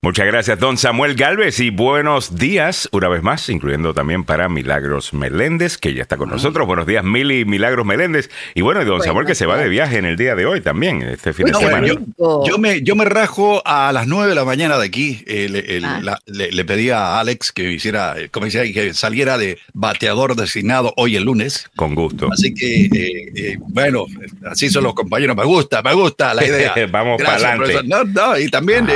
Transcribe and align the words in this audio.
Muchas 0.00 0.26
gracias, 0.26 0.60
don 0.60 0.78
Samuel 0.78 1.16
Galvez, 1.16 1.58
y 1.58 1.70
buenos 1.70 2.36
días 2.36 2.88
una 2.92 3.08
vez 3.08 3.20
más, 3.24 3.48
incluyendo 3.48 3.94
también 3.94 4.22
para 4.22 4.48
Milagros 4.48 5.12
Meléndez, 5.12 5.76
que 5.76 5.92
ya 5.92 6.02
está 6.02 6.16
con 6.16 6.30
nosotros. 6.30 6.68
Buenos 6.68 6.86
días, 6.86 7.02
Mili 7.02 7.44
Milagros 7.44 7.84
Meléndez. 7.84 8.30
Y 8.54 8.60
bueno, 8.60 8.80
y 8.80 8.84
don 8.84 9.02
Samuel, 9.02 9.26
que 9.26 9.34
se 9.34 9.44
va 9.44 9.56
de 9.56 9.68
viaje 9.68 9.98
en 9.98 10.04
el 10.04 10.16
día 10.16 10.36
de 10.36 10.46
hoy 10.46 10.60
también, 10.60 11.02
este 11.02 11.32
fin 11.32 11.46
de 11.46 11.54
semana. 11.54 11.88
yo, 12.16 12.58
me, 12.58 12.80
yo 12.82 12.94
me 12.94 13.06
rajo 13.06 13.60
a 13.66 13.90
las 13.90 14.06
9 14.06 14.28
de 14.28 14.34
la 14.36 14.44
mañana 14.44 14.78
de 14.78 14.86
aquí. 14.86 15.24
Eh, 15.26 15.82
ah. 15.82 16.16
le, 16.26 16.64
pedí 16.64 16.90
a 16.90 17.18
Alex 17.18 17.50
que 17.50 17.72
hiciera, 17.72 18.14
como 18.30 18.46
decía, 18.46 18.62
que 18.72 18.94
saliera 18.94 19.36
de 19.36 19.58
bateador 19.72 20.36
designado 20.36 20.94
hoy 20.96 21.16
el 21.16 21.24
lunes. 21.24 21.68
Con 21.74 21.96
gusto. 21.96 22.28
Así 22.32 22.54
que, 22.54 22.84
eh, 22.84 23.32
eh, 23.34 23.56
bueno, 23.58 24.06
así 24.48 24.70
son 24.70 24.84
los 24.84 24.94
compañeros. 24.94 25.34
Me 25.34 25.44
gusta, 25.44 25.82
me 25.82 25.92
gusta 25.92 26.34
la 26.34 26.46
idea. 26.46 26.72
Vamos 26.88 27.20
para 27.20 27.34
adelante. 27.34 27.80
No, 27.84 28.04
no, 28.04 28.38
y 28.38 28.48
también 28.48 28.86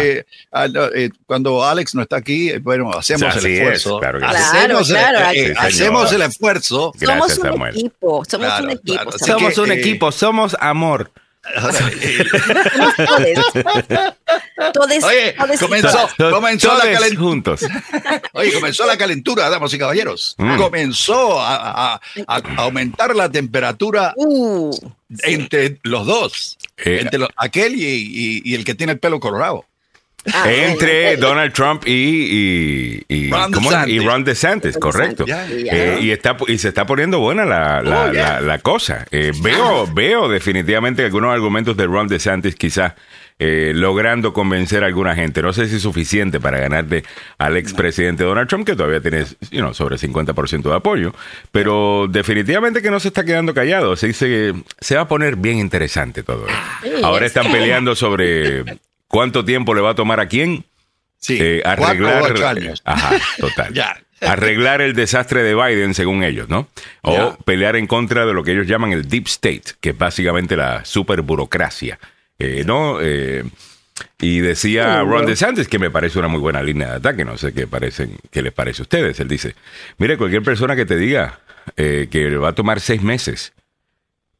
ah, 0.52 0.68
eh, 0.94 1.10
cuando 1.26 1.64
Alex 1.64 1.94
no 1.94 2.02
está 2.02 2.16
aquí, 2.16 2.50
eh, 2.50 2.58
bueno, 2.58 2.90
hacemos 2.90 3.36
el 3.36 3.46
esfuerzo. 3.46 3.98
claro 4.00 4.20
hacemos, 4.26 4.90
el, 4.90 5.56
hacemos 5.56 6.12
el 6.12 6.22
esfuerzo. 6.22 6.92
somos 6.98 7.38
un 7.38 7.66
equipo, 7.68 8.24
somos 8.24 8.60
un 8.60 8.70
equipo. 8.70 9.18
somos 9.18 9.58
un 9.58 9.72
equipo, 9.72 10.12
somos 10.12 10.56
amor. 10.60 11.10
Oye, 15.02 15.34
comenzó, 15.58 16.08
comenzó 16.16 16.78
la 16.78 16.84
calentura. 16.92 17.20
Juntos. 17.20 17.62
Oye, 18.32 18.52
comenzó 18.52 18.86
la 18.86 18.96
calentura, 18.96 19.50
damas 19.50 19.74
y 19.74 19.78
caballeros. 19.78 20.36
Mm. 20.38 20.56
Comenzó 20.56 21.40
a, 21.40 22.00
aumentar 22.56 23.16
la 23.16 23.28
temperatura 23.28 24.14
uh, 24.16 24.70
entre 25.24 25.80
los 25.82 26.06
dos, 26.06 26.58
eh, 26.76 27.00
entre 27.02 27.26
aquel 27.36 27.74
y 27.76 28.54
el 28.54 28.64
que 28.64 28.76
tiene 28.76 28.92
el 28.92 29.00
pelo 29.00 29.18
colorado. 29.18 29.66
Ah, 30.32 30.44
entre 30.52 31.16
Donald 31.16 31.52
Trump 31.52 31.82
y, 31.84 33.04
y, 33.08 33.30
Ron, 33.30 34.24
DeSantis, 34.24 34.78
correcto. 34.78 35.24
Eh, 35.28 35.98
y, 36.00 36.10
está, 36.10 36.36
y 36.46 36.58
se 36.58 36.68
está 36.68 36.86
poniendo 36.86 37.18
buena 37.18 37.44
la, 37.44 37.82
la, 37.82 38.54
oh, 38.54 38.62
cosa. 38.62 39.04
Eh, 39.10 39.32
veo, 39.42 39.92
veo 39.92 40.28
definitivamente 40.28 41.04
algunos 41.04 41.32
argumentos 41.32 41.76
de 41.76 41.86
Ron 41.86 42.06
DeSantis 42.06 42.54
quizás 42.54 42.92
eh, 43.40 43.72
logrando 43.74 44.32
convencer 44.32 44.84
a 44.84 44.86
alguna 44.86 45.16
gente. 45.16 45.42
No 45.42 45.52
sé 45.52 45.66
si 45.66 45.76
es 45.76 45.82
suficiente 45.82 46.38
para 46.38 46.60
ganarte 46.60 47.02
al 47.38 47.56
expresidente 47.56 48.22
Donald 48.22 48.48
Trump, 48.48 48.64
que 48.64 48.76
todavía 48.76 49.00
tiene 49.00 49.24
you 49.50 49.58
know, 49.58 49.74
sobre 49.74 49.96
50% 49.96 50.62
de 50.62 50.74
apoyo, 50.74 51.12
pero 51.50 52.06
definitivamente 52.08 52.80
que 52.80 52.92
no 52.92 53.00
se 53.00 53.08
está 53.08 53.24
quedando 53.24 53.52
callado. 53.54 53.96
Se 53.96 54.06
dice 54.06 54.26
que 54.26 54.54
se 54.80 54.94
va 54.94 55.02
a 55.02 55.08
poner 55.08 55.34
bien 55.34 55.58
interesante 55.58 56.22
todo. 56.22 56.46
Ahora 57.02 57.26
están 57.26 57.50
peleando 57.50 57.96
sobre 57.96 58.62
¿Cuánto 59.12 59.44
tiempo 59.44 59.74
le 59.74 59.82
va 59.82 59.90
a 59.90 59.94
tomar 59.94 60.20
a 60.20 60.26
quién? 60.26 60.64
Sí, 61.18 61.36
eh, 61.38 61.60
arreglar. 61.66 62.32
Ajá, 62.84 63.16
total. 63.36 63.74
Arreglar 64.22 64.80
el 64.80 64.94
desastre 64.94 65.42
de 65.42 65.54
Biden, 65.54 65.92
según 65.92 66.22
ellos, 66.22 66.48
¿no? 66.48 66.68
O 67.02 67.36
pelear 67.44 67.76
en 67.76 67.86
contra 67.86 68.24
de 68.24 68.32
lo 68.32 68.42
que 68.42 68.52
ellos 68.52 68.66
llaman 68.66 68.92
el 68.92 69.08
deep 69.08 69.26
state, 69.26 69.64
que 69.80 69.90
es 69.90 69.98
básicamente 69.98 70.56
la 70.56 70.84
super 70.86 71.20
burocracia, 71.20 71.98
eh, 72.38 72.62
¿no? 72.64 73.00
Eh, 73.02 73.44
y 74.18 74.38
decía 74.38 75.02
Ron 75.02 75.26
DeSantis, 75.26 75.68
que 75.68 75.78
me 75.78 75.90
parece 75.90 76.18
una 76.18 76.28
muy 76.28 76.40
buena 76.40 76.62
línea 76.62 76.88
de 76.88 76.96
ataque, 76.96 77.24
no 77.24 77.36
sé 77.36 77.52
qué, 77.52 77.66
parecen, 77.66 78.16
qué 78.30 78.40
les 78.40 78.52
parece 78.52 78.80
a 78.80 78.84
ustedes. 78.84 79.20
Él 79.20 79.28
dice, 79.28 79.56
mire, 79.98 80.16
cualquier 80.16 80.42
persona 80.42 80.74
que 80.74 80.86
te 80.86 80.96
diga 80.96 81.40
que 81.76 82.08
le 82.12 82.38
va 82.38 82.50
a 82.50 82.54
tomar 82.54 82.80
seis 82.80 83.02
meses 83.02 83.52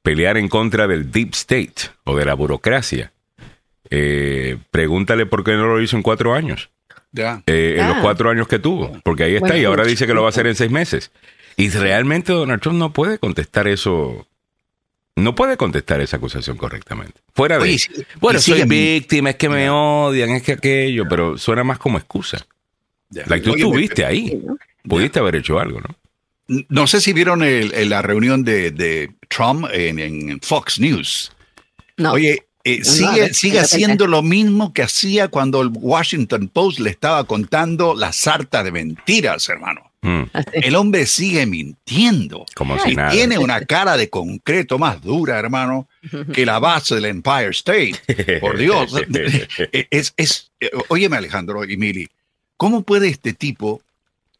pelear 0.02 0.38
en 0.38 0.48
contra 0.48 0.86
del 0.86 1.10
deep 1.10 1.34
state 1.34 1.90
o 2.04 2.16
de 2.16 2.24
la 2.24 2.34
burocracia, 2.34 3.11
eh, 3.91 4.58
pregúntale 4.70 5.27
por 5.27 5.44
qué 5.44 5.52
no 5.52 5.66
lo 5.66 5.80
hizo 5.80 5.97
en 5.97 6.02
cuatro 6.02 6.34
años. 6.34 6.70
Ya. 7.12 7.42
Eh, 7.47 7.77
en 7.78 7.89
los 7.89 7.98
cuatro 7.98 8.30
años 8.30 8.48
que 8.48 8.58
tuvo. 8.58 8.92
Porque 9.02 9.24
ahí 9.24 9.36
está 9.36 9.56
y 9.56 9.64
ahora 9.64 9.84
dice 9.84 10.06
que 10.06 10.14
lo 10.14 10.22
va 10.22 10.28
a 10.28 10.30
hacer 10.30 10.47
en 10.47 10.55
seis 10.55 10.70
meses. 10.70 11.11
Y 11.56 11.69
realmente 11.69 12.33
Donald 12.33 12.62
Trump 12.62 12.78
no 12.78 12.92
puede 12.92 13.19
contestar 13.19 13.69
eso. 13.69 14.27
No 15.14 15.34
puede 15.34 15.58
contestar 15.58 16.01
esa 16.01 16.17
acusación 16.17 16.56
correctamente. 16.56 17.20
Fuera 17.34 17.58
de. 17.58 17.79
bueno, 18.18 18.40
soy 18.40 18.64
víctima, 18.64 19.30
es 19.30 19.36
que 19.36 19.51
me 19.51 19.68
odian, 19.68 20.30
es 20.30 20.42
que 20.42 20.52
aquello, 20.52 21.05
pero 21.08 21.36
suena 21.36 21.64
más 21.64 21.79
como 21.79 21.98
excusa. 21.98 22.46
La 23.11 23.40
tú 23.42 23.55
estuviste 23.55 24.06
ahí. 24.06 24.42
Pudiste 24.89 25.18
haber 25.18 25.36
hecho 25.36 25.58
algo, 25.61 25.80
¿no? 25.80 26.64
No 26.68 26.86
sé 26.86 27.01
si 27.01 27.12
vieron 27.12 27.42
la 27.42 28.02
reunión 28.02 28.42
de, 28.42 29.11
Trump 29.29 29.67
en, 29.70 29.98
en, 29.98 30.40
Fox 30.40 30.80
News. 30.80 31.33
No. 31.98 32.12
Oye, 32.12 32.46
eh, 32.64 32.84
sigue, 32.84 33.34
sigue 33.34 33.61
haciendo 33.61 34.06
lo 34.06 34.23
mismo 34.23 34.73
que 34.73 34.83
hacía 34.83 35.28
cuando 35.28 35.61
el 35.61 35.70
Washington 35.73 36.48
Post 36.48 36.80
le 36.80 36.90
estaba 36.90 37.24
contando 37.24 37.95
la 37.95 38.12
sarta 38.12 38.62
de 38.62 38.70
mentiras, 38.70 39.48
hermano. 39.48 39.92
Mm. 40.02 40.23
El 40.52 40.74
hombre 40.74 41.06
sigue 41.06 41.46
mintiendo. 41.46 42.45
Como 42.55 42.78
si 42.78 42.92
y 42.92 42.96
tiene 43.11 43.39
una 43.39 43.61
cara 43.61 43.96
de 43.96 44.11
concreto 44.11 44.78
más 44.78 45.00
dura, 45.00 45.39
hermano, 45.39 45.89
que 46.34 46.45
la 46.45 46.58
base 46.58 46.96
del 46.96 47.06
Empire 47.06 47.50
State. 47.50 48.40
Por 48.40 48.58
Dios. 48.58 48.92
es, 49.73 50.12
es, 50.17 50.50
eh, 50.61 50.70
óyeme, 50.89 51.17
Alejandro 51.17 51.64
y 51.64 51.77
Mili, 51.77 52.08
¿cómo 52.56 52.83
puede 52.83 53.08
este 53.08 53.33
tipo 53.33 53.80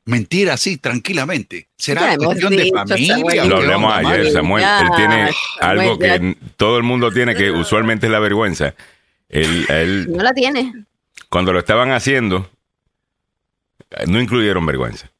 mentir 0.05 0.51
así 0.51 0.77
tranquilamente. 0.77 1.69
¿Será 1.77 2.17
cuestión 2.17 2.57
de 2.57 2.71
familia? 2.71 3.45
Lo 3.45 3.57
hablamos 3.59 3.95
ayer, 3.95 4.31
Samuel. 4.31 4.65
él 4.65 4.89
tiene 4.97 5.31
algo 5.61 5.99
que 5.99 6.37
todo 6.57 6.77
el 6.79 6.83
mundo 6.83 7.11
tiene, 7.11 7.35
que 7.35 7.51
usualmente 7.51 8.07
es 8.07 8.13
la 8.13 8.19
vergüenza. 8.19 8.75
Él, 9.29 10.07
no 10.11 10.23
la 10.23 10.33
tiene. 10.33 10.85
Cuando 11.29 11.53
lo 11.53 11.59
estaban 11.59 11.91
haciendo, 11.91 12.51
no 14.07 14.21
incluyeron 14.21 14.67
vergüenza. 14.67 15.11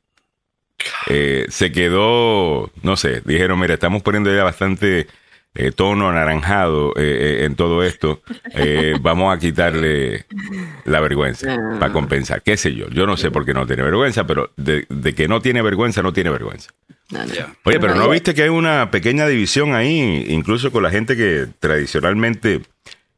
Eh, 1.07 1.47
se 1.49 1.71
quedó, 1.73 2.71
no 2.83 2.97
sé, 2.97 3.23
dijeron, 3.25 3.59
mira, 3.59 3.75
estamos 3.75 4.03
poniendo 4.03 4.35
ya 4.35 4.43
bastante 4.43 5.07
eh, 5.55 5.71
tono 5.71 6.09
anaranjado 6.09 6.95
eh, 6.97 7.03
eh, 7.41 7.45
en 7.45 7.57
todo 7.57 7.83
esto, 7.83 8.23
vamos 9.01 9.35
a 9.35 9.39
quitarle 9.39 10.25
la 10.85 11.01
vergüenza 11.01 11.55
ah. 11.55 11.77
para 11.79 11.93
compensar. 11.93 12.43
¿Qué 12.43 12.57
sé 12.57 12.75
yo? 12.75 12.89
Yo 12.89 13.07
no 13.07 13.17
sé 13.17 13.31
por 13.31 13.45
qué 13.45 13.53
no 13.53 13.67
tiene 13.67 13.83
vergüenza, 13.83 14.27
pero 14.27 14.51
de, 14.57 14.87
que 15.15 15.29
no 15.29 15.41
tiene 15.41 15.61
vergüenza, 15.61 16.03
no 16.03 16.13
tiene 16.13 16.31
vergüenza. 16.31 16.71
Oye, 17.65 17.79
pero 17.79 17.95
¿no 17.95 18.09
viste 18.09 18.35
que 18.35 18.45
hay 18.45 18.49
una 18.49 18.91
pequeña 18.91 19.27
división 19.27 19.75
ahí, 19.75 20.25
incluso 20.29 20.73
con 20.73 20.83
la 20.83 20.91
gente 20.91 21.17
que 21.17 21.47
tradicionalmente 21.61 22.63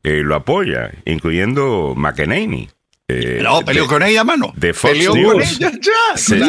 lo 0.02 0.34
apoya, 0.34 0.90
incluyendo 1.04 1.94
McEnany? 1.96 2.68
Eh, 3.06 3.40
no, 3.42 3.62
peleó 3.62 3.86
con 3.86 4.02
ella, 4.02 4.24
mano. 4.24 4.52
De 4.56 4.72
Fox 4.72 4.92
peleó 4.92 5.12
con 5.12 5.42
ella 5.42 5.70
ya. 5.78 6.16
Sí, 6.16 6.40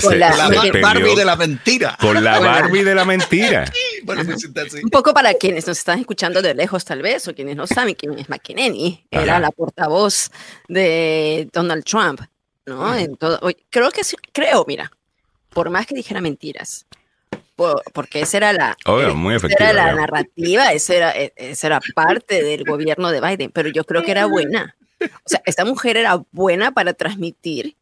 con 0.00 0.18
la, 0.18 0.48
Barbie 0.80 1.16
de 1.16 1.24
la 1.24 1.34
mentira. 1.34 1.96
Con 2.00 2.22
la 2.22 2.38
Barbie 2.38 2.84
de 2.84 2.94
la 2.94 3.04
mentira. 3.04 3.64
Un 4.82 4.90
poco 4.90 5.12
para 5.12 5.34
quienes 5.34 5.66
nos 5.66 5.78
están 5.78 5.98
escuchando 5.98 6.40
de 6.40 6.54
lejos, 6.54 6.84
tal 6.84 7.02
vez, 7.02 7.26
o 7.26 7.34
quienes 7.34 7.56
no 7.56 7.66
saben 7.66 7.94
quién 7.94 8.16
es 8.18 8.28
McKinney. 8.28 9.06
Era 9.10 9.40
la 9.40 9.50
portavoz 9.50 10.30
de 10.68 11.48
Donald 11.52 11.84
Trump. 11.84 12.20
¿no? 12.66 12.94
En 12.94 13.16
todo, 13.16 13.40
creo 13.70 13.90
que 13.90 14.02
creo, 14.32 14.64
mira, 14.66 14.90
por 15.50 15.70
más 15.70 15.86
que 15.86 15.94
dijera 15.94 16.20
mentiras, 16.20 16.86
porque 17.92 18.20
esa 18.20 18.36
era 18.38 18.52
la, 18.52 18.76
muy 19.14 19.36
esa 19.36 19.46
era 19.48 19.72
la 19.72 19.94
narrativa, 19.94 20.72
esa 20.72 20.94
era, 20.94 21.10
e, 21.16 21.32
esa 21.36 21.66
era 21.68 21.80
parte 21.94 22.42
del 22.42 22.64
gobierno 22.64 23.10
de 23.10 23.20
Biden, 23.20 23.50
pero 23.50 23.68
yo 23.68 23.84
creo 23.84 24.02
que 24.02 24.10
era 24.10 24.26
buena. 24.26 24.76
O 25.04 25.28
sea, 25.28 25.42
esta 25.46 25.64
mujer 25.64 25.96
era 25.96 26.22
buena 26.32 26.72
para 26.72 26.94
transmitir 26.94 27.76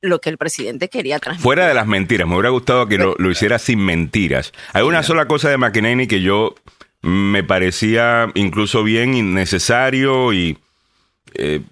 lo 0.00 0.20
que 0.20 0.30
el 0.30 0.38
presidente 0.38 0.88
quería 0.88 1.18
transmitir. 1.18 1.42
Fuera 1.42 1.66
de 1.66 1.74
las 1.74 1.86
mentiras, 1.86 2.28
me 2.28 2.34
hubiera 2.34 2.50
gustado 2.50 2.86
que 2.86 2.98
lo, 2.98 3.30
hiciera 3.30 3.58
sin 3.58 3.80
mentiras. 3.80 4.52
Hay 4.72 4.82
una 4.82 5.02
sola 5.02 5.26
cosa 5.26 5.48
de 5.48 5.56
McEnany 5.56 6.06
que 6.06 6.20
yo 6.20 6.54
me 7.00 7.42
parecía 7.42 8.30
incluso 8.34 8.82
bien 8.82 9.14
innecesario 9.14 10.32
y 10.32 10.58
eh, 11.34 11.62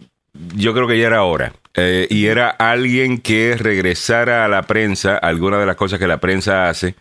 yo 0.55 0.73
creo 0.75 0.89
que 0.89 0.99
ya 0.99 1.07
era 1.07 1.25
hora. 1.25 1.53
Eh, 1.75 2.07
y 2.11 2.27
era 2.27 2.51
alguien 2.51 3.19
que 3.19 3.57
regresara 3.59 4.45
a 4.45 4.49
la 4.49 4.63
prensa, 4.63 5.17
alguna 5.17 5.59
de 5.59 5.67
las 5.67 5.77
cosas 5.77 5.99
que 5.99 6.07
la 6.07 6.19
prensa 6.19 6.69
hace, 6.69 6.95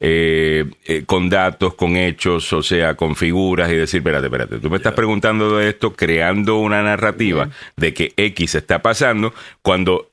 eh, 0.00 0.64
eh, 0.86 1.04
con 1.06 1.30
datos, 1.30 1.74
con 1.74 1.96
hechos, 1.96 2.52
o 2.52 2.62
sea, 2.62 2.94
con 2.94 3.16
figuras 3.16 3.70
y 3.70 3.76
decir, 3.76 3.98
espérate, 3.98 4.26
espérate, 4.26 4.58
tú 4.58 4.70
me 4.70 4.76
estás 4.76 4.94
preguntando 4.94 5.56
de 5.56 5.68
esto, 5.68 5.94
creando 5.94 6.56
una 6.56 6.82
narrativa 6.82 7.50
de 7.76 7.94
que 7.94 8.12
X 8.16 8.54
está 8.54 8.82
pasando, 8.82 9.32
cuando 9.62 10.10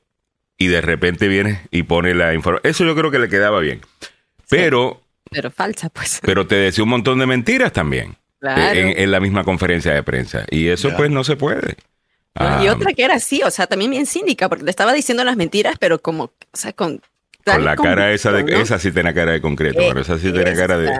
y 0.56 0.68
de 0.68 0.80
repente 0.80 1.28
viene 1.28 1.62
y 1.70 1.82
pone 1.82 2.14
la 2.14 2.34
información. 2.34 2.70
Eso 2.70 2.84
yo 2.84 2.94
creo 2.94 3.10
que 3.10 3.18
le 3.18 3.28
quedaba 3.28 3.58
bien. 3.60 3.80
Pero... 4.48 5.02
pero 5.30 5.50
falsa, 5.50 5.88
pues. 5.88 6.20
Pero 6.22 6.46
te 6.46 6.54
decía 6.54 6.84
un 6.84 6.90
montón 6.90 7.18
de 7.18 7.26
mentiras 7.26 7.72
también. 7.72 8.16
Eh, 8.42 8.94
en, 8.98 9.10
la 9.10 9.20
misma 9.20 9.44
conferencia 9.44 9.92
de 9.92 10.02
prensa. 10.02 10.44
Y 10.50 10.68
eso 10.68 10.90
pues 10.96 11.10
no 11.10 11.22
se 11.22 11.36
puede. 11.36 11.70
y 11.70 11.76
ah. 12.34 12.72
otra 12.72 12.92
que 12.92 13.04
era 13.04 13.14
así, 13.14 13.42
o 13.42 13.50
sea, 13.50 13.66
también 13.66 13.90
bien 13.90 14.06
síndica, 14.06 14.48
porque 14.48 14.64
le 14.64 14.70
estaba 14.70 14.92
diciendo 14.92 15.22
las 15.22 15.36
mentiras, 15.36 15.76
pero 15.78 16.00
como, 16.00 16.24
o 16.24 16.32
sea, 16.52 16.72
con 16.72 17.00
con 17.44 17.64
la 17.64 17.76
cara 17.76 18.12
esa 18.12 18.32
de 18.32 18.60
esa 18.60 18.78
sí 18.78 18.92
tiene 18.92 19.12
cara 19.14 19.32
de 19.32 19.40
concreto, 19.40 19.78
pero 19.78 20.00
esa 20.00 20.18
sí 20.18 20.32
tiene 20.32 20.54
cara 20.54 20.78
de 20.78 20.90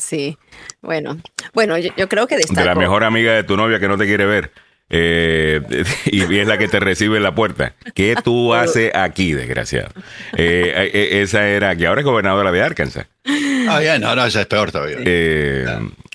Sí. 0.00 0.38
Bueno, 0.80 1.20
bueno, 1.52 1.76
yo, 1.78 2.08
creo 2.08 2.26
que 2.26 2.36
de 2.36 2.64
la 2.64 2.74
mejor 2.74 3.04
amiga 3.04 3.34
de 3.34 3.44
tu 3.44 3.56
novia 3.56 3.78
que 3.78 3.88
no 3.88 3.98
te 3.98 4.06
quiere 4.06 4.24
ver. 4.24 4.50
Eh, 4.92 5.60
y 6.06 6.38
es 6.38 6.48
la 6.48 6.58
que 6.58 6.66
te 6.66 6.80
recibe 6.80 7.18
en 7.18 7.22
la 7.22 7.34
puerta. 7.34 7.74
¿Qué 7.94 8.16
tú 8.22 8.54
haces 8.54 8.92
aquí, 8.94 9.32
desgraciado? 9.32 9.90
Eh, 10.36 10.90
eh, 10.92 11.20
esa 11.22 11.46
era, 11.48 11.76
que 11.76 11.86
ahora 11.86 12.00
es 12.00 12.04
gobernadora 12.04 12.50
de 12.50 12.62
Arkansas. 12.62 13.06
Ah, 13.68 13.80
ya, 13.82 13.98
no, 13.98 14.16
no, 14.16 14.24
esa 14.24 14.40
es 14.40 14.46
peor 14.46 14.72
todavía. 14.72 14.96
Eh, 15.04 15.66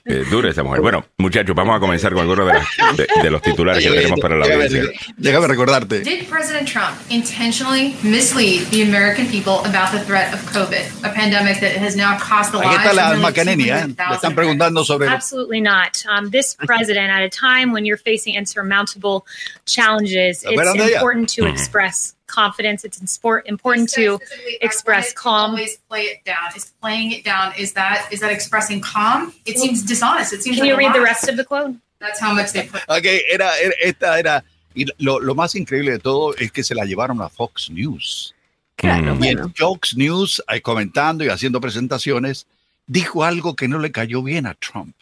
eh, 0.05 0.23
dura 0.29 0.49
esa 0.51 0.61
mujer. 0.63 0.81
Bueno, 0.81 1.03
muchachos, 1.17 1.55
vamos 1.55 1.75
a 1.75 1.79
comenzar 1.79 2.13
con 2.13 2.21
algunos 2.21 2.45
de, 2.47 2.53
las- 2.53 2.97
de- 2.97 3.07
de 3.23 3.31
los 3.31 3.41
titulares 3.41 3.83
que 3.83 3.89
tenemos 3.91 4.19
para 4.19 4.35
la 4.37 4.45
audiencia. 4.45 4.83
Déjame 5.17 5.47
recordarte. 5.47 6.01
Did 6.01 6.27
President 6.29 6.67
Trump 6.67 6.95
intentionally 7.09 7.95
mislead 8.03 8.67
the 8.69 8.83
American 8.83 9.25
people 9.27 9.59
about 9.65 9.91
the 9.91 9.99
threat 10.05 10.33
of 10.33 10.39
COVID, 10.51 11.03
a 11.03 11.09
pandemic 11.13 11.59
that 11.59 11.71
has 11.77 11.95
now 11.95 12.17
cost 12.19 12.51
the 12.51 12.59
Aquí 12.59 12.67
lives 12.67 12.85
está 12.85 12.93
la 12.93 13.11
of 13.11 13.17
nearly 13.17 13.33
McEnany, 13.33 13.63
¿eh? 13.69 13.93
200,000 13.95 14.09
Le 14.09 14.15
están 14.15 14.35
preguntando 14.35 14.83
sobre... 14.85 15.07
Absolutely 15.09 15.61
not. 15.61 16.03
Um, 16.07 16.29
this 16.29 16.55
president, 16.55 17.09
at 17.09 17.23
a 17.23 17.29
time 17.29 17.71
when 17.73 17.85
you're 17.85 17.97
facing 17.97 18.35
insurmountable 18.35 19.25
challenges, 19.65 20.43
it's 20.47 20.75
important 20.75 21.29
to 21.29 21.45
express 21.47 22.15
confidence. 22.27 22.83
It's 22.83 23.00
inspor- 23.00 23.42
important 23.45 23.89
to 23.94 24.19
express 24.62 25.13
calm. 25.13 25.51
Always 25.51 25.77
play 25.89 26.01
it 26.04 26.24
down. 26.25 26.56
Is 26.56 26.74
playing 26.81 27.12
it 27.12 27.24
down. 27.24 27.54
Is 27.57 27.74
that 27.74 28.07
is 28.12 28.19
that 28.19 28.31
expressing 28.31 28.81
calm? 28.81 29.33
It 29.45 29.57
seems 29.57 29.83
dishonest. 29.83 30.33
It 30.33 30.44
seems 30.44 30.57
Can 30.57 30.66
like 30.66 30.72
you 30.72 30.77
read 30.77 30.94
the 30.94 31.01
rest 31.01 31.30
of 31.30 31.38
the 31.38 31.44
quote? 31.44 31.75
That's 32.00 32.19
how 32.19 32.33
much 32.33 32.51
they 32.51 32.68
put. 32.68 32.81
Ok, 32.88 33.06
era, 33.31 33.51
era- 33.60 33.75
esta 33.81 34.19
era... 34.19 34.44
Y 34.75 34.86
lo, 34.98 35.19
lo 35.19 35.36
más 35.36 35.56
increíble 35.56 35.92
de 35.92 36.00
todo 36.00 36.36
es 36.36 36.51
que 36.51 36.62
se 36.62 36.75
la 36.75 36.83
llevaron 36.83 37.22
a 37.22 37.30
Fox 37.30 37.69
News. 37.69 38.36
Claro. 38.75 39.06
Y 39.06 39.07
en 39.07 39.18
bueno. 39.38 39.54
Fox 39.56 39.95
News, 39.95 40.44
eh, 40.50 40.62
comentando 40.62 41.24
y 41.24 41.30
haciendo 41.30 41.62
presentaciones, 41.62 42.45
dijo 42.86 43.24
algo 43.24 43.56
que 43.56 43.69
no 43.69 43.80
le 43.80 43.94
cayó 43.94 44.22
bien 44.22 44.45
a 44.45 44.54
Trump. 44.54 44.94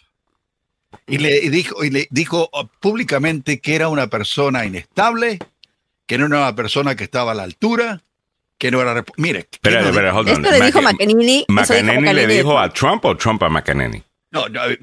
Y 1.07 1.17
le 1.17 1.43
y 1.43 1.49
dijo, 1.49 1.83
y 1.83 1.89
le 1.89 2.07
dijo 2.11 2.49
oh, 2.53 2.67
públicamente 2.79 3.59
que 3.59 3.75
era 3.75 3.89
una 3.89 4.07
persona 4.07 4.63
inestable, 4.63 5.39
que 6.13 6.17
no 6.19 6.27
era 6.27 6.37
una 6.47 6.55
persona 6.55 6.95
que 6.95 7.03
estaba 7.05 7.31
a 7.31 7.35
la 7.35 7.41
altura, 7.43 8.03
que 8.59 8.69
no 8.69 8.81
era... 8.81 9.03
Mire, 9.17 9.45
¿qué 9.49 9.57
Espera, 9.69 9.81
no 9.81 9.91
dijo? 9.91 10.15
hold 10.17 10.29
on. 10.29 10.45
Esto 10.45 10.51
le 10.59 10.65
dijo 10.65 10.81
McEnany. 10.83 11.45
McEnany 11.47 11.95
le 12.01 12.01
McEnany. 12.01 12.33
dijo 12.35 12.59
a 12.59 12.69
Trump 12.71 13.05
o 13.05 13.17
Trump 13.17 13.41
a 13.41 13.49
McEnany. 13.49 14.03
No, 14.29 14.47
no, 14.47 14.65
eh, 14.65 14.77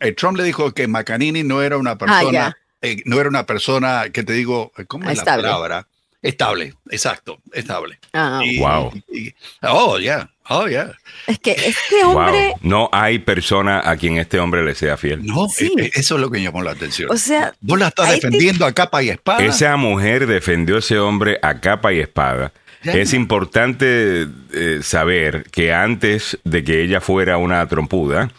eh, 0.00 0.12
Trump 0.12 0.36
le 0.36 0.44
dijo 0.44 0.72
que 0.72 0.86
McAnini 0.86 1.42
no 1.42 1.62
era 1.62 1.78
una 1.78 1.96
persona, 1.96 2.30
ya. 2.32 2.56
eh, 2.82 3.02
no 3.06 3.18
era 3.18 3.28
una 3.30 3.46
persona 3.46 4.10
que 4.12 4.22
te 4.22 4.34
digo, 4.34 4.70
¿cómo 4.86 5.08
es 5.10 5.18
Estable. 5.18 5.42
la 5.44 5.48
palabra? 5.48 5.88
Estable, 6.22 6.74
exacto, 6.90 7.38
estable. 7.52 7.98
Ah, 8.12 8.40
Y- 8.44 8.58
Wow. 8.58 8.92
y- 9.12 9.34
oh, 9.62 9.98
yeah, 9.98 10.28
oh, 10.48 10.66
yeah. 10.68 10.92
es 11.26 11.38
que 11.38 11.52
este 11.52 12.04
hombre, 12.04 12.48
Wow. 12.48 12.58
No 12.62 12.88
hay 12.92 13.18
persona 13.18 13.80
a 13.88 13.96
quien 13.96 14.18
este 14.18 14.38
hombre 14.38 14.64
le 14.64 14.74
sea 14.74 14.96
fiel. 14.96 15.24
No, 15.24 15.48
Sí. 15.48 15.72
eh, 15.78 15.84
eh, 15.86 15.90
eso 15.94 16.14
es 16.16 16.20
lo 16.20 16.30
que 16.30 16.40
llamó 16.42 16.62
la 16.62 16.72
atención. 16.72 17.10
o 17.10 17.16
sea, 17.16 17.52
Vos 17.60 17.78
la 17.78 17.88
estás 17.88 18.08
te- 18.08 18.14
defendiendo 18.16 18.64
a 18.66 18.72
capa 18.72 19.02
y 19.02 19.10
espada. 19.10 19.42
Esa 19.44 19.76
mujer 19.76 20.26
defendió 20.26 20.76
a 20.76 20.78
ese 20.80 20.98
hombre 20.98 21.38
a 21.42 21.60
capa 21.60 21.92
y 21.92 22.00
espada. 22.00 22.52
Ya. 22.82 22.92
Es 22.94 23.14
importante 23.14 24.28
eh, 24.52 24.78
saber 24.82 25.44
que 25.50 25.72
antes 25.72 26.38
de 26.44 26.62
que 26.62 26.82
ella 26.82 27.00
fuera 27.00 27.36
una 27.38 27.66
trompuda, 27.66 28.30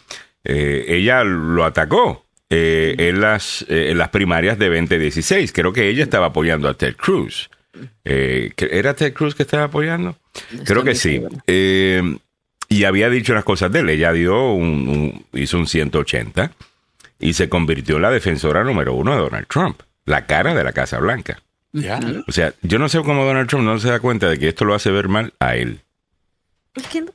eh, 0.45 0.85
ella 0.87 1.23
lo 1.25 1.65
atacó 1.65 2.25
eh, 2.49 2.95
en, 2.97 3.19
las, 3.19 3.65
eh, 3.67 3.87
en 3.91 3.97
las 3.97 4.07
primarias 4.09 4.57
de 4.57 4.69
2016. 4.69 5.51
Creo 5.51 5.73
que 5.73 5.89
ella 5.89 6.03
estaba 6.03 6.27
apoyando 6.27 6.69
a 6.69 6.75
Ted 6.75 6.95
Cruz. 6.95 7.49
Eh, 8.05 8.51
¿Era 8.57 8.93
Ted 8.95 9.13
Cruz 9.13 9.35
que 9.35 9.43
estaba 9.43 9.63
apoyando? 9.65 10.17
Creo 10.65 10.83
que 10.83 10.95
sí. 10.95 11.21
Eh, 11.47 12.01
y 12.69 12.83
había 12.83 13.09
dicho 13.09 13.31
unas 13.33 13.43
cosas 13.45 13.71
de 13.71 13.79
él. 13.79 13.89
Ella 13.89 14.11
dio 14.11 14.51
un, 14.53 14.87
un- 14.89 15.25
hizo 15.39 15.57
un 15.57 15.67
180 15.67 16.51
y 17.19 17.33
se 17.33 17.49
convirtió 17.49 17.95
en 17.95 18.01
la 18.03 18.11
defensora 18.11 18.63
número 18.63 18.93
uno 18.93 19.13
de 19.13 19.19
Donald 19.21 19.47
Trump, 19.47 19.81
la 20.05 20.25
cara 20.25 20.53
de 20.53 20.63
la 20.63 20.73
Casa 20.73 20.99
Blanca. 20.99 21.41
O 22.27 22.31
sea, 22.31 22.53
yo 22.61 22.79
no 22.79 22.89
sé 22.89 22.99
cómo 23.03 23.25
Donald 23.25 23.47
Trump 23.49 23.63
no 23.65 23.77
se 23.79 23.89
da 23.89 23.99
cuenta 23.99 24.29
de 24.29 24.39
que 24.39 24.47
esto 24.49 24.65
lo 24.65 24.73
hace 24.75 24.89
ver 24.91 25.07
mal 25.09 25.33
a 25.39 25.55
él. 25.55 25.81
es 26.75 26.87
que 26.87 27.01
no, 27.01 27.07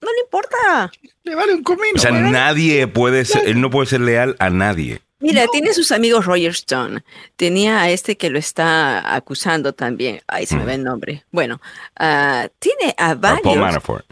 no 0.00 0.08
le 0.12 0.20
importa. 0.24 0.90
Le 1.24 1.34
vale 1.34 1.54
un 1.54 1.62
comino. 1.62 1.92
O 1.96 1.98
sea, 1.98 2.10
nadie 2.10 2.86
puede 2.88 3.24
ser, 3.24 3.48
él 3.48 3.60
no 3.60 3.70
puede 3.70 3.86
ser 3.86 4.00
leal 4.00 4.36
a 4.38 4.50
nadie. 4.50 5.00
Mira, 5.22 5.46
tiene 5.52 5.72
sus 5.72 5.92
amigos 5.92 6.26
Roger 6.26 6.50
Stone. 6.50 7.02
Tenía 7.36 7.80
a 7.82 7.90
este 7.90 8.16
que 8.16 8.28
lo 8.30 8.38
está 8.38 9.14
acusando 9.14 9.72
también. 9.72 10.20
Ay, 10.26 10.46
se 10.46 10.56
me 10.56 10.64
va 10.64 10.74
el 10.74 10.84
nombre. 10.84 11.24
Bueno, 11.30 11.60
ah, 11.96 12.48
tiene 12.58 12.94
a 12.98 13.10
A 13.12 13.20
Paul 13.20 13.40
varios. 13.44 13.56
Manafort. 13.56 14.06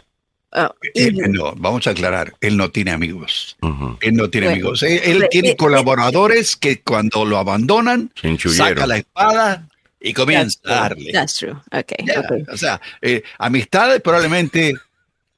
ah, 0.53 0.71
Eh, 0.83 1.11
y- 1.13 1.21
eh, 1.21 1.27
no, 1.29 1.53
vamos 1.55 1.85
a 1.87 1.91
aclarar, 1.91 2.33
él 2.41 2.57
no 2.57 2.69
tiene 2.71 2.91
amigos. 2.91 3.57
Él 4.01 4.13
no 4.15 4.29
tiene 4.29 4.47
Bueno, 4.47 4.61
amigos. 4.61 4.83
Él, 4.83 4.99
él 5.03 5.17
pero- 5.19 5.29
tiene 5.29 5.49
eh, 5.49 5.55
colaboradores 5.57 6.55
que 6.55 6.81
cuando 6.81 7.25
lo 7.25 7.37
abandonan, 7.37 8.11
saca 8.37 8.87
la 8.87 8.97
espada 8.97 9.67
y 9.99 10.13
comienza 10.13 10.59
a 10.65 10.69
darle. 10.89 11.11
That's 11.11 11.35
true. 11.35 11.55
Okay, 11.71 12.05
Ya, 12.05 12.21
okay. 12.21 12.43
O 12.51 12.57
sea, 12.57 12.81
eh, 13.01 13.21
amistades 13.37 14.01
probablemente 14.01 14.73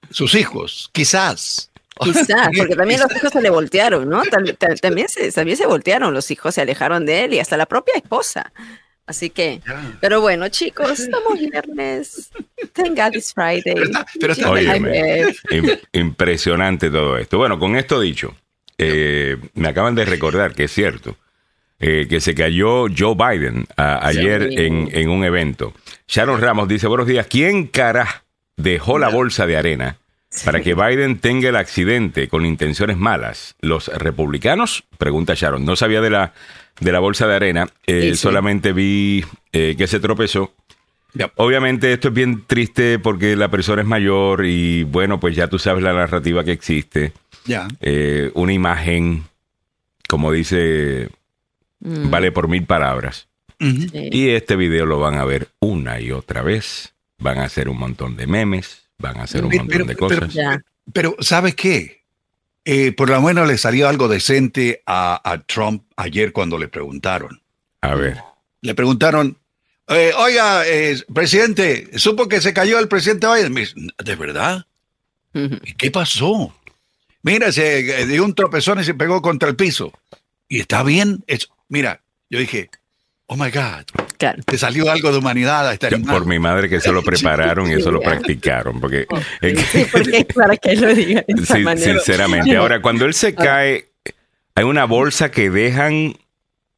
sus 0.09 0.35
hijos, 0.35 0.89
quizás. 0.93 1.69
Quizás, 1.99 2.49
porque 2.57 2.75
también 2.75 2.99
los 2.99 3.15
hijos 3.15 3.31
se 3.31 3.41
le 3.41 3.49
voltearon, 3.49 4.09
¿no? 4.09 4.23
También 4.23 5.07
se, 5.09 5.31
también 5.31 5.57
se 5.57 5.65
voltearon, 5.67 6.13
los 6.13 6.29
hijos 6.31 6.55
se 6.55 6.61
alejaron 6.61 7.05
de 7.05 7.23
él 7.25 7.33
y 7.33 7.39
hasta 7.39 7.57
la 7.57 7.65
propia 7.65 7.93
esposa. 7.95 8.51
Así 9.05 9.29
que, 9.29 9.59
pero 9.99 10.21
bueno, 10.21 10.47
chicos, 10.47 10.97
estamos 10.99 11.37
viernes. 11.37 12.31
Thank 12.71 12.97
God 12.97 13.13
it's 13.15 13.33
Friday. 13.33 13.61
Pero 13.75 13.83
está- 13.83 14.05
pero 14.19 14.33
está- 14.33 14.49
Óyeme. 14.51 15.33
impresionante 15.91 16.89
todo 16.89 17.17
esto. 17.17 17.37
Bueno, 17.37 17.59
con 17.59 17.75
esto 17.75 17.99
dicho, 17.99 18.35
eh, 18.77 19.37
me 19.55 19.67
acaban 19.67 19.95
de 19.95 20.05
recordar 20.05 20.53
que 20.53 20.65
es 20.65 20.71
cierto 20.71 21.17
eh, 21.79 22.07
que 22.09 22.21
se 22.21 22.33
cayó 22.33 22.85
Joe 22.97 23.13
Biden 23.15 23.65
a- 23.75 24.07
ayer 24.07 24.47
Sí. 24.49 24.55
en, 24.57 24.89
en 24.93 25.09
un 25.09 25.25
evento. 25.25 25.73
Sharon 26.07 26.39
Ramos 26.39 26.69
dice, 26.69 26.87
buenos 26.87 27.07
días, 27.07 27.27
¿quién 27.29 27.67
cara 27.67 28.23
dejó 28.55 28.99
la 28.99 29.09
bolsa 29.09 29.45
de 29.45 29.57
arena 29.57 29.97
para 30.45 30.61
que 30.61 30.73
Biden 30.73 31.19
tenga 31.19 31.49
el 31.49 31.55
accidente 31.55 32.27
con 32.27 32.45
intenciones 32.45 32.97
malas? 32.97 33.55
¿Los 33.61 33.87
republicanos? 33.87 34.83
Pregunta 34.97 35.33
Sharon. 35.35 35.65
No 35.65 35.75
sabía 35.75 36.01
de 36.01 36.09
la, 36.09 36.33
de 36.79 36.91
la 36.91 36.99
bolsa 36.99 37.27
de 37.27 37.35
arena, 37.35 37.69
eh, 37.87 38.11
Sí, 38.11 38.15
solamente 38.15 38.73
vi 38.73 39.23
eh, 39.51 39.75
que 39.77 39.87
se 39.87 39.99
tropezó. 39.99 40.53
Obviamente 41.35 41.93
esto 41.93 42.07
es 42.07 42.13
bien 42.13 42.43
triste 42.47 42.97
porque 42.97 43.35
la 43.35 43.49
persona 43.49 43.83
es 43.83 43.87
mayor 43.87 44.45
y 44.45 44.83
bueno, 44.83 45.19
pues 45.19 45.35
ya 45.35 45.47
tú 45.47 45.59
sabes 45.59 45.83
la 45.83 45.93
narrativa 45.93 46.43
que 46.43 46.51
existe. 46.51 47.13
Ya. 47.45 47.67
Eh, 47.81 48.31
una 48.33 48.53
imagen, 48.53 49.23
como 50.07 50.31
dice, 50.31 51.09
Mm, 51.83 52.09
vale 52.09 52.31
por 52.31 52.47
mil 52.47 52.65
palabras. 52.65 53.27
Sí. 53.59 54.09
Y 54.11 54.29
este 54.29 54.55
video 54.55 54.85
lo 54.85 54.99
van 54.99 55.15
a 55.15 55.25
ver 55.25 55.49
una 55.59 55.99
y 55.99 56.11
otra 56.11 56.41
vez. 56.41 56.93
Van 57.19 57.37
a 57.37 57.43
hacer 57.43 57.69
un 57.69 57.77
montón 57.77 58.17
de 58.17 58.27
memes, 58.27 58.82
van 58.99 59.17
a 59.17 59.23
hacer 59.23 59.43
un 59.43 59.49
Pero- 59.51 59.63
montón 59.63 59.87
de 59.87 59.95
pero- 59.95 60.27
cosas. 60.27 60.59
Pero, 60.91 61.15
¿sabes 61.19 61.55
qué? 61.55 62.03
Eh, 62.65 62.91
por 62.93 63.09
lo 63.09 63.21
menos 63.21 63.47
le 63.47 63.57
salió 63.57 63.87
algo 63.89 64.07
decente 64.07 64.81
a, 64.85 65.19
a 65.29 65.41
Trump 65.41 65.83
ayer 65.97 66.31
cuando 66.33 66.57
le 66.57 66.67
preguntaron. 66.67 67.41
A 67.81 67.95
ver. 67.95 68.17
Le 68.61 68.73
preguntaron, 68.75 69.37
eh, 69.89 70.11
oiga, 70.17 70.65
eh, 70.67 70.97
presidente, 71.13 71.89
¿supo 71.99 72.27
que 72.29 72.39
se 72.41 72.53
cayó 72.53 72.79
el 72.79 72.87
presidente 72.87 73.27
Biden? 73.27 73.53
¿De 74.03 74.15
verdad? 74.15 74.65
Ujú. 75.33 75.57
¿Y 75.63 75.73
qué 75.73 75.91
pasó? 75.91 76.55
Mira, 77.21 77.51
se 77.51 78.01
eh, 78.01 78.05
dio 78.05 78.23
un 78.23 78.35
tropezón 78.35 78.79
y 78.79 78.83
se 78.85 78.93
pegó 78.93 79.21
contra 79.21 79.49
el 79.49 79.55
piso. 79.55 79.91
¿Y 80.47 80.59
está 80.59 80.83
bien? 80.83 81.23
Es- 81.27 81.49
mira, 81.69 82.01
yo 82.29 82.39
dije, 82.39 82.69
oh 83.27 83.35
my 83.35 83.49
God, 83.51 83.85
Claro. 84.23 84.41
te 84.45 84.57
salió 84.57 84.89
algo 84.91 85.11
de 85.11 85.17
humanidad 85.17 85.67
a 85.67 85.73
este 85.73 85.87
animal. 85.87 86.15
por 86.15 86.25
mi 86.25 86.39
madre 86.39 86.69
que 86.69 86.79
se 86.79 86.91
lo 86.91 87.01
prepararon 87.03 87.69
y 87.69 87.73
eso 87.73 87.91
lo 87.91 87.99
practicaron. 88.01 88.79
Porque 88.79 89.05
es 89.41 89.53
que- 89.53 89.63
Sí, 89.83 89.87
porque 89.91 90.25
para 90.33 90.55
que 90.57 90.75
lo 90.75 90.93
diga 90.93 91.23
de 91.27 91.41
esa 91.43 91.55
Sí, 91.57 91.63
manera. 91.63 91.93
sinceramente. 91.93 92.55
Ahora, 92.55 92.81
cuando 92.81 93.05
él 93.05 93.13
se 93.13 93.35
cae, 93.35 93.89
hay 94.55 94.63
una 94.63 94.85
bolsa 94.85 95.29
que 95.31 95.49
dejan. 95.49 96.15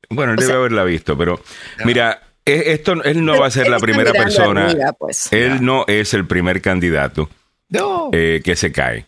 Bueno, 0.10 0.34
él 0.34 0.38
O 0.38 0.42
debe 0.42 0.52
sea- 0.52 0.60
haberla 0.60 0.84
visto, 0.84 1.18
pero 1.18 1.42
mira, 1.84 2.22
esto 2.46 2.94
él 3.04 3.26
no 3.26 3.32
Pero 3.34 3.42
va 3.42 3.48
a 3.48 3.52
ser 3.52 3.68
la 3.70 3.80
primera 3.80 4.12
persona. 4.12 4.74
pues. 4.98 5.32
Él 5.34 5.64
no 5.66 5.84
es 5.88 6.14
el 6.14 6.26
primer 6.28 6.62
candidato 6.62 7.30
No, 7.70 8.10
eh, 8.14 8.42
que 8.44 8.56
se 8.56 8.72
cae. 8.72 9.06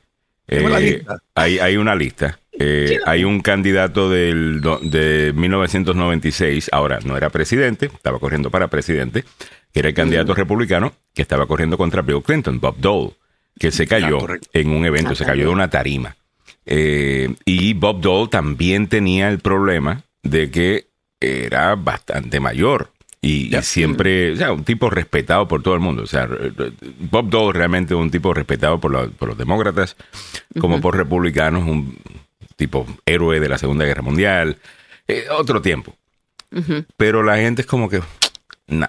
Eh, 0.47 1.03
hay, 1.35 1.59
hay 1.59 1.77
una 1.77 1.93
lista. 1.95 2.39
Eh, 2.59 2.97
hay 3.05 3.23
un 3.23 3.39
candidato 3.41 4.09
del, 4.09 4.61
de 4.81 5.31
1996, 5.35 6.69
ahora 6.71 6.99
no 7.05 7.15
era 7.17 7.29
presidente, 7.29 7.87
estaba 7.87 8.19
corriendo 8.19 8.49
para 8.49 8.67
presidente, 8.67 9.23
que 9.73 9.79
era 9.79 9.89
el 9.89 9.95
candidato 9.95 10.33
republicano 10.33 10.93
que 11.13 11.21
estaba 11.21 11.45
corriendo 11.45 11.77
contra 11.77 12.01
Bill 12.01 12.23
Clinton, 12.23 12.59
Bob 12.59 12.77
Dole, 12.79 13.11
que 13.59 13.71
se 13.71 13.87
cayó 13.87 14.19
correcto. 14.19 14.47
en 14.53 14.69
un 14.69 14.85
evento, 14.85 15.11
Ah, 15.11 15.15
se 15.15 15.25
cayó 15.25 15.43
de 15.45 15.49
una 15.53 15.69
tarima. 15.69 16.15
Eh, 16.65 17.33
y 17.45 17.73
Bob 17.73 18.01
Dole 18.01 18.29
también 18.29 18.87
tenía 18.87 19.29
el 19.29 19.39
problema 19.39 20.03
de 20.23 20.51
que 20.51 20.87
era 21.19 21.75
bastante 21.75 22.39
mayor. 22.39 22.91
Y, 23.21 23.51
siempre, 23.63 24.33
o 24.33 24.35
sea, 24.35 24.51
un 24.53 24.63
tipo 24.63 24.89
respetado 24.89 25.47
por 25.47 25.63
todo 25.63 25.73
el 25.73 25.79
mundo. 25.79 26.03
O 26.03 26.07
sea, 26.07 26.29
Bob 26.99 27.29
Dole 27.29 27.57
realmente 27.57 27.95
un 27.95 28.11
tipo 28.11 28.33
respetado 28.33 28.79
por, 28.79 28.93
la- 28.93 29.07
por 29.07 29.29
los 29.29 29.37
demócratas, 29.37 29.95
como 30.59 30.79
por 30.79 30.95
republicanos, 30.95 31.63
un 31.67 31.97
tipo 32.57 32.85
héroe 33.05 33.39
de 33.39 33.47
la 33.47 33.57
Segunda 33.57 33.85
Guerra 33.85 34.01
Mundial. 34.01 34.57
Eh, 35.07 35.27
otro 35.31 35.61
tiempo. 35.61 35.95
pero 36.97 37.23
la 37.23 37.37
gente 37.37 37.61
es 37.61 37.67
como 37.67 37.89
que, 37.89 38.01
nah, 38.67 38.87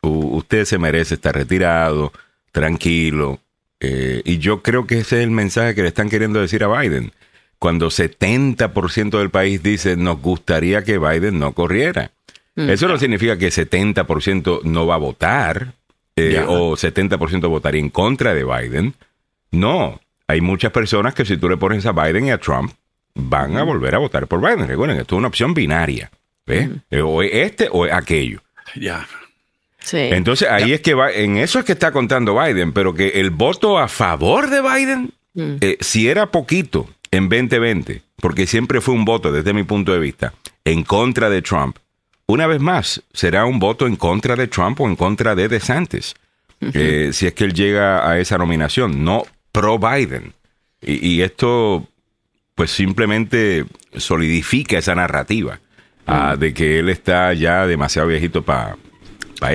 usted 0.00 0.64
se 0.64 0.78
merece 0.78 1.14
estar 1.14 1.34
retirado, 1.34 2.12
tranquilo. 2.50 3.38
Eh, 3.78 4.22
y 4.24 4.38
yo 4.38 4.62
creo 4.62 4.86
que 4.86 4.98
ese 4.98 5.18
es 5.18 5.24
el 5.24 5.30
mensaje 5.30 5.74
que 5.74 5.82
le 5.82 5.88
están 5.88 6.10
queriendo 6.10 6.40
decir 6.40 6.64
a 6.64 6.80
Biden. 6.80 7.12
Cuando 7.58 7.88
70% 7.88 9.18
del 9.18 9.30
país 9.30 9.62
dice 9.62 9.96
nos 9.96 10.20
gustaría 10.20 10.82
que 10.82 10.98
Biden 10.98 11.38
no 11.38 11.52
corriera. 11.52 12.10
Mm. 12.56 12.70
Eso 12.70 12.88
no 12.88 12.98
significa 12.98 13.38
que 13.38 13.48
70% 13.48 14.62
no 14.64 14.86
va 14.86 14.94
a 14.94 14.98
votar 14.98 15.74
eh, 16.16 16.44
o 16.46 16.76
70% 16.76 17.48
votaría 17.48 17.80
en 17.80 17.90
contra 17.90 18.34
de 18.34 18.44
Biden. 18.44 18.94
No, 19.50 20.00
hay 20.26 20.40
muchas 20.40 20.72
personas 20.72 21.14
que 21.14 21.24
si 21.24 21.36
tú 21.36 21.48
le 21.48 21.56
pones 21.56 21.86
a 21.86 21.92
Biden 21.92 22.26
y 22.26 22.30
a 22.30 22.38
Trump, 22.38 22.72
van 23.20 23.56
a 23.56 23.62
volver 23.62 23.94
a 23.94 23.98
votar 23.98 24.26
por 24.26 24.40
Biden. 24.40 24.66
Recuerden, 24.66 24.98
esto 24.98 25.16
es 25.16 25.18
una 25.18 25.28
opción 25.28 25.54
binaria. 25.54 26.10
¿ves? 26.46 26.68
Eh, 26.90 27.00
o 27.00 27.22
este 27.22 27.68
o 27.70 27.84
aquello. 27.84 28.42
Ya. 28.74 29.06
Sí. 29.78 29.98
Entonces 29.98 30.48
ahí 30.48 30.72
es 30.72 30.80
que 30.80 30.94
va, 30.94 31.10
en 31.10 31.38
eso 31.38 31.58
es 31.58 31.64
que 31.64 31.72
está 31.72 31.92
contando 31.92 32.38
Biden, 32.38 32.72
pero 32.72 32.94
que 32.94 33.20
el 33.20 33.30
voto 33.30 33.78
a 33.78 33.88
favor 33.88 34.50
de 34.50 34.60
Biden, 34.60 35.12
mm. 35.34 35.56
eh, 35.60 35.76
si 35.80 36.08
era 36.08 36.30
poquito 36.30 36.88
en 37.10 37.28
2020, 37.28 38.02
porque 38.16 38.46
siempre 38.46 38.80
fue 38.80 38.94
un 38.94 39.04
voto 39.04 39.32
desde 39.32 39.52
mi 39.52 39.62
punto 39.62 39.92
de 39.92 39.98
vista, 39.98 40.34
en 40.64 40.82
contra 40.82 41.30
de 41.30 41.40
Trump, 41.40 41.78
una 42.26 42.46
vez 42.46 42.60
más 42.60 43.02
será 43.12 43.46
un 43.46 43.58
voto 43.58 43.86
en 43.86 43.96
contra 43.96 44.36
de 44.36 44.46
Trump 44.46 44.80
o 44.80 44.86
en 44.86 44.96
contra 44.96 45.34
de 45.34 45.48
DeSantis, 45.48 46.14
eh, 46.60 47.10
si 47.12 47.26
es 47.26 47.32
que 47.32 47.44
él 47.44 47.54
llega 47.54 48.08
a 48.08 48.18
esa 48.18 48.36
nominación, 48.36 49.02
no 49.02 49.24
pro 49.50 49.78
Biden. 49.78 50.34
Y, 50.82 51.20
esto 51.22 51.88
pues 52.60 52.72
simplemente 52.72 53.64
solidifica 53.96 54.76
esa 54.76 54.94
narrativa 54.94 55.60
ah, 56.06 56.34
mm. 56.36 56.40
de 56.40 56.52
que 56.52 56.78
él 56.80 56.90
está 56.90 57.32
ya 57.32 57.66
demasiado 57.66 58.06
viejito 58.06 58.42
para 58.42 58.76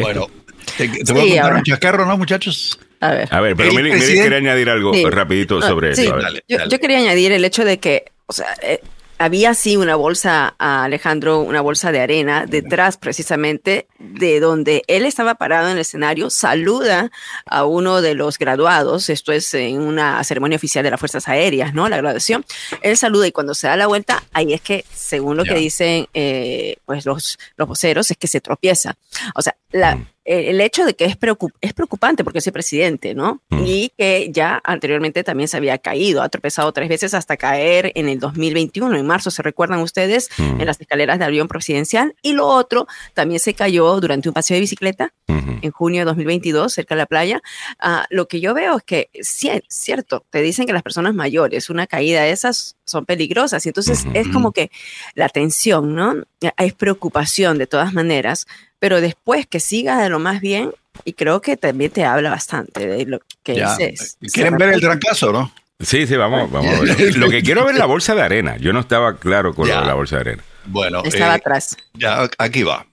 bueno, 0.01 0.27
te, 0.75 0.87
voy 1.13 1.37
a 1.37 1.41
contar 1.43 1.53
un 1.57 1.63
chacarro, 1.63 2.05
¿no, 2.07 2.17
muchachos? 2.17 2.79
A 3.01 3.11
ver. 3.11 3.27
A 3.29 3.41
ver, 3.41 3.55
pero 3.55 3.73
Mili, 3.73 3.91
quería 3.91 4.37
añadir 4.37 4.71
algo 4.71 4.91
rapidito 5.11 5.61
sobre 5.61 5.91
eso. 5.91 6.17
Yo, 6.47 6.79
quería 6.79 6.97
añadir 6.97 7.31
el 7.31 7.45
hecho 7.45 7.63
de 7.63 7.77
que, 7.77 8.05
o 8.25 8.33
sea, 8.33 8.47
eh, 8.63 8.81
había 9.17 9.53
sí 9.53 9.77
una 9.77 9.95
bolsa, 9.95 10.55
a 10.59 10.83
Alejandro, 10.83 11.41
una 11.41 11.61
bolsa 11.61 11.91
de 11.91 12.01
arena 12.01 12.45
detrás 12.45 12.97
precisamente 12.97 13.87
de 13.99 14.39
donde 14.39 14.83
él 14.87 15.05
estaba 15.05 15.35
parado 15.35 15.67
en 15.67 15.73
el 15.73 15.79
escenario, 15.79 16.29
saluda 16.29 17.11
a 17.45 17.65
uno 17.65 18.01
de 18.01 18.13
los 18.13 18.37
graduados, 18.37 19.09
esto 19.09 19.31
es 19.31 19.53
en 19.53 19.81
una 19.81 20.23
ceremonia 20.23 20.57
oficial 20.57 20.83
de 20.83 20.91
las 20.91 20.99
Fuerzas 20.99 21.27
Aéreas, 21.27 21.73
¿no? 21.73 21.87
La 21.87 21.97
graduación, 21.97 22.45
él 22.81 22.97
saluda 22.97 23.27
y 23.27 23.31
cuando 23.31 23.53
se 23.53 23.67
da 23.67 23.77
la 23.77 23.87
vuelta, 23.87 24.23
ahí 24.33 24.53
es 24.53 24.61
que, 24.61 24.85
según 24.93 25.37
lo 25.37 25.43
que 25.43 25.55
dicen 25.55 26.07
eh, 26.13 26.77
pues 26.85 27.05
los, 27.05 27.37
los 27.57 27.67
voceros, 27.67 28.11
es 28.11 28.17
que 28.17 28.27
se 28.27 28.41
tropieza. 28.41 28.95
O 29.35 29.41
sea, 29.41 29.55
la, 29.71 29.95
mm 29.95 30.14
el 30.25 30.59
hecho 30.59 30.85
de 30.85 30.95
que 30.95 31.05
es, 31.05 31.17
es 31.61 31.73
preocupante 31.73 32.23
porque 32.23 32.39
es 32.39 32.47
el 32.47 32.53
presidente, 32.53 33.13
¿no? 33.13 33.41
Mm. 33.49 33.63
Y 33.65 33.91
que 33.95 34.29
ya 34.31 34.59
anteriormente 34.63 35.23
también 35.23 35.47
se 35.47 35.57
había 35.57 35.77
caído, 35.77 36.23
ha 36.23 36.29
tropezado 36.29 36.71
tres 36.71 36.89
veces 36.89 37.13
hasta 37.13 37.37
caer 37.37 37.91
en 37.95 38.09
el 38.09 38.19
2021, 38.19 38.97
en 38.97 39.05
marzo, 39.05 39.29
se 39.29 39.43
recuerdan 39.43 39.79
ustedes, 39.81 40.29
mm. 40.37 40.61
en 40.61 40.65
las 40.65 40.81
escaleras 40.81 41.19
del 41.19 41.27
avión 41.27 41.47
presidencial. 41.47 42.15
Y 42.23 42.33
lo 42.33 42.47
otro, 42.47 42.87
también 43.13 43.39
se 43.39 43.53
cayó 43.53 43.99
durante 44.01 44.27
un 44.27 44.33
paseo 44.33 44.55
de 44.55 44.61
bicicleta 44.61 45.13
en 45.27 45.71
junio 45.71 46.01
de 46.01 46.05
2022, 46.05 46.73
cerca 46.73 46.95
de 46.95 46.99
la 46.99 47.05
playa. 47.05 47.41
Ah, 47.79 48.05
lo 48.09 48.27
que 48.27 48.39
yo 48.39 48.53
veo 48.53 48.77
es 48.77 48.83
que, 48.83 49.09
sí, 49.21 49.49
es 49.49 49.61
cierto, 49.69 50.25
te 50.29 50.41
dicen 50.41 50.65
que 50.65 50.73
las 50.73 50.83
personas 50.83 51.13
mayores, 51.13 51.69
una 51.69 51.87
caída 51.87 52.23
de 52.23 52.31
esas 52.31 52.77
son 52.85 53.05
peligrosas. 53.05 53.65
Y 53.65 53.69
entonces 53.69 54.05
es 54.13 54.27
como 54.29 54.51
que 54.51 54.71
la 55.13 55.29
tensión, 55.29 55.95
¿no? 55.95 56.15
Hay 56.57 56.71
preocupación 56.71 57.57
de 57.57 57.67
todas 57.67 57.93
maneras 57.93 58.47
pero 58.85 59.01
después 59.01 59.47
que 59.47 59.59
sigas 59.59 59.99
de 59.99 60.09
lo 60.09 60.19
más 60.19 60.41
bien, 60.41 60.71
y 61.05 61.13
creo 61.13 61.41
que 61.41 61.57
también 61.57 61.89
te 61.89 62.05
habla 62.05 62.29
bastante 62.29 62.85
de 62.85 63.03
lo 63.07 63.19
que 63.41 63.53
dices. 63.53 64.15
¿Quieren 64.31 64.57
ver 64.57 64.73
el 64.73 64.79
trancazo, 64.79 65.31
no? 65.31 65.51
Sí, 65.79 66.05
sí, 66.05 66.15
vamos, 66.15 66.51
vamos 66.51 66.71
a 66.71 66.81
ver. 66.83 67.17
Lo 67.17 67.27
que 67.31 67.41
quiero 67.41 67.65
ver 67.65 67.73
es 67.73 67.79
la 67.79 67.87
bolsa 67.87 68.13
de 68.13 68.21
arena. 68.21 68.57
Yo 68.57 68.73
no 68.73 68.81
estaba 68.81 69.17
claro 69.17 69.55
con 69.55 69.67
la 69.67 69.91
bolsa 69.95 70.17
de 70.17 70.21
arena. 70.21 70.43
Bueno, 70.65 71.01
estaba 71.03 71.33
eh, 71.33 71.37
atrás. 71.37 71.75
Ya, 71.95 72.29
aquí 72.37 72.61
va. 72.61 72.85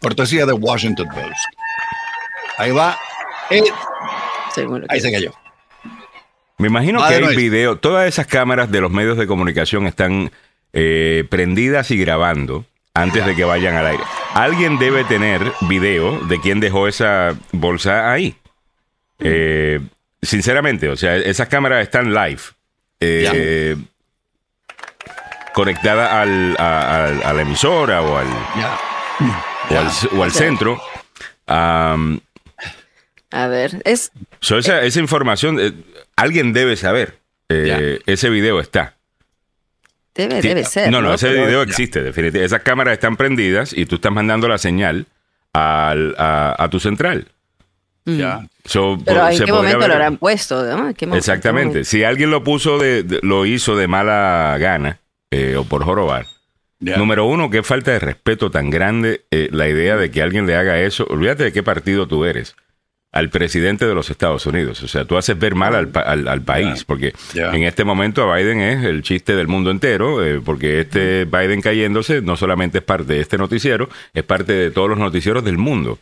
Cortesía 0.00 0.46
de 0.46 0.54
Washington 0.54 1.08
Post. 1.08 1.44
Ahí 2.56 2.70
va. 2.70 2.98
ahí 4.88 5.00
se 5.00 5.12
cayó. 5.12 5.34
Me 6.56 6.68
imagino 6.68 7.06
que 7.06 7.16
hay 7.16 7.36
video. 7.36 7.76
Todas 7.76 8.08
esas 8.08 8.26
cámaras 8.26 8.70
de 8.70 8.80
los 8.80 8.90
medios 8.90 9.18
de 9.18 9.26
comunicación 9.26 9.86
están 9.86 10.32
eh, 10.72 11.26
prendidas 11.28 11.90
y 11.90 11.98
grabando 11.98 12.64
antes 12.94 13.26
de 13.26 13.36
que 13.36 13.44
vayan 13.44 13.76
al 13.76 13.88
aire. 13.88 14.04
Alguien 14.34 14.80
debe 14.80 15.04
tener 15.04 15.52
video 15.68 16.18
de 16.26 16.40
quién 16.40 16.58
dejó 16.58 16.88
esa 16.88 17.36
bolsa 17.52 18.12
ahí. 18.12 18.36
Eh, 19.20 19.80
sinceramente, 20.20 20.88
o 20.88 20.96
sea, 20.96 21.16
esas 21.16 21.48
cámaras 21.48 21.82
están 21.82 22.12
live. 22.12 22.40
Eh, 22.98 23.76
conectadas 25.52 26.10
al, 26.10 26.56
a, 26.58 27.32
la 27.32 27.42
emisora 27.42 28.02
o 28.02 28.16
al, 28.16 28.26
o 30.16 30.22
al, 30.24 30.32
centro. 30.32 30.82
a 31.46 31.96
ver, 33.48 33.82
es... 33.84 34.10
esa, 34.40 35.00
información, 35.00 35.60
eh, 35.60 35.72
alguien 36.16 36.52
debe 36.52 36.76
saber. 36.76 37.20
ese 37.48 38.30
video 38.30 38.58
está. 38.58 38.96
Debe, 40.14 40.40
debe 40.40 40.64
ser. 40.64 40.90
No, 40.90 41.02
no, 41.02 41.14
ese 41.14 41.30
video 41.32 41.62
existe, 41.62 42.02
definitivamente. 42.02 42.44
Esas 42.44 42.62
cámaras 42.62 42.94
están 42.94 43.16
prendidas 43.16 43.72
y 43.72 43.86
tú 43.86 43.96
estás 43.96 44.12
mandando 44.12 44.46
la 44.46 44.58
señal 44.58 45.06
al, 45.52 46.14
a, 46.16 46.68
tu 46.70 46.78
central. 46.78 47.28
Mm. 48.04 48.16
Ya. 48.16 48.46
Pero 48.72 49.28
¿en 49.28 49.44
qué 49.44 49.52
momento 49.52 49.88
lo 49.88 49.94
habrán 49.94 50.16
puesto? 50.18 50.64
Exactamente. 51.14 51.84
Si 51.84 52.04
alguien 52.04 52.30
lo 52.30 52.44
puso, 52.44 52.78
de, 52.78 53.20
lo 53.22 53.44
hizo 53.44 53.76
de 53.76 53.88
mala 53.88 54.56
gana 54.58 55.00
eh, 55.30 55.56
o 55.56 55.64
por 55.64 55.84
jorobar. 55.84 56.26
Número 56.78 57.24
uno, 57.24 57.50
qué 57.50 57.62
falta 57.62 57.92
de 57.92 57.98
respeto 57.98 58.50
tan 58.50 58.68
grande 58.68 59.22
eh, 59.30 59.48
la 59.52 59.68
idea 59.68 59.96
de 59.96 60.10
que 60.10 60.22
alguien 60.22 60.46
le 60.46 60.54
haga 60.54 60.80
eso. 60.80 61.06
Olvídate 61.08 61.44
de 61.44 61.52
qué 61.52 61.62
partido 61.62 62.06
tú 62.06 62.24
eres 62.24 62.54
al 63.14 63.30
presidente 63.30 63.86
de 63.86 63.94
los 63.94 64.10
Estados 64.10 64.44
Unidos. 64.44 64.82
O 64.82 64.88
sea, 64.88 65.04
tú 65.04 65.16
haces 65.16 65.38
ver 65.38 65.54
mal 65.54 65.92
al, 65.94 66.28
al, 66.28 66.42
país, 66.42 66.84
porque 66.84 67.14
en 67.34 67.62
este 67.62 67.84
momento 67.84 68.28
a 68.28 68.36
Biden 68.36 68.60
es 68.60 68.84
el 68.84 69.02
chiste 69.02 69.36
del 69.36 69.46
mundo 69.46 69.70
entero, 69.70 70.24
eh, 70.24 70.40
porque 70.44 70.80
este 70.80 71.24
Biden 71.24 71.60
cayéndose 71.60 72.22
no 72.22 72.36
solamente 72.36 72.78
es 72.78 72.84
parte 72.84 73.14
de 73.14 73.20
este 73.20 73.38
noticiero, 73.38 73.88
es 74.12 74.24
parte 74.24 74.52
de 74.52 74.72
todos 74.72 74.88
los 74.88 74.98
noticieros 74.98 75.44
del 75.44 75.58
mundo. 75.58 75.96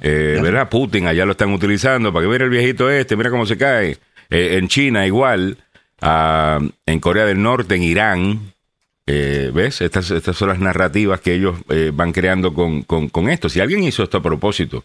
Eh, 0.00 0.38
¿Verdad? 0.40 0.68
Putin 0.68 1.08
allá 1.08 1.26
lo 1.26 1.32
están 1.32 1.52
utilizando 1.52 2.12
para 2.12 2.24
que 2.24 2.30
mira 2.32 2.44
el 2.44 2.50
viejito 2.50 2.88
este, 2.88 3.16
mira 3.16 3.28
cómo 3.28 3.44
se 3.44 3.58
cae. 3.58 3.98
Eh, 4.30 4.58
en 4.58 4.68
China 4.68 5.04
igual, 5.04 5.58
ah, 6.00 6.60
en 6.86 7.00
Corea 7.00 7.26
del 7.26 7.42
Norte, 7.42 7.74
en 7.74 7.82
Irán, 7.82 8.52
¿Ves? 9.04 9.82
Estas, 9.82 10.10
estas 10.10 10.36
son 10.36 10.48
las 10.48 10.58
narrativas 10.58 11.20
que 11.20 11.34
ellos 11.34 11.56
van 11.92 12.12
creando 12.12 12.54
con, 12.54 12.82
con, 12.82 13.10
con, 13.10 13.28
esto. 13.28 13.50
Si 13.50 13.60
alguien 13.60 13.82
hizo 13.82 14.02
esto 14.02 14.16
a 14.16 14.22
propósito, 14.22 14.84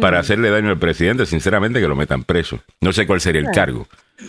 para 0.00 0.18
hacerle 0.18 0.50
daño 0.50 0.70
al 0.70 0.78
presidente, 0.78 1.26
sinceramente 1.26 1.80
que 1.80 1.88
lo 1.88 1.96
metan 1.96 2.24
preso. 2.24 2.60
No 2.80 2.92
sé 2.92 3.06
cuál 3.06 3.20
sería 3.20 3.40
el 3.40 3.50
cargo. 3.50 3.86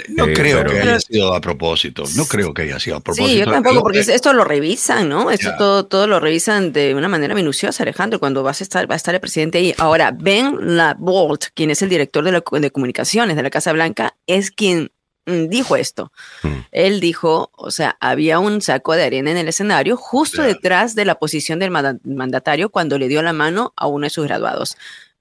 No 0.10 0.26
eh, 0.26 0.34
creo 0.34 0.66
que 0.66 0.80
haya 0.80 1.00
sido 1.00 1.34
a 1.34 1.40
propósito. 1.40 2.04
No 2.16 2.26
creo 2.26 2.54
que 2.54 2.64
haya 2.64 2.80
sido 2.80 2.98
a 2.98 3.00
propósito. 3.00 3.30
Sí, 3.30 3.38
yo 3.38 3.46
tampoco, 3.46 3.82
porque 3.82 4.00
esto 4.00 4.34
lo 4.34 4.44
revisan, 4.44 5.08
¿no? 5.08 5.32
Esto 5.32 5.56
todo, 5.58 5.86
todo 5.86 6.08
lo 6.08 6.20
revisan 6.20 6.74
de 6.74 6.94
una 6.94 7.08
manera 7.08 7.34
minuciosa, 7.36 7.84
Alejandro, 7.84 8.20
cuando 8.20 8.44
vas 8.44 8.60
a 8.62 8.64
estar, 8.64 8.90
va 8.90 8.96
a 8.96 8.98
estar 8.98 9.16
el 9.16 9.22
presidente 9.22 9.60
ahí. 9.60 9.74
Ahora, 9.78 10.12
Ben 10.12 10.76
Labolt, 10.76 11.46
quien 11.54 11.72
es 11.72 11.82
el 11.82 11.90
director 11.90 12.24
de, 12.24 12.60
de 12.60 12.72
comunicaciones 12.72 13.36
de 13.38 13.44
la 13.44 13.50
Casa 13.50 13.72
Blanca, 13.72 14.16
es 14.28 14.52
quien 14.52 14.92
mm, 15.26 15.48
dijo 15.48 15.78
esto. 15.78 16.12
Mm. 16.44 16.56
Él 16.72 17.00
dijo, 17.00 17.52
o 17.56 17.72
sea, 17.72 17.96
había 18.02 18.40
un 18.40 18.62
saco 18.62 18.94
de 18.94 19.04
arena 19.04 19.32
en 19.32 19.38
el 19.38 19.48
escenario 19.48 19.96
justo 19.96 20.42
detrás 20.42 20.96
de 20.96 21.06
la 21.06 21.16
posición 21.16 21.60
del 21.60 21.72
mandatario 21.72 22.70
cuando 22.70 22.98
le 22.98 23.08
dio 23.08 23.22
la 23.22 23.34
mano 23.34 23.74
a 23.78 23.88
uno 23.88 24.06
de 24.06 24.10
sus 24.10 24.26
graduados 24.26 24.78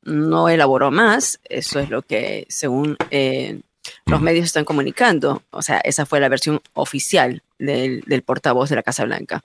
no 0.06 0.48
elaboró 0.48 0.90
más, 0.90 1.40
eso 1.48 1.80
es 1.80 1.90
lo 1.90 2.02
que 2.02 2.46
según 2.48 2.96
eh, 3.10 3.60
los 4.06 4.20
medios 4.20 4.46
están 4.46 4.64
comunicando, 4.64 5.42
o 5.50 5.62
sea, 5.62 5.78
esa 5.78 6.06
fue 6.06 6.20
la 6.20 6.28
versión 6.28 6.60
oficial 6.74 7.42
del, 7.58 8.02
portavoz 8.24 8.70
de 8.70 8.76
la 8.76 8.82
Casa 8.82 9.04
Blanca. 9.04 9.42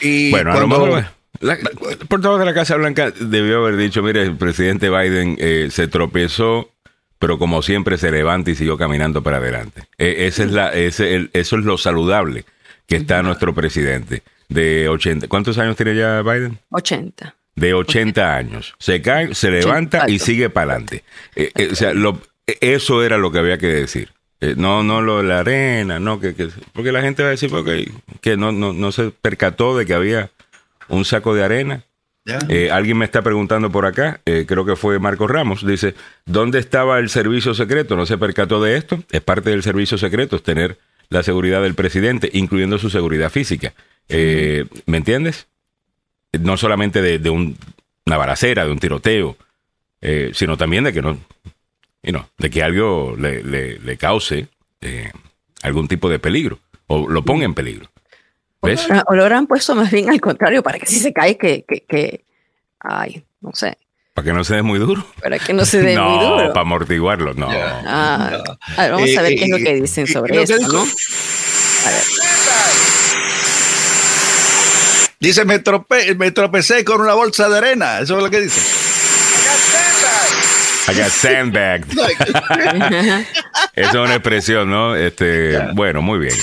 Y 0.00 0.30
bueno, 0.30 0.52
a 0.52 0.60
lo 0.60 0.68
mejor... 0.68 1.04
el 1.40 2.06
portavoz 2.08 2.38
de 2.38 2.44
la 2.44 2.54
Casa 2.54 2.76
Blanca 2.76 3.10
debió 3.10 3.58
haber 3.58 3.76
dicho, 3.76 4.02
mire, 4.02 4.22
el 4.22 4.36
presidente 4.36 4.90
Biden 4.90 5.36
eh, 5.38 5.68
se 5.70 5.88
tropezó, 5.88 6.70
pero 7.18 7.38
como 7.38 7.62
siempre 7.62 7.98
se 7.98 8.10
levanta 8.10 8.50
y 8.50 8.54
siguió 8.54 8.76
caminando 8.76 9.22
para 9.22 9.38
adelante. 9.38 9.84
E, 9.98 10.26
esa 10.26 10.44
es 10.44 10.52
la, 10.52 10.72
ese, 10.72 11.30
eso 11.32 11.58
es 11.58 11.64
lo 11.64 11.78
saludable 11.78 12.44
que 12.86 12.96
está 12.96 13.22
nuestro 13.22 13.54
presidente 13.54 14.22
de 14.48 14.88
80. 14.88 15.28
¿Cuántos 15.28 15.58
años 15.58 15.76
tiene 15.76 15.94
ya 15.94 16.22
Biden? 16.22 16.58
80 16.70 17.34
de 17.60 17.74
80 17.74 18.34
años. 18.34 18.74
Se 18.78 19.02
cae, 19.02 19.34
se 19.34 19.50
levanta 19.50 20.08
y 20.08 20.18
sigue 20.18 20.50
para 20.50 20.72
adelante. 20.72 21.04
Eh, 21.36 21.50
eh, 21.54 21.68
o 21.72 21.74
sea, 21.74 21.92
lo, 21.94 22.20
eso 22.46 23.02
era 23.04 23.18
lo 23.18 23.30
que 23.30 23.38
había 23.38 23.58
que 23.58 23.68
decir. 23.68 24.10
Eh, 24.40 24.54
no, 24.56 24.82
no 24.82 25.02
lo 25.02 25.18
de 25.18 25.24
la 25.24 25.40
arena, 25.40 26.00
no, 26.00 26.18
que, 26.18 26.34
porque 26.72 26.92
la 26.92 27.02
gente 27.02 27.22
va 27.22 27.28
a 27.28 27.32
decir 27.32 27.50
porque, 27.50 27.90
que 28.22 28.38
no, 28.38 28.52
no, 28.52 28.72
no 28.72 28.90
se 28.90 29.10
percató 29.10 29.76
de 29.76 29.84
que 29.84 29.94
había 29.94 30.30
un 30.88 31.04
saco 31.04 31.34
de 31.34 31.44
arena. 31.44 31.84
Eh, 32.48 32.70
alguien 32.70 32.96
me 32.96 33.04
está 33.04 33.22
preguntando 33.22 33.70
por 33.70 33.86
acá, 33.86 34.20
eh, 34.24 34.44
creo 34.46 34.64
que 34.64 34.76
fue 34.76 34.98
Marcos 35.00 35.28
Ramos, 35.30 35.66
dice, 35.66 35.94
¿dónde 36.26 36.60
estaba 36.60 36.98
el 37.00 37.08
servicio 37.08 37.54
secreto? 37.54 37.96
¿No 37.96 38.06
se 38.06 38.18
percató 38.18 38.62
de 38.62 38.76
esto? 38.76 39.02
Es 39.10 39.20
parte 39.20 39.50
del 39.50 39.62
servicio 39.64 39.98
secreto, 39.98 40.36
es 40.36 40.42
tener 40.42 40.78
la 41.08 41.22
seguridad 41.24 41.60
del 41.60 41.74
presidente, 41.74 42.30
incluyendo 42.32 42.78
su 42.78 42.88
seguridad 42.88 43.30
física. 43.30 43.74
Eh, 44.08 44.66
¿Me 44.86 44.98
entiendes? 44.98 45.48
No 46.32 46.56
solamente 46.56 47.02
de, 47.02 47.30
una 47.30 48.16
balacera, 48.16 48.64
de 48.64 48.72
un 48.72 48.78
tiroteo, 48.78 49.36
sino 50.32 50.56
también 50.56 50.84
de 50.84 50.92
que 50.92 51.02
no, 51.02 51.18
de 52.38 52.50
que 52.50 52.62
algo 52.62 53.16
le, 53.18 53.42
le 53.42 53.96
cause 53.96 54.48
algún 55.62 55.88
tipo 55.88 56.08
de 56.08 56.18
peligro 56.18 56.58
o 56.86 57.08
lo 57.08 57.22
ponga 57.22 57.44
en 57.44 57.54
peligro. 57.54 57.88
¿Ves? 58.62 58.86
O 59.06 59.14
lo 59.14 59.22
habrán 59.22 59.46
puesto 59.46 59.74
más 59.74 59.90
bien 59.90 60.10
al 60.10 60.20
contrario, 60.20 60.62
para 60.62 60.78
que 60.78 60.86
si 60.86 60.98
se 60.98 61.12
cae, 61.12 61.38
que, 61.38 61.64
que, 61.66 61.80
que, 61.88 62.24
ay, 62.80 63.24
no 63.40 63.52
sé. 63.54 63.78
Para 64.12 64.24
que 64.26 64.32
no 64.32 64.44
se 64.44 64.56
dé 64.56 64.62
muy 64.62 64.78
duro. 64.78 65.06
Para 65.22 65.38
que 65.38 65.52
no 65.54 65.64
se 65.64 65.80
dé 65.80 65.98
muy 65.98 66.18
duro. 66.18 66.46
No, 66.46 66.52
para 66.52 66.60
amortiguarlo, 66.60 67.32
no. 67.34 67.48
Ah, 67.50 68.42
a 68.76 68.82
ver, 68.82 68.92
vamos 68.92 69.16
a 69.16 69.22
ver 69.22 69.34
qué 69.36 69.44
es 69.44 69.50
lo 69.50 69.58
que 69.58 69.74
dicen 69.76 70.06
sobre 70.06 70.42
eso, 70.42 70.58
¿no? 70.58 70.80
A 70.80 71.90
ver. 71.90 72.02
Dice, 75.20 75.44
me, 75.44 75.58
trope 75.58 76.14
me 76.14 76.30
tropecé 76.30 76.82
con 76.82 77.02
una 77.02 77.12
bolsa 77.12 77.50
de 77.50 77.58
arena. 77.58 78.00
Eso 78.00 78.16
es 78.16 78.22
lo 78.22 78.30
que 78.30 78.40
dice. 78.40 78.58
I 80.88 80.94
got 80.94 81.10
sandbagged. 81.10 81.92
Eso 83.74 83.88
es 83.88 83.94
una 83.94 84.14
expresión, 84.14 84.70
¿no? 84.70 84.96
Este, 84.96 85.58
Bueno, 85.74 86.00
muy 86.00 86.20
bien. 86.20 86.34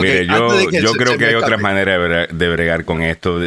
Mire, 0.00 0.26
yo, 0.26 0.70
yo 0.70 0.92
creo 0.94 1.16
que 1.16 1.26
hay 1.26 1.34
otras 1.34 1.60
maneras 1.60 2.28
de 2.32 2.48
bregar 2.48 2.84
con 2.84 3.02
esto. 3.02 3.38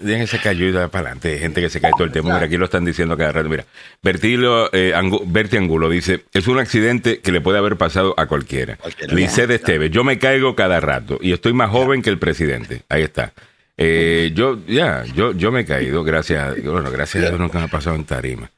Déjense 0.00 0.38
que 0.38 0.48
ayuda 0.48 0.88
para 0.88 1.06
adelante. 1.06 1.32
Hay 1.32 1.38
gente 1.38 1.60
que 1.60 1.68
se 1.68 1.80
cae 1.80 1.92
todo 1.92 2.04
el 2.04 2.12
tiempo. 2.12 2.32
Mira, 2.32 2.46
aquí 2.46 2.56
lo 2.56 2.64
están 2.64 2.84
diciendo 2.84 3.16
cada 3.16 3.32
rato. 3.32 3.48
Mira, 3.48 3.66
Bertilo, 4.02 4.70
eh, 4.72 4.94
Berti 5.26 5.56
Angulo 5.56 5.88
dice: 5.88 6.24
Es 6.32 6.48
un 6.48 6.58
accidente 6.58 7.20
que 7.20 7.32
le 7.32 7.40
puede 7.40 7.58
haber 7.58 7.76
pasado 7.76 8.14
a 8.16 8.26
cualquiera. 8.26 8.78
Lice 9.08 9.46
de 9.46 9.56
Esteves, 9.56 9.90
yo 9.90 10.02
me 10.04 10.18
caigo 10.18 10.56
cada 10.56 10.80
rato 10.80 11.18
y 11.20 11.32
estoy 11.32 11.52
más 11.52 11.70
joven 11.70 12.02
que 12.02 12.10
el 12.10 12.18
presidente. 12.18 12.82
Ahí 12.88 13.02
está. 13.02 13.32
Eh, 13.76 14.32
yo, 14.34 14.58
ya, 14.66 15.04
yo, 15.14 15.32
yo 15.32 15.50
me 15.50 15.60
he 15.60 15.64
caído, 15.64 16.04
gracias, 16.04 16.62
bueno, 16.62 16.90
gracias 16.90 17.24
a 17.24 17.28
Dios 17.28 17.40
nunca 17.40 17.58
me 17.58 17.64
ha 17.64 17.68
pasado 17.68 17.96
en 17.96 18.04
tarima. 18.04 18.50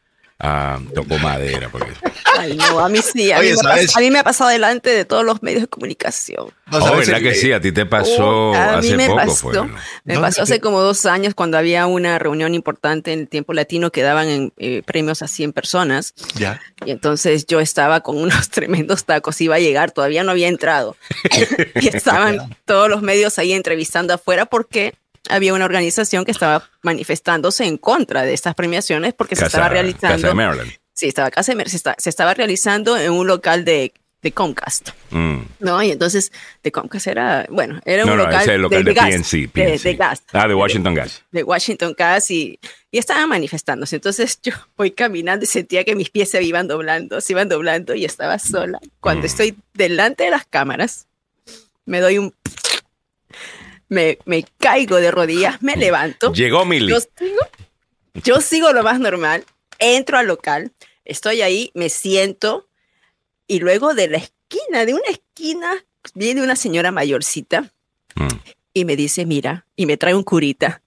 Ah, 0.45 0.81
tocó 0.93 1.19
madera. 1.19 1.69
Porque... 1.71 1.93
Ay, 2.37 2.57
no, 2.57 2.81
a 2.81 2.89
mí 2.89 2.99
sí. 2.99 3.31
A, 3.31 3.39
mí 3.39 3.51
a, 3.95 4.01
mí 4.01 4.11
me 4.11 4.19
ha 4.19 4.25
pasado 4.25 4.51
delante 4.51 4.91
de 4.91 5.05
todos 5.05 5.25
los 5.25 5.41
medios 5.41 5.63
de 5.63 5.69
comunicación. 5.69 6.49
Oh, 6.73 6.97
¿verdad 6.97 7.21
que 7.21 7.35
sí? 7.37 7.53
A 7.53 7.61
ti 7.61 7.71
te 7.71 7.87
pasó 7.87 8.51
oh, 8.51 8.55
hace 8.55 8.97
me 8.97 9.07
poco. 9.07 9.19
Pasó, 9.19 9.71
Me 10.05 10.19
pasó 10.19 10.43
hace 10.43 10.59
como 10.61 10.81
dos 10.81 11.07
años 11.07 11.35
cuando 11.35 11.59
había 11.59 11.87
una 11.87 12.19
reunión 12.19 12.57
importante 12.57 13.13
en 13.13 13.21
el 13.21 13.29
tiempo 13.29 13.53
latino 13.53 13.93
que 13.93 14.03
daban 14.03 14.29
en, 14.29 14.53
eh, 14.57 14.83
premios 14.85 15.23
a 15.23 15.29
100 15.29 15.53
personas. 15.53 16.13
Ya. 16.35 16.61
Y 16.85 16.91
entonces 16.91 17.47
yo 17.47 17.61
estaba 17.61 18.01
con 18.01 18.19
unos 18.19 18.49
tremendos 18.51 19.05
tacos, 19.05 19.41
iba 19.41 19.55
a 19.55 19.61
llegar, 19.61 19.93
todavía 19.93 20.25
no 20.25 20.33
había 20.33 20.49
entrado. 20.49 20.97
y 21.81 21.87
estaban 21.87 22.57
todos 22.65 22.89
los 22.89 23.01
medios 23.03 23.39
ahí 23.39 23.53
entrevistando 23.53 24.13
afuera 24.13 24.47
porque 24.47 24.95
había 25.33 25.55
una 25.55 25.65
organización 25.65 26.25
que 26.25 26.31
estaba 26.31 26.69
manifestándose 26.83 27.65
en 27.65 27.79
contra 27.79 28.23
de 28.23 28.35
estas 28.35 28.55
premiaciones 28.55 29.15
porque 29.15 29.37
se 29.37 29.47
estaba 29.47 29.69
realizando. 29.69 30.17
Casa 30.17 30.29
de 30.29 30.35
Maryland. 30.35 30.73
Sí, 30.95 31.09
estaba 31.09 31.31
casa 31.31 31.55
de, 31.55 31.69
se, 31.69 31.79
se, 31.79 32.11
estaba 32.11 32.35
realizando 32.35 32.97
en 32.97 33.12
un 33.12 33.27
local 33.27 33.65
de, 33.65 33.93
de 34.23 34.33
Comcast. 34.33 34.91
Mm. 35.11 35.39
¿No? 35.61 35.83
Y 35.83 35.91
entonces, 35.91 36.33
de 36.62 36.71
Comcast 36.71 37.07
era, 37.07 37.47
bueno, 37.51 37.81
era 37.85 38.05
un 38.05 38.11
no, 38.11 38.17
local, 38.17 38.43
ese 38.43 38.59
local 38.59 38.85
de, 38.85 38.95
PNC, 38.95 39.53
De, 39.53 39.95
gas. 39.95 40.23
Ah, 40.33 40.47
de 40.47 40.55
Washington 40.55 40.95
Gas. 40.95 41.23
De 41.33 41.43
Washington 41.43 41.95
Gas 41.97 42.31
y, 42.31 42.59
y 42.91 42.99
estaban 42.99 43.29
manifestándose. 43.29 43.97
Entonces 43.97 44.39
yo 44.43 44.53
voy 44.77 44.92
caminando 44.92 45.45
y 45.45 45.49
sentía 45.49 45.85
que 45.85 45.97
mis 45.97 46.11
pies 46.11 46.31
se 46.31 46.42
iban 46.42 46.68
doblando, 46.68 47.21
se 47.21 47.33
iban 47.33 47.49
doblando 47.49 47.95
y 47.95 48.05
estaba 48.05 48.38
sola. 48.38 48.79
Cuando 49.01 49.23
mm. 49.23 49.27
estoy 49.27 49.57
delante 49.75 50.25
de 50.25 50.31
las 50.31 50.47
cámaras, 50.47 51.07
me 51.85 52.01
doy 52.01 52.18
un 52.18 52.33
me, 53.92 54.18
me 54.24 54.44
caigo 54.59 54.96
de 54.96 55.11
rodillas, 55.11 55.62
me 55.62 55.76
levanto. 55.76 56.33
Llegó 56.33 56.64
Milly. 56.64 56.88
Yo 56.88 57.00
sigo, 57.00 57.40
yo 58.24 58.40
sigo 58.40 58.72
lo 58.72 58.83
más 58.83 58.98
normal, 58.98 59.44
entro 59.78 60.16
al 60.16 60.26
local, 60.26 60.72
estoy 61.05 61.42
ahí, 61.42 61.70
me 61.74 61.90
siento 61.90 62.66
y 63.46 63.61
luego 63.61 63.92
de 63.92 64.09
la 64.09 64.16
esquina, 64.16 64.87
de 64.87 64.94
una 64.94 65.09
esquina, 65.11 65.85
viene 66.14 66.42
una 66.42 66.57
señora 66.57 66.90
mayorcita 66.90 67.70
mm. 68.14 68.28
y 68.72 68.87
me 68.87 68.96
dice, 68.96 69.26
mira, 69.26 69.66
y 69.76 69.85
me 69.85 69.98
trae 69.98 70.14
un 70.14 70.22
curita. 70.22 70.81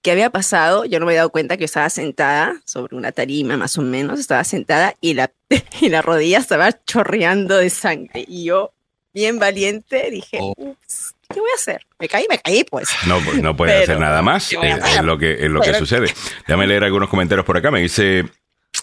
¿Qué 0.00 0.12
había 0.12 0.30
pasado? 0.30 0.86
Yo 0.86 1.00
no 1.00 1.06
me 1.06 1.12
había 1.12 1.20
dado 1.20 1.30
cuenta 1.30 1.58
que 1.58 1.66
estaba 1.66 1.90
sentada 1.90 2.62
sobre 2.64 2.96
una 2.96 3.12
tarima, 3.12 3.58
más 3.58 3.76
o 3.76 3.82
menos, 3.82 4.20
estaba 4.20 4.42
sentada 4.44 4.94
y 5.02 5.12
la, 5.12 5.30
y 5.82 5.90
la 5.90 6.00
rodilla 6.00 6.38
estaba 6.38 6.72
chorreando 6.84 7.58
de 7.58 7.68
sangre. 7.68 8.24
Y 8.26 8.44
yo, 8.44 8.72
bien 9.12 9.38
valiente, 9.38 10.10
dije, 10.10 10.38
oh. 10.40 10.54
ups, 10.56 11.14
¿qué 11.38 11.40
voy 11.40 11.50
a 11.50 11.54
hacer? 11.54 11.86
Me 12.00 12.08
caí, 12.08 12.26
me 12.28 12.38
caí, 12.40 12.64
pues. 12.64 12.88
No, 13.06 13.20
pues, 13.20 13.40
no 13.40 13.56
puede 13.56 13.84
hacer 13.84 14.00
nada 14.00 14.22
más. 14.22 14.52
Es, 14.52 15.02
lo 15.02 15.16
que, 15.18 15.34
es 15.34 15.50
lo 15.50 15.60
que 15.60 15.72
sucede. 15.74 16.12
Déjame 16.48 16.66
leer 16.66 16.82
algunos 16.82 17.08
comentarios 17.08 17.46
por 17.46 17.56
acá. 17.56 17.70
Me 17.70 17.80
dice 17.80 18.24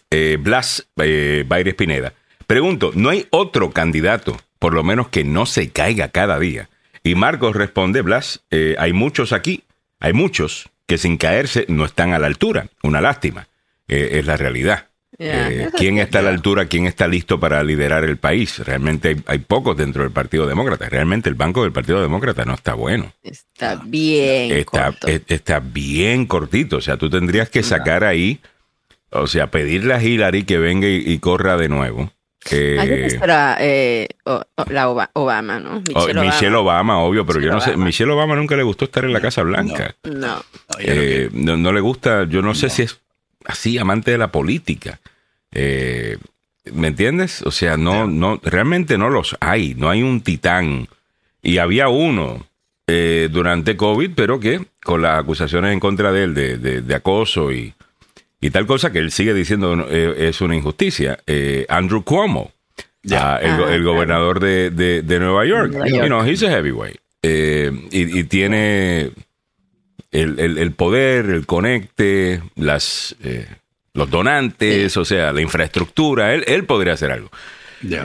eh, 0.10 0.38
Blas 0.40 0.88
eh, 0.98 1.44
Baires 1.46 1.74
Pineda. 1.76 2.14
Pregunto, 2.48 2.92
¿no 2.96 3.10
hay 3.10 3.28
otro 3.32 3.72
candidato, 3.72 4.40
por 4.58 4.74
lo 4.74 4.84
menos 4.84 5.10
que 5.10 5.26
no 5.26 5.46
se 5.46 5.70
caiga 5.72 6.10
cada 6.10 6.40
día? 6.40 6.70
Y 7.04 7.16
Marcos 7.16 7.58
responde, 7.58 8.02
Blas, 8.02 8.46
eh, 8.52 8.76
hay 8.80 8.94
muchos 8.94 9.34
aquí, 9.34 9.64
hay 10.00 10.14
muchos 10.14 10.70
que 10.88 10.98
sin 10.98 11.18
caerse 11.18 11.66
no 11.68 11.84
están 11.84 12.14
a 12.14 12.20
la 12.20 12.28
altura. 12.28 12.68
Una 12.84 13.02
lástima. 13.02 13.48
Eh, 13.88 14.12
es 14.14 14.26
la 14.26 14.38
realidad. 14.38 14.88
Eh, 15.18 15.70
¿Quién 15.78 15.98
está 15.98 16.20
a 16.20 16.22
la 16.24 16.30
altura? 16.30 16.66
¿Quién 16.66 16.88
está 16.88 17.08
listo 17.08 17.40
para 17.40 17.64
liderar 17.64 18.04
el 18.04 18.18
país? 18.18 18.60
Realmente 18.60 19.18
hay, 19.28 19.40
pocos 19.40 19.78
dentro 19.78 20.04
del 20.04 20.12
Partido 20.12 20.46
Demócrata. 20.46 20.90
Realmente 20.90 21.30
el 21.30 21.36
banco 21.36 21.64
del 21.64 21.72
Partido 21.72 22.02
Demócrata 22.02 22.44
no 22.46 22.54
está 22.54 22.74
bueno. 22.74 23.14
Está 23.24 23.82
bien. 23.86 24.52
Está, 24.52 24.94
está 25.28 25.60
bien 25.60 26.26
cortito. 26.26 26.78
O 26.78 26.82
sea, 26.82 26.98
tú 26.98 27.10
tendrías 27.10 27.50
que 27.50 27.64
sacar 27.64 28.04
ahí, 28.04 28.40
o 29.10 29.28
sea, 29.28 29.52
pedirle 29.52 29.94
a 29.94 30.04
Hillary 30.04 30.44
que 30.44 30.58
venga 30.58 30.88
y, 30.88 31.18
corra 31.20 31.58
de 31.58 31.70
nuevo. 31.70 32.12
Eh, 32.52 33.18
eh 33.60 34.08
la 34.70 34.90
Obama, 35.14 35.60
¿no? 35.60 35.82
Michelle, 35.82 36.56
Obama. 36.56 37.00
obvio, 37.00 37.26
pero 37.26 37.40
yo 37.40 37.52
no 37.52 37.60
sé. 37.60 37.76
Michelle 37.78 38.12
Obama 38.12 38.36
nunca 38.36 38.56
le 38.56 38.64
gustó 38.64 38.86
estar 38.86 39.06
en 39.06 39.14
la 39.14 39.22
Casa 39.22 39.42
Blanca. 39.44 39.96
No. 40.04 40.44
No, 41.32 41.58
no, 41.58 41.74
le 41.74 41.80
gusta, 41.80 42.26
yo 42.26 42.42
no 42.42 42.54
sé 42.54 42.70
si 42.70 42.84
es 42.84 43.00
así 43.46 43.78
amante 43.78 44.12
de 44.12 44.18
la 44.18 44.32
política. 44.32 45.00
Eh, 45.52 46.18
¿Me 46.74 46.88
entiendes? 46.88 47.42
O 47.44 47.52
sea, 47.52 47.78
no, 47.78 48.08
no, 48.08 48.40
realmente 48.44 48.98
no 48.98 49.10
los 49.10 49.36
hay, 49.40 49.76
no 49.76 49.90
hay 49.90 50.04
un 50.04 50.22
titán. 50.22 50.88
Y 51.42 51.60
había 51.60 51.90
uno 51.90 52.46
eh, 52.88 53.30
durante 53.32 53.78
COVID, 53.78 54.12
pero 54.16 54.40
que 54.40 54.66
con 54.84 55.02
las 55.02 55.20
acusaciones 55.20 55.74
en 55.74 55.80
contra 55.80 56.12
de 56.12 56.24
él 56.24 56.34
de, 56.34 56.96
acoso 56.96 57.52
y, 57.52 57.74
y, 58.42 58.50
tal 58.50 58.66
cosa 58.66 58.92
que 58.92 59.00
él 59.00 59.12
sigue 59.12 59.34
diciendo 59.34 59.88
eh, 59.90 60.28
es 60.30 60.42
una 60.42 60.56
injusticia. 60.56 61.20
Andrew 61.70 62.04
Cuomo, 62.04 62.52
ya. 63.04 63.38
el, 63.38 63.52
ah, 63.52 63.78
gobernador 63.84 64.40
de, 64.40 64.72
de, 64.72 65.20
Nueva 65.20 65.46
York. 65.46 65.74
You 65.88 66.08
know, 66.08 66.26
he's 66.26 66.42
a 66.42 66.50
heavyweight. 66.50 67.00
y, 67.22 68.24
tiene 68.24 69.12
el, 70.16 70.72
poder, 70.72 71.26
el 71.26 71.46
conecte, 71.46 72.42
las, 72.56 73.16
eh, 73.24 73.48
los 73.94 74.10
donantes, 74.10 74.96
o 74.98 75.06
sea, 75.06 75.34
la 75.34 75.42
infraestructura, 75.42 76.34
él, 76.34 76.44
él 76.48 76.66
podría 76.66 76.94
hacer 76.94 77.12
algo. 77.12 77.30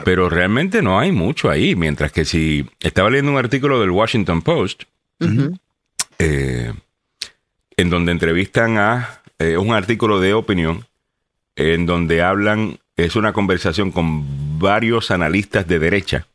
Pero 0.03 0.29
realmente 0.29 0.81
no 0.83 0.99
hay 0.99 1.11
mucho 1.11 1.49
ahí, 1.49 1.75
mientras 1.75 2.11
que 2.11 2.23
si 2.23 2.67
estaba 2.81 3.09
leyendo 3.09 3.31
un 3.31 3.37
artículo 3.37 3.79
del 3.79 3.89
Washington 3.89 4.43
Post, 4.43 4.83
eh, 6.19 6.73
en 7.77 7.89
donde 7.89 8.11
entrevistan 8.11 8.77
a 8.77 9.21
eh, 9.39 9.57
un 9.57 9.73
artículo 9.73 10.19
de 10.19 10.33
opinión, 10.33 10.85
en 11.55 11.87
donde 11.87 12.21
hablan, 12.21 12.77
es 12.95 13.15
una 13.15 13.33
conversación 13.33 13.91
con 13.91 14.59
varios 14.59 15.09
analistas 15.09 15.67
de 15.67 15.79
derecha 15.79 16.27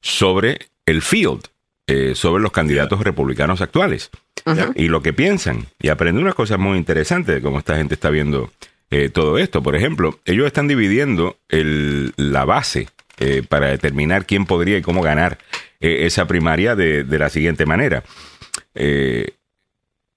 sobre 0.00 0.58
el 0.86 1.02
field, 1.02 1.48
eh, 1.90 2.14
sobre 2.14 2.42
los 2.42 2.52
candidatos 2.52 3.00
republicanos 3.00 3.62
actuales 3.62 4.10
y 4.74 4.88
lo 4.88 5.00
que 5.00 5.14
piensan. 5.14 5.68
Y 5.80 5.88
aprende 5.88 6.20
unas 6.20 6.34
cosas 6.34 6.58
muy 6.58 6.76
interesantes 6.76 7.36
de 7.36 7.40
cómo 7.40 7.60
esta 7.60 7.78
gente 7.78 7.94
está 7.94 8.10
viendo 8.10 8.52
eh, 8.90 9.08
todo 9.08 9.38
esto. 9.38 9.62
Por 9.62 9.74
ejemplo, 9.74 10.20
ellos 10.26 10.46
están 10.46 10.68
dividiendo 10.68 11.38
el, 11.48 12.12
la 12.18 12.44
base 12.44 12.88
eh, 13.16 13.42
para 13.48 13.68
determinar 13.68 14.26
quién 14.26 14.44
podría 14.44 14.76
y 14.76 14.82
cómo 14.82 15.00
ganar 15.00 15.38
esa 15.80 16.26
primaria 16.26 16.76
de, 16.76 17.04
la 17.08 17.30
siguiente 17.30 17.64
manera. 17.64 18.02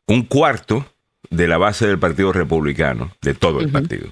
un 0.07 0.23
cuarto 0.23 0.85
de 1.29 1.47
la 1.47 1.57
base 1.57 1.87
del 1.87 1.99
Partido 1.99 2.33
Republicano, 2.33 3.15
de 3.21 3.33
todo 3.33 3.61
el 3.61 3.69
partido, 3.69 4.11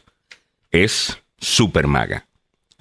es 0.72 1.20
super 1.40 1.88
maga. 1.88 2.26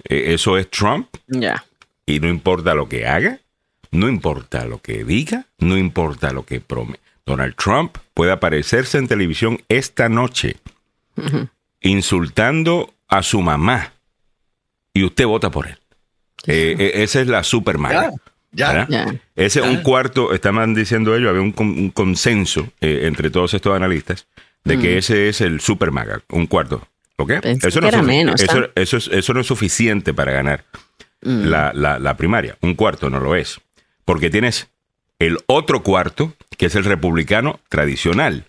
eso 0.05 0.57
es 0.57 0.69
Trump. 0.69 1.09
Ya. 1.27 1.65
Y 2.05 2.21
no 2.21 2.29
importa 2.29 2.75
lo 2.75 2.87
que 2.87 3.05
haga, 3.07 3.41
no 3.91 4.07
importa 4.09 4.65
lo 4.65 4.81
que 4.81 5.03
diga, 5.03 5.45
no 5.57 5.77
importa 5.77 6.31
lo 6.31 6.45
que 6.45 6.61
promete. 6.61 6.99
Donald 7.25 7.55
Trump 7.55 7.97
puede 8.13 8.31
aparecerse 8.31 8.97
en 8.97 9.07
televisión 9.07 9.61
esta 9.69 10.09
noche 10.09 10.57
insultando 11.81 12.93
a 13.07 13.23
su 13.23 13.41
mamá 13.41 13.93
y 14.93 15.03
usted 15.03 15.25
vota 15.25 15.51
por 15.51 15.67
él. 15.67 15.77
Eh, 16.47 16.75
eh, 16.79 16.91
esa 16.95 17.21
es 17.21 17.27
la 17.27 17.43
super 17.43 17.77
maga. 17.77 18.11
Ya, 18.51 18.87
Ese 19.35 19.61
un 19.61 19.83
cuarto, 19.83 20.33
estaban 20.33 20.73
diciendo 20.73 21.15
ellos, 21.15 21.29
había 21.29 21.41
un, 21.41 21.91
consenso 21.91 22.67
eh, 22.81 23.01
entre 23.03 23.29
todos 23.29 23.53
estos 23.53 23.75
analistas 23.75 24.27
de 24.63 24.79
que 24.79 24.95
mm. 24.95 24.97
ese 24.97 25.29
es 25.29 25.41
el 25.41 25.61
super 25.61 25.91
maga, 25.91 26.23
un 26.29 26.47
cuarto. 26.47 26.87
¿Ok? 27.17 27.31
Eso 27.43 27.81
no, 27.81 27.89
es, 27.89 28.47
eso, 28.75 29.11
eso, 29.11 29.33
no 29.33 29.41
es 29.41 29.47
suficiente 29.47 30.13
para 30.13 30.31
ganar 30.31 30.65
mm. 31.21 31.43
la, 31.43 31.73
la 31.73 32.17
primaria. 32.17 32.57
Un 32.61 32.73
cuarto 32.73 33.09
no 33.09 33.19
lo 33.19 33.35
es. 33.35 33.59
Porque 34.09 34.31
tienes 34.31 34.71
el 35.19 35.37
otro 35.45 35.83
cuarto, 35.83 36.33
que 36.57 36.65
es 36.65 36.73
el 36.73 36.83
republicano 36.83 37.59
tradicional, 37.69 38.45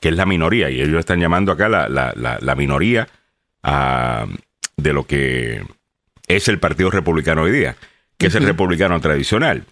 que 0.00 0.08
es 0.08 0.16
la 0.16 0.26
minoría, 0.26 0.68
y 0.68 0.80
ellos 0.80 0.98
están 0.98 1.20
llamando 1.20 1.52
acá 1.52 1.68
la, 1.68 1.88
la, 1.88 2.54
minoría 2.56 3.06
ah, 3.62 4.26
de 4.76 4.92
lo 4.92 5.06
que 5.06 5.62
es 6.26 6.48
el 6.48 6.58
Partido 6.58 6.90
Republicano 6.90 7.42
hoy 7.42 7.52
día, 7.52 7.76
que 8.18 8.26
es 8.26 8.34
el 8.34 8.46
republicano 8.46 9.00
tradicional. 9.00 9.66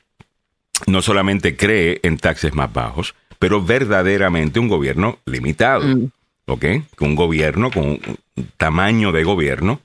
No 0.86 1.02
solamente 1.02 1.56
cree 1.56 1.98
en 2.04 2.16
taxes 2.18 2.54
más 2.54 2.72
bajos, 2.72 3.16
pero 3.40 3.60
verdaderamente 3.60 4.60
un 4.60 4.68
gobierno 4.68 5.18
limitado. 5.26 5.82
Mm. 5.82 6.10
¿Ok? 6.46 6.64
Un 7.00 7.16
gobierno 7.16 7.72
con 7.72 7.86
un 7.88 8.18
tamaño 8.56 9.10
de 9.10 9.24
gobierno 9.24 9.80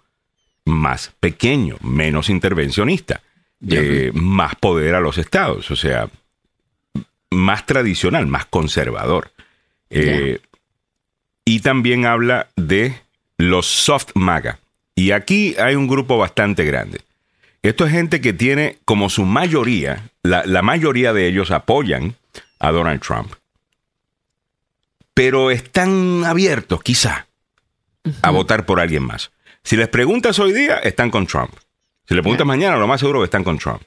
más 0.66 1.12
pequeño, 1.20 1.78
menos 1.82 2.30
intervencionista, 2.30 3.24
eh, 3.68 4.12
más 4.14 4.56
poder 4.56 4.96
a 4.96 5.02
los 5.02 5.18
estados. 5.18 5.70
O 5.72 5.76
sea, 5.76 6.10
más 7.32 7.66
tradicional, 7.66 8.28
más 8.28 8.46
conservador. 8.46 9.32
Eh, 9.90 10.40
y 11.46 11.60
también 11.62 12.06
habla 12.06 12.48
de 12.56 12.96
los 13.38 13.66
soft 13.66 14.12
MAGA. 14.16 14.60
Y 14.96 15.12
aquí 15.12 15.56
hay 15.58 15.76
un 15.76 15.88
grupo 15.88 16.18
bastante 16.18 16.66
grande. 16.66 17.02
Esto 17.62 17.86
es 17.86 17.92
gente 17.92 18.22
que 18.22 18.34
tiene 18.34 18.78
como 18.86 19.10
su 19.10 19.26
mayoría, 19.26 20.10
la, 20.24 20.62
mayoría 20.62 21.14
de 21.14 21.28
ellos 21.28 21.52
apoyan 21.52 22.16
a 22.60 22.72
Donald 22.72 23.02
Trump. 23.02 23.34
Pero 25.14 25.52
están 25.52 26.24
abiertos, 26.26 26.82
quizá, 26.82 27.28
a 28.22 28.32
votar 28.32 28.66
por 28.66 28.80
alguien 28.80 29.04
más. 29.04 29.32
Si 29.64 29.76
les 29.76 29.90
preguntas 29.90 30.40
hoy 30.40 30.54
día, 30.54 30.78
están 30.78 31.12
con 31.12 31.28
Trump. 31.28 31.54
Si 32.10 32.16
les 32.16 32.24
preguntas 32.24 32.48
mañana, 32.48 32.76
lo 32.78 32.88
más 32.88 33.00
seguro 33.00 33.20
que 33.20 33.26
están 33.26 33.44
con 33.44 33.60
Trump. 33.60 33.84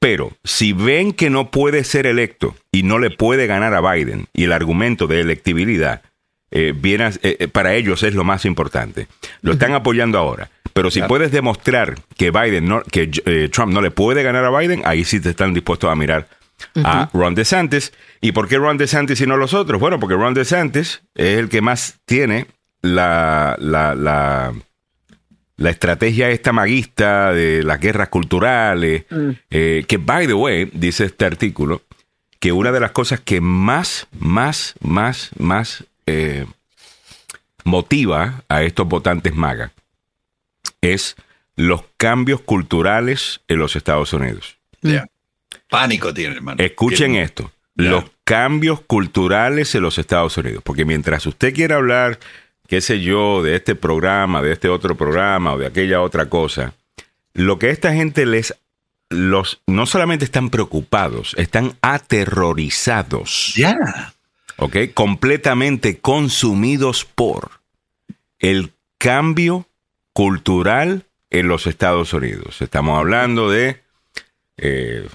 Pero 0.00 0.32
si 0.42 0.72
ven 0.72 1.12
que 1.12 1.30
no 1.30 1.52
puede 1.52 1.84
ser 1.84 2.06
electo 2.06 2.56
y 2.72 2.82
no 2.82 2.98
le 2.98 3.10
puede 3.10 3.46
ganar 3.46 3.72
a 3.72 3.80
Biden, 3.80 4.26
y 4.32 4.44
el 4.44 4.52
argumento 4.52 5.06
de 5.06 5.20
electibilidad 5.20 6.02
eh, 6.50 6.74
viene 6.74 7.06
eh, 7.22 7.36
eh, 7.38 7.46
para 7.46 7.74
ellos 7.74 8.02
es 8.02 8.14
lo 8.14 8.24
más 8.24 8.44
importante. 8.46 9.06
Lo 9.42 9.52
están 9.52 9.74
apoyando 9.74 10.18
ahora. 10.18 10.50
Pero 10.72 10.90
si 10.90 11.02
puedes 11.02 11.30
demostrar 11.30 11.94
que 12.16 12.32
Biden 12.32 12.66
no, 12.66 12.82
que 12.82 13.06
Trump 13.52 13.72
no 13.72 13.80
le 13.80 13.92
puede 13.92 14.24
ganar 14.24 14.44
a 14.44 14.58
Biden, 14.58 14.82
ahí 14.84 15.04
sí 15.04 15.20
te 15.20 15.30
están 15.30 15.54
dispuestos 15.54 15.88
a 15.88 15.94
mirar 15.94 16.26
a 16.82 17.10
Ron 17.12 17.36
DeSantis. 17.36 17.92
¿Y 18.20 18.32
por 18.32 18.48
qué 18.48 18.58
Ron 18.58 18.76
DeSantis 18.76 19.20
y 19.20 19.26
no 19.28 19.36
los 19.36 19.54
otros? 19.54 19.80
Bueno, 19.80 20.00
porque 20.00 20.16
Ron 20.16 20.34
DeSantis 20.34 21.02
es 21.14 21.38
el 21.38 21.48
que 21.48 21.60
más 21.60 22.00
tiene 22.06 22.48
la, 22.82 23.54
la, 23.60 23.94
la 23.94 24.52
la 25.60 25.68
estrategia 25.68 26.30
esta 26.30 26.54
maguista 26.54 27.34
de 27.34 27.62
las 27.62 27.78
guerras 27.78 28.08
culturales, 28.08 29.04
mm. 29.10 29.30
eh, 29.50 29.84
que, 29.86 29.98
by 29.98 30.26
the 30.26 30.32
way, 30.32 30.70
dice 30.72 31.04
este 31.04 31.26
artículo, 31.26 31.82
que 32.38 32.50
una 32.50 32.72
de 32.72 32.80
las 32.80 32.92
cosas 32.92 33.20
que 33.20 33.42
más, 33.42 34.08
más, 34.18 34.74
más, 34.80 35.30
más 35.38 35.84
eh, 36.06 36.46
motiva 37.64 38.42
a 38.48 38.62
estos 38.62 38.88
votantes 38.88 39.34
magas 39.34 39.70
es 40.80 41.14
los 41.56 41.82
cambios 41.98 42.40
culturales 42.40 43.42
en 43.46 43.58
los 43.58 43.76
Estados 43.76 44.14
Unidos. 44.14 44.56
Pánico 45.68 46.14
tiene, 46.14 46.36
hermano. 46.36 46.64
Escuchen 46.64 47.16
esto. 47.16 47.52
Los 47.74 48.04
cambios 48.24 48.80
culturales 48.80 49.74
en 49.74 49.82
los 49.82 49.98
Estados 49.98 50.38
Unidos. 50.38 50.62
Porque 50.64 50.86
mientras 50.86 51.26
usted 51.26 51.52
quiera 51.52 51.76
hablar 51.76 52.18
qué 52.70 52.80
sé 52.80 53.00
yo, 53.00 53.42
de 53.42 53.56
este 53.56 53.74
programa, 53.74 54.40
de 54.40 54.52
este 54.52 54.68
otro 54.68 54.94
programa 54.94 55.54
o 55.54 55.58
de 55.58 55.66
aquella 55.66 56.00
otra 56.00 56.26
cosa, 56.26 56.72
lo 57.34 57.58
que 57.58 57.70
esta 57.70 57.92
gente 57.92 58.24
les 58.24 58.54
los 59.08 59.60
no 59.66 59.86
solamente 59.86 60.24
están 60.24 60.50
preocupados, 60.50 61.34
están 61.36 61.74
aterrorizados. 61.82 63.54
Ya. 63.56 63.76
¿Ok? 64.56 64.76
Completamente 64.94 65.98
consumidos 65.98 67.04
por 67.04 67.50
el 68.38 68.70
cambio 68.98 69.66
cultural 70.12 71.06
en 71.30 71.48
los 71.48 71.66
Estados 71.66 72.12
Unidos. 72.12 72.62
Estamos 72.62 72.96
hablando 72.96 73.50
de 73.50 73.80
eh, 74.58 75.08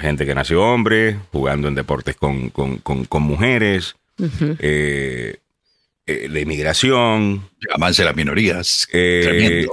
gente 0.00 0.24
que 0.24 0.34
nació 0.34 0.62
hombre, 0.62 1.18
jugando 1.32 1.68
en 1.68 1.74
deportes 1.74 2.16
con, 2.16 2.50
mujeres, 3.20 3.94
eh, 4.58 5.36
la 6.06 6.40
inmigración. 6.40 7.48
Avance 7.72 8.02
de 8.02 8.06
las 8.06 8.16
minorías. 8.16 8.88
Eh, 8.92 9.66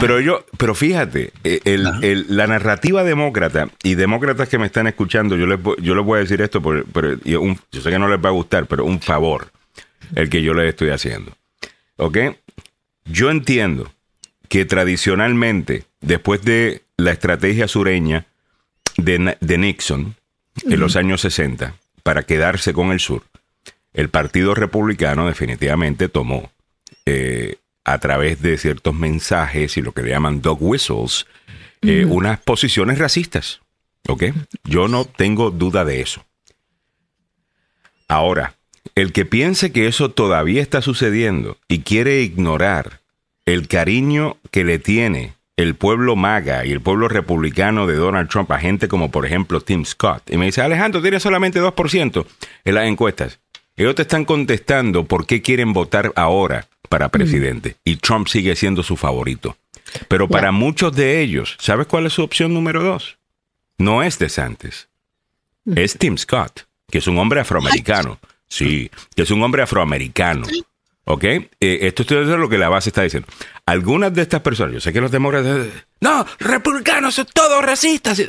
pero 0.00 0.20
yo, 0.20 0.46
pero 0.56 0.74
fíjate, 0.74 1.32
eh, 1.44 2.24
la 2.28 2.46
narrativa 2.46 3.04
demócrata 3.04 3.68
y 3.82 3.94
demócratas 3.94 4.48
que 4.48 4.58
me 4.58 4.66
están 4.66 4.86
escuchando, 4.86 5.36
yo 5.36 5.46
les, 5.46 5.58
yo 5.80 5.94
les 5.94 6.04
voy 6.04 6.18
a 6.18 6.20
decir 6.22 6.40
esto, 6.40 6.62
yo 6.62 7.80
sé 7.82 7.90
que 7.90 7.98
no 7.98 8.08
les 8.08 8.18
va 8.18 8.30
a 8.30 8.32
gustar, 8.32 8.66
pero 8.66 8.84
un 8.84 9.00
favor 9.00 9.50
el 10.14 10.28
que 10.30 10.42
yo 10.42 10.54
les 10.54 10.68
estoy 10.68 10.90
haciendo. 10.90 11.36
¿Ok? 11.96 12.18
Yo 13.04 13.30
entiendo 13.30 13.92
que 14.48 14.64
tradicionalmente, 14.64 15.84
después 16.00 16.42
de 16.42 16.82
la 16.96 17.12
estrategia 17.12 17.68
sureña 17.68 18.26
de, 18.96 19.36
de 19.40 19.58
Nixon 19.58 20.16
en 20.62 20.80
los 20.80 20.96
años 20.96 21.20
60, 21.22 21.74
para 22.02 22.22
quedarse 22.22 22.72
con 22.72 22.92
el 22.92 23.00
sur, 23.00 23.22
el 23.94 24.10
Partido 24.10 24.54
Republicano 24.54 25.26
definitivamente 25.26 26.08
tomó 26.08 26.50
eh, 27.06 27.56
a 27.84 27.98
través 27.98 28.42
de 28.42 28.58
ciertos 28.58 28.94
mensajes 28.94 29.76
y 29.76 29.82
lo 29.82 29.92
que 29.92 30.02
le 30.02 30.10
llaman 30.10 30.42
dog 30.42 30.58
whistles, 30.60 31.26
eh, 31.82 32.04
unas 32.04 32.40
posiciones 32.40 32.98
racistas. 32.98 33.60
¿Ok? 34.08 34.24
Yo 34.64 34.88
no 34.88 35.04
tengo 35.04 35.50
duda 35.50 35.84
de 35.84 36.00
eso. 36.00 36.24
Ahora, 38.08 38.54
el 38.94 39.12
que 39.12 39.24
piense 39.24 39.72
que 39.72 39.86
eso 39.86 40.10
todavía 40.10 40.60
está 40.60 40.82
sucediendo 40.82 41.56
y 41.68 41.80
quiere 41.80 42.20
ignorar 42.20 43.00
el 43.46 43.68
cariño 43.68 44.36
que 44.50 44.64
le 44.64 44.78
tiene 44.78 45.34
el 45.56 45.74
pueblo 45.74 46.16
maga 46.16 46.64
y 46.66 46.72
el 46.72 46.80
pueblo 46.80 47.08
republicano 47.08 47.86
de 47.86 47.94
Donald 47.94 48.28
Trump 48.28 48.50
a 48.50 48.58
gente 48.58 48.88
como 48.88 49.10
por 49.10 49.24
ejemplo 49.24 49.60
Tim 49.60 49.84
Scott, 49.84 50.30
y 50.30 50.36
me 50.36 50.46
dice, 50.46 50.62
Alejandro, 50.62 51.00
tiene 51.00 51.20
solamente 51.20 51.60
2% 51.60 52.26
en 52.64 52.74
las 52.74 52.86
encuestas. 52.86 53.38
Ellos 53.76 53.94
te 53.94 54.02
están 54.02 54.24
contestando 54.24 55.04
por 55.04 55.26
qué 55.26 55.42
quieren 55.42 55.72
votar 55.72 56.12
ahora 56.16 56.68
para 56.88 57.08
presidente 57.08 57.76
y 57.84 57.96
Trump 57.96 58.28
sigue 58.28 58.54
siendo 58.54 58.82
su 58.82 58.96
favorito. 58.96 59.56
Pero 60.08 60.28
para 60.28 60.52
muchos 60.52 60.94
de 60.94 61.20
ellos, 61.20 61.56
¿sabes 61.58 61.86
cuál 61.86 62.06
es 62.06 62.12
su 62.12 62.22
opción 62.22 62.54
número 62.54 62.82
dos? 62.82 63.18
No 63.78 64.02
es 64.02 64.18
DeSantis, 64.18 64.88
es 65.74 65.98
Tim 65.98 66.16
Scott, 66.16 66.66
que 66.88 66.98
es 66.98 67.06
un 67.06 67.18
hombre 67.18 67.40
afroamericano. 67.40 68.18
Sí, 68.46 68.90
que 69.16 69.22
es 69.22 69.30
un 69.30 69.42
hombre 69.42 69.62
afroamericano. 69.62 70.46
¿Ok? 71.06 71.24
Eh, 71.24 71.48
esto 71.60 72.02
es 72.02 72.28
lo 72.28 72.48
que 72.48 72.58
la 72.58 72.68
base 72.68 72.90
está 72.90 73.02
diciendo. 73.02 73.28
Algunas 73.66 74.14
de 74.14 74.22
estas 74.22 74.40
personas, 74.40 74.74
yo 74.74 74.80
sé 74.80 74.92
que 74.92 75.00
los 75.00 75.10
demócratas, 75.10 75.66
no, 76.00 76.24
republicanos 76.38 77.14
son 77.14 77.26
todos 77.32 77.64
racistas. 77.64 78.22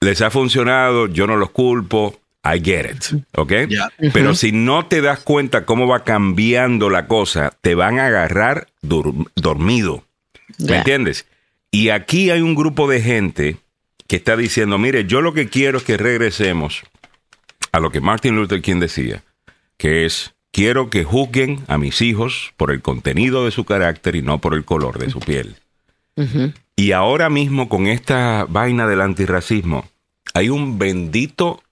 Les 0.00 0.20
ha 0.20 0.30
funcionado, 0.30 1.06
yo 1.06 1.26
no 1.26 1.36
los 1.36 1.50
culpo, 1.50 2.20
I 2.44 2.60
get 2.62 2.90
it, 2.90 3.22
¿ok? 3.36 3.52
Pero 4.12 4.34
si 4.34 4.52
no 4.52 4.86
te 4.86 5.00
das 5.00 5.20
cuenta 5.20 5.64
cómo 5.64 5.86
va 5.86 6.04
cambiando 6.04 6.90
la 6.90 7.06
cosa, 7.06 7.56
te 7.62 7.74
van 7.74 7.98
a 7.98 8.06
agarrar 8.06 8.68
dormido. 8.82 10.04
¿Me 10.58 10.76
entiendes? 10.76 11.26
Y 11.70 11.88
aquí 11.88 12.30
hay 12.30 12.42
un 12.42 12.54
grupo 12.54 12.88
de 12.88 13.00
gente 13.00 13.56
que 14.06 14.16
está 14.16 14.36
diciendo, 14.36 14.78
mire, 14.78 15.06
yo 15.06 15.22
lo 15.22 15.32
que 15.32 15.48
quiero 15.48 15.78
es 15.78 15.84
que 15.84 15.96
regresemos 15.96 16.82
a 17.72 17.80
lo 17.80 17.90
que 17.90 18.00
Martin 18.00 18.36
Luther 18.36 18.62
King 18.62 18.78
decía, 18.78 19.24
que 19.76 20.04
es, 20.04 20.34
quiero 20.52 20.90
que 20.90 21.02
juzguen 21.02 21.64
a 21.66 21.78
mis 21.78 22.00
hijos 22.02 22.52
por 22.56 22.70
el 22.70 22.82
contenido 22.82 23.44
de 23.44 23.50
su 23.50 23.64
carácter 23.64 24.14
y 24.14 24.22
no 24.22 24.40
por 24.40 24.54
el 24.54 24.64
color 24.64 24.98
de 24.98 25.10
su 25.10 25.18
piel. 25.18 25.56
Y 26.76 26.92
ahora 26.92 27.28
mismo 27.30 27.68
con 27.68 27.88
esta 27.88 28.46
vaina 28.48 28.86
del 28.86 29.00
antirracismo, 29.00 29.88
hay 30.32 30.50
un 30.50 30.78
bendito 30.78 31.63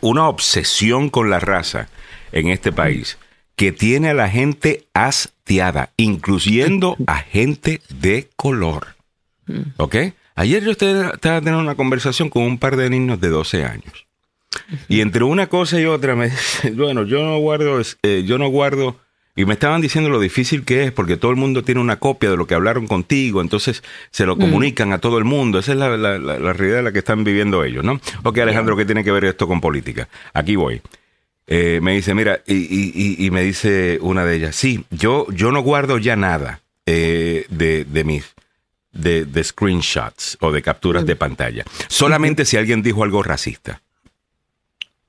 una 0.00 0.28
obsesión 0.28 1.10
con 1.10 1.30
la 1.30 1.38
raza 1.38 1.88
en 2.32 2.48
este 2.48 2.72
país 2.72 3.18
que 3.56 3.72
tiene 3.72 4.10
a 4.10 4.14
la 4.14 4.28
gente 4.28 4.86
hastiada, 4.92 5.90
incluyendo 5.96 6.96
a 7.06 7.16
gente 7.16 7.80
de 7.88 8.28
color. 8.36 8.96
¿Ok? 9.78 9.96
Ayer 10.34 10.62
yo 10.62 10.72
estaba 10.72 11.16
teniendo 11.18 11.60
una 11.60 11.74
conversación 11.74 12.28
con 12.28 12.42
un 12.42 12.58
par 12.58 12.76
de 12.76 12.90
niños 12.90 13.20
de 13.20 13.28
12 13.28 13.64
años. 13.64 14.06
Y 14.88 15.00
entre 15.00 15.24
una 15.24 15.48
cosa 15.48 15.80
y 15.80 15.86
otra 15.86 16.14
me 16.14 16.26
dice, 16.30 16.70
bueno, 16.72 17.04
yo 17.04 17.22
no 17.22 17.38
guardo, 17.38 17.80
eh, 18.02 18.24
yo 18.26 18.36
no 18.36 18.48
guardo, 18.48 18.98
y 19.36 19.44
me 19.44 19.52
estaban 19.52 19.82
diciendo 19.82 20.08
lo 20.08 20.18
difícil 20.18 20.64
que 20.64 20.84
es, 20.84 20.92
porque 20.92 21.18
todo 21.18 21.30
el 21.30 21.36
mundo 21.36 21.62
tiene 21.62 21.82
una 21.82 21.98
copia 21.98 22.30
de 22.30 22.38
lo 22.38 22.46
que 22.46 22.54
hablaron 22.54 22.86
contigo, 22.86 23.42
entonces 23.42 23.82
se 24.10 24.24
lo 24.24 24.38
comunican 24.38 24.94
a 24.94 24.98
todo 24.98 25.18
el 25.18 25.24
mundo. 25.24 25.58
Esa 25.58 25.72
es 25.72 25.78
la, 25.78 25.94
la, 25.98 26.18
la, 26.18 26.52
realidad 26.54 26.78
en 26.78 26.84
la 26.86 26.92
que 26.92 27.00
están 27.00 27.22
viviendo 27.22 27.62
ellos, 27.62 27.84
¿no? 27.84 28.00
Ok, 28.22 28.38
Alejandro, 28.38 28.76
¿qué 28.78 28.86
tiene 28.86 29.04
que 29.04 29.12
ver 29.12 29.26
esto 29.26 29.46
con 29.46 29.60
política? 29.60 30.08
Aquí 30.32 30.56
voy. 30.56 30.80
Eh, 31.46 31.80
me 31.82 31.94
dice, 31.94 32.14
mira, 32.14 32.40
y, 32.46 32.54
y, 32.54 33.24
y, 33.24 33.30
me 33.30 33.42
dice 33.42 33.98
una 34.00 34.24
de 34.24 34.36
ellas, 34.36 34.56
sí, 34.56 34.84
yo, 34.90 35.26
yo 35.30 35.52
no 35.52 35.60
guardo 35.60 35.98
ya 35.98 36.16
nada 36.16 36.62
eh, 36.86 37.46
de, 37.50 37.84
de 37.84 38.04
mis 38.04 38.34
de, 38.90 39.26
de, 39.26 39.44
screenshots 39.44 40.38
o 40.40 40.50
de 40.50 40.62
capturas 40.62 41.04
de 41.04 41.14
pantalla. 41.14 41.64
Solamente 41.88 42.44
si 42.46 42.56
alguien 42.56 42.82
dijo 42.82 43.04
algo 43.04 43.22
racista. 43.22 43.82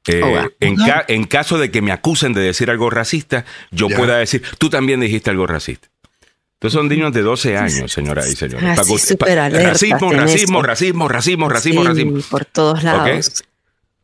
Eh, 0.07 0.21
oh, 0.23 0.49
en, 0.59 0.77
en, 1.07 1.23
caso 1.25 1.57
de 1.57 1.69
que 1.69 1.81
me 1.81 1.91
acusen 1.91 2.33
de 2.33 2.41
decir 2.41 2.69
algo 2.69 2.89
racista, 2.89 3.45
yo 3.71 3.89
pueda 3.89 4.17
decir, 4.17 4.41
tú 4.57 4.69
también 4.69 4.99
dijiste 5.01 5.29
algo 5.29 5.47
racista. 5.47 5.89
Entonces 6.57 6.79
son 6.79 6.87
niños 6.87 7.13
de 7.13 7.21
12 7.21 7.55
años, 7.55 7.91
señora 7.91 8.27
y 8.27 8.35
señores. 8.35 8.77
racismo, 8.77 9.25
racismo, 10.11 10.63
racismo, 10.63 11.07
racismo, 11.07 11.49
racismo, 11.49 11.83
racismo. 11.83 12.19
Por 12.31 12.45
todos 12.45 12.83
lados. 12.83 13.43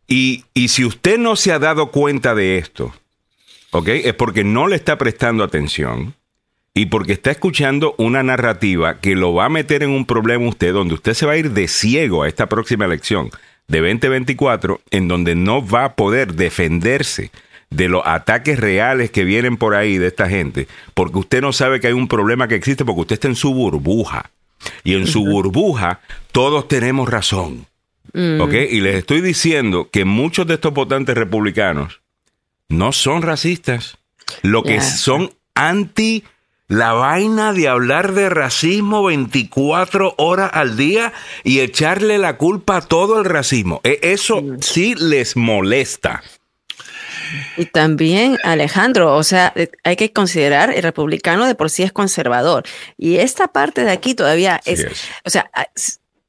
Y, 0.08 0.46
y, 0.54 0.68
si 0.68 0.86
usted 0.86 1.18
no 1.18 1.36
se 1.36 1.52
ha 1.52 1.58
dado 1.58 1.90
cuenta 1.90 2.36
de 2.36 2.58
esto, 2.58 2.94
¿ok? 3.72 3.88
Es 3.88 4.14
porque 4.14 4.44
no 4.44 4.68
le 4.68 4.76
está 4.76 5.00
prestando 5.00 5.44
atención 5.44 6.14
y 6.76 6.88
porque 6.88 7.14
está 7.14 7.32
escuchando 7.32 7.96
una 7.98 8.22
narrativa 8.22 9.00
que 9.00 9.16
lo 9.16 9.34
va 9.34 9.46
a 9.46 9.50
meter 9.50 9.82
en 9.82 9.90
un 9.90 10.06
problema 10.06 10.48
usted, 10.48 10.74
donde 10.74 10.94
usted 10.94 11.16
se 11.16 11.26
va 11.26 11.32
a 11.32 11.38
ir 11.38 11.52
de 11.52 11.68
ciego 11.68 12.22
a 12.22 12.28
esta 12.28 12.48
próxima 12.48 12.86
elección 12.86 13.32
de 13.68 13.80
2024 13.80 14.82
en 14.92 15.08
donde 15.08 15.36
no 15.36 15.66
va 15.66 15.86
a 15.86 15.96
poder 15.96 16.34
defenderse 16.34 17.32
de 17.70 17.90
los 17.90 18.04
ataques 18.06 18.60
reales 18.60 19.12
que 19.12 19.24
vienen 19.24 19.58
por 19.58 19.76
ahí 19.76 19.98
de 19.98 20.08
esta 20.08 20.30
gente, 20.30 20.68
porque 20.94 21.18
usted 21.18 21.42
no 21.42 21.54
sabe 21.54 21.80
que 21.80 21.88
hay 21.88 21.94
un 21.94 22.08
problema 22.08 22.48
que 22.48 22.56
existe 22.56 22.86
porque 22.86 23.02
usted 23.02 23.14
está 23.16 23.28
en 23.28 23.36
su 23.36 23.54
burbuja. 23.54 24.30
Y 24.84 24.94
en 24.94 25.08
su 25.08 25.26
burbuja 25.26 26.00
todos 26.32 26.68
tenemos 26.68 27.10
razón. 27.10 27.66
Mm. 28.14 28.40
¿Ok? 28.42 28.54
Y 28.54 28.82
les 28.82 28.96
estoy 28.96 29.22
diciendo 29.22 29.90
que 29.92 30.06
muchos 30.06 30.48
de 30.48 30.54
estos 30.54 30.74
votantes 30.74 31.18
republicanos 31.18 32.02
no 32.70 32.92
son 32.92 33.22
racistas. 33.22 33.98
Lo 34.42 34.64
que 34.64 34.80
son 34.82 35.32
anti 35.56 36.24
la 36.74 36.94
vaina 36.94 37.54
de 37.54 37.68
hablar 37.68 38.14
de 38.14 38.30
racismo 38.30 39.04
24 39.04 40.16
horas 40.18 40.50
al 40.54 40.76
día 40.76 41.14
y 41.44 41.60
echarle 41.60 42.18
la 42.18 42.38
culpa 42.38 42.78
a 42.78 42.82
todo 42.82 43.20
el 43.20 43.26
racismo. 43.26 43.80
E, 43.84 44.00
eso 44.02 44.42
mm. 44.42 44.62
sí 44.62 44.96
les 44.96 45.36
molesta. 45.36 46.24
Y 47.58 47.66
también, 47.66 48.40
Alejandro, 48.44 49.16
o 49.16 49.24
sea, 49.24 49.54
eh, 49.56 49.70
hay 49.84 49.96
que 49.96 50.12
considerar 50.12 50.72
el 50.72 50.82
republicano 50.82 51.46
de 51.46 51.54
por 51.54 51.70
sí 51.70 51.84
es 51.84 51.92
conservador. 51.92 52.64
Y 52.98 53.18
esta 53.18 53.50
parte 53.50 53.84
de 53.84 53.92
aquí 53.92 54.16
todavía 54.16 54.60
es, 54.66 54.88
o 55.24 55.30
sea, 55.30 55.52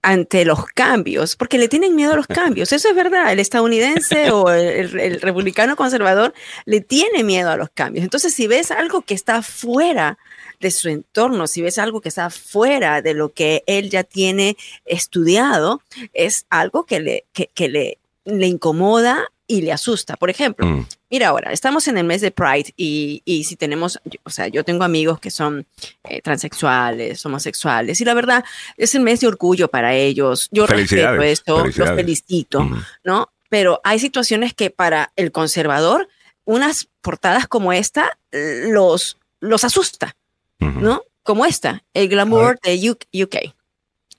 ante 0.02 0.44
los 0.44 0.66
cambios, 0.66 1.36
porque 1.36 1.56
le 1.56 1.68
tienen 1.68 1.96
miedo 1.96 2.12
a 2.12 2.16
los 2.16 2.26
cambios. 2.26 2.70
Eso 2.72 2.90
es 2.90 2.94
verdad. 2.94 3.32
El 3.32 3.40
estadounidense 3.40 4.30
o 4.30 4.50
el, 4.50 5.20
republicano 5.22 5.74
conservador 5.74 6.34
le 6.66 6.82
tiene 6.82 7.24
miedo 7.24 7.50
a 7.50 7.56
los 7.56 7.70
cambios. 7.70 8.04
Entonces, 8.04 8.34
si 8.34 8.46
ves 8.46 8.70
algo 8.70 9.00
que 9.00 9.14
está 9.14 9.40
fuera 9.40 10.18
de 10.60 10.70
su 10.70 10.88
entorno, 10.88 11.46
si 11.46 11.62
ves 11.62 11.78
algo 11.78 12.00
que 12.00 12.08
está 12.08 12.30
fuera 12.30 13.02
de 13.02 13.14
lo 13.14 13.32
que 13.32 13.62
él 13.66 13.90
ya 13.90 14.04
tiene 14.04 14.56
estudiado, 14.84 15.82
es 16.12 16.46
algo 16.50 16.84
que 16.84 17.00
le, 17.00 17.24
que, 17.32 17.68
le, 17.68 17.98
le 18.24 18.46
incomoda 18.46 19.28
y 19.46 19.62
le 19.62 19.72
asusta. 19.72 20.16
Por 20.16 20.30
ejemplo, 20.30 20.66
mm. 20.66 20.86
mira 21.10 21.28
ahora, 21.28 21.52
estamos 21.52 21.86
en 21.88 21.98
el 21.98 22.04
mes 22.04 22.20
de 22.20 22.30
Pride 22.30 22.72
y, 22.76 23.22
y, 23.24 23.44
si 23.44 23.56
tenemos, 23.56 24.00
o 24.22 24.30
sea, 24.30 24.48
yo 24.48 24.64
tengo 24.64 24.84
amigos 24.84 25.20
que 25.20 25.30
son 25.30 25.66
eh, 26.04 26.22
transexuales, 26.22 27.24
homosexuales 27.26 28.00
y 28.00 28.04
la 28.04 28.14
verdad 28.14 28.44
es 28.76 28.94
el 28.94 29.02
mes 29.02 29.20
de 29.20 29.26
orgullo 29.26 29.68
para 29.68 29.94
ellos. 29.94 30.48
Yo 30.50 30.66
respeto 30.66 31.22
esto, 31.22 31.66
los 31.66 31.74
felicito, 31.74 32.66
¿no? 33.04 33.28
Pero 33.48 33.80
hay 33.84 33.98
situaciones 33.98 34.54
que 34.54 34.70
para 34.70 35.12
el 35.16 35.30
conservador, 35.30 36.08
unas 36.44 36.88
portadas 37.02 37.46
como 37.46 37.72
esta 37.72 38.18
los, 38.32 39.18
los 39.40 39.64
asusta, 39.64 40.16
¿no? 40.80 41.02
Como 41.22 41.46
esta, 41.46 41.84
el 41.94 42.08
glamour 42.08 42.58
de 42.62 42.90
UK. 42.90 43.54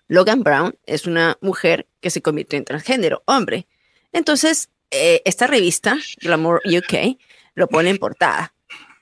Logan 0.07 0.43
Brown 0.43 0.75
es 0.85 1.05
una 1.05 1.37
mujer 1.41 1.87
que 1.99 2.09
se 2.09 2.21
convierte 2.21 2.57
en 2.57 2.65
transgénero, 2.65 3.23
hombre. 3.25 3.67
Entonces, 4.11 4.69
eh, 4.91 5.21
esta 5.25 5.47
revista, 5.47 5.97
Glamour 6.21 6.61
UK, 6.65 7.17
lo 7.55 7.67
pone 7.67 7.89
en 7.89 7.97
portada. 7.97 8.53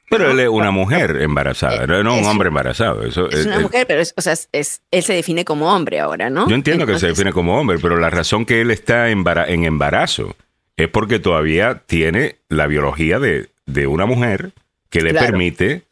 Pero 0.10 0.32
él 0.32 0.40
es 0.40 0.50
una 0.50 0.70
mujer 0.70 1.22
embarazada, 1.22 1.86
eh, 1.86 2.04
no 2.04 2.16
un 2.16 2.26
hombre 2.26 2.50
embarazado. 2.50 3.04
Eso, 3.04 3.30
es, 3.30 3.46
una 3.46 3.60
mujer, 3.60 3.88
pero 3.88 4.04
o 4.16 4.22
sea, 4.22 4.34
es, 4.52 4.82
él 4.92 5.04
se 5.04 5.14
define 5.14 5.44
como 5.44 5.74
hombre 5.74 6.00
ahora, 6.00 6.30
¿no? 6.30 6.48
Yo 6.48 6.56
entiendo 6.56 6.86
que 6.86 7.00
se 7.00 7.08
define 7.08 7.34
como 7.34 7.60
hombre, 7.60 7.80
pero 7.82 7.98
la 7.98 8.10
razón 8.10 8.46
que 8.46 8.62
él 8.62 8.70
está 8.70 9.10
en 9.10 9.64
embarazo 9.64 10.36
es 10.78 10.88
porque 10.90 11.20
todavía 11.20 11.84
tiene 11.86 12.38
la 12.50 12.68
biología 12.68 13.20
de, 13.20 13.50
una 13.88 14.06
mujer 14.06 14.54
que 14.90 15.02
le 15.02 15.14
permite 15.14 15.84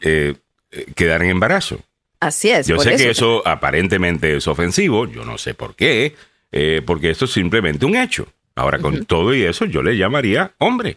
eh, 0.00 0.34
quedar 0.94 1.22
en 1.22 1.30
embarazo. 1.30 1.80
Así 2.20 2.50
es. 2.50 2.66
Yo 2.66 2.78
sé 2.78 2.96
que 2.96 3.10
eso 3.10 3.46
aparentemente 3.46 4.36
es 4.36 4.46
ofensivo, 4.48 5.06
yo 5.06 5.24
no 5.24 5.38
sé 5.38 5.54
por 5.54 5.74
qué, 5.74 6.14
porque 6.86 7.10
esto 7.10 7.26
es 7.26 7.32
simplemente 7.32 7.86
un 7.86 7.96
hecho. 7.96 8.26
Ahora, 8.54 8.78
con 8.78 9.04
todo 9.04 9.34
y 9.34 9.42
eso, 9.42 9.66
yo 9.66 9.82
le 9.82 9.96
llamaría 9.96 10.52
hombre. 10.58 10.96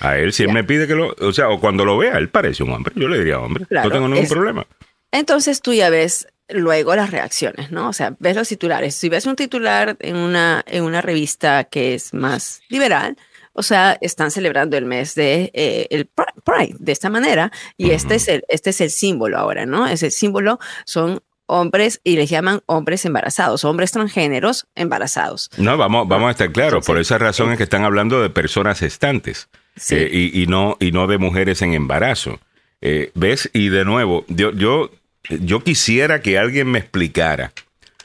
A 0.00 0.18
él, 0.18 0.32
si 0.32 0.42
él 0.42 0.52
me 0.52 0.64
pide 0.64 0.86
que 0.86 0.94
lo, 0.94 1.14
o 1.18 1.32
sea, 1.32 1.48
o 1.48 1.60
cuando 1.60 1.84
lo 1.84 1.96
vea, 1.96 2.18
él 2.18 2.28
parece 2.28 2.62
un 2.62 2.72
hombre, 2.72 2.92
yo 2.96 3.08
le 3.08 3.18
diría 3.18 3.38
hombre. 3.38 3.66
no 3.70 3.90
tengo 3.90 4.08
ningún 4.08 4.28
problema. 4.28 4.66
Entonces 5.12 5.62
tú 5.62 5.72
ya 5.72 5.88
ves 5.88 6.28
luego 6.50 6.94
las 6.96 7.10
reacciones, 7.10 7.70
¿no? 7.70 7.88
O 7.88 7.92
sea, 7.92 8.14
ves 8.18 8.36
los 8.36 8.48
titulares. 8.48 8.94
Si 8.94 9.08
ves 9.08 9.26
un 9.26 9.36
titular 9.36 9.96
en 10.00 10.16
una, 10.16 10.62
en 10.66 10.82
una 10.82 11.00
revista 11.00 11.64
que 11.64 11.94
es 11.94 12.12
más 12.12 12.60
liberal, 12.68 13.16
o 13.58 13.62
sea, 13.64 13.98
están 14.00 14.30
celebrando 14.30 14.76
el 14.76 14.84
mes 14.84 15.16
de 15.16 15.50
eh, 15.52 15.88
el 15.90 16.06
Pride 16.06 16.76
de 16.78 16.92
esta 16.92 17.10
manera 17.10 17.50
y 17.76 17.90
este 17.90 18.14
es 18.14 18.28
el 18.28 18.44
este 18.48 18.70
es 18.70 18.80
el 18.80 18.90
símbolo 18.90 19.36
ahora, 19.36 19.66
¿no? 19.66 19.88
Es 19.88 20.04
el 20.04 20.12
símbolo 20.12 20.60
son 20.84 21.20
hombres 21.46 22.00
y 22.04 22.14
les 22.14 22.30
llaman 22.30 22.60
hombres 22.66 23.04
embarazados, 23.04 23.64
hombres 23.64 23.90
transgéneros 23.90 24.68
embarazados. 24.76 25.50
No, 25.56 25.76
vamos, 25.76 26.06
vamos 26.06 26.28
a 26.28 26.30
estar 26.30 26.52
claros, 26.52 26.86
por 26.86 26.98
esa 26.98 27.18
razón 27.18 27.50
es 27.50 27.56
que 27.56 27.64
están 27.64 27.82
hablando 27.82 28.22
de 28.22 28.30
personas 28.30 28.80
estantes 28.82 29.48
eh, 29.90 30.30
y, 30.32 30.46
no, 30.46 30.76
y 30.78 30.92
no 30.92 31.08
de 31.08 31.18
mujeres 31.18 31.60
en 31.62 31.74
embarazo. 31.74 32.38
Eh, 32.80 33.10
¿Ves? 33.14 33.50
Y 33.52 33.70
de 33.70 33.84
nuevo, 33.84 34.24
yo, 34.28 34.52
yo, 34.52 34.92
yo 35.28 35.64
quisiera 35.64 36.20
que 36.20 36.38
alguien 36.38 36.70
me 36.70 36.78
explicara 36.78 37.52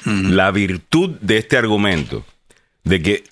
la 0.05 0.49
virtud 0.51 1.11
de 1.21 1.37
este 1.37 1.57
argumento, 1.57 2.25
de 2.83 3.01
que, 3.01 3.23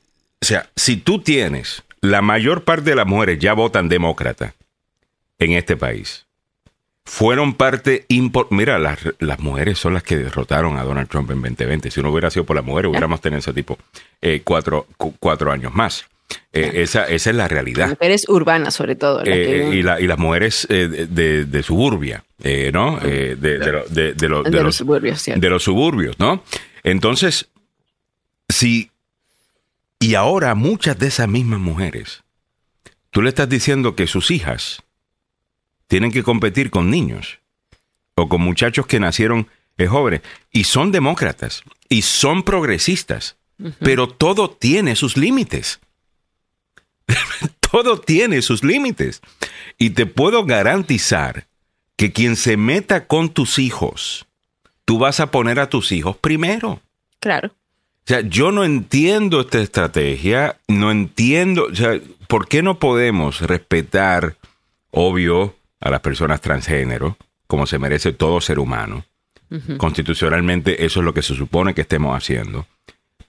o 0.41 0.45
sea, 0.45 0.69
si 0.75 0.97
tú 0.97 1.19
tienes, 1.19 1.83
la 2.01 2.21
mayor 2.21 2.63
parte 2.63 2.89
de 2.91 2.95
las 2.95 3.07
mujeres 3.07 3.39
ya 3.39 3.53
votan 3.53 3.89
demócrata 3.89 4.55
en 5.39 5.53
este 5.53 5.77
país 5.77 6.25
fueron 7.03 7.55
parte 7.55 8.05
importante. 8.09 8.55
Mira, 8.55 8.79
las, 8.79 8.99
las, 9.19 9.39
mujeres 9.39 9.79
son 9.79 9.93
las 9.93 10.03
que 10.03 10.17
derrotaron 10.17 10.77
a 10.77 10.83
Donald 10.83 11.09
Trump 11.09 11.31
en 11.31 11.41
2020. 11.41 11.91
Si 11.91 12.01
no 12.01 12.11
hubiera 12.11 12.29
sido 12.29 12.45
por 12.45 12.55
las 12.55 12.65
mujeres, 12.65 12.89
hubiéramos 12.89 13.21
tenido 13.21 13.39
ese 13.39 13.53
tipo 13.53 13.77
eh, 14.21 14.41
cuatro, 14.43 14.87
cuatro, 15.19 15.51
años 15.51 15.73
más. 15.73 16.05
Eh, 16.53 16.71
esa, 16.75 17.05
esa, 17.05 17.29
es 17.31 17.35
la 17.35 17.47
realidad. 17.47 17.89
mujeres 17.89 18.29
urbanas, 18.29 18.75
sobre 18.75 18.95
todo. 18.95 19.23
Eh, 19.25 19.71
y, 19.73 19.81
la, 19.81 19.99
y, 19.99 20.07
las 20.07 20.17
mujeres 20.17 20.65
de, 20.69 21.07
de, 21.07 21.63
suburbia, 21.63 22.23
¿no? 22.71 22.97
de, 22.99 23.35
de, 23.35 24.29
los, 24.29 24.75
suburbios, 24.75 25.25
De 25.25 25.49
los 25.49 25.63
suburbios, 25.63 26.19
¿no? 26.19 26.43
Entonces, 26.83 27.49
si. 28.47 28.90
Y 30.01 30.15
ahora 30.15 30.53
muchas 30.55 30.99
de 30.99 31.07
esas 31.07 31.29
mismas 31.29 31.61
mujeres, 31.61 32.23
tú 33.09 33.21
le 33.21 33.29
estás 33.29 33.47
diciendo 33.47 33.95
que 33.95 34.07
sus 34.07 34.31
hijas 34.31 34.83
tienen 35.87 36.11
que 36.11 36.23
competir 36.23 36.71
con 36.71 36.89
niños 36.89 37.39
o 38.15 38.27
con 38.27 38.41
muchachos 38.41 38.85
que 38.85 38.99
nacieron 38.99 39.47
jóvenes 39.87 40.21
y 40.51 40.65
son 40.65 40.91
demócratas 40.91 41.63
y 41.89 42.01
son 42.03 42.43
progresistas, 42.43 43.37
pero 43.79 44.07
todo 44.07 44.49
tiene 44.49 44.95
sus 44.95 45.17
límites. 45.17 45.79
todo 47.71 47.99
tiene 47.99 48.41
sus 48.41 48.63
límites. 48.63 49.21
Y 49.77 49.91
te 49.91 50.05
puedo 50.05 50.45
garantizar 50.45 51.47
que 51.95 52.11
quien 52.11 52.35
se 52.35 52.57
meta 52.57 53.05
con 53.07 53.29
tus 53.29 53.59
hijos, 53.59 54.25
tú 54.85 54.97
vas 54.97 55.19
a 55.19 55.31
poner 55.31 55.59
a 55.59 55.69
tus 55.69 55.91
hijos 55.91 56.17
primero. 56.17 56.81
Claro. 57.19 57.53
O 58.03 58.07
sea, 58.07 58.21
yo 58.21 58.51
no 58.51 58.63
entiendo 58.63 59.41
esta 59.41 59.61
estrategia, 59.61 60.57
no 60.67 60.91
entiendo, 60.91 61.67
o 61.71 61.75
sea, 61.75 61.99
¿por 62.27 62.47
qué 62.47 62.61
no 62.61 62.79
podemos 62.79 63.41
respetar, 63.41 64.35
obvio, 64.89 65.55
a 65.81 65.89
las 65.89 65.99
personas 65.99 66.39
transgénero, 66.39 67.17
como 67.47 67.65
se 67.65 67.79
merece 67.79 68.13
todo 68.13 68.39
ser 68.39 68.59
humano. 68.59 69.03
Constitucionalmente 69.75 70.85
eso 70.85 71.01
es 71.01 71.05
lo 71.05 71.13
que 71.13 71.21
se 71.21 71.35
supone 71.35 71.73
que 71.73 71.81
estemos 71.81 72.15
haciendo. 72.15 72.65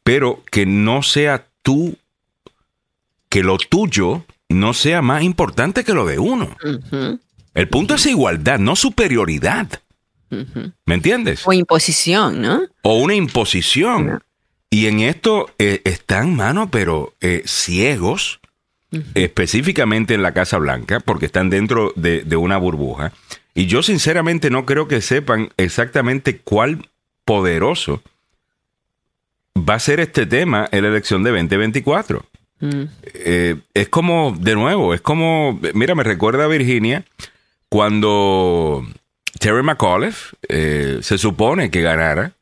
Pero 0.05 0.45
que 0.53 0.67
no 0.67 1.03
sea 1.03 1.49
tú, 1.63 1.97
que 3.29 3.43
lo 3.43 3.59
tuyo 3.59 4.25
no 4.49 4.75
sea 4.75 5.03
más 5.03 5.25
importante 5.25 5.83
que 5.83 5.95
lo 5.95 6.07
de 6.07 6.21
uno. 6.21 6.57
El 7.55 7.69
punto 7.69 7.95
es 7.95 8.07
igualdad, 8.07 8.61
no 8.61 8.77
superioridad. 8.77 9.69
¿Me 10.31 10.95
entiendes? 10.95 11.43
O 11.45 11.53
imposición, 11.53 12.41
¿no? 12.41 12.63
O 12.83 12.99
una 12.99 13.15
imposición. 13.15 14.23
Y 14.73 14.87
en 14.87 15.01
esto 15.01 15.51
eh, 15.59 15.83
están, 15.85 16.35
mano, 16.35 16.71
pero 16.71 17.13
eh, 17.21 17.43
ciegos, 17.45 18.41
específicamente 19.15 20.15
en 20.15 20.23
la 20.23 20.33
Casa 20.33 20.57
Blanca, 20.57 21.01
porque 21.01 21.27
están 21.27 21.51
dentro 21.51 21.93
de, 21.95 22.23
de, 22.23 22.37
una 22.37 22.57
burbuja. 22.57 23.13
Y 23.55 23.67
yo 23.67 23.83
sinceramente 23.83 24.49
no 24.49 24.65
creo 24.65 24.89
que 24.89 25.03
sepan 25.03 25.51
exactamente 25.59 26.39
cuál 26.39 26.89
poderoso 27.27 28.03
va 29.57 29.75
a 29.75 29.79
ser 29.79 30.01
este 30.01 30.25
tema 30.25 30.67
en 30.73 30.85
la 30.85 30.89
elección 30.89 31.23
de 31.23 31.33
2024. 31.33 32.25
Eh, 33.13 33.57
es 33.75 33.89
como, 33.91 34.35
de 34.41 34.55
nuevo, 34.55 34.95
es 34.95 35.03
como, 35.03 35.61
mira, 35.75 35.95
me 35.95 36.03
recuerda 36.03 36.45
a 36.45 36.49
Virginia 36.49 37.05
cuando 37.69 38.87
Terry 39.39 39.63
McAuliffe 39.63 40.35
eh, 40.49 41.01
se 41.03 41.19
supone 41.19 41.71
que 41.71 41.83
ganara 41.83 42.33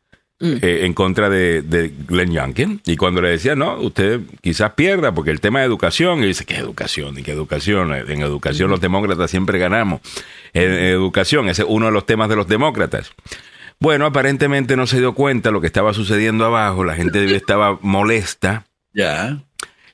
mm. 0.41 0.53
eh, 0.63 0.85
en 0.85 0.95
contra 0.95 1.29
de, 1.29 1.93
Glenn 2.09 2.33
Youngkin. 2.33 2.81
Y 2.85 2.97
cuando 2.97 3.23
le 3.23 3.31
decía, 3.31 3.55
no, 3.55 3.79
usted 3.79 4.21
quizás 4.41 4.73
pierda 4.73 5.13
porque 5.13 5.31
el 5.31 5.41
tema 5.41 5.61
de 5.61 5.67
educación, 5.67 6.25
y 6.25 6.27
dice, 6.27 6.45
¿qué 6.45 6.57
educación? 6.57 7.19
¿Y 7.19 7.23
qué 7.23 7.33
educación? 7.33 7.93
En 7.95 8.23
educación 8.23 8.71
los 8.71 8.81
demócratas 8.81 9.31
siempre 9.31 9.59
ganamos. 9.59 10.01
En, 10.53 10.73
educación, 10.73 11.49
ese 11.49 11.63
es 11.63 11.69
uno 11.69 11.87
de 11.87 11.93
los 11.93 12.07
temas 12.07 12.29
de 12.29 12.37
los 12.37 12.49
demócratas. 12.49 13.13
Bueno, 13.79 14.05
aparentemente 14.07 14.77
no 14.77 14.87
se 14.87 14.99
dio 14.99 15.15
cuenta 15.15 15.51
lo 15.51 15.61
que 15.61 15.67
estaba 15.67 15.95
sucediendo 15.95 16.45
abajo, 16.45 16.85
la 16.85 16.97
gente 16.97 17.25
estaba 17.37 17.79
molesta. 17.81 18.67
Ya. 18.93 19.39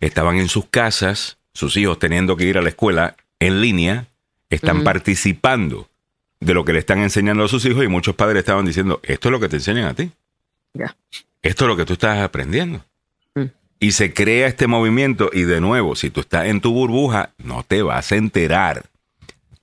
Estaban 0.01 0.37
en 0.37 0.49
sus 0.49 0.67
casas, 0.67 1.39
sus 1.53 1.77
hijos 1.77 1.99
teniendo 1.99 2.37
que 2.37 2.45
ir 2.45 2.59
a 2.59 2.63
la 2.63 2.69
escuela 2.69 3.17
en 3.39 3.61
línea, 3.61 4.07
están 4.51 4.85
participando 4.85 5.89
de 6.41 6.55
lo 6.55 6.65
que 6.65 6.73
le 6.73 6.79
están 6.79 7.01
enseñando 7.01 7.45
a 7.45 7.49
sus 7.49 7.65
hijos 7.65 7.85
y 7.85 7.89
muchos 7.89 8.15
padres 8.15 8.41
estaban 8.41 8.67
diciendo, 8.67 9.01
esto 9.03 9.29
es 9.29 9.33
lo 9.33 9.41
que 9.41 9.49
te 9.49 9.57
enseñan 9.57 9.87
a 9.87 9.95
ti. 9.95 10.11
Esto 11.43 11.65
es 11.65 11.69
lo 11.69 11.77
que 11.77 11.85
tú 11.85 11.95
estás 11.95 12.19
aprendiendo. 12.19 12.85
Mm. 13.35 13.45
Y 13.81 13.93
se 13.93 14.13
crea 14.13 14.47
este 14.47 14.67
movimiento 14.67 15.31
y 15.33 15.43
de 15.43 15.61
nuevo, 15.61 15.97
si 15.97 16.11
tú 16.11 16.21
estás 16.21 16.47
en 16.47 16.61
tu 16.61 16.73
burbuja, 16.73 17.31
no 17.39 17.63
te 17.63 17.83
vas 17.83 18.13
a 18.13 18.17
enterar. 18.17 18.87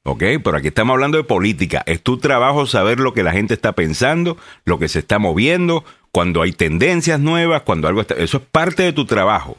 ¿Ok? 0.03 0.23
Pero 0.43 0.57
aquí 0.57 0.67
estamos 0.67 0.93
hablando 0.93 1.17
de 1.17 1.23
política. 1.23 1.81
Es 1.85 2.01
tu 2.01 2.17
trabajo 2.17 2.65
saber 2.65 2.99
lo 2.99 3.13
que 3.13 3.23
la 3.23 3.31
gente 3.31 3.53
está 3.53 3.71
pensando, 3.71 4.37
lo 4.65 4.77
que 4.77 4.89
se 4.89 4.99
está 4.99 5.17
moviendo, 5.17 5.85
cuando 6.11 6.41
hay 6.41 6.51
tendencias 6.51 7.19
nuevas, 7.19 7.61
cuando 7.61 7.87
algo 7.87 8.01
está... 8.01 8.15
Eso 8.15 8.37
es 8.37 8.43
parte 8.51 8.83
de 8.83 8.93
tu 8.93 9.05
trabajo. 9.05 9.57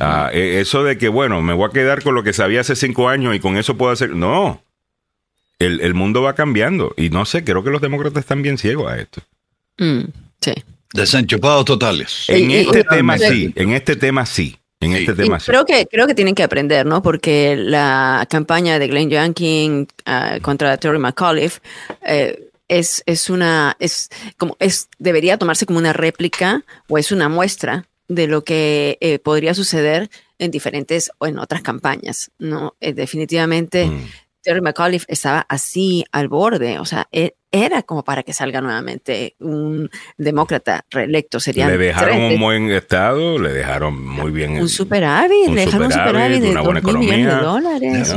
Ah, 0.00 0.30
e, 0.32 0.60
eso 0.60 0.82
de 0.82 0.98
que, 0.98 1.08
bueno, 1.08 1.40
me 1.42 1.54
voy 1.54 1.68
a 1.68 1.72
quedar 1.72 2.02
con 2.02 2.16
lo 2.16 2.24
que 2.24 2.32
sabía 2.32 2.62
hace 2.62 2.74
cinco 2.74 3.08
años 3.08 3.36
y 3.36 3.40
con 3.40 3.56
eso 3.56 3.76
puedo 3.76 3.92
hacer... 3.92 4.10
No, 4.10 4.60
el, 5.58 5.94
mundo 5.94 6.22
va 6.22 6.34
cambiando. 6.34 6.94
Y 6.96 7.10
no 7.10 7.24
sé, 7.24 7.44
creo 7.44 7.62
que 7.62 7.70
los 7.70 7.80
demócratas 7.80 8.20
están 8.20 8.42
bien 8.42 8.58
ciegos 8.58 8.90
a 8.90 8.98
esto. 8.98 9.22
Mm, 9.78 10.04
sí. 10.40 10.52
Desenchufados 10.92 11.64
totales. 11.64 12.24
En 12.28 12.50
este 12.50 12.84
tema 12.84 13.18
sí, 13.18 13.52
en 13.54 13.72
este 13.72 13.96
tema 13.96 14.24
sí. 14.26 14.56
En 14.80 14.92
este 14.92 15.12
tema 15.12 15.40
sí. 15.40 15.46
Creo 15.46 15.64
que, 15.64 15.86
creo 15.86 16.06
que 16.06 16.14
tienen 16.14 16.34
que 16.34 16.42
aprender, 16.42 16.86
¿no? 16.86 17.02
Porque 17.02 17.56
la 17.56 18.26
campaña 18.30 18.78
de 18.78 18.86
Glenn 18.86 19.10
Youngkin 19.10 19.88
uh, 20.06 20.40
contra 20.40 20.76
Terry 20.76 20.98
McAuliffe 20.98 21.60
eh, 22.06 22.48
es, 22.68 23.02
es 23.06 23.28
una, 23.28 23.76
es 23.80 24.08
como, 24.36 24.56
es, 24.60 24.88
debería 24.98 25.36
tomarse 25.36 25.66
como 25.66 25.78
una 25.78 25.92
réplica 25.92 26.62
o 26.88 26.96
es 26.96 27.10
una 27.10 27.28
muestra 27.28 27.86
de 28.08 28.26
lo 28.26 28.44
que 28.44 28.98
eh, 29.00 29.18
podría 29.18 29.54
suceder 29.54 30.10
en 30.38 30.50
diferentes 30.50 31.10
o 31.18 31.26
en 31.26 31.38
otras 31.38 31.62
campañas, 31.62 32.30
¿no? 32.38 32.74
Eh, 32.80 32.92
definitivamente. 32.92 33.86
Mm. 33.86 34.06
Terry 34.48 34.62
McAuliffe 34.62 35.04
estaba 35.08 35.44
así 35.46 36.06
al 36.10 36.28
borde, 36.28 36.78
o 36.78 36.86
sea, 36.86 37.06
e, 37.12 37.34
era 37.52 37.82
como 37.82 38.02
para 38.02 38.22
que 38.22 38.32
salga 38.32 38.62
nuevamente 38.62 39.36
un 39.40 39.90
demócrata 40.16 40.86
reelecto. 40.88 41.38
Sería 41.38 41.68
le 41.68 41.76
dejaron 41.76 42.18
un 42.18 42.40
buen 42.40 42.70
estado, 42.70 43.38
le 43.38 43.52
dejaron 43.52 44.02
muy 44.02 44.30
bien. 44.30 44.52
Un 44.52 44.70
superávit, 44.70 45.50
le 45.50 45.66
dejaron 45.66 45.88
un 45.88 45.92
superávit 45.92 46.40
de 46.40 46.54
dos 46.54 46.82
mil 46.82 46.98
millones 46.98 47.26
de 47.26 47.42
dólares. 47.42 48.16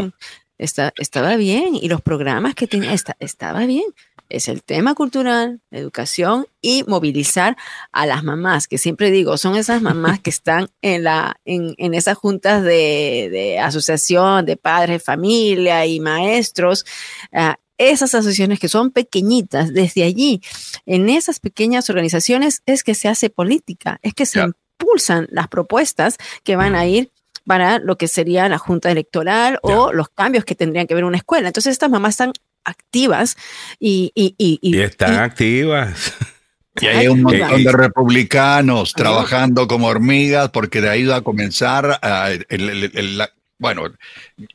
estaba 0.58 1.36
bien 1.36 1.76
y 1.76 1.90
los 1.90 2.02
programas 2.02 2.56
que 2.56 2.66
tenía, 2.66 2.94
estaba 2.94 3.66
bien 3.66 3.84
es 4.32 4.48
el 4.48 4.64
tema 4.64 4.96
cultural, 4.96 5.62
educación 5.72 6.48
y 6.62 6.84
movilizar 6.88 7.58
a 7.92 8.06
las 8.06 8.24
mamás, 8.24 8.68
que 8.68 8.78
siempre 8.78 9.12
digo, 9.12 9.38
son 9.38 9.56
esas 9.56 9.82
mamás 9.82 10.20
que 10.20 10.30
están 10.30 10.70
en, 10.82 11.04
la, 11.04 11.36
en, 11.46 11.76
en 11.78 11.94
esas 11.94 12.18
juntas 12.18 12.64
de, 12.64 13.30
de, 13.32 13.60
asociación 13.60 14.46
de 14.46 14.58
padres, 14.58 15.04
familia 15.04 15.86
y 15.86 16.00
maestros. 16.00 16.86
Uh, 17.32 17.54
esas 17.78 18.14
asociaciones 18.14 18.60
que 18.60 18.68
son 18.68 18.92
pequeñitas, 18.92 19.74
desde 19.74 20.04
allí, 20.04 20.42
en 20.86 21.10
esas 21.10 21.40
pequeñas 21.40 21.90
organizaciones 21.90 22.62
es 22.66 22.84
que 22.84 22.96
se 22.96 23.08
hace 23.08 23.30
política, 23.30 24.00
es 24.04 24.14
que 24.14 24.26
se 24.26 24.40
yeah. 24.40 24.52
impulsan 24.80 25.28
las 25.32 25.48
propuestas 25.48 26.18
que 26.44 26.56
van 26.56 26.76
a 26.76 26.86
ir 26.86 27.12
para 27.46 27.80
lo 27.80 27.98
que 27.98 28.08
sería 28.08 28.48
la 28.50 28.60
junta 28.60 28.92
electoral 28.92 29.60
yeah. 29.64 29.80
o 29.80 29.94
los 29.94 30.10
cambios 30.10 30.46
que 30.46 30.54
tendrían 30.54 30.86
que 30.86 30.94
ver 30.94 31.06
una 31.06 31.18
escuela. 31.18 31.48
Entonces 31.48 31.72
estas 31.72 31.90
mamás 31.90 32.12
están 32.12 32.34
activas 32.64 33.38
y... 33.80 34.12
Y, 34.16 34.36
y, 34.38 34.60
y 34.62 34.82
están 34.82 35.20
activas. 35.20 36.14
Y 36.80 36.86
hay 36.88 37.08
un 37.08 37.22
montón 37.22 37.64
de 37.64 37.72
republicanos 37.72 38.94
trabajando 38.94 39.68
como 39.68 39.88
hormigas 39.88 40.50
porque 40.52 40.80
de 40.80 40.90
ahí 40.90 41.06
va 41.06 41.18
a 41.18 41.22
comenzar 41.22 42.00
uh, 42.02 42.44
el, 42.50 42.70
el, 42.70 42.92
el, 42.94 43.18
la, 43.18 43.30
bueno, 43.60 43.84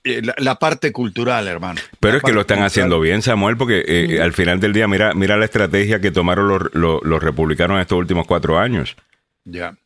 la, 0.03 0.35
la, 0.38 0.59
parte 0.59 0.92
cultural, 0.92 1.47
hermano. 1.47 1.81
Pero 2.01 2.14
la 2.14 2.19
es 2.19 2.25
que 2.25 2.33
lo 2.33 2.40
están 2.40 2.57
cultural. 2.57 2.66
haciendo 2.66 3.01
bien, 3.01 3.21
Samuel, 3.23 3.57
porque 3.57 3.85
eh, 3.87 4.19
mm. 4.19 4.23
al 4.23 4.33
final 4.33 4.61
del 4.61 4.73
día, 4.73 4.88
mira, 4.88 5.12
mira 5.14 5.37
la 5.37 5.45
estrategia 5.45 6.01
que 6.01 6.11
tomaron 6.11 6.49
los, 6.49 6.75
los, 6.75 7.03
los 7.05 7.23
republicanos 7.23 7.77
en 7.77 7.83
estos 7.83 7.99
últimos 7.99 8.27
cuatro 8.27 8.59
años. 8.59 8.97
Ya. 9.45 9.77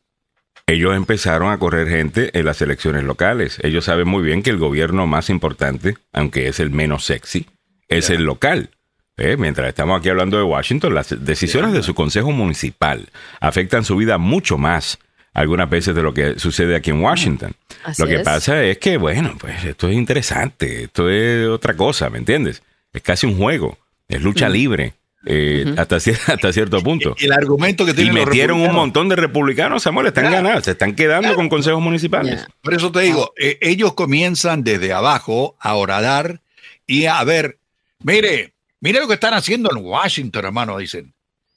Ellos 0.67 0.95
empezaron 0.95 1.51
a 1.51 1.59
correr 1.59 1.89
gente 1.89 2.31
en 2.37 2.45
las 2.45 2.61
elecciones 2.61 3.03
locales. 3.03 3.59
Ellos 3.61 3.85
saben 3.85 4.07
muy 4.07 4.23
bien 4.23 4.41
que 4.41 4.51
el 4.51 4.57
gobierno 4.57 5.05
más 5.05 5.29
importante, 5.29 5.97
aunque 6.13 6.47
es 6.47 6.61
el 6.61 6.69
menos 6.69 7.03
sexy, 7.03 7.45
es 7.91 8.07
yeah. 8.07 8.17
el 8.17 8.23
local. 8.23 8.69
¿Eh? 9.17 9.37
Mientras 9.37 9.67
estamos 9.67 9.99
aquí 9.99 10.09
hablando 10.09 10.37
de 10.37 10.43
Washington, 10.43 10.95
las 10.95 11.23
decisiones 11.23 11.71
yeah. 11.71 11.79
de 11.79 11.83
su 11.83 11.93
consejo 11.93 12.31
municipal 12.31 13.09
afectan 13.39 13.83
su 13.83 13.95
vida 13.95 14.17
mucho 14.17 14.57
más 14.57 14.97
algunas 15.33 15.69
veces 15.69 15.95
de 15.95 16.01
lo 16.01 16.13
que 16.13 16.39
sucede 16.39 16.75
aquí 16.75 16.89
en 16.89 17.01
Washington. 17.01 17.53
Así 17.83 18.01
lo 18.01 18.07
que 18.07 18.15
es. 18.15 18.23
pasa 18.23 18.63
es 18.63 18.77
que, 18.79 18.97
bueno, 18.97 19.35
pues 19.39 19.63
esto 19.63 19.87
es 19.87 19.95
interesante, 19.95 20.85
esto 20.85 21.09
es 21.09 21.47
otra 21.47 21.75
cosa, 21.75 22.09
¿me 22.09 22.17
entiendes? 22.17 22.63
Es 22.91 23.01
casi 23.01 23.27
un 23.27 23.37
juego, 23.37 23.77
es 24.07 24.21
lucha 24.21 24.49
mm. 24.49 24.51
libre. 24.51 24.93
Eh, 25.23 25.65
uh 25.67 25.69
-huh. 25.69 25.79
hasta, 25.79 25.97
hasta, 26.33 26.51
cierto 26.51 26.79
punto. 26.83 27.15
Y 27.19 27.25
el 27.25 27.33
argumento 27.33 27.85
que 27.85 27.93
tienen 27.93 28.17
Y 28.17 28.25
metieron 28.25 28.59
un 28.59 28.73
montón 28.73 29.07
de 29.07 29.15
republicanos, 29.15 29.83
Samuel, 29.83 30.07
están 30.07 30.31
ganando, 30.31 30.61
se 30.61 30.71
están 30.71 30.95
quedando 30.95 31.35
con 31.35 31.47
consejos 31.47 31.79
municipales. 31.79 32.37
Yeah. 32.37 32.47
Por 32.63 32.73
eso 32.73 32.91
te 32.91 33.01
digo, 33.01 33.31
eh, 33.39 33.59
ellos 33.61 33.93
comienzan 33.93 34.63
desde 34.63 34.93
abajo 34.93 35.55
a 35.59 35.75
oradar 35.75 36.41
y 36.87 37.05
a 37.05 37.23
ver, 37.23 37.59
mire, 38.03 38.53
mire 38.79 38.99
lo 38.99 39.07
que 39.07 39.15
están 39.15 39.33
haciendo 39.33 39.69
en 39.71 39.83
Washington, 39.83 40.45
hermano, 40.45 40.77
dicen. 40.77 41.13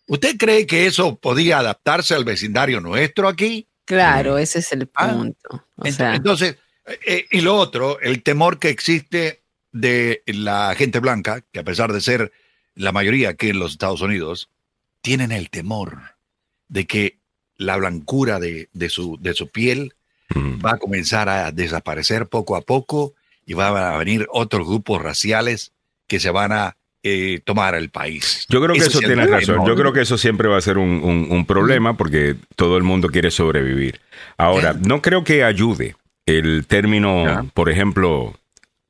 ¿Usted 0.06 0.36
cree 0.36 0.66
que 0.66 0.86
eso 0.86 1.16
podía 1.16 1.58
adaptarse 1.58 2.14
al 2.14 2.24
vecindario 2.24 2.80
nuestro 2.80 3.28
aquí? 3.28 3.66
Claro, 3.84 4.38
ese 4.38 4.58
es 4.58 4.72
el 4.72 4.90
ah, 4.94 5.12
punto. 5.12 5.48
Ah, 5.50 5.64
o 5.76 5.92
sea. 5.92 6.14
Entonces, 6.14 6.56
eh, 7.06 7.26
y 7.30 7.40
lo 7.40 7.56
otro, 7.56 7.98
el 8.00 8.22
temor 8.22 8.58
que 8.58 8.68
existe 8.68 9.42
de 9.72 10.22
la 10.26 10.74
gente 10.76 11.00
blanca, 11.00 11.42
que 11.52 11.60
a 11.60 11.64
pesar 11.64 11.92
de 11.92 12.00
ser 12.00 12.32
la 12.74 12.92
mayoría 12.92 13.30
aquí 13.30 13.48
en 13.48 13.58
los 13.58 13.72
Estados 13.72 14.02
Unidos, 14.02 14.50
tienen 15.00 15.32
el 15.32 15.50
temor 15.50 16.14
de 16.68 16.86
que 16.86 17.18
la 17.56 17.76
blancura 17.76 18.38
de, 18.40 18.68
de, 18.72 18.88
su, 18.88 19.18
de 19.20 19.34
su 19.34 19.48
piel 19.48 19.94
mm. 20.34 20.64
va 20.64 20.72
a 20.72 20.78
comenzar 20.78 21.28
a 21.28 21.52
desaparecer 21.52 22.26
poco 22.26 22.56
a 22.56 22.62
poco 22.62 23.14
y 23.46 23.54
van 23.54 23.76
a 23.76 23.96
venir 23.96 24.26
otros 24.30 24.66
grupos 24.66 25.02
raciales 25.02 25.72
que 26.06 26.20
se 26.20 26.30
van 26.30 26.52
a 26.52 26.76
eh, 27.02 27.40
tomar 27.44 27.74
el 27.74 27.90
país. 27.90 28.46
Yo 28.48 28.62
creo 28.62 28.74
que 28.74 28.80
eso, 28.80 28.98
eso 28.98 29.00
tiene 29.00 29.26
razón. 29.26 29.66
Yo 29.66 29.76
creo 29.76 29.92
que 29.92 30.00
eso 30.00 30.16
siempre 30.16 30.48
va 30.48 30.56
a 30.56 30.60
ser 30.62 30.78
un, 30.78 31.02
un, 31.04 31.26
un 31.30 31.46
problema 31.46 31.96
porque 31.96 32.36
todo 32.56 32.76
el 32.78 32.82
mundo 32.82 33.08
quiere 33.08 33.30
sobrevivir. 33.30 34.00
Ahora, 34.38 34.72
no 34.72 35.02
creo 35.02 35.22
que 35.22 35.44
ayude 35.44 35.96
el 36.26 36.66
término, 36.66 37.24
yeah. 37.24 37.44
por 37.52 37.68
ejemplo, 37.68 38.34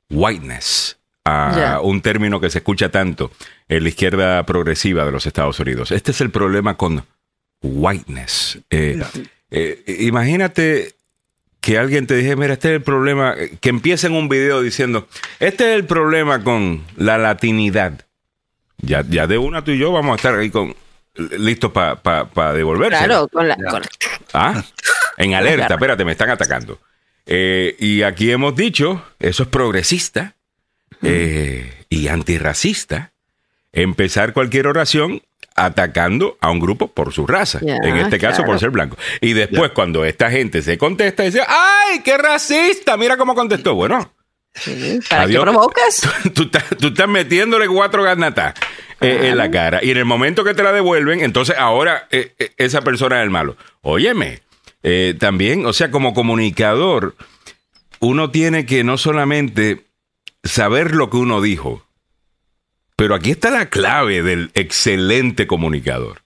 whiteness, 0.09 0.97
a 1.25 1.53
yeah. 1.55 1.81
un 1.81 2.01
término 2.01 2.39
que 2.39 2.49
se 2.49 2.59
escucha 2.59 2.89
tanto 2.89 3.31
en 3.67 3.83
la 3.83 3.89
izquierda 3.89 4.45
progresiva 4.45 5.05
de 5.05 5.11
los 5.11 5.25
Estados 5.25 5.59
Unidos. 5.59 5.91
Este 5.91 6.11
es 6.11 6.21
el 6.21 6.29
problema 6.29 6.77
con 6.77 7.03
whiteness. 7.61 8.59
Eh, 8.69 9.01
eh, 9.51 9.83
imagínate 9.99 10.93
que 11.65 11.79
alguien 11.79 12.05
te 12.05 12.15
dije, 12.15 12.35
mira, 12.35 12.53
este 12.53 12.67
es 12.67 12.75
el 12.75 12.83
problema, 12.83 13.33
que 13.59 13.69
empiecen 13.69 14.13
un 14.13 14.29
video 14.29 14.61
diciendo, 14.61 15.07
este 15.39 15.71
es 15.71 15.75
el 15.75 15.85
problema 15.85 16.43
con 16.43 16.83
la 16.95 17.17
latinidad. 17.17 18.05
Ya, 18.77 19.03
ya 19.09 19.25
de 19.25 19.39
una 19.39 19.63
tú 19.63 19.71
y 19.71 19.79
yo 19.79 19.91
vamos 19.91 20.13
a 20.13 20.15
estar 20.17 20.35
ahí 20.35 20.51
con 20.51 20.75
listos 21.15 21.71
para 21.71 22.53
devolverse. 22.53 23.03
Claro, 23.03 23.27
con 23.29 23.47
la, 23.47 23.57
Ah, 24.31 24.63
en 25.17 25.33
alerta, 25.33 25.73
espérate, 25.73 26.05
me 26.05 26.11
están 26.11 26.29
atacando. 26.29 26.79
Eh, 27.25 27.75
y 27.79 28.03
aquí 28.03 28.29
hemos 28.29 28.55
dicho, 28.55 29.03
eso 29.17 29.41
es 29.41 29.49
progresista 29.49 30.35
eh, 31.01 31.73
y 31.89 32.09
antirracista, 32.09 33.11
empezar 33.73 34.33
cualquier 34.33 34.67
oración 34.67 35.23
atacando 35.55 36.37
a 36.41 36.51
un 36.51 36.59
grupo 36.59 36.87
por 36.87 37.13
su 37.13 37.25
raza, 37.25 37.59
en 37.61 37.97
este 37.97 38.19
caso 38.19 38.43
por 38.43 38.59
ser 38.59 38.71
blanco. 38.71 38.97
Y 39.21 39.33
después 39.33 39.71
cuando 39.71 40.03
esta 40.03 40.29
gente 40.29 40.61
se 40.61 40.77
contesta, 40.77 41.23
dice, 41.23 41.41
¡ay, 41.47 42.01
qué 42.03 42.17
racista! 42.17 42.97
Mira 42.97 43.17
cómo 43.17 43.33
contestó. 43.33 43.73
Bueno. 43.73 44.11
¿Para 45.09 45.27
qué 45.27 45.39
provocas? 45.39 46.07
Tú, 46.33 46.49
estás 46.87 47.09
metiéndole 47.09 47.67
cuatro 47.67 48.03
garnatas 48.03 48.53
eh, 49.01 49.29
en 49.29 49.37
la 49.37 49.51
cara. 49.51 49.83
Y 49.83 49.91
en 49.91 49.97
el 49.97 50.05
momento 50.05 50.43
que 50.43 50.53
te 50.53 50.63
la 50.63 50.71
devuelven, 50.71 51.21
entonces 51.21 51.55
ahora 51.57 52.07
eh, 52.11 52.33
eh, 52.39 52.51
esa 52.57 52.81
persona 52.81 53.19
es 53.19 53.23
el 53.23 53.29
malo. 53.29 53.57
Óyeme, 53.81 54.41
también, 55.19 55.65
o 55.65 55.73
sea, 55.73 55.89
como 55.89 56.13
comunicador, 56.13 57.15
uno 57.99 58.29
tiene 58.29 58.65
que 58.65 58.83
no 58.83 58.97
solamente 58.97 59.85
saber 60.43 60.93
lo 60.93 61.09
que 61.09 61.17
uno 61.17 61.41
dijo, 61.41 61.83
pero 62.95 63.15
aquí 63.15 63.31
está 63.31 63.51
la 63.51 63.69
clave 63.69 64.23
del 64.23 64.51
excelente 64.53 65.47
comunicador. 65.47 66.23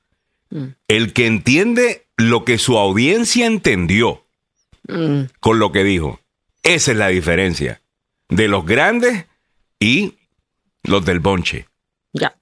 Mm. 0.50 0.68
El 0.88 1.14
que 1.14 1.26
entiende 1.26 2.06
lo 2.18 2.46
que 2.46 2.58
su 2.58 2.78
audiencia 2.78 3.46
entendió 3.46 4.26
mm. 4.88 5.22
con 5.40 5.60
lo 5.60 5.72
que 5.72 5.84
dijo. 5.84 6.20
Esa 6.64 6.92
es 6.92 6.98
la 6.98 7.08
diferencia 7.08 7.82
de 8.28 8.48
los 8.48 8.66
grandes 8.66 9.26
y 9.80 10.16
los 10.84 11.06
del 11.06 11.20
bonche. 11.20 11.68
Ya. 12.14 12.36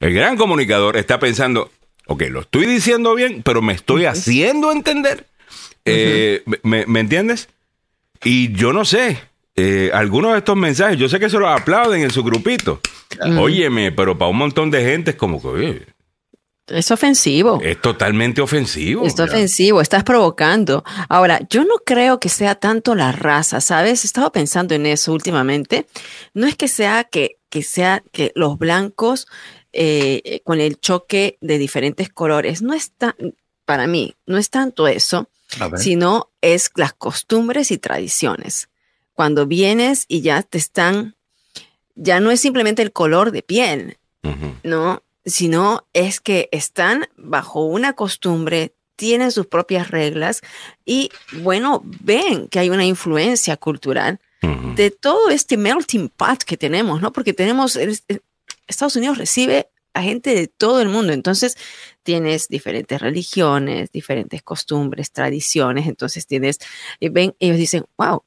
El 0.00 0.12
gran 0.14 0.36
comunicador 0.36 0.96
está 0.96 1.18
pensando, 1.18 1.70
ok, 2.06 2.22
lo 2.30 2.40
estoy 2.40 2.66
diciendo 2.66 3.14
bien, 3.14 3.42
pero 3.42 3.62
me 3.62 3.72
estoy 3.72 4.04
haciendo 4.06 4.72
entender. 4.72 5.26
Eh, 5.84 6.44
me, 6.62 7.00
entiendes? 7.00 7.48
Y 8.22 8.52
yo 8.52 8.72
no 8.72 8.84
sé, 8.84 9.18
eh, 9.54 9.90
algunos 9.92 10.32
de 10.32 10.38
estos 10.38 10.56
mensajes, 10.56 10.98
yo 10.98 11.08
sé 11.08 11.20
que 11.20 11.28
se 11.28 11.38
los 11.38 11.48
aplauden 11.48 12.02
en 12.02 12.10
su 12.10 12.22
grupito. 12.24 12.80
Óyeme, 13.38 13.92
pero 13.92 14.16
para 14.16 14.30
un 14.30 14.38
montón 14.38 14.70
de 14.70 14.82
gente 14.82 15.10
es 15.10 15.16
como 15.16 15.40
que, 15.40 15.86
es 16.68 16.90
ofensivo. 16.90 17.60
Es 17.62 17.80
totalmente 17.80 18.40
ofensivo. 18.40 19.04
Es 19.04 19.18
ofensivo, 19.18 19.80
estás 19.80 20.04
provocando. 20.04 20.84
Ahora, 21.08 21.40
yo 21.50 21.64
no 21.64 21.74
creo 21.84 22.20
que 22.20 22.28
sea 22.28 22.54
tanto 22.54 22.94
la 22.94 23.12
raza, 23.12 23.60
¿sabes? 23.60 24.04
He 24.04 24.06
estado 24.06 24.30
pensando 24.32 24.74
en 24.74 24.86
eso 24.86 25.12
últimamente. 25.12 25.86
No 26.34 26.46
es 26.46 26.56
que 26.56 26.68
sea 26.68 27.04
que, 27.04 27.38
que 27.50 27.62
sea 27.62 28.02
que 28.12 28.32
los 28.36 28.58
blancos 28.58 29.26
eh, 29.72 30.40
con 30.44 30.60
el 30.60 30.78
choque 30.78 31.36
de 31.40 31.58
diferentes 31.58 32.08
colores, 32.08 32.62
no 32.62 32.74
es 32.74 32.92
para 33.64 33.86
mí, 33.86 34.14
no 34.26 34.38
es 34.38 34.50
tanto 34.50 34.86
eso, 34.86 35.28
sino 35.76 36.30
es 36.40 36.70
las 36.76 36.92
costumbres 36.92 37.70
y 37.70 37.78
tradiciones 37.78 38.68
cuando 39.14 39.46
vienes 39.46 40.04
y 40.08 40.20
ya 40.22 40.42
te 40.42 40.58
están, 40.58 41.16
ya 41.94 42.20
no 42.20 42.30
es 42.30 42.40
simplemente 42.40 42.82
el 42.82 42.92
color 42.92 43.30
de 43.30 43.42
piel, 43.42 43.98
¿no? 44.62 45.02
Sino 45.24 45.86
es 45.92 46.20
que 46.20 46.48
están 46.52 47.06
bajo 47.16 47.64
una 47.64 47.92
costumbre, 47.92 48.72
tienen 48.96 49.32
sus 49.32 49.46
propias 49.46 49.90
reglas 49.90 50.42
y, 50.84 51.10
bueno, 51.40 51.82
ven 51.84 52.48
que 52.48 52.58
hay 52.58 52.70
una 52.70 52.84
influencia 52.84 53.56
cultural 53.56 54.20
de 54.74 54.90
todo 54.90 55.30
este 55.30 55.56
melting 55.56 56.08
pot 56.08 56.42
que 56.42 56.56
tenemos, 56.56 57.00
¿no? 57.00 57.12
Porque 57.12 57.32
tenemos, 57.32 57.78
Estados 58.66 58.96
Unidos 58.96 59.18
recibe 59.18 59.68
a 59.94 60.02
gente 60.02 60.34
de 60.34 60.48
todo 60.48 60.80
el 60.80 60.88
mundo, 60.88 61.12
entonces 61.12 61.56
tienes 62.02 62.48
diferentes 62.48 63.00
religiones, 63.00 63.92
diferentes 63.92 64.42
costumbres, 64.42 65.12
tradiciones, 65.12 65.86
entonces 65.86 66.26
tienes, 66.26 66.58
ven, 67.00 67.34
ellos 67.38 67.58
dicen, 67.58 67.84
wow, 67.98 68.24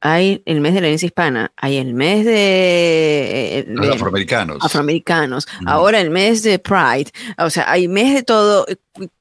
hay 0.00 0.42
el 0.46 0.60
mes 0.60 0.74
de 0.74 0.80
la 0.80 0.86
herencia 0.86 1.06
hispana, 1.06 1.52
hay 1.56 1.76
el 1.76 1.94
mes 1.94 2.24
de, 2.24 3.58
eh, 3.58 3.64
los 3.68 3.96
afroamericanos. 3.96 4.58
Afroamericanos. 4.64 5.46
Ahora 5.66 6.00
el 6.00 6.10
mes 6.10 6.42
de 6.42 6.58
Pride. 6.58 7.10
O 7.38 7.50
sea, 7.50 7.70
hay 7.70 7.86
mes 7.86 8.14
de 8.14 8.22
todo. 8.22 8.66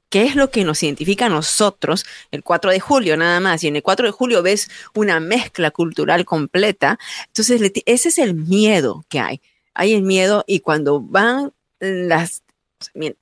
¿Qué 0.09 0.23
es 0.23 0.35
lo 0.35 0.49
que 0.49 0.63
nos 0.63 0.81
identifica 0.81 1.27
a 1.27 1.29
nosotros 1.29 2.05
el 2.31 2.43
4 2.43 2.71
de 2.71 2.79
julio 2.79 3.17
nada 3.17 3.39
más? 3.39 3.63
Y 3.63 3.67
en 3.67 3.75
el 3.75 3.83
4 3.83 4.07
de 4.07 4.11
julio 4.11 4.41
ves 4.41 4.69
una 4.95 5.19
mezcla 5.19 5.69
cultural 5.69 6.25
completa. 6.25 6.97
Entonces, 7.27 7.61
ese 7.85 8.09
es 8.09 8.17
el 8.17 8.33
miedo 8.33 9.05
que 9.09 9.19
hay. 9.19 9.41
Hay 9.73 9.93
el 9.93 10.01
miedo 10.01 10.43
y 10.47 10.61
cuando 10.61 11.01
van 11.01 11.53
las 11.79 12.41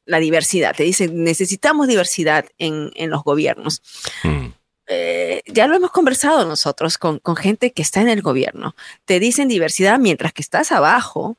la 0.05 0.19
diversidad, 0.19 0.75
te 0.75 0.83
dicen, 0.83 1.23
necesitamos 1.23 1.87
diversidad 1.87 2.45
en, 2.59 2.91
en 2.95 3.09
los 3.09 3.23
gobiernos. 3.23 3.81
Mm. 4.23 4.49
Eh, 4.88 5.41
ya 5.47 5.67
lo 5.67 5.75
hemos 5.75 5.91
conversado 5.91 6.45
nosotros 6.45 6.97
con, 6.97 7.21
gente 7.35 7.73
que 7.73 7.81
está 7.81 8.01
en 8.01 8.09
el 8.09 8.21
gobierno. 8.21 8.75
Te 9.05 9.19
dicen 9.19 9.47
diversidad 9.47 9.99
mientras 9.99 10.33
que 10.33 10.41
estás 10.41 10.71
abajo. 10.71 11.38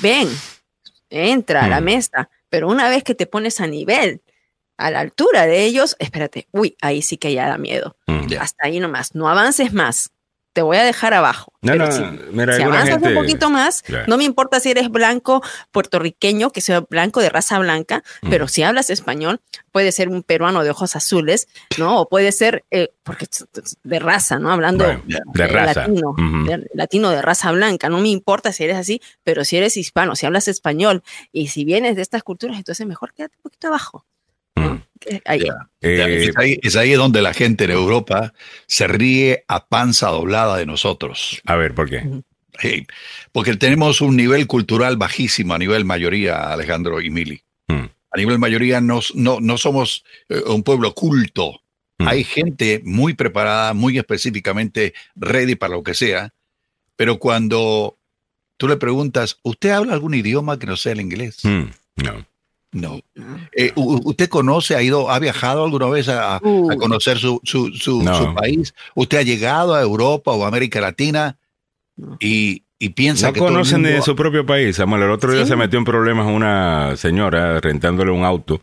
Ven, 0.00 0.28
entra 1.08 1.64
a 1.64 1.68
la 1.68 1.80
mm. 1.80 1.84
mesa, 1.84 2.30
pero 2.48 2.68
una 2.68 2.88
vez 2.88 3.02
que 3.02 3.14
te 3.14 3.26
pones 3.26 3.60
a 3.60 3.66
nivel, 3.66 4.22
a 4.76 4.90
la 4.90 5.00
altura 5.00 5.46
de 5.46 5.64
ellos, 5.64 5.96
espérate, 5.98 6.46
uy, 6.52 6.76
ahí 6.80 7.02
sí 7.02 7.16
que 7.16 7.32
ya 7.32 7.48
da 7.48 7.58
miedo. 7.58 7.96
Mm. 8.06 8.26
Hasta 8.38 8.66
ahí 8.66 8.78
nomás, 8.78 9.14
no 9.14 9.28
avances 9.28 9.72
más 9.72 10.12
te 10.52 10.62
voy 10.62 10.76
a 10.76 10.84
dejar 10.84 11.14
abajo. 11.14 11.52
No, 11.62 11.74
no, 11.76 11.92
si, 11.92 12.02
avanzas 12.02 13.02
un 13.02 13.14
poquito 13.14 13.50
más, 13.50 13.84
no 14.06 14.16
me 14.16 14.24
importa 14.24 14.60
si 14.60 14.70
eres 14.70 14.88
blanco 14.88 15.42
puertorriqueño, 15.70 16.50
que 16.50 16.60
sea 16.60 16.80
blanco 16.80 17.20
de 17.20 17.28
raza 17.28 17.58
blanca, 17.58 18.02
mm. 18.22 18.30
pero 18.30 18.48
si 18.48 18.62
hablas 18.62 18.90
español, 18.90 19.40
puede 19.72 19.92
ser 19.92 20.08
un 20.08 20.22
peruano 20.22 20.64
de 20.64 20.70
ojos 20.70 20.96
azules, 20.96 21.48
¿no? 21.78 22.00
O 22.00 22.08
puede 22.08 22.32
ser, 22.32 22.64
eh, 22.70 22.92
porque 23.02 23.26
de 23.82 23.98
raza, 23.98 24.38
¿no? 24.38 24.50
Hablando 24.50 24.84
de, 24.86 25.46
raza. 25.46 25.82
latino, 25.82 26.14
de, 26.16 26.66
latino 26.74 27.10
de 27.10 27.22
raza 27.22 27.52
blanca, 27.52 27.88
no 27.88 27.98
me 27.98 28.08
importa 28.08 28.52
si 28.52 28.64
eres 28.64 28.76
así, 28.76 29.00
pero 29.22 29.44
si 29.44 29.56
eres 29.56 29.76
hispano, 29.76 30.16
si 30.16 30.26
hablas 30.26 30.48
español 30.48 31.02
y 31.32 31.48
si 31.48 31.64
vienes 31.64 31.96
de 31.96 32.02
estas 32.02 32.22
culturas, 32.22 32.56
entonces 32.56 32.86
mejor 32.86 33.12
quédate 33.12 33.36
un 33.36 33.42
poquito 33.42 33.68
abajo. 33.68 34.06
Eh, 35.06 35.20
es, 36.62 36.76
ahí, 36.76 36.92
donde 36.92 37.22
la 37.22 37.32
gente 37.32 37.64
en 37.64 37.70
Europa 37.70 38.34
se 38.66 38.86
ríe 38.86 39.44
a 39.48 39.66
panza 39.66 40.08
doblada 40.08 40.56
de 40.56 40.66
nosotros. 40.66 41.40
A 41.46 41.56
ver, 41.56 41.74
¿por 41.74 41.88
qué? 41.88 42.02
porque 43.32 43.56
tenemos 43.56 44.02
un 44.02 44.16
nivel 44.16 44.46
cultural 44.46 44.98
bajísimo 44.98 45.54
a 45.54 45.58
nivel 45.58 45.84
mayoría, 45.84 46.52
Alejandro 46.52 47.00
y 47.00 47.08
Mili. 47.08 47.42
Hmm. 47.68 47.86
A 48.10 48.18
nivel 48.18 48.38
mayoría 48.38 48.80
no, 48.80 49.00
no, 49.14 49.58
somos 49.58 50.04
eh, 50.28 50.42
un 50.46 50.62
pueblo 50.62 50.94
culto. 50.94 51.62
Hmm. 51.98 52.08
Hay 52.08 52.24
gente 52.24 52.82
muy 52.84 53.14
preparada, 53.14 53.72
muy 53.72 53.98
específicamente 53.98 54.94
ready 55.14 55.54
para 55.54 55.74
lo 55.74 55.82
que 55.82 55.94
sea, 55.94 56.34
pero 56.96 57.18
cuando 57.18 57.98
tú 58.56 58.68
le 58.68 58.76
preguntas, 58.76 59.38
¿usted 59.42 59.70
habla 59.70 59.94
algún 59.94 60.14
idioma 60.14 60.58
que 60.58 60.66
no 60.66 60.76
sea 60.76 60.92
el 60.92 61.00
inglés? 61.00 61.38
Hmm. 61.42 61.70
No. 61.96 62.26
No. 62.72 63.00
Eh, 63.56 63.72
¿Usted 63.74 64.28
conoce, 64.28 64.76
ha 64.76 64.82
ido, 64.82 65.10
ha 65.10 65.18
viajado 65.18 65.64
alguna 65.64 65.86
vez 65.86 66.08
a, 66.08 66.40
conocer 66.40 67.18
su, 67.18 67.40
país? 68.36 68.74
¿Usted 68.94 69.18
ha 69.18 69.22
llegado 69.22 69.74
a 69.74 69.82
Europa 69.82 70.30
o 70.30 70.44
América 70.44 70.80
Latina 70.80 71.36
y, 72.20 72.62
piensa 72.94 73.28
no 73.28 73.32
que... 73.32 73.40
No 73.40 73.46
conocen 73.46 73.82
de 73.82 74.00
su 74.02 74.14
propio 74.14 74.46
país, 74.46 74.76
Samuel. 74.76 75.02
El 75.02 75.10
otro 75.10 75.32
día 75.32 75.46
se 75.46 75.56
metió 75.56 75.78
en 75.78 75.84
problemas 75.84 76.26
una 76.26 76.96
señora 76.96 77.60
rentándole 77.60 78.12
un 78.12 78.24
auto 78.24 78.62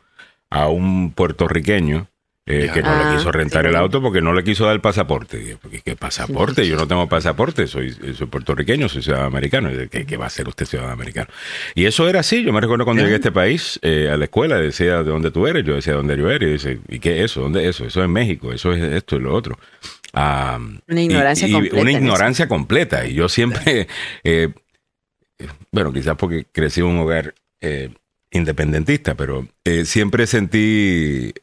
a 0.50 0.70
un 0.70 1.12
puertorriqueño 1.12 2.08
eh, 2.50 2.72
que 2.74 2.82
no 2.82 2.96
le 2.96 3.04
ah, 3.04 3.16
quiso 3.18 3.30
rentar 3.30 3.66
el 3.66 3.76
auto 3.76 4.02
porque 4.02 4.22
no 4.22 4.32
le 4.32 4.42
quiso 4.42 4.64
dar 4.64 4.74
el 4.74 4.80
pasaporte. 4.80 5.58
¿Qué 5.84 5.96
pasaporte? 5.98 6.66
Yo 6.66 6.78
no 6.78 6.88
tengo 6.88 7.10
pasaporte, 7.10 7.68
soy, 7.68 7.92
soy 7.92 8.28
puertorriqueño, 8.28 8.88
soy 8.88 9.04
ciudadano 9.04 9.28
americano. 9.28 9.70
¿Qué, 9.92 10.06
¿Qué, 10.06 10.16
va 10.16 10.28
a 10.28 10.30
ser 10.30 10.48
usted 10.48 10.66
ciudadano 10.66 10.94
americano? 10.94 11.28
Y 11.76 11.86
eso 11.86 12.08
era 12.08 12.22
así. 12.22 12.46
Yo 12.46 12.54
me 12.54 12.62
recuerdo 12.62 12.86
cuando 12.86 13.04
llegué 13.04 13.16
a 13.16 13.18
este 13.18 13.34
país, 13.34 13.78
eh, 13.82 14.10
a 14.10 14.16
la 14.16 14.24
escuela, 14.24 14.56
decía 14.56 15.04
de 15.04 15.12
dónde 15.12 15.30
tú 15.30 15.46
eres, 15.46 15.66
yo 15.66 15.76
decía 15.76 15.92
de 15.92 15.98
dónde 15.98 16.18
yo 16.18 16.32
era, 16.32 16.46
y 16.46 16.54
dice, 16.54 16.80
¿y 16.88 17.00
qué 17.00 17.18
es 17.18 17.32
eso? 17.32 17.42
¿Dónde 17.42 17.68
es 17.68 17.76
eso? 17.76 17.86
Eso 17.86 18.02
es 18.02 18.10
México, 18.10 18.54
eso 18.54 18.72
es 18.72 18.82
esto 18.82 19.18
y 19.18 19.20
lo 19.20 19.34
otro. 19.34 19.60
Ah, 20.14 20.58
una 20.88 21.02
ignorancia 21.02 21.52
completa. 21.52 21.82
Una 21.82 21.92
ignorancia 21.92 22.48
completa. 22.48 23.06
Y 23.06 23.14
yo 23.14 23.28
siempre, 23.28 23.90
eh, 24.24 24.54
bueno, 25.70 25.92
quizás 25.92 26.16
porque 26.16 26.46
crecí 26.50 26.80
en 26.80 26.86
un 26.86 27.00
hogar 27.00 27.36
independentista, 28.32 29.16
pero 29.16 29.46
siempre 29.84 30.28
sentí 30.28 31.34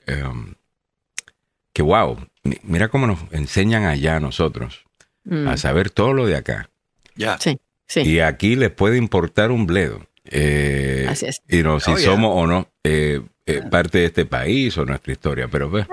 que 1.74 1.82
wow, 1.82 2.16
mira 2.62 2.88
cómo 2.88 3.06
nos 3.06 3.18
enseñan 3.32 3.84
allá 3.84 4.16
a 4.16 4.20
nosotros 4.20 4.84
a 5.30 5.34
mm. 5.34 5.58
saber 5.58 5.90
todo 5.90 6.14
lo 6.14 6.26
de 6.26 6.36
acá. 6.36 6.70
Ya. 7.16 7.38
Sí, 7.38 7.58
sí. 7.86 8.00
Y 8.00 8.20
aquí 8.20 8.56
les 8.56 8.70
puede 8.70 8.96
importar 8.96 9.50
un 9.50 9.66
bledo. 9.66 10.06
Eh, 10.30 11.06
Así 11.08 11.26
es. 11.26 11.42
Y 11.48 11.62
no, 11.62 11.80
si 11.80 11.92
oh, 11.92 11.98
somos 11.98 12.32
o 12.34 12.46
no 12.46 12.68
eh, 12.82 13.20
eh, 13.44 13.60
parte 13.70 13.98
de 13.98 14.06
este 14.06 14.24
país 14.24 14.76
o 14.78 14.86
nuestra 14.86 15.12
historia, 15.12 15.48
pero 15.48 15.70
pues, 15.70 15.86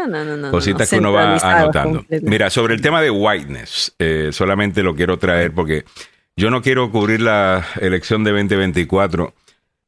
cositas 0.49 0.89
que 0.89 0.97
uno 0.97 1.11
va 1.11 1.36
anotando. 1.38 2.05
Mira, 2.21 2.49
sobre 2.49 2.75
el 2.75 2.82
tema 2.82 3.01
de 3.01 3.11
whiteness, 3.11 3.93
solamente 4.32 4.84
lo 4.84 4.95
quiero 4.95 5.19
traer 5.19 5.51
porque 5.53 5.84
yo 6.36 6.49
no 6.49 6.61
quiero 6.61 6.91
cubrir 6.91 7.21
la 7.21 7.65
elección 7.79 8.23
de 8.23 8.32
2024 8.32 9.34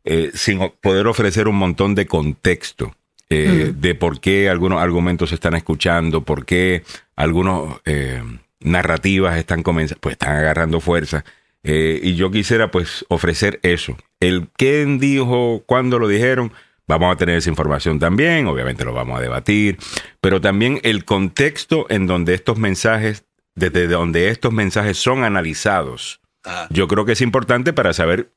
eh, 0.05 0.31
sin 0.33 0.59
poder 0.81 1.07
ofrecer 1.07 1.47
un 1.47 1.55
montón 1.55 1.95
de 1.95 2.05
contexto 2.05 2.93
eh, 3.33 3.73
de 3.75 3.95
por 3.95 4.19
qué 4.19 4.49
algunos 4.49 4.81
argumentos 4.81 5.29
se 5.29 5.35
están 5.35 5.55
escuchando, 5.55 6.23
por 6.23 6.45
qué 6.45 6.83
algunas 7.15 7.79
narrativas 8.59 9.37
están 9.37 9.63
comenzando, 9.63 9.99
pues 10.01 10.13
están 10.13 10.35
agarrando 10.35 10.79
fuerza. 10.79 11.23
y 11.63 12.15
yo 12.15 12.31
quisiera 12.31 12.71
pues 12.71 13.05
ofrecer 13.09 13.59
eso. 13.63 13.97
El 14.19 14.47
quién 14.55 14.99
dijo, 14.99 15.63
cuándo 15.65 15.99
lo 15.99 16.07
dijeron, 16.07 16.51
Vamos 16.87 17.13
a 17.13 17.17
tener 17.17 17.37
esa 17.37 17.49
información 17.49 17.97
también, 17.97 18.45
obviamente 18.47 18.83
lo 18.83 18.93
vamos 18.93 19.17
a 19.17 19.21
debatir, 19.21 19.77
pero 20.19 20.41
también 20.41 20.79
el 20.83 21.05
contexto 21.05 21.85
en 21.89 22.07
donde 22.07 22.33
estos 22.33 22.57
mensajes, 22.57 23.23
desde 23.55 23.87
donde 23.87 24.27
estos 24.27 24.51
mensajes 24.51 24.97
son 24.97 25.23
analizados. 25.23 26.19
Ah. 26.43 26.67
Yo 26.69 26.89
creo 26.89 27.05
que 27.05 27.13
es 27.13 27.21
importante 27.21 27.71
para 27.71 27.93
saber 27.93 28.31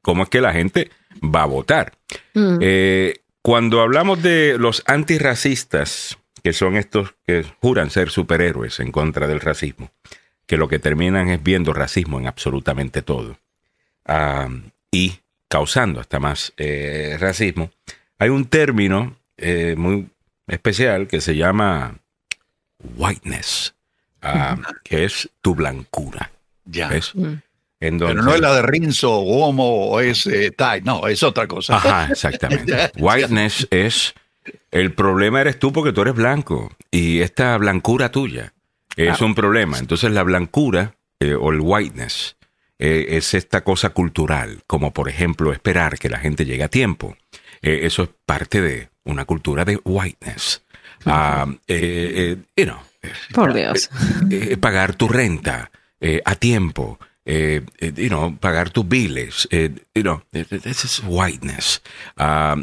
cómo 0.00 0.22
es 0.22 0.30
que 0.30 0.40
la 0.40 0.52
gente 0.52 0.90
va 1.22 1.42
a 1.42 1.46
votar. 1.46 1.92
Mm. 2.32 2.58
Eh, 2.62 3.20
cuando 3.44 3.82
hablamos 3.82 4.22
de 4.22 4.56
los 4.58 4.82
antirracistas, 4.86 6.16
que 6.42 6.54
son 6.54 6.78
estos 6.78 7.14
que 7.26 7.44
juran 7.60 7.90
ser 7.90 8.08
superhéroes 8.08 8.80
en 8.80 8.90
contra 8.90 9.26
del 9.28 9.40
racismo, 9.40 9.90
que 10.46 10.56
lo 10.56 10.66
que 10.66 10.78
terminan 10.78 11.28
es 11.28 11.42
viendo 11.42 11.74
racismo 11.74 12.18
en 12.18 12.26
absolutamente 12.26 13.02
todo. 13.02 13.38
Ah, 14.06 14.48
y 14.90 15.18
causando 15.46 16.00
hasta 16.00 16.20
más 16.20 16.54
eh, 16.56 17.18
racismo, 17.20 17.70
hay 18.18 18.30
un 18.30 18.46
término 18.46 19.14
eh, 19.36 19.74
muy 19.76 20.08
especial 20.46 21.06
que 21.06 21.20
se 21.20 21.36
llama 21.36 21.98
whiteness, 22.96 23.74
ah, 24.22 24.56
que 24.82 25.04
es 25.04 25.28
tu 25.42 25.54
blancura. 25.54 26.30
Ya. 26.64 26.88
Mm. 27.12 27.42
Pero 27.90 28.22
no 28.22 28.34
es 28.34 28.40
la 28.40 28.54
de 28.54 28.62
Rinzo, 28.62 29.20
Homo 29.20 29.86
o 29.88 30.00
es 30.00 30.26
eh, 30.26 30.54
no, 30.84 31.06
es 31.06 31.22
otra 31.22 31.46
cosa. 31.46 31.76
Ajá, 31.76 32.06
exactamente. 32.10 32.92
whiteness 32.96 33.66
es 33.70 34.14
el 34.70 34.92
problema 34.92 35.40
eres 35.40 35.58
tú 35.58 35.72
porque 35.72 35.92
tú 35.92 36.02
eres 36.02 36.14
blanco 36.14 36.70
y 36.90 37.20
esta 37.20 37.56
blancura 37.56 38.10
tuya 38.10 38.52
es 38.96 39.20
un 39.20 39.34
problema. 39.34 39.78
Entonces 39.78 40.10
la 40.12 40.22
blancura 40.22 40.94
o 41.40 41.52
el 41.52 41.60
whiteness 41.60 42.36
eh, 42.78 43.16
es 43.16 43.34
esta 43.34 43.62
cosa 43.62 43.90
cultural, 43.90 44.62
como 44.66 44.92
por 44.92 45.08
ejemplo 45.08 45.52
esperar 45.52 45.98
que 45.98 46.08
la 46.08 46.18
gente 46.18 46.44
llegue 46.44 46.64
a 46.64 46.68
tiempo. 46.68 47.16
Eh, 47.62 47.80
eso 47.84 48.02
es 48.02 48.10
parte 48.26 48.60
de 48.60 48.88
una 49.04 49.24
cultura 49.24 49.64
de 49.64 49.80
whiteness. 49.84 50.62
Ah, 51.06 51.46
eh, 51.68 52.36
por 53.32 53.52
Dios. 53.52 53.90
pagar 54.60 54.94
tu 54.94 55.08
renta 55.08 55.70
a 56.24 56.34
tiempo. 56.34 56.98
You 57.26 58.08
know, 58.08 58.36
pagar 58.38 58.70
tus 58.70 58.88
biles, 58.88 59.48
you 59.50 60.02
know, 60.02 60.22
this 60.32 60.84
is 60.84 61.02
whiteness. 61.06 61.82
Ah, 62.16 62.56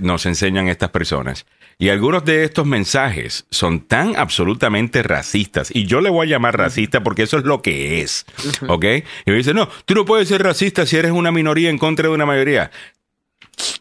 nos 0.00 0.26
enseñan 0.26 0.68
estas 0.68 0.90
personas. 0.90 1.46
Y 1.80 1.90
algunos 1.90 2.24
de 2.24 2.42
estos 2.42 2.66
mensajes 2.66 3.46
son 3.50 3.86
tan 3.86 4.16
absolutamente 4.16 5.04
racistas, 5.04 5.70
y 5.72 5.86
yo 5.86 6.00
le 6.00 6.10
voy 6.10 6.26
a 6.26 6.30
llamar 6.30 6.58
racista 6.58 7.04
porque 7.04 7.22
eso 7.22 7.38
es 7.38 7.44
lo 7.44 7.62
que 7.62 8.00
es, 8.00 8.26
¿ok? 8.66 8.84
Y 9.26 9.30
me 9.30 9.36
dice, 9.36 9.54
no, 9.54 9.68
tú 9.84 9.94
no 9.94 10.04
puedes 10.04 10.26
ser 10.26 10.42
racista 10.42 10.86
si 10.86 10.96
eres 10.96 11.12
una 11.12 11.30
minoría 11.30 11.70
en 11.70 11.78
contra 11.78 12.08
de 12.08 12.14
una 12.14 12.26
mayoría. 12.26 12.72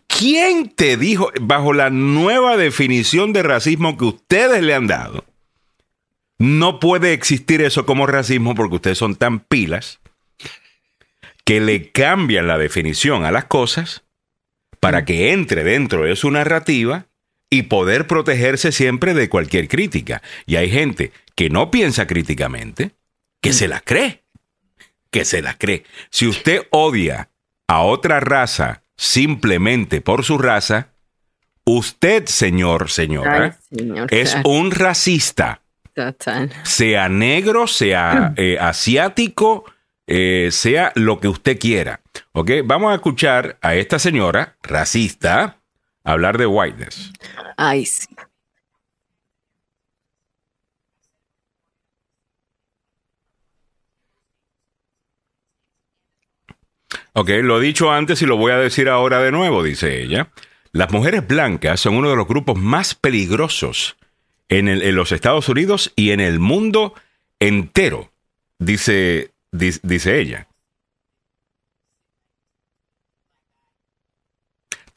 ¿Quién 0.06 0.70
te 0.70 0.96
dijo, 0.96 1.32
bajo 1.42 1.74
la 1.74 1.90
nueva 1.90 2.56
definición 2.56 3.34
de 3.34 3.42
racismo 3.42 3.98
que 3.98 4.06
ustedes 4.06 4.62
le 4.62 4.76
han 4.76 4.86
dado, 4.86 5.26
no 6.38 6.80
puede 6.80 7.14
existir 7.14 7.62
eso 7.62 7.88
como 7.88 8.06
racismo 8.06 8.54
porque 8.54 8.76
ustedes 8.76 9.00
son 9.00 9.16
tan 9.16 9.40
pilas 9.40 10.00
que 11.48 11.62
le 11.62 11.94
cambian 11.94 12.46
la 12.46 12.58
definición 12.58 13.24
a 13.24 13.32
las 13.32 13.46
cosas 13.46 14.04
para 14.82 15.06
que 15.06 15.32
entre 15.32 15.64
dentro 15.64 16.04
de 16.04 16.18
su 16.18 16.30
narrativa 16.30 17.06
y 17.50 17.64
poder 17.64 18.06
protegerse 18.06 18.74
siempre 18.74 19.14
de 19.14 19.30
cualquier 19.30 19.70
crítica. 19.70 20.22
Y 20.46 20.58
hay 20.58 20.70
gente 20.70 21.14
que 21.36 21.50
no 21.50 21.72
piensa 21.72 22.06
críticamente, 22.06 22.92
que 23.40 23.54
se 23.54 23.70
la 23.70 23.80
cree, 23.80 24.26
que 25.10 25.24
se 25.24 25.42
la 25.42 25.54
cree. 25.54 25.86
Si 26.10 26.28
usted 26.28 26.68
odia 26.70 27.30
a 27.70 27.82
otra 27.82 28.20
raza 28.20 28.82
simplemente 28.98 30.02
por 30.02 30.26
su 30.26 30.38
raza, 30.38 30.90
usted, 31.64 32.26
señor, 32.26 32.90
señora, 32.90 33.58
es 34.10 34.36
un 34.44 34.72
racista. 34.72 35.62
Sea 36.64 37.08
negro, 37.08 37.68
sea 37.68 38.34
eh, 38.36 38.58
asiático, 38.60 39.64
eh, 40.08 40.50
sea 40.52 40.94
lo 40.96 41.20
que 41.20 41.28
usted 41.28 41.60
quiera. 41.60 42.02
¿Ok? 42.32 42.52
Vamos 42.64 42.92
a 42.92 42.96
escuchar 42.96 43.58
a 43.62 43.76
esta 43.76 44.00
señora 44.00 44.56
racista 44.64 45.58
hablar 46.04 46.38
de 46.38 46.46
whiteness. 46.46 47.12
Ay, 47.58 47.86
sí. 47.86 48.08
Ok, 57.14 57.30
lo 57.42 57.60
he 57.60 57.66
dicho 57.66 57.92
antes 57.92 58.22
y 58.22 58.26
lo 58.26 58.38
voy 58.38 58.52
a 58.52 58.58
decir 58.58 58.88
ahora 58.90 59.20
de 59.20 59.32
nuevo, 59.32 59.64
dice 59.64 60.02
ella. 60.02 60.30
Las 60.72 60.92
mujeres 60.92 61.28
blancas 61.28 61.80
son 61.80 61.96
uno 61.96 62.12
de 62.12 62.16
los 62.16 62.28
grupos 62.28 62.58
más 62.58 62.94
peligrosos 62.94 63.98
en, 64.50 64.68
en 64.68 64.96
los 64.96 65.12
Estados 65.12 65.50
Unidos 65.50 65.92
y 65.96 66.12
en 66.12 66.20
el 66.20 66.40
mundo 66.40 66.94
entero, 67.40 68.12
dice, 68.60 69.32
dice 69.58 70.20
ella. 70.20 70.48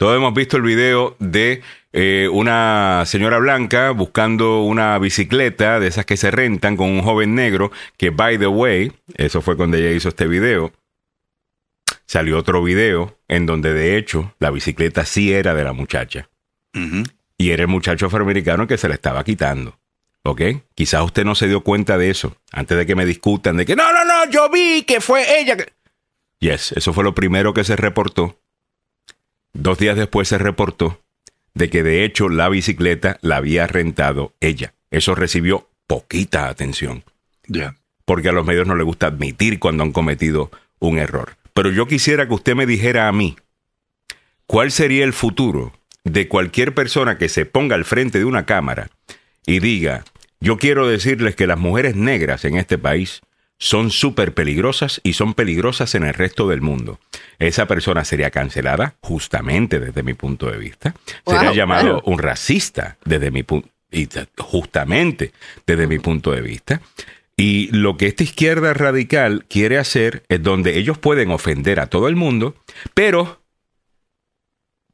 Todos 0.00 0.16
hemos 0.16 0.32
visto 0.32 0.56
el 0.56 0.62
video 0.62 1.14
de 1.18 1.62
eh, 1.92 2.28
una 2.32 3.02
señora 3.04 3.38
blanca 3.38 3.90
buscando 3.90 4.62
una 4.62 4.98
bicicleta 4.98 5.78
de 5.78 5.88
esas 5.88 6.06
que 6.06 6.16
se 6.16 6.30
rentan 6.30 6.76
con 6.78 6.88
un 6.88 7.02
joven 7.02 7.34
negro 7.34 7.70
que, 7.98 8.08
by 8.08 8.38
the 8.38 8.46
way, 8.46 8.92
eso 9.16 9.42
fue 9.42 9.58
cuando 9.58 9.76
ella 9.76 9.90
hizo 9.90 10.08
este 10.08 10.26
video. 10.26 10.72
Salió 12.06 12.38
otro 12.38 12.62
video 12.62 13.18
en 13.28 13.44
donde 13.44 13.74
de 13.74 13.98
hecho 13.98 14.34
la 14.38 14.50
bicicleta 14.50 15.04
sí 15.04 15.32
era 15.32 15.54
de 15.54 15.64
la 15.64 15.74
muchacha. 15.74 16.30
Y 17.36 17.50
era 17.50 17.62
el 17.62 17.68
muchacho 17.68 18.06
afroamericano 18.06 18.66
que 18.66 18.78
se 18.78 18.88
la 18.88 18.94
estaba 18.94 19.22
quitando. 19.22 19.79
¿Ok? 20.22 20.42
Quizás 20.74 21.02
usted 21.02 21.24
no 21.24 21.34
se 21.34 21.48
dio 21.48 21.62
cuenta 21.62 21.96
de 21.96 22.10
eso 22.10 22.36
antes 22.52 22.76
de 22.76 22.86
que 22.86 22.94
me 22.94 23.06
discutan 23.06 23.56
de 23.56 23.66
que 23.66 23.76
no, 23.76 23.92
no, 23.92 24.04
no, 24.04 24.30
yo 24.30 24.50
vi 24.50 24.82
que 24.82 25.00
fue 25.00 25.40
ella. 25.40 25.56
Yes, 26.38 26.72
eso 26.72 26.92
fue 26.92 27.04
lo 27.04 27.14
primero 27.14 27.54
que 27.54 27.64
se 27.64 27.76
reportó. 27.76 28.38
Dos 29.52 29.78
días 29.78 29.96
después 29.96 30.28
se 30.28 30.38
reportó 30.38 31.00
de 31.54 31.70
que 31.70 31.82
de 31.82 32.04
hecho 32.04 32.28
la 32.28 32.48
bicicleta 32.48 33.18
la 33.22 33.36
había 33.36 33.66
rentado 33.66 34.34
ella. 34.40 34.74
Eso 34.90 35.14
recibió 35.14 35.68
poquita 35.86 36.48
atención. 36.48 37.04
Ya. 37.46 37.76
Porque 38.04 38.28
a 38.28 38.32
los 38.32 38.46
medios 38.46 38.66
no 38.66 38.76
les 38.76 38.84
gusta 38.84 39.08
admitir 39.08 39.58
cuando 39.58 39.82
han 39.82 39.92
cometido 39.92 40.50
un 40.78 40.98
error. 40.98 41.36
Pero 41.54 41.70
yo 41.70 41.86
quisiera 41.86 42.26
que 42.26 42.34
usted 42.34 42.54
me 42.54 42.66
dijera 42.66 43.08
a 43.08 43.12
mí, 43.12 43.36
¿cuál 44.46 44.70
sería 44.70 45.04
el 45.04 45.12
futuro 45.12 45.72
de 46.04 46.28
cualquier 46.28 46.74
persona 46.74 47.18
que 47.18 47.28
se 47.28 47.44
ponga 47.44 47.74
al 47.74 47.84
frente 47.84 48.18
de 48.18 48.24
una 48.24 48.46
cámara 48.46 48.90
y 49.46 49.60
diga, 49.60 50.04
yo 50.40 50.58
quiero 50.58 50.88
decirles 50.88 51.36
que 51.36 51.46
las 51.46 51.58
mujeres 51.58 51.96
negras 51.96 52.44
en 52.44 52.56
este 52.56 52.78
país 52.78 53.22
son 53.58 53.90
súper 53.90 54.32
peligrosas 54.32 55.00
y 55.04 55.12
son 55.12 55.34
peligrosas 55.34 55.94
en 55.94 56.04
el 56.04 56.14
resto 56.14 56.48
del 56.48 56.62
mundo. 56.62 56.98
Esa 57.38 57.66
persona 57.66 58.04
sería 58.04 58.30
cancelada 58.30 58.94
justamente 59.00 59.78
desde 59.78 60.02
mi 60.02 60.14
punto 60.14 60.50
de 60.50 60.56
vista. 60.56 60.94
sería 61.26 61.52
llamado 61.52 62.02
un 62.06 62.18
racista 62.18 62.96
desde 63.04 63.30
mi 63.30 63.42
punto 63.42 63.68
justamente 64.38 65.32
desde 65.66 65.86
mi 65.86 65.98
punto 65.98 66.32
de 66.32 66.40
vista. 66.40 66.80
Y 67.36 67.68
lo 67.72 67.96
que 67.96 68.06
esta 68.06 68.22
izquierda 68.22 68.74
radical 68.74 69.46
quiere 69.48 69.78
hacer 69.78 70.24
es 70.28 70.42
donde 70.42 70.78
ellos 70.78 70.98
pueden 70.98 71.30
ofender 71.30 71.80
a 71.80 71.86
todo 71.86 72.06
el 72.08 72.16
mundo, 72.16 72.54
pero 72.94 73.40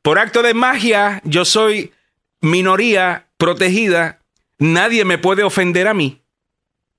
por 0.02 0.18
acto 0.18 0.42
de 0.42 0.54
magia 0.54 1.20
yo 1.24 1.44
soy 1.44 1.92
minoría 2.40 3.26
protegida, 3.36 4.20
nadie 4.58 5.04
me 5.04 5.18
puede 5.18 5.42
ofender 5.42 5.88
a 5.88 5.94
mí. 5.94 6.22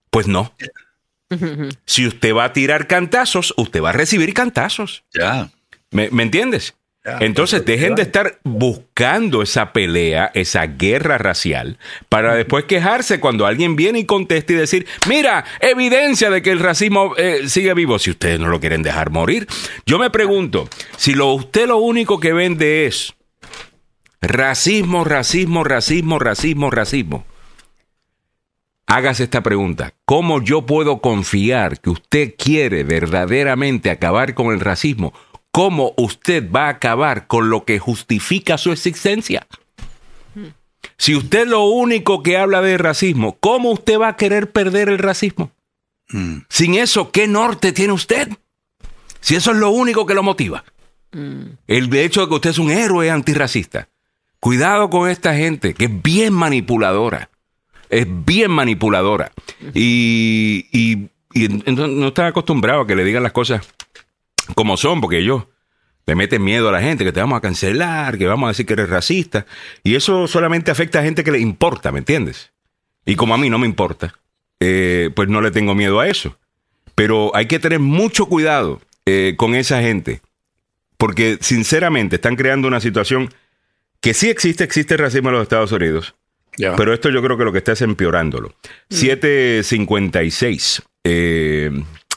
Pues 0.09 0.27
no. 0.27 0.53
Si 1.85 2.07
usted 2.07 2.33
va 2.33 2.45
a 2.45 2.53
tirar 2.53 2.87
cantazos, 2.87 3.53
usted 3.57 3.81
va 3.81 3.89
a 3.89 3.93
recibir 3.93 4.33
cantazos. 4.33 5.03
Ya. 5.13 5.49
¿Me, 5.91 6.05
entiendes? 6.23 6.73
Entonces 7.19 7.65
dejen 7.65 7.95
de 7.95 8.01
estar 8.01 8.39
buscando 8.43 9.41
esa 9.41 9.71
pelea, 9.71 10.29
esa 10.33 10.65
guerra 10.67 11.17
racial, 11.17 11.77
para 12.09 12.35
después 12.35 12.65
quejarse 12.65 13.21
cuando 13.21 13.45
alguien 13.45 13.77
viene 13.77 13.99
y 13.99 14.05
contesta 14.05 14.51
y 14.51 14.57
decir, 14.57 14.85
mira, 15.07 15.45
evidencia 15.61 16.29
de 16.29 16.41
que 16.41 16.51
el 16.51 16.59
racismo 16.59 17.13
eh, 17.15 17.47
sigue 17.47 17.73
vivo, 17.73 17.97
si 17.97 18.11
ustedes 18.11 18.39
no 18.39 18.49
lo 18.49 18.59
quieren 18.59 18.83
dejar 18.83 19.09
morir. 19.09 19.47
Yo 19.85 19.99
me 19.99 20.09
pregunto, 20.09 20.67
si 20.97 21.13
lo, 21.13 21.33
usted 21.33 21.67
lo 21.67 21.77
único 21.77 22.19
que 22.19 22.33
vende 22.33 22.87
es 22.87 23.13
racismo, 24.21 25.05
racismo, 25.05 25.63
racismo, 25.63 26.19
racismo, 26.19 26.69
racismo, 26.71 27.25
hágase 28.87 29.25
esta 29.25 29.43
pregunta. 29.43 29.93
¿Cómo 30.05 30.41
yo 30.41 30.65
puedo 30.65 30.99
confiar 30.99 31.79
que 31.79 31.91
usted 31.91 32.33
quiere 32.37 32.83
verdaderamente 32.83 33.91
acabar 33.91 34.33
con 34.33 34.47
el 34.47 34.59
racismo 34.59 35.13
cómo 35.57 35.95
usted 35.97 36.51
va 36.51 36.67
a 36.67 36.69
acabar 36.69 37.25
con 37.25 37.49
lo 37.49 37.65
que 37.65 37.79
justifica 37.79 38.59
su 38.59 38.71
existencia. 38.71 39.47
Si 40.99 41.15
usted 41.15 41.47
lo 41.47 41.65
único 41.65 42.21
que 42.21 42.37
habla 42.37 42.61
de 42.61 42.77
racismo, 42.77 43.37
¿cómo 43.39 43.71
usted 43.71 43.99
va 43.99 44.09
a 44.09 44.15
querer 44.17 44.51
perder 44.51 44.87
el 44.87 44.99
racismo? 44.99 45.49
Mm. 46.09 46.41
Sin 46.47 46.75
eso, 46.75 47.11
¿qué 47.11 47.27
norte 47.27 47.71
tiene 47.71 47.93
usted? 47.93 48.29
Si 49.19 49.33
eso 49.33 49.49
es 49.49 49.57
lo 49.57 49.71
único 49.71 50.05
que 50.05 50.13
lo 50.13 50.21
motiva. 50.21 50.63
El 51.11 51.91
hecho 51.95 52.21
de 52.21 52.27
que 52.27 52.35
usted 52.35 52.49
es 52.51 52.59
un 52.59 52.69
héroe 52.69 53.09
antirracista. 53.09 53.89
Cuidado 54.39 54.91
con 54.91 55.09
esta 55.09 55.33
gente 55.33 55.73
que 55.73 55.85
es 55.85 56.03
bien 56.03 56.33
manipuladora. 56.33 57.31
Es 57.89 58.07
bien 58.25 58.51
manipuladora. 58.51 59.31
Y, 59.73 60.67
y, 60.71 61.09
y 61.33 61.45
entonces 61.45 61.95
no 61.95 62.07
está 62.07 62.27
acostumbrado 62.27 62.81
a 62.81 62.87
que 62.87 62.95
le 62.95 63.03
digan 63.03 63.23
las 63.23 63.31
cosas 63.31 63.61
como 64.55 64.77
son, 64.77 65.01
porque 65.01 65.19
ellos 65.19 65.43
le 66.05 66.15
meten 66.15 66.43
miedo 66.43 66.69
a 66.69 66.71
la 66.71 66.81
gente, 66.81 67.03
que 67.03 67.11
te 67.11 67.19
vamos 67.19 67.37
a 67.37 67.41
cancelar, 67.41 68.17
que 68.17 68.27
vamos 68.27 68.47
a 68.47 68.51
decir 68.51 68.65
que 68.65 68.73
eres 68.73 68.89
racista. 68.89 69.45
Y 69.83 69.95
eso 69.95 70.25
solamente 70.27 70.71
afecta 70.71 70.99
a 70.99 71.03
gente 71.03 71.23
que 71.23 71.31
le 71.31 71.39
importa, 71.39 71.91
¿me 71.91 71.99
entiendes? 71.99 72.51
Y 73.05 73.15
como 73.15 73.33
a 73.33 73.37
mí 73.37 73.49
no 73.49 73.59
me 73.59 73.67
importa, 73.67 74.15
eh, 74.59 75.09
pues 75.15 75.27
no 75.27 75.41
le 75.41 75.51
tengo 75.51 75.75
miedo 75.75 75.99
a 75.99 76.07
eso. 76.07 76.37
Pero 76.95 77.35
hay 77.35 77.45
que 77.45 77.59
tener 77.59 77.79
mucho 77.79 78.25
cuidado 78.25 78.81
eh, 79.05 79.35
con 79.37 79.53
esa 79.53 79.81
gente, 79.81 80.21
porque 80.97 81.37
sinceramente 81.41 82.15
están 82.15 82.37
creando 82.37 82.67
una 82.67 82.79
situación 82.79 83.33
que 83.99 84.13
sí 84.13 84.29
existe, 84.29 84.63
existe 84.63 84.93
el 84.93 85.01
racismo 85.01 85.29
en 85.29 85.35
los 85.35 85.43
Estados 85.43 85.71
Unidos, 85.73 86.15
Pero 86.57 86.93
esto 86.93 87.09
yo 87.09 87.21
creo 87.21 87.37
que 87.37 87.45
lo 87.45 87.51
que 87.51 87.59
está 87.59 87.73
es 87.73 87.81
empeorándolo. 87.81 88.53
756. 88.89 90.81
Eh, 91.03 91.71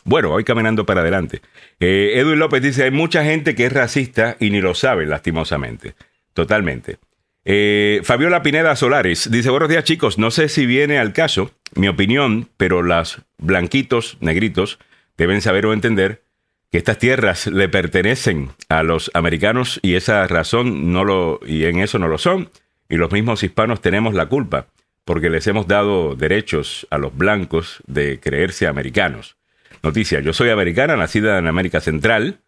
bueno, 0.05 0.31
voy 0.31 0.45
caminando 0.45 0.87
para 0.87 1.03
adelante. 1.03 1.43
Eh, 1.79 2.13
Edwin 2.15 2.39
López 2.39 2.63
dice, 2.63 2.85
hay 2.85 2.91
mucha 2.91 3.25
gente 3.25 3.55
que 3.55 3.67
es 3.67 3.73
racista 3.73 4.37
y 4.41 4.51
ni 4.51 4.61
lo 4.61 4.75
sabe, 4.75 5.07
lastimosamente. 5.07 5.95
Totalmente. 6.33 6.99
Eh, 7.45 8.01
Fabiola 8.05 8.43
Pineda 8.43 8.77
Solares 8.77 9.31
dice, 9.31 9.51
buenos 9.51 9.69
días 9.69 9.85
chicos, 9.85 10.19
no 10.19 10.31
sé 10.31 10.49
si 10.49 10.67
viene 10.67 10.99
al 10.99 11.13
caso 11.13 11.53
mi 11.75 11.89
opinión, 11.89 12.49
pero 12.57 12.83
las 12.83 13.23
blanquitos, 13.39 14.19
negritos, 14.21 14.79
deben 15.17 15.41
saber 15.41 15.67
o 15.67 15.73
entender 15.73 16.23
que 16.71 16.79
estas 16.79 16.99
tierras 16.99 17.47
le 17.47 17.69
pertenecen 17.69 18.51
a 18.69 18.83
los 18.83 19.11
americanos 19.15 19.81
y 19.83 19.95
esa 19.95 20.27
razón 20.27 20.93
no 20.93 21.05
lo, 21.05 21.41
y 21.47 21.65
en 21.65 21.81
eso 21.81 21.99
no 21.99 22.09
lo 22.09 22.19
son, 22.19 22.51
y 22.91 22.97
los 22.97 23.13
mismos 23.13 23.43
hispanos 23.43 23.81
tenemos 23.81 24.13
la 24.15 24.27
culpa, 24.27 24.67
porque 25.05 25.31
les 25.31 25.47
hemos 25.47 25.67
dado 25.67 26.17
derechos 26.17 26.87
a 26.91 26.99
los 26.99 27.17
blancos 27.17 27.83
de 27.87 28.21
creerse 28.21 28.67
americanos. 28.67 29.37
Noticia, 29.83 30.21
yo 30.21 30.35
soy 30.35 30.51
americana, 30.51 30.97
nacida 30.97 31.39
en 31.39 31.47
América 31.47 31.81
Central, 31.81 32.41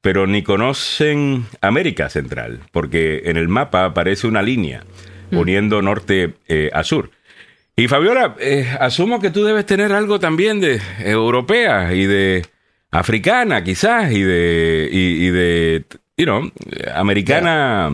pero 0.00 0.26
ni 0.26 0.42
conocen 0.42 1.46
América 1.60 2.08
Central, 2.08 2.60
porque 2.72 3.22
en 3.26 3.36
el 3.36 3.48
mapa 3.48 3.84
aparece 3.84 4.26
una 4.26 4.42
línea 4.42 4.82
uniendo 5.30 5.82
norte 5.82 6.34
eh, 6.48 6.70
a 6.72 6.82
sur. 6.82 7.10
Y 7.76 7.86
Fabiola, 7.86 8.34
eh, 8.40 8.68
asumo 8.80 9.20
que 9.20 9.30
tú 9.30 9.44
debes 9.44 9.66
tener 9.66 9.92
algo 9.92 10.18
también 10.18 10.60
de 10.60 10.80
europea 10.98 11.94
y 11.94 12.06
de 12.06 12.46
africana, 12.90 13.62
quizás, 13.62 14.10
y 14.10 14.22
de, 14.22 14.88
y, 14.90 15.26
y 15.26 15.30
de, 15.30 15.84
you 16.16 16.24
know, 16.24 16.50
americana, 16.94 17.90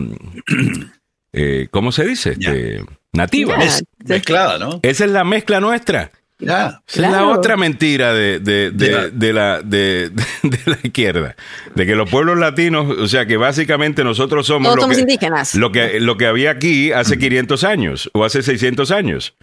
eh, 1.39 1.67
¿cómo 1.69 1.91
se 1.91 2.03
dice? 2.05 2.31
Este, 2.31 2.83
nativa. 3.13 3.57
Mezclada, 4.05 4.57
¿no? 4.57 4.79
Esa 4.81 5.05
es 5.05 5.11
la 5.11 5.23
mezcla 5.23 5.59
nuestra. 5.59 6.11
Ya. 6.39 6.81
Es 6.87 6.97
la 6.97 7.27
otra 7.27 7.57
mentira 7.57 8.13
de, 8.13 8.39
de, 8.39 8.71
de, 8.71 9.09
de 9.11 9.33
la, 9.33 9.61
de, 9.61 10.09
de 10.43 10.59
la 10.65 10.77
izquierda. 10.83 11.35
De 11.75 11.85
que 11.85 11.95
los 11.95 12.09
pueblos 12.09 12.37
latinos, 12.37 12.95
o 12.97 13.07
sea, 13.07 13.25
que 13.25 13.37
básicamente 13.37 14.03
nosotros 14.03 14.45
somos, 14.45 14.65
Todos 14.67 14.75
lo, 14.77 14.81
somos 14.83 14.97
que, 14.97 15.01
indígenas. 15.01 15.55
lo, 15.55 15.71
que, 15.71 15.99
lo 15.99 16.17
que 16.17 16.27
había 16.27 16.51
aquí 16.51 16.91
hace 16.91 17.17
500 17.17 17.63
años 17.63 18.09
o 18.13 18.23
hace 18.23 18.43
600 18.43 18.91
años. 18.91 19.35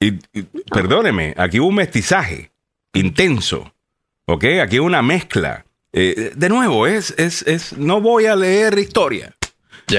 Y, 0.00 0.14
y, 0.32 0.42
perdóneme, 0.70 1.34
aquí 1.36 1.60
hubo 1.60 1.68
un 1.68 1.76
mestizaje 1.76 2.50
intenso. 2.92 3.72
¿Ok? 4.26 4.44
Aquí 4.62 4.78
hubo 4.78 4.86
una 4.86 5.00
mezcla. 5.02 5.64
Eh, 5.94 6.32
de 6.36 6.48
nuevo, 6.50 6.86
es, 6.86 7.14
es, 7.16 7.40
es, 7.46 7.72
no 7.78 8.02
voy 8.02 8.26
a 8.26 8.36
leer 8.36 8.78
historia. 8.78 9.34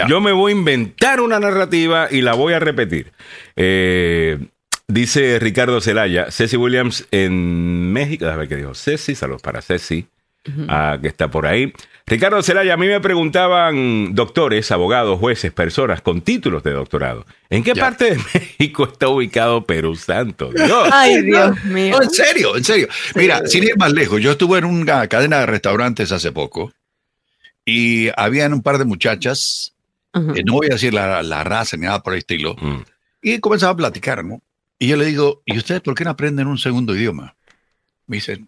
Yo 0.07 0.21
me 0.21 0.31
voy 0.31 0.51
a 0.51 0.55
inventar 0.55 1.21
una 1.21 1.39
narrativa 1.39 2.07
y 2.11 2.21
la 2.21 2.33
voy 2.33 2.53
a 2.53 2.59
repetir. 2.59 3.11
Eh, 3.55 4.39
dice 4.87 5.39
Ricardo 5.39 5.81
Zelaya, 5.81 6.31
Ceci 6.31 6.57
Williams 6.57 7.07
en 7.11 7.91
México. 7.91 8.25
A 8.27 8.35
ver 8.35 8.47
qué 8.47 8.55
dijo 8.55 8.73
Ceci, 8.75 9.15
saludos 9.15 9.41
para 9.41 9.61
Ceci, 9.61 10.07
ah, 10.67 10.97
que 11.01 11.07
está 11.07 11.29
por 11.29 11.45
ahí. 11.47 11.73
Ricardo 12.07 12.41
Zelaya, 12.41 12.73
a 12.73 12.77
mí 12.77 12.87
me 12.87 12.99
preguntaban 12.99 14.15
doctores, 14.15 14.71
abogados, 14.71 15.19
jueces, 15.19 15.51
personas 15.51 16.01
con 16.01 16.21
títulos 16.21 16.63
de 16.63 16.71
doctorado. 16.71 17.23
¿En 17.51 17.63
qué 17.63 17.73
Ya. 17.75 17.83
parte 17.83 18.05
de 18.11 18.17
México 18.33 18.85
está 18.91 19.09
ubicado 19.09 19.63
Perú 19.65 19.95
Santo? 19.95 20.51
Dios. 20.51 20.89
Ay, 20.91 21.21
Dios 21.21 21.63
mío. 21.65 21.95
No, 21.97 22.03
en 22.03 22.09
serio, 22.09 22.57
en 22.57 22.63
serio. 22.63 22.87
Mira, 23.13 23.45
sin 23.45 23.63
ir 23.63 23.77
más 23.77 23.93
lejos, 23.93 24.19
yo 24.21 24.31
estuve 24.31 24.57
en 24.57 24.65
una 24.65 25.07
cadena 25.07 25.39
de 25.39 25.45
restaurantes 25.45 26.11
hace 26.11 26.31
poco 26.31 26.73
y 27.63 28.09
habían 28.17 28.53
un 28.53 28.63
par 28.63 28.79
de 28.79 28.85
muchachas, 28.85 29.75
Ujú. 30.19 30.31
eh, 30.35 30.43
no 30.45 30.53
voy 30.53 30.67
a 30.67 30.71
decir 30.73 30.93
la, 30.93 31.21
la 31.23 31.43
raza 31.43 31.77
ni 31.77 31.83
nada 31.85 32.01
por 32.03 32.13
el 32.13 32.19
estilo, 32.19 32.55
Mm. 32.61 32.81
y 33.21 33.39
comenzaba 33.39 33.71
a 33.73 33.77
platicar, 33.77 34.23
¿no? 34.25 34.41
Y 34.77 34.87
yo 34.87 34.95
le 34.97 35.05
digo, 35.05 35.41
¿y 35.45 35.57
ustedes 35.57 35.81
por 35.81 35.95
qué 35.95 36.03
no 36.05 36.11
aprenden 36.11 36.47
un 36.47 36.57
segundo 36.57 36.95
idioma? 36.95 37.35
Me 38.07 38.17
dicen, 38.17 38.47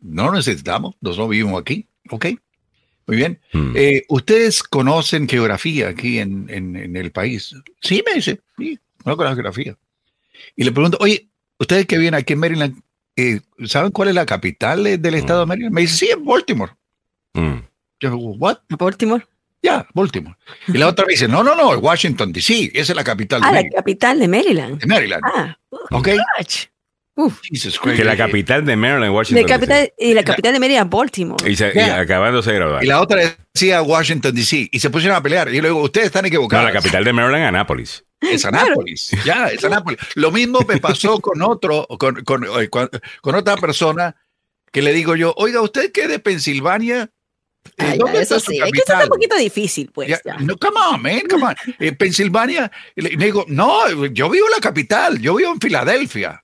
no 0.00 0.26
lo 0.26 0.32
necesitamos, 0.32 0.94
nosotros 1.00 1.30
vivimos 1.30 1.60
aquí, 1.60 1.86
¿ok? 2.10 2.26
Muy 3.06 3.16
bien. 3.16 3.40
Mm. 3.52 3.72
Eh, 3.76 4.02
¿Ustedes 4.08 4.62
conocen 4.62 5.28
geografía 5.28 5.88
aquí 5.88 6.18
en, 6.18 6.46
en- 6.48 6.76
en 6.76 6.96
el 6.96 7.10
país? 7.10 7.54
Sí, 7.80 8.02
me 8.06 8.14
dice, 8.14 8.40
sí, 8.58 8.78
conozco 9.02 9.24
la 9.24 9.32
geografía. 9.34 9.76
Y 10.56 10.64
le 10.64 10.72
pregunto, 10.72 10.98
oye, 11.00 11.28
ustedes 11.58 11.86
que 11.86 11.98
vienen 11.98 12.20
aquí 12.20 12.32
en 12.34 12.38
Maryland, 12.38 12.80
eh, 13.16 13.40
¿saben 13.66 13.90
cuál 13.90 14.08
es 14.08 14.14
la 14.14 14.24
capital 14.26 14.86
eh, 14.86 14.98
del 14.98 15.14
estado 15.14 15.40
de 15.40 15.46
Maryland? 15.46 15.74
Me 15.74 15.80
dice, 15.82 15.96
sí, 16.06 16.10
en 16.12 16.24
Baltimore. 16.24 16.72
Mm. 17.34 17.58
Yo 18.00 18.10
digo, 18.10 18.16
¿what? 18.36 18.58
Baltimore. 18.68 19.24
Ya, 19.62 19.86
Baltimore. 19.94 20.36
Y 20.68 20.76
la 20.78 20.88
otra 20.88 21.06
me 21.06 21.12
dice, 21.12 21.28
no, 21.28 21.42
no, 21.44 21.54
no, 21.54 21.70
Washington 21.78 22.32
DC, 22.32 22.72
esa 22.74 22.92
es 22.92 22.96
la 22.96 23.04
capital 23.04 23.40
de 23.40 23.46
Ah, 23.46 23.50
la 23.50 23.54
Maryland. 23.58 23.74
capital 23.76 24.18
de 24.18 24.28
Maryland. 24.28 24.78
de 24.80 24.86
Maryland. 24.86 25.22
Ah, 25.24 25.56
¿Ok? 25.92 26.08
gosh. 26.38 26.64
Uf. 27.14 27.40
Jesus 27.42 27.78
Christ. 27.78 27.98
Que 27.98 28.04
la 28.04 28.16
capital 28.16 28.64
de 28.64 28.74
Maryland, 28.74 29.14
Washington. 29.14 29.44
De 29.46 29.48
capital, 29.52 29.92
y 29.98 30.14
la 30.14 30.24
capital 30.24 30.54
de 30.54 30.58
Maryland, 30.60 30.90
Baltimore. 30.90 31.50
Y, 31.50 31.54
se- 31.56 31.70
y 31.72 31.74
Ya. 31.74 32.00
acabándose 32.00 32.50
de 32.52 32.56
graduar. 32.56 32.82
Y 32.82 32.86
la 32.86 33.00
otra 33.02 33.20
decía 33.52 33.82
Washington 33.82 34.34
DC. 34.34 34.68
Y 34.72 34.80
se 34.80 34.88
pusieron 34.90 35.16
a 35.16 35.22
pelear. 35.22 35.48
Y 35.50 35.56
yo 35.56 35.62
le 35.62 35.68
digo, 35.68 35.82
ustedes 35.82 36.06
están 36.06 36.22
No, 36.22 36.28
equivocados. 36.28 36.64
la 36.64 36.72
capital 36.72 37.04
de 37.04 37.12
Maryland, 37.12 37.44
Anápolis. 37.44 38.02
Es 38.20 38.44
Anápolis. 38.46 39.10
Ya, 39.26 39.48
es 39.48 39.62
Anápolis. 39.62 39.98
Lo 40.14 40.30
mismo 40.32 40.60
me 40.66 40.78
pasó 40.78 41.20
con 41.20 41.42
otro, 41.42 41.86
con, 41.98 42.24
con, 42.24 42.44
eh, 42.60 42.68
con- 42.70 42.88
con 43.20 43.34
otra 43.34 43.56
persona 43.58 44.16
que 44.72 44.80
le 44.80 44.92
digo 44.94 45.14
yo, 45.14 45.34
oiga, 45.36 45.60
¿usted 45.60 45.92
qué 45.92 46.04
es 46.04 46.08
de 46.08 46.18
Pensilvania? 46.18 47.10
Eh, 47.82 47.88
Ah, 47.88 47.94
ya, 47.94 47.96
¿Dónde 47.98 48.22
eso 48.22 48.36
está 48.36 48.50
sí. 48.52 48.58
Es 48.58 48.72
que 48.72 48.78
eso 48.78 48.92
está 48.92 49.04
un 49.04 49.08
poquito 49.08 49.36
difícil, 49.36 49.90
pues. 49.92 50.08
Ya, 50.08 50.20
ya. 50.24 50.36
no, 50.38 50.56
come 50.56 50.76
on, 50.90 51.02
man, 51.02 51.20
come 51.28 51.44
on. 51.44 51.54
Eh, 51.78 51.92
Pensilvania. 51.92 52.70
Y 52.96 53.02
le, 53.02 53.08
digo, 53.24 53.44
no, 53.48 53.88
yo 54.06 54.30
vivo 54.30 54.46
en 54.46 54.52
la 54.52 54.60
capital, 54.60 55.18
yo 55.20 55.34
vivo 55.34 55.52
en 55.52 55.60
Filadelfia. 55.60 56.42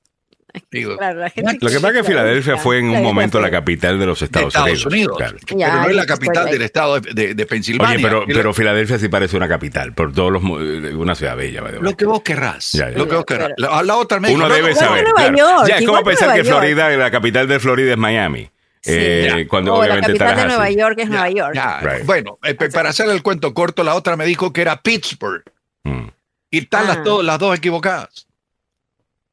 Digo, 0.72 0.97
Claro, 0.97 1.20
la 1.20 1.30
gente 1.30 1.59
Lo 1.61 1.68
que 1.70 1.74
pasa 1.76 1.89
es 1.89 1.95
que 1.95 2.05
Filadelfia 2.05 2.57
fue 2.57 2.78
en 2.78 2.86
un 2.89 3.03
momento 3.03 3.39
la 3.39 3.51
capital 3.51 3.99
de 3.99 4.07
los 4.07 4.18
de 4.18 4.24
Estados, 4.26 4.55
Unidos. 4.86 5.16
Claro. 5.16 5.36
Pero 5.47 5.72
no 5.82 5.89
es 5.89 5.95
la 5.95 6.07
capital 6.07 6.51
del 6.51 6.62
estado 6.62 7.01
de, 7.01 7.12
de- 7.12 7.34
de 7.34 7.47
Pensilvania. 7.47 7.95
Oye, 7.97 8.03
pero, 8.03 8.24
pero 8.26 8.55
Filadelfia 8.55 8.99
sí 8.99 9.09
parece 9.09 9.36
una 9.36 9.47
capital, 9.47 9.95
por 9.95 10.12
todos 10.12 10.32
los 10.32 10.43
eh, 10.43 10.95
una 10.95 11.14
ciudad 11.14 11.36
bella. 11.36 11.61
Lo 11.80 11.97
que 11.97 12.07
vos 12.07 12.22
querrás. 12.22 12.72
Ya, 12.72 12.91
ya. 12.91 12.97
Lo 12.99 13.07
que 13.07 13.14
vos 13.14 13.24
querrás. 13.26 13.53
La, 13.59 13.82
la 13.82 13.97
otra 13.97 14.18
me 14.20 14.32
Uno 14.34 14.49
debe 14.49 14.74
saber. 14.74 15.05
Nueva 15.05 15.18
claro. 15.18 15.36
York, 15.36 15.68
ya, 15.68 15.76
es 15.78 15.86
como 15.86 16.03
pensar 16.03 16.34
que. 16.34 16.45
Florida, 16.45 16.89
la 16.91 17.11
capital 17.11 17.47
de 17.47 17.61
Florida 17.61 17.93
es 17.93 17.99
Miami. 17.99 18.51
Sí. 18.83 18.93
Eh, 18.95 19.47
cuando 19.49 19.74
o 19.74 19.79
la 19.83 19.95
obviamente 19.95 20.18
capital 20.18 20.37
de. 20.37 20.47
Nueva 20.47 20.70
York 20.70 20.99
es 20.99 21.09
Nueva 21.09 21.31
York. 21.31 21.55
Ya, 21.55 21.81
Right. 21.81 22.05
Bueno, 22.07 22.39
eh, 22.45 22.55
para 22.55 22.91
hacer 22.91 23.09
el 23.11 23.22
cuento 23.22 23.53
corto, 23.55 23.83
la 23.85 23.95
otra 23.95 24.16
me 24.16 24.24
dijo 24.26 24.53
que 24.53 24.61
era 24.62 24.81
Pittsburgh. 24.83 25.43
Mm. 25.85 26.09
Y 26.51 26.59
están 26.59 26.87
las, 26.87 26.99
Ah. 26.99 27.03
to- 27.05 27.22
las 27.22 27.39
dos 27.39 27.57
equivocadas. 27.57 28.26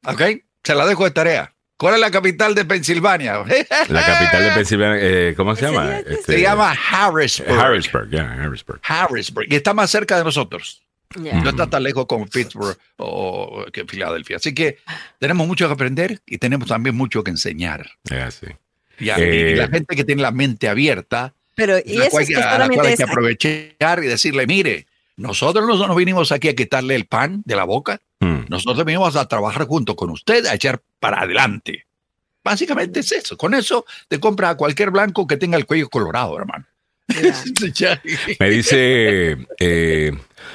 ¿Ok? 0.04 0.22
Se 0.62 0.74
la 0.74 0.86
dejo 0.86 1.04
de 1.04 1.10
tarea. 1.10 1.52
¿Cuál 1.78 1.94
es 1.94 2.00
la 2.00 2.10
capital 2.10 2.54
de 2.54 2.64
Pensilvania? 2.64 3.44
La 3.88 4.06
capital 4.06 4.42
de 4.44 4.50
Pensilvania, 4.54 4.96
eh, 4.98 5.34
¿cómo 5.36 5.54
se 5.54 5.66
¿En 5.66 5.72
llama? 5.72 5.96
Este, 5.98 6.32
Se 6.32 6.40
llama 6.40 6.72
Harrisburg. 6.90 7.50
Harrisburg, 7.60 8.10
ya, 8.10 8.32
Harrisburg. 8.32 8.80
Harrisburg. 8.82 9.46
Y 9.50 9.56
está 9.56 9.74
más 9.74 9.90
cerca 9.90 10.16
de 10.16 10.24
nosotros. 10.24 10.82
Ya. 11.16 11.34
No 11.34 11.50
está 11.50 11.66
tan 11.68 11.82
lejos 11.82 12.06
como 12.06 12.26
Pittsburgh 12.26 12.76
o 12.96 13.66
que 13.72 13.84
Filadelfia. 13.84 14.36
Así 14.36 14.54
que 14.54 14.78
tenemos 15.18 15.46
mucho 15.46 15.66
que 15.66 15.74
aprender 15.74 16.20
y 16.24 16.38
tenemos 16.38 16.66
también 16.68 16.96
mucho 16.96 17.22
que 17.22 17.30
enseñar. 17.30 17.86
Ya, 18.04 18.30
sí. 18.30 18.46
Eh, 18.98 19.52
y 19.52 19.56
la 19.56 19.68
gente 19.68 19.94
que 19.96 20.04
tiene 20.04 20.22
la 20.22 20.30
mente 20.30 20.68
abierta, 20.68 21.34
Pero, 21.54 21.78
y 21.84 21.96
la 21.96 22.04
eso 22.04 22.10
cual 22.12 22.22
es 22.24 22.28
hay 22.30 22.34
que 22.34 22.40
que- 22.40 22.46
a 22.48 22.58
la 22.58 22.68
cual 22.68 22.86
hay 22.86 22.96
que 22.96 23.02
aprovechar 23.02 24.02
y 24.04 24.06
decirle, 24.06 24.46
mire, 24.46 24.86
nosotros 25.16 25.66
no 25.66 25.86
nos 25.86 25.96
vinimos 25.96 26.32
aquí 26.32 26.48
a 26.48 26.54
quitarle 26.54 26.94
el 26.94 27.06
pan 27.06 27.42
de 27.44 27.56
la 27.56 27.64
boca, 27.64 28.00
Mm. 28.20 28.46
nosotros 28.48 28.84
vinimos 28.86 29.14
a 29.16 29.28
trabajar 29.28 29.66
junto 29.66 29.94
con 29.96 30.10
usted, 30.10 30.46
a 30.46 30.54
echar 30.54 30.80
para 31.00 31.22
adelante. 31.22 31.84
Básicamente 32.42 33.00
es 33.00 33.12
eso. 33.12 33.36
Con 33.36 33.54
eso 33.54 33.84
te 34.08 34.18
compras 34.20 34.52
a 34.52 34.56
cualquier 34.56 34.90
blanco 34.90 35.26
que 35.26 35.36
tenga 35.36 35.56
el 35.58 35.66
cuello 35.66 35.88
colorado, 35.90 36.38
hermano. 36.38 36.64
Me 38.40 38.50
dice, 38.50 39.36
eh, 39.58 40.12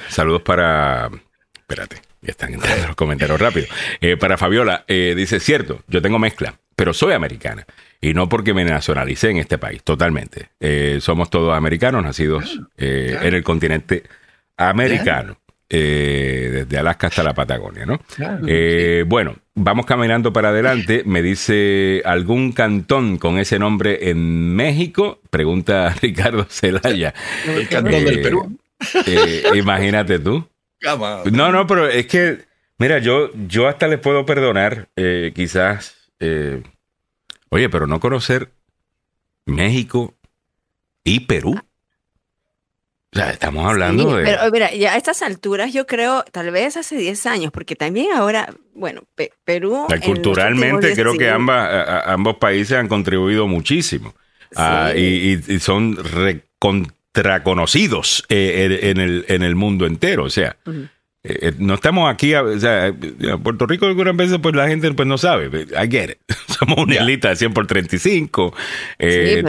saludos 0.10 0.42
para, 0.42 1.10
espérate, 1.56 2.02
ya 2.22 2.32
están 2.32 2.54
entrando 2.54 2.88
los 2.88 2.96
comentarios 2.96 3.40
rápido. 3.40 3.68
Eh, 4.00 4.18
para 4.18 4.38
Fabiola, 4.38 4.86
eh, 4.88 5.14
dice, 5.16 5.40
cierto, 5.40 5.84
yo 5.88 6.02
tengo 6.02 6.20
mezcla, 6.20 6.56
pero 6.76 6.94
soy 6.94 7.14
americana. 7.14 7.66
Y 8.00 8.14
no 8.14 8.30
porque 8.30 8.54
me 8.54 8.64
nacionalicé 8.66 9.30
en 9.30 9.38
este 9.38 9.58
país, 9.58 9.84
totalmente. 9.84 10.50
somos 11.02 11.30
todos 11.30 11.56
americanos, 11.56 12.04
nacidos 12.04 12.60
en 12.78 13.34
el 13.36 13.44
continente 13.44 14.04
americano. 14.58 15.38
desde 15.70 16.78
Alaska 16.80 17.08
hasta 17.08 17.22
la 17.22 17.36
Patagonia, 17.36 17.86
¿no? 17.86 18.00
bueno, 19.06 19.36
vamos 19.54 19.86
caminando 19.86 20.34
para 20.34 20.50
adelante. 20.50 21.04
Me 21.06 21.22
dice 21.22 22.02
algún 22.06 22.54
cantón 22.54 23.18
con 23.18 23.38
ese 23.38 23.60
nombre 23.60 24.10
en 24.10 24.56
México. 24.56 25.20
Pregunta 25.30 25.94
Ricardo 26.02 26.46
Celaya. 26.50 27.14
El 27.46 27.68
cantón 27.68 28.04
del 28.04 28.22
Perú. 28.22 28.58
Eh, 29.06 29.44
imagínate 29.56 30.20
tú. 30.20 30.48
No, 31.32 31.52
no, 31.52 31.68
pero 31.68 31.88
es 31.88 32.08
que, 32.08 32.46
mira, 32.78 33.00
yo, 33.00 33.32
yo 33.48 33.68
hasta 33.68 33.88
les 33.88 34.00
puedo 34.00 34.26
perdonar, 34.26 34.90
eh, 34.96 35.32
quizás, 35.36 36.10
eh, 36.20 36.64
oye, 37.50 37.70
pero 37.70 37.88
no 37.88 38.00
conocer 38.00 38.52
México 39.46 40.16
y 41.04 41.22
Perú. 41.22 41.60
O 43.14 43.18
sea, 43.18 43.32
estamos 43.32 43.66
hablando 43.66 44.16
de... 44.16 44.24
Pero 44.24 44.50
mira, 44.52 44.74
ya 44.74 44.94
a 44.94 44.98
estas 44.98 45.22
alturas 45.22 45.74
yo 45.74 45.86
creo, 45.86 46.24
tal 46.32 46.50
vez 46.52 46.78
hace 46.78 46.96
10 46.96 47.26
años, 47.26 47.52
porque 47.52 47.76
también 47.76 48.14
ahora, 48.14 48.54
bueno, 48.74 49.04
Perú... 49.44 49.86
culturalmente 50.06 50.94
creo 50.94 51.18
que 51.18 51.30
ambas, 51.30 52.06
ambos 52.06 52.38
países 52.38 52.78
han 52.78 52.88
contribuido 52.88 53.48
muchísimo. 53.48 54.16
Ah, 54.56 54.94
y, 54.96 55.38
son 55.60 55.98
recontraconocidos 57.14 58.26
eh, 58.30 58.80
en, 58.84 58.98
el, 59.00 59.26
en 59.28 59.44
el 59.44 59.56
mundo 59.56 59.86
entero. 59.86 60.24
O 60.24 60.30
sea, 60.30 60.58
eh, 60.66 60.88
eh, 61.24 61.54
no 61.58 61.76
estamos 61.76 62.12
aquí, 62.12 62.34
o 62.34 62.60
sea, 62.60 62.94
Puerto 63.44 63.66
Rico 63.68 63.86
algunas 63.86 64.16
veces 64.16 64.40
pues 64.42 64.56
la 64.56 64.68
gente 64.68 64.92
pues 64.94 65.08
no 65.08 65.18
sabe. 65.18 65.48
I 65.48 65.90
get 65.90 66.12
it. 66.12 66.18
Somos 66.60 66.80
una 66.80 66.96
islita 66.96 67.30
de 67.30 67.36
100 67.36 67.54
por 67.54 67.68
35, 67.68 68.54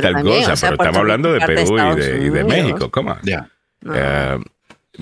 tal 0.00 0.22
cosa, 0.22 0.54
pero 0.60 0.72
estamos 0.72 0.96
hablando 0.96 1.32
de 1.32 1.40
Perú 1.40 1.76
y 1.78 2.00
de, 2.00 2.26
y 2.26 2.30
de, 2.30 2.44
México. 2.44 2.90
¿Cómo? 2.90 3.16
Ya. 3.22 3.48
Eh, 3.94 4.38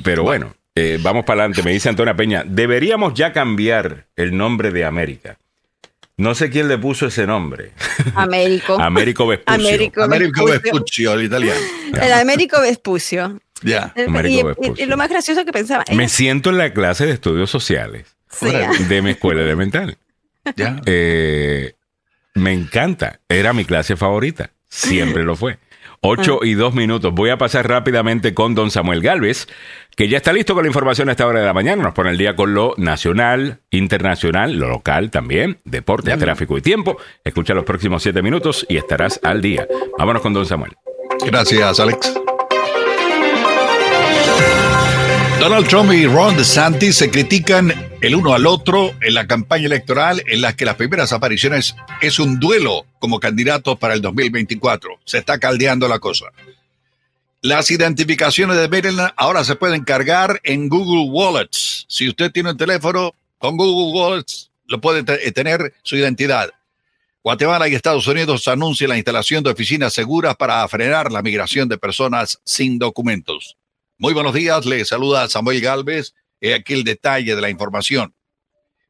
pero 0.02 0.22
bueno, 0.22 0.54
eh, 0.74 0.98
vamos 1.02 1.24
para 1.24 1.42
adelante. 1.42 1.62
Me 1.62 1.72
dice 1.72 1.88
Antonia 1.88 2.14
Peña, 2.14 2.44
deberíamos 2.46 3.14
ya 3.14 3.32
cambiar 3.32 4.06
el 4.16 4.36
nombre 4.36 4.70
de 4.70 4.84
América. 4.84 5.38
No 6.20 6.34
sé 6.34 6.50
quién 6.50 6.68
le 6.68 6.76
puso 6.76 7.06
ese 7.06 7.26
nombre. 7.26 7.72
Américo. 8.14 8.74
Américo 8.80 9.26
Vespucio. 9.26 10.04
Américo, 10.04 10.44
Vespucio, 10.44 11.14
el 11.14 11.24
italiano. 11.24 11.60
El 11.98 12.12
Américo 12.12 12.60
Vespucio. 12.60 13.40
Ya. 13.62 13.94
Y, 13.96 14.84
lo 14.84 14.98
más 14.98 15.08
gracioso 15.08 15.46
que 15.46 15.52
pensaba. 15.52 15.82
Me 15.94 16.10
siento 16.10 16.50
en 16.50 16.58
la 16.58 16.74
clase 16.74 17.06
de 17.06 17.12
estudios 17.12 17.50
sociales 17.50 18.04
de 18.88 19.00
mi 19.00 19.12
escuela 19.12 19.40
elemental. 19.40 19.96
Ya. 20.56 20.82
Eh, 20.84 21.72
me 22.34 22.52
encanta. 22.52 23.20
Era 23.26 23.54
mi 23.54 23.64
clase 23.64 23.96
favorita. 23.96 24.50
Siempre 24.68 25.24
lo 25.24 25.36
fue. 25.36 25.58
8 26.02 26.40
y 26.42 26.54
2 26.54 26.74
minutos. 26.74 27.12
Voy 27.14 27.30
a 27.30 27.38
pasar 27.38 27.68
rápidamente 27.68 28.34
con 28.34 28.54
don 28.54 28.70
Samuel 28.70 29.02
Galvez, 29.02 29.48
que 29.96 30.08
ya 30.08 30.16
está 30.16 30.32
listo 30.32 30.54
con 30.54 30.64
la 30.64 30.68
información 30.68 31.08
a 31.08 31.12
esta 31.12 31.26
hora 31.26 31.40
de 31.40 31.46
la 31.46 31.52
mañana. 31.52 31.82
Nos 31.82 31.94
pone 31.94 32.10
el 32.10 32.18
día 32.18 32.36
con 32.36 32.54
lo 32.54 32.74
nacional, 32.76 33.60
internacional, 33.70 34.54
lo 34.56 34.68
local 34.68 35.10
también, 35.10 35.60
deporte, 35.64 36.16
tráfico 36.16 36.56
y 36.56 36.62
tiempo. 36.62 36.96
Escucha 37.24 37.54
los 37.54 37.64
próximos 37.64 38.02
7 38.02 38.22
minutos 38.22 38.66
y 38.68 38.76
estarás 38.76 39.20
al 39.22 39.42
día. 39.42 39.66
Vámonos 39.98 40.22
con 40.22 40.32
don 40.32 40.46
Samuel. 40.46 40.72
Gracias, 41.26 41.80
Alex. 41.80 42.19
Donald 45.40 45.66
Trump 45.68 45.90
y 45.90 46.04
Ron 46.04 46.36
DeSantis 46.36 46.96
se 46.96 47.10
critican 47.10 47.72
el 48.02 48.14
uno 48.14 48.34
al 48.34 48.46
otro 48.46 48.92
en 49.00 49.14
la 49.14 49.26
campaña 49.26 49.64
electoral 49.64 50.22
en 50.26 50.42
la 50.42 50.54
que 50.54 50.66
las 50.66 50.74
primeras 50.74 51.14
apariciones 51.14 51.74
es 52.02 52.18
un 52.18 52.38
duelo 52.38 52.84
como 52.98 53.18
candidatos 53.18 53.78
para 53.78 53.94
el 53.94 54.02
2024. 54.02 55.00
Se 55.06 55.16
está 55.16 55.38
caldeando 55.38 55.88
la 55.88 55.98
cosa. 55.98 56.26
Las 57.40 57.70
identificaciones 57.70 58.58
de 58.58 58.68
Maryland 58.68 59.12
ahora 59.16 59.42
se 59.42 59.56
pueden 59.56 59.82
cargar 59.82 60.40
en 60.44 60.68
Google 60.68 61.10
Wallets. 61.10 61.86
Si 61.88 62.06
usted 62.06 62.30
tiene 62.30 62.50
un 62.50 62.58
teléfono 62.58 63.14
con 63.38 63.56
Google 63.56 63.98
Wallets, 63.98 64.50
lo 64.66 64.78
puede 64.78 65.02
eh, 65.26 65.32
tener 65.32 65.72
su 65.82 65.96
identidad. 65.96 66.50
Guatemala 67.24 67.66
y 67.66 67.74
Estados 67.74 68.06
Unidos 68.06 68.46
anuncian 68.46 68.90
la 68.90 68.98
instalación 68.98 69.42
de 69.42 69.50
oficinas 69.50 69.94
seguras 69.94 70.36
para 70.36 70.68
frenar 70.68 71.10
la 71.10 71.22
migración 71.22 71.66
de 71.66 71.78
personas 71.78 72.38
sin 72.44 72.78
documentos. 72.78 73.56
Muy 74.02 74.14
buenos 74.14 74.32
días, 74.32 74.64
le 74.64 74.82
saluda 74.86 75.28
Samuel 75.28 75.60
Galvez. 75.60 76.14
Aquí 76.56 76.72
el 76.72 76.84
detalle 76.84 77.36
de 77.36 77.40
la 77.42 77.50
información. 77.50 78.14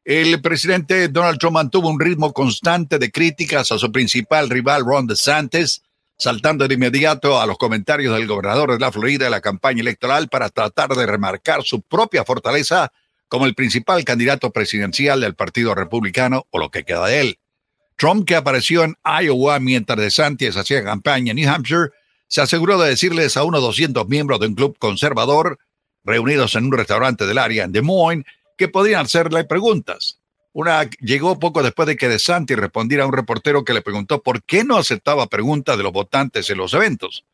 El 0.05 0.41
presidente 0.41 1.09
Donald 1.09 1.37
Trump 1.37 1.55
mantuvo 1.55 1.89
un 1.89 1.99
ritmo 1.99 2.31
constante 2.31 2.97
de 2.97 3.11
críticas 3.11 3.73
a 3.73 3.77
su 3.77 3.91
principal 3.91 4.49
rival 4.49 4.85
Ron 4.85 5.07
DeSantis, 5.07 5.81
saltando 6.17 6.65
de 6.65 6.75
inmediato 6.75 7.41
a 7.41 7.45
los 7.45 7.57
comentarios 7.57 8.15
del 8.15 8.25
gobernador 8.25 8.71
de 8.71 8.79
la 8.79 8.89
Florida 8.89 9.25
en 9.25 9.31
la 9.31 9.41
campaña 9.41 9.81
electoral 9.81 10.29
para 10.29 10.47
tratar 10.47 10.91
de 10.95 11.05
remarcar 11.05 11.63
su 11.63 11.81
propia 11.81 12.23
fortaleza 12.23 12.93
como 13.27 13.45
el 13.45 13.53
principal 13.53 14.05
candidato 14.05 14.51
presidencial 14.51 15.19
del 15.19 15.35
Partido 15.35 15.75
Republicano 15.75 16.47
o 16.51 16.57
lo 16.57 16.71
que 16.71 16.85
queda 16.85 17.07
de 17.07 17.19
él. 17.19 17.39
Trump, 17.97 18.25
que 18.25 18.37
apareció 18.37 18.85
en 18.85 18.95
Iowa 19.03 19.59
mientras 19.59 19.99
DeSantis 19.99 20.55
hacía 20.55 20.85
campaña 20.85 21.31
en 21.31 21.35
New 21.35 21.49
Hampshire, 21.49 21.89
se 22.31 22.39
aseguró 22.39 22.79
de 22.79 22.87
decirles 22.87 23.35
a 23.35 23.43
unos 23.43 23.61
200 23.61 24.07
miembros 24.07 24.39
de 24.39 24.47
un 24.47 24.55
club 24.55 24.77
conservador 24.79 25.59
reunidos 26.05 26.55
en 26.55 26.63
un 26.63 26.71
restaurante 26.71 27.27
del 27.27 27.37
área 27.37 27.65
en 27.65 27.73
Des 27.73 27.83
Moines 27.83 28.25
que 28.57 28.69
podían 28.69 29.01
hacerle 29.01 29.43
preguntas. 29.43 30.17
Una 30.53 30.89
llegó 31.01 31.37
poco 31.39 31.61
después 31.61 31.89
de 31.89 31.97
que 31.97 32.07
DeSantis 32.07 32.55
respondiera 32.55 33.03
a 33.03 33.07
un 33.07 33.11
reportero 33.11 33.65
que 33.65 33.73
le 33.73 33.81
preguntó 33.81 34.23
por 34.23 34.43
qué 34.43 34.63
no 34.63 34.77
aceptaba 34.77 35.27
preguntas 35.27 35.75
de 35.75 35.83
los 35.83 35.91
votantes 35.91 36.49
en 36.49 36.57
los 36.57 36.73
eventos. 36.73 37.25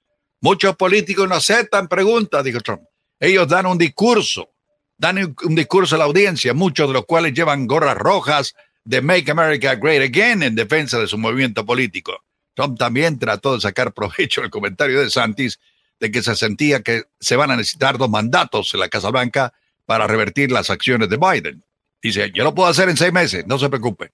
Muchos 0.42 0.76
políticos 0.76 1.30
no 1.30 1.36
aceptan 1.36 1.88
preguntas, 1.88 2.44
dijo 2.44 2.62
Trump. 2.62 2.82
Ellos 3.20 3.48
dan 3.48 3.68
un 3.68 3.78
discurso, 3.78 4.50
dan 4.98 5.36
un 5.44 5.54
discurso 5.54 5.94
a 5.94 6.00
la 6.00 6.06
audiencia, 6.06 6.56
muchos 6.56 6.88
de 6.88 6.94
los 6.94 7.06
cuales 7.06 7.34
llevan 7.34 7.68
gorras 7.68 7.98
rojas 7.98 8.56
de 8.84 9.04
Make 9.04 9.30
America 9.30 9.76
Great 9.76 10.10
Again 10.10 10.42
en 10.42 10.56
defensa 10.56 10.98
de 10.98 11.06
su 11.06 11.20
movimiento 11.20 11.64
político. 11.64 12.24
Trump 12.58 12.76
también 12.80 13.20
trató 13.20 13.54
de 13.54 13.62
sacar 13.62 13.94
provecho 13.94 14.42
del 14.42 14.50
comentario 14.50 15.00
de 15.00 15.12
Santis 15.12 15.60
de 16.00 16.10
que 16.10 16.24
se 16.24 16.36
sentía 16.36 16.82
que 16.82 17.04
se 17.20 17.36
van 17.36 17.52
a 17.52 17.56
necesitar 17.56 18.00
dos 18.00 18.10
mandatos 18.10 18.74
en 18.74 18.80
la 18.80 18.90
Casa 18.90 19.12
Blanca 19.12 19.54
para 19.86 20.08
revertir 20.08 20.52
las 20.52 20.72
acciones 20.72 21.08
de 21.08 21.18
Biden. 21.18 21.64
Dice, 22.02 22.32
yo 22.34 22.44
lo 22.44 22.56
puedo 22.56 22.68
hacer 22.68 22.90
en 22.90 22.98
seis 22.98 23.14
meses, 23.14 23.46
no 23.46 23.60
se 23.60 23.70
preocupe. 23.70 24.12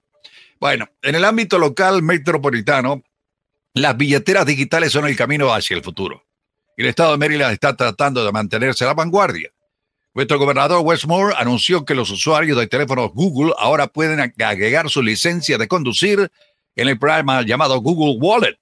Bueno, 0.60 0.90
en 1.02 1.16
el 1.16 1.24
ámbito 1.24 1.58
local 1.58 2.04
metropolitano, 2.04 3.02
las 3.74 3.96
billeteras 3.96 4.46
digitales 4.46 4.92
son 4.92 5.08
el 5.08 5.16
camino 5.16 5.54
hacia 5.54 5.78
el 5.78 5.84
futuro. 5.84 6.26
El 6.76 6.88
estado 6.88 7.14
de 7.14 7.20
Maryland 7.20 7.54
está 7.54 7.78
tratando 7.78 8.26
de 8.26 8.32
mantenerse 8.34 8.84
a 8.84 8.88
la 8.88 8.94
vanguardia. 8.94 9.52
Nuestro 10.14 10.38
gobernador 10.38 10.82
Westmore 10.84 11.34
anunció 11.38 11.86
que 11.86 11.96
los 11.96 12.12
usuarios 12.12 12.58
de 12.58 12.68
teléfonos 12.68 13.14
Google 13.14 13.54
ahora 13.58 13.88
pueden 13.88 14.20
agregar 14.20 14.90
su 14.90 15.02
licencia 15.02 15.58
de 15.58 15.70
conducir 15.70 16.30
en 16.76 16.88
el 16.88 17.00
programa 17.00 17.42
llamado 17.44 17.80
Google 17.80 18.18
Wallet. 18.20 18.58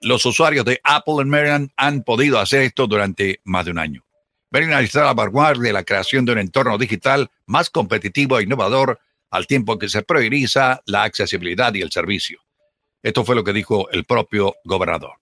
Los 0.00 0.26
usuarios 0.26 0.64
de 0.64 0.80
Apple 0.84 1.16
en 1.20 1.28
Maryland 1.28 1.70
han 1.76 2.02
podido 2.02 2.38
hacer 2.38 2.62
esto 2.62 2.86
durante 2.86 3.40
más 3.44 3.64
de 3.64 3.70
un 3.70 3.78
año. 3.78 4.04
Maryland 4.50 4.84
está 4.84 5.02
a 5.02 5.06
la 5.06 5.14
vanguardia 5.14 5.64
de 5.64 5.72
la 5.72 5.84
creación 5.84 6.24
de 6.24 6.32
un 6.32 6.38
entorno 6.38 6.78
digital 6.78 7.30
más 7.46 7.70
competitivo 7.70 8.38
e 8.38 8.44
innovador 8.44 9.00
al 9.30 9.46
tiempo 9.46 9.78
que 9.78 9.88
se 9.88 10.02
prioriza 10.02 10.82
la 10.86 11.02
accesibilidad 11.02 11.74
y 11.74 11.82
el 11.82 11.90
servicio. 11.90 12.40
Esto 13.02 13.24
fue 13.24 13.34
lo 13.34 13.44
que 13.44 13.52
dijo 13.52 13.90
el 13.90 14.04
propio 14.04 14.54
gobernador. 14.64 15.14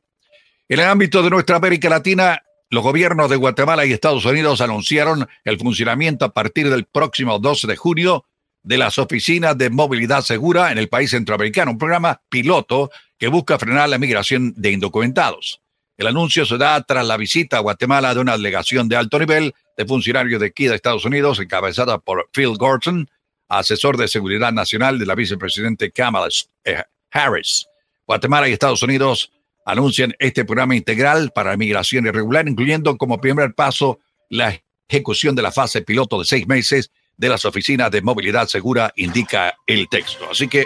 En 0.69 0.81
el 0.81 0.87
ámbito 0.87 1.23
de 1.23 1.31
nuestra 1.31 1.57
América 1.57 1.89
Latina, 1.89 2.43
los 2.71 2.83
gobiernos 2.83 3.29
de 3.31 3.37
Guatemala 3.37 3.85
y 3.85 3.93
Estados 3.93 4.25
Unidos 4.25 4.61
anunciaron 4.61 5.29
el 5.45 5.59
funcionamiento 5.59 6.25
a 6.25 6.33
partir 6.33 6.71
del 6.71 6.85
próximo 6.85 7.39
12 7.39 7.67
de 7.67 7.77
junio 7.77 8.25
de 8.65 8.79
las 8.79 8.99
oficinas 8.99 9.57
de 9.57 9.71
movilidad 9.71 10.23
segura 10.23 10.73
en 10.73 10.79
el 10.79 10.89
país 10.89 11.11
centroamericano, 11.11 11.73
un 11.73 11.79
programa 11.79 12.21
piloto 12.29 12.91
que 13.19 13.29
busca 13.29 13.59
frenar 13.59 13.89
la 13.89 13.99
migración 13.99 14.55
de 14.57 14.73
indocumentados. 14.73 15.61
El 15.97 16.09
anuncio 16.09 16.45
se 16.45 16.59
da 16.59 16.83
tras 16.83 17.07
la 17.07 17.17
visita 17.17 17.59
a 17.59 17.61
Guatemala 17.61 18.15
de 18.15 18.21
una 18.21 18.37
delegación 18.37 18.89
de 18.89 18.97
alto 18.97 19.19
nivel 19.19 19.55
de 19.77 19.87
funcionarios 19.87 20.41
de 20.41 20.49
aquí 20.49 20.67
de 20.67 20.75
Estados 20.75 21.05
Unidos, 21.05 21.39
encabezada 21.39 21.99
por 21.99 22.29
Phil 22.33 22.57
Gorton, 22.57 23.09
asesor 23.49 23.97
de 23.97 24.09
seguridad 24.09 24.53
nacional 24.53 24.99
de 24.99 25.07
la 25.07 25.15
vicepresidente 25.15 25.93
Kamala 25.93 26.29
eh, 26.65 26.83
Harris. 27.11 27.67
Guatemala 28.07 28.49
y 28.49 28.53
Estados 28.53 28.83
Unidos 28.83 29.31
anuncian 29.67 30.15
este 30.19 30.45
programa 30.45 30.75
integral 30.75 31.31
para 31.35 31.57
migración 31.57 32.07
irregular, 32.07 32.49
incluyendo 32.49 32.97
como 32.97 33.21
primer 33.21 33.55
paso 33.55 34.01
la 34.31 34.61
ejecución 34.89 35.35
de 35.35 35.43
la 35.43 35.53
fase 35.53 35.83
piloto 35.83 36.19
de 36.19 36.25
seis 36.25 36.47
meses 36.47 36.91
de 37.17 37.29
las 37.29 37.45
oficinas 37.45 37.91
de 37.91 38.03
movilidad 38.03 38.49
segura, 38.49 38.93
indica 38.97 39.57
el 39.67 39.89
texto. 39.89 40.29
Así 40.31 40.49
que 40.49 40.65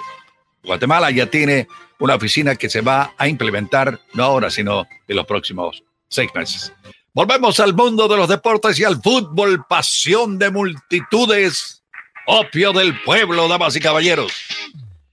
Guatemala 0.63 1.11
ya 1.11 1.27
tiene 1.27 1.69
una 1.99 2.15
oficina 2.15 2.57
que 2.57 2.71
se 2.71 2.81
va 2.81 3.15
a 3.19 3.29
implementar 3.29 4.01
no 4.15 4.25
ahora, 4.25 4.51
sino 4.51 4.87
en 5.07 5.17
los 5.17 5.27
próximos 5.27 5.83
seis 6.09 6.31
meses. 6.35 6.73
Volvemos 7.13 7.59
al 7.61 7.75
mundo 7.75 8.07
de 8.07 8.17
los 8.17 8.29
deportes 8.29 8.79
y 8.79 8.85
al 8.85 9.03
fútbol, 9.03 9.65
pasión 9.69 10.39
de 10.39 10.51
multitudes, 10.51 11.83
opio 12.27 12.73
del 12.73 13.01
pueblo, 13.03 13.49
damas 13.49 13.75
y 13.77 13.81
caballeros. 13.81 14.33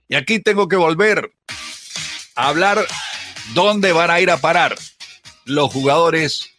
Y 0.08 0.14
aquí 0.14 0.38
tengo 0.38 0.68
que 0.68 0.76
volver 0.76 1.32
a 2.36 2.48
hablar 2.48 2.86
dónde 3.54 3.92
van 3.92 4.10
a 4.10 4.20
ir 4.20 4.30
a 4.30 4.36
parar 4.36 4.76
los 5.44 5.72
jugadores 5.72 6.50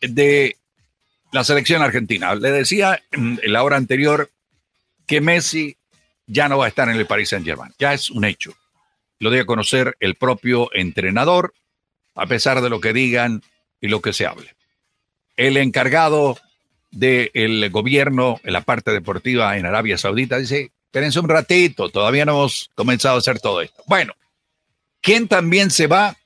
de 0.00 0.56
la 1.32 1.44
selección 1.44 1.82
argentina. 1.82 2.34
Le 2.34 2.50
decía 2.50 3.02
en 3.12 3.40
la 3.44 3.62
hora 3.62 3.76
anterior 3.76 4.30
que 5.06 5.20
Messi 5.20 5.76
ya 6.26 6.48
no 6.48 6.58
va 6.58 6.66
a 6.66 6.68
estar 6.68 6.88
en 6.88 6.96
el 6.96 7.06
Paris 7.06 7.30
Saint-Germain. 7.30 7.72
Ya 7.78 7.94
es 7.94 8.10
un 8.10 8.24
hecho. 8.24 8.54
Lo 9.18 9.30
debe 9.30 9.46
conocer 9.46 9.96
el 10.00 10.14
propio 10.14 10.70
entrenador, 10.74 11.54
a 12.14 12.26
pesar 12.26 12.60
de 12.60 12.70
lo 12.70 12.80
que 12.80 12.92
digan 12.92 13.42
y 13.80 13.88
lo 13.88 14.00
que 14.00 14.12
se 14.12 14.26
hable. 14.26 14.54
El 15.36 15.56
encargado 15.56 16.38
del 16.90 17.70
gobierno 17.70 18.40
en 18.44 18.52
la 18.52 18.62
parte 18.62 18.92
deportiva 18.92 19.56
en 19.56 19.66
Arabia 19.66 19.98
Saudita 19.98 20.38
dice, 20.38 20.72
espérense 20.86 21.20
un 21.20 21.28
ratito, 21.28 21.90
todavía 21.90 22.24
no 22.24 22.32
hemos 22.32 22.70
comenzado 22.74 23.16
a 23.16 23.18
hacer 23.18 23.40
todo 23.40 23.60
esto. 23.60 23.82
Bueno, 23.86 24.14
¿quién 25.00 25.28
también 25.28 25.70
se 25.70 25.86
va? 25.86 26.16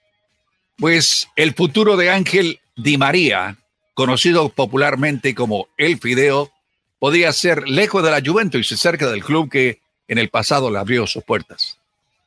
Pues 0.76 1.28
el 1.36 1.54
futuro 1.54 1.96
de 1.96 2.10
Ángel 2.10 2.60
Di 2.76 2.96
María, 2.96 3.58
conocido 3.94 4.48
popularmente 4.48 5.34
como 5.34 5.68
El 5.76 5.98
Fideo, 5.98 6.50
podría 6.98 7.32
ser 7.32 7.68
lejos 7.68 8.02
de 8.02 8.10
la 8.10 8.22
Juventus 8.24 8.70
y 8.70 8.76
cerca 8.76 9.10
del 9.10 9.24
club 9.24 9.50
que 9.50 9.80
en 10.08 10.18
el 10.18 10.28
pasado 10.28 10.70
le 10.70 10.78
abrió 10.78 11.06
sus 11.06 11.24
puertas. 11.24 11.78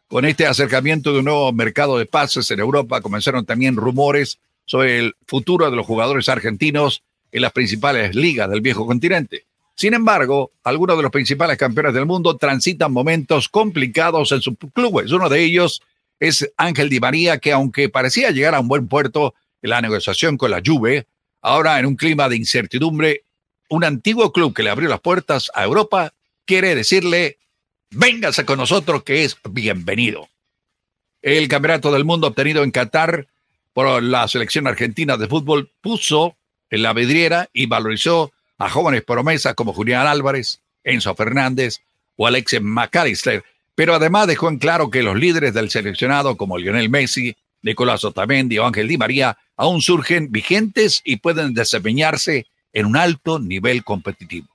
Con 0.07 0.26
este 0.26 0.45
acercamiento 0.45 1.11
de 1.11 1.20
un 1.20 1.26
nuevo 1.26 1.51
mercado 1.51 1.97
de 1.97 2.05
pases 2.05 2.49
en 2.51 2.59
Europa 2.59 3.01
comenzaron 3.01 3.45
también 3.45 3.76
rumores 3.76 4.38
sobre 4.66 4.99
el 4.99 5.16
futuro 5.26 5.70
de 5.70 5.76
los 5.76 5.86
jugadores 5.86 6.30
argentinos 6.30 7.03
en 7.32 7.41
las 7.41 7.51
principales 7.51 8.16
ligas 8.16 8.49
del 8.49 8.61
viejo 8.61 8.86
continente. 8.86 9.45
Sin 9.76 9.93
embargo, 9.93 10.51
algunos 10.63 10.95
de 10.95 11.03
los 11.03 11.11
principales 11.11 11.57
campeones 11.57 11.93
del 11.93 12.05
mundo 12.05 12.38
transitan 12.38 12.93
momentos 12.93 13.49
complicados 13.49 14.32
en 14.32 14.41
sus 14.41 14.55
clubes. 14.74 15.11
Uno 15.11 15.28
de 15.28 15.43
ellos 15.43 15.82
es 16.20 16.49
Ángel 16.55 16.89
Di 16.89 16.99
María, 16.99 17.39
que 17.39 17.51
aunque 17.51 17.89
parecía 17.89 18.32
llegar 18.32 18.55
a 18.55 18.61
un 18.61 18.68
buen 18.68 18.88
puerto 18.88 19.34
en 19.61 19.72
la 19.72 19.82
negociación 19.82 20.38
con 20.38 20.51
la 20.51 20.61
Juve, 20.66 21.07
ahora 21.46 21.78
en 21.80 21.86
un 21.86 21.96
clima 21.96 22.28
de 22.28 22.38
incertidumbre, 22.38 23.22
un 23.70 23.84
antiguo 23.84 24.34
club 24.34 24.56
que 24.56 24.64
le 24.64 24.72
abrió 24.72 24.89
las 24.89 25.00
puertas 25.00 25.52
a 25.54 25.64
Europa 25.64 26.12
quiere 26.43 26.74
decirle, 26.74 27.38
véngase 27.91 28.46
con 28.46 28.58
nosotros 28.58 29.04
que 29.04 29.24
es 29.24 29.38
bienvenido. 29.52 30.28
El 31.22 31.48
campeonato 31.48 31.91
del 31.91 32.04
mundo 32.04 32.28
obtenido 32.28 32.64
en 32.64 32.72
Qatar 32.72 33.28
por 33.74 34.02
la 34.02 34.28
selección 34.28 34.66
argentina 34.66 35.18
de 35.18 35.28
fútbol 35.28 35.70
puso 35.82 36.36
en 36.72 36.82
la 36.82 36.93
vidriera 36.93 37.48
y 37.54 37.68
valorizó 37.68 38.32
a 38.58 38.68
jóvenes 38.68 39.04
promesas 39.04 39.54
como 39.54 39.74
Julián 39.74 40.08
Álvarez, 40.08 40.62
Enzo 40.84 41.14
Fernández 41.14 41.82
o 42.16 42.26
Alexis 42.26 42.62
McAllister, 42.62 43.43
pero 43.76 43.93
además 43.93 44.26
dejó 44.26 44.50
en 44.50 44.58
claro 44.58 44.89
que 44.89 45.04
los 45.04 45.16
líderes 45.16 45.54
del 45.54 45.70
seleccionado 45.70 46.38
como 46.38 46.58
Lionel 46.58 46.89
Messi, 46.89 47.38
Nicolás 47.66 48.03
Otamendi 48.03 48.59
o 48.59 48.66
Ángel 48.66 48.88
Di 48.88 48.97
María 48.97 49.38
aún 49.57 49.82
surgen 49.82 50.32
vigentes 50.32 51.01
y 51.03 51.18
pueden 51.18 51.55
desempeñarse 51.55 52.45
en 52.72 52.86
un 52.86 52.95
alto 52.95 53.39
nivel 53.39 53.84
competitivo. 53.84 54.47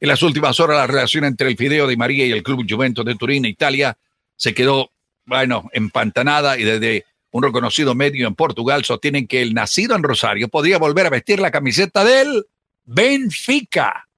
En 0.00 0.08
las 0.08 0.22
últimas 0.22 0.58
horas, 0.58 0.78
la 0.78 0.86
relación 0.86 1.24
entre 1.24 1.48
el 1.48 1.56
Fideo 1.58 1.86
Di 1.86 1.98
María 1.98 2.24
y 2.24 2.32
el 2.32 2.42
Club 2.42 2.64
Juventus 2.66 3.04
de 3.04 3.14
Turín, 3.14 3.44
Italia, 3.44 3.98
se 4.36 4.54
quedó, 4.54 4.90
bueno, 5.26 5.68
empantanada 5.74 6.58
y 6.58 6.64
desde 6.64 7.04
un 7.30 7.42
reconocido 7.42 7.94
medio 7.94 8.26
en 8.26 8.34
Portugal 8.34 8.84
sostienen 8.86 9.26
que 9.26 9.42
el 9.42 9.52
nacido 9.52 9.94
en 9.94 10.02
Rosario 10.02 10.48
podría 10.48 10.78
volver 10.78 11.06
a 11.06 11.10
vestir 11.10 11.40
la 11.40 11.50
camiseta 11.50 12.04
del 12.04 12.46
Benfica. 12.86 14.08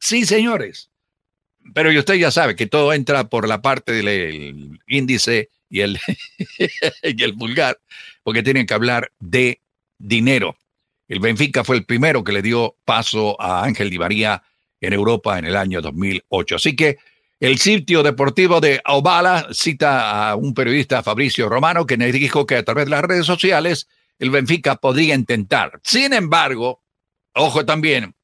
Sí, 0.00 0.26
señores. 0.26 0.90
Pero 1.74 1.96
usted 1.96 2.14
ya 2.14 2.32
sabe 2.32 2.56
que 2.56 2.66
todo 2.66 2.92
entra 2.92 3.28
por 3.28 3.46
la 3.46 3.62
parte 3.62 3.92
del 3.92 4.80
índice 4.88 5.50
y 5.68 5.80
el, 5.80 5.98
y 7.02 7.22
el 7.22 7.32
vulgar, 7.32 7.78
porque 8.22 8.42
tienen 8.42 8.66
que 8.66 8.74
hablar 8.74 9.12
de 9.18 9.60
dinero. 9.98 10.56
El 11.08 11.20
Benfica 11.20 11.64
fue 11.64 11.76
el 11.76 11.84
primero 11.84 12.22
que 12.22 12.32
le 12.32 12.42
dio 12.42 12.76
paso 12.84 13.40
a 13.40 13.64
Ángel 13.64 13.90
Di 13.90 13.98
María 13.98 14.42
en 14.80 14.92
Europa 14.92 15.38
en 15.38 15.46
el 15.46 15.56
año 15.56 15.80
2008. 15.80 16.56
Así 16.56 16.76
que 16.76 16.98
el 17.40 17.58
sitio 17.58 18.02
deportivo 18.02 18.60
de 18.60 18.80
Obala 18.84 19.48
cita 19.52 20.30
a 20.30 20.36
un 20.36 20.54
periodista, 20.54 21.02
Fabricio 21.02 21.48
Romano, 21.48 21.86
que 21.86 21.96
le 21.96 22.12
dijo 22.12 22.46
que 22.46 22.56
a 22.56 22.64
través 22.64 22.86
de 22.86 22.90
las 22.90 23.02
redes 23.02 23.26
sociales 23.26 23.88
el 24.18 24.30
Benfica 24.30 24.76
podría 24.76 25.14
intentar. 25.14 25.80
Sin 25.84 26.12
embargo, 26.12 26.82
ojo 27.34 27.64
también, 27.64 28.14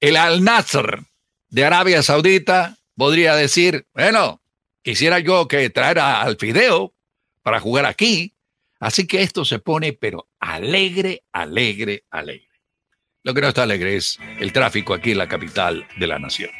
el 0.00 0.16
Al 0.16 0.44
Nasser 0.44 1.00
de 1.48 1.64
Arabia 1.64 2.02
Saudita 2.02 2.78
podría 2.96 3.34
decir, 3.34 3.86
bueno, 3.94 4.40
quisiera 4.86 5.18
yo 5.18 5.48
que 5.48 5.68
traera 5.68 6.22
al 6.22 6.36
Fideo 6.36 6.94
para 7.42 7.58
jugar 7.58 7.86
aquí. 7.86 8.36
Así 8.78 9.08
que 9.08 9.22
esto 9.22 9.44
se 9.44 9.58
pone, 9.58 9.92
pero 9.92 10.28
alegre, 10.38 11.24
alegre, 11.32 12.04
alegre. 12.08 12.48
Lo 13.24 13.34
que 13.34 13.40
no 13.40 13.48
está 13.48 13.64
alegre 13.64 13.96
es 13.96 14.16
el 14.38 14.52
tráfico 14.52 14.94
aquí 14.94 15.10
en 15.10 15.18
la 15.18 15.28
capital 15.28 15.88
de 15.98 16.06
la 16.06 16.20
nación. 16.20 16.50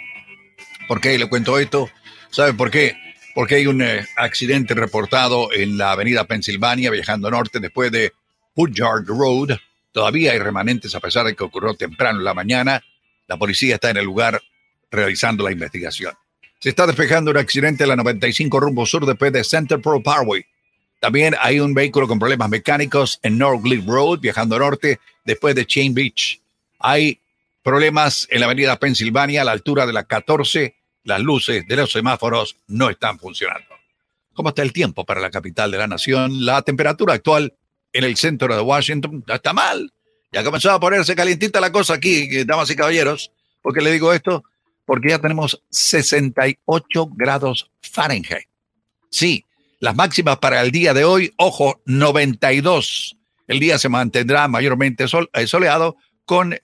¿Por 0.89 1.01
qué 1.01 1.16
le 1.16 1.29
cuento 1.29 1.57
esto? 1.61 1.89
¿Sabe 2.31 2.53
por 2.53 2.72
qué? 2.72 2.97
Porque 3.33 3.57
hay 3.57 3.68
un 3.68 3.81
eh, 3.81 4.05
accidente 4.16 4.74
reportado 4.74 5.53
en 5.53 5.79
la 5.79 5.93
avenida 5.93 6.24
Pensilvania, 6.24 6.91
viajando 6.91 7.31
norte, 7.31 7.61
después 7.61 7.93
de 7.93 8.12
Woodyard 8.57 9.07
Road. 9.07 9.57
Todavía 9.93 10.33
hay 10.33 10.41
remanentes 10.41 10.97
a 10.97 11.01
pesar 11.01 11.27
de 11.27 11.37
que 11.37 11.45
ocurrió 11.45 11.74
temprano 11.74 12.18
en 12.18 12.24
la 12.24 12.35
mañana. 12.35 12.83
La 13.29 13.37
policía 13.37 13.77
está 13.77 13.91
en 13.91 13.99
el 13.99 14.05
lugar 14.05 14.43
realizando 14.91 15.45
la 15.45 15.53
investigación. 15.53 16.14
Se 16.67 16.71
está 16.71 16.85
despejando 16.85 17.31
un 17.31 17.37
accidente 17.37 17.85
en 17.85 17.91
la 17.91 17.95
95 17.95 18.59
rumbo 18.59 18.85
sur 18.87 19.07
después 19.07 19.33
de 19.33 19.45
Center 19.45 19.81
Pro 19.81 20.03
Parkway. 20.03 20.45
También 20.99 21.37
hay 21.41 21.61
un 21.61 21.75
vehículo 21.75 22.09
con 22.09 22.19
problemas 22.19 22.49
mecánicos 22.49 23.21
en 23.23 23.39
North 23.39 23.62
Glen 23.62 23.87
Road, 23.87 24.19
viajando 24.19 24.59
norte 24.59 24.99
después 25.25 25.55
de 25.55 25.64
Chain 25.64 25.95
Beach. 25.95 26.41
Hay 26.81 27.21
problemas 27.62 28.27
en 28.33 28.41
la 28.41 28.47
avenida 28.47 28.81
Pensilvania 28.81 29.43
a 29.43 29.45
la 29.45 29.53
altura 29.53 29.87
de 29.87 29.93
la 29.93 30.03
14. 30.09 30.75
Las 31.05 31.21
luces 31.21 31.69
de 31.69 31.77
los 31.77 31.93
semáforos 31.93 32.57
no 32.67 32.91
están 32.91 33.21
funcionando. 33.21 33.69
¿Cómo 34.35 34.49
está 34.49 34.62
el 34.62 34.73
tiempo 34.73 35.05
para 35.05 35.21
la 35.21 35.31
capital 35.31 35.71
de 35.71 35.79
la 35.79 35.87
nación? 35.87 36.45
La 36.45 36.62
temperatura 36.62 37.14
actual 37.14 37.55
en 37.93 38.03
el 38.03 38.17
centro 38.17 38.53
de 38.53 38.61
Washington 38.61 39.23
está 39.29 39.53
mal. 39.53 39.93
Ya 40.33 40.43
comenzó 40.43 40.73
a 40.73 40.81
ponerse 40.81 41.14
calientita 41.14 41.61
la 41.61 41.71
cosa 41.71 41.95
aquí, 41.95 42.43
damas 42.43 42.69
y 42.71 42.75
caballeros. 42.75 43.31
¿Por 43.62 43.73
qué 43.73 43.83
le 43.83 43.93
digo 43.93 44.12
esto? 44.12 44.43
Porque 44.87 45.11
ya 45.11 45.18
tenemos 45.18 45.62
68 45.70 47.09
grados 47.14 47.70
Fahrenheit. 47.82 48.49
Sí, 49.11 49.45
las 49.80 49.95
máximas 49.95 50.39
para 50.39 50.62
el 50.62 50.70
día 50.70 50.95
de 50.95 51.05
hoy, 51.05 51.32
ojo, 51.37 51.80
92. 51.84 53.16
El 53.47 53.61
día 53.61 53.78
se 53.78 53.89
mantendrá 53.89 54.49
mayormente 54.49 55.05
eh, 55.05 55.47
soleado 55.47 55.97
con 56.24 56.57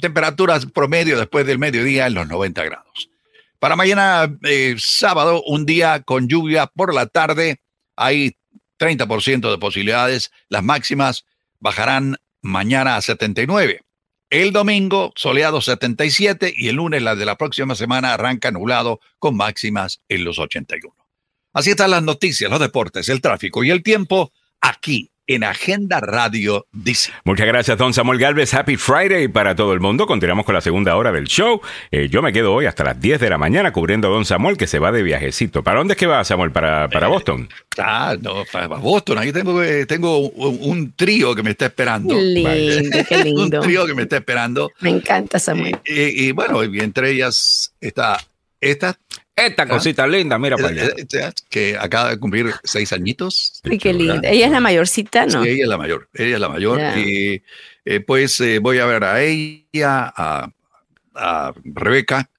temperaturas 0.00 0.66
promedio 0.66 1.18
después 1.18 1.46
del 1.46 1.58
mediodía 1.58 2.06
en 2.06 2.14
los 2.14 2.28
90 2.28 2.64
grados. 2.64 3.10
Para 3.58 3.76
mañana 3.76 4.36
eh, 4.42 4.76
sábado, 4.78 5.42
un 5.46 5.66
día 5.66 6.02
con 6.02 6.28
lluvia 6.28 6.66
por 6.66 6.94
la 6.94 7.06
tarde, 7.06 7.60
hay 7.96 8.36
30% 8.78 9.50
de 9.50 9.58
posibilidades. 9.58 10.30
Las 10.48 10.62
máximas 10.62 11.24
bajarán 11.60 12.16
mañana 12.42 12.96
a 12.96 13.02
79. 13.02 13.80
El 14.34 14.50
domingo, 14.50 15.12
soleado 15.14 15.60
77 15.60 16.52
y 16.56 16.66
el 16.66 16.74
lunes, 16.74 17.00
la 17.00 17.14
de 17.14 17.24
la 17.24 17.38
próxima 17.38 17.76
semana, 17.76 18.14
arranca 18.14 18.50
nublado 18.50 18.98
con 19.20 19.36
máximas 19.36 20.00
en 20.08 20.24
los 20.24 20.40
81. 20.40 20.92
Así 21.52 21.70
están 21.70 21.92
las 21.92 22.02
noticias, 22.02 22.50
los 22.50 22.58
deportes, 22.58 23.08
el 23.08 23.20
tráfico 23.20 23.62
y 23.62 23.70
el 23.70 23.84
tiempo 23.84 24.32
aquí 24.60 25.12
en 25.26 25.44
Agenda 25.44 26.00
Radio 26.00 26.66
dice. 26.72 27.12
Muchas 27.24 27.46
gracias, 27.46 27.78
don 27.78 27.94
Samuel 27.94 28.18
Galvez. 28.18 28.52
Happy 28.54 28.76
Friday 28.76 29.28
para 29.28 29.54
todo 29.54 29.72
el 29.72 29.80
mundo. 29.80 30.06
Continuamos 30.06 30.44
con 30.44 30.54
la 30.54 30.60
segunda 30.60 30.96
hora 30.96 31.12
del 31.12 31.24
show. 31.24 31.60
Eh, 31.90 32.08
yo 32.10 32.22
me 32.22 32.32
quedo 32.32 32.52
hoy 32.52 32.66
hasta 32.66 32.84
las 32.84 33.00
10 33.00 33.20
de 33.20 33.30
la 33.30 33.38
mañana 33.38 33.72
cubriendo 33.72 34.08
a 34.08 34.10
don 34.10 34.24
Samuel, 34.24 34.56
que 34.56 34.66
se 34.66 34.78
va 34.78 34.92
de 34.92 35.02
viajecito. 35.02 35.62
¿Para 35.62 35.78
dónde 35.78 35.94
es 35.94 35.98
que 35.98 36.06
va, 36.06 36.22
Samuel? 36.24 36.52
¿Para, 36.52 36.88
para 36.88 37.08
Boston? 37.08 37.48
Ah, 37.78 38.16
no, 38.20 38.44
para 38.52 38.66
Boston. 38.66 39.18
Ahí 39.18 39.32
tengo, 39.32 39.62
eh, 39.62 39.86
tengo 39.86 40.18
un, 40.18 40.92
trío 40.92 41.34
que 41.34 41.42
me 41.42 41.50
está 41.50 41.66
esperando. 41.66 42.14
Lindo, 42.14 42.98
qué 43.08 43.24
lindo. 43.24 43.42
un 43.60 43.64
trío 43.64 43.86
que 43.86 43.94
me 43.94 44.02
está 44.02 44.16
esperando. 44.16 44.70
Me 44.80 44.90
encanta, 44.90 45.38
Samuel. 45.38 45.78
Y, 45.84 46.26
y 46.26 46.32
bueno, 46.32 46.62
y 46.64 46.80
entre 46.80 47.10
ellas 47.10 47.74
está 47.80 48.18
esta 48.60 48.98
esta 49.36 49.66
cosita 49.66 50.06
linda, 50.06 50.38
mira 50.38 50.56
para 50.56 50.68
allá. 50.68 50.84
Eh, 50.86 51.06
eh, 51.12 51.30
que 51.48 51.76
acaba 51.78 52.10
de 52.10 52.18
cumplir 52.18 52.54
seis 52.62 52.92
añitos. 52.92 53.60
Ay, 53.64 53.78
qué 53.78 53.92
linda. 53.92 54.28
Ella 54.28 54.46
es 54.46 54.52
la 54.52 54.60
mayorcita, 54.60 55.26
¿no? 55.26 55.42
Sí, 55.42 55.50
ella 55.50 55.64
es 55.64 55.68
la 55.68 55.78
mayor. 55.78 56.08
Ella 56.14 56.34
es 56.34 56.40
la 56.40 56.48
mayor. 56.48 56.80
Y 56.98 57.42
eh, 57.84 58.00
pues 58.00 58.42
voy 58.60 58.78
a 58.78 58.86
ver 58.86 59.04
a 59.04 59.22
ella, 59.22 60.12
a, 60.16 60.50
a, 61.14 61.52
Rebeca 61.64 62.30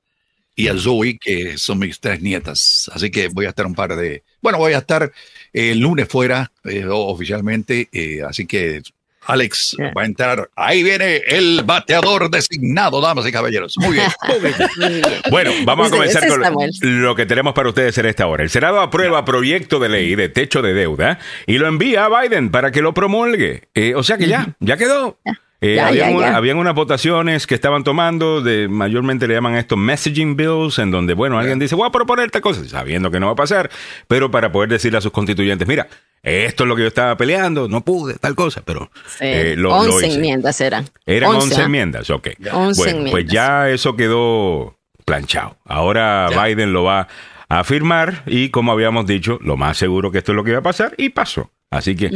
y 0.56 0.70
a 0.70 0.78
Zoe, 0.78 1.18
que 1.20 1.58
son 1.58 1.80
mis 1.80 2.00
tres 2.00 2.22
nietas. 2.22 2.90
Así 2.94 3.12
que 3.12 3.28
voy 3.28 3.46
a 3.46 3.50
estar 3.50 3.66
un 3.66 3.76
par 3.76 3.96
de. 3.96 4.24
Bueno, 4.42 4.58
voy 4.58 4.74
a 4.74 4.78
estar 4.78 5.12
el 5.52 5.80
lunes 5.80 6.08
fuera 6.08 6.52
oficialmente. 6.64 7.90
así 8.26 8.46
que 8.46 8.82
Alex 9.26 9.78
va 9.98 10.04
a 10.04 10.06
entrar. 10.06 10.50
Ahí 10.56 10.84
viene 10.84 11.18
el 11.28 11.64
bateador 11.64 12.30
designado, 12.30 13.02
damas 13.02 13.28
y 13.28 13.32
caballeros. 13.32 13.76
Muy 13.78 13.94
bien. 13.94 14.08
Muy 14.78 14.90
bien. 14.90 15.04
Bueno, 15.30 15.52
vamos 15.64 15.88
a 15.88 15.92
comenzar 15.92 16.28
con 16.28 16.42
lo 16.82 17.16
que 17.16 17.26
tenemos 17.26 17.54
para 17.54 17.70
ustedes 17.70 17.98
en 17.98 18.06
esta 18.06 18.28
hora. 18.28 18.44
El 18.44 18.50
Senado 18.50 18.80
aprueba 18.82 19.26
proyecto 19.26 19.80
de 19.80 19.90
ley 19.90 20.16
de 20.16 20.30
techo 20.30 20.62
de 20.62 20.74
deuda 20.74 21.20
y 21.46 21.58
lo 21.58 21.68
envía 21.68 22.06
a 22.06 22.22
Biden 22.22 22.52
para 22.52 22.72
que 22.72 22.82
lo 22.82 22.94
promulgue. 22.94 23.64
Eh, 23.74 23.94
o 23.96 24.04
sea 24.04 24.18
que 24.18 24.28
ya, 24.28 24.56
ya 24.60 24.78
quedó. 24.78 25.18
Eh, 25.62 25.80
habían, 25.80 26.58
unas 26.58 26.76
votaciones 26.76 27.48
que 27.48 27.56
estaban 27.56 27.84
tomando, 27.84 28.42
de 28.42 28.68
mayormente 28.68 29.28
le 29.28 29.34
llaman 29.34 29.56
esto 29.56 29.78
messaging 29.78 30.36
bills, 30.36 30.78
en 30.80 30.92
donde, 30.92 31.14
bueno, 31.14 31.40
alguien 31.40 31.58
dice, 31.58 31.76
voy 31.76 31.88
a 31.88 31.92
proponer 31.92 32.26
esta 32.28 32.42
cosa, 32.42 32.64
sabiendo 32.66 33.10
que 33.10 33.20
no 33.20 33.28
va 33.28 33.32
a 33.32 33.36
pasar, 33.36 33.72
pero 34.08 34.30
para 34.30 34.52
poder 34.52 34.70
decirle 34.70 34.98
a 34.98 35.02
sus 35.02 35.12
constituyentes, 35.12 35.68
mira, 35.68 35.88
esto 36.26 36.64
es 36.64 36.68
lo 36.68 36.76
que 36.76 36.82
yo 36.82 36.88
estaba 36.88 37.16
peleando, 37.18 37.68
no 37.68 37.86
pude, 37.86 38.16
tal 38.16 38.36
cosa, 38.36 38.64
pero 38.66 38.90
eh, 39.20 39.56
lo, 39.58 39.76
11 39.76 40.14
enmiendas 40.14 40.60
eran. 40.60 40.90
Eran 41.06 41.36
11, 41.36 41.62
enmiendas, 41.62 42.10
ok. 42.10 42.30
bueno, 42.76 43.12
pues 43.12 43.26
ya 43.28 43.70
eso 43.70 43.96
quedó 43.96 44.78
planchado. 45.06 45.58
Ahora 45.66 46.30
Biden 46.30 46.74
lo 46.74 46.84
va 46.84 47.08
a 47.48 47.64
firmar 47.64 48.24
y 48.26 48.50
como 48.50 48.72
habíamos 48.72 49.06
dicho, 49.06 49.38
lo 49.42 49.56
más 49.56 49.78
seguro 49.78 50.12
que 50.12 50.18
esto 50.18 50.32
es 50.32 50.36
lo 50.36 50.44
que 50.44 50.52
iba 50.52 50.60
a 50.60 50.64
pasar 50.64 50.96
y 50.98 51.10
pasó. 51.10 51.52
Así 51.70 51.96
que 51.96 52.12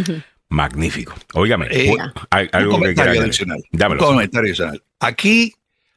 Magnífico. 0.49 1.13
Óigame, 1.33 1.67
eh, 1.69 1.95
algo 2.31 2.73
un 2.73 2.81
comentario 2.81 3.21
adicional. 3.21 3.63
comentario 3.99 4.49
adicional. 4.49 4.83
Aquí 4.99 5.53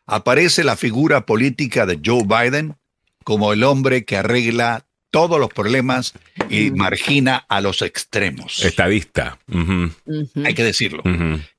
aparece 0.06 0.62
la 0.62 0.76
figura 0.76 1.24
política 1.24 1.86
de 1.86 1.98
Joe 2.04 2.24
Biden 2.24 2.76
como 3.24 3.54
el 3.54 3.64
hombre 3.64 4.04
que 4.04 4.18
arregla 4.18 4.84
todos 5.12 5.38
los 5.38 5.50
problemas 5.50 6.14
y 6.48 6.72
margina 6.72 7.44
a 7.48 7.60
los 7.60 7.82
extremos. 7.82 8.64
Estadista. 8.64 9.38
Hay 10.44 10.54
que 10.54 10.64
decirlo. 10.64 11.02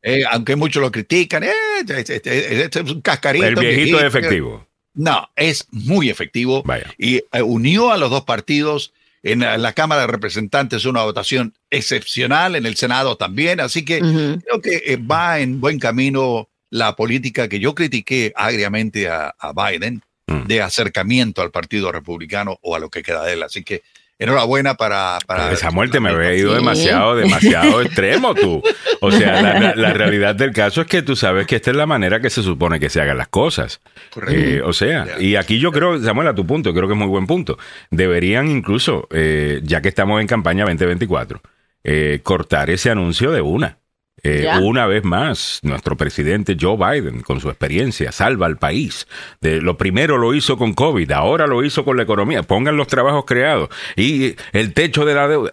Eh, 0.01 0.24
aunque 0.30 0.58
muchos 0.58 0.82
lo 0.82 0.91
critican, 0.91 1.43
eh, 1.43 1.51
este, 1.88 2.16
este, 2.16 2.64
este, 2.64 2.80
es 2.82 2.91
un 2.91 3.01
cascarito. 3.01 3.45
El 3.45 3.56
viejito 3.56 3.99
es 3.99 4.06
efectivo. 4.06 4.68
No, 4.95 5.30
es 5.36 5.68
muy 5.72 6.10
efectivo. 6.10 6.64
Y 6.97 7.22
unió 7.41 7.91
a 7.91 7.97
los 7.97 8.10
dos 8.10 8.24
partidos 8.24 8.91
en 9.24 9.39
la, 9.39 9.74
Cámara 9.74 10.01
de 10.01 10.08
Representantes 10.08 10.84
una 10.86 11.04
votación 11.04 11.54
excepcional, 11.70 12.56
en 12.56 12.66
el 12.66 12.76
Senado 12.76 13.16
también, 13.16 13.62
así 13.62 13.86
que 13.86 13.99
creo 13.99 14.62
que 14.62 14.84
eh, 14.86 14.97
va 14.97 15.39
en 15.39 15.62
buen 15.62 15.80
camino 15.80 16.49
la 16.70 16.95
política 16.95 17.47
que 17.47 17.60
yo 17.60 17.74
critiqué 17.74 18.34
agriamente 18.36 19.08
a, 19.08 19.34
Biden. 19.56 20.01
De 20.28 20.62
acercamiento 20.62 21.42
al 21.42 21.52
Partido 21.52 21.92
Republicano 21.92 22.58
o 22.62 22.76
a 22.76 22.80
lo 22.80 22.90
que 22.90 23.04
queda 23.04 23.24
de 23.24 23.34
él. 23.34 23.44
Así 23.44 23.64
que 23.64 23.84
enhorabuena 24.20 24.76
para... 24.76 25.18
para 25.26 25.52
esa 25.52 25.72
muerte 25.72 26.00
me 26.00 26.10
había 26.10 26.34
ido 26.34 26.54
demasiado, 26.54 27.16
demasiado 27.16 27.82
extremo 27.82 28.34
tú. 28.34 28.62
O 29.02 29.12
sea, 29.12 29.74
la, 29.76 29.94
realidad 29.94 30.36
del 30.36 30.54
caso 30.54 30.82
es 30.82 30.88
que 30.88 31.02
tú 31.02 31.16
sabes 31.16 31.48
que 31.48 31.58
esta 31.58 31.72
es 31.72 31.78
la 31.78 31.86
manera 31.86 32.22
que 32.22 32.30
se 32.30 32.42
supone 32.42 32.80
que 32.80 32.90
se 32.90 33.02
hagan 33.02 33.18
las 33.18 33.28
cosas. 33.28 33.82
Eh, 34.30 34.62
o 34.64 34.74
sea, 34.74 35.20
y 35.20 35.36
aquí 35.36 35.60
yo 35.60 35.72
creo, 35.72 36.02
Samuel, 36.02 36.28
a 36.28 36.36
tu 36.36 36.46
punto, 36.46 36.74
creo 36.74 36.88
que 36.88 36.94
es 36.94 37.00
muy 37.00 37.08
buen 37.08 37.28
punto. 37.28 37.58
Deberían 37.92 38.50
incluso, 38.50 39.08
eh, 39.12 39.62
ya 39.64 39.82
que 39.82 39.90
estamos 39.90 40.22
en 40.22 40.28
campaña 40.28 40.64
2024, 40.64 41.42
eh, 41.84 42.20
cortar 42.24 42.70
ese 42.70 42.90
anuncio 42.90 43.32
de 43.32 43.42
una. 43.42 43.78
Eh, 44.22 44.47
una 44.61 44.86
vez 44.86 45.03
más, 45.03 45.59
nuestro 45.64 45.97
presidente 45.97 46.55
Joe 46.59 46.78
Biden, 46.78 47.22
con 47.22 47.41
su 47.41 47.49
experiencia, 47.49 48.11
salva 48.11 48.45
al 48.45 48.57
país. 48.57 49.07
De, 49.41 49.59
lo 49.59 49.78
primero 49.78 50.18
lo 50.18 50.34
hizo 50.34 50.57
con 50.57 50.74
COVID, 50.74 51.11
ahora 51.11 51.47
lo 51.47 51.64
hizo 51.64 51.84
con 51.84 51.97
la 51.97 52.03
economía. 52.03 52.43
Pongan 52.43 52.78
los 52.78 52.88
trabajos 52.88 53.26
creados 53.26 53.70
y 53.95 54.36
el 54.53 54.74
techo 54.74 55.03
de 55.05 55.16
la 55.16 55.28
deuda. 55.28 55.51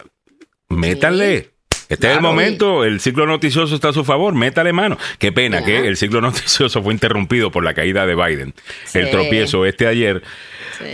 Métanle. 0.68 1.50
Este 1.88 2.08
es 2.08 2.16
el 2.16 2.22
momento, 2.22 2.84
el 2.84 3.00
ciclo 3.00 3.26
noticioso 3.26 3.74
está 3.74 3.88
a 3.88 3.92
su 3.92 4.04
favor, 4.04 4.32
métale 4.32 4.72
mano. 4.72 4.96
Qué 5.18 5.32
pena 5.32 5.64
que 5.64 5.88
el 5.88 5.96
ciclo 5.96 6.20
noticioso 6.20 6.84
fue 6.84 6.92
interrumpido 6.92 7.50
por 7.50 7.64
la 7.64 7.74
caída 7.74 8.06
de 8.06 8.14
Biden, 8.14 8.54
el 8.94 9.11
tropiezo 9.11 9.66
este 9.66 9.88
ayer. 9.88 10.22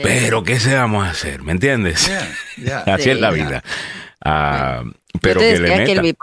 Pero, 0.03 0.43
¿qué 0.43 0.59
se 0.59 0.75
vamos 0.75 1.07
a 1.07 1.11
hacer? 1.11 1.43
¿Me 1.43 1.53
entiendes? 1.53 2.11
Así 2.87 3.11
es 3.11 3.21
la 3.21 3.31
vida. 3.31 3.63
Ah, 4.25 4.85
pero 5.21 5.41
que 5.41 5.59
le 5.59 5.69
meta. 5.69 5.93
El 5.93 6.17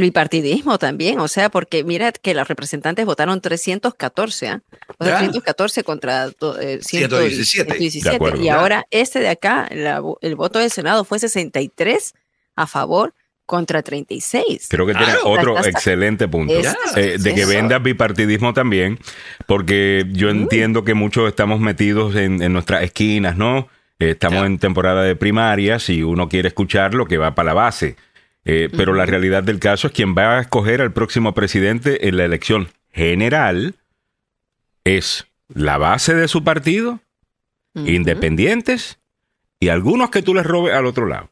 bipartidismo 0.00 0.78
también, 0.78 1.18
o 1.18 1.28
sea, 1.28 1.50
porque 1.50 1.84
mira 1.84 2.12
que 2.12 2.34
los 2.34 2.48
representantes 2.48 3.04
votaron 3.04 3.40
314, 3.40 4.46
¿eh? 4.46 4.60
O 4.98 5.04
314 5.04 5.84
contra 5.84 6.30
117. 6.80 7.76
Eh, 7.76 8.30
y 8.40 8.48
ahora 8.48 8.86
este 8.90 9.20
de 9.20 9.28
acá, 9.28 9.68
el 9.70 10.34
voto 10.36 10.58
del 10.58 10.70
Senado 10.70 11.04
fue 11.04 11.18
63 11.18 12.14
a 12.56 12.66
favor 12.66 13.14
contra 13.46 13.82
36. 13.82 14.68
Creo 14.70 14.86
que 14.86 14.94
tiene 14.94 15.12
otro 15.24 15.58
excelente 15.64 16.28
punto 16.28 16.54
eh, 16.96 17.18
de 17.18 17.34
que 17.34 17.44
venda 17.44 17.78
bipartidismo 17.78 18.54
también, 18.54 18.98
porque 19.46 20.06
yo 20.10 20.28
mm. 20.28 20.30
entiendo 20.30 20.84
que 20.84 20.94
muchos 20.94 21.28
estamos 21.28 21.60
metidos 21.60 22.16
en, 22.16 22.38
nuestras 22.52 22.82
esquinas, 22.82 23.36
¿no? 23.36 23.68
estamos 23.98 24.46
en 24.46 24.58
temporada 24.58 25.02
de 25.02 25.14
primarias 25.14 25.88
y 25.88 26.02
uno 26.02 26.28
quiere 26.28 26.48
escuchar 26.48 26.94
lo 26.94 27.06
que 27.06 27.18
va 27.18 27.34
para 27.34 27.48
la 27.48 27.54
base. 27.54 27.96
Eh, 28.44 28.68
pero 28.76 28.92
la 28.92 29.06
realidad 29.06 29.42
del 29.44 29.60
caso 29.60 29.86
es 29.86 29.92
quien 29.92 30.16
va 30.16 30.38
a 30.38 30.40
escoger 30.40 30.80
al 30.80 30.92
próximo 30.92 31.32
presidente 31.32 32.08
en 32.08 32.16
la 32.16 32.24
elección 32.24 32.68
general 32.90 33.76
es 34.84 35.26
la 35.48 35.78
base 35.78 36.14
de 36.14 36.28
su 36.28 36.42
partido, 36.42 37.00
independientes 37.74 38.98
y 39.60 39.68
algunos 39.68 40.10
que 40.10 40.22
tú 40.22 40.34
les 40.34 40.44
robes 40.44 40.74
al 40.74 40.86
otro 40.86 41.06
lado. 41.06 41.30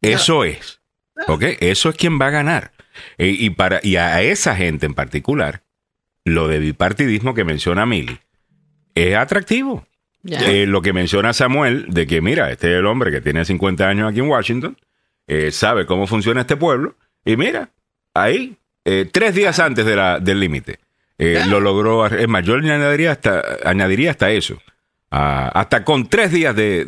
Eso 0.00 0.44
es. 0.44 0.80
¿Ok? 1.28 1.44
Eso 1.60 1.90
es 1.90 1.96
quien 1.96 2.20
va 2.20 2.28
a 2.28 2.30
ganar. 2.30 2.72
Eh, 3.18 3.28
y, 3.38 3.50
para, 3.50 3.80
y 3.82 3.96
a 3.96 4.22
esa 4.22 4.56
gente 4.56 4.86
en 4.86 4.94
particular, 4.94 5.62
lo 6.24 6.48
de 6.48 6.58
bipartidismo 6.58 7.34
que 7.34 7.44
menciona 7.44 7.86
Mili 7.86 8.18
es 8.94 9.14
atractivo. 9.14 9.86
Eh, 10.28 10.66
lo 10.66 10.82
que 10.82 10.92
menciona 10.92 11.32
Samuel, 11.32 11.86
de 11.88 12.06
que 12.08 12.20
mira, 12.20 12.50
este 12.50 12.72
es 12.72 12.78
el 12.78 12.86
hombre 12.86 13.12
que 13.12 13.20
tiene 13.20 13.44
50 13.44 13.88
años 13.88 14.10
aquí 14.10 14.18
en 14.18 14.28
Washington, 14.28 14.76
eh, 15.26 15.50
sabe 15.50 15.86
cómo 15.86 16.06
funciona 16.06 16.42
este 16.42 16.56
pueblo 16.56 16.94
y 17.24 17.36
mira, 17.36 17.70
ahí, 18.14 18.56
eh, 18.84 19.08
tres 19.10 19.34
días 19.34 19.58
antes 19.58 19.84
de 19.84 19.96
la, 19.96 20.20
del 20.20 20.38
límite, 20.38 20.78
eh, 21.18 21.42
lo 21.48 21.60
logró. 21.60 22.06
Es 22.06 22.28
más, 22.28 22.44
yo 22.44 22.54
añadiría 22.54 23.12
hasta, 23.12 23.42
añadiría 23.64 24.12
hasta 24.12 24.30
eso. 24.30 24.62
Ah, 25.10 25.50
hasta 25.54 25.84
con 25.84 26.08
tres 26.08 26.30
días 26.30 26.54
de, 26.54 26.84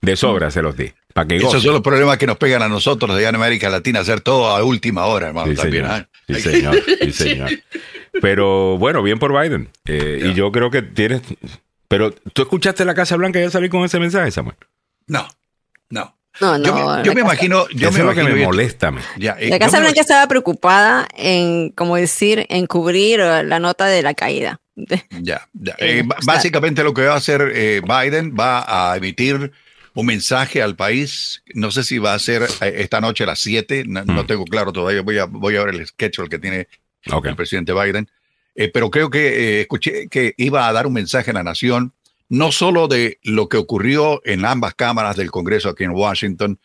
de, 0.00 0.16
sobra 0.16 0.50
se 0.50 0.62
los 0.62 0.76
di. 0.76 0.92
Para 1.12 1.26
que 1.26 1.36
Esos 1.36 1.62
son 1.62 1.72
los 1.72 1.82
problemas 1.82 2.18
que 2.18 2.26
nos 2.26 2.36
pegan 2.36 2.62
a 2.62 2.68
nosotros 2.68 3.10
allá 3.10 3.30
en 3.30 3.34
América 3.34 3.68
Latina, 3.70 4.00
hacer 4.00 4.20
todo 4.20 4.48
a 4.48 4.62
última 4.62 5.06
hora, 5.06 5.28
hermano. 5.28 5.50
Sí, 5.50 5.56
señor. 5.56 6.08
Sí, 6.28 6.34
señor. 6.40 6.76
sí, 7.00 7.12
señor. 7.12 7.50
Pero 8.20 8.78
bueno, 8.78 9.02
bien 9.02 9.18
por 9.18 9.32
Biden. 9.32 9.70
Y 9.86 10.34
yo 10.34 10.52
creo 10.52 10.70
que 10.70 10.82
tienes. 10.82 11.22
Pero, 11.88 12.12
¿tú 12.12 12.42
escuchaste 12.42 12.84
la 12.84 12.94
Casa 12.94 13.16
Blanca 13.16 13.40
ya 13.40 13.50
salir 13.50 13.70
con 13.70 13.84
ese 13.84 13.98
mensaje, 13.98 14.30
Samuel? 14.30 14.56
No, 15.06 15.26
no. 15.88 16.16
No, 16.40 16.58
no, 16.58 17.02
yo, 17.02 17.14
me, 17.14 17.20
imagino, 17.20 17.66
yo 17.70 17.90
me 17.90 18.00
imagino 18.00 18.28
que 18.28 18.34
me 18.34 18.44
molesta. 18.44 18.92
Eh, 19.18 19.48
la 19.48 19.58
Casa 19.58 19.80
Blanca 19.80 20.00
estaba 20.00 20.26
preocupada 20.28 21.08
en, 21.16 21.70
como 21.70 21.96
decir, 21.96 22.46
en 22.48 22.66
cubrir 22.66 23.20
la 23.20 23.58
nota 23.58 23.86
de 23.86 24.02
la 24.02 24.14
caída. 24.14 24.60
Ya, 25.22 25.48
eh, 25.78 26.02
básicamente 26.26 26.84
lo 26.84 26.92
que 26.92 27.06
va 27.06 27.14
a 27.14 27.16
hacer 27.16 27.50
eh, 27.54 27.80
Biden 27.80 28.34
va 28.38 28.90
a 28.90 28.94
emitir 28.98 29.50
un 29.94 30.06
mensaje 30.06 30.60
al 30.60 30.76
país. 30.76 31.42
No 31.54 31.70
sé 31.70 31.82
si 31.82 31.96
va 31.96 32.12
a 32.12 32.18
ser 32.18 32.46
esta 32.60 33.00
noche 33.00 33.24
a 33.24 33.28
las 33.28 33.40
7, 33.40 33.84
no, 33.86 34.04
mm. 34.04 34.26
tengo 34.26 34.44
claro 34.44 34.72
todavía. 34.72 35.00
Voy 35.00 35.16
a, 35.16 35.24
voy 35.24 35.56
a 35.56 35.64
ver 35.64 35.74
el 35.76 35.86
sketch 35.86 36.20
que 36.28 36.38
tiene 36.38 36.68
el 37.24 37.36
presidente 37.36 37.72
Biden. 37.72 38.10
pero 38.74 38.90
creo 38.90 39.08
que 39.08 39.62
escuché 39.62 40.08
que 40.08 40.34
iba 40.36 40.68
a 40.68 40.72
dar 40.74 40.86
un 40.86 40.92
mensaje 40.92 41.30
a 41.30 41.34
la 41.34 41.42
nación 41.42 41.94
no 42.28 42.52
solo 42.52 42.88
de 42.88 43.18
lo 43.22 43.48
que 43.48 43.56
ocurrió 43.56 44.20
en 44.24 44.44
ambas 44.44 44.74
cámaras 44.74 45.16
del 45.16 45.30
Congreso 45.30 45.68
aquí 45.68 45.84
en 45.84 45.90
Washington, 45.90 46.58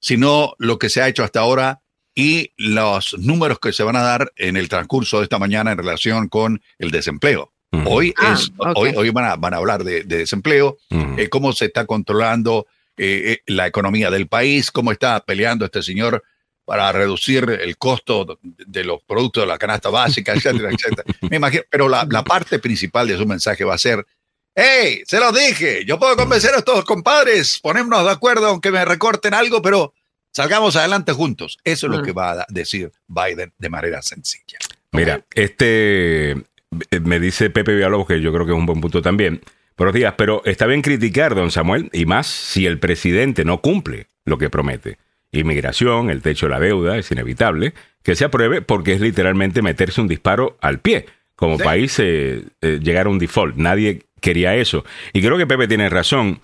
sino 0.00 0.54
lo 0.58 0.78
que 0.78 0.88
se 0.88 1.02
ha 1.02 1.08
hecho 1.08 1.24
hasta 1.24 1.40
ahora 1.40 1.80
y 2.14 2.52
los 2.56 3.16
números 3.18 3.58
que 3.60 3.72
se 3.72 3.82
van 3.82 3.96
a 3.96 4.02
dar 4.02 4.32
en 4.36 4.56
el 4.56 4.68
transcurso 4.68 5.18
de 5.18 5.24
esta 5.24 5.38
mañana 5.38 5.72
en 5.72 5.78
relación 5.78 6.28
con 6.28 6.60
el 6.78 6.90
desempleo. 6.90 7.52
Hoy, 7.84 8.14
ah, 8.16 8.32
es, 8.34 8.50
hoy, 8.76 8.94
hoy 8.96 9.10
van, 9.10 9.26
a, 9.26 9.36
van 9.36 9.52
a 9.52 9.58
hablar 9.58 9.84
de, 9.84 10.02
desempleo, 10.02 10.78
eh, 10.90 11.28
cómo 11.28 11.52
se 11.52 11.66
está 11.66 11.84
controlando 11.84 12.66
eh, 12.96 13.32
eh, 13.32 13.42
la 13.46 13.66
economía 13.66 14.10
del 14.10 14.26
país, 14.26 14.70
cómo 14.70 14.90
está 14.90 15.20
peleando 15.20 15.66
este 15.66 15.82
señor 15.82 16.24
para 16.64 16.90
reducir 16.92 17.48
el 17.48 17.76
costo 17.76 18.38
de 18.42 18.84
los 18.84 19.02
productos 19.02 19.42
de 19.42 19.46
la 19.46 19.58
canasta 19.58 19.90
básica, 19.90 20.32
etcétera, 20.32 20.70
etcétera. 20.70 21.04
Me 21.30 21.36
imagino, 21.36 21.62
pero 21.70 21.88
la, 21.88 22.06
la 22.10 22.24
parte 22.24 22.58
principal 22.58 23.06
de 23.06 23.16
su 23.16 23.26
mensaje 23.26 23.64
va 23.64 23.74
a 23.74 23.78
ser 23.78 24.06
¡Hey! 24.54 25.02
Se 25.06 25.20
los 25.20 25.34
dije. 25.34 25.84
Yo 25.84 25.98
puedo 25.98 26.16
convencer 26.16 26.54
a 26.54 26.58
estos 26.58 26.84
compadres, 26.84 27.60
ponernos 27.60 28.04
de 28.04 28.10
acuerdo 28.10 28.46
aunque 28.46 28.70
me 28.70 28.84
recorten 28.84 29.34
algo, 29.34 29.62
pero 29.62 29.94
salgamos 30.32 30.76
adelante 30.76 31.12
juntos. 31.12 31.58
Eso 31.64 31.86
es 31.86 31.92
lo 31.92 32.02
que 32.02 32.12
va 32.12 32.32
a 32.32 32.46
decir 32.48 32.92
Biden 33.06 33.52
de 33.58 33.68
manera 33.68 34.02
sencilla. 34.02 34.58
Mira, 34.92 35.24
este 35.34 36.30
eh, 36.32 37.00
me 37.02 37.20
dice 37.20 37.50
Pepe 37.50 37.74
Villalobos, 37.74 38.06
que 38.06 38.20
yo 38.20 38.32
creo 38.32 38.46
que 38.46 38.52
es 38.52 38.58
un 38.58 38.66
buen 38.66 38.80
punto 38.80 39.02
también. 39.02 39.40
Buenos 39.76 39.94
días, 39.94 40.14
pero 40.16 40.42
está 40.44 40.66
bien 40.66 40.82
criticar, 40.82 41.34
don 41.34 41.52
Samuel, 41.52 41.88
y 41.92 42.04
más 42.04 42.26
si 42.26 42.66
el 42.66 42.80
presidente 42.80 43.44
no 43.44 43.60
cumple 43.60 44.08
lo 44.24 44.36
que 44.38 44.50
promete. 44.50 44.98
inmigración, 45.30 46.10
el 46.10 46.22
techo 46.22 46.46
de 46.46 46.50
la 46.50 46.60
deuda, 46.60 46.96
es 46.96 47.10
inevitable 47.12 47.74
que 48.02 48.16
se 48.16 48.24
apruebe 48.24 48.62
porque 48.62 48.94
es 48.94 49.00
literalmente 49.00 49.62
meterse 49.62 50.00
un 50.00 50.08
disparo 50.08 50.56
al 50.60 50.80
pie. 50.80 51.06
Como 51.36 51.58
país 51.58 51.96
eh, 52.00 52.42
eh, 52.62 52.80
llegar 52.82 53.06
a 53.06 53.10
un 53.10 53.20
default. 53.20 53.54
Nadie 53.54 54.02
quería 54.20 54.54
eso. 54.56 54.84
Y 55.12 55.20
creo 55.22 55.36
que 55.38 55.46
Pepe 55.46 55.68
tiene 55.68 55.88
razón. 55.88 56.40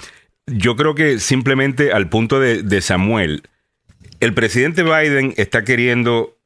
Yo 0.46 0.76
creo 0.76 0.94
que 0.94 1.18
simplemente 1.20 1.92
al 1.92 2.08
punto 2.08 2.38
de, 2.40 2.62
de 2.62 2.80
Samuel, 2.80 3.42
el 4.20 4.34
presidente 4.34 4.82
Biden 4.82 5.34
está 5.36 5.64
queriendo 5.64 6.36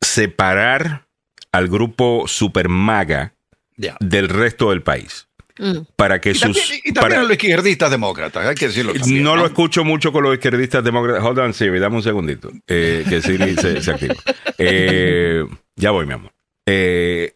separar 0.00 1.06
al 1.52 1.68
grupo 1.68 2.24
super 2.26 2.68
maga 2.68 3.34
Ya. 3.76 3.96
del 4.00 4.28
resto 4.28 4.70
del 4.70 4.82
país. 4.82 5.28
Mm. 5.58 5.80
Para 5.96 6.20
que 6.20 6.30
Y 6.30 6.34
sus. 6.34 6.42
también, 6.42 6.64
y 6.84 6.92
también 6.92 6.94
para- 6.94 7.20
a 7.20 7.22
los 7.24 7.32
izquierdistas 7.32 7.90
demócratas, 7.90 8.46
hay 8.46 8.54
que 8.54 8.66
decirlo 8.68 8.94
también. 8.94 9.22
no 9.22 9.36
lo 9.36 9.44
escucho 9.46 9.84
mucho 9.84 10.10
con 10.12 10.22
los 10.24 10.34
izquierdistas 10.34 10.82
demócratas. 10.82 11.22
Hold 11.22 11.38
on, 11.40 11.54
Siri, 11.54 11.78
dame 11.78 11.96
un 11.96 12.02
segundito. 12.02 12.50
Eh, 12.66 13.04
que 13.08 13.20
Siri 13.20 13.54
se, 13.56 13.82
se 13.82 13.90
activa. 13.90 14.14
Eh, 14.58 15.44
ya 15.76 15.90
voy, 15.90 16.06
mi 16.06 16.12
amor. 16.12 16.32
Eh, 16.66 17.34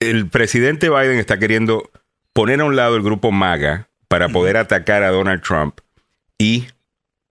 el 0.00 0.28
presidente 0.28 0.90
Biden 0.90 1.18
está 1.18 1.38
queriendo 1.38 1.90
poner 2.32 2.60
a 2.60 2.64
un 2.64 2.76
lado 2.76 2.96
el 2.96 3.02
grupo 3.02 3.32
MAGA 3.32 3.88
para 4.06 4.28
poder 4.28 4.56
atacar 4.56 5.02
a 5.02 5.10
Donald 5.10 5.42
Trump 5.42 5.80
y 6.38 6.68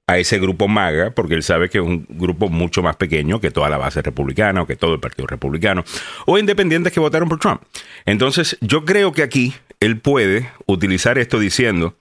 a 0.08 0.18
ese 0.18 0.40
grupo 0.40 0.68
MAGA, 0.68 1.12
porque 1.12 1.34
él 1.34 1.44
sabe 1.44 1.70
que 1.70 1.80
es 1.80 1.84
un 1.84 2.06
grupo 2.10 2.50
mucho 2.50 2.82
más 2.82 2.96
pequeño 2.96 3.42
que 3.42 3.52
toda 3.52 3.70
la 3.70 3.78
base 3.78 4.02
republicana 4.02 4.62
o 4.62 4.68
que 4.68 4.76
todo 4.76 4.94
el 4.94 5.00
partido 5.00 5.28
republicano, 5.28 5.84
o 6.26 6.38
independientes 6.38 6.94
que 6.94 7.00
votaron 7.00 7.28
por 7.28 7.40
Trump. 7.40 7.62
Entonces, 8.06 8.58
yo 8.62 8.86
creo 8.86 9.12
que 9.12 9.24
aquí 9.24 9.54
él 9.80 10.00
puede 10.00 10.50
utilizar 10.66 11.18
esto 11.18 11.40
diciendo, 11.40 11.98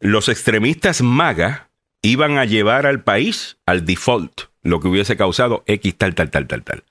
los 0.00 0.28
extremistas 0.28 1.02
MAGA 1.02 1.70
iban 2.02 2.38
a 2.38 2.44
llevar 2.44 2.86
al 2.86 3.02
país 3.02 3.58
al 3.66 3.84
default, 3.84 4.42
lo 4.62 4.80
que 4.80 4.88
hubiese 4.88 5.16
causado 5.16 5.64
X 5.66 5.96
tal, 5.96 6.14
tal, 6.14 6.30
tal, 6.30 6.46
tal, 6.46 6.62
tal. 6.62 6.84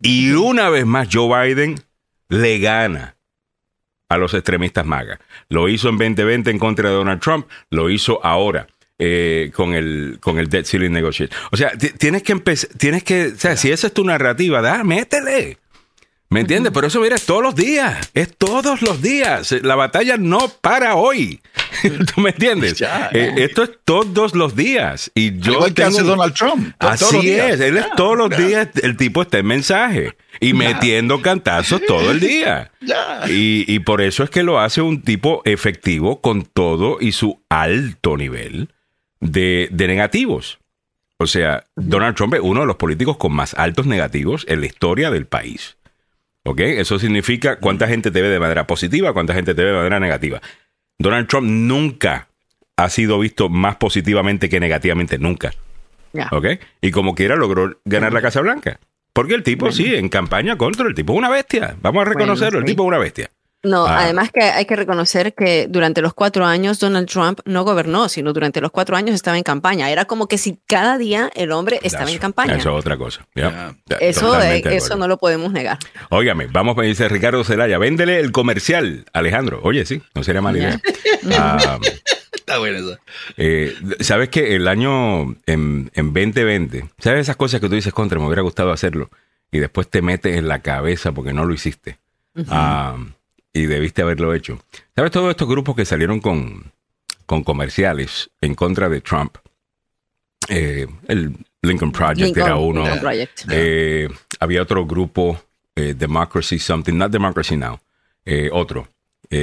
Y 0.00 0.32
una 0.32 0.68
vez 0.68 0.86
más 0.86 1.08
Joe 1.10 1.46
Biden 1.48 1.76
le 2.28 2.58
gana 2.58 3.16
a 4.08 4.16
los 4.16 4.32
extremistas 4.34 4.86
MAGA. 4.86 5.20
Lo 5.48 5.68
hizo 5.68 5.88
en 5.88 5.98
2020 5.98 6.50
en 6.50 6.58
contra 6.58 6.88
de 6.88 6.94
Donald 6.96 7.20
Trump, 7.20 7.46
lo 7.70 7.90
hizo 7.90 8.24
ahora. 8.24 8.66
eh, 9.00 9.52
con 9.54 9.74
el 9.74 10.18
con 10.20 10.40
el 10.40 10.48
debt 10.48 10.66
ceiling 10.66 10.90
negotiation. 10.90 11.30
O 11.52 11.56
sea, 11.56 11.70
ti- 11.70 11.90
tienes 11.90 12.24
que 12.24 12.32
empezar, 12.32 12.68
tienes 12.76 13.04
que, 13.04 13.26
o 13.28 13.36
sea, 13.36 13.56
si 13.56 13.70
esa 13.70 13.86
es 13.86 13.92
tu 13.94 14.02
narrativa, 14.04 14.60
da, 14.60 14.82
métele. 14.82 15.58
¿Me 16.30 16.40
entiendes? 16.40 16.72
Pero 16.74 16.86
eso, 16.88 17.00
mira, 17.00 17.16
es 17.16 17.24
todos 17.24 17.42
los 17.42 17.54
días. 17.54 18.10
Es 18.12 18.36
todos 18.36 18.82
los 18.82 19.00
días. 19.00 19.50
La 19.62 19.76
batalla 19.76 20.18
no 20.18 20.40
para 20.60 20.94
hoy. 20.94 21.40
¿Tú 22.14 22.20
me 22.20 22.30
entiendes? 22.30 22.74
Ya, 22.78 23.08
Eh, 23.14 23.32
esto 23.38 23.62
es 23.62 23.70
todos 23.84 24.34
los 24.34 24.54
días. 24.54 25.10
Y 25.14 25.38
yo 25.38 25.52
igual 25.54 25.72
que 25.72 25.84
hace 25.84 26.02
Donald 26.02 26.34
Trump. 26.34 26.74
to- 26.78 26.86
todos 26.86 27.00
los 27.00 27.14
Así 27.14 27.26
días. 27.30 27.52
es, 27.52 27.60
él 27.60 27.78
es 27.78 27.86
todos 27.96 28.16
los 28.18 28.28
días, 28.36 28.68
el 28.82 28.98
tipo 28.98 29.22
está 29.22 29.38
en 29.38 29.46
mensaje 29.46 30.16
y 30.38 30.52
metiendo 30.52 31.22
cantazos 31.22 31.80
todo 31.86 32.10
el 32.10 32.20
día. 32.20 32.72
Y, 33.28 33.64
y 33.66 33.78
por 33.78 34.02
eso 34.02 34.22
es 34.22 34.28
que 34.28 34.42
lo 34.42 34.60
hace 34.60 34.82
un 34.82 35.00
tipo 35.00 35.40
efectivo 35.46 36.20
con 36.20 36.42
todo 36.42 36.98
y 37.00 37.12
su 37.12 37.40
alto 37.48 38.18
nivel 38.18 38.68
de, 39.20 39.68
de 39.72 39.88
negativos. 39.88 40.58
O 41.20 41.26
sea, 41.26 41.64
Donald 41.74 42.14
Trump 42.16 42.34
es 42.34 42.40
uno 42.42 42.60
de 42.60 42.66
los 42.66 42.76
políticos 42.76 43.16
con 43.16 43.32
más 43.32 43.54
altos 43.54 43.86
negativos 43.86 44.44
en 44.46 44.60
la 44.60 44.66
historia 44.66 45.10
del 45.10 45.26
país. 45.26 45.77
¿Ok? 46.48 46.60
Eso 46.60 46.98
significa 46.98 47.58
cuánta 47.58 47.86
gente 47.86 48.10
te 48.10 48.22
ve 48.22 48.28
de 48.28 48.40
manera 48.40 48.66
positiva, 48.66 49.12
cuánta 49.12 49.34
gente 49.34 49.54
te 49.54 49.62
ve 49.62 49.70
de 49.70 49.76
manera 49.76 50.00
negativa. 50.00 50.40
Donald 50.98 51.28
Trump 51.28 51.46
nunca 51.46 52.28
ha 52.76 52.88
sido 52.88 53.18
visto 53.18 53.50
más 53.50 53.76
positivamente 53.76 54.48
que 54.48 54.58
negativamente, 54.58 55.18
nunca. 55.18 55.52
Ya. 56.14 56.28
¿Ok? 56.32 56.46
Y 56.80 56.90
como 56.90 57.14
quiera 57.14 57.36
logró 57.36 57.78
ganar 57.84 58.14
la 58.14 58.22
Casa 58.22 58.40
Blanca. 58.40 58.80
Porque 59.12 59.34
el 59.34 59.42
tipo, 59.42 59.70
sí, 59.72 59.94
en 59.94 60.08
campaña 60.08 60.56
contra, 60.56 60.86
el 60.86 60.94
tipo 60.94 61.12
es 61.12 61.18
una 61.18 61.28
bestia. 61.28 61.76
Vamos 61.82 62.02
a 62.02 62.04
reconocerlo, 62.08 62.60
el 62.60 62.64
sí. 62.64 62.72
tipo 62.72 62.84
es 62.84 62.88
una 62.88 62.98
bestia. 62.98 63.30
No, 63.64 63.86
Ah. 63.86 64.04
además 64.04 64.30
que 64.32 64.42
hay 64.44 64.66
que 64.66 64.76
reconocer 64.76 65.34
que 65.34 65.66
durante 65.68 66.00
los 66.00 66.14
cuatro 66.14 66.46
años 66.46 66.78
Donald 66.78 67.08
Trump 67.08 67.40
no 67.44 67.64
gobernó, 67.64 68.08
sino 68.08 68.32
durante 68.32 68.60
los 68.60 68.70
cuatro 68.70 68.96
años 68.96 69.16
estaba 69.16 69.36
en 69.36 69.42
campaña. 69.42 69.90
Era 69.90 70.04
como 70.04 70.28
que 70.28 70.38
si 70.38 70.60
cada 70.66 70.96
día 70.96 71.28
el 71.34 71.50
hombre 71.50 71.80
estaba 71.82 72.08
en 72.10 72.18
campaña. 72.18 72.54
Eso 72.54 72.70
es 72.70 72.78
otra 72.80 72.96
cosa. 72.96 73.26
Eso, 74.00 74.40
eh, 74.40 74.62
eso 74.70 74.96
no 74.96 75.08
lo 75.08 75.18
podemos 75.18 75.52
negar. 75.52 75.78
Óigame, 76.10 76.46
vamos 76.46 76.78
a 76.78 76.82
dice 76.82 77.08
Ricardo 77.08 77.42
Zelaya, 77.42 77.78
véndele 77.78 78.20
el 78.20 78.30
comercial, 78.30 79.06
Alejandro. 79.12 79.60
Oye, 79.64 79.84
sí, 79.86 80.02
no 80.14 80.22
sería 80.22 80.40
mala 80.40 80.58
idea. 80.58 80.80
Ah, 81.36 81.78
Está 82.32 82.58
bueno 82.58 82.78
eso. 82.78 82.98
eh, 83.36 83.74
¿Sabes 84.00 84.28
que 84.30 84.54
el 84.56 84.68
año 84.68 85.22
en, 85.46 85.90
en 85.94 86.12
2020, 86.14 86.88
¿sabes 86.98 87.20
esas 87.22 87.36
cosas 87.36 87.60
que 87.60 87.68
tú 87.68 87.74
dices 87.74 87.92
contra? 87.92 88.18
Me 88.20 88.26
hubiera 88.26 88.40
gustado 88.42 88.70
hacerlo 88.72 89.10
y 89.50 89.58
después 89.58 89.88
te 89.90 90.00
metes 90.00 90.36
en 90.36 90.46
la 90.48 90.60
cabeza 90.60 91.12
porque 91.12 91.32
no 91.34 91.44
lo 91.44 91.52
hiciste 91.52 91.98
Ah, 92.48 92.96
y 93.58 93.66
debiste 93.66 94.02
haberlo 94.02 94.34
hecho. 94.34 94.58
¿Sabes 94.94 95.10
todos 95.10 95.30
estos 95.30 95.48
grupos 95.48 95.74
que 95.76 95.84
salieron 95.84 96.20
con, 96.20 96.72
con 97.26 97.42
comerciales 97.42 98.30
en 98.40 98.54
contra 98.54 98.88
de 98.88 99.00
Trump? 99.00 99.36
Eh, 100.48 100.86
el 101.08 101.34
Lincoln 101.62 101.92
Project 101.92 102.20
Lincoln- 102.20 102.44
era 102.46 102.56
uno. 102.56 102.84
Eh, 103.50 104.08
había 104.40 104.62
otro 104.62 104.86
grupo, 104.86 105.40
eh, 105.74 105.94
Democracy 105.96 106.58
Something, 106.58 106.94
not 106.94 107.10
Democracy 107.12 107.56
Now, 107.56 107.78
otro. 108.52 108.88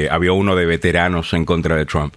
Había 0.09 0.31
uno 0.31 0.55
de 0.55 0.65
veteranos 0.65 1.33
en 1.33 1.45
contra 1.45 1.75
de 1.75 1.85
Trump. 1.85 2.15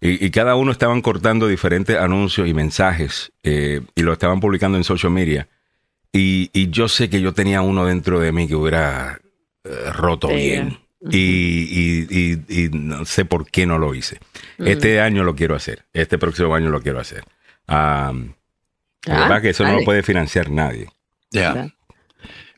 Y, 0.00 0.24
y 0.24 0.30
cada 0.30 0.54
uno 0.54 0.70
estaban 0.72 1.02
cortando 1.02 1.46
diferentes 1.48 1.96
anuncios 1.96 2.48
y 2.48 2.54
mensajes 2.54 3.32
y 3.42 4.02
lo 4.02 4.12
estaban 4.12 4.40
publicando 4.40 4.78
en 4.78 4.84
social 4.84 5.10
media. 5.12 5.48
Y, 6.12 6.50
y 6.52 6.70
yo 6.70 6.88
sé 6.88 7.10
que 7.10 7.20
yo 7.20 7.32
tenía 7.34 7.62
uno 7.62 7.84
dentro 7.84 8.20
de 8.20 8.30
mí 8.32 8.46
que 8.48 8.54
hubiera 8.54 9.20
roto 9.92 10.28
Sí. 10.28 10.34
bien. 10.36 10.78
Y, 11.10 11.18
y- 11.18 12.06
y- 12.48 12.64
y 12.64 12.68
no 12.70 13.04
sé 13.06 13.24
por 13.24 13.50
qué 13.50 13.64
no 13.66 13.78
lo 13.78 13.94
hice. 13.94 14.18
Este 14.58 15.00
año 15.00 15.24
lo 15.24 15.34
quiero 15.34 15.54
hacer. 15.54 15.86
Este 15.94 16.18
próximo 16.18 16.54
año 16.54 16.68
lo 16.68 16.82
quiero 16.82 17.00
hacer. 17.00 17.24
Ah, 17.66 18.12
la 19.06 19.16
Ah, 19.16 19.20
verdad 19.22 19.42
que 19.42 19.50
eso 19.50 19.64
no 19.64 19.78
lo 19.78 19.84
puede 19.84 20.02
financiar 20.02 20.50
nadie. 20.50 20.88
Ya. 21.30 21.54
Ya. 21.54 21.74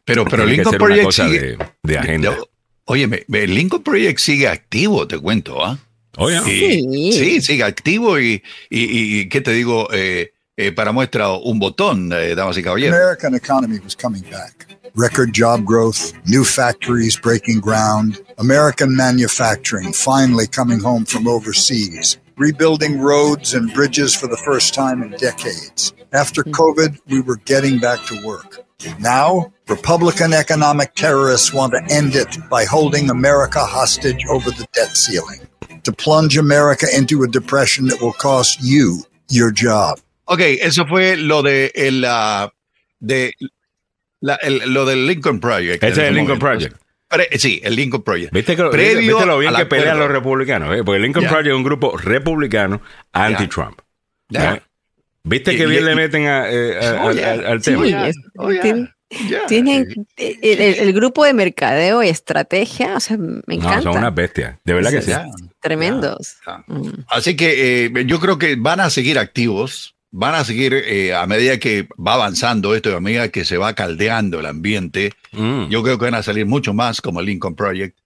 Pero, 0.04 0.24
pero 0.24 0.44
Tiene 0.44 0.50
que 0.50 0.56
Lincoln 0.56 0.78
Project 0.78 1.04
cosa 1.04 1.26
sigue. 1.28 1.40
de, 1.40 1.58
de 1.84 1.98
agenda. 1.98 2.36
Óyeme, 2.86 3.24
el 3.32 3.54
Lincoln 3.54 3.82
Project 3.84 4.18
sigue 4.18 4.48
activo, 4.48 5.06
te 5.06 5.18
cuento, 5.18 5.64
¿ah? 5.64 5.78
Oye, 6.16 6.40
Y- 6.46 7.12
Sí. 7.12 7.12
sí, 7.12 7.40
sigue 7.42 7.62
activo 7.62 8.18
y, 8.18 8.42
y, 8.68 8.80
y- 8.80 9.20
y 9.20 9.28
¿qué 9.28 9.40
te 9.40 9.52
digo? 9.52 9.88
Eh, 9.92 10.32
eh, 10.56 10.72
para 10.72 10.90
muestra 10.90 11.30
un 11.30 11.60
botón, 11.60 12.12
eh, 12.12 12.34
damas 12.34 12.58
y 12.58 12.62
caballeros. 12.64 12.98
American 12.98 13.34
economy 13.36 13.78
was 13.78 13.96
coming 13.96 14.22
back. 14.28 14.66
Record 14.94 15.32
job 15.32 15.64
growth, 15.64 16.12
new 16.28 16.44
factories 16.44 17.16
breaking 17.16 17.60
ground, 17.60 18.20
American 18.36 18.94
manufacturing 18.94 19.90
finally 19.90 20.46
coming 20.46 20.80
home 20.80 21.06
from 21.06 21.26
overseas, 21.26 22.18
rebuilding 22.36 23.00
roads 23.00 23.54
and 23.54 23.72
bridges 23.72 24.14
for 24.14 24.26
the 24.26 24.36
first 24.44 24.74
time 24.74 25.02
in 25.02 25.12
decades. 25.12 25.94
After 26.12 26.42
COVID, 26.42 26.98
we 27.06 27.22
were 27.22 27.36
getting 27.36 27.78
back 27.78 28.04
to 28.04 28.22
work. 28.26 28.66
Now, 29.00 29.50
Republican 29.66 30.34
economic 30.34 30.94
terrorists 30.94 31.54
want 31.54 31.72
to 31.72 31.94
end 31.94 32.14
it 32.14 32.36
by 32.50 32.66
holding 32.66 33.08
America 33.08 33.60
hostage 33.60 34.26
over 34.28 34.50
the 34.50 34.68
debt 34.74 34.94
ceiling, 34.94 35.40
to 35.84 35.92
plunge 35.92 36.36
America 36.36 36.86
into 36.94 37.22
a 37.22 37.28
depression 37.28 37.86
that 37.86 38.02
will 38.02 38.12
cost 38.12 38.62
you 38.62 39.04
your 39.30 39.52
job. 39.52 40.00
Ok, 40.28 40.58
eso 40.60 40.84
fue 40.84 41.16
lo 41.16 41.40
de 41.40 41.70
el, 41.74 42.04
ah, 42.04 42.50
de 43.00 43.32
la- 44.22 44.36
el- 44.36 44.72
lo 44.72 44.86
del 44.86 45.06
Lincoln 45.06 45.38
Project. 45.40 45.84
ese 45.84 45.92
es 45.92 46.08
el 46.08 46.14
Lincoln 46.14 46.38
momento. 46.38 46.66
Project. 46.68 46.76
Pre- 47.08 47.38
sí, 47.38 47.60
el 47.62 47.76
Lincoln 47.76 48.02
Project. 48.02 48.32
¿Viste, 48.32 48.56
que, 48.56 48.64
Previo 48.70 49.16
viste 49.16 49.26
lo 49.26 49.38
bien 49.38 49.54
que 49.54 49.66
pelean 49.66 49.98
los 49.98 50.10
republicanos? 50.10 50.74
eh? 50.74 50.82
Porque 50.82 50.96
el 50.96 51.02
Lincoln 51.02 51.24
Ya. 51.24 51.28
Project 51.30 51.48
es 51.50 51.54
un 51.54 51.62
grupo 51.62 51.98
republicano 51.98 52.80
anti-Trump. 53.12 53.80
Ya. 54.30 54.54
¿eh? 54.54 54.62
¿Viste 55.24 55.54
que 55.56 55.64
y- 55.64 55.66
bien 55.66 55.84
le 55.84 55.94
meten 55.94 56.26
a, 56.26 56.50
eh, 56.50 56.78
a- 56.80 57.04
Oh, 57.04 57.08
al- 57.10 57.18
al, 57.22 57.46
al 57.46 57.62
Sí, 57.62 57.70
tema? 57.72 57.86
ya. 57.86 58.08
es- 58.08 58.16
Oh, 58.38 58.50
ya. 58.50 58.62
tienen- 59.46 60.06
el, 60.16 60.38
el- 60.42 60.74
el 60.80 60.92
grupo 60.94 61.24
de 61.26 61.34
mercadeo 61.34 62.02
y 62.02 62.08
estrategia, 62.08 62.96
o 62.96 63.00
sea, 63.00 63.18
me 63.18 63.26
No, 63.26 63.42
encanta. 63.54 63.82
son 63.82 63.98
unas 63.98 64.14
bestias. 64.14 64.56
De 64.64 64.72
verdad 64.72 64.90
que 64.90 65.02
sí. 65.02 65.12
Tremendos. 65.60 66.36
Ya. 66.46 66.64
Mm. 66.66 67.04
Así 67.08 67.36
que 67.36 67.84
eh, 67.86 67.92
yo 68.06 68.18
creo 68.20 68.38
que 68.38 68.56
van 68.56 68.80
a 68.80 68.88
seguir 68.90 69.18
activos, 69.18 69.94
van 70.14 70.34
a 70.34 70.44
seguir 70.44 70.74
eh, 70.74 71.14
a 71.14 71.26
medida 71.26 71.58
que 71.58 71.88
va 71.98 72.14
avanzando 72.14 72.74
esto 72.74 72.90
y 72.90 72.94
a 72.94 73.00
medida 73.00 73.28
que 73.30 73.44
se 73.44 73.56
va 73.56 73.74
caldeando 73.74 74.40
el 74.40 74.46
ambiente. 74.46 75.12
Mm. 75.32 75.68
Yo 75.70 75.82
creo 75.82 75.98
que 75.98 76.04
van 76.04 76.14
a 76.14 76.22
salir 76.22 76.46
mucho 76.46 76.74
más 76.74 77.00
como 77.00 77.20
el 77.20 77.26
Lincoln 77.26 77.56
Project, 77.56 77.98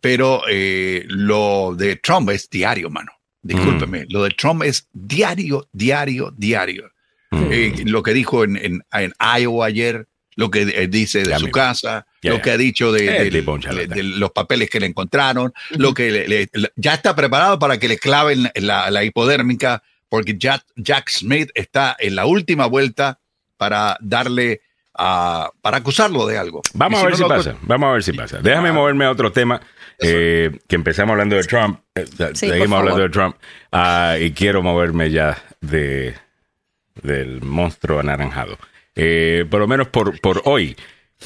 pero 0.00 0.42
eh, 0.50 1.04
lo 1.08 1.74
de 1.76 1.96
Trump 1.96 2.30
es 2.30 2.50
diario, 2.50 2.90
mano. 2.90 3.12
Discúlpeme, 3.42 4.02
Mm. 4.02 4.06
lo 4.08 4.24
de 4.24 4.30
Trump 4.30 4.64
es 4.64 4.88
diario, 4.92 5.68
diario, 5.72 6.34
diario. 6.36 6.90
Mm. 7.30 7.44
Eh, 7.50 7.74
lo 7.86 8.02
que 8.02 8.12
dijo 8.12 8.42
en, 8.42 8.56
en, 8.56 8.82
en 8.92 9.12
Iowa 9.40 9.66
ayer, 9.66 10.08
lo 10.34 10.50
que 10.50 10.66
dice 10.88 11.20
de 11.20 11.30
Ya 11.30 11.38
su 11.38 11.44
mismo. 11.46 11.52
casa, 11.54 12.06
Ya, 12.22 12.30
lo 12.30 12.36
ya. 12.38 12.42
que 12.42 12.50
ha 12.50 12.56
dicho 12.58 12.90
de, 12.92 13.30
los 14.02 14.32
papeles 14.32 14.68
que 14.68 14.80
le 14.80 14.86
encontraron, 14.86 15.52
lo 15.78 15.94
que 15.94 16.10
le- 16.10 16.28
le- 16.28 16.48
le- 16.52 16.72
ya 16.76 16.94
está 16.94 17.14
preparado 17.16 17.58
para 17.58 17.78
que 17.78 17.88
le 17.88 17.98
claven 17.98 18.50
la, 18.56 18.90
la 18.90 19.04
hipodérmica 19.04 19.82
porque 20.08 20.36
Jack, 20.38 20.62
Jack 20.76 21.08
Smith 21.10 21.50
está 21.54 21.96
en 21.98 22.14
la 22.16 22.26
última 22.26 22.66
vuelta 22.66 23.18
para 23.56 23.96
darle 24.00 24.60
a, 24.98 25.50
para 25.60 25.78
acusarlo 25.78 26.26
de 26.26 26.38
algo. 26.38 26.62
Vamos 26.74 27.00
a 27.00 27.04
ver 27.04 27.12
no 27.12 27.16
si 27.18 27.24
pasa. 27.24 27.56
Vamos 27.62 27.88
a 27.88 27.92
ver 27.92 28.02
si 28.02 28.12
pasa. 28.12 28.38
Déjame 28.38 28.70
Ah. 28.70 28.72
moverme 28.72 29.04
a 29.04 29.10
otro 29.10 29.32
tema. 29.32 29.60
eh, 29.98 30.50
que 30.68 30.76
empezamos 30.76 31.12
hablando 31.12 31.36
de 31.36 31.44
Trump. 31.44 31.80
eh, 31.94 32.04
Sí, 32.34 32.48
seguimos 32.48 32.78
hablando 32.78 33.02
de 33.02 33.08
Trump. 33.08 33.36
ah, 33.72 34.16
y 34.20 34.32
quiero 34.32 34.62
moverme 34.62 35.10
ya 35.10 35.42
de 35.62 36.14
del 37.02 37.40
monstruo 37.42 38.00
anaranjado. 38.00 38.58
Eh, 38.94 39.44
por 39.50 39.60
lo 39.60 39.66
menos 39.66 39.88
por, 39.88 40.18
por 40.20 40.42
hoy. 40.44 40.76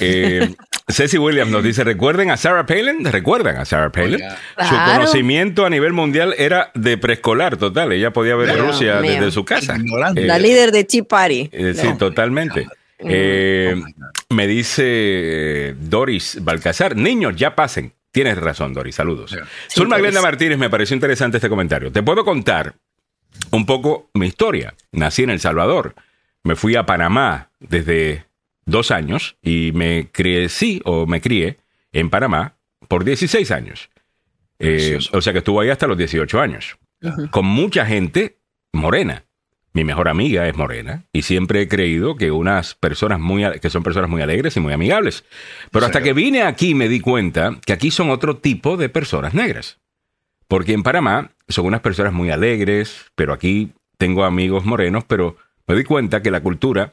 Eh, 0.00 0.54
Ceci 0.88 1.18
Williams 1.18 1.52
nos 1.52 1.62
dice, 1.62 1.84
¿recuerden 1.84 2.30
a 2.30 2.36
Sarah 2.36 2.66
Palin? 2.66 3.04
¿Recuerdan 3.04 3.56
a 3.58 3.64
Sarah 3.64 3.90
Palin? 3.92 4.14
Oiga. 4.16 4.36
Su 4.58 4.68
Claro. 4.74 4.92
conocimiento 4.94 5.64
a 5.64 5.70
nivel 5.70 5.92
mundial 5.92 6.34
era 6.36 6.70
de 6.74 6.98
preescolar 6.98 7.56
total. 7.56 7.92
Ella 7.92 8.10
podía 8.12 8.34
ver 8.36 8.58
Rusia 8.58 9.00
desde 9.00 9.30
su 9.30 9.44
casa. 9.44 9.76
Ignorante. 9.76 10.22
Eh, 10.22 10.26
La 10.26 10.38
líder 10.38 10.72
de 10.72 10.84
Tea 10.84 11.04
Party. 11.04 11.48
eh, 11.52 11.74
sí, 11.76 11.88
totalmente. 11.98 12.66
Eh, 12.98 13.74
Oh 13.76 14.34
me 14.34 14.46
dice 14.46 15.74
Doris 15.80 16.38
Balcazar, 16.42 16.96
niños, 16.96 17.34
ya 17.36 17.54
pasen. 17.56 17.92
Tienes 18.12 18.36
razón, 18.38 18.72
Doris, 18.74 18.94
saludos. 18.96 19.30
Yeah. 19.30 19.44
Zulma 19.68 19.96
Doris. 19.96 20.10
Glenda 20.12 20.22
Martínez, 20.22 20.58
me 20.58 20.68
pareció 20.70 20.94
interesante 20.94 21.36
este 21.38 21.48
comentario. 21.48 21.90
Te 21.92 22.02
puedo 22.02 22.24
contar 22.24 22.74
un 23.52 23.64
poco 23.66 24.10
mi 24.14 24.26
historia. 24.26 24.74
Nací 24.92 25.22
en 25.22 25.30
El 25.30 25.40
Salvador, 25.40 25.94
me 26.42 26.56
fui 26.56 26.74
a 26.76 26.84
Panamá 26.86 27.48
desde 27.60 28.24
dos 28.70 28.90
años 28.90 29.36
y 29.42 29.72
me 29.74 30.08
crecí 30.10 30.80
o 30.84 31.06
me 31.06 31.20
crié 31.20 31.58
en 31.92 32.10
Panamá 32.10 32.54
por 32.88 33.04
16 33.04 33.50
años. 33.50 33.90
Eh, 34.58 34.98
o 35.12 35.20
sea 35.20 35.32
que 35.32 35.38
estuve 35.38 35.64
ahí 35.64 35.70
hasta 35.70 35.86
los 35.86 35.96
18 35.96 36.40
años. 36.40 36.76
Con 37.30 37.46
mucha 37.46 37.86
gente 37.86 38.38
morena. 38.72 39.24
Mi 39.72 39.84
mejor 39.84 40.08
amiga 40.08 40.48
es 40.48 40.56
morena 40.56 41.04
y 41.12 41.22
siempre 41.22 41.62
he 41.62 41.68
creído 41.68 42.16
que 42.16 42.32
unas 42.32 42.74
personas 42.74 43.20
muy 43.20 43.44
que 43.60 43.70
son 43.70 43.84
personas 43.84 44.10
muy 44.10 44.20
alegres 44.20 44.56
y 44.56 44.60
muy 44.60 44.72
amigables. 44.72 45.24
Pero 45.70 45.86
hasta 45.86 46.02
que 46.02 46.12
vine 46.12 46.42
aquí 46.42 46.74
me 46.74 46.88
di 46.88 46.98
cuenta 46.98 47.56
que 47.64 47.72
aquí 47.72 47.92
son 47.92 48.10
otro 48.10 48.36
tipo 48.36 48.76
de 48.76 48.88
personas 48.88 49.32
negras. 49.32 49.78
Porque 50.48 50.72
en 50.72 50.82
Panamá 50.82 51.30
son 51.48 51.66
unas 51.66 51.82
personas 51.82 52.12
muy 52.12 52.30
alegres, 52.30 53.12
pero 53.14 53.32
aquí 53.32 53.70
tengo 53.96 54.24
amigos 54.24 54.64
morenos, 54.64 55.04
pero 55.04 55.36
me 55.68 55.76
di 55.76 55.84
cuenta 55.84 56.20
que 56.20 56.32
la 56.32 56.40
cultura 56.40 56.92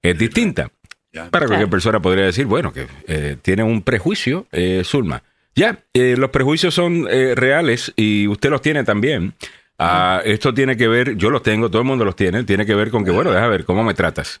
es 0.00 0.16
distinta. 0.16 0.70
Ya. 1.14 1.30
Para 1.30 1.46
cualquier 1.46 1.58
Claro. 1.68 1.70
persona 1.70 2.00
podría 2.02 2.24
decir, 2.24 2.44
bueno, 2.46 2.72
que 2.72 2.86
eh, 3.06 3.36
tiene 3.40 3.62
un 3.62 3.82
prejuicio, 3.82 4.46
eh, 4.52 4.82
Zulma. 4.84 5.22
Ya, 5.54 5.78
eh, 5.94 6.16
los 6.18 6.30
prejuicios 6.30 6.74
son 6.74 7.06
eh, 7.08 7.34
reales 7.36 7.92
y 7.94 8.26
usted 8.26 8.50
los 8.50 8.60
tiene 8.60 8.82
también. 8.82 9.34
Ah, 9.78 10.20
esto 10.24 10.52
tiene 10.52 10.76
que 10.76 10.88
ver, 10.88 11.16
yo 11.16 11.30
los 11.30 11.42
tengo, 11.42 11.68
todo 11.70 11.82
el 11.82 11.86
mundo 11.88 12.04
los 12.04 12.16
tiene, 12.16 12.42
tiene 12.44 12.66
que 12.66 12.74
ver 12.74 12.90
con 12.90 13.04
que, 13.04 13.10
bueno, 13.12 13.30
deja 13.32 13.46
ver 13.48 13.64
cómo 13.64 13.84
me 13.84 13.94
tratas. 13.94 14.40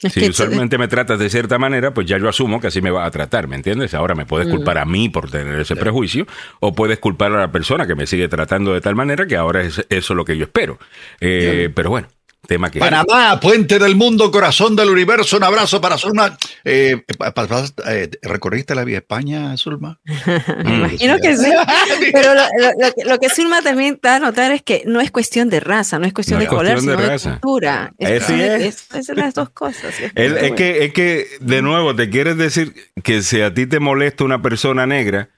Es 0.00 0.12
Si 0.12 0.28
usualmente 0.28 0.78
me 0.78 0.86
tratas 0.86 1.18
de 1.18 1.28
cierta 1.28 1.58
manera, 1.58 1.92
pues 1.92 2.06
ya 2.06 2.18
yo 2.18 2.28
asumo 2.28 2.60
que 2.60 2.68
así 2.68 2.80
me 2.80 2.92
vas 2.92 3.04
a 3.04 3.10
tratar, 3.10 3.48
¿me 3.48 3.56
entiendes? 3.56 3.94
Ahora 3.94 4.14
me 4.14 4.26
puedes 4.26 4.46
culpar 4.48 4.78
a 4.78 4.84
mí 4.84 5.08
por 5.08 5.28
tener 5.28 5.58
ese 5.58 5.74
prejuicio 5.74 6.24
o 6.60 6.72
puedes 6.72 6.98
culpar 7.00 7.32
a 7.32 7.38
la 7.40 7.50
persona 7.50 7.84
que 7.88 7.96
me 7.96 8.06
sigue 8.06 8.28
tratando 8.28 8.72
de 8.72 8.80
tal 8.80 8.94
manera 8.94 9.26
que 9.26 9.34
ahora 9.36 9.62
es 9.62 9.84
eso 9.90 10.14
lo 10.14 10.24
que 10.24 10.36
yo 10.36 10.44
espero. 10.44 10.78
Eh, 11.20 11.70
pero 11.74 11.90
bueno, 11.90 12.06
tema 12.46 12.70
que... 12.70 12.78
Panamá, 12.78 13.38
puente 13.40 13.78
del 13.78 13.94
mundo, 13.96 14.30
corazón 14.30 14.74
del 14.76 14.88
universo. 14.88 15.36
Un 15.36 15.44
abrazo 15.44 15.80
para 15.80 15.98
Zulma. 15.98 16.36
Eh, 16.64 17.02
pa- 17.18 17.32
pa- 17.34 17.46
pa- 17.46 17.64
eh, 17.92 18.10
¿Recorriste 18.22 18.74
la 18.74 18.84
vía 18.84 18.98
España, 18.98 19.56
Zulma? 19.56 20.00
Me 20.64 20.76
imagino 20.76 21.18
que 21.18 21.36
sí. 21.36 21.50
Pero 22.12 22.34
lo, 22.34 22.40
lo- 22.42 22.86
lo 22.86 22.92
que- 22.94 23.04
lo 23.04 23.18
que 23.18 23.28
Zulma 23.28 23.60
también 23.62 23.98
da 24.02 24.16
a 24.16 24.20
notar 24.20 24.52
es 24.52 24.62
que 24.62 24.82
no 24.86 25.00
es 25.00 25.10
cuestión 25.10 25.50
de 25.50 25.60
raza, 25.60 25.98
no 25.98 26.06
es 26.06 26.12
cuestión 26.14 26.38
No 26.38 26.40
de 26.40 26.44
es 26.46 26.50
color, 26.50 26.74
de 26.76 26.80
sino 26.80 26.96
de, 26.96 27.18
cultura. 27.18 27.92
Es, 27.98 28.22
Así 28.22 28.40
es. 28.40 28.62
es- 28.62 28.94
es 28.94 29.06
de 29.08 29.14
las 29.14 29.34
dos 29.34 29.50
cosas. 29.50 29.94
Es, 30.14 30.32
bueno. 30.32 30.54
que, 30.54 30.84
es 30.84 30.92
que, 30.92 31.26
de 31.40 31.60
nuevo, 31.62 31.94
te 31.94 32.08
quieres 32.08 32.36
decir 32.38 32.72
que 33.02 33.22
si 33.22 33.40
a 33.42 33.52
ti 33.52 33.66
te 33.66 33.78
molesta 33.80 34.24
una 34.24 34.40
persona 34.40 34.86
negra, 34.86 35.28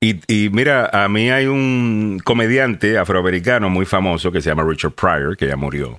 y, 0.00 0.20
y 0.28 0.50
mira, 0.50 0.90
a 0.92 1.08
mí 1.08 1.30
hay 1.30 1.46
un 1.46 2.20
comediante 2.22 2.98
afroamericano 2.98 3.70
muy 3.70 3.86
famoso 3.86 4.30
que 4.30 4.42
se 4.42 4.50
llama 4.50 4.62
Richard 4.68 4.92
Pryor, 4.92 5.36
que 5.36 5.46
ya 5.48 5.56
murió, 5.56 5.98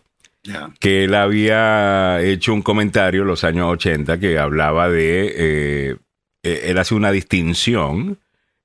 Que 0.80 1.06
él 1.06 1.16
había 1.16 2.22
hecho 2.22 2.54
un 2.54 2.62
comentario 2.62 3.22
en 3.22 3.28
los 3.28 3.44
años 3.44 3.72
80 3.72 4.20
que 4.20 4.38
hablaba 4.38 4.90
de, 4.90 5.34
eh, 5.36 5.96
eh, 6.44 6.62
él 6.66 6.78
hace 6.78 6.96
una 6.96 7.12
distinción 7.12 8.20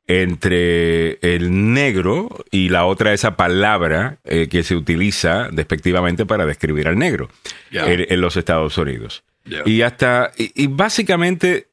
entre 0.07 1.19
el 1.23 1.73
negro 1.73 2.45
y 2.51 2.69
la 2.69 2.85
otra, 2.85 3.13
esa 3.13 3.37
palabra 3.37 4.19
eh, 4.25 4.49
que 4.49 4.63
se 4.63 4.75
utiliza 4.75 5.49
despectivamente 5.53 6.27
para 6.27 6.47
describir 6.47 6.89
al 6.89 6.99
negro 6.99 7.31
en, 7.71 8.07
en 8.09 8.21
los 8.21 8.37
Estados 8.37 8.77
Unidos. 8.77 9.23
Y 9.65 9.83
hasta, 9.83 10.33
y, 10.37 10.53
y 10.55 10.67
básicamente 10.67 11.69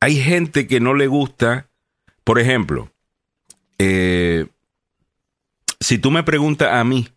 hay 0.00 0.16
gente 0.16 0.66
que 0.66 0.80
no 0.80 0.94
le 0.94 1.06
gusta, 1.06 1.68
por 2.24 2.40
ejemplo, 2.40 2.90
eh, 3.78 4.46
si 5.80 5.98
tú 5.98 6.10
me 6.10 6.22
preguntas 6.22 6.72
a 6.72 6.84
mí, 6.84 7.08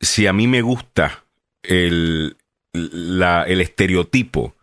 si 0.00 0.26
a 0.26 0.32
mí 0.32 0.46
me 0.46 0.62
gusta 0.62 1.24
el, 1.62 2.36
la- 2.72 3.44
el 3.44 3.60
estereotipo 3.60 4.54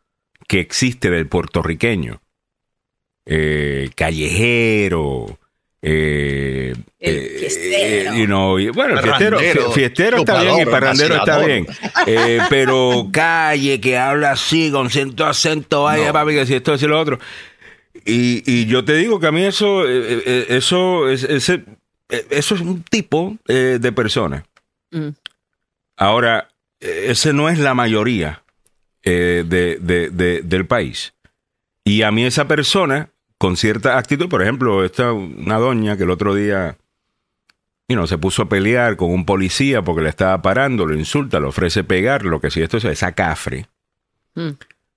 que 0.48 0.60
existe 0.60 1.10
del 1.10 1.28
puertorriqueño, 1.28 2.22
eh, 3.26 3.90
callejero, 3.96 5.38
eh, 5.82 6.74
El 7.00 7.16
eh, 7.18 7.36
fiestero. 7.40 8.14
you 8.16 8.26
know, 8.26 8.58
y- 8.60 8.70
bueno, 8.70 8.96
el 8.96 9.04
fiestero, 9.04 9.72
fiestero 9.72 10.18
está 10.18 10.42
bien 10.42 10.62
y 10.62 10.66
parrandero 10.66 11.16
está 11.18 11.40
bien, 11.46 11.68
Eh, 12.08 12.40
pero 12.50 13.10
calle 13.12 13.80
que 13.80 13.98
habla 13.98 14.32
así 14.32 14.72
con 14.72 14.90
cierto 14.90 15.26
acento, 15.26 15.84
vaya 15.84 16.08
No. 16.08 16.14
papi, 16.14 16.32
que 16.32 16.46
si 16.46 16.56
esto 16.56 16.74
es 16.74 16.82
lo 16.84 17.00
otro. 17.00 17.20
Y, 18.06 18.42
y 18.46 18.66
yo 18.68 18.86
te 18.86 18.96
digo 18.96 19.20
que 19.20 19.28
a 19.28 19.32
mí 19.32 19.44
eso, 19.44 19.86
eh, 19.88 20.24
eh, 20.26 20.46
eso, 20.50 21.10
es, 21.10 21.24
ese, 21.24 21.64
eh, 22.10 22.26
eso 22.30 22.56
es 22.56 22.62
un 22.62 22.82
tipo 22.84 23.38
eh, 23.48 23.78
de 23.82 23.92
persona. 23.92 24.46
Mm. 24.92 25.10
Ahora, 25.98 26.50
eh, 26.80 27.08
ese 27.10 27.34
no 27.34 27.50
es 27.50 27.60
la 27.60 27.74
mayoría 27.74 28.44
eh, 29.04 29.44
de, 29.48 29.78
de- 29.82 30.10
de- 30.10 30.42
del 30.44 30.66
país. 30.66 31.14
Y 31.84 32.04
a 32.04 32.12
mí 32.12 32.24
esa 32.26 32.48
persona, 32.48 33.10
con 33.38 33.58
cierta 33.58 33.98
actitud, 33.98 34.30
por 34.30 34.42
ejemplo, 34.42 34.84
esta 34.86 35.12
una 35.14 35.58
doña 35.58 35.98
que 35.98 36.04
el 36.04 36.12
otro 36.12 36.36
día 36.36 36.78
you 37.90 37.96
know, 37.96 38.06
se 38.06 38.18
puso 38.18 38.44
a 38.44 38.50
pelear 38.50 38.98
con 38.98 39.12
un 39.12 39.26
policía 39.26 39.82
porque 39.82 40.02
le 40.02 40.10
estaba 40.10 40.42
parando, 40.42 40.86
lo 40.86 40.94
insulta, 40.94 41.40
le 41.40 41.48
ofrece 41.48 41.84
pegar, 41.86 42.24
lo 42.26 42.42
que 42.42 42.52
si 42.52 42.62
esto 42.62 42.78
es 42.78 42.84
esa 42.86 43.14
cafre. 43.14 43.68
Mm. 44.36 44.50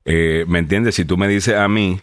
Eh, 0.07 0.45
¿Me 0.49 0.59
entiendes? 0.59 0.97
Si 0.97 1.05
tú 1.05 1.17
me 1.17 1.29
dices 1.29 1.55
a 1.55 1.69
mí, 1.69 2.01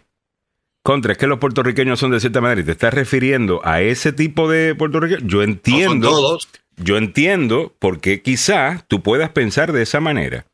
contra, 0.83 1.11
es 1.11 1.17
que 1.17 1.27
los 1.27 1.39
puertorriqueños 1.39 1.99
son 1.99 2.11
de 2.11 2.21
cierta 2.21 2.39
manera 2.39 2.61
y 2.61 2.63
te 2.63 2.71
estás 2.71 2.93
refiriendo 2.93 3.59
a 3.65 3.81
ese 3.81 4.13
tipo 4.13 4.49
de 4.49 4.75
puertorriqueños, 4.75 5.23
yo 5.23 5.39
No 5.39 5.43
son 5.43 5.49
entiendo, 5.51 6.09
todos. 6.09 6.47
Yo 6.77 6.97
entiendo 6.97 7.75
por 7.79 7.99
qué 7.99 8.21
quizá 8.21 8.85
tú 8.87 9.01
puedas 9.01 9.31
pensar 9.31 9.73
de 9.73 9.81
esa 9.81 9.99
manera. 9.99 10.45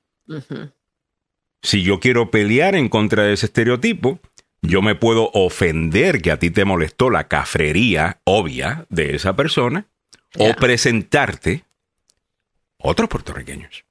Si 1.62 1.84
yo 1.84 2.00
quiero 2.00 2.32
pelear 2.32 2.76
en 2.76 2.90
contra 2.90 3.24
de 3.24 3.34
ese 3.34 3.46
estereotipo, 3.46 4.20
yo 4.62 4.82
me 4.82 4.96
puedo 4.96 5.30
ofender 5.34 6.22
que 6.22 6.32
a 6.32 6.40
ti 6.40 6.50
te 6.50 6.66
molestó 6.66 7.10
la 7.10 7.28
cafrería 7.28 8.22
obvia 8.24 8.86
de 8.90 9.16
esa 9.16 9.36
persona 9.36 9.88
o 10.38 10.54
presentarte 10.54 11.66
otros 12.78 13.10
puertorriqueños. 13.10 13.86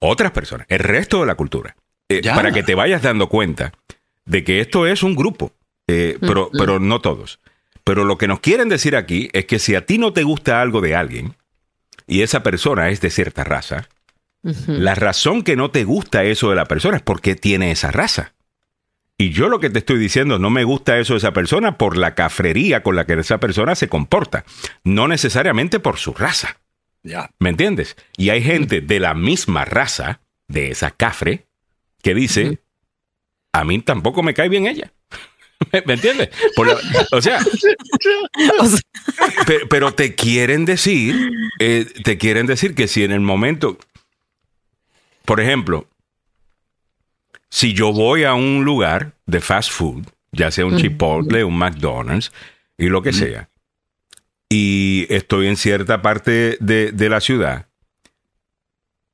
Otras 0.00 0.32
personas, 0.32 0.66
el 0.68 0.80
resto 0.80 1.20
de 1.20 1.26
la 1.26 1.36
cultura. 1.36 1.76
Eh, 2.08 2.22
para 2.24 2.52
que 2.52 2.62
te 2.62 2.74
vayas 2.74 3.02
dando 3.02 3.28
cuenta 3.28 3.72
de 4.26 4.44
que 4.44 4.60
esto 4.60 4.86
es 4.86 5.02
un 5.02 5.14
grupo, 5.14 5.52
eh, 5.86 6.18
pero, 6.20 6.50
pero 6.52 6.78
no 6.78 7.00
todos. 7.00 7.40
Pero 7.84 8.04
lo 8.04 8.18
que 8.18 8.28
nos 8.28 8.40
quieren 8.40 8.68
decir 8.68 8.96
aquí 8.96 9.28
es 9.32 9.46
que 9.46 9.58
si 9.58 9.74
a 9.74 9.86
ti 9.86 9.98
no 9.98 10.12
te 10.12 10.22
gusta 10.22 10.60
algo 10.60 10.80
de 10.80 10.94
alguien 10.94 11.36
y 12.06 12.22
esa 12.22 12.42
persona 12.42 12.90
es 12.90 13.00
de 13.00 13.10
cierta 13.10 13.44
raza, 13.44 13.88
la 14.42 14.94
razón 14.94 15.42
que 15.42 15.56
no 15.56 15.70
te 15.70 15.84
gusta 15.84 16.24
eso 16.24 16.50
de 16.50 16.56
la 16.56 16.66
persona 16.66 16.96
es 16.96 17.02
porque 17.02 17.36
tiene 17.36 17.70
esa 17.70 17.90
raza. 17.90 18.34
Y 19.16 19.30
yo 19.30 19.48
lo 19.48 19.60
que 19.60 19.70
te 19.70 19.78
estoy 19.78 19.98
diciendo, 19.98 20.38
no 20.38 20.50
me 20.50 20.64
gusta 20.64 20.98
eso 20.98 21.14
de 21.14 21.18
esa 21.18 21.32
persona 21.32 21.78
por 21.78 21.96
la 21.96 22.14
cafrería 22.14 22.82
con 22.82 22.96
la 22.96 23.06
que 23.06 23.12
esa 23.14 23.38
persona 23.38 23.76
se 23.76 23.88
comporta, 23.88 24.44
no 24.82 25.06
necesariamente 25.06 25.78
por 25.78 25.98
su 25.98 26.12
raza. 26.12 26.56
Ya. 27.04 27.30
¿Me 27.38 27.50
entiendes? 27.50 27.96
Y 28.16 28.30
hay 28.30 28.42
gente 28.42 28.80
de 28.80 29.00
la 29.00 29.14
misma 29.14 29.64
raza, 29.64 30.20
de 30.48 30.70
esa 30.70 30.90
cafre, 30.90 31.46
que 32.02 32.14
dice, 32.14 32.62
a 33.52 33.64
mí 33.64 33.78
tampoco 33.80 34.22
me 34.22 34.34
cae 34.34 34.48
bien 34.48 34.66
ella. 34.66 34.92
¿Me, 35.86 35.94
entiendes? 35.94 36.30
Por 36.56 36.66
la- 36.68 36.78
o 37.12 37.20
sea, 37.20 37.38
pero, 39.68 39.92
te 39.94 40.14
quieren 40.14 40.64
decir, 40.64 41.30
eh, 41.58 41.86
te 42.04 42.18
quieren 42.18 42.46
decir 42.46 42.74
que 42.74 42.88
si 42.88 43.04
en 43.04 43.12
el 43.12 43.20
momento, 43.20 43.78
por 45.24 45.40
ejemplo, 45.40 45.86
si 47.50 47.74
yo 47.74 47.92
voy 47.92 48.24
a 48.24 48.34
un 48.34 48.64
lugar 48.64 49.12
de 49.26 49.40
fast 49.40 49.70
food, 49.70 50.06
ya 50.32 50.50
sea 50.50 50.64
un 50.66 50.74
Ujú. 50.74 50.82
Chipotle, 50.82 51.44
un 51.44 51.58
McDonald's 51.58 52.32
y 52.78 52.86
lo 52.88 53.02
que 53.02 53.12
sea, 53.12 53.48
y 54.48 55.06
estoy 55.10 55.48
en 55.48 55.56
cierta 55.56 56.02
parte 56.02 56.56
de, 56.60 56.92
de 56.92 57.08
la 57.08 57.20
ciudad, 57.20 57.66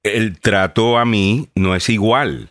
el 0.04 0.38
trato 0.40 0.98
a 0.98 1.04
mí 1.04 1.48
no 1.54 1.74
es 1.74 1.88
igual 1.88 2.50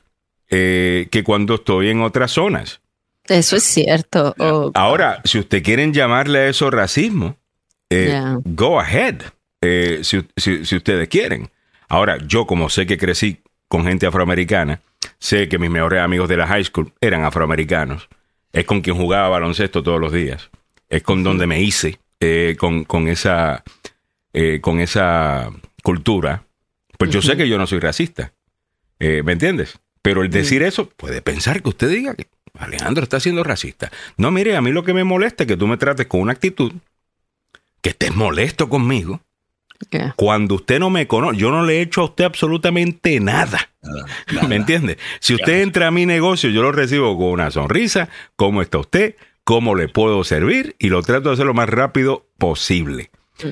eh, 0.49 1.07
que 1.11 1.23
cuando 1.23 1.55
estoy 1.55 1.89
en 1.89 2.01
otras 2.01 2.31
zonas. 2.31 2.81
Eso 3.29 3.55
es 3.55 3.63
cierto. 3.63 4.33
Oh, 4.39 4.71
Ahora, 4.73 5.21
si 5.25 5.39
usted 5.39 5.63
quieren 5.63 5.93
llamarle 5.93 6.39
a 6.39 6.47
eso 6.49 6.69
racismo, 6.71 7.37
eh, 7.89 8.07
Yeah. 8.09 8.39
go 8.45 8.79
ahead, 8.79 9.21
eh, 9.61 9.99
si, 10.03 10.25
si- 10.35 10.65
si 10.65 10.75
ustedes 10.75 11.07
quieren. 11.09 11.49
Ahora, 11.89 12.17
yo 12.25 12.45
como 12.45 12.69
sé 12.69 12.85
que 12.85 12.97
crecí 12.97 13.41
con 13.67 13.83
gente 13.85 14.05
afroamericana, 14.07 14.81
sé 15.19 15.47
que 15.49 15.57
mis 15.59 15.69
mejores 15.69 16.01
amigos 16.01 16.27
de 16.29 16.37
la 16.37 16.47
high 16.47 16.63
school 16.63 16.91
eran 17.01 17.23
afroamericanos, 17.23 18.07
es 18.53 18.65
con 18.65 18.81
quien 18.81 18.95
jugaba 18.97 19.29
baloncesto 19.29 19.83
todos 19.83 19.99
los 19.99 20.11
días, 20.11 20.49
es 20.89 21.01
con 21.03 21.23
donde 21.23 21.47
me 21.47 21.61
hice 21.61 21.99
eh, 22.19 22.55
con, 22.59 22.83
con 22.85 23.07
esa, 23.07 23.63
eh, 24.33 24.59
con 24.61 24.79
esa 24.79 25.49
cultura, 25.83 26.43
pues 26.97 27.11
yo 27.11 27.21
sé 27.21 27.37
que 27.37 27.47
yo 27.47 27.57
no 27.57 27.67
soy 27.67 27.79
racista, 27.79 28.33
¿me 28.99 29.31
entiendes? 29.31 29.77
Pero 30.01 30.23
el 30.23 30.29
decir 30.31 30.63
eso 30.63 30.89
puede 30.89 31.21
pensar 31.21 31.61
que 31.61 31.69
usted 31.69 31.89
diga 31.89 32.15
que 32.15 32.27
Alejandro 32.59 33.03
está 33.03 33.19
siendo 33.19 33.43
racista. 33.43 33.91
No, 34.17 34.31
mire, 34.31 34.55
a 34.55 34.61
mí 34.61 34.71
lo 34.71 34.83
que 34.83 34.93
me 34.93 35.03
molesta 35.03 35.43
es 35.43 35.47
que 35.47 35.57
tú 35.57 35.67
me 35.67 35.77
trates 35.77 36.07
con 36.07 36.21
una 36.21 36.33
actitud, 36.33 36.71
que 37.81 37.89
estés 37.89 38.15
molesto 38.15 38.69
conmigo, 38.69 39.21
yeah. 39.91 40.13
cuando 40.17 40.55
usted 40.55 40.79
no 40.79 40.89
me 40.89 41.07
conoce. 41.07 41.37
Yo 41.37 41.51
no 41.51 41.65
le 41.65 41.77
he 41.77 41.81
hecho 41.81 42.01
a 42.01 42.05
usted 42.05 42.25
absolutamente 42.25 43.19
nada. 43.19 43.69
¿Me 44.47 44.55
entiende? 44.55 44.97
Si 45.19 45.35
usted 45.35 45.61
entra 45.61 45.87
a 45.87 45.91
mi 45.91 46.05
negocio, 46.05 46.49
yo 46.49 46.61
lo 46.61 46.71
recibo 46.71 47.17
con 47.17 47.27
una 47.27 47.51
sonrisa. 47.51 48.09
¿Cómo 48.35 48.61
está 48.61 48.79
usted? 48.79 49.15
¿Cómo 49.43 49.75
le 49.75 49.87
puedo 49.87 50.23
servir? 50.23 50.75
Y 50.79 50.89
lo 50.89 51.01
trato 51.03 51.29
de 51.29 51.35
hacer 51.35 51.45
lo 51.45 51.53
más 51.53 51.69
rápido 51.69 52.25
posible. 52.37 53.11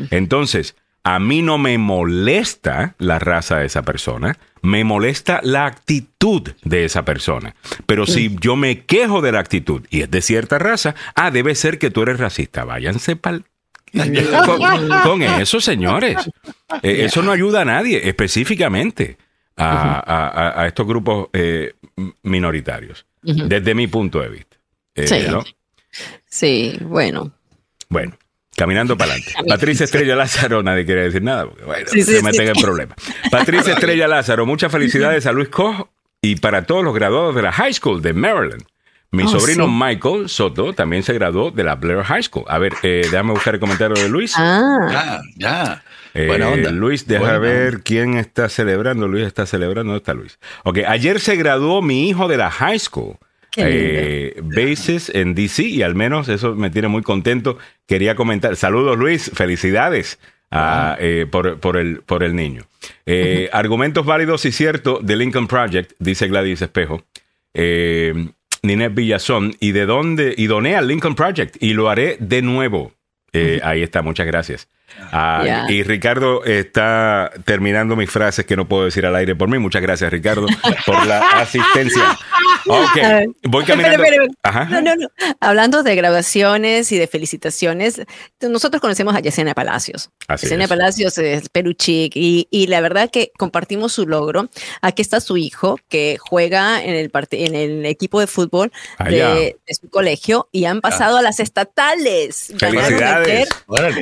Entonces, 0.10 0.76
a 1.06 1.20
mí 1.20 1.44
no 1.44 1.58
me 1.60 1.78
molesta 1.78 2.96
la 2.98 3.20
raza 3.20 3.60
de 3.60 3.68
esa 3.68 3.84
persona, 3.84 4.38
me 4.66 4.84
molesta 4.84 5.40
la 5.44 5.66
actitud 5.66 6.52
de 6.64 6.86
esa 6.86 7.06
persona. 7.06 7.56
Pero 7.86 8.06
si 8.06 8.36
yo 8.42 8.56
me 8.56 8.82
quejo 8.86 9.22
de 9.22 9.32
la 9.32 9.40
actitud 9.40 9.86
y 9.90 10.02
es 10.02 10.12
de 10.12 10.22
cierta 10.22 10.60
raza, 10.60 10.96
ah, 11.16 11.32
debe 11.32 11.56
ser 11.56 11.78
que 11.80 11.90
tú 11.92 12.02
eres 12.02 12.20
racista. 12.20 12.66
Váyanse 12.66 13.16
pa'l 13.16 13.44
con, 14.46 14.90
con 15.04 15.22
eso, 15.24 15.62
señores. 15.62 16.18
Eh, 16.82 17.06
Eso 17.06 17.22
no 17.22 17.32
ayuda 17.32 17.62
a 17.62 17.66
nadie, 17.66 18.10
específicamente 18.10 19.18
a, 19.56 20.00
a- 20.00 20.28
a- 20.28 20.62
a 20.64 20.68
estos 20.68 20.86
grupos 20.86 21.30
eh, 21.32 21.74
minoritarios, 22.24 23.06
desde 23.22 23.74
mi 23.74 23.88
punto 23.88 24.20
de 24.20 24.30
vista. 24.30 24.58
Eh, 24.96 25.08
Sí. 25.08 25.26
¿no? 25.30 25.44
Sí, 26.26 26.78
bueno. 26.82 27.32
Bueno, 27.88 28.18
caminando 28.56 28.98
para 28.98 29.12
adelante. 29.14 29.34
Patricia 29.48 29.84
Estrella 29.84 30.16
Lázaro, 30.16 30.64
nadie 30.64 30.86
quiere 30.86 31.04
decir 31.04 31.22
nada, 31.22 31.46
porque 31.46 31.64
bueno, 31.64 31.88
Sí, 31.92 32.04
sí, 32.04 32.16
se 32.18 32.24
meten 32.24 32.48
sí. 32.48 32.54
en 32.56 32.62
problemas. 32.64 32.98
Patricia 33.32 33.74
Estrella 33.76 34.08
Lázaro, 34.08 34.46
muchas 34.46 34.72
felicidades 34.72 35.26
a 35.26 35.32
Luis 35.32 35.50
Koch 35.50 35.88
y 36.22 36.38
para 36.38 36.66
todos 36.66 36.84
los 36.84 36.94
graduados 36.96 37.36
de 37.36 37.42
la 37.42 37.52
High 37.52 37.74
School 37.74 38.02
de 38.02 38.14
Maryland. 38.14 38.64
Mi 39.12 39.24
Oh, 39.24 39.28
sobrino 39.28 39.66
sí. 39.68 39.72
Michael 39.72 40.28
Soto 40.28 40.74
también 40.74 41.04
se 41.04 41.14
graduó 41.14 41.52
de 41.52 41.64
la 41.64 41.76
Blair 41.76 42.04
High 42.04 42.24
School. 42.24 42.44
A 42.50 42.58
ver, 42.58 42.74
eh, 42.84 43.02
déjame 43.10 43.32
buscar 43.32 43.54
el 43.54 43.60
comentario 43.62 43.96
de 44.02 44.10
Luis. 44.10 44.34
Ah, 44.36 44.88
Ya, 44.92 45.22
ya. 45.38 45.84
Eh, 46.14 46.28
Buena 46.28 46.50
onda. 46.50 46.72
Luis, 46.72 47.08
deja 47.08 47.22
Buena 47.22 47.38
ver 47.38 47.82
quién 47.84 48.18
está 48.18 48.50
celebrando. 48.50 49.08
Luis 49.08 49.26
está 49.26 49.46
celebrando. 49.46 49.92
¿Dónde 49.94 49.98
está 50.00 50.14
Luis? 50.14 50.40
Ok, 50.64 50.80
ayer 50.88 51.20
se 51.22 51.36
graduó 51.38 51.82
mi 51.82 52.10
hijo 52.10 52.28
de 52.28 52.38
la 52.38 52.50
high 52.52 52.80
school. 52.80 53.18
Eh, 53.58 54.42
Bases 54.44 55.10
en 55.14 55.36
DC 55.36 55.64
y 55.64 55.82
al 55.82 55.96
menos 55.96 56.30
eso 56.30 56.56
me 56.56 56.70
tiene 56.70 56.88
muy 56.88 57.02
contento. 57.02 57.58
Quería 57.88 58.16
comentar. 58.16 58.56
Saludos 58.56 58.98
Luis, 58.98 59.32
felicidades 59.34 60.20
ah, 60.52 60.98
eh, 61.00 61.26
por, 61.30 61.60
por 61.60 61.78
el, 61.78 62.02
por 62.02 62.24
el 62.24 62.36
niño. 62.36 62.64
Eh, 63.06 63.50
Argumentos 63.54 64.06
válidos 64.06 64.46
y 64.46 64.52
ciertos 64.52 65.06
de 65.06 65.16
Lincoln 65.16 65.48
Project, 65.48 65.94
dice 66.00 66.28
Gladys 66.28 66.62
Espejo. 66.62 67.04
Eh, 67.54 68.14
Ninette 68.66 68.96
Villazón. 68.96 69.56
¿Y 69.60 69.72
de 69.72 69.86
dónde? 69.86 70.34
Y 70.38 70.48
doné 70.48 70.76
al 70.76 70.88
Lincoln 70.88 71.16
Project 71.16 71.56
y 71.62 71.74
lo 71.74 71.90
haré 71.90 72.18
de 72.20 72.42
nuevo. 72.42 72.94
Eh, 73.32 73.60
Ahí 73.64 73.82
está, 73.84 74.02
muchas 74.02 74.26
gracias. 74.26 74.68
Ah. 75.12 75.66
Y 75.70 75.84
Ricardo 75.84 76.44
está 76.46 77.32
terminando 77.44 77.96
mis 77.96 78.10
frases 78.10 78.46
que 78.46 78.56
no 78.56 78.68
puedo 78.68 78.86
decir 78.86 79.06
al 79.06 79.16
aire 79.16 79.36
por 79.36 79.50
mí. 79.50 79.58
Muchas 79.60 79.82
gracias, 79.82 80.12
Ricardo, 80.12 80.48
por 80.86 81.06
la 81.06 81.20
asistencia. 81.42 82.18
Ok, 82.68 82.98
voy 83.44 83.64
caminando. 83.66 84.04
Ajá. 84.44 84.66
No, 84.66 84.82
no, 84.82 84.96
no. 84.96 85.08
Hablando 85.40 85.84
de 85.84 85.96
graduaciones 85.96 86.92
y 86.92 86.98
de 86.98 87.08
felicitaciones, 87.08 88.02
nosotros 88.42 88.82
conocemos 88.82 89.16
a 89.16 89.20
Yesenia 89.20 89.54
Palacios. 89.54 90.10
Así 90.28 90.46
Yesenia 90.48 90.64
es. 90.66 90.70
Palacios 90.70 91.18
es 91.18 91.50
peluchic 91.50 92.14
y, 92.16 92.48
y 92.50 92.68
la 92.68 92.82
verdad 92.82 93.10
que 93.12 93.32
compartimos 93.38 93.94
su 93.94 94.08
logro. 94.08 94.50
Aquí 94.82 95.02
está 95.02 95.20
su 95.20 95.38
hijo 95.38 95.80
que 95.90 96.18
juega 96.20 96.84
en 96.84 96.96
el, 96.96 97.12
part- 97.12 97.28
en 97.32 97.54
el 97.56 97.86
equipo 97.86 98.20
de 98.20 98.28
fútbol 98.28 98.72
Allá. 98.98 99.36
de, 99.36 99.58
de 99.68 99.74
su 99.80 99.90
colegio 99.90 100.48
y 100.52 100.66
han 100.66 100.82
pasado 100.82 101.18
a 101.18 101.22
las 101.22 101.40
estatales. 101.40 102.54
Ganaron 102.58 102.86
Felicidades. 102.86 103.50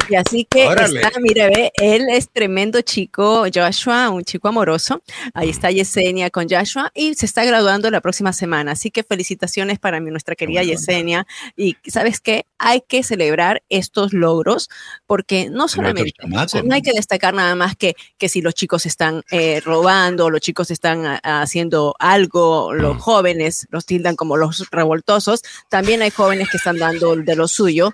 Y 0.09 0.15
así 0.15 0.47
que 0.49 0.67
Órale. 0.73 1.01
está, 1.01 1.19
mira, 1.19 1.47
ve, 1.47 1.71
él 1.75 2.07
es 2.09 2.29
tremendo 2.29 2.81
chico, 2.81 3.45
Joshua, 3.53 4.09
un 4.09 4.23
chico 4.23 4.47
amoroso. 4.47 5.01
Ahí 5.33 5.49
está 5.49 5.71
Yesenia 5.71 6.29
con 6.29 6.47
Joshua 6.49 6.91
y 6.93 7.13
se 7.15 7.25
está 7.25 7.45
graduando 7.45 7.89
la 7.89 8.01
próxima 8.01 8.33
semana. 8.33 8.73
Así 8.73 8.91
que 8.91 9.03
felicitaciones 9.03 9.79
para 9.79 9.99
mi, 9.99 10.11
nuestra 10.11 10.35
querida 10.35 10.61
onda. 10.61 10.73
Yesenia. 10.73 11.27
Y 11.55 11.77
sabes 11.87 12.19
qué, 12.19 12.45
hay 12.57 12.81
que 12.81 13.03
celebrar 13.03 13.63
estos 13.69 14.13
logros 14.13 14.69
porque 15.05 15.49
no 15.49 15.67
solamente, 15.67 16.11
chamacos, 16.11 16.45
o 16.45 16.57
sea, 16.57 16.63
no 16.63 16.73
hay 16.73 16.81
que 16.81 16.93
destacar 16.93 17.33
nada 17.33 17.55
más 17.55 17.75
que, 17.75 17.95
que 18.17 18.29
si 18.29 18.41
los 18.41 18.53
chicos 18.53 18.85
están 18.85 19.23
eh, 19.31 19.61
robando, 19.63 20.29
los 20.29 20.41
chicos 20.41 20.71
están 20.71 21.05
ah, 21.05 21.41
haciendo 21.41 21.95
algo, 21.99 22.73
los 22.73 23.01
jóvenes 23.01 23.67
los 23.69 23.85
tildan 23.85 24.15
como 24.15 24.37
los 24.37 24.69
revoltosos. 24.71 25.41
También 25.69 26.01
hay 26.01 26.11
jóvenes 26.11 26.49
que 26.49 26.57
están 26.57 26.77
dando 26.77 27.15
de 27.15 27.35
lo 27.35 27.47
suyo. 27.47 27.93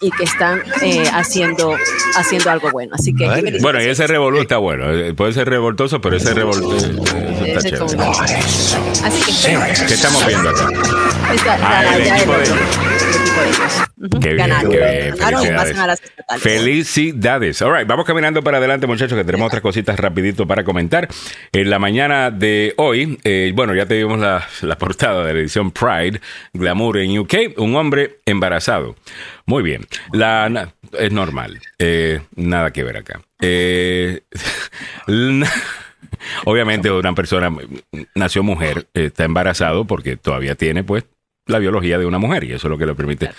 Y 0.00 0.10
que 0.10 0.24
están 0.24 0.62
eh, 0.82 1.08
haciendo, 1.12 1.76
haciendo 2.16 2.50
algo 2.50 2.70
bueno. 2.70 2.92
Así 2.98 3.14
que. 3.14 3.26
Vale. 3.26 3.58
Bueno, 3.60 3.82
y 3.82 3.86
ese 3.86 4.06
revolú 4.06 4.40
está 4.40 4.58
bueno. 4.58 4.90
Eh, 4.92 5.14
Puede 5.14 5.32
ser 5.32 5.48
revoltoso, 5.48 6.00
pero 6.00 6.16
ese 6.16 6.34
revolú 6.34 6.72
eso 6.74 6.86
está 6.88 7.58
Ese 7.58 7.70
chévere. 7.70 7.78
como- 7.96 8.12
Así 8.12 9.32
que. 9.42 9.86
¿Qué 9.86 9.94
estamos 9.94 10.26
viendo 10.26 10.48
acá? 10.50 10.68
Está- 11.34 11.58
Ah, 11.62 11.96
el 11.96 12.04
ya 12.04 12.16
equipo 12.16 12.32
de 12.32 12.42
otro, 12.42 12.54
ellos. 12.54 12.68
Ellos. 13.42 14.20
Qué 14.20 14.34
bien, 14.34 14.50
qué 14.70 15.12
Felicidades. 15.18 16.02
Felicidades. 16.38 17.62
All 17.62 17.76
right, 17.76 17.86
vamos 17.86 18.04
caminando 18.04 18.42
para 18.42 18.58
adelante, 18.58 18.86
muchachos, 18.86 19.16
que 19.16 19.24
tenemos 19.24 19.46
otras 19.46 19.62
cositas 19.62 19.98
rapidito 19.98 20.46
para 20.46 20.64
comentar. 20.64 21.08
En 21.52 21.70
la 21.70 21.78
mañana 21.78 22.30
de 22.30 22.74
hoy, 22.76 23.18
eh, 23.24 23.52
bueno, 23.54 23.74
ya 23.74 23.86
te 23.86 23.94
dimos 23.94 24.18
la, 24.18 24.46
la 24.62 24.76
portada 24.78 25.24
de 25.24 25.34
la 25.34 25.40
edición 25.40 25.70
Pride, 25.70 26.20
Glamour 26.52 26.98
en 26.98 27.18
UK, 27.18 27.34
un 27.58 27.74
hombre 27.76 28.18
embarazado. 28.26 28.94
Muy 29.46 29.62
bien. 29.62 29.86
La, 30.12 30.48
na- 30.48 30.74
es 30.98 31.12
normal. 31.12 31.60
Eh, 31.78 32.20
nada 32.36 32.72
que 32.72 32.84
ver 32.84 32.98
acá. 32.98 33.20
Eh, 33.40 34.20
obviamente 36.44 36.90
una 36.90 37.14
persona 37.14 37.50
nació 38.14 38.42
mujer, 38.42 38.86
está 38.94 39.24
embarazado 39.24 39.84
porque 39.86 40.16
todavía 40.16 40.54
tiene 40.54 40.84
pues 40.84 41.04
la 41.46 41.58
biología 41.58 41.98
de 41.98 42.06
una 42.06 42.18
mujer 42.18 42.44
y 42.44 42.52
eso 42.52 42.66
es 42.66 42.70
lo 42.70 42.78
que 42.78 42.86
le 42.86 42.94
permite. 42.94 43.30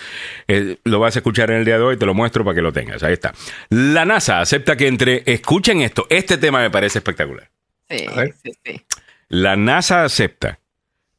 Eh, 0.47 0.77
lo 0.83 0.99
vas 0.99 1.15
a 1.15 1.19
escuchar 1.19 1.51
en 1.51 1.57
el 1.57 1.65
día 1.65 1.77
de 1.77 1.83
hoy, 1.83 1.97
te 1.97 2.05
lo 2.05 2.13
muestro 2.13 2.43
para 2.43 2.55
que 2.55 2.61
lo 2.61 2.71
tengas. 2.71 3.03
Ahí 3.03 3.13
está. 3.13 3.33
La 3.69 4.05
NASA 4.05 4.41
acepta 4.41 4.77
que 4.77 4.87
entre, 4.87 5.23
escuchen 5.25 5.81
esto, 5.81 6.05
este 6.09 6.37
tema 6.37 6.61
me 6.61 6.69
parece 6.69 6.99
espectacular. 6.99 7.49
Sí, 7.89 8.05
sí, 8.43 8.51
sí. 8.63 8.81
La 9.27 9.55
NASA 9.55 10.03
acepta 10.03 10.59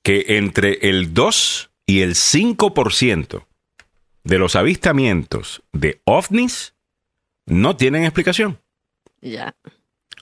que 0.03 0.25
entre 0.29 0.79
el 0.89 1.13
2 1.15 1.71
y 1.87 2.03
el 2.03 2.15
5% 2.15 3.45
de 4.25 4.39
los 4.39 4.57
avistamientos 4.57 5.63
de 5.73 6.01
ovnis 6.05 6.75
no 7.47 7.77
tienen 7.77 8.05
explicación. 8.05 8.59
Ya. 9.21 9.55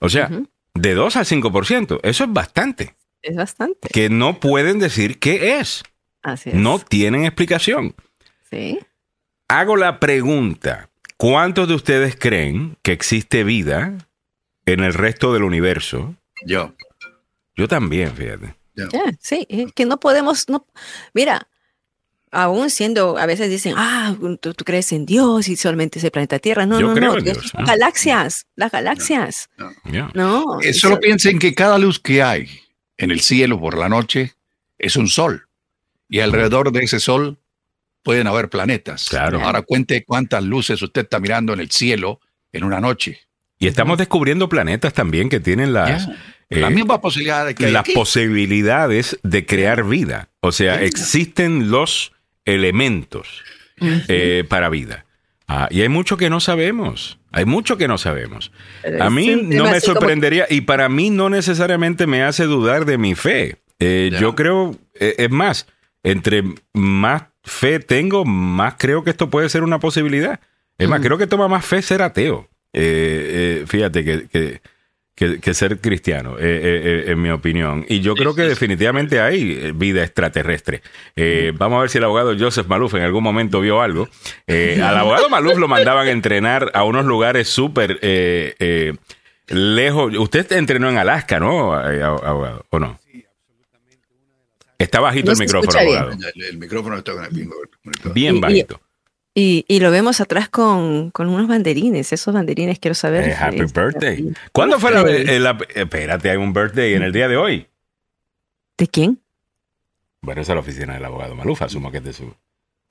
O 0.00 0.08
sea, 0.08 0.30
de 0.74 0.94
2 0.94 1.16
al 1.16 1.24
5%, 1.24 2.00
eso 2.02 2.24
es 2.24 2.32
bastante. 2.32 2.94
Es 3.22 3.36
bastante. 3.36 3.88
Que 3.88 4.10
no 4.10 4.40
pueden 4.40 4.78
decir 4.78 5.18
qué 5.18 5.58
es. 5.58 5.82
Así 6.24 6.50
es. 6.50 6.56
No 6.56 6.78
tienen 6.80 7.24
explicación. 7.24 7.94
Sí. 8.50 8.80
Hago 9.46 9.76
la 9.76 10.00
pregunta, 10.00 10.90
¿cuántos 11.16 11.68
de 11.68 11.74
ustedes 11.74 12.16
creen 12.16 12.76
que 12.82 12.90
existe 12.92 13.44
vida 13.44 13.96
en 14.66 14.80
el 14.80 14.94
resto 14.94 15.32
del 15.32 15.44
universo? 15.44 16.16
Yo. 16.46 16.74
Yo 17.56 17.68
también, 17.68 18.12
fíjate. 18.16 18.56
Ya, 18.74 18.88
sí, 19.20 19.46
es 19.48 19.72
que 19.72 19.84
no 19.86 20.00
podemos, 20.00 20.48
no, 20.48 20.66
mira, 21.12 21.46
aún 22.32 22.70
siendo, 22.70 23.16
a 23.18 23.26
veces 23.26 23.48
dicen, 23.48 23.74
ah, 23.76 24.16
tú, 24.40 24.52
tú 24.54 24.64
crees 24.64 24.90
en 24.92 25.06
Dios 25.06 25.46
y 25.46 25.54
solamente 25.54 26.00
es 26.00 26.04
el 26.04 26.10
planeta 26.10 26.40
Tierra. 26.40 26.66
No, 26.66 26.80
Yo 26.80 26.88
no, 26.88 26.94
creo 26.94 27.12
no, 27.12 27.18
en 27.18 27.24
Dios 27.24 27.36
Dios, 27.38 27.50
son 27.50 27.60
¿no? 27.60 27.66
galaxias, 27.68 28.46
las 28.56 28.72
galaxias. 28.72 29.48
No, 29.56 30.60
Eh, 30.62 30.72
Solo 30.72 30.96
so- 30.96 31.00
piensen 31.00 31.38
que 31.38 31.54
cada 31.54 31.78
luz 31.78 32.00
que 32.00 32.22
hay 32.24 32.48
en 32.96 33.12
el 33.12 33.20
cielo 33.20 33.60
por 33.60 33.78
la 33.78 33.88
noche 33.88 34.32
es 34.78 34.96
un 34.96 35.06
sol. 35.06 35.46
Y 36.14 36.20
alrededor 36.20 36.70
de 36.70 36.84
ese 36.84 37.00
sol 37.00 37.38
pueden 38.04 38.28
haber 38.28 38.48
planetas. 38.48 39.08
Claro. 39.08 39.40
Ahora 39.42 39.62
cuente 39.62 40.04
cuántas 40.04 40.44
luces 40.44 40.80
usted 40.80 41.02
está 41.02 41.18
mirando 41.18 41.52
en 41.52 41.58
el 41.58 41.72
cielo 41.72 42.20
en 42.52 42.62
una 42.62 42.78
noche. 42.78 43.18
Y 43.58 43.66
estamos 43.66 43.98
descubriendo 43.98 44.48
planetas 44.48 44.92
también 44.92 45.28
que 45.28 45.40
tienen 45.40 45.72
las, 45.72 46.06
la 46.50 46.68
eh, 46.68 46.70
misma 46.70 47.00
posibilidad 47.00 47.44
de 47.44 47.56
que 47.56 47.66
hay 47.66 47.72
las 47.72 47.88
posibilidades 47.88 49.18
de 49.24 49.44
crear 49.44 49.82
vida. 49.82 50.28
O 50.38 50.52
sea, 50.52 50.80
existen 50.82 51.72
los 51.72 52.12
elementos 52.44 53.42
eh, 53.80 54.44
para 54.48 54.68
vida. 54.68 55.06
Ah, 55.48 55.66
y 55.68 55.80
hay 55.80 55.88
mucho 55.88 56.16
que 56.16 56.30
no 56.30 56.38
sabemos. 56.38 57.18
Hay 57.32 57.44
mucho 57.44 57.76
que 57.76 57.88
no 57.88 57.98
sabemos. 57.98 58.52
A 59.00 59.10
mí 59.10 59.34
no 59.34 59.68
me 59.68 59.80
sorprendería 59.80 60.46
y 60.48 60.60
para 60.60 60.88
mí 60.88 61.10
no 61.10 61.28
necesariamente 61.28 62.06
me 62.06 62.22
hace 62.22 62.44
dudar 62.44 62.84
de 62.84 62.98
mi 62.98 63.16
fe. 63.16 63.56
Eh. 63.80 64.12
Yo 64.20 64.36
creo, 64.36 64.78
eh, 64.94 65.16
es 65.18 65.30
más, 65.32 65.66
entre 66.04 66.44
más 66.72 67.24
fe 67.42 67.80
tengo, 67.80 68.24
más 68.24 68.74
creo 68.78 69.02
que 69.02 69.10
esto 69.10 69.28
puede 69.30 69.48
ser 69.48 69.64
una 69.64 69.80
posibilidad. 69.80 70.38
Es 70.78 70.88
más, 70.88 71.00
creo 71.00 71.18
que 71.18 71.26
toma 71.26 71.48
más 71.48 71.64
fe 71.64 71.82
ser 71.82 72.02
ateo. 72.02 72.48
Eh, 72.72 73.60
eh, 73.62 73.64
fíjate 73.66 74.04
que, 74.04 74.26
que, 74.28 74.60
que- 75.14 75.38
que 75.38 75.54
ser 75.54 75.78
cristiano, 75.80 76.36
eh, 76.38 76.42
eh, 76.42 76.82
eh, 76.84 77.04
en 77.12 77.22
mi 77.22 77.30
opinión. 77.30 77.86
Y 77.88 78.00
yo 78.00 78.16
creo 78.16 78.34
que 78.34 78.42
definitivamente 78.42 79.20
hay 79.20 79.70
vida 79.72 80.02
extraterrestre. 80.02 80.82
Eh, 81.14 81.52
Vamos 81.56 81.78
a 81.78 81.80
ver 81.82 81.90
si 81.90 81.98
el 81.98 82.04
abogado 82.04 82.34
Joseph 82.36 82.66
Maluf 82.66 82.94
en 82.94 83.02
algún 83.02 83.22
momento 83.22 83.60
vio 83.60 83.80
algo. 83.80 84.08
Al 84.48 84.96
abogado 84.96 85.28
Maluf 85.30 85.56
lo 85.58 85.68
mandaban 85.68 86.08
a 86.08 86.10
entrenar 86.10 86.72
a 86.74 86.82
unos 86.82 87.04
lugares 87.04 87.48
súper 87.48 88.00
lejos. 89.48 90.16
Usted 90.18 90.50
entrenó 90.52 90.88
en 90.90 90.98
Alaska, 90.98 91.38
¿no, 91.38 91.72
abogado? 91.74 92.66
¿O 92.70 92.78
no? 92.80 92.98
Está 94.78 95.00
bajito 95.00 95.26
No 95.26 95.32
el 95.32 95.38
micrófono, 95.38 95.78
bien. 95.80 95.96
abogado. 95.98 96.30
El, 96.34 96.42
el 96.44 96.58
micrófono 96.58 96.98
está 96.98 97.12
con 97.12 97.24
el 97.24 97.30
pingo. 97.30 97.54
Bien 98.12 98.34
Y- 98.34 98.38
y- 98.38 98.40
bajito. 98.40 98.80
Y, 99.36 99.64
y 99.66 99.80
lo 99.80 99.90
vemos 99.90 100.20
atrás 100.20 100.48
con, 100.48 101.10
con 101.10 101.28
unos 101.28 101.48
banderines. 101.48 102.12
Esos 102.12 102.32
banderines 102.32 102.78
quiero 102.78 102.94
saber. 102.94 103.28
Eh, 103.30 103.34
happy 103.34 103.60
este, 103.60 103.80
birthday. 103.80 104.32
¿Cuándo 104.52 104.78
fue 104.78 104.92
la, 104.92 105.02
birthday. 105.02 105.36
eh, 105.36 105.40
la- 105.40 105.58
Espérate, 105.74 106.30
hay 106.30 106.36
un 106.36 106.52
birthday 106.52 106.94
en 106.94 107.02
el 107.02 107.12
día 107.12 107.26
de 107.26 107.36
hoy. 107.36 107.66
¿De 108.78 108.86
quién? 108.88 109.20
Bueno, 110.20 110.40
esa 110.40 110.52
es 110.52 110.54
la 110.56 110.60
oficina 110.60 110.94
del 110.94 111.04
abogado 111.04 111.34
Maluf, 111.34 111.62
asumo 111.62 111.90
que 111.90 111.98
es 111.98 112.04
de 112.04 112.12
su... 112.12 112.34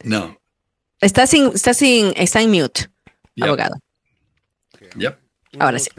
No. 0.04 0.38
Está 1.02 1.26
sin, 1.28 1.48
está 1.54 1.74
sin, 1.74 2.14
está 2.16 2.42
en 2.42 2.52
mute, 2.52 2.88
Yep. 3.36 3.46
abogado. 3.48 3.76
Yep. 4.98 5.18
Ahora 5.60 5.80
sí. 5.80 5.90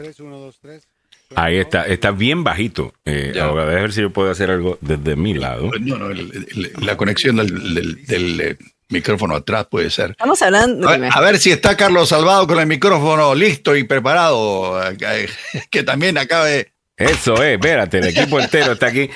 Ahí 1.35 1.57
está, 1.57 1.85
está 1.85 2.11
bien 2.11 2.43
bajito. 2.43 2.93
Eh, 3.05 3.33
abogado, 3.41 3.67
déjame 3.67 3.81
ver 3.83 3.93
si 3.93 4.01
yo 4.01 4.09
puedo 4.11 4.31
hacer 4.31 4.49
algo 4.51 4.77
desde 4.81 5.15
mi 5.15 5.33
lado. 5.33 5.69
No, 5.81 5.97
no, 5.97 6.09
el- 6.09 6.19
el- 6.51 6.73
la 6.85 6.95
conexión 6.97 7.35
del, 7.37 7.73
del- 7.75 8.05
del, 8.05 8.41
eh, 8.41 8.57
micrófono 8.89 9.35
atrás 9.35 9.65
puede 9.69 9.89
ser. 9.89 10.11
Estamos 10.11 10.41
hablando. 10.43 10.87
A 10.87 10.97
ver, 10.97 11.09
a 11.11 11.21
ver 11.21 11.37
si 11.39 11.51
está 11.51 11.75
Carlos 11.75 12.09
Salvado 12.09 12.45
con 12.47 12.59
el 12.59 12.67
micrófono 12.67 13.33
listo 13.33 13.75
y 13.75 13.83
preparado, 13.83 14.79
eh, 14.91 15.27
que 15.71 15.83
también 15.83 16.17
acabe. 16.17 16.71
Eso 16.97 17.43
es, 17.43 17.55
espérate, 17.55 17.97
el 17.97 18.07
equipo 18.07 18.39
entero 18.39 18.71
está 18.71 18.85
aquí. 18.87 19.09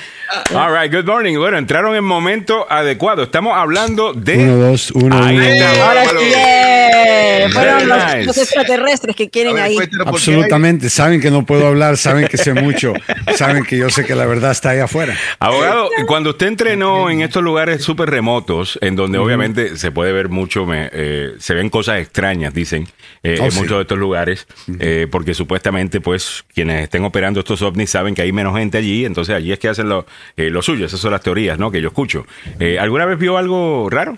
All 0.54 0.76
right, 0.78 0.94
good 0.94 1.06
morning. 1.06 1.38
Bueno, 1.38 1.58
entraron 1.58 1.96
en 1.96 2.04
momento 2.04 2.68
adecuado. 2.70 3.24
Estamos 3.24 3.56
hablando 3.56 4.12
de... 4.12 4.36
Uno, 4.38 4.58
dos, 4.58 4.92
uno, 4.92 5.24
Ahí 5.24 5.38
uno. 5.38 5.46
está. 5.46 5.88
Ahora 5.88 6.04
sí. 6.10 6.16
eh, 6.36 7.48
Fueron 7.54 7.88
los, 7.88 7.98
nice. 8.06 8.24
los 8.26 8.38
extraterrestres 8.38 9.16
que 9.16 9.30
quieren 9.30 9.54
ver, 9.54 9.64
ahí. 9.64 9.78
Absolutamente. 10.06 10.90
Saben 10.90 11.22
que 11.22 11.32
no 11.32 11.46
puedo 11.46 11.68
hablar, 11.68 11.96
saben 11.96 12.28
que 12.28 12.36
sé 12.38 12.54
mucho, 12.54 12.92
saben 13.38 13.64
que 13.64 13.78
yo 13.78 13.90
sé 13.90 14.04
que 14.04 14.14
la 14.14 14.26
verdad 14.26 14.52
está 14.52 14.72
ahí 14.72 14.80
afuera. 14.80 15.16
Abogado, 15.40 15.90
cuando 16.06 16.32
usted 16.32 16.48
entrenó 16.48 17.10
en 17.10 17.22
estos 17.22 17.42
lugares 17.42 17.82
súper 17.82 18.10
remotos, 18.10 18.78
en 18.82 18.98
donde 18.98 19.20
obviamente 19.20 19.78
se 19.78 19.92
puede 19.92 20.12
ver 20.12 20.28
mucho, 20.28 20.66
me- 20.66 20.90
eh, 20.92 21.32
se 21.40 21.54
ven 21.54 21.70
cosas 21.70 22.02
extrañas, 22.02 22.54
dicen, 22.54 22.90
eh, 23.24 23.38
Oh, 23.40 23.46
en 23.46 23.52
sí. 23.52 23.60
muchos 23.60 23.78
de 23.78 23.82
estos 23.84 23.98
lugares, 23.98 24.48
eh, 24.80 25.08
porque 25.10 25.34
supuestamente, 25.34 26.02
pues, 26.02 26.44
quienes 26.54 26.84
estén 26.84 27.06
operando 27.06 27.40
estos 27.40 27.62
ovnis 27.70 27.90
saben 27.90 28.14
que 28.16 28.22
hay 28.22 28.32
menos 28.32 28.58
gente 28.58 28.78
allí, 28.78 29.06
entonces 29.06 29.36
allí 29.36 29.52
es 29.52 29.60
que 29.60 29.70
hacen 29.70 29.90
lo, 29.90 30.06
eh, 30.38 30.50
lo 30.50 30.62
suyo, 30.62 30.86
esas 30.86 31.00
son 31.00 31.12
las 31.12 31.22
teorías, 31.22 31.58
¿no? 31.58 31.72
Que 31.72 31.82
yo 31.82 31.88
escucho. 31.88 32.26
Eh, 32.60 32.78
¿Alguna 32.80 33.06
vez 33.06 33.18
vio 33.18 33.38
algo 33.38 33.88
raro? 33.90 34.14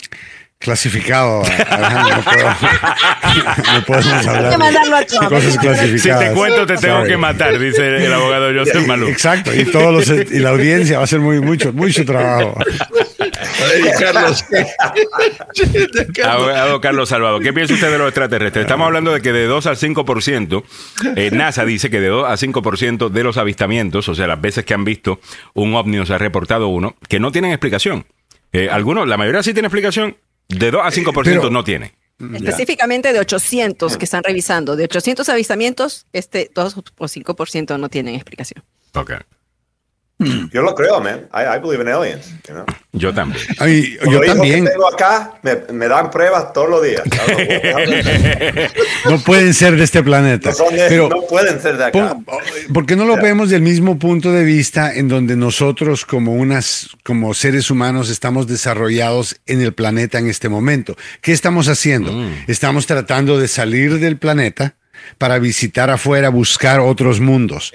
Clasificado, 0.60 1.42
Alejandro, 1.72 2.18
no, 2.18 2.22
puedo, 2.24 2.50
no 3.74 3.82
podemos 3.88 4.28
hablar 4.28 4.52
que 4.52 4.58
mandarlo 4.60 4.96
a 4.96 5.00
de 5.00 5.06
Trump. 5.08 5.30
cosas 5.30 5.54
Si 5.54 5.58
clasificadas. 5.58 6.28
te 6.30 6.34
cuento, 6.36 6.66
te 6.68 6.78
tengo 6.78 6.98
Sorry. 6.98 7.10
que 7.10 7.18
matar, 7.18 7.58
dice 7.58 8.06
el 8.06 8.14
abogado 8.14 8.52
Joseph 8.54 8.86
Malou. 8.86 9.10
Exacto, 9.10 9.56
y 9.56 9.66
todos 9.66 10.08
los, 10.08 10.32
y 10.32 10.38
la 10.38 10.52
audiencia 10.52 10.98
va 10.98 11.02
a 11.02 11.04
hacer 11.06 11.20
muy 11.20 11.40
mucho, 11.42 11.74
mucho 11.74 12.06
trabajo. 12.06 12.56
Ay, 13.62 13.84
Carlos. 14.00 14.44
Carlos. 16.16 16.26
Abogado 16.26 16.82
Carlos 16.82 17.10
Salvador, 17.10 17.42
¿qué 17.42 17.54
piensa 17.54 17.74
usted 17.74 17.92
de 17.92 17.98
los 17.98 18.08
extraterrestres? 18.08 18.64
Estamos 18.66 18.86
hablando 18.86 19.12
de 19.14 19.22
que 19.22 19.32
de 19.32 19.46
2 19.46 19.66
al 19.68 19.78
5%, 19.78 20.64
eh, 21.16 21.32
NASA 21.32 21.66
dice 21.66 21.90
que 21.90 22.00
de 22.00 22.08
2 22.08 22.28
a 22.28 22.34
5% 22.38 23.10
de 23.10 23.24
los 23.24 23.38
avistamientos, 23.38 24.08
o 24.10 24.16
sea, 24.16 24.28
las 24.28 24.40
veces 24.42 24.66
que 24.66 24.74
han 24.74 24.84
visto 24.86 25.20
un 25.54 25.76
ovni 25.76 26.00
o 26.00 26.06
se 26.06 26.14
ha 26.14 26.18
reportado 26.18 26.68
uno, 26.68 26.96
que 27.08 27.20
no 27.20 27.32
tienen 27.32 27.52
explicación. 27.52 28.06
Eh, 28.54 28.70
algunos, 28.70 29.08
la 29.08 29.18
mayoría 29.18 29.44
sí 29.44 29.54
tiene 29.54 29.68
explicación, 29.68 30.18
de 30.48 30.72
2 30.72 30.82
a 30.84 30.92
5% 30.92 31.24
pero- 31.24 31.50
no 31.50 31.64
tiene. 31.64 31.94
Específicamente 32.36 33.14
de 33.14 33.20
800 33.20 33.98
que 33.98 34.06
están 34.06 34.24
revisando. 34.24 34.76
De 34.76 34.84
800 34.84 35.28
avistamientos, 35.30 36.06
este 36.14 36.52
2 36.54 36.78
o 36.78 37.08
5% 37.08 37.80
no 37.80 37.90
tienen 37.90 38.14
explicación. 38.14 38.64
Ok. 38.94 39.14
Yo 40.54 40.62
lo 40.62 40.76
creo, 40.76 41.00
man. 41.02 41.28
I, 41.34 41.56
I 41.56 41.60
believe 41.60 41.82
in 41.82 41.88
aliens. 41.88 42.28
You 42.48 42.54
know? 42.56 42.66
Yo 42.94 43.14
también. 43.14 43.42
Ay, 43.60 43.98
yo 44.04 44.24
hijos 44.24 44.36
también. 44.36 44.66
que 44.66 44.72
tengo 44.72 44.88
acá 44.88 45.34
me, 45.44 45.56
me 45.74 45.88
dan 45.88 46.10
pruebas 46.12 46.52
todos 46.54 46.70
los 46.70 46.84
días. 46.84 47.02
No 49.10 49.20
pueden 49.20 49.54
ser 49.54 49.76
de 49.78 49.84
este 49.84 50.04
planeta. 50.04 50.50
No, 50.50 50.56
son 50.56 50.76
de- 50.76 50.86
Pero 50.90 51.10
no 51.10 51.22
pueden 51.28 51.60
ser 51.62 51.78
de 51.78 51.86
acá. 51.86 52.10
pon- 52.10 52.26
¿por 52.74 52.86
qué 52.86 52.96
no 52.96 53.06
lo 53.06 53.16
vemos 53.18 53.50
del 53.50 53.62
mismo 53.62 53.98
punto 53.98 54.32
de 54.32 54.44
vista 54.44 54.94
en 54.94 55.08
donde 55.08 55.36
nosotros 55.36 56.06
como 56.06 56.34
unas 56.34 56.90
como 57.04 57.34
seres 57.34 57.72
humanos 57.72 58.10
estamos 58.10 58.48
desarrollados 58.48 59.40
en 59.48 59.62
el 59.62 59.74
planeta 59.74 60.20
en 60.20 60.28
este 60.28 60.50
momento? 60.50 60.96
¿Qué 61.22 61.32
estamos 61.32 61.68
haciendo? 61.68 62.12
Estamos 62.48 62.86
tratando 62.86 63.40
de 63.40 63.48
salir 63.48 64.00
del 64.00 64.18
planeta 64.18 64.76
para 65.18 65.40
visitar 65.40 65.90
afuera, 65.90 66.30
buscar 66.30 66.80
otros 66.80 67.20
mundos. 67.20 67.72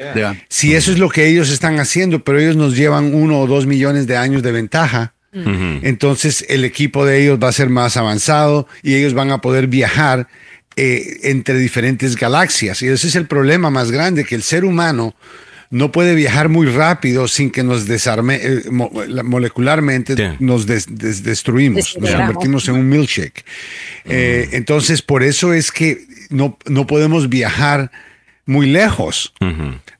Si 0.48 0.74
eso 0.74 0.92
es 0.92 0.98
lo 0.98 1.08
que 1.08 1.26
ellos 1.26 1.50
están 1.50 1.78
haciendo, 1.80 2.22
pero 2.24 2.38
ellos 2.38 2.56
nos 2.56 2.76
llevan 2.76 3.14
uno 3.14 3.40
o 3.40 3.46
dos 3.46 3.66
millones 3.66 4.06
de 4.06 4.16
años 4.16 4.42
de 4.42 4.52
ventaja, 4.52 5.12
Ujú. 5.34 5.80
entonces 5.82 6.44
el 6.48 6.64
equipo 6.64 7.04
de 7.04 7.22
ellos 7.22 7.38
va 7.42 7.48
a 7.48 7.52
ser 7.52 7.68
más 7.68 7.96
avanzado 7.96 8.66
y 8.82 8.94
ellos 8.94 9.12
van 9.14 9.30
a 9.30 9.40
poder 9.40 9.66
viajar 9.66 10.28
eh, 10.76 11.20
entre 11.24 11.58
diferentes 11.58 12.16
galaxias. 12.16 12.82
Y 12.82 12.88
ese 12.88 13.08
es 13.08 13.14
el 13.16 13.26
problema 13.26 13.70
más 13.70 13.90
grande, 13.90 14.24
que 14.24 14.34
el 14.34 14.42
ser 14.42 14.64
humano 14.64 15.14
no 15.70 15.90
puede 15.90 16.14
viajar 16.14 16.48
muy 16.48 16.66
rápido 16.68 17.26
sin 17.28 17.50
que 17.50 17.64
nos 17.64 17.86
desarme, 17.88 18.36
eh, 18.42 18.62
mo- 18.70 18.92
la- 19.08 19.22
molecularmente 19.24 20.14
nos 20.38 20.64
des- 20.66 20.86
des- 20.88 21.22
destruimos, 21.24 21.96
nos 21.98 22.10
convertimos 22.12 22.68
en 22.68 22.74
un 22.76 22.88
milkshake. 22.88 23.44
Eh, 24.04 24.48
entonces, 24.52 25.02
por 25.02 25.22
eso 25.22 25.52
es 25.52 25.72
que 25.72 26.06
no, 26.30 26.58
no 26.66 26.86
podemos 26.86 27.28
viajar 27.28 27.90
muy 28.48 28.66
lejos 28.68 29.32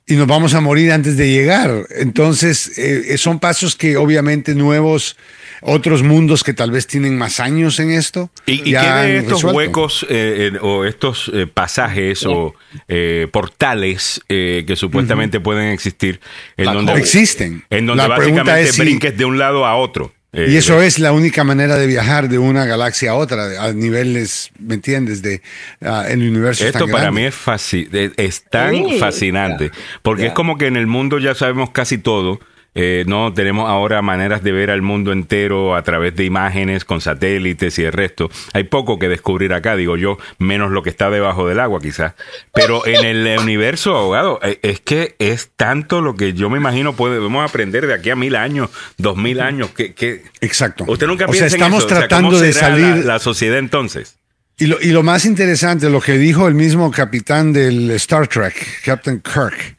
y 0.07 0.15
nos 0.15 0.27
vamos 0.29 0.55
a 0.55 0.61
morir 0.61 0.93
antes 0.93 1.17
de 1.17 1.29
llegar. 1.31 1.85
Entonces, 1.99 2.79
eh, 2.79 3.19
son 3.19 3.41
pasos 3.41 3.75
que 3.75 3.97
obviamente 3.97 4.55
nuevos, 4.55 5.17
otros 5.63 6.05
mundos 6.05 6.45
que 6.45 6.53
tal 6.55 6.71
vez 6.71 6.87
tienen 6.87 7.19
más 7.19 7.41
años 7.41 7.81
en 7.81 7.91
esto. 7.91 8.31
¿Y, 8.47 8.69
y 8.69 8.71
ya 8.73 8.81
qué 8.83 8.87
de 8.87 8.93
han 8.93 9.11
estos 9.25 9.33
resuelto. 9.43 9.57
huecos 9.57 10.07
eh, 10.09 10.53
eh, 10.55 10.59
o 10.63 10.85
estos 10.85 11.29
eh, 11.35 11.49
pasajes 11.49 12.25
o 12.25 12.55
eh, 12.87 13.27
portales 13.33 14.21
eh, 14.29 14.63
que 14.65 14.77
supuestamente 14.77 15.41
pueden 15.41 15.73
existir 15.73 16.21
en 16.57 16.67
donde. 16.67 16.93
Existen. 16.93 17.65
en 17.71 17.87
donde 17.87 18.07
La 18.07 18.15
pregunta 18.15 18.43
básicamente 18.45 18.69
es 18.71 18.77
si- 18.77 18.81
brinques 18.83 19.17
de 19.19 19.25
un 19.25 19.39
lado 19.39 19.67
a 19.67 19.75
otro? 19.75 20.13
Eh, 20.37 20.49
Y 20.51 20.57
eso 20.57 20.83
es 20.83 20.99
la 20.99 21.13
única 21.13 21.45
manera 21.45 21.77
de 21.77 21.87
viajar 21.87 22.29
de 22.29 22.39
una 22.39 22.67
galaxia 22.67 23.13
a 23.13 23.15
otra, 23.15 23.65
a 23.65 23.73
niveles, 23.73 24.51
¿me 24.59 24.75
entiendes? 24.75 25.23
De 25.23 25.41
ah, 25.81 26.05
el 26.09 26.19
universo. 26.21 26.63
es 26.63 26.69
Esto 26.69 26.81
tan 26.81 26.91
para 26.91 27.05
grande. 27.05 27.21
mí 27.23 27.27
es, 27.27 27.35
fasci- 27.35 28.13
es- 28.19 28.45
tan 28.45 28.75
Sí. 28.75 28.99
fascinante, 28.99 29.71
porque 30.03 30.27
es 30.27 30.33
como 30.33 30.59
que 30.59 30.67
en 30.67 30.77
el 30.77 30.87
mundo 30.87 31.19
ya 31.19 31.35
sabemos 31.35 31.71
casi 31.71 31.97
todo. 31.99 32.39
Eh, 32.79 33.05
no 33.07 33.33
tenemos 33.33 33.69
ahora 33.71 34.03
maneras 34.03 34.43
de 34.43 34.53
ver 34.53 34.71
al 34.71 34.83
mundo 34.83 35.11
entero 35.11 35.75
a 35.75 35.83
través 35.83 36.15
de 36.15 36.25
imágenes 36.25 36.85
con 36.85 37.01
satélites 37.01 37.79
y 37.79 37.85
el 37.85 37.93
resto. 37.93 38.31
Hay 38.53 38.65
poco 38.65 38.99
que 38.99 39.09
descubrir 39.09 39.55
acá, 39.55 39.77
digo 39.77 39.97
yo, 39.97 40.19
menos 40.39 40.71
lo 40.71 40.83
que 40.83 40.91
está 40.91 41.09
debajo 41.09 41.49
del 41.49 41.59
agua 41.59 41.81
quizás. 41.81 42.13
Pero 42.53 42.87
en 42.87 43.05
el 43.07 43.39
universo, 43.39 43.97
abogado, 43.97 44.39
eh, 44.43 44.59
es 44.63 44.81
que 44.81 45.17
es 45.19 45.51
tanto 45.57 46.03
lo 46.03 46.17
que 46.17 46.35
yo 46.35 46.51
me 46.51 46.59
imagino 46.59 46.95
podemos 46.95 47.49
aprender 47.49 47.87
de 47.87 47.95
aquí 47.95 48.11
a 48.11 48.17
mil 48.17 48.37
años, 48.37 48.69
dos 48.99 49.17
mil 49.17 49.41
años. 49.41 49.71
que, 49.71 49.95
que 49.95 50.23
Exacto. 50.43 50.85
Usted 50.87 51.07
nunca 51.07 51.25
o 51.25 51.33
sea, 51.33 51.33
piensa 51.33 51.57
en 51.57 51.63
estamos? 51.63 51.85
O 51.85 51.89
sea, 51.89 51.99
tratando 52.01 52.29
¿cómo 52.29 52.41
de 52.41 52.53
salir. 52.53 53.05
la, 53.05 53.15
la 53.15 53.19
sociedad 53.19 53.59
entonces. 53.59 54.19
Y 54.59 54.67
lo, 54.67 54.81
y 54.81 54.87
lo 54.87 55.03
más 55.03 55.27
interesante, 55.27 55.91
lo 55.91 56.01
que 56.01 56.17
dijo 56.17 56.49
el 56.49 56.55
mismo 56.55 56.91
capitán 56.91 57.53
del 57.53 57.91
Star 57.93 58.27
Trek, 58.27 58.55
Captain 58.85 59.21
Kirk, 59.21 59.77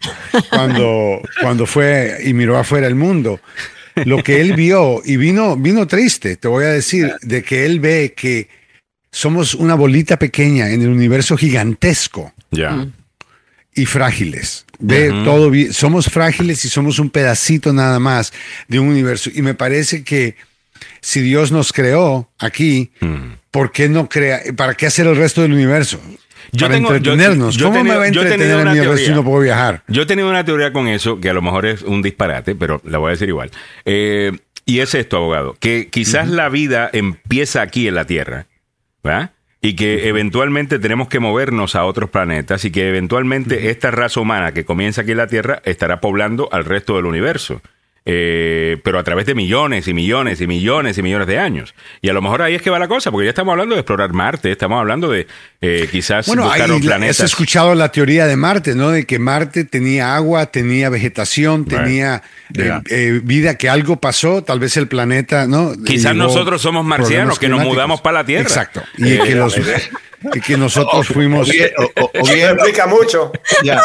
cuando, 0.49 1.21
cuando 1.41 1.65
fue 1.65 2.19
y 2.23 2.33
miró 2.33 2.57
afuera 2.59 2.85
el 2.85 2.93
mundo, 2.93 3.39
lo 4.05 4.21
que 4.21 4.39
él 4.39 4.53
vio, 4.53 5.01
y 5.03 5.17
vino, 5.17 5.55
vino 5.57 5.87
triste, 5.87 6.35
te 6.37 6.47
voy 6.47 6.65
a 6.65 6.69
decir, 6.69 7.11
de 7.23 7.41
que 7.41 7.65
él 7.65 7.79
ve 7.79 8.13
que 8.15 8.49
somos 9.11 9.55
una 9.55 9.73
bolita 9.73 10.19
pequeña 10.19 10.69
en 10.69 10.83
el 10.83 10.89
universo 10.89 11.35
gigantesco 11.37 12.31
Ya. 12.51 12.87
y 13.73 13.85
frágiles. 13.87 14.65
Ve 14.77 15.09
todo 15.25 15.49
bien. 15.49 15.73
Somos 15.73 16.05
frágiles 16.05 16.63
y 16.65 16.69
somos 16.69 16.99
un 16.99 17.09
pedacito 17.09 17.73
nada 17.73 17.97
más 17.99 18.31
de 18.67 18.77
un 18.79 18.89
universo. 18.89 19.31
Y 19.33 19.41
me 19.41 19.55
parece 19.55 20.03
que 20.03 20.35
si 21.01 21.21
Dios 21.21 21.51
nos 21.51 21.73
creó 21.73 22.29
aquí, 22.37 22.91
Mm. 23.01 23.36
¿Por 23.51 23.71
qué 23.71 23.89
no 23.89 24.07
crea? 24.09 24.41
¿Para 24.55 24.73
qué 24.75 24.85
hacer 24.87 25.07
el 25.07 25.15
resto 25.15 25.41
del 25.41 25.53
universo? 25.53 25.99
Yo 26.51 26.67
Para 26.67 26.75
tengo- 26.75 26.93
entretenernos. 26.95 27.55
yo 27.57 27.67
¿Cómo 27.67 27.83
me 27.83 27.95
va 27.95 28.03
a 28.03 28.07
entretener 28.07 28.51
en 28.51 28.63
mi 28.63 28.79
universo 28.79 29.05
si 29.05 29.11
no 29.11 29.23
puedo 29.23 29.41
viajar? 29.41 29.83
Yo 29.87 30.03
he 30.03 30.05
tenido 30.05 30.29
una 30.29 30.45
teoría 30.45 30.71
con 30.71 30.87
eso, 30.87 31.19
que 31.19 31.29
a 31.29 31.33
lo 31.33 31.41
mejor 31.41 31.65
es 31.65 31.81
un 31.81 32.01
disparate, 32.01 32.55
pero 32.55 32.81
la 32.85 32.97
voy 32.99 33.09
a 33.09 33.11
decir 33.11 33.27
igual. 33.27 33.51
Eh, 33.85 34.31
y 34.65 34.79
es 34.79 34.95
esto, 34.95 35.17
abogado, 35.17 35.55
que 35.59 35.89
quizás 35.89 36.29
la 36.29 36.47
vida 36.49 36.89
empieza 36.93 37.61
aquí 37.61 37.87
en 37.87 37.95
la 37.95 38.05
Tierra, 38.05 38.47
¿verdad? 39.03 39.31
Y 39.61 39.75
que 39.75 40.07
eventualmente 40.07 40.77
tenemos 40.79 41.07
que 41.09 41.19
movernos 41.19 41.75
a 41.75 41.83
otros 41.83 42.09
planetas 42.09 42.63
y 42.63 42.71
que 42.71 42.87
eventualmente 42.87 43.69
esta 43.69 43.91
raza 43.91 44.19
humana 44.21 44.53
que 44.53 44.63
comienza 44.65 45.01
aquí 45.01 45.11
en 45.11 45.17
la 45.17 45.27
Tierra 45.27 45.61
estará 45.65 45.99
poblando 45.99 46.47
al 46.51 46.63
resto 46.63 46.95
del 46.95 47.05
universo. 47.05 47.61
Eh, 48.09 48.77
pero 48.85 48.99
a 48.99 49.03
través 49.03 49.25
de 49.25 49.35
millones 49.35 49.85
y 49.89 49.93
millones 49.93 50.39
y 50.39 50.47
millones 50.47 50.97
y 50.97 51.01
millones 51.01 51.27
de 51.27 51.39
años. 51.39 51.75
Y 52.01 52.07
a 52.07 52.13
lo 52.13 52.21
mejor 52.21 52.41
ahí 52.41 52.55
es 52.55 52.61
que 52.61 52.69
va 52.69 52.79
la 52.79 52.87
cosa, 52.87 53.11
porque 53.11 53.25
ya 53.25 53.31
estamos 53.31 53.51
hablando 53.51 53.75
de 53.75 53.81
explorar 53.81 54.13
Marte, 54.13 54.49
estamos 54.49 54.79
hablando 54.79 55.09
de 55.11 55.27
eh, 55.59 55.89
quizás 55.91 56.25
Bueno, 56.27 56.43
buscar 56.43 56.69
los 56.69 56.79
la- 56.85 56.87
planetas. 56.91 57.19
has 57.19 57.25
escuchado 57.31 57.75
la 57.75 57.91
teoría 57.91 58.25
de 58.25 58.37
Marte, 58.37 58.75
¿no? 58.75 58.91
De 58.91 59.05
que 59.05 59.19
Marte 59.19 59.65
tenía 59.65 60.15
agua, 60.15 60.45
tenía 60.45 60.89
vegetación, 60.89 61.65
tenía 61.65 62.23
eh, 62.55 62.63
Yeah. 62.63 62.81
eh, 62.89 63.19
vida, 63.21 63.57
que 63.57 63.67
algo 63.67 63.97
pasó, 63.99 64.41
tal 64.41 64.59
vez 64.61 64.77
el 64.77 64.87
planeta, 64.87 65.45
¿no? 65.47 65.73
Quizás 65.85 66.15
nosotros 66.15 66.61
somos 66.61 66.85
marcianos, 66.85 67.37
que 67.39 67.49
nos 67.49 67.61
mudamos 67.65 67.99
para 67.99 68.19
la 68.19 68.25
Tierra. 68.25 68.43
Exacto. 68.43 68.83
Y 68.97 69.11
Eh, 69.15 69.19
que, 69.25 69.35
los- 69.35 69.57
y 69.57 69.61
que 70.43 70.57
nosotros 70.57 71.07
fuimos... 71.07 71.47
O 71.47 71.51
bien, 71.51 71.69
o- 71.77 72.23
bien, 72.25 72.49
explica 72.51 72.87
mucho. 72.87 73.31
ya, 73.63 73.81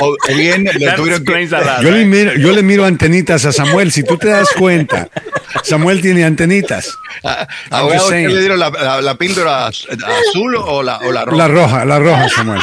o, 0.00 0.16
bien 0.34 0.64
le 0.64 0.92
tuvieron 0.92 1.24
que, 1.24 1.32
a 1.56 1.80
Yo 1.80 1.90
le, 1.90 1.98
right? 1.98 2.06
miro, 2.06 2.34
yo 2.34 2.52
le 2.52 2.62
miro 2.62 2.84
antenitas 2.84 3.44
a 3.46 3.52
Samuel, 3.52 3.90
si 3.90 4.02
tú 4.02 4.16
te 4.18 4.28
das 4.28 4.48
cuenta. 4.56 5.08
Samuel 5.62 6.00
tiene 6.00 6.24
antenitas. 6.24 6.96
a- 7.24 7.46
just 7.70 8.04
¿usted 8.04 8.28
le 8.28 8.40
dieron 8.40 8.58
la, 8.58 8.70
la- 8.70 9.00
la 9.00 9.14
píldora 9.16 9.66
az- 9.66 9.86
azul 9.90 10.56
o 10.56 10.82
la, 10.82 10.98
o 10.98 11.10
la 11.12 11.24
roja? 11.24 11.36
La 11.38 11.48
roja, 11.48 11.84
la 11.84 11.98
roja, 11.98 12.28
Samuel. 12.28 12.60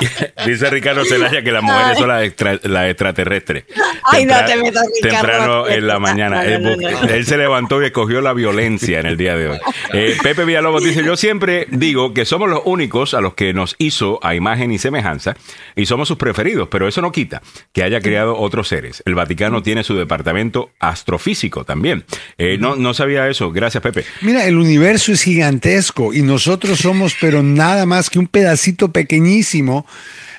Dice 0.46 0.70
Ricardo 0.70 1.04
Celaya 1.04 1.42
que 1.42 1.52
las 1.52 1.62
mujeres 1.62 1.98
son 1.98 2.08
las, 2.08 2.22
extra- 2.24 2.60
las 2.62 2.88
extraterrestres. 2.90 3.64
Ay, 4.04 4.24
no 4.24 4.34
te 4.44 4.56
metas, 4.56 4.84
Ricardo. 5.02 5.20
Temprano 5.26 5.68
en 5.68 5.86
la 5.86 5.98
mañana. 5.98 6.42
No, 6.44 6.58
no, 6.58 6.70
él, 6.72 6.80
no, 6.80 7.08
él 7.08 7.26
se 7.26 7.36
levantó 7.36 7.82
y 7.82 7.86
escogió 7.86 8.20
la 8.20 8.32
violencia 8.32 9.00
en 9.00 9.06
el 9.06 9.16
día 9.16 9.36
de 9.36 9.48
hoy. 9.48 9.58
Eh, 9.92 10.16
Pepe 10.22 10.44
Villalobos 10.44 10.84
dice, 10.84 11.02
yo 11.04 11.16
siempre 11.16 11.66
digo 11.70 12.14
que 12.14 12.24
somos 12.24 12.48
los 12.48 12.60
únicos 12.64 13.14
a 13.14 13.20
los 13.20 13.34
que 13.34 13.52
nos 13.54 13.74
hizo 13.78 14.20
a 14.22 14.34
imagen 14.34 14.70
y 14.72 14.78
semejanza 14.78 15.36
y 15.74 15.86
somos 15.86 16.08
sus 16.08 16.16
preferidos, 16.18 16.68
pero 16.70 16.86
eso 16.88 17.00
no 17.02 17.12
quita 17.12 17.42
que 17.72 17.82
haya 17.82 18.00
creado 18.00 18.36
otros 18.38 18.68
seres. 18.68 19.02
El 19.06 19.14
Vaticano 19.14 19.62
tiene 19.62 19.82
su 19.84 19.96
departamento 19.96 20.70
astrofísico 20.78 21.64
también. 21.64 22.04
Eh, 22.38 22.56
no, 22.58 22.76
no 22.76 22.94
sabía 22.94 23.28
eso. 23.28 23.50
Gracias, 23.52 23.82
Pepe. 23.82 24.04
Mira, 24.20 24.44
el 24.46 24.56
universo 24.56 25.12
es 25.12 25.22
gigantesco 25.22 26.12
y 26.12 26.22
nosotros 26.22 26.78
somos, 26.80 27.16
pero 27.20 27.42
nada 27.42 27.86
más 27.86 28.10
que 28.10 28.18
un 28.18 28.26
pedacito 28.26 28.90
pequeñísimo 28.92 29.85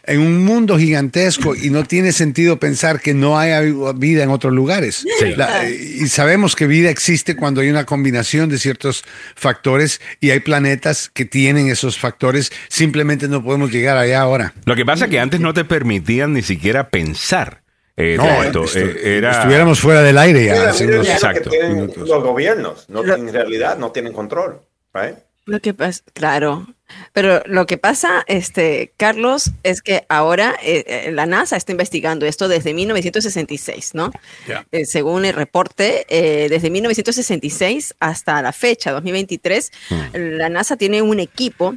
en 0.03 0.21
un 0.21 0.45
mundo 0.45 0.77
gigantesco 0.77 1.53
y 1.53 1.69
no 1.69 1.83
tiene 1.83 2.13
sentido 2.13 2.57
pensar 2.59 3.01
que 3.01 3.13
no 3.13 3.37
haya 3.37 3.59
vida 3.95 4.23
en 4.23 4.29
otros 4.29 4.53
lugares. 4.53 5.05
Sí. 5.19 5.35
La- 5.35 5.69
y 5.69 6.07
sabemos 6.07 6.55
que 6.55 6.65
vida 6.65 6.89
existe 6.89 7.35
cuando 7.35 7.59
hay 7.59 7.69
una 7.69 7.85
combinación 7.85 8.47
de 8.47 8.57
ciertos 8.57 9.03
factores 9.35 9.99
y 10.21 10.29
hay 10.29 10.39
planetas 10.39 11.09
que 11.13 11.25
tienen 11.25 11.67
esos 11.67 11.97
factores. 11.99 12.51
Simplemente 12.69 13.27
no 13.27 13.43
podemos 13.43 13.69
llegar 13.71 13.97
allá 13.97 14.21
ahora. 14.21 14.53
Lo 14.65 14.75
que 14.75 14.85
pasa 14.85 15.05
es 15.05 15.11
que 15.11 15.19
antes 15.19 15.39
no 15.41 15.53
te 15.53 15.65
permitían 15.65 16.33
ni 16.33 16.41
siquiera 16.41 16.89
pensar. 16.89 17.61
eh, 17.97 18.15
No, 18.15 18.23
de 18.23 18.47
esto. 18.47 18.65
Eh, 18.79 19.17
era... 19.17 19.31
estuviéramos 19.31 19.79
fuera 19.79 20.01
del 20.03 20.17
aire 20.19 20.45
ya. 20.45 20.53
Mira, 20.53 20.69
hace 20.69 20.85
mira 20.85 20.97
unos- 20.97 21.07
lo 21.07 21.11
que 21.11 21.15
Exacto. 21.17 21.49
tienen 21.49 21.73
minutos. 21.73 22.07
los 22.07 22.23
gobiernos. 22.23 22.85
No, 22.89 23.03
en 23.03 23.33
realidad 23.33 23.77
no 23.77 23.91
tienen 23.91 24.13
control. 24.13 24.61
right? 24.93 25.15
Lo 25.45 25.59
que 25.59 25.73
pasa, 25.73 26.01
claro, 26.13 26.67
pero 27.13 27.41
lo 27.45 27.65
que 27.65 27.77
pasa, 27.77 28.23
este, 28.27 28.93
Carlos, 28.97 29.51
es 29.63 29.81
que 29.81 30.05
ahora 30.09 30.55
eh, 30.63 30.83
eh, 30.87 31.11
la 31.11 31.25
NASA 31.25 31.57
está 31.57 31.71
investigando 31.71 32.25
esto 32.25 32.47
desde 32.47 32.73
1966, 32.73 33.93
¿no? 33.93 34.11
Ya. 34.47 34.65
Eh, 34.71 34.85
según 34.85 35.25
el 35.25 35.33
reporte, 35.33 36.05
eh, 36.09 36.49
desde 36.49 36.69
1966 36.69 37.95
hasta 37.99 38.41
la 38.41 38.53
fecha, 38.53 38.91
2023, 38.91 39.71
la 40.13 40.49
NASA 40.49 40.77
tiene 40.77 41.01
un 41.01 41.19
equipo, 41.19 41.75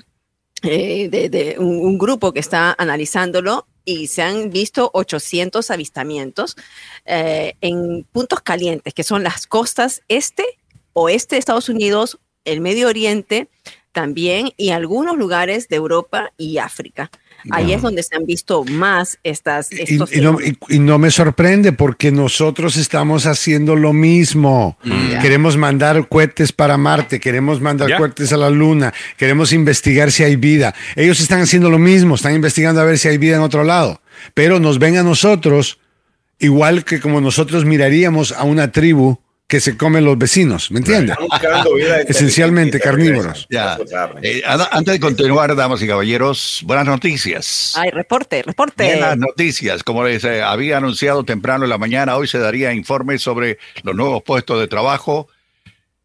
eh, 0.63 1.09
de, 1.09 1.31
de 1.31 1.57
un, 1.59 1.79
un 1.81 1.97
grupo 1.97 2.35
que 2.35 2.41
está 2.41 2.75
analizándolo 2.77 3.67
y 3.87 4.09
se 4.09 4.21
han 4.21 4.51
visto 4.51 4.91
800 4.93 5.71
avistamientos 5.71 6.55
eh, 7.07 7.55
en 7.63 8.05
puntos 8.13 8.41
calientes, 8.41 8.93
que 8.93 9.03
son 9.03 9.23
las 9.23 9.47
costas 9.47 10.03
este, 10.09 10.45
oeste 10.93 11.37
de 11.37 11.41
Estados 11.41 11.71
Unidos, 11.71 12.19
el 12.45 12.61
Medio 12.61 12.89
Oriente 12.89 13.49
también 13.93 14.51
y 14.57 14.71
algunos 14.71 15.17
lugares 15.19 15.69
de 15.69 15.77
Europa 15.77 16.33
y 16.37 16.59
África. 16.59 17.11
Ahí 17.51 17.73
es 17.73 17.81
donde 17.81 18.03
se 18.03 18.15
han 18.17 18.27
visto 18.27 18.65
más 18.65 19.19
estas... 19.23 19.73
Y, 19.73 19.81
estos 19.83 20.13
y 20.13 20.21
no, 20.21 20.37
fenómenos. 20.37 20.57
y- 20.69 20.77
y 20.77 20.79
no 20.79 20.99
me 20.99 21.11
sorprende 21.11 21.73
porque 21.73 22.13
nosotros 22.13 22.77
estamos 22.77 23.25
haciendo 23.25 23.77
lo 23.77 23.95
mismo. 23.95 24.77
Queremos 25.23 25.57
mandar 25.57 26.07
cohetes 26.09 26.53
para 26.53 26.77
Marte, 26.77 27.19
queremos 27.19 27.61
mandar 27.63 27.97
cohetes 27.97 28.33
a 28.35 28.37
la 28.37 28.51
Luna, 28.51 28.93
queremos 29.17 29.55
investigar 29.55 30.13
si 30.13 30.23
hay 30.23 30.37
vida. 30.37 30.75
Ellos 30.97 31.19
están 31.21 31.41
haciendo 31.41 31.71
lo 31.71 31.79
mismo, 31.79 32.15
están 32.15 32.35
investigando 32.35 32.83
a 32.83 32.85
ver 32.85 32.99
si 32.99 33.09
hay 33.09 33.17
vida 33.17 33.37
en 33.37 33.43
otro 33.43 33.65
lado. 33.65 34.03
Pero 34.35 34.61
nos 34.61 34.79
ven 34.79 34.99
a 34.99 35.03
nosotros 35.03 35.79
igual 36.39 36.85
que 36.85 37.01
como 37.01 37.23
nosotros 37.23 37.65
miraríamos 37.65 38.33
a 38.33 38.45
una 38.45 38.71
tribu 38.71 39.19
que 39.51 39.59
se 39.59 39.77
come 39.77 40.01
los 40.01 40.17
vecinos, 40.17 40.71
¿me 40.71 40.79
entiendes? 40.79 41.11
Están 41.11 41.27
buscando 41.27 41.75
vida 41.75 42.01
Esencialmente 42.09 42.79
carnívoros. 42.79 43.49
Ya. 43.51 43.77
Eh, 44.23 44.43
antes 44.47 44.95
de 44.95 45.01
continuar, 45.01 45.57
damas 45.57 45.83
y 45.83 45.89
caballeros, 45.89 46.63
buenas 46.65 46.87
noticias. 46.87 47.75
Ay, 47.77 47.91
reporte, 47.91 48.45
reporte. 48.45 48.85
Buenas 48.85 49.19
noticias. 49.19 49.83
Como 49.83 50.05
les 50.05 50.23
eh, 50.23 50.41
había 50.41 50.77
anunciado 50.77 51.25
temprano 51.25 51.65
en 51.65 51.71
la 51.71 51.79
mañana, 51.79 52.17
hoy 52.17 52.29
se 52.29 52.39
daría 52.39 52.73
informe 52.73 53.19
sobre 53.19 53.59
los 53.83 53.97
nuevos 53.97 54.23
puestos 54.23 54.61
de 54.61 54.69
trabajo. 54.69 55.27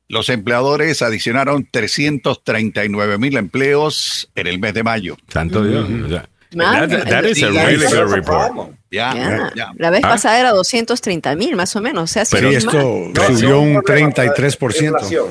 Los 0.08 0.30
empleadores 0.30 1.04
adicionaron 1.04 1.68
339 1.70 3.20
mil 3.20 3.38
empleos 3.38 4.28
en 4.34 4.48
el 4.48 4.58
mes 4.58 4.74
de 4.74 4.82
mayo. 4.82 5.18
Santo 5.28 5.64
Dios. 5.64 5.88
o 5.88 6.10
sea, 6.10 6.28
Man, 6.28 6.35
that, 6.56 6.90
that 7.10 7.26
is 7.26 7.42
a 7.44 7.50
really 7.50 7.86
good 7.86 8.12
report. 8.14 8.72
La 8.92 9.90
vez 9.90 10.02
Ah. 10.04 10.10
pasada 10.10 10.40
era 10.40 10.52
230 10.52 11.36
mil, 11.36 11.56
más 11.56 11.76
o 11.76 11.82
menos. 11.82 12.04
O 12.04 12.08
sea, 12.14 12.24
Pero 12.32 12.50
es 12.50 12.58
esto 12.58 12.72
subió 12.72 13.60
un 13.60 13.82
problema 13.82 14.12
para 14.12 14.34
33%. 14.34 14.86
inflación. 14.86 15.26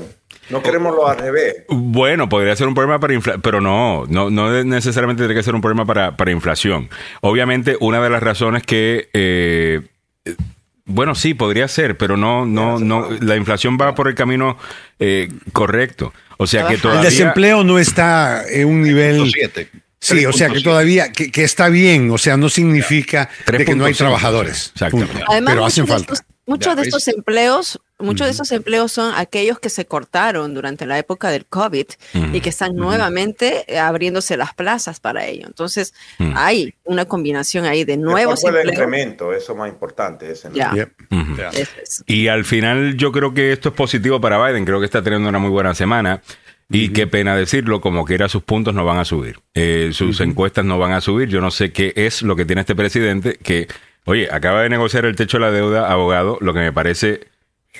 No 0.51 0.63
queremos 0.63 0.95
lo 0.95 1.09
al 1.09 1.17
revés. 1.17 1.65
Bueno, 1.69 2.29
podría 2.29 2.55
ser 2.55 2.69
un 2.69 2.75
problema 2.75 3.01
para 3.01 3.15
inflación, 3.15 3.41
pero 3.41 3.63
no, 3.63 4.05
no, 4.09 4.29
no 4.29 4.63
necesariamente 4.65 5.23
tiene 5.23 5.35
que 5.35 5.43
ser 5.43 5.55
un 5.55 5.63
problema 5.63 5.87
para, 5.87 6.17
para 6.19 6.31
inflación. 6.33 6.91
Obviamente, 7.23 7.79
una 7.81 8.03
de 8.03 8.11
las 8.11 8.23
razones 8.23 8.63
que, 8.63 9.09
eh, 9.15 9.81
bueno, 10.85 11.15
sí, 11.15 11.33
podría 11.33 11.67
ser, 11.69 11.97
pero 11.97 12.19
no, 12.19 12.45
no, 12.45 12.79
no, 12.79 13.09
la 13.23 13.37
inflación 13.37 13.79
va 13.81 13.95
por 13.95 14.07
el 14.07 14.15
camino 14.15 14.59
eh, 14.99 15.31
correcto. 15.55 16.13
O 16.37 16.47
sea 16.47 16.63
que 16.67 16.75
El 16.75 16.75
El 16.75 16.83
todavía... 16.83 17.05
desempleo 17.05 17.65
no 17.65 17.79
está 17.79 18.45
en 18.47 18.69
un 18.69 18.83
nivel... 18.83 19.23
3.7. 19.23 19.69
Sí, 20.05 20.27
o 20.27 20.33
sea 20.33 20.49
que 20.49 20.59
3.7. 20.59 20.65
todavía, 20.65 21.13
que, 21.13 21.31
que 21.33 21.45
está 21.45 21.69
bien, 21.69 22.11
o 22.11 22.19
sea, 22.19 22.37
no 22.37 22.49
significa 22.49 23.29
de 23.47 23.65
que 23.65 23.75
no 23.75 23.85
hay 23.87 23.93
3.5, 23.95 23.97
trabajadores. 23.97 24.71
exactamente. 24.75 25.23
Además, 25.29 25.55
Pero 25.55 25.65
hacen 25.67 25.83
muchos 25.85 25.89
de 25.89 26.07
falta. 26.07 26.13
estos- 26.15 26.27
Muchos 26.47 26.77
de 26.77 26.83
estos 26.83 27.09
empleos, 27.09 27.81
muchos 27.99 28.27
de 28.27 28.33
estos 28.33 28.53
empleos 28.53 28.93
son 28.93 29.15
aquellos 29.17 29.59
que 29.61 29.71
se 29.71 29.87
cortaron 29.87 30.53
durante 30.53 30.85
la 30.85 30.99
época 30.99 31.31
del 31.31 31.47
COVID 31.47 31.87
y 32.35 32.41
que 32.43 32.51
están 32.51 32.77
nuevamente 32.77 33.65
eh, 33.67 33.79
abriéndose 33.79 34.37
las 34.37 34.53
plazas 34.53 35.01
para 35.01 35.25
ello. 35.25 35.47
Entonces, 35.47 35.95
hay 36.35 36.75
una 36.85 37.07
combinación 37.07 37.65
ahí 37.65 37.85
de 37.85 37.97
nuevos 37.97 38.35
Después 38.43 38.53
del 38.53 38.69
empleos. 38.69 38.75
incremento, 38.91 39.33
eso 39.33 39.53
es 39.53 39.59
más 39.59 39.71
importante. 39.71 40.31
Ese, 40.33 40.51
¿no? 40.51 40.55
Ya. 40.57 40.71
eso 41.55 41.71
es. 41.83 42.05
Y 42.07 42.29
al 42.29 42.45
final 42.45 42.95
yo 42.99 43.11
creo 43.11 43.33
que 43.33 43.53
esto 43.53 43.71
es 43.71 43.75
positivo 43.75 44.21
para 44.21 44.37
Biden, 44.47 44.67
creo 44.67 44.81
que 44.81 44.85
está 44.87 45.01
teniendo 45.03 45.31
una 45.31 45.39
muy 45.39 45.49
buena 45.51 45.75
semana. 45.75 46.21
Y 46.71 46.89
qué 46.91 47.07
pena 47.07 47.37
decirlo, 47.37 47.81
como 47.81 48.05
quiera 48.05 48.29
sus 48.29 48.43
puntos 48.43 48.75
no 48.75 48.85
van 48.85 48.99
a 48.99 49.05
subir, 49.05 49.39
Eh, 49.55 49.91
sus 49.93 50.21
encuestas 50.21 50.65
no 50.65 50.79
van 50.79 50.93
a 50.93 51.01
subir. 51.01 51.29
Yo 51.29 51.41
no 51.41 51.51
sé 51.51 51.73
qué 51.73 51.93
es 51.95 52.23
lo 52.23 52.37
que 52.37 52.45
tiene 52.45 52.61
este 52.63 52.75
presidente 52.75 53.39
que, 53.43 53.69
oye, 54.05 54.29
acaba 54.33 54.63
de 54.63 54.71
negociar 54.71 55.05
el 55.05 55.15
techo 55.15 55.37
de 55.39 55.43
la 55.43 55.51
deuda, 55.51 55.91
abogado, 55.91 56.39
lo 56.41 56.53
que 56.55 56.61
me 56.61 56.73
parece 56.73 57.29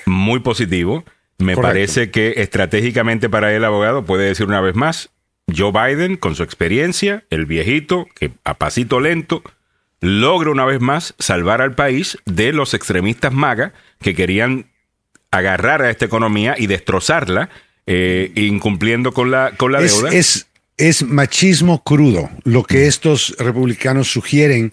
muy 0.05 0.39
positivo. 0.39 1.03
Me 1.37 1.55
Correcto. 1.55 1.61
parece 1.73 2.11
que 2.11 2.35
estratégicamente 2.37 3.27
para 3.29 3.53
el 3.53 3.65
abogado 3.65 4.05
puede 4.05 4.25
decir 4.25 4.45
una 4.45 4.61
vez 4.61 4.75
más, 4.75 5.09
Joe 5.53 5.71
Biden 5.71 6.15
con 6.15 6.35
su 6.35 6.43
experiencia, 6.43 7.23
el 7.29 7.45
viejito, 7.45 8.07
que 8.15 8.31
a 8.45 8.53
pasito 8.53 8.99
lento 8.99 9.43
logra 9.99 10.51
una 10.51 10.65
vez 10.65 10.79
más 10.79 11.15
salvar 11.19 11.61
al 11.61 11.73
país 11.75 12.17
de 12.25 12.53
los 12.53 12.73
extremistas 12.73 13.33
maga 13.33 13.73
que 13.99 14.13
querían 14.15 14.67
agarrar 15.31 15.81
a 15.81 15.89
esta 15.89 16.05
economía 16.05 16.55
y 16.57 16.67
destrozarla, 16.67 17.49
eh, 17.87 18.31
incumpliendo 18.35 19.11
con 19.13 19.31
la, 19.31 19.51
con 19.57 19.71
la 19.71 19.81
Es, 19.81 19.95
deuda. 19.95 20.09
es, 20.13 20.47
es 20.77 21.03
machismo 21.03 21.83
crudo 21.83 22.29
lo 22.43 22.63
que 22.63 22.87
estos 22.87 23.35
republicanos 23.39 24.11
sugieren 24.11 24.71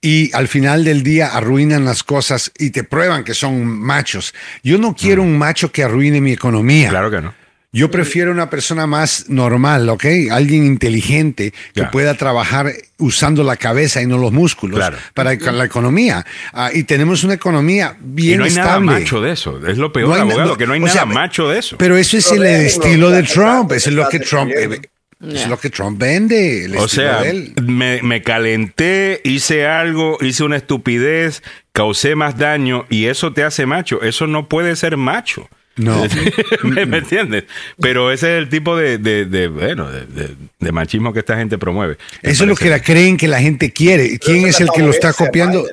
y 0.00 0.32
al 0.34 0.46
final 0.46 0.84
del 0.84 1.02
día 1.02 1.28
arruinan 1.28 1.84
las 1.84 2.02
cosas 2.04 2.52
y 2.58 2.70
te 2.70 2.84
prueban 2.84 3.24
que 3.24 3.34
son 3.34 3.64
machos. 3.66 4.34
Yo 4.62 4.78
no 4.78 4.94
quiero 4.94 5.22
un 5.22 5.36
macho 5.38 5.72
que 5.72 5.82
arruine 5.82 6.20
mi 6.20 6.32
economía. 6.32 6.90
Claro 6.90 7.10
que 7.10 7.20
no. 7.20 7.34
Yo 7.72 7.88
prefiero 7.88 8.32
una 8.32 8.50
persona 8.50 8.88
más 8.88 9.26
normal, 9.28 9.88
¿ok? 9.90 10.04
Alguien 10.32 10.64
inteligente 10.66 11.54
que 11.72 11.84
pueda 11.84 12.14
trabajar 12.14 12.72
usando 12.98 13.44
la 13.44 13.56
cabeza 13.56 14.02
y 14.02 14.06
no 14.06 14.18
los 14.18 14.32
músculos 14.32 14.76
Claro. 14.78 14.96
para 15.14 15.34
la 15.36 15.64
economía. 15.64 16.26
Ah, 16.52 16.70
y 16.74 16.82
tenemos 16.82 17.22
una 17.22 17.34
economía 17.34 17.96
bien 18.00 18.34
y 18.34 18.38
no 18.38 18.44
hay 18.44 18.54
nada 18.54 18.80
macho 18.80 19.20
de 19.20 19.30
eso. 19.32 19.64
Es 19.64 19.78
lo 19.78 19.92
peor, 19.92 20.08
No 20.08 20.14
hay 20.16 20.20
abogado, 20.22 20.48
no, 20.50 20.56
que 20.56 20.66
no 20.66 20.72
hay 20.72 20.80
nada 20.80 20.92
sea, 20.92 21.04
macho 21.06 21.48
de 21.48 21.60
eso. 21.60 21.76
Pero 21.78 21.96
eso 21.96 22.16
es 22.16 22.32
el 22.32 22.42
estilo 22.44 23.08
de 23.10 23.22
Trump, 23.22 23.70
eso 23.70 23.88
es 23.90 23.94
lo 23.94 24.08
que 24.08 24.16
está 24.16 24.28
Trump, 24.28 24.48
defendiendo. 24.50 24.88
eh, 24.88 25.32
es 25.34 25.46
lo 25.48 25.60
que 25.60 25.70
Trump 25.70 25.96
vende. 26.00 26.64
el 26.64 26.76
o 26.76 26.86
estilo 26.86 26.88
sea, 27.04 27.22
de 27.22 27.30
él. 27.30 27.54
me, 27.62 28.02
me 28.02 28.20
calenté, 28.22 29.20
hice 29.22 29.66
algo, 29.68 30.18
hice 30.22 30.42
una 30.42 30.56
estupidez, 30.56 31.44
causé 31.72 32.16
más 32.16 32.36
daño 32.36 32.84
y 32.90 33.04
eso 33.06 33.32
te 33.32 33.44
hace 33.44 33.64
macho. 33.66 34.02
Eso 34.02 34.26
no 34.26 34.48
puede 34.48 34.74
ser 34.74 34.96
macho. 34.96 35.48
No. 35.80 36.04
¿Me, 36.64 36.84
me 36.86 36.98
entiendes? 36.98 37.44
Pero 37.80 38.10
ese 38.12 38.36
es 38.36 38.42
el 38.42 38.48
tipo 38.48 38.76
de, 38.76 38.98
de- 38.98 39.24
de, 39.24 39.48
bueno, 39.48 39.90
de, 39.90 40.04
de- 40.06 40.36
de 40.58 40.72
machismo 40.72 41.12
que 41.12 41.20
esta 41.20 41.36
gente 41.36 41.58
promueve. 41.58 41.96
Eso 42.22 42.44
es 42.44 42.48
lo 42.48 42.54
que 42.56 42.68
la 42.68 42.80
creen 42.82 43.16
que 43.16 43.28
la 43.28 43.40
gente 43.40 43.72
quiere. 43.72 44.18
¿Quién 44.18 44.46
es 44.46 44.60
el 44.60 44.68
que 44.70 44.82
lo 44.82 44.90
está 44.90 45.12
copiando? 45.12 45.66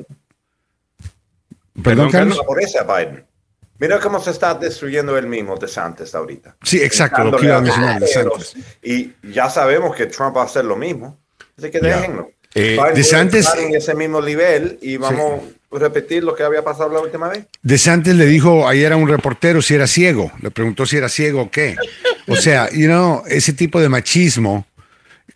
Perdón, 1.84 2.10
Carlos. 2.10 2.38
favorece 2.38 2.80
a 2.80 2.84
Biden. 2.84 3.24
Mira 3.80 4.00
cómo 4.00 4.20
se 4.20 4.32
está 4.32 4.56
destruyendo 4.56 5.16
él 5.18 5.28
mismo 5.28 5.56
de 5.56 5.68
Santos 5.68 6.16
ahorita. 6.16 6.56
Sí, 6.64 6.82
exacto, 6.82 7.24
lo 7.26 7.38
que 7.38 7.46
iba 7.46 7.58
a 7.58 7.62
mencionar 7.62 8.00
de 8.00 8.08
Santos. 8.08 8.56
Y 8.82 9.12
ya 9.32 9.50
sabemos 9.50 9.96
que 9.96 10.08
Trump 10.08 10.36
va 10.36 10.42
a 10.42 10.46
hacer 10.46 10.66
lo 10.66 10.76
mismo. 10.76 11.20
Así 11.58 11.70
que 11.70 11.80
déjenlo. 11.80 12.32
Eh, 12.56 12.72
Biden 12.72 12.78
puede 12.78 12.94
DeSantis- 12.96 13.36
estar 13.40 13.60
en 13.60 13.76
ese 13.76 13.94
mismo 13.94 14.20
nivel 14.22 14.80
y 14.82 14.98
vamos 14.98 15.42
repetir 15.72 16.24
lo 16.24 16.36
que 16.36 16.44
había 16.44 16.64
pasado 16.64 16.94
la 16.94 17.00
última 17.00 17.28
vez. 17.28 17.46
DeSantis 17.62 18.16
le 18.16 18.26
dijo 18.26 18.68
ayer 18.68 18.94
a 18.94 18.96
un 18.96 19.08
reportero 19.08 19.62
si 19.62 19.76
era 19.76 19.88
ciego. 19.88 20.32
Le 20.42 20.52
preguntó 20.52 20.86
si 20.86 20.98
era 20.98 21.10
ciego 21.10 21.42
o 21.42 21.52
qué. 21.52 21.76
O 22.28 22.36
sea, 22.36 22.70
you 22.72 22.88
know, 22.88 23.24
ese 23.28 23.54
tipo 23.54 23.80
de 23.80 23.90
machismo. 23.90 24.66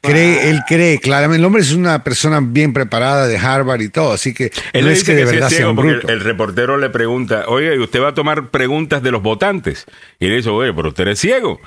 Cree, 0.01 0.49
él 0.49 0.61
cree, 0.67 0.97
claramente. 0.99 1.37
El 1.39 1.45
hombre 1.45 1.61
es 1.61 1.73
una 1.73 2.03
persona 2.03 2.39
bien 2.41 2.73
preparada 2.73 3.27
de 3.27 3.37
Harvard 3.37 3.81
y 3.81 3.89
todo, 3.89 4.13
así 4.13 4.33
que 4.33 4.51
Él 4.73 4.85
no 4.85 4.91
es 4.91 5.03
que 5.03 5.13
de 5.13 5.21
que 5.21 5.27
sí 5.27 5.35
es 5.35 5.39
verdad 5.41 5.49
sea 5.49 5.69
un 5.69 5.75
bruto. 5.75 6.07
el, 6.07 6.13
el 6.15 6.19
reportero 6.21 6.77
le 6.77 6.89
pregunta, 6.89 7.45
oye, 7.47 7.75
¿y 7.75 7.79
usted 7.79 8.01
va 8.01 8.07
a 8.09 8.13
tomar 8.15 8.49
preguntas 8.49 9.03
de 9.03 9.11
los 9.11 9.21
votantes? 9.21 9.85
Y 10.19 10.27
le 10.27 10.37
dice, 10.37 10.49
oye, 10.49 10.73
pero 10.73 10.89
usted 10.89 11.07
es 11.07 11.19
ciego. 11.19 11.59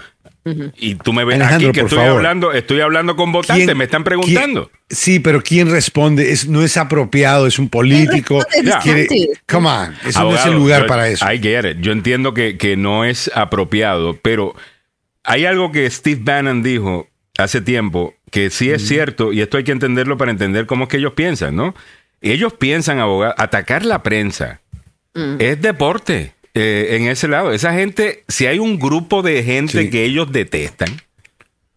Y 0.77 0.97
tú 0.97 1.13
me 1.15 1.25
ves 1.25 1.37
Alejandro, 1.37 1.69
aquí 1.71 1.79
que 1.79 1.85
estoy 1.87 1.99
favor. 1.99 2.17
hablando, 2.17 2.53
estoy 2.53 2.81
hablando 2.81 3.17
con 3.17 3.33
votantes, 3.33 3.65
¿Quién- 3.67 3.79
me 3.79 3.85
están 3.85 4.05
preguntando. 4.05 4.69
quién- 4.69 4.99
sí, 4.99 5.19
pero 5.21 5.41
¿quién 5.41 5.71
responde? 5.71 6.33
Es, 6.33 6.47
no 6.49 6.63
es 6.63 6.77
apropiado, 6.77 7.47
es 7.47 7.59
un 7.59 7.69
político. 7.71 8.45
Quiere- 8.83 9.09
come 9.49 9.69
on, 9.69 9.95
eso 10.05 10.23
no 10.23 10.35
es 10.35 10.45
el 10.45 10.55
lugar 10.55 10.83
yo- 10.83 10.87
para 10.89 11.09
eso. 11.09 11.25
I 11.33 11.39
get 11.39 11.65
it. 11.65 11.79
Yo 11.81 11.93
entiendo 11.93 12.35
que, 12.35 12.59
que 12.59 12.77
no 12.77 13.05
es 13.07 13.31
apropiado, 13.35 14.19
pero 14.21 14.55
hay 15.23 15.47
algo 15.47 15.73
que 15.73 15.89
Steve 15.89 16.21
Bannon 16.23 16.63
dijo 16.63 17.07
hace 17.39 17.61
tiempo 17.61 18.15
que 18.31 18.51
sí 18.51 18.71
es 18.71 18.87
cierto, 18.87 19.33
y 19.33 19.41
esto 19.41 19.57
hay 19.57 19.65
que 19.65 19.73
entenderlo 19.73 20.17
para 20.19 20.31
entender 20.31 20.67
cómo 20.67 20.85
es 20.85 20.91
que 20.91 20.97
ellos 20.99 21.13
piensan, 21.15 21.55
¿no? 21.57 21.75
Ellos 22.21 22.53
piensan, 22.55 22.99
abogado, 23.01 23.35
atacar 23.39 23.85
la 23.85 24.03
prensa 24.03 24.61
es 25.39 25.61
deporte 25.63 26.33
eh, 26.55 26.97
en 26.97 27.07
ese 27.09 27.29
lado. 27.29 27.53
Esa 27.53 27.73
gente, 27.75 28.25
si 28.29 28.47
hay 28.47 28.59
un 28.59 28.79
grupo 28.79 29.23
de 29.23 29.43
gente 29.45 29.83
Sí. 29.85 29.91
que 29.91 30.05
ellos 30.05 30.33
detestan, 30.33 30.89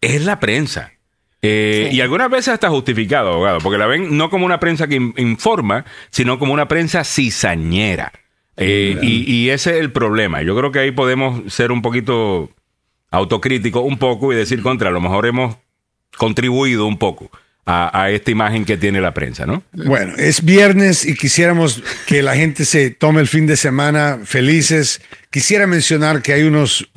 es 0.00 0.24
la 0.24 0.40
prensa. 0.40 0.92
Eh, 1.42 1.88
Sí. 1.90 1.96
Y 1.96 2.00
algunas 2.00 2.30
veces 2.30 2.54
está 2.54 2.68
justificado, 2.68 3.30
abogado, 3.32 3.58
porque 3.60 3.78
la 3.78 3.86
ven 3.86 4.16
no 4.16 4.28
como 4.30 4.44
una 4.46 4.58
prensa 4.58 4.88
que 4.88 4.96
in- 4.96 5.14
informa, 5.18 5.84
sino 6.10 6.38
como 6.40 6.52
una 6.52 6.66
prensa 6.66 7.04
cizañera. 7.04 8.12
Eh, 8.56 8.98
y, 9.02 9.32
y 9.32 9.50
ese 9.50 9.70
es 9.74 9.76
el 9.80 9.92
problema. 9.92 10.42
Yo 10.42 10.56
creo 10.56 10.72
que 10.72 10.80
ahí 10.80 10.90
podemos 10.90 11.52
ser 11.52 11.70
un 11.70 11.80
poquito 11.80 12.50
autocríticos, 13.10 13.82
un 13.84 13.98
poco, 13.98 14.32
y 14.32 14.36
decir 14.36 14.62
contra, 14.62 14.88
a 14.88 14.92
lo 14.92 15.00
mejor 15.00 15.26
hemos 15.26 15.56
contribuido 16.16 16.86
un 16.86 16.98
poco 16.98 17.30
a, 17.64 18.02
a 18.02 18.10
esta 18.10 18.30
imagen 18.30 18.64
que 18.64 18.76
tiene 18.76 19.00
la 19.00 19.12
prensa, 19.12 19.46
¿no? 19.46 19.62
Bueno, 19.72 20.14
es 20.16 20.44
viernes 20.44 21.04
y 21.04 21.14
quisiéramos 21.14 21.82
que 22.06 22.22
la 22.22 22.34
gente 22.34 22.64
se 22.64 22.90
tome 22.90 23.20
el 23.20 23.28
fin 23.28 23.46
de 23.46 23.56
semana 23.56 24.20
felices. 24.24 25.00
Quisiera 25.30 25.66
mencionar 25.66 26.22
que 26.22 26.32
hay 26.32 26.44
unos 26.44 26.88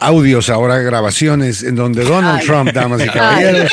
audios 0.00 0.48
ahora, 0.48 0.78
grabaciones, 0.78 1.62
en 1.62 1.76
donde 1.76 2.04
Donald 2.04 2.40
Ay. 2.40 2.46
Trump, 2.46 2.72
damas 2.72 3.04
y 3.04 3.06
caballeros, 3.08 3.70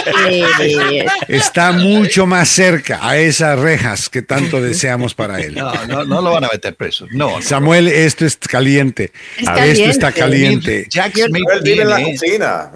está 1.27 1.71
mucho 1.71 2.25
más 2.27 2.49
cerca 2.49 2.99
a 3.01 3.17
esas 3.17 3.57
rejas 3.59 4.09
que 4.09 4.21
tanto 4.21 4.61
deseamos 4.61 5.13
para 5.13 5.39
él. 5.39 5.55
No, 5.55 5.71
no, 5.87 6.03
no 6.03 6.21
lo 6.21 6.31
van 6.31 6.43
a 6.43 6.49
meter 6.51 6.75
preso. 6.75 7.07
No, 7.11 7.37
no. 7.37 7.41
Samuel, 7.41 7.87
esto 7.87 8.25
es 8.25 8.35
caliente. 8.37 9.11
Es 9.37 9.47
Esto 9.79 9.89
está 9.89 10.11
caliente. 10.11 10.85
Jack 10.89 11.13
Yo- 11.15 11.25
Smith 11.27 11.45
Él 11.53 11.59
vive 11.63 11.81
en 11.83 11.89
la 11.89 12.01
cocina, 12.03 12.71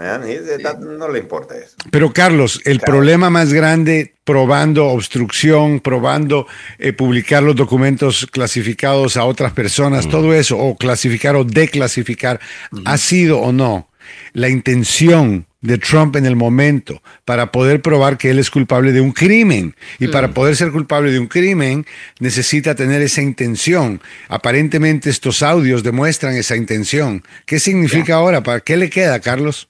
no 0.79 1.09
le 1.09 1.19
importa 1.19 1.55
eso. 1.57 1.75
Pero 1.91 2.13
Carlos, 2.13 2.61
el 2.63 2.77
Claro. 2.79 2.93
problema 2.93 3.29
más 3.29 3.51
grande 3.53 4.13
probando 4.23 4.87
obstrucción, 4.87 5.79
probando 5.79 6.47
eh, 6.79 6.91
publicar 6.91 7.41
los 7.43 7.55
documentos 7.55 8.27
clasificados 8.29 9.15
a 9.15 9.23
otras 9.23 9.53
personas, 9.53 10.09
todo 10.09 10.33
eso, 10.33 10.57
o 10.57 10.75
clasificar 10.75 11.16
o 11.25 11.43
declasificar, 11.43 12.39
ha 12.85 12.97
sido 12.97 13.39
o 13.39 13.51
no 13.51 13.89
la 14.33 14.47
intención 14.49 15.45
de 15.59 15.77
Trump 15.79 16.15
en 16.15 16.25
el 16.25 16.35
momento 16.37 17.01
para 17.25 17.51
poder 17.51 17.81
probar 17.81 18.17
que 18.17 18.29
él 18.29 18.39
es 18.39 18.49
culpable 18.49 18.93
de 18.93 19.01
un 19.01 19.11
crimen. 19.11 19.75
Y 19.99 20.07
para 20.07 20.33
poder 20.33 20.55
ser 20.55 20.71
culpable 20.71 21.11
de 21.11 21.19
un 21.19 21.27
crimen 21.27 21.85
necesita 22.19 22.73
tener 22.75 23.01
esa 23.01 23.21
intención. 23.21 23.99
Aparentemente 24.29 25.09
estos 25.09 25.41
audios 25.43 25.83
demuestran 25.83 26.35
esa 26.35 26.55
intención. 26.55 27.23
¿Qué 27.45 27.59
significa 27.59 28.15
ahora? 28.15 28.41
¿Para 28.43 28.61
qué 28.61 28.77
le 28.77 28.89
queda, 28.89 29.19
Carlos? 29.19 29.67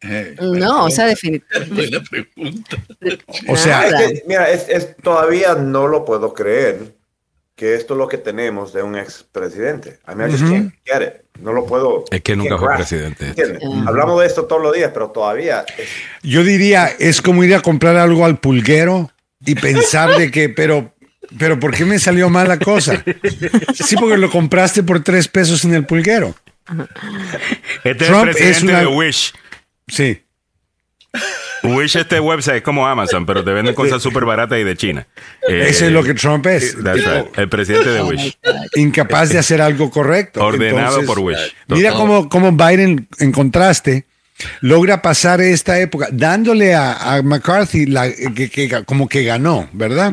Eh, 0.00 0.36
No, 0.40 0.84
o 0.84 0.90
sea, 0.90 1.06
definitivamente. 1.06 1.74
buena 1.74 2.00
pregunta. 2.08 2.76
O 3.48 3.56
sea, 3.56 3.86
Es 3.88 3.94
que, 3.94 4.22
mira, 4.28 4.50
es, 4.50 4.66
es- 4.68 4.96
todavía 5.02 5.54
no 5.54 5.86
lo 5.88 6.04
puedo 6.04 6.34
creer 6.34 6.94
que 7.58 7.74
esto 7.74 7.94
es 7.94 7.98
lo 7.98 8.06
que 8.06 8.18
tenemos 8.18 8.72
de 8.72 8.84
un 8.84 8.96
expresidente. 8.96 9.98
I 10.08 10.14
mean, 10.14 10.30
I 10.30 10.32
just 10.32 10.44
can't 10.48 10.74
get 10.84 11.02
it. 11.02 11.40
No 11.42 11.52
lo 11.52 11.66
puedo. 11.66 12.04
Es 12.12 12.20
que 12.22 12.36
nunca 12.36 12.56
fue 12.56 12.68
grasp. 12.68 12.88
presidente. 12.88 13.34
Hablamos 13.84 14.20
de 14.20 14.26
esto 14.28 14.44
todos 14.46 14.62
los 14.62 14.72
días, 14.72 14.92
pero 14.94 15.10
todavía 15.10 15.64
es- 15.76 15.88
Yo 16.22 16.44
diría, 16.44 16.86
es 17.00 17.20
como 17.20 17.42
ir 17.42 17.52
a 17.56 17.60
comprar 17.60 17.96
algo 17.96 18.24
al 18.24 18.38
pulguero 18.38 19.10
y 19.44 19.56
pensar 19.56 20.16
de 20.16 20.30
que, 20.30 20.48
pero, 20.50 20.94
pero 21.36 21.58
¿por 21.58 21.74
qué 21.74 21.84
me 21.84 21.98
salió 21.98 22.30
mal 22.30 22.46
la 22.46 22.60
cosa? 22.60 23.02
Sí, 23.74 23.96
porque 23.96 24.18
lo 24.18 24.30
compraste 24.30 24.84
por 24.84 25.02
tres 25.02 25.26
pesos 25.26 25.64
en 25.64 25.74
el 25.74 25.84
pulguero. 25.84 26.36
Este 27.82 28.04
Trump 28.06 28.28
es 28.28 28.36
el 28.36 28.42
presidente 28.44 28.50
es 28.50 28.62
una- 28.62 28.80
de 28.80 28.86
Wish. 28.86 29.32
Sí. 29.88 30.22
Wish 31.64 31.96
este 31.96 32.20
website 32.20 32.56
es 32.58 32.62
como 32.62 32.86
Amazon, 32.86 33.26
pero 33.26 33.42
te 33.44 33.52
venden 33.52 33.74
cosas 33.74 34.02
súper 34.02 34.24
baratas 34.24 34.58
y 34.58 34.64
de 34.64 34.76
China. 34.76 35.06
Eh, 35.48 35.66
Ese 35.68 35.86
es 35.86 35.92
lo 35.92 36.02
que 36.02 36.14
Trump 36.14 36.46
es. 36.46 36.76
that's 36.82 37.04
right, 37.04 37.38
el 37.38 37.48
presidente 37.48 37.90
de 37.90 38.02
Wish. 38.02 38.38
Incapaz 38.76 39.30
de 39.30 39.38
hacer 39.38 39.60
algo 39.60 39.90
correcto. 39.90 40.44
Ordenado 40.44 41.00
Entonces, 41.00 41.06
por 41.06 41.18
Wish. 41.20 41.54
Mira 41.68 41.92
cómo, 41.92 42.28
cómo 42.28 42.52
Biden, 42.52 43.08
en 43.18 43.32
contraste, 43.32 44.04
logra 44.60 45.02
pasar 45.02 45.40
esta 45.40 45.78
época 45.80 46.08
dándole 46.12 46.74
a, 46.74 47.14
a 47.16 47.22
McCarthy 47.22 47.86
la, 47.86 48.08
que, 48.12 48.48
que- 48.50 48.84
como 48.84 49.08
que 49.08 49.24
ganó, 49.24 49.68
¿verdad? 49.72 50.12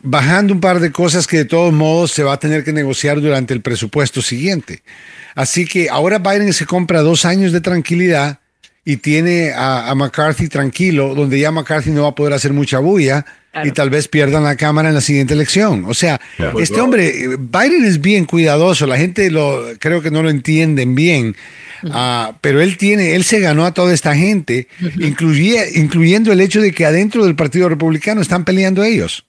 Bajando 0.00 0.54
un 0.54 0.60
par 0.60 0.78
de 0.78 0.92
cosas 0.92 1.26
que 1.26 1.38
de 1.38 1.44
todos 1.44 1.72
modos 1.72 2.12
se 2.12 2.22
va 2.22 2.34
a 2.34 2.38
tener 2.38 2.62
que 2.62 2.72
negociar 2.72 3.20
durante 3.20 3.52
el 3.52 3.60
presupuesto 3.62 4.22
siguiente. 4.22 4.82
Así 5.34 5.66
que 5.66 5.88
ahora 5.90 6.18
Biden 6.18 6.52
se 6.52 6.66
compra 6.66 7.00
dos 7.00 7.24
años 7.24 7.50
de 7.52 7.60
tranquilidad 7.60 8.38
y 8.90 8.96
tiene 8.96 9.52
a, 9.52 9.90
a 9.90 9.94
McCarthy 9.94 10.48
tranquilo, 10.48 11.14
donde 11.14 11.38
ya 11.38 11.50
McCarthy 11.50 11.90
no 11.90 12.04
va 12.04 12.08
a 12.08 12.14
poder 12.14 12.32
hacer 12.32 12.54
mucha 12.54 12.78
bulla 12.78 13.22
y 13.64 13.72
tal 13.72 13.90
vez 13.90 14.08
pierdan 14.08 14.44
la 14.44 14.56
Cámara 14.56 14.88
en 14.88 14.94
la 14.94 15.00
siguiente 15.02 15.34
elección. 15.34 15.84
O 15.86 15.92
sea, 15.92 16.18
este 16.58 16.80
hombre, 16.80 17.36
Biden 17.38 17.84
es 17.84 18.00
bien 18.00 18.24
cuidadoso, 18.24 18.86
la 18.86 18.96
gente 18.96 19.30
lo 19.30 19.62
creo 19.78 20.00
que 20.00 20.10
no 20.10 20.22
lo 20.22 20.30
entienden 20.30 20.94
bien. 20.94 21.36
Ah, 21.90 22.32
pero 22.40 22.62
él 22.62 22.78
tiene, 22.78 23.14
él 23.14 23.24
se 23.24 23.40
ganó 23.40 23.66
a 23.66 23.74
toda 23.74 23.92
esta 23.92 24.14
gente, 24.16 24.68
incluye- 24.80 25.70
incluyendo 25.74 26.32
el 26.32 26.40
hecho 26.40 26.60
de 26.62 26.72
que 26.72 26.86
adentro 26.86 27.24
del 27.26 27.36
Partido 27.36 27.68
Republicano 27.68 28.22
están 28.22 28.44
peleando 28.44 28.82
ellos. 28.84 29.26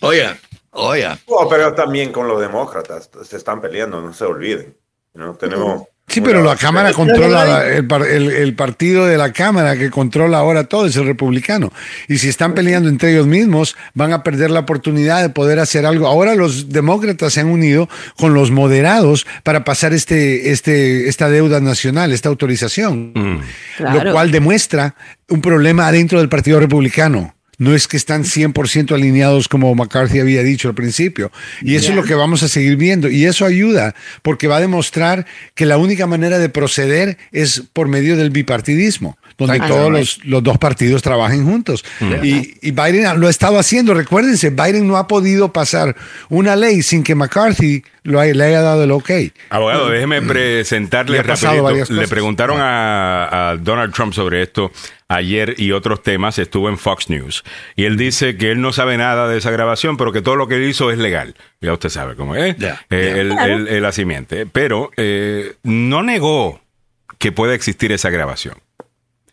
Oye, 0.00 0.28
oye. 0.70 1.08
Oh, 1.26 1.46
pero 1.48 1.74
también 1.74 2.10
con 2.10 2.26
los 2.26 2.40
demócratas 2.40 3.10
se 3.28 3.36
están 3.36 3.60
peleando, 3.60 4.00
no 4.00 4.14
se 4.14 4.24
olviden. 4.24 4.74
¿no? 5.14 5.34
Tenemos 5.34 5.82
Sí, 6.08 6.22
pero 6.22 6.42
la 6.42 6.56
Cámara 6.56 6.92
controla 6.94 7.66
el, 7.68 8.54
partido 8.54 9.06
de 9.06 9.18
la 9.18 9.32
Cámara 9.32 9.76
que 9.76 9.90
controla 9.90 10.38
ahora 10.38 10.64
todo 10.64 10.86
es 10.86 10.96
el 10.96 11.04
republicano. 11.04 11.70
Y 12.08 12.16
si 12.16 12.30
están 12.30 12.54
peleando 12.54 12.88
entre 12.88 13.12
ellos 13.12 13.26
mismos, 13.26 13.76
van 13.92 14.14
a 14.14 14.22
perder 14.22 14.50
la 14.50 14.60
oportunidad 14.60 15.20
de 15.20 15.28
poder 15.28 15.58
hacer 15.58 15.84
algo. 15.84 16.06
Ahora 16.06 16.34
los 16.34 16.70
demócratas 16.70 17.34
se 17.34 17.40
han 17.40 17.48
unido 17.48 17.90
con 18.16 18.32
los 18.32 18.50
moderados 18.50 19.26
para 19.42 19.64
pasar 19.64 19.92
este, 19.92 20.50
este, 20.50 21.08
esta 21.08 21.28
deuda 21.28 21.60
nacional, 21.60 22.10
esta 22.12 22.30
autorización, 22.30 23.12
mm. 23.14 23.40
lo 23.78 24.12
cual 24.12 24.30
demuestra 24.30 24.94
un 25.28 25.42
problema 25.42 25.88
adentro 25.88 26.20
del 26.20 26.30
Partido 26.30 26.58
Republicano 26.58 27.37
no 27.58 27.74
es 27.74 27.88
que 27.88 27.96
están 27.96 28.24
100% 28.24 28.94
alineados 28.94 29.48
como 29.48 29.74
McCarthy 29.74 30.20
había 30.20 30.42
dicho 30.42 30.68
al 30.68 30.74
principio. 30.74 31.30
Y 31.60 31.74
eso 31.74 31.90
es 31.90 31.96
lo 31.96 32.04
que 32.04 32.14
vamos 32.14 32.42
a 32.42 32.48
seguir 32.48 32.76
viendo. 32.76 33.10
Y 33.10 33.26
eso 33.26 33.44
ayuda 33.44 33.94
porque 34.22 34.46
va 34.46 34.56
a 34.56 34.60
demostrar 34.60 35.26
que 35.54 35.66
la 35.66 35.76
única 35.76 36.06
manera 36.06 36.38
de 36.38 36.48
proceder 36.48 37.18
es 37.32 37.64
por 37.72 37.88
medio 37.88 38.16
del 38.16 38.30
bipartidismo, 38.30 39.18
donde 39.38 39.60
todos 39.60 39.90
los, 39.90 40.42
dos 40.42 40.58
partidos 40.58 41.00
trabajen 41.02 41.44
juntos. 41.44 41.84
Y, 42.22 42.54
y, 42.60 42.70
Biden 42.72 43.20
lo 43.20 43.28
ha 43.28 43.30
estado 43.30 43.58
haciendo. 43.58 43.94
Recuérdense, 43.94 44.50
Biden 44.50 44.86
no 44.86 44.96
ha 44.96 45.08
podido 45.08 45.52
pasar 45.52 45.96
una 46.28 46.56
ley 46.56 46.82
sin 46.82 47.02
que 47.02 47.14
McCarthy 47.14 47.82
lo 48.02 48.22
le 48.22 48.44
haya 48.44 48.60
dado 48.60 48.84
el 48.84 48.90
ok. 48.90 49.10
Abogado, 49.50 49.90
déjeme 49.90 50.22
presentarle 50.22 51.22
rapidito. 51.22 51.92
Le 51.92 52.08
preguntaron 52.08 52.58
a 52.60 53.56
Donald 53.60 53.94
Trump 53.94 54.12
sobre 54.12 54.42
esto 54.42 54.70
ayer 55.08 55.54
y 55.56 55.72
otros 55.72 56.02
temas, 56.02 56.38
estuvo 56.38 56.68
en 56.68 56.78
Fox 56.78 57.08
News. 57.08 57.44
Y 57.74 57.84
él 57.84 57.96
dice 57.96 58.36
que 58.36 58.50
él 58.50 58.60
no 58.60 58.72
sabe 58.72 58.96
nada 58.98 59.28
de 59.28 59.38
esa 59.38 59.50
grabación, 59.50 59.96
pero 59.96 60.12
que 60.12 60.22
todo 60.22 60.36
lo 60.36 60.46
que 60.46 60.56
él 60.56 60.64
hizo 60.64 60.90
es 60.90 60.98
legal. 60.98 61.34
Ya 61.60 61.72
usted 61.72 61.88
sabe 61.88 62.14
cómo 62.14 62.36
es. 62.36 62.56
Eh, 62.90 63.66
el, 63.68 63.84
asimiente. 63.84 64.46
Pero 64.46 64.90
eh, 64.96 65.54
no 65.62 66.02
negó 66.02 66.60
que 67.18 67.32
pueda 67.32 67.54
existir 67.54 67.90
esa 67.90 68.10
grabación. 68.10 68.54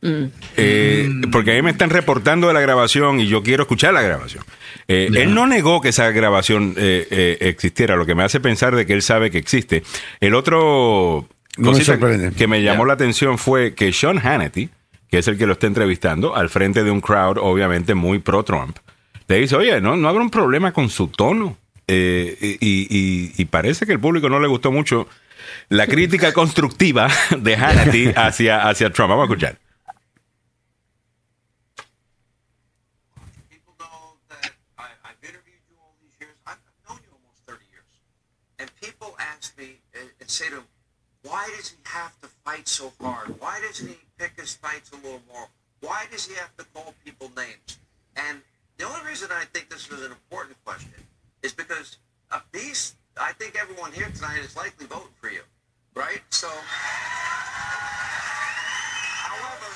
Mm. 0.07 0.31
Eh, 0.57 1.09
porque 1.31 1.51
a 1.51 1.55
mí 1.55 1.61
me 1.61 1.71
están 1.71 1.89
reportando 1.89 2.47
de 2.47 2.53
la 2.53 2.61
grabación 2.61 3.19
y 3.19 3.27
yo 3.27 3.43
quiero 3.43 3.63
escuchar 3.63 3.93
la 3.93 4.01
grabación. 4.01 4.43
Él 4.87 5.33
no 5.33 5.47
negó 5.47 5.81
que 5.81 5.89
esa 5.89 6.11
grabación 6.11 6.75
existiera, 6.77 7.95
lo 7.95 8.05
que 8.05 8.15
me 8.15 8.23
hace 8.23 8.39
pensar 8.39 8.75
de 8.75 8.85
que 8.85 8.93
él 8.93 9.01
sabe 9.01 9.31
que 9.31 9.37
existe. 9.39 9.83
El 10.19 10.35
otro 10.35 11.27
que 12.37 12.47
me 12.47 12.61
llamó 12.61 12.85
la 12.85 12.93
atención 12.93 13.37
fue 13.37 13.73
que 13.73 13.91
Sean 13.93 14.19
Hannity, 14.19 14.69
que 15.09 15.19
es 15.19 15.27
el 15.27 15.37
que 15.37 15.47
lo 15.47 15.53
está 15.53 15.67
entrevistando, 15.67 16.35
al 16.35 16.49
frente 16.49 16.83
de 16.83 16.91
un 16.91 17.01
crowd 17.01 17.37
obviamente 17.37 17.95
muy 17.95 18.19
pro-Trump, 18.19 18.77
le 19.27 19.39
dice, 19.39 19.55
oye, 19.55 19.81
no, 19.81 19.95
no 19.95 20.09
habrá 20.09 20.21
un 20.21 20.29
problema 20.29 20.71
con 20.71 20.89
su 20.89 21.07
tono. 21.07 21.57
Eh, 21.87 22.57
y, 22.59 23.45
parece 23.45 23.85
que 23.85 23.93
el 23.93 23.99
público 23.99 24.27
no 24.27 24.39
le 24.39 24.47
gustó 24.47 24.71
mucho 24.71 25.07
la 25.69 25.87
crítica 25.87 26.33
constructiva 26.33 27.07
de 27.37 27.55
Hannity 27.55 28.11
hacia, 28.15 28.67
hacia 28.67 28.89
Trump. 28.91 29.11
Vamos 29.11 29.29
a 29.29 29.33
escuchar. 29.33 29.64
Why 41.23 41.49
does 41.57 41.69
he 41.69 41.77
have 41.85 42.19
to 42.21 42.27
fight 42.43 42.67
so 42.67 42.91
hard? 43.01 43.39
Why 43.39 43.59
doesn't 43.65 43.87
he 43.87 43.97
pick 44.17 44.39
his 44.39 44.53
fights 44.55 44.91
a 44.91 44.95
little 44.95 45.21
more? 45.31 45.47
Why 45.81 46.05
does 46.11 46.27
he 46.27 46.35
have 46.35 46.55
to 46.57 46.65
call 46.73 46.93
people 47.03 47.31
names? 47.35 47.79
And 48.15 48.41
the 48.77 48.85
only 48.85 49.05
reason 49.07 49.29
I 49.31 49.45
think 49.53 49.69
this 49.69 49.89
was 49.89 50.01
an 50.01 50.11
important 50.11 50.57
question 50.65 50.93
is 51.43 51.53
because 51.53 51.97
a 52.31 52.41
beast, 52.51 52.95
I 53.19 53.33
think 53.33 53.55
everyone 53.59 53.91
here 53.91 54.09
tonight 54.15 54.39
is 54.39 54.55
likely 54.55 54.85
voting 54.87 55.13
for 55.19 55.29
you, 55.29 55.41
right? 55.95 56.21
So, 56.29 56.49
however, 59.29 59.67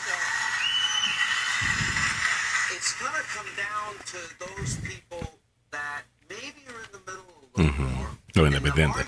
it's 2.76 2.94
going 3.00 3.14
to 3.14 3.24
come 3.36 3.48
down 3.58 3.96
to 4.06 4.18
those 4.46 4.78
people 4.78 5.40
that 5.72 6.04
maybe 6.30 6.66
are 6.70 6.82
in 6.84 6.92
the 6.92 7.00
middle 7.06 7.26
a 7.56 7.62
little 7.62 7.74
mm-hmm. 7.74 7.96
more. 7.96 8.10
Lo 8.36 8.46
independiente. 8.46 9.06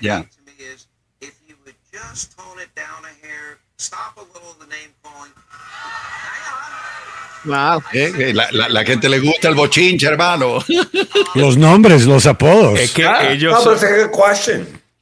Yeah. 0.00 0.22
Just 2.10 2.36
tone 2.36 2.58
it 2.60 2.74
down 2.74 3.04
a 3.04 3.26
hair. 3.26 3.58
Stop 3.76 4.16
a 4.16 4.20
little 4.20 4.54
the 4.58 4.66
name 4.66 4.90
calling. 5.02 5.32
Wow. 7.44 7.82
Eh, 7.92 8.12
eh, 8.18 8.34
la, 8.34 8.48
la, 8.52 8.68
la, 8.68 8.84
gente 8.84 9.08
le 9.08 9.18
gusta 9.18 9.48
el 9.48 9.54
bochinche, 9.54 10.06
hermano. 10.06 10.58
Los 11.34 11.56
nombres, 11.56 12.06
los 12.06 12.26
apodos. 12.26 12.78
Es 12.78 12.92
que 12.92 13.04
ah, 13.04 13.32
ellos. 13.32 13.52
No, 13.64 13.72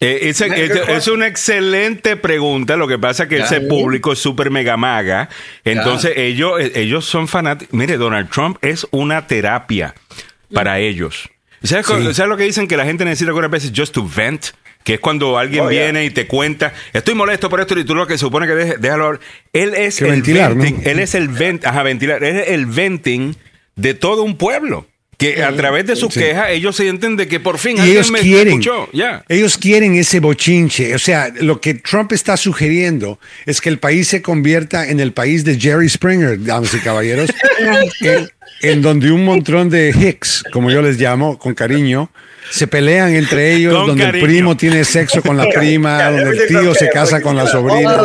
eh, 0.02 0.18
es, 0.22 0.40
es, 0.40 0.70
es, 0.88 1.08
una 1.08 1.26
excelente 1.26 2.16
pregunta. 2.16 2.76
Lo 2.76 2.88
que 2.88 2.98
pasa 2.98 3.24
es 3.24 3.28
que 3.28 3.38
ese 3.38 3.60
público 3.60 4.12
es 4.12 4.18
súper 4.18 4.50
mega 4.50 4.78
maga. 4.78 5.28
Entonces, 5.64 6.14
ellos, 6.16 6.58
ellos 6.74 7.04
son 7.04 7.28
fanáticos. 7.28 7.74
Mire, 7.74 7.98
Donald 7.98 8.30
Trump 8.30 8.56
es 8.62 8.86
una 8.92 9.26
terapia 9.26 9.94
para 10.54 10.78
ellos. 10.78 11.28
¿Sabes, 11.62 11.86
¿Sabes, 11.86 12.18
lo 12.20 12.38
que 12.38 12.44
dicen? 12.44 12.66
Que 12.66 12.78
la 12.78 12.86
gente 12.86 13.04
necesita 13.04 13.28
algunas 13.28 13.50
veces 13.50 13.72
just 13.76 13.92
to 13.92 14.08
vent 14.08 14.52
que 14.84 14.94
es 14.94 15.00
cuando 15.00 15.38
alguien 15.38 15.64
oh, 15.64 15.68
viene 15.68 16.04
y 16.04 16.10
te 16.10 16.26
cuenta, 16.26 16.72
estoy 16.92 17.14
molesto 17.14 17.48
por 17.48 17.60
esto 17.60 17.78
y 17.78 17.84
tú 17.84 17.94
lo 17.94 18.06
que 18.06 18.18
supone 18.18 18.46
que 18.46 18.54
déjalo. 18.78 19.18
Él 19.52 19.74
es 19.74 20.00
el 20.00 20.22
venting, 20.22 20.80
él 20.84 20.98
es 20.98 21.14
el 21.14 21.28
vent, 21.28 21.66
ajá, 21.66 21.82
ventilar, 21.82 22.24
es 22.24 22.48
el 22.48 22.66
venting 22.66 23.34
de 23.76 23.94
todo 23.94 24.22
un 24.22 24.36
pueblo. 24.36 24.86
Que 25.18 25.44
a 25.44 25.54
través 25.54 25.84
de 25.84 25.96
sus 25.96 26.14
quejas 26.14 26.48
ellos 26.48 26.76
sienten 26.76 27.14
de 27.14 27.28
que 27.28 27.40
por 27.40 27.58
fin 27.58 27.78
alguien 27.78 27.98
ellos 27.98 28.10
me 28.10 28.20
quieren, 28.20 28.54
escuchó. 28.54 28.88
Ellos 29.28 29.58
quieren 29.58 29.94
ese 29.96 30.18
bochinche. 30.18 30.94
O 30.94 30.98
sea, 30.98 31.30
lo 31.40 31.60
que 31.60 31.74
Trump 31.74 32.12
está 32.12 32.38
sugiriendo 32.38 33.20
es 33.44 33.60
que 33.60 33.68
el 33.68 33.78
país 33.78 34.08
se 34.08 34.22
convierta 34.22 34.88
en 34.88 34.98
el 34.98 35.12
país 35.12 35.44
de 35.44 35.60
Jerry 35.60 35.90
Springer, 35.90 36.42
damas 36.42 36.72
y 36.72 36.78
caballeros, 36.78 37.28
en, 38.00 38.30
en 38.62 38.80
donde 38.80 39.12
un 39.12 39.26
montón 39.26 39.68
de 39.68 39.90
Hicks, 39.90 40.42
como 40.54 40.70
yo 40.70 40.80
les 40.80 40.98
llamo, 40.98 41.38
con 41.38 41.52
cariño, 41.52 42.10
se 42.50 42.66
pelean 42.66 43.14
entre 43.14 43.54
ellos, 43.54 43.74
donde 43.86 44.04
el 44.04 44.20
primo 44.20 44.56
tiene 44.56 44.84
sexo 44.84 45.22
con 45.22 45.36
la 45.36 45.48
prima, 45.54 46.10
donde 46.10 46.30
el 46.30 46.46
tío 46.48 46.74
se 46.74 46.88
casa 46.90 47.20
con 47.20 47.36
la 47.36 47.46
sobrina. 47.46 48.00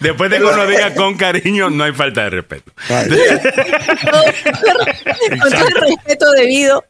Después 0.00 0.30
de 0.30 0.38
que 0.38 0.44
uno 0.44 0.66
diga 0.66 0.94
con 0.94 1.16
cariño, 1.16 1.70
no 1.70 1.84
hay 1.84 1.92
falta 1.92 2.24
de 2.24 2.30
respeto. 2.30 2.72
con 5.42 5.50
todo 5.50 5.68
el 5.68 5.74
respeto 5.74 6.32
debido. 6.32 6.84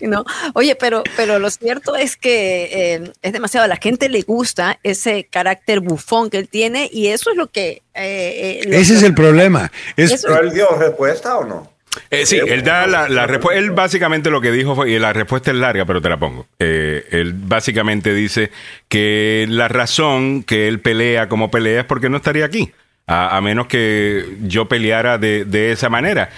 No. 0.00 0.24
Oye, 0.54 0.76
pero, 0.76 1.02
pero 1.16 1.38
lo 1.38 1.50
cierto 1.50 1.96
es 1.96 2.16
que 2.16 2.94
eh, 2.94 3.12
es 3.22 3.32
demasiado. 3.32 3.64
A 3.64 3.68
la 3.68 3.76
gente 3.76 4.08
le 4.08 4.22
gusta 4.22 4.78
ese 4.82 5.24
carácter 5.24 5.80
bufón 5.80 6.30
que 6.30 6.38
él 6.38 6.48
tiene 6.48 6.88
y 6.92 7.08
eso 7.08 7.30
es 7.30 7.36
lo 7.36 7.48
que. 7.48 7.82
Eh, 7.94 8.62
eh, 8.64 8.68
ese 8.70 8.94
es 8.94 9.02
el 9.02 9.14
problema. 9.14 9.70
Es, 9.96 10.22
¿Pero 10.22 10.40
él 10.40 10.52
dio 10.52 10.68
respuesta 10.76 11.36
o 11.36 11.44
no? 11.44 11.79
Eh, 12.10 12.26
sí, 12.26 12.38
él 12.38 12.62
da 12.62 12.86
la, 12.86 13.26
respuesta. 13.26 13.58
Él 13.58 13.70
básicamente 13.70 14.30
lo 14.30 14.40
que 14.40 14.52
dijo 14.52 14.74
fue, 14.76 14.90
y 14.90 14.98
la 14.98 15.12
respuesta 15.12 15.50
es 15.50 15.56
larga, 15.56 15.84
pero 15.84 16.00
te 16.00 16.08
la 16.08 16.18
pongo. 16.18 16.46
Eh, 16.58 17.06
él 17.10 17.32
básicamente 17.34 18.14
dice 18.14 18.50
que 18.88 19.46
la 19.48 19.68
razón 19.68 20.42
que 20.44 20.68
él 20.68 20.80
pelea 20.80 21.28
como 21.28 21.50
pelea 21.50 21.80
es 21.80 21.86
porque 21.86 22.08
no 22.08 22.18
estaría 22.18 22.44
aquí, 22.44 22.72
a, 23.06 23.40
menos 23.40 23.66
que 23.66 24.24
yo 24.42 24.68
peleara 24.68 25.18
de, 25.18 25.72
esa 25.72 25.88
manera. 25.88 26.30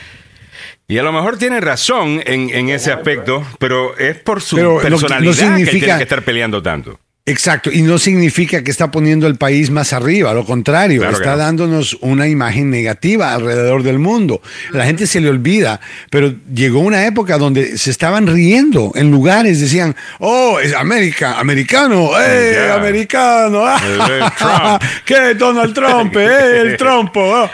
Y 0.88 0.98
a 0.98 1.02
lo 1.02 1.12
mejor 1.12 1.38
tiene 1.38 1.60
razón 1.60 2.22
en, 2.24 2.68
ese 2.70 2.92
aspecto, 2.92 3.44
pero 3.58 3.96
es 3.98 4.16
por 4.18 4.40
su 4.40 4.56
personalidad 4.82 5.56
que 5.56 5.66
tiene 5.66 5.96
que 5.98 6.02
estar 6.02 6.22
peleando 6.22 6.62
tanto. 6.62 6.98
Exacto, 7.24 7.70
y 7.70 7.82
no 7.82 7.98
significa 7.98 8.64
que 8.64 8.72
está 8.72 8.90
poniendo 8.90 9.28
el 9.28 9.36
país 9.36 9.70
más 9.70 9.92
arriba, 9.92 10.34
lo 10.34 10.44
contrario, 10.44 11.08
está 11.08 11.36
dándonos 11.36 11.96
una 12.00 12.26
imagen 12.26 12.68
negativa 12.68 13.32
alrededor 13.32 13.84
del 13.84 14.00
mundo. 14.00 14.42
La 14.72 14.86
gente 14.86 15.06
se 15.06 15.20
le 15.20 15.28
olvida, 15.28 15.80
pero 16.10 16.34
llegó 16.52 16.80
una 16.80 17.06
época 17.06 17.38
donde 17.38 17.78
se 17.78 17.92
estaban 17.92 18.26
riendo 18.26 18.90
en 18.96 19.12
lugares, 19.12 19.60
decían, 19.60 19.94
oh, 20.18 20.58
es 20.58 20.74
América, 20.74 21.38
americano, 21.38 22.10
eh, 22.20 22.72
americano, 22.72 23.66
¿qué 25.04 25.34
Donald 25.34 25.74
Trump, 25.74 26.16
eh, 26.16 26.60
el 26.62 26.76
trompo? 26.76 27.20
Oh". 27.20 27.48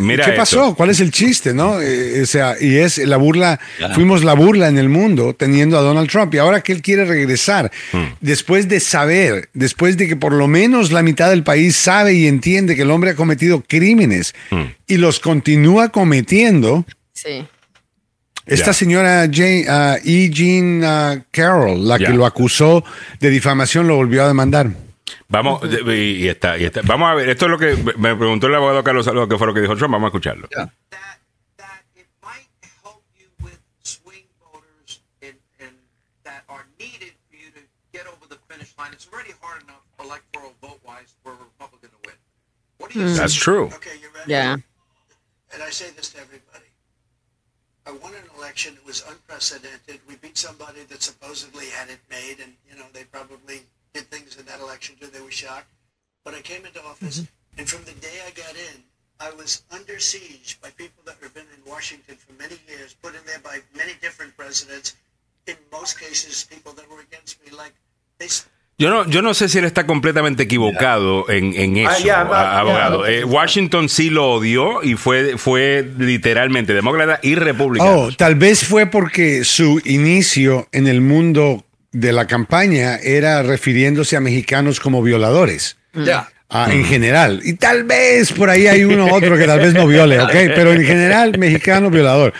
Mira 0.00 0.26
¿Qué 0.26 0.32
pasó? 0.32 0.74
¿Cuál 0.74 0.90
es 0.90 1.00
el 1.00 1.10
chiste, 1.10 1.54
no? 1.54 1.80
Eh, 1.80 2.20
o 2.20 2.26
sea, 2.26 2.56
y 2.60 2.76
es 2.76 2.98
la 2.98 3.16
burla, 3.16 3.58
fuimos 3.94 4.22
la 4.22 4.34
burla 4.34 4.68
en 4.68 4.76
el 4.76 4.90
mundo 4.90 5.34
teniendo 5.34 5.78
a 5.78 5.80
Donald 5.80 6.10
Trump, 6.10 6.34
y 6.34 6.36
ahora 6.36 6.60
que 6.60 6.72
él 6.72 6.82
quiere 6.82 7.06
regresar, 7.06 7.72
hmm. 7.92 8.04
después 8.20 8.68
de 8.68 8.80
saber, 8.98 9.48
después 9.54 9.96
de 9.96 10.08
que 10.08 10.16
por 10.16 10.32
lo 10.32 10.48
menos 10.48 10.90
la 10.90 11.02
mitad 11.02 11.30
del 11.30 11.44
país 11.44 11.76
sabe 11.76 12.14
y 12.14 12.26
entiende 12.26 12.74
que 12.74 12.82
el 12.82 12.90
hombre 12.90 13.10
ha 13.10 13.14
cometido 13.14 13.62
crímenes 13.66 14.34
mm. 14.50 14.62
y 14.88 14.96
los 14.96 15.20
continúa 15.20 15.90
cometiendo. 15.90 16.84
Sí. 17.12 17.46
Esta 18.44 18.72
señora 18.72 19.28
Jane, 19.30 19.66
uh, 19.68 19.98
E. 20.04 20.30
Jean 20.30 20.82
uh, 20.82 21.22
Carroll, 21.30 21.86
la 21.86 21.98
que 21.98 22.08
lo 22.08 22.26
acusó 22.26 22.82
de 23.20 23.30
difamación, 23.30 23.86
lo 23.86 23.96
volvió 23.96 24.24
a 24.24 24.28
demandar. 24.28 24.70
Vamos, 25.28 25.60
y, 25.86 26.26
está, 26.26 26.58
y 26.58 26.64
está. 26.64 26.80
Vamos 26.82 27.10
a 27.10 27.14
ver, 27.14 27.28
esto 27.28 27.44
es 27.44 27.50
lo 27.50 27.58
que 27.58 27.76
me 27.98 28.16
preguntó 28.16 28.46
el 28.46 28.54
abogado 28.54 28.82
Carlos 28.82 29.04
Salvador, 29.04 29.28
que 29.28 29.38
fue 29.38 29.46
lo 29.46 29.54
que 29.54 29.60
dijo 29.60 29.76
Trump. 29.76 29.92
Vamos 29.92 30.06
a 30.06 30.08
escucharlo. 30.08 30.48
electoral 30.50 31.17
Mm. 42.98 43.16
That's 43.16 43.34
true. 43.34 43.66
Okay, 43.66 43.96
you 44.02 44.08
ready? 44.14 44.32
Yeah. 44.32 44.56
And 45.54 45.62
I 45.62 45.70
say 45.70 45.90
this 45.90 46.10
to 46.10 46.20
everybody. 46.20 46.64
I 47.86 47.92
won 47.92 48.12
an 48.14 48.28
election 48.36 48.74
that 48.74 48.84
was 48.84 49.02
unprecedented. 49.08 50.00
We 50.08 50.16
beat 50.16 50.36
somebody 50.36 50.82
that 50.90 51.02
supposedly 51.02 51.66
had 51.66 51.88
it 51.88 52.00
made, 52.10 52.36
and 52.42 52.52
you 52.68 52.76
know 52.76 52.84
they 52.92 53.04
probably 53.04 53.60
did 53.94 54.10
things 54.10 54.36
in 54.36 54.44
that 54.46 54.60
election 54.60 54.96
too. 55.00 55.06
They 55.06 55.20
were 55.20 55.30
shocked. 55.30 55.70
But 56.24 56.34
I 56.34 56.40
came 56.40 56.66
into 56.66 56.84
office, 56.84 57.24
and 57.56 57.68
from 57.68 57.84
the 57.84 57.92
day 58.00 58.20
I 58.26 58.30
got 58.32 58.54
in, 58.56 58.82
I 59.20 59.30
was 59.30 59.62
under 59.70 59.98
siege 59.98 60.58
by 60.60 60.70
people 60.70 61.02
that 61.06 61.16
have 61.22 61.32
been 61.32 61.46
in 61.56 61.70
Washington 61.70 62.16
for 62.16 62.32
many 62.34 62.56
years, 62.68 62.94
put 63.00 63.14
in 63.14 63.24
there 63.26 63.38
by 63.38 63.60
many 63.76 63.92
different 64.02 64.36
presidents. 64.36 64.96
In 65.46 65.56
most 65.72 65.98
cases, 65.98 66.44
people 66.44 66.72
that 66.72 66.90
were 66.90 67.00
against 67.00 67.42
me, 67.44 67.56
like 67.56 67.72
they. 68.18 68.28
Yo 68.80 68.90
no, 68.90 69.08
yo 69.10 69.22
no 69.22 69.34
sé 69.34 69.48
si 69.48 69.58
él 69.58 69.64
está 69.64 69.86
completamente 69.86 70.44
equivocado 70.44 71.28
en, 71.28 71.52
en 71.54 71.76
eso, 71.78 71.90
Ah, 71.90 71.98
ya, 71.98 72.24
no, 72.24 72.32
a- 72.32 72.60
abogado. 72.60 73.06
Eh, 73.08 73.24
Washington 73.24 73.88
sí 73.88 74.08
lo 74.08 74.30
odió 74.30 74.84
y 74.84 74.94
fue, 74.94 75.36
fue 75.36 75.84
literalmente 75.98 76.72
demócrata 76.74 77.18
y 77.22 77.34
republicano. 77.34 77.90
Oh, 78.02 78.12
tal 78.16 78.36
vez 78.36 78.64
fue 78.64 78.86
porque 78.86 79.42
su 79.44 79.80
inicio 79.84 80.68
en 80.70 80.86
el 80.86 81.00
mundo 81.00 81.64
de 81.90 82.12
la 82.12 82.28
campaña 82.28 82.96
era 82.96 83.42
refiriéndose 83.42 84.16
a 84.16 84.20
mexicanos 84.20 84.78
como 84.78 85.02
violadores. 85.02 85.76
Ya. 85.94 86.28
ah, 86.48 86.68
en 86.70 86.84
general. 86.84 87.40
Y 87.42 87.54
tal 87.54 87.82
vez 87.82 88.30
por 88.30 88.48
ahí 88.48 88.68
hay 88.68 88.84
uno 88.84 89.06
u 89.06 89.12
otro 89.14 89.36
que 89.36 89.46
tal 89.46 89.58
vez 89.58 89.74
no 89.74 89.88
viole, 89.88 90.20
¿ok? 90.20 90.30
Pero 90.54 90.72
en 90.72 90.84
general, 90.84 91.36
mexicano 91.36 91.90
violador. 91.90 92.32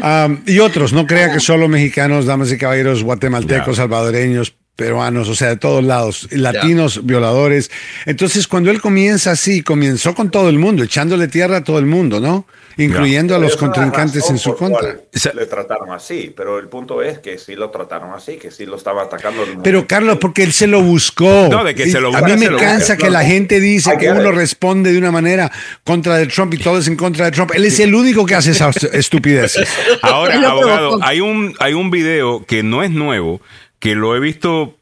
Am, 0.00 0.42
y 0.46 0.58
otros, 0.60 0.94
no 0.94 1.06
crea 1.06 1.30
que 1.34 1.40
solo 1.40 1.68
mexicanos, 1.68 2.24
damas 2.24 2.50
y 2.50 2.56
caballeros, 2.56 3.02
guatemaltecos, 3.02 3.76
salvadoreños, 3.76 4.54
peruanos, 4.76 5.28
o 5.28 5.34
sea, 5.34 5.48
de 5.48 5.56
todos 5.56 5.84
lados, 5.84 6.28
latinos, 6.30 7.04
violadores. 7.04 7.70
Entonces, 8.06 8.48
cuando 8.48 8.70
él 8.70 8.80
comienza 8.80 9.32
así, 9.32 9.62
comenzó 9.62 10.14
con 10.14 10.30
todo 10.30 10.48
el 10.48 10.58
mundo, 10.58 10.82
echándole 10.82 11.28
tierra 11.28 11.58
a 11.58 11.64
todo 11.64 11.78
el 11.78 11.86
mundo, 11.86 12.20
¿no? 12.20 12.46
Incluyendo 12.78 13.34
a 13.34 13.38
los 13.38 13.56
contrincantes 13.56 14.30
en 14.30 14.38
su 14.38 14.56
contra. 14.56 14.96
Le 15.34 15.46
trataron 15.46 15.92
así, 15.92 16.32
pero 16.34 16.58
el 16.58 16.68
punto 16.68 17.02
es 17.02 17.18
que 17.18 17.36
sí 17.36 17.54
lo 17.54 17.70
trataron 17.70 18.14
así, 18.14 18.38
que 18.38 18.50
sí 18.50 18.64
lo 18.64 18.76
estaba 18.76 19.02
atacando. 19.02 19.44
Pero. 19.62 19.86
Carlos, 19.86 20.16
porque 20.18 20.42
él 20.42 20.54
se 20.54 20.66
lo 20.66 20.80
buscó. 20.80 21.48
No, 21.50 21.64
de 21.64 21.74
que 21.74 21.90
se 21.90 22.00
lo 22.00 22.16
A 22.16 22.22
mí 22.22 22.36
me 22.36 22.56
cansa 22.56 22.96
que 22.96 23.10
la 23.10 23.24
gente 23.24 23.60
dice 23.60 23.98
que 23.98 24.10
uno 24.10 24.32
responde 24.32 24.90
de 24.90 24.98
una 24.98 25.10
manera 25.10 25.52
contra 25.84 26.16
de 26.16 26.26
Trump 26.28 26.54
y 26.54 26.58
todo 26.58 26.78
es 26.78 26.88
en 26.88 26.96
contra 26.96 27.26
de 27.26 27.32
Trump. 27.32 27.50
Él 27.54 27.66
es 27.66 27.78
el 27.78 27.94
único 27.94 28.24
que 28.24 28.36
hace 28.36 28.52
esas 28.52 28.82
estupideces. 28.94 29.68
Ahora, 30.00 30.36
abogado, 30.50 30.98
hay 31.02 31.20
un, 31.20 31.54
hay 31.58 31.74
un 31.74 31.90
video 31.90 32.46
que 32.46 32.62
no 32.62 32.82
es 32.82 32.90
nuevo, 32.90 33.42
que 33.82 33.96
lo 33.96 34.14
he 34.14 34.20
visto 34.20 34.78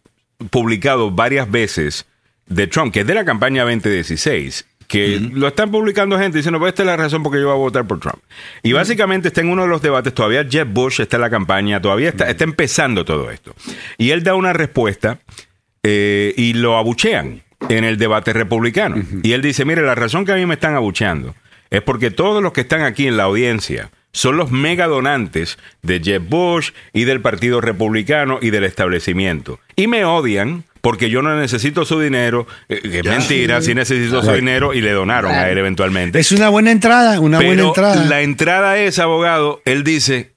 publicado 0.50 1.10
varias 1.10 1.50
veces 1.50 2.06
de 2.44 2.66
Trump, 2.66 2.92
que 2.92 3.00
es 3.00 3.06
de 3.06 3.14
la 3.14 3.24
campaña 3.24 3.62
2016, 3.62 4.66
que 4.88 5.18
lo 5.32 5.48
están 5.48 5.70
publicando 5.70 6.18
gente 6.18 6.36
diciendo, 6.36 6.58
pues 6.58 6.72
esta 6.72 6.82
es 6.82 6.86
la 6.86 6.98
razón 6.98 7.22
por 7.22 7.32
que 7.32 7.40
yo 7.40 7.46
voy 7.46 7.54
a 7.54 7.58
votar 7.58 7.86
por 7.86 7.98
Trump. 7.98 8.22
Y 8.62 8.72
básicamente 8.72 9.28
está 9.28 9.40
en 9.40 9.48
uno 9.48 9.62
de 9.62 9.68
los 9.68 9.80
debates, 9.80 10.12
todavía 10.12 10.44
Jeb 10.44 10.68
Bush 10.68 11.00
está 11.00 11.16
en 11.16 11.22
la 11.22 11.30
campaña, 11.30 11.80
todavía 11.80 12.10
está, 12.10 12.28
está 12.28 12.44
empezando 12.44 13.06
todo 13.06 13.30
esto. 13.30 13.54
Y 13.96 14.10
él 14.10 14.22
da 14.22 14.34
una 14.34 14.52
respuesta 14.52 15.18
eh, 15.82 16.34
y 16.36 16.52
lo 16.52 16.76
abuchean 16.76 17.42
en 17.70 17.84
el 17.84 17.96
debate 17.96 18.34
republicano. 18.34 19.02
Y 19.22 19.32
él 19.32 19.40
dice, 19.40 19.64
mire, 19.64 19.80
la 19.80 19.94
razón 19.94 20.26
que 20.26 20.32
a 20.32 20.36
mí 20.36 20.44
me 20.44 20.54
están 20.54 20.74
abucheando 20.74 21.34
es 21.70 21.80
porque 21.80 22.10
todos 22.10 22.42
los 22.42 22.52
que 22.52 22.60
están 22.60 22.82
aquí 22.82 23.06
en 23.06 23.16
la 23.16 23.22
audiencia 23.22 23.90
son 24.12 24.36
los 24.36 24.50
mega 24.50 24.86
donantes 24.86 25.58
de 25.82 26.00
Jeb 26.00 26.22
Bush 26.28 26.70
y 26.92 27.04
del 27.04 27.20
Partido 27.20 27.60
Republicano 27.60 28.38
y 28.42 28.50
del 28.50 28.64
establecimiento. 28.64 29.60
Y 29.76 29.86
me 29.86 30.04
odian 30.04 30.64
porque 30.80 31.10
yo 31.10 31.20
no 31.22 31.38
necesito 31.38 31.84
su 31.84 32.00
dinero, 32.00 32.46
eh, 32.68 32.80
que 32.80 32.98
es 33.00 33.04
mentira, 33.04 33.60
sí 33.60 33.74
necesito 33.74 34.22
su 34.22 34.32
dinero 34.32 34.72
y 34.74 34.80
le 34.80 34.92
donaron 34.92 35.30
a 35.32 35.48
él 35.50 35.58
eventualmente. 35.58 36.18
Es 36.18 36.32
una 36.32 36.48
buena 36.48 36.70
entrada, 36.70 37.20
una 37.20 37.38
buena 37.38 37.62
entrada. 37.64 38.04
la 38.06 38.22
entrada 38.22 38.78
es, 38.78 38.98
abogado, 38.98 39.60
él 39.66 39.84
dice, 39.84 40.32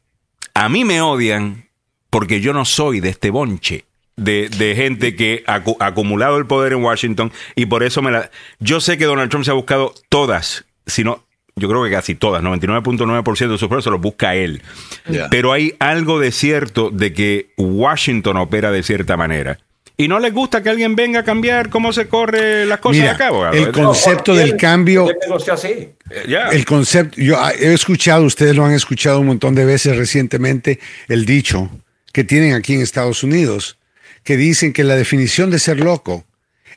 a 0.53 0.67
mí 0.69 0.83
me 0.83 1.01
odian 1.01 1.69
porque 2.09 2.41
yo 2.41 2.53
no 2.53 2.65
soy 2.65 2.99
de 2.99 3.09
este 3.09 3.29
bonche 3.31 3.85
de, 4.17 4.49
de 4.49 4.75
gente 4.75 5.15
que 5.15 5.43
ha 5.47 5.63
acu- 5.63 5.77
ha 5.79 5.87
acumulado 5.87 6.37
el 6.37 6.45
poder 6.45 6.73
en 6.73 6.83
Washington 6.83 7.31
y 7.55 7.65
por 7.65 7.81
eso 7.81 8.01
me 8.03 8.11
la... 8.11 8.29
Yo 8.59 8.81
sé 8.81 8.97
que 8.99 9.05
Donald 9.05 9.31
Trump 9.31 9.45
se 9.45 9.51
ha 9.51 9.55
buscado 9.55 9.95
todas, 10.09 10.65
sino 10.85 11.23
yo 11.55 11.69
creo 11.69 11.84
que 11.84 11.91
casi 11.91 12.15
todas, 12.15 12.41
99.9% 12.43 13.51
de 13.51 13.57
sus 13.57 13.67
pruebas 13.67 13.84
se 13.84 13.89
los 13.91 14.01
busca 14.01 14.35
él. 14.35 14.61
Ya. 15.07 15.30
Pero 15.30 15.51
hay 15.53 15.75
algo 15.80 16.19
de 16.19 16.31
cierto 16.31 16.89
de 16.89 17.13
que 17.13 17.51
Washington 17.57 18.38
opera 18.38 18.71
de 18.71 18.84
cierta 18.84 19.17
manera. 19.17 19.59
Y 19.95 20.07
no 20.07 20.19
les 20.19 20.34
gusta 20.34 20.63
que 20.63 20.69
alguien 20.69 20.95
venga 20.95 21.19
a 21.19 21.23
cambiar 21.23 21.69
cómo 21.69 21.93
se 21.93 22.07
corre 22.07 22.65
las 22.65 22.80
cosas 22.80 22.97
Mira, 22.97 23.09
de 23.09 23.15
acá, 23.15 23.27
abogado. 23.27 23.53
el 23.55 23.71
concepto 23.71 24.34
del 24.35 24.57
cambio- 24.57 25.07
así. 25.51 25.67
eh. 26.09 26.25
El 26.51 26.65
concepto, 26.65 27.21
yo 27.21 27.38
ah, 27.39 27.51
he 27.53 27.73
escuchado, 27.73 28.23
ustedes 28.23 28.55
lo 28.55 28.65
han 28.65 28.73
escuchado 28.73 29.19
un 29.19 29.27
montón 29.27 29.53
de 29.53 29.65
veces 29.65 29.95
recientemente, 29.95 30.80
el 31.07 31.27
dicho 31.27 31.69
que 32.11 32.23
tienen 32.23 32.53
aquí 32.55 32.73
en 32.73 32.81
Estados 32.81 33.23
Unidos, 33.23 33.77
que 34.23 34.35
dicen 34.35 34.73
que 34.73 34.84
la 34.84 34.95
definición 34.95 35.51
de 35.51 35.59
ser 35.59 35.80
loco 35.80 36.25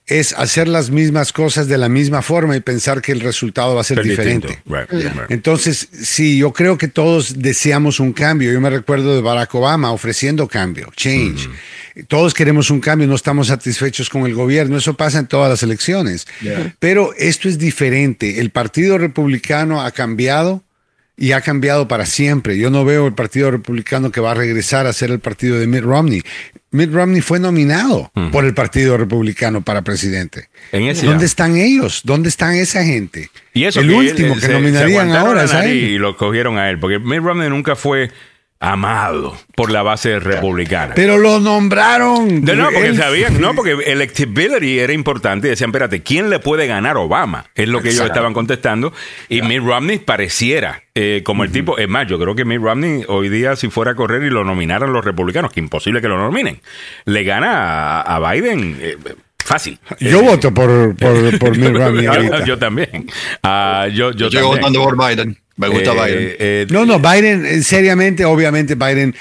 es 0.06 0.32
hacer 0.34 0.68
las 0.68 0.90
mismas 0.90 1.32
cosas 1.32 1.66
de 1.66 1.78
la 1.78 1.88
misma 1.88 2.22
forma 2.22 2.56
y 2.56 2.60
pensar 2.60 3.02
que 3.02 3.10
el 3.10 3.20
resultado 3.20 3.74
va 3.74 3.80
a 3.80 3.84
ser 3.84 4.02
diferente. 4.02 4.60
Right, 4.64 4.88
right. 4.90 5.30
Entonces, 5.30 5.88
sí, 5.92 6.38
yo 6.38 6.52
creo 6.52 6.78
que 6.78 6.86
todos 6.86 7.40
deseamos 7.40 7.98
un 7.98 8.12
cambio. 8.12 8.52
Yo 8.52 8.60
me 8.60 8.70
recuerdo 8.70 9.16
de 9.16 9.20
Barack 9.20 9.52
Obama 9.56 9.90
ofreciendo 9.90 10.46
cambio, 10.46 10.92
change. 10.94 11.48
Todos 12.06 12.34
queremos 12.34 12.70
un 12.70 12.80
cambio, 12.80 13.08
no 13.08 13.16
estamos 13.16 13.48
satisfechos 13.48 14.08
con 14.08 14.26
el 14.26 14.34
gobierno. 14.34 14.76
Eso 14.76 14.94
pasa 14.94 15.18
en 15.18 15.26
todas 15.26 15.50
las 15.50 15.62
elecciones. 15.64 16.26
Pero 16.78 17.12
esto 17.18 17.48
es 17.48 17.58
diferente. 17.58 18.38
El 18.38 18.50
Partido 18.50 18.98
Republicano 18.98 19.82
ha 19.82 19.90
cambiado 19.90 20.62
y 21.16 21.32
ha 21.32 21.40
cambiado 21.40 21.88
para 21.88 22.04
siempre. 22.06 22.58
Yo 22.58 22.70
no 22.70 22.84
veo 22.84 23.06
el 23.06 23.14
Partido 23.14 23.50
Republicano 23.50 24.10
que 24.12 24.20
va 24.20 24.32
a 24.32 24.34
regresar 24.34 24.86
a 24.86 24.92
ser 24.92 25.10
el 25.10 25.18
partido 25.20 25.58
de 25.58 25.66
Mitt 25.66 25.82
Romney. 25.82 26.22
Mitt 26.72 26.92
Romney 26.92 27.22
fue 27.22 27.38
nominado 27.40 28.10
por 28.32 28.44
el 28.44 28.52
Partido 28.52 28.98
Republicano 28.98 29.62
para 29.62 29.82
presidente. 29.82 30.48
En 30.72 30.82
ese 30.84 31.06
¿Dónde 31.06 31.24
están 31.24 31.56
ellos? 31.56 32.02
¿Dónde 32.04 32.28
están 32.28 32.54
esa 32.54 32.84
gente? 32.84 33.30
Y 33.54 33.64
eso 33.64 33.80
el 33.80 33.88
que 33.88 33.94
último 33.94 34.34
él, 34.34 34.40
que 34.40 34.46
se- 34.46 34.52
nominarían 34.52 35.10
se 35.10 35.16
ahora 35.16 35.34
la 35.40 35.44
es 35.44 35.52
a 35.52 35.58
nariz 35.62 35.70
él. 35.72 35.78
Y 35.92 35.98
lo 35.98 36.16
cogieron 36.18 36.58
a 36.58 36.68
él, 36.68 36.78
porque 36.78 36.98
Mitt 36.98 37.20
Romney 37.22 37.48
nunca 37.48 37.76
fue 37.76 38.10
amado 38.58 39.36
por 39.54 39.70
la 39.70 39.82
base 39.82 40.18
republicana. 40.18 40.94
Pero 40.94 41.18
lo 41.18 41.40
nombraron. 41.40 42.44
De- 42.44 42.56
no, 42.56 42.64
porque 42.70 42.86
Él- 42.88 42.96
sabían, 42.96 43.40
no, 43.40 43.54
porque 43.54 43.72
electability 43.86 44.78
era 44.78 44.92
importante 44.92 45.46
y 45.46 45.50
decían, 45.50 45.70
espérate, 45.70 46.02
¿quién 46.02 46.30
le 46.30 46.38
puede 46.38 46.66
ganar 46.66 46.96
a 46.96 47.00
Obama? 47.00 47.46
Es 47.54 47.68
lo 47.68 47.82
que 47.82 47.90
ellos 47.90 48.06
estaban 48.06 48.32
contestando. 48.32 48.92
Y 49.28 49.42
Mitt 49.42 49.62
Romney 49.62 49.98
pareciera 49.98 50.82
eh, 50.94 51.22
como 51.24 51.44
el 51.44 51.52
tipo, 51.52 51.76
es 51.78 51.88
más, 51.88 52.06
yo 52.08 52.18
creo 52.18 52.34
que 52.34 52.44
Mitt 52.46 52.60
Romney 52.62 53.02
hoy 53.08 53.28
día 53.28 53.56
si 53.56 53.68
fuera 53.68 53.90
a 53.92 53.94
correr 53.94 54.22
y 54.22 54.30
lo 54.30 54.44
nominaran 54.44 54.92
los 54.92 55.04
republicanos, 55.04 55.52
que 55.52 55.60
imposible 55.60 56.00
que 56.00 56.08
lo 56.08 56.16
nominen, 56.16 56.60
le 57.04 57.24
gana 57.24 58.00
a, 58.00 58.16
a 58.16 58.32
Biden 58.32 58.78
eh, 58.80 58.96
fácil. 59.44 59.78
Yo 60.00 60.20
Eh, 60.20 60.22
voto 60.22 60.52
por, 60.54 60.96
por, 60.96 61.38
por 61.38 61.50
Mitt 61.58 61.74
Romney 61.76 62.06
yo, 62.46 62.58
también. 62.58 63.06
Ah, 63.42 63.86
yo, 63.92 64.12
yo 64.12 64.28
Yo 64.28 64.40
también. 64.40 64.62
votando 64.72 64.82
por 64.82 64.96
Biden. 65.08 65.38
Me 65.56 65.68
gusta 65.68 65.90
Eh, 65.92 65.94
Biden. 65.94 66.36
eh, 66.38 66.66
No, 66.70 66.84
no, 66.84 66.98
Biden, 67.00 67.46
eh, 67.46 67.62
seriamente, 67.62 68.24
obviamente, 68.24 68.74
Biden. 68.74 69.14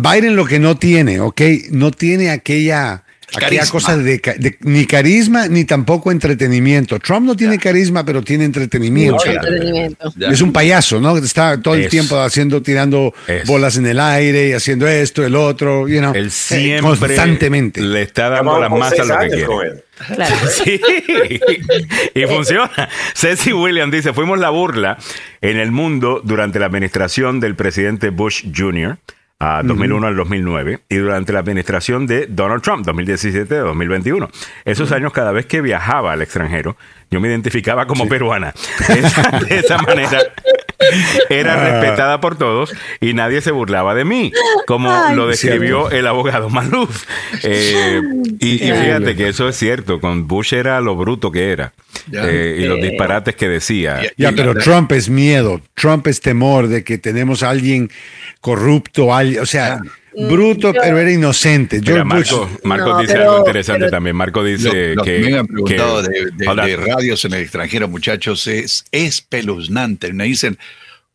Biden 0.00 0.34
lo 0.36 0.44
que 0.44 0.58
no 0.58 0.76
tiene, 0.76 1.20
¿ok? 1.20 1.40
No 1.70 1.90
tiene 1.92 2.30
aquella, 2.30 3.04
aquella 3.34 3.64
cosa 3.66 3.96
de, 3.96 4.20
ni 4.62 4.86
carisma 4.86 5.46
ni 5.46 5.64
tampoco 5.64 6.10
entretenimiento. 6.10 6.98
Trump 6.98 7.26
no 7.26 7.36
tiene 7.36 7.58
carisma, 7.58 8.04
pero 8.04 8.22
tiene 8.22 8.44
entretenimiento. 8.44 9.14
Mucho 9.18 9.30
entretenimiento. 9.30 10.12
Es 10.28 10.40
un 10.40 10.52
payaso, 10.52 11.00
¿no? 11.00 11.16
Está 11.16 11.60
todo 11.62 11.74
el 11.74 11.82
Es. 11.84 11.90
tiempo 11.90 12.18
haciendo, 12.18 12.60
tirando 12.60 13.14
Es. 13.28 13.46
bolas 13.46 13.76
en 13.76 13.86
el 13.86 14.00
aire 14.00 14.48
y 14.48 14.52
haciendo 14.54 14.88
esto, 14.88 15.24
el 15.24 15.36
otro, 15.36 15.86
you 15.86 15.98
know, 16.00 16.12
él 16.14 16.30
siempre 16.32 16.80
constantemente. 16.82 17.80
le 17.82 18.02
está 18.02 18.28
dando 18.30 18.58
las 18.58 18.70
masas 18.70 19.06
lo 19.06 19.18
que 19.18 19.28
quiere. 19.28 19.84
Claro. 20.14 20.34
Sí, 20.48 20.80
y 22.14 22.26
funciona. 22.26 22.88
Ceci 23.14 23.52
Williams 23.52 23.92
dice, 23.92 24.12
fuimos 24.12 24.38
la 24.38 24.50
burla 24.50 24.98
en 25.40 25.56
el 25.58 25.70
mundo 25.70 26.20
durante 26.24 26.58
la 26.58 26.66
administración 26.66 27.40
del 27.40 27.54
presidente 27.54 28.10
Bush 28.10 28.44
Jr., 28.54 28.98
a 29.40 29.62
2001 29.62 30.04
al 30.04 30.16
2009, 30.16 30.80
y 30.88 30.96
durante 30.96 31.32
la 31.32 31.38
administración 31.38 32.08
de 32.08 32.26
Donald 32.26 32.60
Trump, 32.60 32.84
2017 32.84 33.54
a 33.54 33.60
2021. 33.60 34.28
Esos 34.64 34.90
años, 34.90 35.12
cada 35.12 35.30
vez 35.30 35.46
que 35.46 35.60
viajaba 35.60 36.12
al 36.12 36.22
extranjero, 36.22 36.76
yo 37.10 37.20
me 37.20 37.28
identificaba 37.28 37.86
como 37.86 38.08
peruana. 38.08 38.52
De 38.88 38.98
esa, 38.98 39.30
de 39.38 39.58
esa 39.58 39.78
manera 39.78 40.18
era 41.28 41.80
respetada 41.80 42.20
por 42.20 42.36
todos 42.36 42.72
y 43.00 43.14
nadie 43.14 43.40
se 43.40 43.50
burlaba 43.50 43.94
de 43.94 44.04
mí, 44.04 44.32
como 44.66 44.90
Ay, 44.90 45.16
lo 45.16 45.26
describió 45.26 45.90
el 45.90 46.06
abogado 46.06 46.48
Maluf. 46.50 47.04
Eh, 47.42 48.00
y, 48.40 48.54
y 48.54 48.72
fíjate 48.72 49.16
que 49.16 49.28
eso 49.28 49.48
es 49.48 49.56
cierto, 49.56 50.00
con 50.00 50.26
Bush 50.26 50.54
era 50.54 50.80
lo 50.80 50.96
bruto 50.96 51.30
que 51.30 51.52
era 51.52 51.72
eh, 52.12 52.58
y 52.60 52.64
los 52.64 52.80
disparates 52.80 53.34
que 53.34 53.48
decía. 53.48 54.00
Ya. 54.16 54.32
Pero 54.32 54.54
Trump 54.54 54.92
es 54.92 55.08
miedo, 55.08 55.60
Trump 55.74 56.06
es 56.06 56.20
temor 56.20 56.68
de 56.68 56.84
que 56.84 56.98
tenemos 56.98 57.42
a 57.42 57.50
alguien 57.50 57.90
corrupto, 58.40 59.14
alguien, 59.14 59.42
o 59.42 59.46
sea, 59.46 59.80
bruto, 60.28 60.72
yo- 60.72 60.80
pero 60.80 60.98
era 60.98 61.12
inocente. 61.12 61.80
Bush. 61.80 62.04
Marco, 62.04 62.50
Marco 62.64 62.88
No, 62.90 63.00
dice 63.00 63.12
pero- 63.14 63.24
algo 63.24 63.38
interesante 63.38 63.80
pero- 63.80 63.90
también. 63.90 64.16
Marco 64.16 64.42
dice 64.44 64.88
Lo, 64.94 64.94
lo 64.96 65.02
que. 65.04 65.22
que 65.22 65.30
me 65.30 65.38
han 65.38 65.46
preguntado 65.46 66.02
que- 66.02 66.08
de, 66.08 66.30
de- 66.36 66.48
Hola. 66.48 66.66
de 66.66 66.76
radios 66.76 67.24
en 67.24 67.34
el 67.34 67.42
extranjero, 67.42 67.88
muchachos, 67.88 68.46
es 68.46 68.84
espeluznante. 68.92 70.12
Me 70.12 70.24
dicen, 70.24 70.58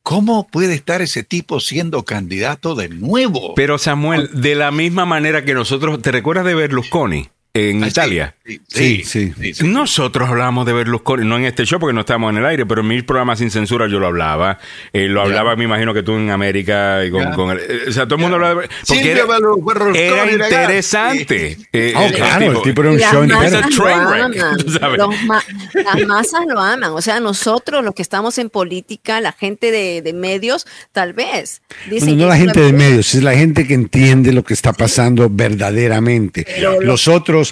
¿cómo 0.03 0.47
puede 0.47 0.73
estar 0.73 1.01
ese 1.01 1.23
tipo 1.23 1.59
siendo 1.59 2.03
candidato 2.03 2.75
de 2.75 2.89
nuevo? 2.89 3.53
Pero 3.55 3.77
Samuel, 3.77 4.29
de 4.33 4.55
la 4.55 4.71
misma 4.71 5.05
manera 5.05 5.43
que 5.45 5.53
nosotros, 5.53 6.01
¿te 6.01 6.11
recuerdas 6.11 6.45
de 6.45 6.53
Berlusconi 6.55 7.29
en 7.55 7.83
Ah, 7.83 7.87
Italia? 7.87 8.35
Sí, 8.43 8.59
Sí, 8.67 9.03
sí, 9.05 9.33
sí. 9.39 9.53
sí. 9.53 9.67
Nosotros 9.67 10.27
hablábamos 10.27 10.65
de 10.65 10.73
Berlusconi, 10.73 11.23
no 11.25 11.37
en 11.37 11.45
este 11.45 11.65
show 11.65 11.79
porque 11.79 11.93
no 11.93 11.99
estamos 12.01 12.31
en 12.31 12.39
el 12.39 12.45
aire, 12.47 12.65
pero 12.65 12.81
en 12.81 12.87
mis 12.87 13.03
programas 13.03 13.37
sin 13.39 13.51
censura 13.51 13.87
yo 13.87 13.99
lo 13.99 14.07
hablaba. 14.07 14.57
Eh, 14.91 15.07
lo 15.07 15.21
hablaba, 15.21 15.55
me 15.55 15.65
imagino 15.65 15.93
que 15.93 16.01
tú 16.01 16.15
en 16.15 16.31
América. 16.31 17.05
Y 17.05 17.11
con, 17.11 17.21
Ya. 17.23 17.31
con 17.33 17.51
el- 17.51 17.59
eh, 17.59 17.79
o 17.89 17.91
sea, 17.91 18.05
todo 18.05 18.15
el 18.15 18.21
mundo 18.21 18.35
hablaba 18.37 18.61
de 18.63 18.69
Porque 18.87 19.11
era, 19.11 19.25
Berlusconi 19.25 19.97
era 19.99 20.31
interesante. 20.31 21.57
Eh, 21.71 21.93
Oh, 21.95 22.01
el- 22.01 22.05
el 22.07 22.15
claro, 22.15 22.51
el 22.53 22.61
tipo 22.63 22.81
era 22.81 22.89
un 22.91 22.99
las 22.99 23.11
show 23.11 23.27
masas 23.27 23.75
lo 23.77 23.87
aman. 23.87 24.31
ma- 25.27 25.43
las 25.75 26.07
masas 26.07 26.41
lo 26.47 26.59
aman. 26.59 26.91
O 26.91 27.01
sea, 27.01 27.19
nosotros, 27.19 27.83
los 27.85 27.93
que 27.93 28.01
estamos 28.01 28.37
en 28.39 28.49
política, 28.49 29.21
la 29.21 29.31
gente 29.31 29.71
de, 29.71 30.01
de 30.01 30.13
medios, 30.13 30.65
tal 30.91 31.13
vez. 31.13 31.61
Dicen 31.89 32.09
Bueno, 32.09 32.23
no 32.23 32.29
la 32.29 32.37
gente 32.37 32.59
de 32.61 32.73
medios, 32.73 33.13
es 33.13 33.23
la 33.23 33.33
gente 33.35 33.67
que 33.67 33.75
entiende 33.75 34.33
lo 34.33 34.43
que 34.43 34.53
está 34.55 34.73
pasando 34.73 35.29
verdaderamente. 35.29 36.45
Pero 36.45 36.81
Los 36.81 37.07
otros, 37.07 37.42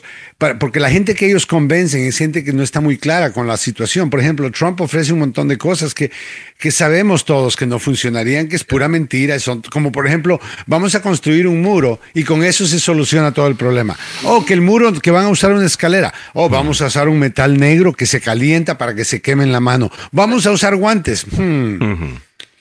porque 0.59 0.80
la 0.80 0.89
gente 0.89 1.15
que 1.15 1.27
ellos 1.27 1.45
convencen 1.45 2.05
es 2.05 2.18
gente 2.18 2.43
que 2.43 2.53
no 2.53 2.63
está 2.63 2.80
muy 2.81 2.97
clara 2.97 3.31
con 3.34 3.47
la 3.47 3.57
situación. 3.57 4.09
Por 4.09 4.19
ejemplo, 4.19 4.49
Trump 4.51 4.80
ofrece 4.81 5.11
un 5.13 5.19
montón 5.19 5.47
de 5.47 5.57
cosas 5.57 5.93
que, 5.93 6.11
que 6.57 6.72
sabemos 6.72 7.26
todos 7.26 7.55
que 7.55 7.65
no 7.65 7.80
funcionarían, 7.80 8.47
que 8.47 8.55
es 8.55 8.63
pura 8.63 8.88
mentira. 8.88 9.39
Son, 9.39 9.61
como 9.61 9.91
por 9.91 10.07
ejemplo, 10.07 10.39
vamos 10.68 10.95
a 10.95 11.01
construir 11.01 11.47
un 11.47 11.61
muro 11.61 11.99
y 12.13 12.23
con 12.23 12.43
eso 12.43 12.65
se 12.65 12.80
soluciona 12.80 13.34
todo 13.34 13.47
el 13.47 13.55
problema. 13.55 13.97
O 14.23 14.45
que 14.45 14.53
el 14.53 14.61
muro, 14.61 14.93
que 14.93 15.11
van 15.11 15.26
a 15.26 15.30
usar 15.30 15.51
una 15.51 15.65
escalera. 15.65 16.13
O 16.34 16.49
vamos 16.49 16.81
a 16.81 16.85
usar 16.88 17.09
un 17.09 17.19
metal 17.19 17.59
negro 17.59 17.93
que 17.93 18.05
se 18.05 18.22
calienta 18.22 18.77
para 18.77 18.95
que 18.95 19.05
se 19.05 19.22
queme 19.22 19.43
en 19.43 19.51
la 19.51 19.59
mano. 19.59 19.91
Vamos 20.11 20.45
a 20.45 20.51
usar 20.51 20.76
guantes. 20.76 21.26
Hmm. 21.26 22.15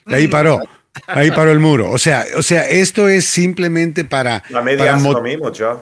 Y 0.07 0.15
ahí 0.15 0.29
paró. 0.29 0.61
Ahí 1.07 1.31
paró 1.31 1.53
el 1.53 1.61
muro. 1.61 1.91
O 1.91 1.99
sea, 1.99 2.25
o 2.37 2.43
sea, 2.43 2.69
esto 2.69 3.09
es 3.09 3.25
simplemente 3.25 4.05
para. 4.05 4.43
La 4.51 4.61
media 4.61 4.87
para 4.87 4.97
mo- 4.99 5.13
lo 5.13 5.23
mismo, 5.23 5.53
Joe. 5.57 5.77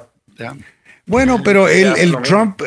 Bueno, 1.09 1.43
pero 1.43 1.69
el. 1.69 2.17
Trump 2.23 2.61
eh, 2.61 2.67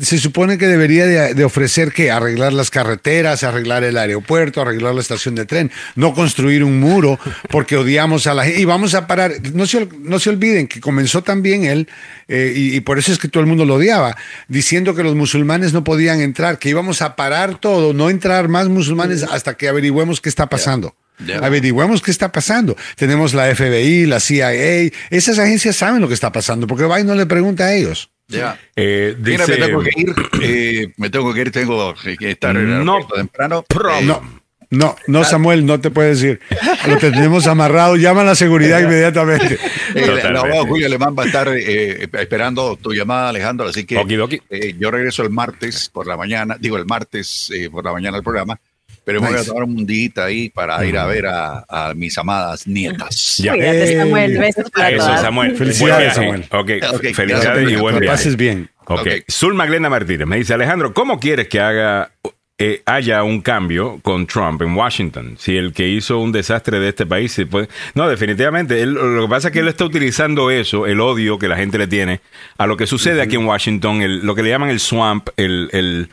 se 0.00 0.18
supone 0.18 0.56
que 0.56 0.68
debería 0.68 1.06
de, 1.06 1.34
de 1.34 1.44
ofrecer 1.44 1.92
que 1.92 2.10
arreglar 2.10 2.52
las 2.52 2.70
carreteras, 2.70 3.42
arreglar 3.42 3.82
el 3.82 3.98
aeropuerto, 3.98 4.62
arreglar 4.62 4.94
la 4.94 5.00
estación 5.00 5.34
de 5.34 5.44
tren, 5.44 5.72
no 5.96 6.14
construir 6.14 6.62
un 6.62 6.78
muro 6.78 7.18
porque 7.50 7.76
odiamos 7.76 8.28
a 8.28 8.34
la 8.34 8.44
gente. 8.44 8.60
Y 8.60 8.64
vamos 8.64 8.94
a 8.94 9.08
parar, 9.08 9.32
no 9.52 9.66
se, 9.66 9.88
no 9.98 10.20
se 10.20 10.30
olviden 10.30 10.68
que 10.68 10.80
comenzó 10.80 11.22
también 11.22 11.64
él, 11.64 11.88
eh, 12.28 12.52
y, 12.54 12.76
y 12.76 12.80
por 12.80 12.98
eso 12.98 13.10
es 13.10 13.18
que 13.18 13.26
todo 13.26 13.42
el 13.42 13.48
mundo 13.48 13.64
lo 13.64 13.74
odiaba, 13.74 14.16
diciendo 14.46 14.94
que 14.94 15.02
los 15.02 15.16
musulmanes 15.16 15.72
no 15.72 15.82
podían 15.82 16.20
entrar, 16.20 16.60
que 16.60 16.68
íbamos 16.68 17.02
a 17.02 17.16
parar 17.16 17.58
todo, 17.58 17.92
no 17.92 18.08
entrar 18.08 18.46
más 18.46 18.68
musulmanes 18.68 19.24
hasta 19.24 19.54
que 19.54 19.68
averigüemos 19.68 20.20
qué 20.20 20.28
está 20.28 20.48
pasando. 20.48 20.94
Ya. 21.26 21.38
Averigüemos 21.38 22.02
qué 22.02 22.10
está 22.10 22.32
pasando. 22.32 22.76
Tenemos 22.96 23.34
la 23.34 23.54
FBI, 23.54 24.06
la 24.06 24.20
CIA, 24.20 24.52
esas 25.10 25.38
agencias 25.38 25.76
saben 25.76 26.00
lo 26.00 26.08
que 26.08 26.14
está 26.14 26.32
pasando, 26.32 26.66
porque 26.66 26.84
Biden 26.86 27.06
no 27.06 27.14
le 27.14 27.26
pregunta 27.26 27.64
a 27.66 27.74
ellos. 27.74 28.10
Ya. 28.28 28.58
eh, 28.76 29.16
Mira, 29.18 29.46
me 29.46 29.56
tengo 29.56 29.80
que 29.82 29.90
ir, 29.96 30.14
eh, 30.42 30.92
me 30.96 31.10
tengo 31.10 31.34
que 31.34 31.40
ir, 31.40 31.50
tengo 31.50 31.94
que 32.18 32.30
estar 32.30 32.56
en 32.56 32.70
el 32.70 32.84
No 32.84 33.06
temprano. 33.12 33.64
Eh, 33.68 34.04
No, 34.04 34.40
no, 34.70 34.94
no, 35.08 35.24
Samuel, 35.24 35.66
no 35.66 35.80
te 35.80 35.90
puedes 35.90 36.22
ir. 36.22 36.38
Lo 36.86 36.96
tenemos 36.98 37.48
amarrado, 37.48 37.96
llama 37.96 38.20
a 38.20 38.24
la 38.24 38.34
seguridad 38.36 38.78
inmediatamente. 38.84 39.54
Eh, 39.54 39.58
el 39.96 40.06
Totalmente. 40.06 40.38
abogado 40.38 40.66
Julio 40.66 40.86
Alemán 40.86 41.16
va 41.18 41.24
a 41.24 41.26
estar 41.26 41.48
eh, 41.48 42.08
esperando 42.12 42.76
tu 42.76 42.92
llamada, 42.92 43.30
Alejandro, 43.30 43.66
así 43.68 43.84
que 43.84 43.96
eh, 44.50 44.74
yo 44.78 44.90
regreso 44.92 45.24
el 45.24 45.30
martes 45.30 45.88
por 45.92 46.06
la 46.06 46.16
mañana, 46.16 46.56
digo 46.60 46.76
el 46.76 46.86
martes 46.86 47.50
eh, 47.52 47.68
por 47.68 47.84
la 47.84 47.92
mañana 47.92 48.16
al 48.18 48.22
programa, 48.22 48.60
pero 49.04 49.20
me 49.20 49.28
voy 49.28 49.36
a 49.36 49.38
Nice. 49.38 49.48
tomar 49.50 49.64
un 49.64 49.86
día 49.86 50.10
ahí 50.18 50.48
para 50.50 50.84
ir 50.84 50.96
a 50.98 51.06
ver 51.06 51.26
a, 51.26 51.64
a 51.68 51.94
mis 51.94 52.16
amadas 52.18 52.66
nietas. 52.66 53.38
Ya. 53.38 53.52
Cuídate, 53.52 53.96
Samuel. 53.98 54.38
Besos 54.38 54.70
para 54.70 54.90
Eso, 54.90 54.98
todas. 55.06 55.20
Samuel. 55.20 55.56
Felicidades. 55.56 56.14
Samuel. 56.14 56.44
Ok, 56.50 56.70
Ok, 56.94 57.06
felicidades 57.14 57.70
y 57.70 57.76
buen 57.76 57.94
Que 57.96 58.00
viaje. 58.02 58.16
pases 58.16 58.36
bien. 58.36 58.70
Ok. 58.86 59.00
Ok. 59.00 59.08
Zulma 59.30 59.66
Glenda 59.66 59.88
Martínez 59.88 60.26
me 60.26 60.36
dice, 60.36 60.54
Alejandro, 60.54 60.92
¿cómo 60.94 61.18
quieres 61.20 61.48
que 61.48 61.60
haga 61.60 62.10
eh, 62.58 62.82
haya 62.84 63.22
un 63.22 63.40
cambio 63.40 64.00
con 64.02 64.26
Trump 64.26 64.60
en 64.62 64.74
Washington? 64.74 65.36
Si 65.38 65.56
el 65.56 65.72
que 65.72 65.88
hizo 65.88 66.18
un 66.18 66.30
desastre 66.32 66.78
de 66.80 66.88
este 66.90 67.06
país 67.06 67.32
se 67.32 67.46
puede... 67.46 67.68
No, 67.94 68.08
definitivamente. 68.08 68.82
él- 68.82 68.92
lo 68.94 69.22
que 69.22 69.28
pasa 69.30 69.48
es 69.48 69.52
que 69.54 69.60
él 69.60 69.68
está 69.68 69.84
utilizando 69.84 70.50
eso, 70.50 70.86
el 70.86 71.00
odio 71.00 71.38
que 71.38 71.48
la 71.48 71.56
gente 71.56 71.78
le 71.78 71.86
tiene, 71.86 72.20
a 72.58 72.66
lo 72.66 72.76
que 72.76 72.86
sucede 72.86 73.22
aquí 73.22 73.36
en 73.36 73.46
Washington, 73.46 74.02
el- 74.02 74.26
lo 74.26 74.34
que 74.34 74.42
le 74.42 74.50
llaman 74.50 74.68
el 74.70 74.80
swamp, 74.80 75.28
el... 75.36 75.68
el 75.72 76.10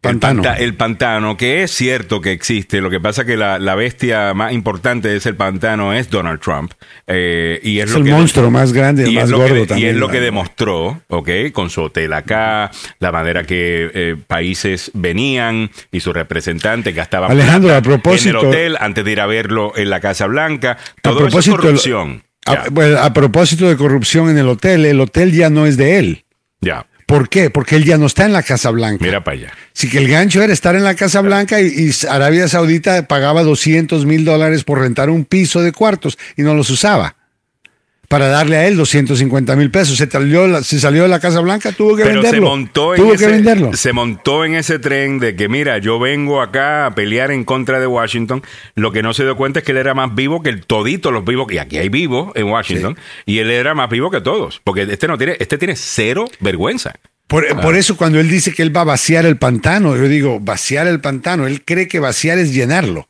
Pantano. 0.00 0.42
El, 0.42 0.46
panta- 0.48 0.62
el 0.62 0.74
pantano, 0.74 1.36
que 1.36 1.62
es 1.64 1.70
cierto 1.72 2.20
que 2.20 2.30
existe. 2.32 2.80
Lo 2.80 2.88
que 2.90 3.00
pasa 3.00 3.24
que 3.24 3.36
la, 3.36 3.58
la 3.58 3.74
bestia 3.74 4.32
más 4.34 4.52
importante 4.52 5.08
de 5.08 5.16
ese 5.16 5.34
pantano 5.34 5.92
es 5.92 6.08
Donald 6.08 6.40
Trump. 6.40 6.72
eh, 7.06 7.58
y 7.62 7.80
es, 7.80 7.86
Es 7.86 7.90
lo 7.92 7.98
el 7.98 8.04
que 8.04 8.10
monstruo 8.12 8.50
más 8.50 8.72
grande 8.72 9.02
y 9.02 9.06
el 9.06 9.12
y 9.12 9.14
más 9.16 9.24
es 9.24 9.30
lo 9.30 9.38
gordo 9.38 9.54
que, 9.54 9.66
también. 9.66 9.88
Y 9.88 9.90
es 9.90 9.96
lo 9.96 10.08
que 10.08 10.20
demostró, 10.20 11.02
¿ok? 11.08 11.28
Con 11.52 11.70
su 11.70 11.82
hotel 11.82 12.12
acá, 12.12 12.70
la 13.00 13.10
manera 13.12 13.44
que 13.44 13.90
eh, 13.92 14.16
países 14.26 14.90
venían 14.94 15.70
y 15.90 16.00
sus 16.00 16.14
representantes 16.14 16.94
gastaban 16.94 17.30
Alejandro, 17.30 17.74
a 17.74 17.82
propósito- 17.82 18.28
en 18.30 18.36
el 18.36 18.46
hotel 18.46 18.76
antes 18.80 19.04
de 19.04 19.12
ir 19.12 19.20
a 19.20 19.26
verlo 19.26 19.72
en 19.76 19.90
la 19.90 20.00
Casa 20.00 20.26
Blanca. 20.26 20.78
Todo 21.02 21.14
eso 21.26 21.26
es 21.26 21.30
propósito, 21.32 21.56
corrupción. 21.56 22.22
A, 22.46 22.54
Ya, 22.54 22.64
bueno, 22.70 22.98
a 22.98 23.12
propósito 23.12 23.68
de 23.68 23.76
corrupción 23.76 24.30
en 24.30 24.38
el 24.38 24.48
hotel, 24.48 24.86
el 24.86 25.00
hotel 25.00 25.32
ya 25.32 25.50
no 25.50 25.66
es 25.66 25.76
de 25.76 25.98
él. 25.98 26.24
ya. 26.60 26.86
¿Por 27.08 27.30
qué? 27.30 27.48
Porque 27.48 27.76
él 27.76 27.84
ya 27.84 27.96
no 27.96 28.04
está 28.04 28.26
en 28.26 28.34
la 28.34 28.42
Casa 28.42 28.68
Blanca. 28.68 29.02
Mira 29.02 29.24
para 29.24 29.38
allá. 29.38 29.52
Sí 29.72 29.88
que 29.88 29.96
el 29.96 30.08
gancho 30.08 30.42
era 30.42 30.52
estar 30.52 30.76
en 30.76 30.84
la 30.84 30.94
Casa 30.94 31.22
Blanca 31.22 31.58
y, 31.58 31.64
y 31.68 32.06
Arabia 32.06 32.48
Saudita 32.48 33.08
pagaba 33.08 33.42
200 33.44 34.04
mil 34.04 34.26
dólares 34.26 34.62
por 34.62 34.78
rentar 34.78 35.08
un 35.08 35.24
piso 35.24 35.62
de 35.62 35.72
cuartos 35.72 36.18
y 36.36 36.42
no 36.42 36.52
los 36.52 36.68
usaba. 36.68 37.16
Para 38.08 38.28
darle 38.28 38.56
a 38.56 38.66
él 38.66 38.76
250 38.76 39.54
mil 39.54 39.70
pesos. 39.70 39.98
Se 39.98 40.10
salió, 40.10 40.62
se 40.62 40.80
salió 40.80 41.02
de 41.02 41.08
la 41.10 41.20
Casa 41.20 41.40
Blanca, 41.40 41.72
tuvo 41.72 41.94
que 41.94 42.04
Pero 42.04 42.22
se 42.22 42.26
venderlo. 42.28 42.48
montó, 42.48 42.94
en 42.94 43.02
tuvo 43.02 43.12
ese, 43.12 43.26
que 43.26 43.30
venderlo. 43.32 43.72
se 43.74 43.92
montó 43.92 44.44
en 44.46 44.54
ese 44.54 44.78
tren 44.78 45.18
de 45.18 45.36
que, 45.36 45.48
mira, 45.50 45.76
yo 45.76 45.98
vengo 45.98 46.40
acá 46.40 46.86
a 46.86 46.94
pelear 46.94 47.30
en 47.30 47.44
contra 47.44 47.78
de 47.80 47.86
Washington. 47.86 48.42
Lo 48.74 48.92
que 48.92 49.02
no 49.02 49.12
se 49.12 49.24
dio 49.24 49.36
cuenta 49.36 49.58
es 49.58 49.64
que 49.66 49.72
él 49.72 49.78
era 49.78 49.92
más 49.92 50.14
vivo 50.14 50.42
que 50.42 50.48
el 50.48 50.64
todito 50.64 51.10
los 51.10 51.24
vivos, 51.24 51.52
y 51.52 51.58
aquí 51.58 51.76
hay 51.76 51.90
vivos 51.90 52.32
en 52.34 52.46
Washington, 52.46 52.96
y 53.26 53.40
él 53.40 53.50
era 53.50 53.74
más 53.74 53.90
vivo 53.90 54.10
que 54.10 54.22
todos. 54.22 54.60
Porque 54.64 54.82
este 54.82 55.06
no 55.06 55.18
tiene, 55.18 55.36
este 55.38 55.58
tiene 55.58 55.76
cero 55.76 56.24
vergüenza. 56.40 56.94
Por, 57.26 57.46
por 57.60 57.76
eso 57.76 57.98
cuando 57.98 58.18
él 58.20 58.30
dice 58.30 58.54
que 58.54 58.62
él 58.62 58.74
va 58.74 58.80
a 58.80 58.84
vaciar 58.84 59.26
el 59.26 59.36
pantano, 59.36 59.94
yo 59.96 60.08
digo, 60.08 60.40
vaciar 60.40 60.86
el 60.86 61.00
pantano, 61.00 61.46
él 61.46 61.62
cree 61.62 61.86
que 61.86 62.00
vaciar 62.00 62.38
es 62.38 62.54
llenarlo. 62.54 63.07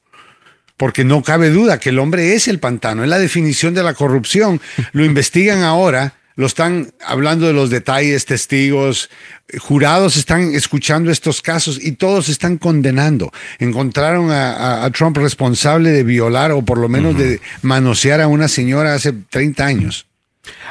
Porque 0.79 1.05
no 1.05 1.23
cabe 1.23 1.51
duda 1.51 1.79
que 1.79 1.91
el 1.91 1.99
hombre 1.99 2.35
es 2.35 2.49
el 2.49 2.59
pantano, 2.61 3.03
es 3.05 3.11
la 3.11 3.19
definición 3.19 3.75
de 3.75 3.83
la 3.83 3.93
corrupción. 3.93 4.61
Lo 4.93 5.05
investigan 5.05 5.63
ahora, 5.63 6.15
lo 6.37 6.47
están 6.47 6.93
hablando 7.05 7.49
de 7.49 7.53
los 7.53 7.69
detalles, 7.69 8.25
testigos, 8.25 9.11
jurados 9.59 10.17
están 10.17 10.55
escuchando 10.55 11.11
estos 11.11 11.43
casos 11.43 11.81
y 11.85 11.93
todos 11.93 12.29
están 12.29 12.59
condenando. 12.59 13.33
Encontraron 13.59 14.31
a, 14.31 14.53
a- 14.53 14.85
a 14.85 14.91
Trump 14.93 15.17
responsable 15.17 15.91
de 15.91 16.05
violar 16.05 16.53
o 16.53 16.63
por 16.63 16.79
lo 16.79 16.89
menos 16.89 17.19
de 17.19 17.41
manosear 17.63 18.21
a 18.21 18.29
una 18.29 18.47
señora 18.47 18.95
hace 18.95 19.13
30 19.13 19.67
años. 19.67 20.07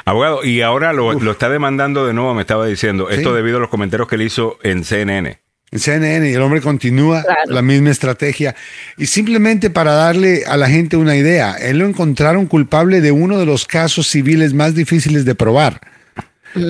Abogado, 0.06 0.42
y 0.42 0.62
ahora 0.62 0.94
lo, 0.94 1.12
lo 1.20 1.32
está 1.32 1.50
demandando 1.50 2.06
de 2.06 2.14
nuevo, 2.14 2.32
me 2.34 2.40
estaba 2.40 2.66
diciendo, 2.66 3.10
esto 3.10 3.28
Sí. 3.30 3.36
debido 3.36 3.58
a 3.58 3.60
los 3.60 3.68
comentarios 3.68 4.08
que 4.08 4.14
él 4.16 4.22
hizo 4.22 4.58
en 4.62 4.84
CNN. 4.84 5.38
En 5.70 5.78
CNN 5.78 6.30
y 6.30 6.32
el 6.34 6.40
hombre 6.42 6.60
continúa 6.60 7.22
Claro. 7.22 7.40
la 7.52 7.62
misma 7.62 7.90
estrategia. 7.90 8.54
Y 8.96 9.06
simplemente 9.06 9.70
para 9.70 9.92
darle 9.92 10.44
a 10.46 10.56
la 10.56 10.68
gente 10.68 10.96
una 10.96 11.16
idea, 11.16 11.54
él 11.60 11.78
lo 11.78 11.86
encontraron 11.86 12.46
culpable 12.46 13.00
de 13.00 13.12
uno 13.12 13.38
de 13.38 13.46
los 13.46 13.66
casos 13.66 14.06
civiles 14.08 14.54
más 14.54 14.74
difíciles 14.74 15.24
de 15.24 15.34
probar. 15.34 15.80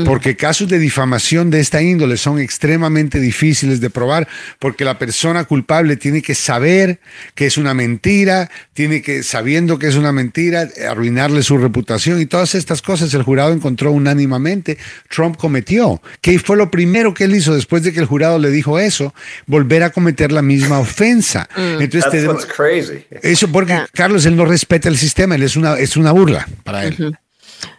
Porque 0.05 0.37
casos 0.37 0.69
de 0.69 0.79
difamación 0.79 1.51
de 1.51 1.61
esta 1.61 1.81
índole 1.83 2.17
son 2.17 2.39
extremadamente 2.39 3.21
difíciles 3.21 3.81
de 3.81 3.91
probar 3.91 4.27
porque 4.59 4.85
la 4.85 4.99
persona 4.99 5.45
culpable 5.45 5.97
tiene 5.97 6.21
que 6.23 6.35
saber 6.35 7.01
que 7.35 7.47
es 7.47 7.57
una 7.59 7.75
mentira, 7.75 8.51
tiene 8.75 9.03
que, 9.03 9.23
sabiendo 9.23 9.79
que 9.79 9.87
es 9.87 9.97
una 9.97 10.13
mentira, 10.13 10.69
arruinarle 10.91 11.43
su 11.43 11.59
reputación 11.59 12.21
y 12.21 12.27
todas 12.27 12.55
estas 12.55 12.83
cosas 12.83 13.15
el 13.15 13.23
jurado 13.23 13.53
encontró 13.53 13.93
unánimemente 13.93 14.79
Trump 15.09 15.37
cometió. 15.37 16.03
¿Qué 16.21 16.39
fue 16.39 16.57
lo 16.57 16.71
primero 16.71 17.15
que 17.15 17.25
él 17.25 17.35
hizo 17.35 17.55
después 17.55 17.83
de 17.83 17.93
que 17.93 18.01
el 18.01 18.07
jurado 18.07 18.39
le 18.39 18.51
dijo 18.51 18.79
eso? 18.79 19.15
Volver 19.47 19.83
a 19.83 19.91
cometer 19.91 20.33
la 20.33 20.43
misma 20.43 20.79
ofensa. 20.81 21.49
Entonces, 21.57 22.03
That's 22.03 22.13
tenemos- 22.13 22.45
what's 22.45 22.53
crazy. 22.55 23.05
eso 23.23 23.49
porque. 23.49 23.79
Carlos, 23.93 24.27
él 24.27 24.37
no 24.37 24.45
respeta 24.45 24.89
el 24.89 24.97
sistema, 24.99 25.35
él 25.35 25.43
es 25.43 25.57
una, 25.57 25.79
es 25.79 25.97
una 25.97 26.13
burla 26.13 26.47
para 26.65 26.85
él. 26.85 27.17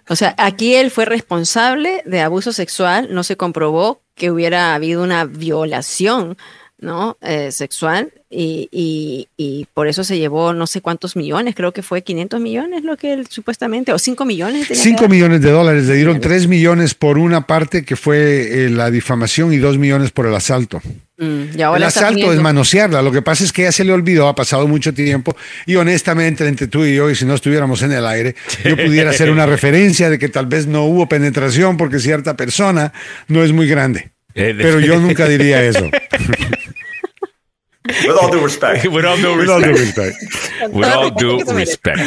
O 0.07 0.15
sea, 0.15 0.35
aquí 0.37 0.75
él 0.75 0.91
fue 0.91 1.05
responsable 1.05 2.01
de 2.05 2.21
abuso 2.21 2.51
sexual, 2.51 3.09
no 3.11 3.23
se 3.23 3.37
comprobó 3.37 4.01
que 4.15 4.31
hubiera 4.31 4.75
habido 4.75 5.03
una 5.03 5.25
violación 5.25 6.37
¿no? 6.81 7.17
Eh, 7.21 7.51
sexual 7.51 8.11
y, 8.29 8.69
y, 8.71 9.27
y, 9.37 9.67
por 9.73 9.87
eso 9.87 10.03
se 10.03 10.17
llevó 10.17 10.53
no 10.53 10.67
sé 10.67 10.81
cuántos 10.81 11.15
millones, 11.15 11.55
creo 11.55 11.73
que 11.73 11.81
fue 11.81 12.03
500 12.03 12.39
millones 12.39 12.83
lo 12.83 12.95
que 12.95 13.11
él 13.11 13.27
supuestamente, 13.27 13.91
o 13.91 13.99
5 13.99 14.23
millones. 14.23 14.67
5 14.71 15.09
millones 15.09 15.41
de 15.41 15.51
dólares, 15.51 15.87
le 15.87 15.95
dieron 15.95 16.21
3 16.21 16.47
millones 16.47 16.93
por 16.93 17.17
una 17.17 17.47
parte 17.47 17.83
que 17.83 17.95
fue 17.95 18.65
eh, 18.65 18.69
la 18.69 18.91
difamación 18.91 19.51
y 19.51 19.57
2 19.57 19.77
millones 19.77 20.11
por 20.11 20.27
el 20.27 20.35
asalto. 20.35 20.81
Mm, 21.17 21.57
y 21.57 21.61
ahora 21.61 21.77
el 21.77 21.83
asalto 21.83 22.31
es 22.31 22.39
manosearla, 22.39 23.01
lo 23.01 23.11
que 23.11 23.21
pasa 23.21 23.43
es 23.43 23.51
que 23.51 23.63
ya 23.63 23.71
se 23.71 23.83
le 23.83 23.91
olvidó, 23.91 24.27
ha 24.27 24.35
pasado 24.35 24.67
mucho 24.67 24.93
tiempo 24.93 25.35
y 25.65 25.75
honestamente 25.75 26.47
entre 26.47 26.67
tú 26.67 26.85
y 26.85 26.95
yo, 26.95 27.09
y 27.09 27.15
si 27.15 27.25
no 27.25 27.33
estuviéramos 27.33 27.81
en 27.81 27.91
el 27.91 28.05
aire, 28.05 28.35
yo 28.63 28.77
pudiera 28.77 29.09
hacer 29.09 29.31
una 29.31 29.45
referencia 29.45 30.09
de 30.09 30.17
que 30.17 30.29
tal 30.29 30.45
vez 30.45 30.67
no 30.67 30.85
hubo 30.85 31.09
penetración 31.09 31.75
porque 31.75 31.99
cierta 31.99 32.37
persona 32.37 32.93
no 33.27 33.43
es 33.43 33.51
muy 33.51 33.67
grande. 33.67 34.11
Eh, 34.35 34.53
Pero 34.55 34.79
yo 34.79 34.99
nunca 34.99 35.27
diría 35.27 35.63
eso. 35.63 35.89
With 38.07 38.17
all 38.21 38.31
due 38.31 38.43
respect. 38.43 38.85
With 38.91 39.05
all 39.05 39.17
due 39.17 39.35
respect. 39.35 40.17
With 40.71 40.87
all 40.87 41.11
due 41.11 41.43
respect. 41.53 41.99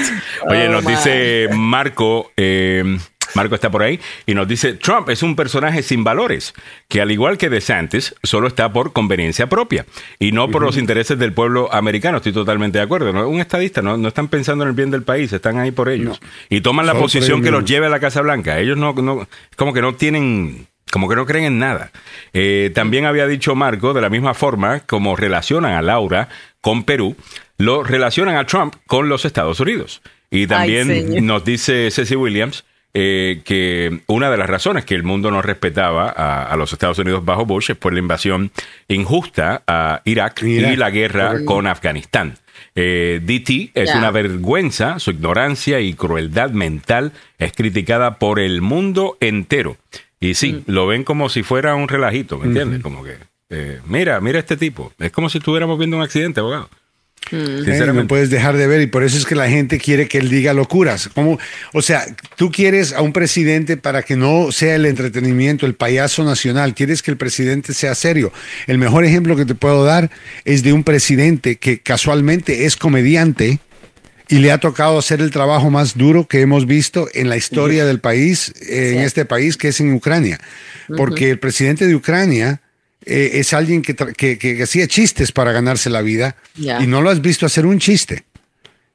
Oye, 0.49 0.69
nos 0.69 0.85
dice 0.85 1.49
Marco, 1.53 2.33
eh, 2.37 2.99
Marco 3.35 3.55
está 3.55 3.71
por 3.71 3.83
ahí, 3.83 3.99
y 4.27 4.35
nos 4.35 4.47
dice, 4.47 4.75
Trump 4.75 5.09
es 5.09 5.23
un 5.23 5.37
personaje 5.37 5.83
sin 5.83 6.05
valores, 6.05 6.55
que 6.89 7.01
al 7.01 7.11
igual 7.11 7.39
que 7.39 7.49
DeSantis, 7.49 8.15
solo 8.23 8.49
está 8.49 8.73
por 8.73 8.93
conveniencia 8.93 9.49
propia 9.49 9.87
y 10.19 10.33
no 10.33 10.49
por 10.51 10.63
los 10.63 10.77
intereses 10.77 11.19
del 11.19 11.33
pueblo 11.33 11.73
americano. 11.73 12.19
Estoy 12.19 12.33
totalmente 12.33 12.79
de 12.79 12.85
acuerdo. 12.85 13.13
¿no? 13.13 13.29
Un 13.29 13.41
estadista, 13.41 13.83
no, 13.83 13.97
no 13.97 14.09
están 14.09 14.29
pensando 14.29 14.65
en 14.65 14.71
el 14.71 14.75
bien 14.75 14.91
del 14.91 15.03
país, 15.03 15.33
están 15.33 15.59
ahí 15.59 15.71
por 15.71 15.89
ellos. 15.89 16.21
Y 16.49 16.61
toman 16.61 16.87
la 16.87 16.95
posición 16.95 17.43
que 17.43 17.51
los 17.51 17.65
lleve 17.65 17.87
a 17.87 17.91
la 17.91 18.01
Casa 18.01 18.21
Blanca. 18.21 18.59
Ellos 18.59 18.77
no, 18.77 18.93
no, 18.93 19.27
como 19.57 19.73
que 19.73 19.83
no 19.83 19.95
tienen 19.95 20.67
como 20.93 21.09
que 21.09 21.17
no 21.17 21.25
creen 21.25 21.47
en 21.47 21.59
nada. 21.59 21.91
Eh, 22.35 22.71
también 22.75 23.07
había 23.07 23.27
dicho 23.27 23.55
Marco, 23.55 23.95
de 23.95 24.03
la 24.03 24.11
misma 24.11 24.35
forma 24.35 24.81
como 24.81 25.17
relacionan 25.17 25.73
a 25.73 25.81
Laura 25.81 26.29
con 26.61 26.85
Perú, 26.85 27.17
lo 27.57 27.83
relacionan 27.83 28.37
a 28.37 28.45
Trump 28.45 28.75
con 28.87 29.09
los 29.09 29.25
Estados 29.25 29.59
Unidos. 29.59 30.03
Y 30.31 30.47
también 30.47 31.25
nos 31.27 31.45
dice 31.47 31.91
Ceci 31.91 32.15
Williams 32.15 32.67
eh, 32.93 33.41
que 33.47 34.01
una 34.07 34.31
de 34.31 34.37
las 34.37 34.51
razones 34.51 34.85
que 34.85 34.95
el 34.95 35.03
mundo 35.03 35.31
no 35.31 35.41
respetaba 35.41 36.11
a, 36.11 36.55
los 36.59 36.75
Estados 36.75 36.99
Unidos 36.99 37.25
bajo 37.25 37.47
Bush 37.47 37.71
es 37.71 37.77
por 37.79 37.95
la 37.95 37.99
invasión 37.99 38.51
injusta 38.89 39.63
a 39.67 40.03
Irak, 40.05 40.43
y 40.43 40.77
la 40.77 40.91
guerra 40.91 41.43
con 41.47 41.67
Afganistán. 41.67 42.35
Eh, 42.75 43.21
DT 43.23 43.71
es 43.73 43.95
una 43.95 44.11
vergüenza, 44.11 44.99
su 44.99 45.13
ignorancia 45.13 45.81
y 45.81 45.95
crueldad 45.95 46.51
mental 46.51 47.13
es 47.39 47.53
criticada 47.55 48.19
por 48.19 48.39
el 48.39 48.61
mundo 48.61 49.17
entero. 49.21 49.79
Y 50.23 50.35
sí, 50.35 50.53
mm. 50.53 50.63
lo 50.71 50.87
ven 50.87 51.05
como 51.05 51.29
si 51.29 51.43
fuera 51.43 51.75
un 51.75 51.89
relajito, 51.89 52.39
¿me 52.39 52.47
entiendes? 52.47 52.81
Como 52.81 53.03
que, 53.03 53.17
eh, 53.51 53.81
mira, 53.87 54.21
mira 54.21 54.39
este 54.39 54.57
tipo. 54.57 54.93
Es 54.99 55.11
como 55.11 55.29
si 55.29 55.39
estuviéramos 55.39 55.79
viendo 55.79 55.97
un 55.97 56.03
accidente, 56.03 56.41
abogado. 56.41 56.71
Mm. 57.31 57.95
no 57.95 58.07
puedes 58.07 58.31
dejar 58.31 58.57
de 58.57 58.67
ver 58.67 58.83
y 58.83 58.87
por 58.87 59.05
eso 59.05 59.17
es 59.17 59.25
que 59.25 59.35
la 59.35 59.49
gente 59.49 59.79
quiere 59.79 60.07
que 60.07 60.19
él 60.19 60.29
diga 60.29 60.53
locuras. 60.53 61.09
Como, 61.09 61.39
o 61.73 61.83
sea, 61.83 62.05
tú 62.37 62.51
quieres 62.51 62.93
a 62.93 63.03
un 63.03 63.13
presidente 63.13 63.77
para 63.77 64.03
que 64.03 64.17
no 64.17 64.53
sea 64.53 64.77
el 64.77 64.87
entretenimiento, 64.87 65.67
el 65.67 65.75
payaso 65.75 66.25
nacional. 66.25 66.75
Quieres 66.75 67.03
que 67.03 67.11
el 67.11 67.17
presidente 67.17 67.75
sea 67.75 67.95
serio. 67.95 68.33
El 68.67 68.79
mejor 68.79 69.05
ejemplo 69.05 69.35
que 69.35 69.45
te 69.45 69.55
puedo 69.55 69.85
dar 69.85 70.11
es 70.45 70.63
de 70.63 70.73
un 70.73 70.85
presidente 70.85 71.57
que 71.57 71.81
casualmente 71.81 72.65
es 72.67 72.77
comediante 72.77 73.61
y 74.33 74.39
le 74.39 74.51
ha 74.51 74.59
tocado 74.59 74.99
hacer 74.99 75.21
el 75.21 75.31
trabajo 75.31 75.71
más 75.71 75.99
duro 75.99 76.27
que 76.27 76.41
hemos 76.41 76.67
visto 76.67 77.07
en 77.13 77.29
la 77.29 77.37
historia 77.37 77.85
del 77.85 78.01
país, 78.01 78.53
en 78.67 79.01
este 79.01 79.27
país, 79.27 79.59
que 79.59 79.69
es 79.69 79.81
en 79.81 79.93
Ucrania. 79.93 80.41
Porque 80.97 81.31
el 81.31 81.39
presidente 81.39 81.87
de 81.87 81.95
Ucrania 81.95 82.63
eh, 83.05 83.33
es 83.35 83.53
alguien 83.53 83.83
que, 83.83 83.95
que, 83.95 84.63
hacía 84.63 84.87
chistes 84.89 85.33
para 85.33 85.53
ganarse 85.53 85.91
la 85.91 86.01
vida 86.01 86.37
y 86.57 86.87
no 86.87 87.03
lo 87.03 87.11
has 87.11 87.21
visto 87.21 87.45
hacer 87.45 87.67
un 87.67 87.79
chiste. 87.79 88.25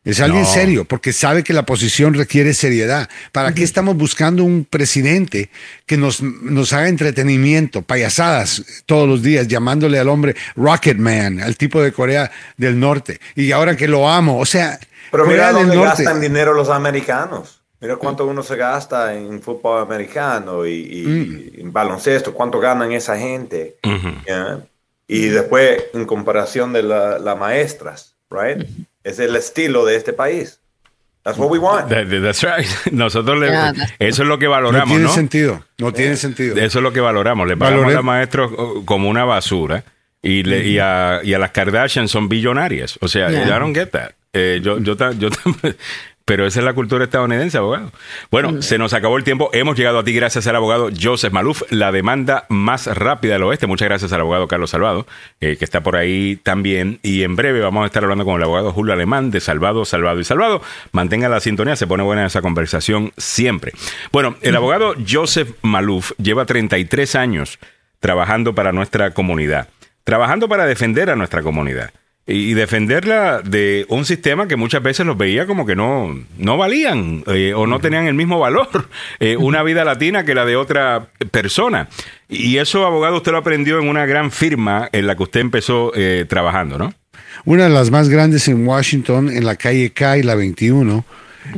Es 0.07 0.21
alguien 0.21 0.45
serio, 0.45 0.85
porque 0.85 1.11
sabe 1.11 1.43
que 1.43 1.51
la 1.51 1.65
posición 1.65 2.13
requiere 2.13 2.53
seriedad. 2.53 3.09
¿Para 3.33 3.53
qué 3.53 3.63
estamos 3.63 3.97
buscando 3.97 4.43
un 4.43 4.63
presidente 4.63 5.49
que 5.85 5.97
nos, 5.97 6.21
nos 6.21 6.71
haga 6.71 6.87
entretenimiento, 6.87 7.81
payasadas 7.81 8.63
todos 8.85 9.07
los 9.07 9.21
días, 9.21 9.47
llamándole 9.47 9.99
al 9.99 10.07
hombre 10.07 10.35
Rocket 10.55 10.97
Man, 10.97 11.41
al 11.41 11.57
tipo 11.57 11.81
de 11.81 11.91
Corea 11.91 12.31
del 12.55 12.79
Norte? 12.79 13.19
Y 13.35 13.51
ahora 13.51 13.75
que 13.75 13.87
lo 13.87 14.07
amo, 14.07 14.39
o 14.39 14.45
sea, 14.45 14.79
pero 15.11 15.25
mira 15.25 15.51
dónde 15.51 15.75
gastan 15.75 16.21
dinero 16.21 16.53
los 16.53 16.69
americanos. 16.69 17.61
Mira 17.79 17.97
cuánto 17.97 18.25
uno 18.25 18.41
se 18.41 18.55
gasta 18.55 19.13
en 19.13 19.41
fútbol 19.41 19.81
americano 19.81 20.65
y, 20.65 21.03
mm. 21.05 21.61
en 21.61 21.73
baloncesto, 21.73 22.33
cuánto 22.33 22.59
ganan 22.59 22.91
esa 22.91 23.17
gente. 23.17 23.77
Y 25.07 25.27
después, 25.27 25.83
en 25.93 26.05
comparación 26.05 26.73
de 26.73 26.83
las 26.83 27.37
maestras, 27.37 28.15
right? 28.29 28.67
Es 29.07 29.19
el 29.19 29.35
estilo 29.37 29.85
de 29.85 29.95
este 29.95 30.11
país. 30.11 30.59
That's 31.23 31.37
what 31.37 31.49
we 31.49 31.59
want. 31.59 31.89
that's 31.89 32.43
right. 32.43 32.67
Nosotros 32.91 33.41
eso 33.99 34.23
es 34.23 34.27
lo 34.27 34.37
que 34.37 34.47
valoramos. 34.47 34.89
No 34.89 34.95
tiene 34.95 35.09
sentido. 35.13 35.63
No 35.77 35.93
tiene 35.93 36.17
sentido. 36.17 36.57
Eso 36.57 36.79
es 36.79 36.83
lo 36.83 36.91
que 36.91 36.99
valoramos. 36.99 37.47
Le 37.47 37.55
pagamos 37.55 37.85
a 37.87 37.95
los 37.95 38.03
maestros 38.03 38.51
oh, 38.57 38.83
como 38.85 39.09
una 39.09 39.23
basura. 39.23 39.85
Y, 40.21 40.43
le, 40.43 40.67
y, 40.67 40.79
a, 40.79 41.21
y, 41.23 41.33
a, 41.33 41.39
las 41.39 41.51
Kardashian 41.51 42.09
son 42.09 42.27
billonarias. 42.27 42.97
O 43.01 43.07
sea, 43.07 43.31
I 43.31 43.47
don't 43.47 43.73
get 43.73 43.91
that. 43.91 44.11
Eh, 44.33 44.59
yo, 44.61 44.77
yo, 44.79 44.95
yo, 45.13 45.29
pero 46.27 46.45
esa 46.45 46.59
es 46.59 46.65
la 46.65 46.73
cultura 46.73 47.05
estadounidense, 47.05 47.57
abogado. 47.57 47.89
Bueno, 48.29 48.51
mm. 48.51 48.61
se 48.61 48.77
nos 48.77 48.91
acabó 48.91 49.15
el 49.15 49.23
tiempo. 49.23 49.49
Hemos 49.53 49.77
llegado 49.77 49.99
a 49.99 50.03
ti 50.03 50.11
gracias 50.11 50.45
al 50.45 50.57
abogado 50.57 50.89
Joseph 51.01 51.31
Maluf, 51.31 51.61
la 51.69 51.93
demanda 51.93 52.45
más 52.49 52.87
rápida 52.87 53.33
del 53.33 53.43
oeste. 53.43 53.65
Muchas 53.65 53.87
gracias 53.87 54.11
al 54.11 54.19
abogado 54.19 54.45
Carlos 54.49 54.71
Salvado, 54.71 55.07
eh, 55.39 55.55
que 55.55 55.63
está 55.63 55.83
por 55.83 55.95
ahí 55.95 56.35
también. 56.35 56.99
Y 57.01 57.23
en 57.23 57.37
breve 57.37 57.61
vamos 57.61 57.83
a 57.83 57.85
estar 57.85 58.03
hablando 58.03 58.25
con 58.25 58.35
el 58.35 58.43
abogado 58.43 58.73
Julio 58.73 58.91
Alemán 58.91 59.31
de 59.31 59.39
Salvado, 59.39 59.85
Salvado 59.85 60.19
y 60.19 60.25
Salvado. 60.25 60.61
Mantenga 60.91 61.29
la 61.29 61.39
sintonía, 61.39 61.77
se 61.77 61.87
pone 61.87 62.03
buena 62.03 62.25
esa 62.25 62.41
conversación 62.41 63.13
siempre. 63.15 63.71
Bueno, 64.11 64.35
el 64.41 64.51
mm. 64.51 64.57
abogado 64.57 64.95
Joseph 65.09 65.51
Maluf 65.61 66.11
lleva 66.17 66.45
33 66.45 67.15
años 67.15 67.57
trabajando 68.01 68.53
para 68.53 68.73
nuestra 68.73 69.11
comunidad, 69.11 69.69
trabajando 70.03 70.49
para 70.49 70.65
defender 70.65 71.09
a 71.09 71.15
nuestra 71.15 71.41
comunidad 71.41 71.91
y 72.27 72.53
defenderla 72.53 73.41
de 73.41 73.85
un 73.87 74.03
sistema 74.03 74.49
que 74.49 74.57
muchas 74.57 74.83
veces 74.83 75.05
los 75.05 75.17
veía 75.17 75.47
como 75.47 75.65
que 75.65 75.77
no, 75.77 76.13
no 76.37 76.57
valían 76.57 77.23
eh, 77.27 77.53
o 77.55 77.65
no 77.67 77.79
tenían 77.79 78.05
el 78.07 78.15
mismo 78.15 78.37
valor, 78.37 78.89
eh, 79.19 79.37
una 79.37 79.63
vida 79.63 79.85
latina 79.85 80.25
que 80.25 80.35
la 80.35 80.45
de 80.45 80.57
otra 80.57 81.07
persona. 81.31 81.87
Y 82.27 82.57
eso, 82.57 82.85
abogado, 82.85 83.15
usted 83.15 83.31
lo 83.31 83.37
aprendió 83.37 83.79
en 83.79 83.87
una 83.87 84.05
gran 84.05 84.31
firma 84.31 84.89
en 84.91 85.07
la 85.07 85.15
que 85.15 85.23
usted 85.23 85.39
empezó 85.39 85.93
eh, 85.95 86.25
trabajando, 86.27 86.77
¿no? 86.77 86.93
Una 87.45 87.65
de 87.65 87.69
las 87.69 87.91
más 87.91 88.09
grandes 88.09 88.47
en 88.49 88.67
Washington, 88.67 89.29
en 89.29 89.45
la 89.45 89.55
calle 89.55 89.91
K 89.91 90.17
y 90.17 90.23
la 90.23 90.35
21 90.35 91.05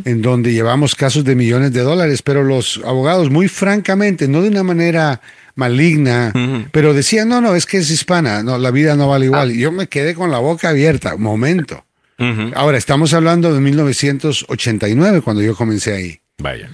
en 0.06 0.22
donde 0.22 0.54
llevamos 0.54 0.94
casos 0.94 1.24
de 1.24 1.34
millones 1.34 1.74
de 1.74 1.82
dólares, 1.82 2.22
pero 2.22 2.44
los 2.44 2.80
abogados, 2.86 3.32
muy 3.32 3.48
francamente, 3.48 4.28
no 4.28 4.44
de 4.44 4.50
una 4.50 4.62
manera 4.62 5.20
maligna, 5.60 6.34
pero 6.72 6.94
decía, 6.94 7.26
no, 7.26 7.42
no, 7.42 7.54
es 7.54 7.66
que 7.66 7.78
es 7.78 7.92
hispana, 7.92 8.42
no, 8.42 8.58
la 8.58 8.72
vida 8.72 8.96
no 8.96 9.10
vale 9.10 9.26
igual. 9.26 9.52
Y 9.52 9.60
yo 9.60 9.72
me 9.72 9.88
quedé 9.88 10.16
con 10.16 10.32
la 10.32 10.40
boca 10.40 10.70
abierta, 10.70 11.18
momento. 11.18 11.86
Ahora, 12.56 12.78
estamos 12.78 13.14
hablando 13.14 13.54
de 13.54 13.62
1989, 13.62 15.22
cuando 15.22 15.42
yo 15.42 15.56
comencé 15.56 15.94
ahí. 15.94 16.20
Vaya. 16.40 16.70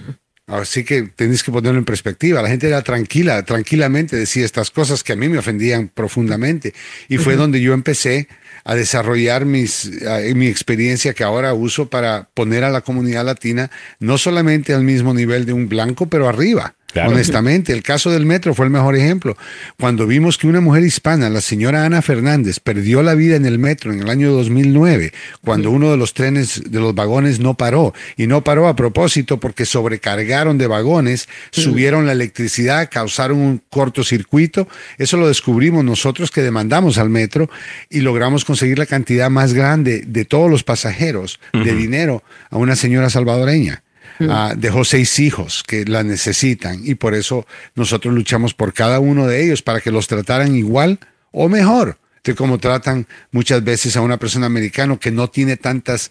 Así 0.48 0.84
que 0.84 1.02
tenéis 1.02 1.42
que 1.42 1.50
ponerlo 1.50 1.78
en 1.78 1.84
perspectiva. 1.84 2.40
La 2.40 2.48
gente 2.48 2.68
era 2.68 2.82
tranquila, 2.82 3.42
tranquilamente 3.42 4.14
decía 4.14 4.44
estas 4.44 4.70
cosas 4.70 5.02
que 5.02 5.12
a 5.12 5.16
mí 5.16 5.28
me 5.28 5.38
ofendían 5.38 5.88
profundamente. 5.88 6.72
Y 7.08 7.18
fue 7.18 7.34
donde 7.34 7.60
yo 7.60 7.74
empecé 7.74 8.28
a 8.62 8.76
desarrollar 8.76 9.44
mis, 9.44 9.90
mi 10.34 10.46
experiencia 10.46 11.14
que 11.14 11.24
ahora 11.24 11.52
uso 11.54 11.88
para 11.88 12.28
poner 12.34 12.62
a 12.62 12.70
la 12.70 12.80
comunidad 12.80 13.24
latina 13.24 13.70
no 13.98 14.18
solamente 14.18 14.72
al 14.72 14.82
mismo 14.82 15.14
nivel 15.14 15.46
de 15.46 15.52
un 15.52 15.68
blanco, 15.68 16.08
pero 16.08 16.28
arriba. 16.28 16.74
Honestamente, 17.04 17.72
el 17.72 17.82
caso 17.82 18.10
del 18.10 18.26
metro 18.26 18.54
fue 18.54 18.66
el 18.66 18.70
mejor 18.70 18.96
ejemplo. 18.96 19.36
Cuando 19.78 20.06
vimos 20.06 20.38
que 20.38 20.46
una 20.46 20.60
mujer 20.60 20.84
hispana, 20.84 21.28
la 21.28 21.40
señora 21.40 21.84
Ana 21.84 22.02
Fernández, 22.02 22.60
perdió 22.60 23.02
la 23.02 23.14
vida 23.14 23.36
en 23.36 23.46
el 23.46 23.58
metro 23.58 23.92
en 23.92 24.00
el 24.00 24.08
año 24.08 24.32
2009, 24.32 25.12
cuando 25.42 25.70
uno 25.70 25.90
de 25.90 25.96
los 25.96 26.14
trenes, 26.14 26.62
de 26.70 26.80
los 26.80 26.94
vagones 26.94 27.40
no 27.40 27.54
paró. 27.54 27.92
Y 28.16 28.26
no 28.26 28.42
paró 28.42 28.68
a 28.68 28.76
propósito 28.76 29.38
porque 29.38 29.66
sobrecargaron 29.66 30.58
de 30.58 30.66
vagones, 30.66 31.28
subieron 31.50 32.06
la 32.06 32.12
electricidad, 32.12 32.88
causaron 32.90 33.38
un 33.38 33.62
cortocircuito. 33.70 34.68
Eso 34.98 35.16
lo 35.16 35.28
descubrimos 35.28 35.84
nosotros 35.84 36.30
que 36.30 36.42
demandamos 36.42 36.98
al 36.98 37.10
metro 37.10 37.50
y 37.90 38.00
logramos 38.00 38.44
conseguir 38.44 38.78
la 38.78 38.86
cantidad 38.86 39.30
más 39.30 39.54
grande 39.54 40.04
de 40.06 40.24
todos 40.24 40.50
los 40.50 40.64
pasajeros 40.64 41.40
de 41.52 41.74
dinero 41.74 42.22
a 42.50 42.56
una 42.56 42.76
señora 42.76 43.10
salvadoreña. 43.10 43.82
Ah, 44.20 44.54
dejó 44.56 44.84
seis 44.84 45.18
hijos 45.18 45.62
que 45.66 45.84
la 45.84 46.02
necesitan 46.02 46.80
y 46.82 46.94
por 46.94 47.14
eso 47.14 47.46
nosotros 47.74 48.14
luchamos 48.14 48.54
por 48.54 48.72
cada 48.72 48.98
uno 49.00 49.26
de 49.26 49.44
ellos 49.44 49.62
para 49.62 49.80
que 49.80 49.90
los 49.90 50.06
trataran 50.06 50.56
igual 50.56 50.98
o 51.32 51.48
mejor 51.48 51.98
de 52.26 52.34
como 52.34 52.58
tratan 52.58 53.06
muchas 53.30 53.62
veces 53.62 53.96
a 53.96 54.00
una 54.00 54.18
persona 54.18 54.46
americana 54.46 54.96
que 54.96 55.10
no 55.10 55.28
tiene 55.28 55.56
tantas 55.56 56.10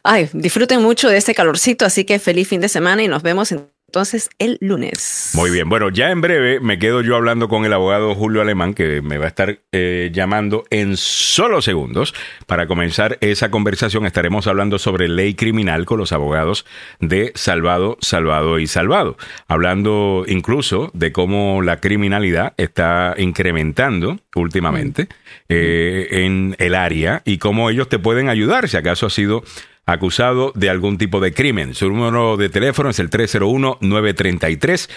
Ay, 0.03 0.27
disfruten 0.34 0.81
mucho 0.81 1.07
de 1.09 1.18
este 1.18 1.35
calorcito, 1.35 1.85
así 1.85 2.03
que 2.03 2.18
feliz 2.18 2.47
fin 2.47 2.59
de 2.59 2.69
semana 2.69 3.03
y 3.03 3.07
nos 3.07 3.22
vemos 3.22 3.51
en 3.51 3.68
entonces 3.91 4.30
el 4.39 4.57
lunes. 4.61 5.31
Muy 5.34 5.51
bien, 5.51 5.68
bueno, 5.68 5.89
ya 5.89 6.11
en 6.11 6.22
breve 6.22 6.61
me 6.61 6.80
quedo 6.80 7.01
yo 7.01 7.18
hablando 7.18 7.49
con 7.49 7.65
el 7.65 7.73
abogado 7.73 8.15
Julio 8.15 8.41
Alemán, 8.41 8.73
que 8.73 9.01
me 9.01 9.18
va 9.18 9.26
a 9.26 9.27
estar 9.27 9.59
eh, 9.73 10.11
llamando 10.13 10.63
en 10.69 10.95
solo 10.95 11.61
segundos. 11.61 12.13
Para 12.45 12.68
comenzar 12.68 13.18
esa 13.19 13.51
conversación 13.51 14.05
estaremos 14.05 14.47
hablando 14.47 14.80
sobre 14.80 15.09
ley 15.09 15.34
criminal 15.34 15.85
con 15.85 15.97
los 15.97 16.13
abogados 16.13 16.65
de 17.01 17.34
Salvado, 17.35 17.97
Salvado 17.99 18.59
y 18.59 18.68
Salvado. 18.68 19.18
Hablando 19.49 20.23
incluso 20.26 20.89
de 20.93 21.11
cómo 21.11 21.61
la 21.61 21.81
criminalidad 21.81 22.53
está 22.55 23.13
incrementando 23.18 24.22
últimamente 24.35 25.09
eh, 25.49 26.07
en 26.11 26.55
el 26.59 26.76
área 26.76 27.23
y 27.26 27.39
cómo 27.39 27.69
ellos 27.69 27.89
te 27.89 27.99
pueden 27.99 28.30
ayudar 28.30 28.69
si 28.69 28.77
acaso 28.77 29.07
ha 29.07 29.09
sido 29.09 29.43
acusado 29.85 30.51
de 30.55 30.69
algún 30.69 30.97
tipo 30.97 31.19
de 31.19 31.33
crimen. 31.33 31.73
Su 31.73 31.89
número 31.89 32.37
de 32.37 32.47
teléfono 32.49 32.89
es 32.89 32.99
el 32.99 33.09
301-933-1814, 33.09 34.87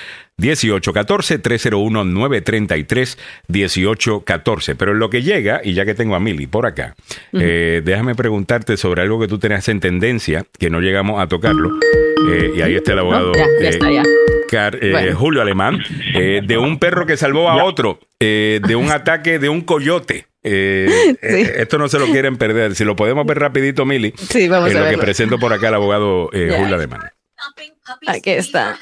301-933-1814. 3.48 4.76
Pero 4.76 4.92
en 4.92 4.98
lo 4.98 5.10
que 5.10 5.22
llega, 5.22 5.60
y 5.64 5.74
ya 5.74 5.84
que 5.84 5.94
tengo 5.94 6.14
a 6.14 6.20
Mili 6.20 6.46
por 6.46 6.66
acá, 6.66 6.94
eh, 7.32 7.82
déjame 7.84 8.14
preguntarte 8.14 8.76
sobre 8.76 9.02
algo 9.02 9.18
que 9.20 9.26
tú 9.28 9.38
tenías 9.38 9.68
en 9.68 9.80
tendencia, 9.80 10.46
que 10.58 10.70
no 10.70 10.80
llegamos 10.80 11.20
a 11.20 11.26
tocarlo. 11.28 11.70
Eh, 12.30 12.52
y 12.56 12.62
ahí 12.62 12.74
está 12.74 12.92
el 12.92 13.00
abogado 13.00 13.32
eh, 14.80 15.12
Julio 15.14 15.42
Alemán, 15.42 15.82
de 16.14 16.58
un 16.58 16.78
perro 16.78 17.06
que 17.06 17.16
salvó 17.16 17.48
a 17.48 17.64
otro 17.64 17.98
de 18.20 18.76
un 18.76 18.90
ataque 18.90 19.38
de 19.38 19.48
un 19.48 19.62
coyote. 19.62 20.26
Eh, 20.44 21.16
eh, 21.22 21.54
esto 21.56 21.78
no 21.78 21.88
se 21.88 21.98
lo 21.98 22.06
quieren 22.06 22.36
perder. 22.36 22.74
Si 22.74 22.84
lo 22.84 22.94
podemos 22.94 23.26
ver 23.26 23.38
rapidito, 23.38 23.84
Mili. 23.84 24.14
Sí, 24.16 24.46
vamos 24.48 24.70
en 24.70 24.76
a 24.76 24.84
lo 24.84 24.90
que 24.90 24.98
presento 24.98 25.38
por 25.38 25.52
acá 25.52 25.68
al 25.68 25.74
abogado 25.74 26.30
eh, 26.32 26.54
Julio 26.56 26.74
Alemán. 26.76 27.00
Aquí 28.06 28.30
está. 28.30 28.78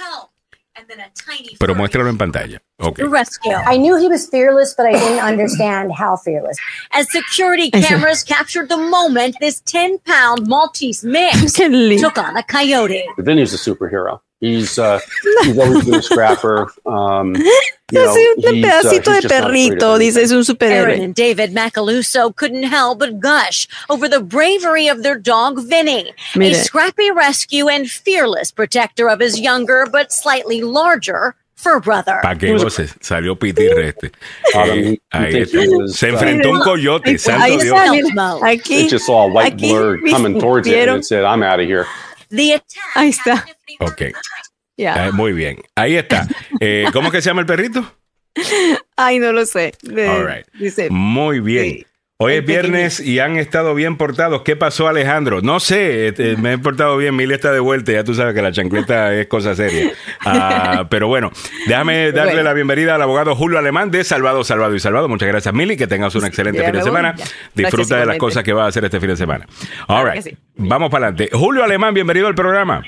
Pero 1.58 1.74
muéstralo 1.74 2.08
en 2.10 2.18
pantalla. 2.18 2.62
Okay. 2.78 3.06
Rescue. 3.06 3.54
I 3.66 3.78
knew 3.78 3.96
he 3.96 4.08
was 4.08 4.28
fearless, 4.28 4.74
but 4.76 4.86
I 4.86 4.92
didn't 4.92 5.20
understand 5.20 5.92
how 5.92 6.16
fearless. 6.16 6.56
As 6.90 7.10
security 7.10 7.70
cameras 7.70 8.24
captured 8.24 8.68
the 8.68 8.76
moment 8.76 9.36
this 9.40 9.60
10 9.60 9.98
pound 10.00 10.48
Maltese 10.48 11.04
mix 11.04 11.52
took 12.00 12.18
on 12.18 12.36
a 12.36 12.42
coyote. 12.42 13.04
Vinny's 13.18 13.54
a 13.54 13.58
superhero. 13.58 14.20
He's, 14.42 14.76
uh, 14.76 14.98
he's 15.44 15.56
always 15.56 15.84
been 15.84 15.94
a 15.94 16.02
scrapper. 16.10 16.66
Um, 16.84 17.36
you 17.36 17.46
know, 17.92 18.12
un 18.12 18.60
pedacito 18.60 19.12
uh, 19.12 19.20
de 19.20 19.28
perrito, 19.28 19.98
dice, 20.00 20.16
es 20.16 20.32
un 20.32 20.42
superhéroe. 20.42 20.88
Aaron 20.88 21.00
and 21.00 21.14
David 21.14 21.54
Macaluso 21.54 22.34
couldn't 22.34 22.64
help 22.64 22.98
but 22.98 23.20
gush 23.20 23.68
over 23.88 24.08
the 24.08 24.20
bravery 24.20 24.88
of 24.88 25.04
their 25.04 25.16
dog, 25.16 25.62
Vinny, 25.64 26.12
Mire. 26.34 26.50
a 26.50 26.54
scrappy 26.54 27.12
rescue 27.12 27.68
and 27.68 27.88
fearless 27.88 28.50
protector 28.50 29.08
of 29.08 29.20
his 29.20 29.38
younger 29.38 29.86
but 29.86 30.12
slightly 30.12 30.60
larger 30.60 31.36
fur 31.54 31.78
brother. 31.78 32.18
¿Para 32.20 32.36
qué 32.36 32.58
goce? 32.58 32.88
Salió 33.00 33.36
pitirre 33.38 33.90
este. 33.90 34.10
Eh, 34.54 34.98
ahí 35.12 35.46
Se 35.88 36.08
enfrentó 36.08 36.50
un 36.50 36.60
coyote, 36.60 37.16
santo 37.16 37.58
Dios. 37.58 37.78
Aquí, 38.42 38.86
it 38.86 38.90
just 38.90 39.06
saw 39.06 39.22
a 39.22 39.28
white 39.28 39.56
blur 39.56 39.98
coming 40.10 40.40
towards 40.40 40.66
it 40.66 40.88
and 40.88 40.98
it 40.98 41.04
said, 41.04 41.24
I'm 41.24 41.44
out 41.44 41.60
of 41.60 41.66
here. 41.66 41.86
Ahí 42.94 43.10
está. 43.10 43.46
Ok. 43.80 44.02
Eh, 45.06 45.12
muy 45.12 45.32
bien. 45.32 45.58
Ahí 45.74 45.96
está. 45.96 46.26
Eh, 46.60 46.86
¿Cómo 46.92 47.10
que 47.10 47.20
se 47.22 47.28
llama 47.28 47.40
el 47.40 47.46
perrito? 47.46 47.96
Ay, 48.96 49.18
no 49.18 49.32
lo 49.32 49.46
sé. 49.46 49.74
Dice, 50.54 50.88
muy 50.90 51.40
bien. 51.40 51.86
Hoy 52.24 52.34
es 52.34 52.46
viernes 52.46 53.00
y 53.00 53.18
han 53.18 53.36
estado 53.36 53.74
bien 53.74 53.96
portados. 53.96 54.42
¿Qué 54.42 54.54
pasó, 54.54 54.86
Alejandro? 54.86 55.40
No 55.42 55.58
sé, 55.58 56.06
este, 56.06 56.36
me 56.36 56.52
he 56.52 56.58
portado 56.58 56.96
bien. 56.96 57.16
Mili 57.16 57.34
está 57.34 57.50
de 57.50 57.58
vuelta. 57.58 57.90
Ya 57.90 58.04
tú 58.04 58.14
sabes 58.14 58.32
que 58.32 58.42
la 58.42 58.52
chancleta 58.52 59.12
es 59.18 59.26
cosa 59.26 59.56
seria. 59.56 59.90
Ah, 60.20 60.86
pero 60.88 61.08
bueno, 61.08 61.32
déjame 61.66 62.12
darle 62.12 62.44
la 62.44 62.52
bienvenida 62.52 62.94
al 62.94 63.02
abogado 63.02 63.34
Julio 63.34 63.58
Alemán 63.58 63.90
de 63.90 64.04
Salvado, 64.04 64.44
Salvado 64.44 64.72
y 64.76 64.78
Salvado. 64.78 65.08
Muchas 65.08 65.26
gracias, 65.26 65.52
Mili. 65.52 65.76
Que 65.76 65.88
tengas 65.88 66.14
un 66.14 66.24
excelente 66.24 66.62
fin 66.62 66.72
de 66.72 66.82
semana. 66.82 67.16
Disfruta 67.54 67.96
de 67.96 68.06
las 68.06 68.18
cosas 68.18 68.44
que 68.44 68.52
va 68.52 68.66
a 68.66 68.68
hacer 68.68 68.84
este 68.84 69.00
fin 69.00 69.08
de 69.08 69.16
semana. 69.16 69.44
All 69.88 70.08
right. 70.08 70.38
Vamos 70.54 70.90
para 70.90 71.08
adelante. 71.08 71.36
Julio 71.36 71.64
Alemán, 71.64 71.92
bienvenido 71.92 72.28
al 72.28 72.36
programa. 72.36 72.84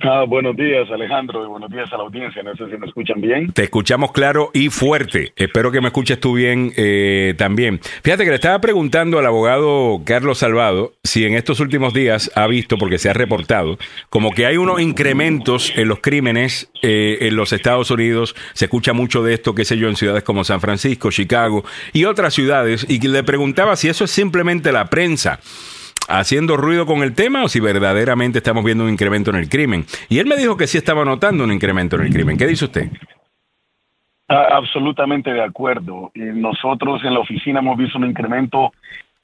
Ah, 0.00 0.24
buenos 0.26 0.56
días, 0.56 0.88
Alejandro, 0.90 1.44
y 1.44 1.48
buenos 1.48 1.70
días 1.70 1.92
a 1.92 1.96
la 1.96 2.04
audiencia. 2.04 2.42
No 2.42 2.54
sé 2.56 2.70
si 2.70 2.76
me 2.78 2.86
escuchan 2.86 3.20
bien. 3.20 3.52
Te 3.52 3.64
escuchamos 3.64 4.12
claro 4.12 4.50
y 4.54 4.70
fuerte. 4.70 5.32
Espero 5.36 5.70
que 5.70 5.80
me 5.80 5.88
escuches 5.88 6.18
tú 6.18 6.34
bien 6.34 6.72
eh, 6.76 7.34
también. 7.36 7.80
Fíjate 8.02 8.24
que 8.24 8.30
le 8.30 8.36
estaba 8.36 8.60
preguntando 8.60 9.18
al 9.18 9.26
abogado 9.26 10.00
Carlos 10.04 10.38
Salvado 10.38 10.92
si 11.02 11.26
en 11.26 11.34
estos 11.34 11.60
últimos 11.60 11.92
días 11.92 12.30
ha 12.34 12.46
visto, 12.46 12.78
porque 12.78 12.98
se 12.98 13.10
ha 13.10 13.12
reportado, 13.12 13.78
como 14.08 14.30
que 14.30 14.46
hay 14.46 14.56
unos 14.56 14.80
incrementos 14.80 15.72
en 15.76 15.88
los 15.88 16.00
crímenes 16.00 16.70
eh, 16.82 17.18
en 17.20 17.36
los 17.36 17.52
Estados 17.52 17.90
Unidos. 17.90 18.34
Se 18.54 18.66
escucha 18.66 18.92
mucho 18.92 19.22
de 19.22 19.34
esto, 19.34 19.54
qué 19.54 19.64
sé 19.64 19.76
yo, 19.76 19.88
en 19.88 19.96
ciudades 19.96 20.22
como 20.22 20.44
San 20.44 20.60
Francisco, 20.60 21.10
Chicago 21.10 21.64
y 21.92 22.04
otras 22.04 22.32
ciudades. 22.32 22.86
Y 22.88 23.00
le 23.06 23.22
preguntaba 23.22 23.76
si 23.76 23.88
eso 23.88 24.04
es 24.04 24.10
simplemente 24.10 24.72
la 24.72 24.86
prensa 24.86 25.40
haciendo 26.08 26.56
ruido 26.56 26.86
con 26.86 27.02
el 27.02 27.14
tema 27.14 27.44
o 27.44 27.48
si 27.48 27.60
verdaderamente 27.60 28.38
estamos 28.38 28.64
viendo 28.64 28.84
un 28.84 28.90
incremento 28.90 29.30
en 29.30 29.36
el 29.36 29.48
crimen. 29.48 29.84
Y 30.08 30.18
él 30.18 30.26
me 30.26 30.36
dijo 30.36 30.56
que 30.56 30.66
sí 30.66 30.78
estaba 30.78 31.04
notando 31.04 31.44
un 31.44 31.52
incremento 31.52 31.96
en 31.96 32.02
el 32.02 32.12
crimen. 32.12 32.36
¿Qué 32.36 32.46
dice 32.46 32.66
usted? 32.66 32.90
Ah, 34.28 34.48
absolutamente 34.52 35.32
de 35.32 35.42
acuerdo. 35.42 36.10
Nosotros 36.14 37.02
en 37.04 37.14
la 37.14 37.20
oficina 37.20 37.60
hemos 37.60 37.76
visto 37.76 37.98
un 37.98 38.06
incremento 38.06 38.72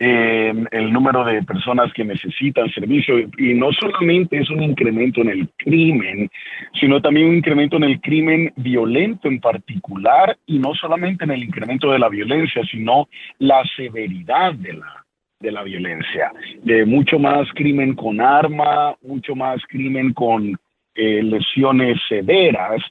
en 0.00 0.66
el 0.72 0.92
número 0.92 1.24
de 1.24 1.42
personas 1.42 1.92
que 1.92 2.04
necesitan 2.04 2.70
servicio 2.70 3.18
y 3.18 3.52
no 3.52 3.70
solamente 3.72 4.38
es 4.38 4.48
un 4.48 4.62
incremento 4.62 5.20
en 5.20 5.28
el 5.28 5.48
crimen, 5.58 6.30
sino 6.80 7.02
también 7.02 7.28
un 7.28 7.36
incremento 7.36 7.76
en 7.76 7.84
el 7.84 8.00
crimen 8.00 8.50
violento 8.56 9.28
en 9.28 9.40
particular 9.40 10.38
y 10.46 10.58
no 10.58 10.74
solamente 10.74 11.24
en 11.24 11.32
el 11.32 11.44
incremento 11.44 11.92
de 11.92 11.98
la 11.98 12.08
violencia, 12.08 12.62
sino 12.70 13.08
la 13.38 13.62
severidad 13.76 14.54
de 14.54 14.72
la 14.72 14.99
de 15.40 15.50
la 15.50 15.62
violencia, 15.62 16.32
de 16.62 16.84
mucho 16.84 17.18
más 17.18 17.48
crimen 17.54 17.94
con 17.94 18.20
arma, 18.20 18.94
mucho 19.02 19.34
más 19.34 19.60
crimen 19.68 20.12
con 20.12 20.58
eh, 20.94 21.22
lesiones 21.22 21.98
severas. 22.08 22.82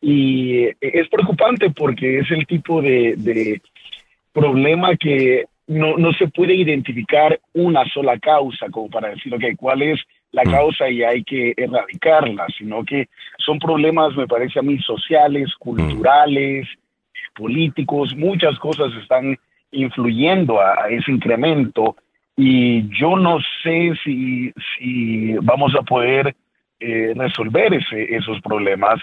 Y 0.00 0.62
eh, 0.64 0.76
es 0.80 1.08
preocupante 1.08 1.68
porque 1.70 2.20
es 2.20 2.30
el 2.30 2.46
tipo 2.46 2.80
de, 2.80 3.60
problema 4.32 4.96
que 4.96 5.44
no, 5.66 5.98
no, 5.98 6.12
se 6.14 6.28
puede 6.28 6.54
identificar 6.54 7.38
una 7.52 7.84
sola 7.92 8.18
causa 8.18 8.70
como 8.70 8.88
para 8.88 9.10
decir, 9.10 9.34
ok, 9.34 9.44
¿cuál 9.58 9.82
es 9.82 10.00
la 10.32 10.44
causa 10.44 10.88
y 10.88 11.02
hay 11.02 11.22
que 11.22 11.52
erradicarla? 11.54 12.46
Sino 12.56 12.82
que 12.82 13.08
son 13.38 13.58
problemas, 13.58 14.16
me 14.16 14.26
parece 14.26 14.58
a 14.58 14.62
mí, 14.62 14.78
sociales, 14.78 15.54
culturales, 15.58 16.66
políticos, 17.34 18.16
muchas 18.16 18.58
cosas 18.58 18.90
están 19.02 19.36
influyendo 19.72 20.60
a, 20.60 20.88
ese 20.90 21.10
incremento 21.10 21.96
y 22.36 22.88
yo 22.98 23.16
no 23.16 23.38
sé 23.62 23.92
si, 24.04 24.52
si 24.78 25.34
vamos 25.42 25.74
a 25.74 25.82
poder 25.82 26.34
eh, 26.78 27.12
resolver 27.14 27.74
ese, 27.74 28.14
esos 28.14 28.40
problemas 28.40 29.00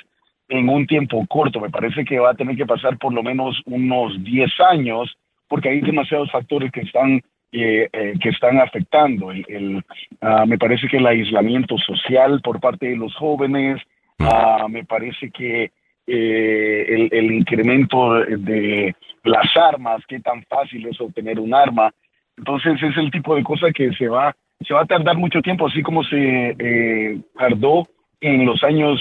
en 0.49 0.69
un 0.69 0.87
tiempo 0.87 1.25
corto. 1.27 1.59
Me 1.59 1.69
parece 1.69 2.03
que 2.05 2.19
va 2.19 2.31
a 2.31 2.35
tener 2.35 2.55
que 2.55 2.65
pasar 2.65 2.97
por 2.97 3.13
lo 3.13 3.21
menos 3.21 3.61
unos 3.65 4.23
10 4.23 4.49
años 4.71 5.15
porque 5.47 5.69
hay 5.69 5.81
demasiados 5.81 6.31
factores 6.31 6.71
que 6.71 6.81
están 6.81 7.21
eh, 7.51 7.89
que 8.21 8.29
están 8.29 8.59
afectando. 8.59 9.31
El, 9.31 9.83
ah, 10.21 10.45
me 10.45 10.57
parece 10.57 10.87
que 10.87 10.97
el 10.97 11.07
aislamiento 11.07 11.77
social 11.77 12.41
por 12.41 12.59
parte 12.59 12.87
de 12.87 12.97
los 12.97 13.15
jóvenes, 13.15 13.81
ah, 14.19 14.67
me 14.69 14.83
parece 14.83 15.31
que 15.31 15.71
el, 16.07 17.09
el, 17.11 17.31
incremento 17.31 18.13
de 18.15 18.95
las 19.23 19.55
armas, 19.57 20.01
qué 20.07 20.19
tan 20.19 20.43
fácil 20.45 20.87
es 20.87 20.99
obtener 21.01 21.39
un 21.39 21.53
arma. 21.53 21.93
Entonces 22.37 22.81
es 22.81 22.95
el 22.97 23.11
tipo 23.11 23.35
de 23.35 23.43
cosa 23.43 23.71
que 23.71 23.91
se 23.93 24.07
va, 24.07 24.35
se 24.65 24.73
va 24.73 24.81
a 24.81 24.85
tardar 24.85 25.17
mucho 25.17 25.41
tiempo, 25.41 25.67
así 25.67 25.81
como 25.81 26.03
se 26.03 26.55
eh, 26.57 27.19
tardó 27.37 27.87
en 28.21 28.45
los 28.45 28.63
años 28.63 28.99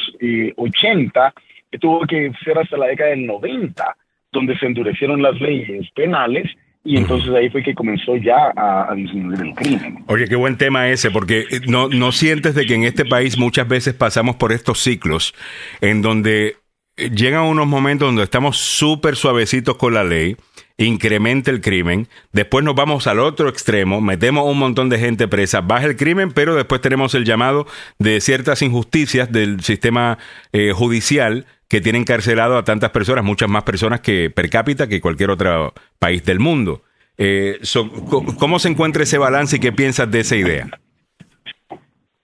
80, 0.57 1.29
eh, 1.29 1.33
que 1.71 1.79
tuvo 1.79 2.01
que 2.07 2.33
ser 2.45 2.59
hasta 2.59 2.77
la 2.77 2.87
década 2.87 3.11
del 3.11 3.27
90, 3.27 3.97
donde 4.33 4.59
se 4.59 4.67
endurecieron 4.67 5.23
las 5.23 5.41
leyes 5.41 5.91
penales 5.93 6.51
y 6.87 6.99
entonces 6.99 7.35
ahí 7.35 7.51
fue 7.51 7.65
que 7.65 7.75
comenzó 7.75 8.17
ya 8.17 8.53
a, 8.57 8.95
disminuir 8.95 9.41
el 9.41 9.55
crimen. 9.55 10.05
Oye, 10.07 10.29
qué 10.29 10.37
buen 10.37 10.57
tema 10.57 10.89
ese, 10.89 11.11
porque 11.11 11.41
eh, 11.51 11.61
no, 11.67 11.89
no 11.89 12.13
sientes 12.13 12.55
de 12.55 12.65
que 12.65 12.75
en 12.75 12.85
este 12.85 13.05
país 13.05 13.37
muchas 13.37 13.67
veces 13.67 13.95
pasamos 13.95 14.37
por 14.37 14.53
estos 14.53 14.79
ciclos 14.79 15.35
en 15.81 16.01
donde 16.01 16.55
llegan 16.97 17.45
unos 17.45 17.67
momentos 17.67 18.09
donde 18.09 18.23
estamos 18.23 18.57
súper 18.57 19.17
suavecitos 19.17 19.77
con 19.77 19.95
la 19.95 20.05
ley, 20.05 20.37
incrementa 20.79 21.51
el 21.51 21.61
crimen, 21.61 22.09
después 22.33 22.65
nos 22.65 22.75
vamos 22.75 23.07
al 23.07 23.21
otro 23.21 23.49
extremo, 23.49 24.01
metemos 24.01 24.45
un 24.51 24.59
montón 24.59 24.89
de 24.89 24.99
gente 24.99 25.29
presa, 25.29 25.61
baja 25.61 25.87
el 25.87 25.97
crimen, 25.97 26.33
pero 26.33 26.55
después 26.55 26.81
tenemos 26.81 27.15
el 27.15 27.25
llamado 27.25 27.67
de 27.99 28.21
ciertas 28.21 28.63
injusticias 28.63 29.31
del 29.31 29.61
sistema 29.61 30.19
eh, 30.53 30.73
judicial 30.73 31.47
que 31.69 31.81
tiene 31.81 31.99
encarcelado 31.99 32.57
a 32.57 32.65
tantas 32.65 32.91
personas, 32.91 33.25
muchas 33.25 33.49
más 33.49 33.65
personas 33.65 34.01
que 34.01 34.31
per 34.31 34.49
cápita 34.51 34.89
que 34.89 35.01
cualquier 35.01 35.31
otro 35.31 35.75
país 35.99 36.25
del 36.25 36.39
mundo. 36.39 36.83
Eh, 37.19 37.59
¿Cómo 38.39 38.59
se 38.59 38.69
encuentra 38.69 39.03
ese 39.03 39.19
balance 39.19 39.57
y 39.57 39.61
qué 39.61 39.73
piensas 39.73 40.11
de 40.11 40.21
esa 40.21 40.37
idea? 40.37 40.69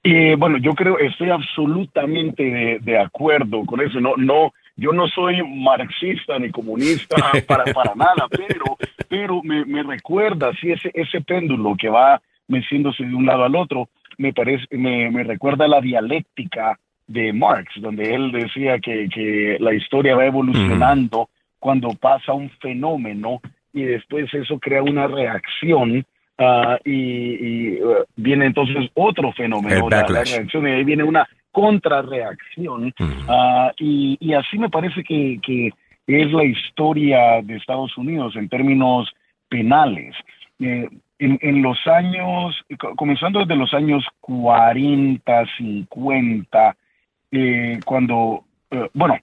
Eh, 0.04 0.34
bueno, 0.36 0.58
yo 0.58 0.74
creo, 0.74 0.98
estoy 0.98 1.30
absolutamente 1.30 2.42
de, 2.42 2.78
de, 2.82 2.98
acuerdo 2.98 3.64
con 3.64 3.80
eso. 3.80 4.00
No, 4.00 4.16
no, 4.16 4.52
yo 4.76 4.92
no 4.92 5.06
soy 5.08 5.42
marxista 5.42 6.38
ni 6.38 6.50
comunista 6.50 7.16
para, 7.46 7.64
para 7.72 7.94
nada, 7.94 8.26
pero, 8.30 8.76
pero 9.08 9.42
me, 9.42 9.64
me 9.64 9.82
recuerda, 9.82 10.52
si 10.60 10.72
ese, 10.72 10.90
ese 10.94 11.20
péndulo 11.20 11.76
que 11.76 11.88
va 11.88 12.20
meciéndose 12.48 13.04
de 13.04 13.14
un 13.14 13.26
lado 13.26 13.44
al 13.44 13.56
otro, 13.56 13.88
me, 14.18 14.32
parece, 14.32 14.64
me, 14.76 15.10
me 15.10 15.24
recuerda 15.24 15.68
la 15.68 15.80
dialéctica 15.80 16.78
de 17.06 17.32
Marx, 17.32 17.72
donde 17.80 18.14
él 18.14 18.32
decía 18.32 18.78
que, 18.78 19.08
que 19.08 19.56
la 19.60 19.74
historia 19.74 20.16
va 20.16 20.26
evolucionando 20.26 21.28
cuando 21.58 21.90
pasa 21.90 22.32
un 22.32 22.50
fenómeno 22.60 23.40
y 23.72 23.82
después 23.82 24.32
eso 24.32 24.58
crea 24.58 24.82
una 24.82 25.06
reacción 25.06 26.04
uh, 26.38 26.76
y, 26.84 27.74
y 27.74 27.82
uh, 27.82 28.04
viene 28.16 28.46
entonces 28.46 28.90
otro 28.94 29.32
fenómeno, 29.32 29.88
la, 29.88 30.06
la, 30.08 30.24
reacción, 30.24 30.66
y 30.66 30.70
ahí 30.70 30.84
viene 30.84 31.04
una 31.04 31.28
contrarreacción. 31.52 32.92
Ah, 33.28 33.72
y, 33.78 34.32
así 34.32 34.58
me 34.58 34.70
parece 34.70 35.04
que, 35.04 35.70
es 36.06 36.32
la 36.32 36.44
historia 36.44 37.40
de 37.42 37.56
Estados 37.56 37.96
Unidos 37.96 38.34
en 38.34 38.48
términos 38.48 39.12
penales. 39.48 40.16
Eh, 40.58 40.88
en, 41.18 41.62
los 41.62 41.78
años, 41.86 42.64
comenzando 42.96 43.40
desde 43.40 43.54
los 43.54 43.72
años 43.72 44.04
40, 44.20 45.44
50, 45.56 46.76
eh, 47.30 47.78
cuando, 47.84 48.42
eh, 48.72 48.88
bueno, 48.92 49.16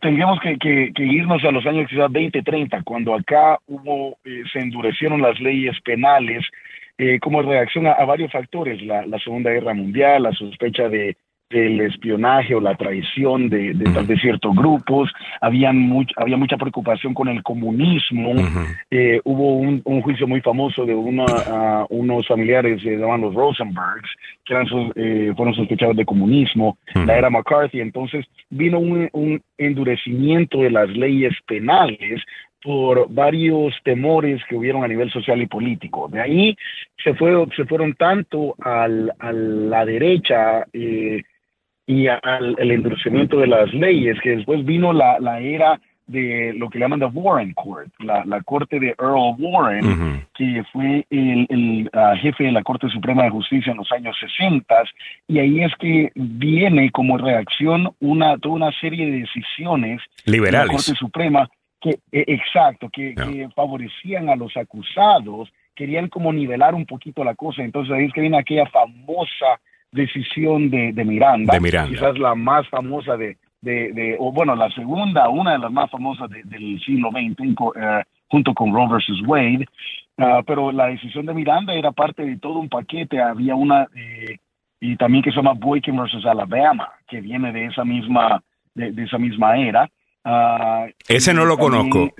tendríamos 0.00 0.40
que, 0.40 0.92
irnos 0.96 1.44
a 1.44 1.52
los 1.52 1.64
años 1.66 1.88
quizás 1.88 2.10
20, 2.10 2.42
30, 2.42 2.82
cuando 2.82 3.14
acá 3.14 3.60
hubo, 3.68 4.18
se 4.52 4.58
endurecieron 4.58 5.22
las 5.22 5.38
leyes 5.38 5.80
penales 5.82 6.44
como 7.22 7.40
reacción 7.40 7.86
a, 7.86 8.04
varios 8.04 8.30
factores, 8.30 8.82
la, 8.82 9.18
Segunda 9.24 9.50
Guerra 9.50 9.72
Mundial, 9.72 10.24
la 10.24 10.32
sospecha 10.32 10.88
de, 10.88 11.16
del 11.50 11.80
espionaje 11.80 12.54
o 12.54 12.60
la 12.60 12.76
traición 12.76 13.48
de, 13.48 13.74
de, 13.74 14.16
ciertos 14.18 14.54
grupos, 14.54 15.12
habían 15.40 15.90
había 16.16 16.36
mucha 16.36 16.56
preocupación 16.56 17.12
con 17.12 17.26
el 17.28 17.42
comunismo, 17.42 18.34
eh, 18.90 19.20
hubo 19.24 19.56
un, 19.56 19.82
juicio 20.02 20.28
muy 20.28 20.40
famoso 20.40 20.86
de 20.86 20.94
una, 20.94 21.86
unos 21.88 22.26
familiares 22.28 22.80
se 22.80 22.96
llamaban 22.96 23.22
los 23.22 23.34
Rosenbergs, 23.34 24.10
que 24.44 24.54
eran, 24.54 24.66
eh, 24.94 25.32
fueron 25.36 25.54
sospechados 25.54 25.96
de 25.96 26.04
comunismo, 26.04 26.78
la 26.94 27.18
era 27.18 27.30
McCarthy, 27.30 27.80
entonces 27.80 28.24
vino 28.48 28.78
un, 28.78 29.08
un 29.12 29.42
endurecimiento 29.58 30.58
de 30.58 30.70
las 30.70 30.88
leyes 30.90 31.34
penales 31.46 32.22
por 32.62 33.10
varios 33.10 33.74
temores 33.84 34.40
que 34.48 34.54
hubieron 34.54 34.84
a 34.84 34.88
nivel 34.88 35.10
social 35.10 35.40
y 35.40 35.46
político. 35.46 36.08
De 36.08 36.20
ahí 36.20 36.56
se, 37.02 37.14
fue, 37.14 37.32
se 37.56 37.64
fueron 37.64 37.94
tanto 37.94 38.54
al, 38.60 39.12
a 39.18 39.32
la 39.32 39.84
derecha 39.84 40.66
eh, 40.72 41.22
y 41.90 42.06
al 42.06 42.54
el 42.56 42.70
endurecimiento 42.70 43.40
de 43.40 43.48
las 43.48 43.74
leyes, 43.74 44.16
que 44.22 44.36
después 44.36 44.64
vino 44.64 44.92
la, 44.92 45.18
la 45.18 45.40
era 45.40 45.80
de 46.06 46.52
lo 46.56 46.70
que 46.70 46.78
llaman 46.78 47.00
the 47.00 47.06
Warren 47.06 47.52
Court, 47.54 47.90
la, 47.98 48.24
la 48.26 48.40
corte 48.42 48.78
de 48.78 48.94
Earl 48.98 49.34
Warren, 49.38 50.24
que 50.34 50.62
fue 50.72 51.04
el, 51.10 51.46
el 51.48 51.90
ah, 51.92 52.14
jefe 52.16 52.44
de 52.44 52.52
la 52.52 52.62
Corte 52.62 52.88
Suprema 52.90 53.24
de 53.24 53.30
Justicia 53.30 53.72
en 53.72 53.78
los 53.78 53.90
años 53.90 54.16
60, 54.20 54.84
y 55.26 55.40
ahí 55.40 55.64
es 55.64 55.72
que 55.80 56.12
viene 56.14 56.92
como 56.92 57.18
reacción 57.18 57.90
una, 57.98 58.38
toda 58.38 58.54
una 58.54 58.72
serie 58.80 59.10
de 59.10 59.20
decisiones 59.20 60.00
liberales 60.26 60.60
de 60.60 60.66
la 60.66 60.72
Corte 60.72 60.94
Suprema 60.94 61.48
que, 61.80 61.98
e, 62.12 62.24
exacto, 62.28 62.88
que, 62.88 63.16
que 63.16 63.48
favorecían 63.56 64.28
a 64.28 64.36
los 64.36 64.56
acusados, 64.56 65.52
querían 65.74 66.08
como 66.08 66.32
nivelar 66.32 66.74
un 66.74 66.86
poquito 66.86 67.24
la 67.24 67.34
cosa, 67.34 67.64
entonces 67.64 67.92
ahí 67.92 68.04
es 68.04 68.12
que 68.12 68.20
viene 68.20 68.38
aquella 68.38 68.66
famosa 68.66 69.58
decisión 69.92 70.70
de, 70.70 70.92
de, 70.92 71.04
Miranda, 71.04 71.58
quizás 71.58 72.18
la 72.18 72.34
más 72.34 72.68
famosa 72.68 73.16
de, 73.16 73.36
de, 73.60 74.16
o 74.18 74.32
bueno, 74.32 74.54
la 74.54 74.70
segunda, 74.70 75.28
una 75.28 75.52
de 75.52 75.58
las 75.58 75.72
más 75.72 75.90
famosas 75.90 76.30
del 76.30 76.80
siglo 76.80 77.10
XX, 77.10 77.40
eh, 77.76 78.02
junto 78.28 78.54
con 78.54 78.72
Roe 78.72 78.88
versus 78.88 79.22
Wade, 79.26 79.66
ah, 80.18 80.42
pero 80.46 80.72
la 80.72 80.86
decisión 80.86 81.26
de 81.26 81.34
Miranda 81.34 81.74
era 81.74 81.92
parte 81.92 82.24
de 82.24 82.38
todo 82.38 82.58
un 82.58 82.68
paquete, 82.68 83.20
había 83.20 83.54
una, 83.54 83.86
eh, 83.94 84.38
y 84.80 84.96
también 84.96 85.22
que 85.22 85.30
se 85.30 85.36
llama 85.36 85.54
Boykin 85.54 85.96
versus 85.96 86.24
Alabama, 86.24 86.88
que 87.06 87.20
viene 87.20 87.52
de 87.52 87.66
esa 87.66 87.84
misma, 87.84 88.42
de, 88.74 88.94
esa 89.02 89.18
misma 89.18 89.58
era, 89.58 89.88
Uh, 90.22 90.90
Ese 91.08 91.32
no 91.32 91.46
lo 91.46 91.56
conozco. 91.56 92.10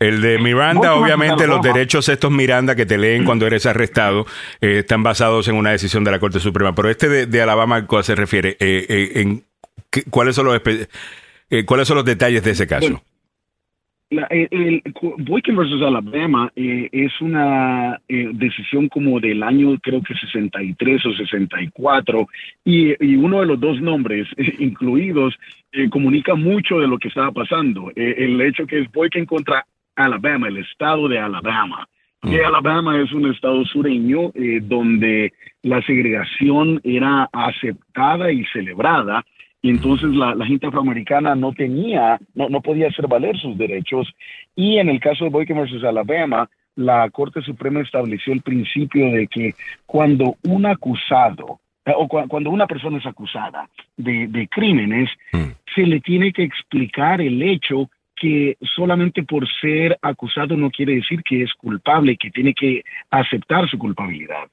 El 0.00 0.20
de 0.20 0.38
Miranda, 0.38 0.94
obviamente, 0.94 1.46
los 1.46 1.62
derechos 1.62 2.08
estos 2.08 2.30
Miranda 2.32 2.74
que 2.74 2.84
te 2.84 2.98
leen 2.98 3.24
cuando 3.24 3.46
eres 3.46 3.64
arrestado 3.64 4.26
eh, 4.60 4.78
están 4.80 5.04
basados 5.04 5.46
en 5.46 5.54
una 5.54 5.70
decisión 5.70 6.02
de 6.02 6.10
la 6.10 6.18
Corte 6.18 6.40
Suprema. 6.40 6.74
Pero 6.74 6.90
este 6.90 7.08
de, 7.08 7.26
de 7.26 7.42
Alabama, 7.42 7.76
¿a 7.76 7.86
cuál 7.86 8.02
se 8.02 8.16
refiere? 8.16 8.56
Eh, 8.58 8.86
eh, 8.88 9.12
en, 9.20 9.44
¿cuáles, 10.10 10.34
son 10.34 10.46
los, 10.46 10.60
¿Cuáles 11.64 11.86
son 11.86 11.96
los 11.96 12.04
detalles 12.04 12.42
de 12.42 12.50
ese 12.50 12.66
caso? 12.66 13.02
La, 14.10 14.26
el, 14.30 14.82
Boykin 15.18 15.54
versus 15.54 15.82
Alabama 15.82 16.50
eh, 16.56 16.88
es 16.92 17.20
una 17.20 18.00
eh, 18.08 18.30
decisión 18.32 18.88
como 18.88 19.20
del 19.20 19.42
año 19.42 19.78
creo 19.82 20.00
que 20.02 20.14
63 20.14 21.04
o 21.04 21.12
64 21.12 22.26
y, 22.64 23.04
y 23.04 23.16
uno 23.16 23.40
de 23.40 23.46
los 23.46 23.60
dos 23.60 23.78
nombres 23.82 24.26
incluidos 24.58 25.38
eh, 25.72 25.90
comunica 25.90 26.34
mucho 26.34 26.78
de 26.78 26.88
lo 26.88 26.98
que 26.98 27.08
estaba 27.08 27.32
pasando. 27.32 27.92
el 27.94 28.40
hecho 28.40 28.66
que 28.66 28.80
es 28.80 28.90
Boykin 28.90 29.26
contra 29.26 29.66
Alabama, 29.94 30.48
el 30.48 30.56
estado 30.58 31.06
de 31.06 31.18
Alabama. 31.18 31.86
Mm. 32.22 32.34
Alabama 32.46 32.98
es 33.02 33.12
un 33.12 33.30
estado 33.30 33.62
sureño 33.66 34.32
donde 34.62 35.34
la 35.62 35.82
segregación 35.82 36.80
era 36.82 37.28
aceptada 37.30 38.32
y 38.32 38.42
celebrada 38.46 39.22
y 39.60 39.70
entonces 39.70 40.10
la, 40.10 40.34
gente 40.46 40.66
afroamericana 40.66 41.34
no 41.34 41.52
tenía, 41.52 42.18
no, 42.34 42.48
no, 42.48 42.60
podía 42.60 42.88
hacer 42.88 43.08
valer 43.08 43.36
sus 43.38 43.58
derechos. 43.58 44.08
Y 44.54 44.78
en 44.78 44.88
el 44.88 45.00
caso 45.00 45.24
de 45.24 45.30
Boykin 45.30 45.56
versus 45.56 45.82
Alabama, 45.82 46.48
la 46.76 47.10
Corte 47.10 47.42
Suprema 47.42 47.80
estableció 47.80 48.32
el 48.32 48.42
principio 48.42 49.10
de 49.10 49.26
que 49.26 49.54
cuando 49.84 50.36
un 50.44 50.64
acusado 50.66 51.60
eh, 51.84 51.92
o 51.96 52.06
cuando 52.06 52.50
una 52.50 52.66
persona 52.66 52.98
es 52.98 53.06
acusada 53.06 53.68
de, 53.96 54.28
de 54.28 54.46
crímenes, 54.48 55.10
mm. 55.32 55.50
se 55.74 55.82
le 55.82 56.00
tiene 56.00 56.32
que 56.32 56.44
explicar 56.44 57.20
el 57.20 57.42
hecho 57.42 57.90
que 58.20 58.56
solamente 58.60 59.22
por 59.22 59.48
ser 59.60 59.98
acusado 60.02 60.56
no 60.56 60.70
quiere 60.70 60.96
decir 60.96 61.22
que 61.22 61.42
es 61.42 61.52
culpable, 61.54 62.16
que 62.16 62.30
tiene 62.30 62.54
que 62.54 62.84
aceptar 63.10 63.68
su 63.68 63.78
culpabilidad. 63.78 64.48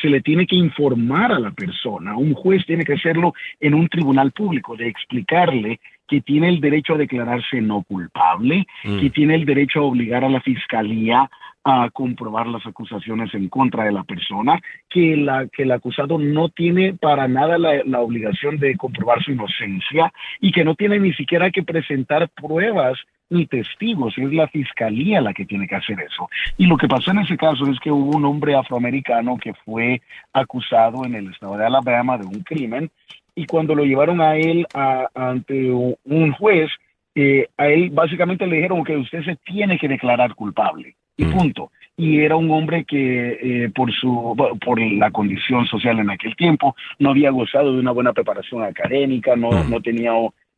se 0.00 0.08
le 0.08 0.20
tiene 0.20 0.46
que 0.46 0.56
informar 0.56 1.32
a 1.32 1.38
la 1.38 1.50
persona, 1.50 2.16
un 2.16 2.34
juez 2.34 2.64
tiene 2.66 2.84
que 2.84 2.94
hacerlo 2.94 3.34
en 3.60 3.74
un 3.74 3.88
tribunal 3.88 4.32
público, 4.32 4.76
de 4.76 4.88
explicarle 4.88 5.80
que 6.08 6.20
tiene 6.20 6.48
el 6.48 6.60
derecho 6.60 6.94
a 6.94 6.98
declararse 6.98 7.60
no 7.60 7.82
culpable, 7.82 8.66
mm. 8.84 9.00
que 9.00 9.10
tiene 9.10 9.34
el 9.34 9.44
derecho 9.44 9.80
a 9.80 9.84
obligar 9.84 10.24
a 10.24 10.28
la 10.28 10.40
fiscalía 10.40 11.28
a 11.68 11.90
comprobar 11.90 12.46
las 12.46 12.64
acusaciones 12.64 13.34
en 13.34 13.48
contra 13.48 13.82
de 13.82 13.90
la 13.90 14.04
persona, 14.04 14.60
que, 14.88 15.16
la, 15.16 15.48
que 15.48 15.64
el 15.64 15.72
acusado 15.72 16.16
no 16.16 16.48
tiene 16.48 16.94
para 16.94 17.26
nada 17.26 17.58
la, 17.58 17.82
la, 17.84 18.00
obligación 18.00 18.58
de 18.58 18.76
comprobar 18.76 19.20
su 19.24 19.32
inocencia 19.32 20.12
y 20.40 20.52
que 20.52 20.64
no 20.64 20.76
tiene 20.76 21.00
ni 21.00 21.12
siquiera 21.14 21.50
que 21.50 21.64
presentar 21.64 22.28
pruebas 22.28 23.00
ni 23.30 23.46
testigos, 23.46 24.16
es 24.16 24.32
la 24.32 24.46
fiscalía 24.46 25.20
la 25.20 25.34
que 25.34 25.44
tiene 25.44 25.66
que 25.66 25.74
hacer 25.74 25.98
eso. 26.00 26.28
Y 26.56 26.66
lo 26.66 26.76
que 26.76 26.86
pasó 26.86 27.10
en 27.10 27.18
ese 27.18 27.36
caso 27.36 27.68
es 27.68 27.80
que 27.80 27.90
hubo 27.90 28.16
un 28.16 28.24
hombre 28.24 28.54
afroamericano 28.54 29.36
que 29.36 29.52
fue 29.64 30.00
acusado 30.32 31.04
en 31.04 31.16
el 31.16 31.32
estado 31.32 31.56
de 31.56 31.66
Alabama 31.66 32.16
de 32.18 32.26
un 32.26 32.42
crimen 32.42 32.90
y 33.36 33.46
cuando 33.46 33.74
lo 33.74 33.84
llevaron 33.84 34.20
a 34.20 34.36
él 34.36 34.66
a, 34.74 35.08
ante 35.14 35.70
un 35.70 36.32
juez, 36.32 36.70
eh, 37.14 37.48
a 37.56 37.68
él 37.68 37.90
básicamente 37.90 38.46
le 38.46 38.56
dijeron 38.56 38.82
que 38.82 38.96
usted 38.96 39.22
se 39.24 39.36
tiene 39.36 39.78
que 39.78 39.88
declarar 39.88 40.34
culpable 40.34 40.96
y 41.16 41.26
mm. 41.26 41.32
punto. 41.32 41.70
Y 41.98 42.20
era 42.20 42.36
un 42.36 42.50
hombre 42.50 42.84
que 42.84 43.38
eh, 43.40 43.70
por 43.74 43.92
su 43.92 44.34
por 44.64 44.80
la 44.80 45.10
condición 45.10 45.66
social 45.66 45.98
en 45.98 46.10
aquel 46.10 46.34
tiempo 46.34 46.74
no 46.98 47.10
había 47.10 47.30
gozado 47.30 47.72
de 47.72 47.78
una 47.80 47.92
buena 47.92 48.12
preparación 48.12 48.64
académica, 48.64 49.36
no, 49.36 49.50
mm. 49.50 49.70
no 49.70 49.80
tenía 49.80 50.12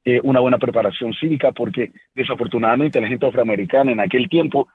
eh, 0.04 0.20
una 0.22 0.40
buena 0.40 0.58
preparación 0.58 1.12
cívica, 1.14 1.52
porque 1.52 1.90
desafortunadamente 2.14 3.00
la 3.00 3.08
gente 3.08 3.26
afroamericana 3.26 3.92
en 3.92 4.00
aquel 4.00 4.28
tiempo 4.28 4.68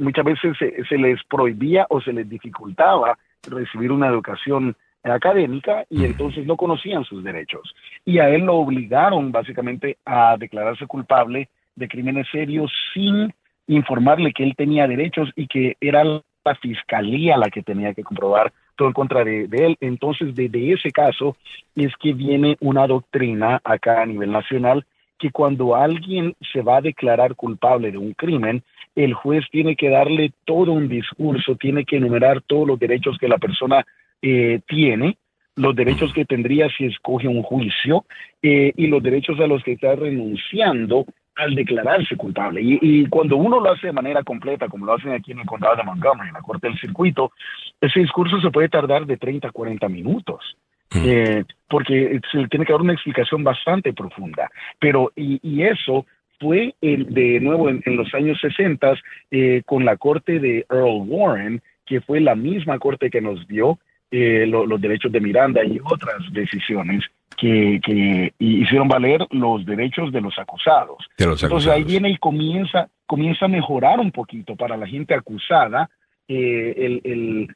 muchas 0.00 0.24
veces 0.24 0.56
se, 0.58 0.98
les 0.98 1.22
prohibía 1.24 1.86
o 1.88 2.00
se 2.00 2.12
les 2.12 2.28
dificultaba 2.28 3.16
recibir 3.48 3.92
una 3.92 4.08
educación 4.08 4.76
académica 5.04 5.84
y 5.90 6.04
entonces 6.04 6.46
no 6.46 6.56
conocían 6.56 7.04
sus 7.04 7.24
derechos. 7.24 7.74
Y 8.04 8.18
a 8.18 8.28
él 8.28 8.42
lo 8.42 8.56
obligaron 8.56 9.32
básicamente 9.32 9.98
a 10.04 10.36
declararse 10.38 10.86
culpable 10.86 11.48
de 11.74 11.88
crímenes 11.88 12.26
serios 12.30 12.70
sin 12.94 13.32
informarle 13.66 14.32
que 14.32 14.44
él 14.44 14.54
tenía 14.56 14.86
derechos 14.86 15.30
y 15.36 15.46
que 15.46 15.76
era 15.80 16.04
la 16.04 16.54
fiscalía 16.60 17.36
la 17.36 17.50
que 17.50 17.62
tenía 17.62 17.94
que 17.94 18.02
comprobar 18.02 18.52
todo 18.76 18.88
en 18.88 18.94
contra 18.94 19.24
de, 19.24 19.48
él. 19.50 19.76
Entonces, 19.80 20.34
desde 20.34 20.72
ese 20.72 20.90
caso 20.90 21.36
es 21.74 21.92
que 21.96 22.12
viene 22.12 22.56
una 22.60 22.86
doctrina 22.86 23.60
acá 23.64 24.02
a 24.02 24.06
nivel 24.06 24.32
nacional 24.32 24.84
que 25.18 25.30
cuando 25.30 25.76
alguien 25.76 26.34
se 26.52 26.62
va 26.62 26.78
a 26.78 26.80
declarar 26.80 27.36
culpable 27.36 27.92
de 27.92 27.98
un 27.98 28.12
crimen, 28.12 28.62
el 28.96 29.14
juez 29.14 29.44
tiene 29.50 29.76
que 29.76 29.88
darle 29.88 30.32
todo 30.44 30.72
un 30.72 30.88
discurso, 30.88 31.54
tiene 31.54 31.84
que 31.84 31.96
enumerar 31.96 32.42
todos 32.42 32.66
los 32.66 32.78
derechos 32.78 33.18
que 33.18 33.28
la 33.28 33.38
persona 33.38 33.86
eh, 34.22 34.60
tiene, 34.66 35.18
los 35.56 35.76
derechos 35.76 36.12
que 36.12 36.24
tendría 36.24 36.68
si 36.70 36.86
escoge 36.86 37.28
un 37.28 37.42
juicio 37.42 38.04
eh, 38.42 38.72
y 38.76 38.86
los 38.86 39.02
derechos 39.02 39.38
a 39.40 39.46
los 39.46 39.62
que 39.62 39.72
está 39.72 39.94
renunciando 39.94 41.04
al 41.36 41.54
declararse 41.54 42.16
culpable. 42.16 42.60
Y, 42.62 43.06
cuando 43.06 43.36
uno 43.36 43.58
lo 43.60 43.72
hace 43.72 43.88
de 43.88 43.92
manera 43.92 44.22
completa, 44.22 44.68
como 44.68 44.86
lo 44.86 44.94
hacen 44.94 45.12
aquí 45.12 45.32
en 45.32 45.40
el 45.40 45.46
condado 45.46 45.76
de 45.76 45.82
Montgomery, 45.82 46.28
en 46.28 46.34
la 46.34 46.42
Corte 46.42 46.68
del 46.68 46.78
Circuito, 46.78 47.32
ese 47.80 48.00
discurso 48.00 48.40
se 48.40 48.50
puede 48.50 48.68
tardar 48.68 49.06
de 49.06 49.16
30 49.16 49.48
a 49.48 49.52
40 49.52 49.88
minutos. 49.88 50.56
Eh, 50.94 51.44
porque 51.70 52.20
se 52.30 52.46
tiene 52.48 52.66
que 52.66 52.72
dar 52.72 52.82
una 52.82 52.92
explicación 52.92 53.42
bastante 53.42 53.94
profunda. 53.94 54.50
Pero, 54.78 55.10
y, 55.16 55.62
eso 55.62 56.04
fue 56.38 56.74
de 56.82 57.40
nuevo 57.40 57.70
en, 57.70 57.82
los 57.96 58.12
años 58.14 58.38
60 58.40 58.94
eh, 59.30 59.62
con 59.64 59.86
la 59.86 59.96
corte 59.96 60.38
de 60.38 60.66
Earl 60.70 61.04
Warren, 61.06 61.62
que 61.86 62.02
fue 62.02 62.20
la 62.20 62.34
misma 62.34 62.78
corte 62.78 63.10
que 63.10 63.22
nos 63.22 63.46
dio 63.48 63.78
eh, 64.12 64.46
los 64.46 64.80
derechos 64.80 65.10
de 65.10 65.20
Miranda 65.20 65.64
y 65.64 65.80
otras 65.82 66.20
decisiones 66.32 67.02
que, 67.36 68.32
hicieron 68.38 68.88
valer 68.88 69.26
los 69.30 69.64
derechos 69.64 70.12
de 70.12 70.20
los 70.20 70.38
acusados. 70.38 70.98
Entonces 71.16 71.68
ahí 71.68 71.82
viene 71.82 72.10
y 72.10 72.18
comienza, 72.18 72.88
comienza 73.06 73.46
a 73.46 73.48
mejorar 73.48 74.00
un 74.00 74.12
poquito 74.12 74.54
para 74.54 74.76
la 74.76 74.86
gente 74.86 75.14
acusada, 75.14 75.88
eh, 76.28 77.00
el, 77.02 77.48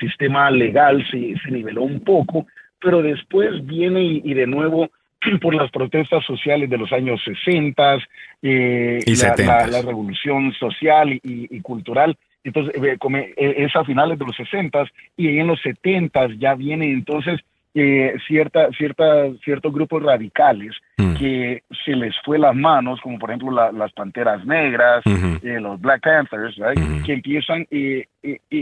sistema 0.00 0.50
legal 0.50 1.06
se, 1.10 1.34
se, 1.42 1.50
niveló 1.50 1.82
un 1.82 2.00
poco, 2.00 2.46
pero 2.80 3.00
después 3.02 3.64
viene 3.66 4.02
y, 4.02 4.34
de 4.34 4.46
nuevo 4.46 4.88
por 5.40 5.54
las 5.54 5.70
protestas 5.70 6.24
sociales 6.24 6.68
de 6.68 6.78
los 6.78 6.92
años 6.92 7.20
60, 7.24 7.98
eh, 8.42 8.98
la, 9.38 9.66
la, 9.66 9.82
revolución 9.82 10.52
social 10.54 11.12
y, 11.22 11.60
cultural. 11.60 12.16
Entonces, 12.44 12.74
eh, 12.76 13.54
es 13.58 13.74
a 13.76 13.84
finales 13.84 14.18
de 14.18 14.24
los 14.24 14.36
60 14.36 14.84
y 15.16 15.38
en 15.38 15.46
los 15.46 15.60
70 15.60 16.28
ya 16.38 16.54
viene 16.54 16.90
entonces 16.90 17.40
eh, 17.74 18.14
cierta, 18.26 18.70
cierta, 18.72 19.30
ciertos 19.44 19.72
grupos 19.72 20.02
radicales 20.02 20.74
mm. 20.96 21.14
que 21.14 21.62
se 21.84 21.92
les 21.92 22.14
fue 22.24 22.38
las 22.38 22.54
manos, 22.54 23.00
como 23.00 23.18
por 23.18 23.30
ejemplo 23.30 23.70
las 23.72 23.92
Panteras 23.92 24.44
Negras, 24.46 25.02
eh, 25.06 25.60
los 25.60 25.80
Black 25.80 26.02
Panthers, 26.02 26.56
que 27.04 27.12
empiezan 27.12 27.66
y 27.70 28.04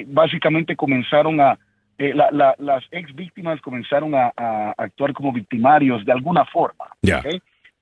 básicamente 0.06 0.74
comenzaron 0.74 1.40
a, 1.40 1.58
eh, 1.98 2.12
las 2.14 2.84
ex 2.90 3.14
víctimas 3.14 3.58
comenzaron 3.62 4.14
a, 4.14 4.30
actuar 4.76 5.14
como 5.14 5.32
victimarios 5.32 6.04
de 6.04 6.12
alguna 6.12 6.44
forma 6.44 6.84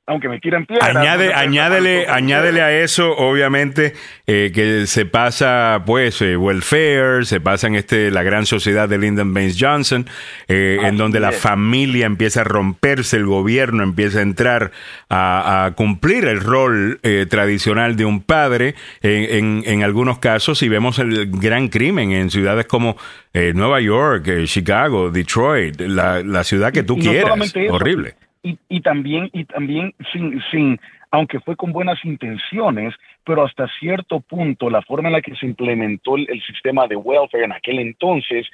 aunque 0.07 0.29
me 0.29 0.39
tiran 0.39 0.67
piedras. 0.67 0.95
Añade, 0.95 1.33
añádele, 1.33 2.07
añádele 2.09 2.61
a 2.61 2.79
eso, 2.83 3.17
obviamente, 3.17 3.95
eh, 4.27 4.53
que 4.55 4.87
se 4.87 5.07
pasa, 5.07 5.83
pues, 5.87 6.21
eh, 6.21 6.37
welfare, 6.37 7.25
se 7.25 7.41
pasa 7.41 7.69
en 7.69 7.77
este, 7.77 8.11
la 8.11 8.23
gran 8.23 8.45
sociedad 8.45 8.87
de 8.87 8.99
Lyndon 8.99 9.33
Baines 9.33 9.57
Johnson, 9.59 10.07
eh, 10.47 10.79
en 10.83 10.99
donde 10.99 11.21
la 11.21 11.33
familia 11.33 12.05
empieza 12.05 12.43
a 12.43 12.45
romperse, 12.45 13.17
el 13.17 13.25
gobierno 13.25 13.83
empieza 13.83 14.19
a 14.19 14.23
entrar 14.23 14.73
a, 15.09 15.73
cumplir 15.77 16.27
el 16.27 16.41
rol 16.41 17.01
tradicional 17.31 17.97
de 17.97 18.05
un 18.05 18.21
padre, 18.21 18.75
en, 19.03 19.63
en, 19.65 19.83
algunos 19.83 20.19
casos, 20.19 20.63
y 20.63 20.69
vemos 20.69 20.99
el 20.99 21.31
gran 21.31 21.69
crimen 21.69 22.13
en 22.13 22.31
ciudades 22.31 22.67
como 22.67 22.97
Nueva 23.33 23.81
York, 23.81 24.29
Chicago, 24.45 25.11
Detroit, 25.11 25.81
la, 25.81 26.23
la 26.23 26.45
ciudad 26.45 26.73
que 26.73 26.83
tú 26.83 26.99
quieras. 26.99 27.55
Horrible 27.71 28.17
y, 28.45 28.59
y 28.69 28.81
también, 28.83 29.31
y 29.33 29.45
también 29.47 29.95
sin, 30.13 30.41
sin, 30.51 30.79
aunque 31.11 31.41
fue 31.41 31.57
con 31.57 31.73
buenas 31.73 32.05
intenciones, 32.05 32.95
pero 33.25 33.45
hasta 33.45 33.67
cierto 33.81 34.21
punto 34.21 34.69
la 34.69 34.83
forma 34.83 35.09
en 35.09 35.15
la 35.15 35.23
que 35.23 35.35
se 35.35 35.47
implementó 35.47 36.17
el, 36.17 36.43
sistema 36.43 36.87
de 36.87 36.95
welfare 36.95 37.45
en 37.45 37.53
aquel 37.53 37.79
entonces 37.79 38.47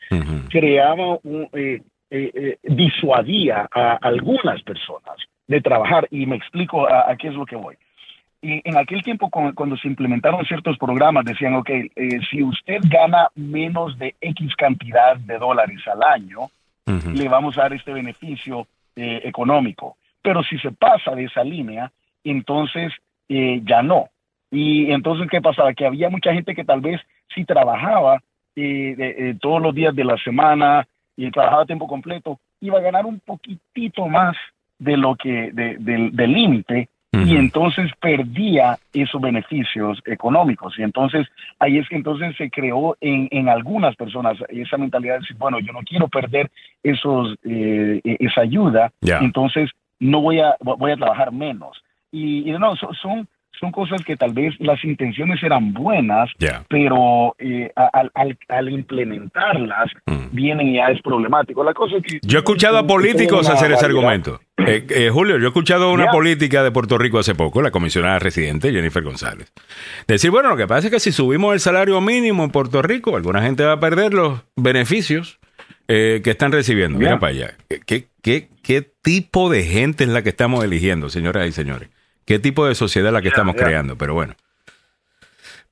creaba, 0.48 1.18
un, 1.24 1.48
eh, 1.52 1.82
eh, 2.10 2.30
eh, 2.34 2.58
disuadía 2.62 3.68
a 3.72 3.98
algunas 4.00 4.62
personas 4.62 5.16
de 5.48 5.60
trabajar. 5.60 6.06
Y 6.10 6.24
me 6.26 6.36
explico 6.36 6.86
a, 6.88 7.14
qué 7.16 7.28
es 7.28 7.34
lo 7.34 7.44
que 7.44 7.56
voy. 7.56 7.74
Y 8.42 8.62
en 8.64 8.78
aquel 8.78 9.02
tiempo, 9.02 9.28
cuando, 9.28 9.76
se 9.76 9.88
implementaron 9.88 10.46
ciertos 10.46 10.78
programas, 10.78 11.24
decían, 11.24 11.54
ok, 11.56 11.70
si 12.30 12.42
usted 12.42 12.80
gana 12.84 13.28
menos 13.34 13.98
de 13.98 14.14
X 14.20 14.54
cantidad 14.56 15.16
de 15.16 15.36
dólares 15.36 15.80
al 15.86 16.02
año, 16.02 16.50
le 16.86 17.28
vamos 17.28 17.58
a 17.58 17.62
dar 17.62 17.72
este 17.74 17.92
beneficio 17.92 18.66
eh, 18.96 19.20
económico. 19.24 19.96
Pero 20.22 20.42
si 20.42 20.58
se 20.58 20.72
pasa 20.72 21.14
de 21.14 21.24
esa 21.24 21.44
línea, 21.44 21.90
entonces 22.24 22.92
eh, 23.28 23.60
ya 23.64 23.82
no. 23.82 24.08
Y 24.50 24.90
entonces, 24.90 25.28
¿qué 25.30 25.40
pasaba? 25.40 25.72
Que 25.74 25.86
había 25.86 26.10
mucha 26.10 26.32
gente 26.32 26.54
que 26.54 26.64
tal 26.64 26.80
vez 26.80 27.00
sí 27.34 27.44
trabajaba 27.44 28.20
eh, 28.56 29.36
todos 29.40 29.62
los 29.62 29.74
días 29.74 29.94
de 29.94 30.04
la 30.04 30.16
semana 30.18 30.86
y 31.16 31.30
trabajaba 31.30 31.62
a 31.62 31.66
tiempo 31.66 31.86
completo, 31.86 32.40
iba 32.60 32.78
a 32.78 32.82
ganar 32.82 33.06
un 33.06 33.20
poquitito 33.20 34.06
más 34.06 34.36
de 34.78 34.96
lo 34.96 35.14
que, 35.14 35.50
del 35.52 36.32
límite, 36.32 36.88
y 37.12 37.36
entonces 37.36 37.90
perdía 38.00 38.78
esos 38.92 39.20
beneficios 39.20 40.00
económicos. 40.06 40.78
Y 40.78 40.82
entonces 40.82 41.26
ahí 41.58 41.78
es 41.78 41.88
que 41.88 41.96
entonces 41.96 42.36
se 42.36 42.50
creó 42.50 42.96
en, 43.00 43.28
en 43.32 43.48
algunas 43.48 43.96
personas 43.96 44.38
esa 44.48 44.76
mentalidad 44.76 45.14
de 45.14 45.20
decir, 45.20 45.36
bueno, 45.36 45.58
yo 45.58 45.72
no 45.72 45.80
quiero 45.80 46.06
perder 46.08 46.50
esos, 46.82 47.36
eh, 47.44 48.00
e-, 48.04 48.16
esa 48.20 48.42
ayuda, 48.42 48.92
entonces 49.02 49.70
no 49.98 50.20
voy 50.20 50.40
a, 50.40 50.56
voy 50.60 50.92
a 50.92 50.96
trabajar 50.96 51.32
menos. 51.32 51.82
Y, 52.12 52.50
no, 52.52 52.74
son, 52.76 53.28
son 53.60 53.72
cosas 53.72 54.02
que 54.04 54.16
tal 54.16 54.32
vez 54.32 54.54
las 54.58 54.82
intenciones 54.84 55.42
eran 55.42 55.72
buenas, 55.72 56.30
pero 56.68 57.34
eh, 57.38 57.70
al, 57.74 58.10
al, 58.48 58.68
implementarlas 58.70 59.90
mm. 60.06 60.26
vienen 60.32 60.68
y 60.68 60.76
ya 60.76 60.86
es 60.86 61.00
problemático. 61.02 61.62
La 61.62 61.74
cosa 61.74 61.96
que 62.00 62.18
yo 62.22 62.38
he 62.38 62.40
escuchado 62.40 62.78
a 62.78 62.86
políticos 62.86 63.48
hacer 63.48 63.70
ese 63.72 63.84
argumento. 63.84 64.40
Eh, 64.66 64.86
eh, 64.88 65.10
Julio, 65.10 65.38
yo 65.38 65.44
he 65.44 65.48
escuchado 65.48 65.92
una 65.92 66.10
política 66.10 66.62
de 66.62 66.70
Puerto 66.70 66.98
Rico 66.98 67.18
hace 67.18 67.34
poco, 67.34 67.62
la 67.62 67.70
comisionada 67.70 68.18
residente 68.18 68.72
Jennifer 68.72 69.02
González, 69.02 69.52
decir, 70.06 70.30
bueno, 70.30 70.50
lo 70.50 70.56
que 70.56 70.66
pasa 70.66 70.88
es 70.88 70.92
que 70.92 71.00
si 71.00 71.12
subimos 71.12 71.54
el 71.54 71.60
salario 71.60 72.00
mínimo 72.00 72.44
en 72.44 72.50
Puerto 72.50 72.82
Rico, 72.82 73.16
alguna 73.16 73.42
gente 73.42 73.64
va 73.64 73.72
a 73.72 73.80
perder 73.80 74.14
los 74.14 74.40
beneficios 74.56 75.38
que 75.88 76.22
están 76.24 76.52
recibiendo. 76.52 77.00
Mira 77.00 77.18
para 77.18 77.32
allá. 77.32 77.54
¿Qué, 77.84 78.06
qué, 78.22 78.48
¿Qué 78.62 78.92
tipo 79.02 79.50
de 79.50 79.64
gente 79.64 80.04
es 80.04 80.10
la 80.10 80.22
que 80.22 80.28
estamos 80.28 80.62
eligiendo, 80.62 81.10
señoras 81.10 81.48
y 81.48 81.52
señores? 81.52 81.88
qué 82.30 82.38
tipo 82.38 82.64
de 82.64 82.76
sociedad 82.76 83.12
la 83.12 83.22
que 83.22 83.28
estamos 83.28 83.56
creando, 83.56 83.96
pero 83.96 84.14
bueno. 84.14 84.36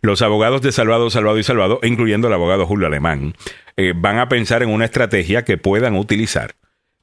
Los 0.00 0.22
abogados 0.22 0.62
de 0.62 0.70
Salvado, 0.72 1.10
Salvado 1.10 1.38
y 1.38 1.44
Salvado, 1.44 1.78
incluyendo 1.82 2.28
el 2.28 2.34
abogado 2.34 2.66
Julio 2.66 2.88
Alemán, 2.88 3.34
eh, 3.76 3.94
van 3.96 4.18
a 4.18 4.28
pensar 4.28 4.62
en 4.62 4.68
una 4.70 4.84
estrategia 4.84 5.44
que 5.44 5.58
puedan 5.58 5.96
utilizar 5.96 6.54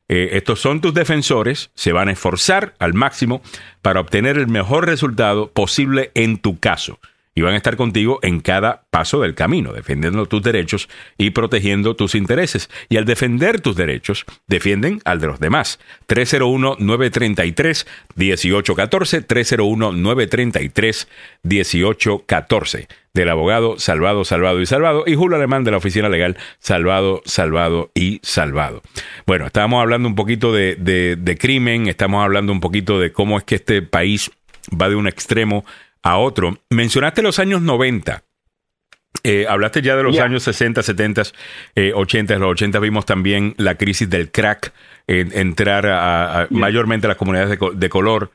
Eh, 0.09 0.31
estos 0.33 0.61
son 0.61 0.81
tus 0.81 0.95
defensores, 0.95 1.71
se 1.75 1.93
van 1.93 2.09
a 2.09 2.13
esforzar 2.13 2.75
al 2.81 2.95
máximo 2.95 3.41
para 3.83 4.01
obtener 4.01 4.37
el 4.37 4.49
mejor 4.49 4.87
resultado 4.87 5.53
posible 5.53 6.11
en 6.15 6.39
tu 6.39 6.59
caso 6.59 6.99
y 7.37 7.43
van 7.43 7.53
a 7.53 7.59
estar 7.59 7.77
contigo 7.77 8.19
en 8.23 8.41
cada 8.41 8.83
paso 8.91 9.21
del 9.21 9.35
camino, 9.35 9.75
defendiendo 9.75 10.25
tus 10.25 10.43
derechos 10.43 10.89
y 11.19 11.29
protegiendo 11.31 11.95
tus 11.95 12.15
intereses. 12.15 12.71
Y 12.89 12.97
al 12.97 13.05
defender 13.05 13.61
tus 13.61 13.77
derechos, 13.77 14.25
defienden 14.47 15.03
al 15.05 15.21
de 15.21 15.27
los 15.27 15.39
demás. 15.39 15.79
301-933-1814, 16.09 17.85
301-933-1814 21.45 22.87
del 23.13 23.29
abogado 23.29 23.79
Salvado, 23.79 24.25
Salvado 24.25 24.63
y 24.63 24.67
Salvado, 24.67 25.05
y 25.07 25.15
Julio 25.15 25.37
Alemán 25.37 25.65
de 25.65 25.73
la 25.73 25.77
Oficina 25.77 26.09
Legal 26.09 26.39
Salvado, 26.59 27.21
Salvado 27.27 27.91
y 27.95 28.19
Salvado. 28.23 28.81
Bueno, 29.27 29.45
estábamos 29.45 29.83
hablando 29.83 30.09
un 30.09 30.15
poquito 30.15 30.55
de, 30.55 30.77
de 30.77 31.39
crimen, 31.39 31.87
estamos 31.87 32.25
hablando 32.25 32.51
un 32.53 32.61
poquito 32.61 32.99
de 32.99 33.13
cómo 33.13 33.37
es 33.37 33.45
que 33.45 33.57
este 33.57 33.83
país 33.83 34.31
va 34.71 34.89
de 34.89 34.97
un 34.97 35.07
extremo 35.07 35.67
a 36.07 36.19
otro. 36.19 36.59
Mencionaste 36.71 37.23
los 37.23 37.39
años 37.39 37.63
90. 37.63 38.23
Eh, 39.25 39.47
hablaste 39.49 39.83
ya 39.83 39.97
de 39.97 40.05
los 40.05 40.19
años 40.21 40.45
60, 40.45 40.83
70, 40.83 41.23
80. 41.95 42.35
En 42.35 42.41
los 42.41 42.51
80 42.53 42.79
vimos 42.79 43.07
también 43.07 43.55
la 43.57 43.75
crisis 43.75 44.09
del 44.09 44.31
crack, 44.31 44.73
entrar 45.09 45.87
a, 45.87 46.47
mayormente 46.51 47.07
a 47.07 47.09
las 47.09 47.17
comunidades 47.17 47.59
de, 47.75 47.89
color. 47.89 48.31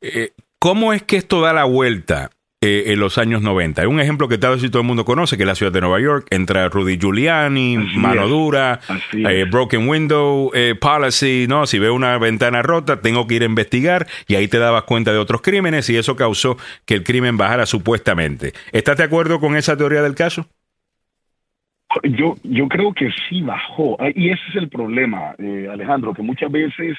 Eh, 0.00 0.32
¿Cómo 0.58 0.92
es 0.92 1.02
que 1.04 1.16
esto 1.16 1.40
da 1.40 1.52
la 1.52 1.64
vuelta 1.64 2.30
eh, 2.64 2.92
en 2.92 3.00
los 3.00 3.18
años 3.18 3.42
90. 3.42 3.82
Hay 3.82 3.88
un 3.88 3.98
ejemplo 3.98 4.28
que 4.28 4.38
tal 4.38 4.54
vez 4.54 4.70
todo 4.70 4.82
el 4.82 4.86
mundo 4.86 5.04
conoce, 5.04 5.36
que 5.36 5.42
es 5.42 5.46
la 5.48 5.56
ciudad 5.56 5.72
de 5.72 5.80
Nueva 5.80 5.98
York. 5.98 6.28
Entra 6.30 6.68
Rudy 6.68 6.96
Giuliani, 6.96 7.76
Mano 7.96 8.28
Dura, 8.28 8.78
eh, 9.12 9.46
Broken 9.50 9.88
Window 9.88 10.52
eh, 10.54 10.76
Policy, 10.80 11.46
¿no? 11.48 11.66
Si 11.66 11.80
veo 11.80 11.92
una 11.92 12.16
ventana 12.18 12.62
rota, 12.62 13.00
tengo 13.00 13.26
que 13.26 13.34
ir 13.34 13.42
a 13.42 13.46
investigar 13.46 14.06
y 14.28 14.36
ahí 14.36 14.46
te 14.46 14.60
dabas 14.60 14.84
cuenta 14.84 15.12
de 15.12 15.18
otros 15.18 15.42
crímenes 15.42 15.90
y 15.90 15.96
eso 15.96 16.14
causó 16.14 16.56
que 16.86 16.94
el 16.94 17.02
crimen 17.02 17.36
bajara 17.36 17.66
supuestamente. 17.66 18.52
¿Estás 18.70 18.96
de 18.96 19.02
acuerdo 19.02 19.40
con 19.40 19.56
esa 19.56 19.76
teoría 19.76 20.00
del 20.00 20.14
caso? 20.14 20.46
Yo, 22.04 22.36
yo 22.44 22.68
creo 22.68 22.94
que 22.94 23.10
sí 23.28 23.42
bajó. 23.42 23.96
Ah, 24.00 24.10
y 24.14 24.30
ese 24.30 24.42
es 24.50 24.54
el 24.54 24.68
problema, 24.68 25.34
Alejandro, 25.68 26.14
que 26.14 26.22
muchas 26.22 26.52
veces 26.52 26.96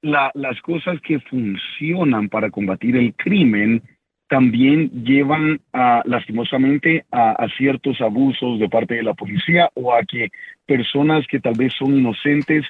las 0.00 0.62
cosas 0.62 0.98
que 1.02 1.20
funcionan 1.20 2.30
para 2.30 2.50
combatir 2.50 2.96
el 2.96 3.12
crimen 3.12 3.82
también 4.28 4.90
llevan 5.04 5.60
a, 5.72 6.02
lastimosamente 6.04 7.04
a, 7.10 7.46
ciertos 7.56 8.00
abusos 8.00 8.58
de 8.60 8.68
parte 8.68 8.94
de 8.94 9.02
la 9.02 9.14
policía 9.14 9.70
o 9.74 9.94
a 9.94 10.02
que 10.02 10.28
personas 10.66 11.26
que 11.26 11.40
tal 11.40 11.54
vez 11.54 11.72
son 11.78 11.96
inocentes 11.96 12.64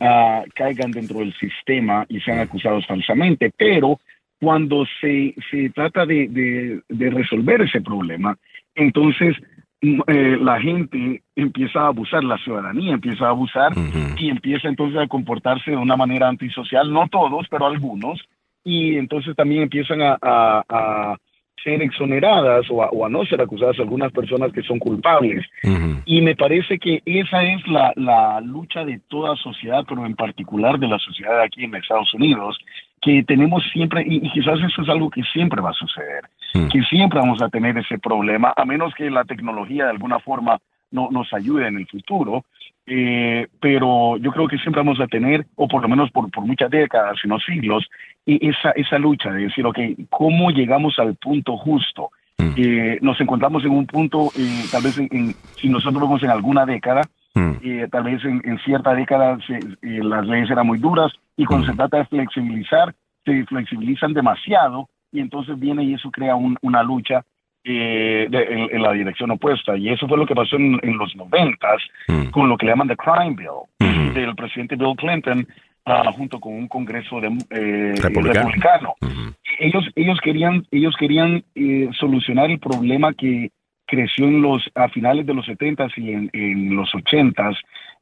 ah, 0.00 0.42
caigan 0.54 0.90
dentro 0.90 1.20
del 1.20 1.32
sistema 1.34 2.04
y 2.08 2.20
sean 2.20 2.40
acusados 2.40 2.86
falsamente. 2.86 3.52
Pero 3.56 4.00
cuando 4.40 4.84
se, 5.00 5.34
se 5.50 5.70
trata 5.70 6.04
de, 6.04 6.82
de, 6.88 7.10
resolver 7.10 7.62
ese 7.62 7.80
problema, 7.80 8.36
entonces 8.74 9.36
mm, 9.80 10.00
eh, 10.08 10.36
la 10.40 10.60
gente 10.60 11.22
empieza 11.36 11.80
a 11.82 11.88
abusar, 11.88 12.24
la 12.24 12.38
ciudadanía 12.38 12.92
empieza 12.92 13.26
a 13.26 13.30
abusar 13.30 13.72
y 14.18 14.30
empieza 14.30 14.68
entonces 14.68 15.00
a 15.00 15.06
comportarse 15.06 15.70
de 15.70 15.76
una 15.76 15.96
manera 15.96 16.28
antisocial, 16.28 16.92
no 16.92 17.08
todos, 17.08 17.46
pero 17.48 17.66
algunos, 17.66 18.20
y 18.64 18.96
entonces 18.96 19.36
también 19.36 19.62
empiezan 19.62 20.00
a, 20.02 21.16
ser 21.62 21.80
exoneradas 21.80 22.66
o 22.68 23.06
a, 23.06 23.08
no 23.08 23.24
ser 23.24 23.40
acusadas 23.40 23.78
algunas 23.78 24.12
personas 24.12 24.52
que 24.52 24.62
son 24.62 24.78
culpables. 24.78 25.46
Y 26.04 26.20
me 26.20 26.36
parece 26.36 26.78
que 26.78 27.00
esa 27.06 27.42
es 27.42 27.66
la, 27.66 27.90
la, 27.96 28.40
lucha 28.42 28.84
de 28.84 29.00
toda 29.08 29.34
sociedad, 29.36 29.82
pero 29.88 30.04
en 30.04 30.14
particular 30.14 30.78
de 30.78 30.88
la 30.88 30.98
sociedad 30.98 31.40
aquí 31.40 31.64
en 31.64 31.74
Estados 31.74 32.12
Unidos, 32.12 32.58
que 33.04 33.22
tenemos 33.22 33.62
siempre, 33.72 34.02
y, 34.06 34.30
quizás 34.30 34.58
eso 34.60 34.82
es 34.82 34.88
algo 34.88 35.10
que 35.10 35.22
siempre 35.24 35.60
va 35.60 35.70
a 35.70 35.74
suceder, 35.74 36.24
que 36.72 36.82
siempre 36.84 37.20
vamos 37.20 37.42
a 37.42 37.48
tener 37.48 37.76
ese 37.76 37.98
problema, 37.98 38.54
a 38.56 38.64
menos 38.64 38.94
que 38.94 39.10
la 39.10 39.24
tecnología 39.24 39.84
de 39.84 39.90
alguna 39.90 40.18
forma 40.20 40.58
no, 40.90 41.10
nos 41.10 41.32
ayude 41.34 41.66
en 41.66 41.76
el 41.76 41.86
futuro. 41.86 42.44
Eh, 42.86 43.46
pero 43.60 44.18
yo 44.18 44.30
creo 44.30 44.46
que 44.46 44.58
siempre 44.58 44.82
vamos 44.82 45.00
a 45.00 45.06
tener, 45.06 45.46
o 45.56 45.66
por 45.68 45.82
lo 45.82 45.88
menos 45.88 46.10
por, 46.10 46.30
por 46.30 46.44
muchas 46.44 46.70
décadas, 46.70 47.16
sino 47.20 47.38
siglos, 47.38 47.88
esa, 48.26 48.70
esa 48.72 48.98
lucha 48.98 49.30
de 49.32 49.44
decir, 49.44 49.64
ok, 49.64 49.78
¿cómo 50.10 50.50
llegamos 50.50 50.98
al 50.98 51.14
punto 51.16 51.56
justo? 51.56 52.10
Mm. 52.38 52.52
Eh, 52.56 52.98
nos 53.00 53.20
encontramos 53.20 53.64
en 53.64 53.70
un 53.70 53.86
punto, 53.86 54.30
eh, 54.36 54.64
tal 54.70 54.82
vez 54.82 54.98
en, 54.98 55.34
si 55.56 55.68
nosotros 55.68 56.02
vemos 56.02 56.22
en 56.22 56.30
alguna 56.30 56.66
década, 56.66 57.02
mm. 57.34 57.52
eh, 57.62 57.88
tal 57.90 58.04
vez 58.04 58.24
en, 58.24 58.58
cierta 58.64 58.94
década 58.94 59.38
las 59.80 60.26
leyes 60.26 60.50
eran 60.50 60.66
muy 60.66 60.78
duras 60.78 61.12
y 61.36 61.44
cuando 61.44 61.66
mm. 61.66 61.70
se 61.70 61.76
trata 61.76 61.96
de 61.98 62.04
flexibilizar, 62.06 62.94
se 63.24 63.44
flexibilizan 63.46 64.12
demasiado 64.12 64.88
y 65.12 65.20
entonces 65.20 65.58
viene 65.58 65.84
y 65.84 65.94
eso 65.94 66.10
crea 66.10 66.34
una 66.34 66.82
lucha 66.82 67.24
en, 67.64 68.82
la 68.82 68.92
dirección 68.92 69.30
opuesta. 69.30 69.76
Y 69.76 69.88
eso 69.88 70.06
fue 70.06 70.18
lo 70.18 70.26
que 70.26 70.34
pasó 70.34 70.56
en, 70.56 70.80
los 70.96 71.14
noventas 71.16 71.82
con 72.30 72.48
lo 72.48 72.56
que 72.56 72.66
le 72.66 72.72
llaman 72.72 72.88
the 72.88 72.96
crime 72.96 73.34
bill 73.36 74.14
del 74.14 74.34
presidente 74.34 74.76
Bill 74.76 74.94
Clinton, 74.96 75.46
junto 76.16 76.40
con 76.40 76.54
un 76.54 76.68
Congreso 76.68 77.20
de, 77.20 77.28
eh, 77.50 77.94
republicano. 78.00 78.94
Ellos, 79.58 79.84
ellos 79.94 80.18
querían, 80.22 80.66
ellos 80.70 80.94
querían 80.98 81.44
eh, 81.54 81.88
solucionar 81.98 82.50
el 82.50 82.58
problema 82.58 83.12
que 83.12 83.50
creció 83.86 84.26
en 84.26 84.42
los, 84.42 84.62
a 84.74 84.88
finales 84.88 85.26
de 85.26 85.34
los 85.34 85.46
70 85.46 85.88
y 85.96 86.12
en, 86.12 86.76
los 86.76 86.92
80 86.94 87.50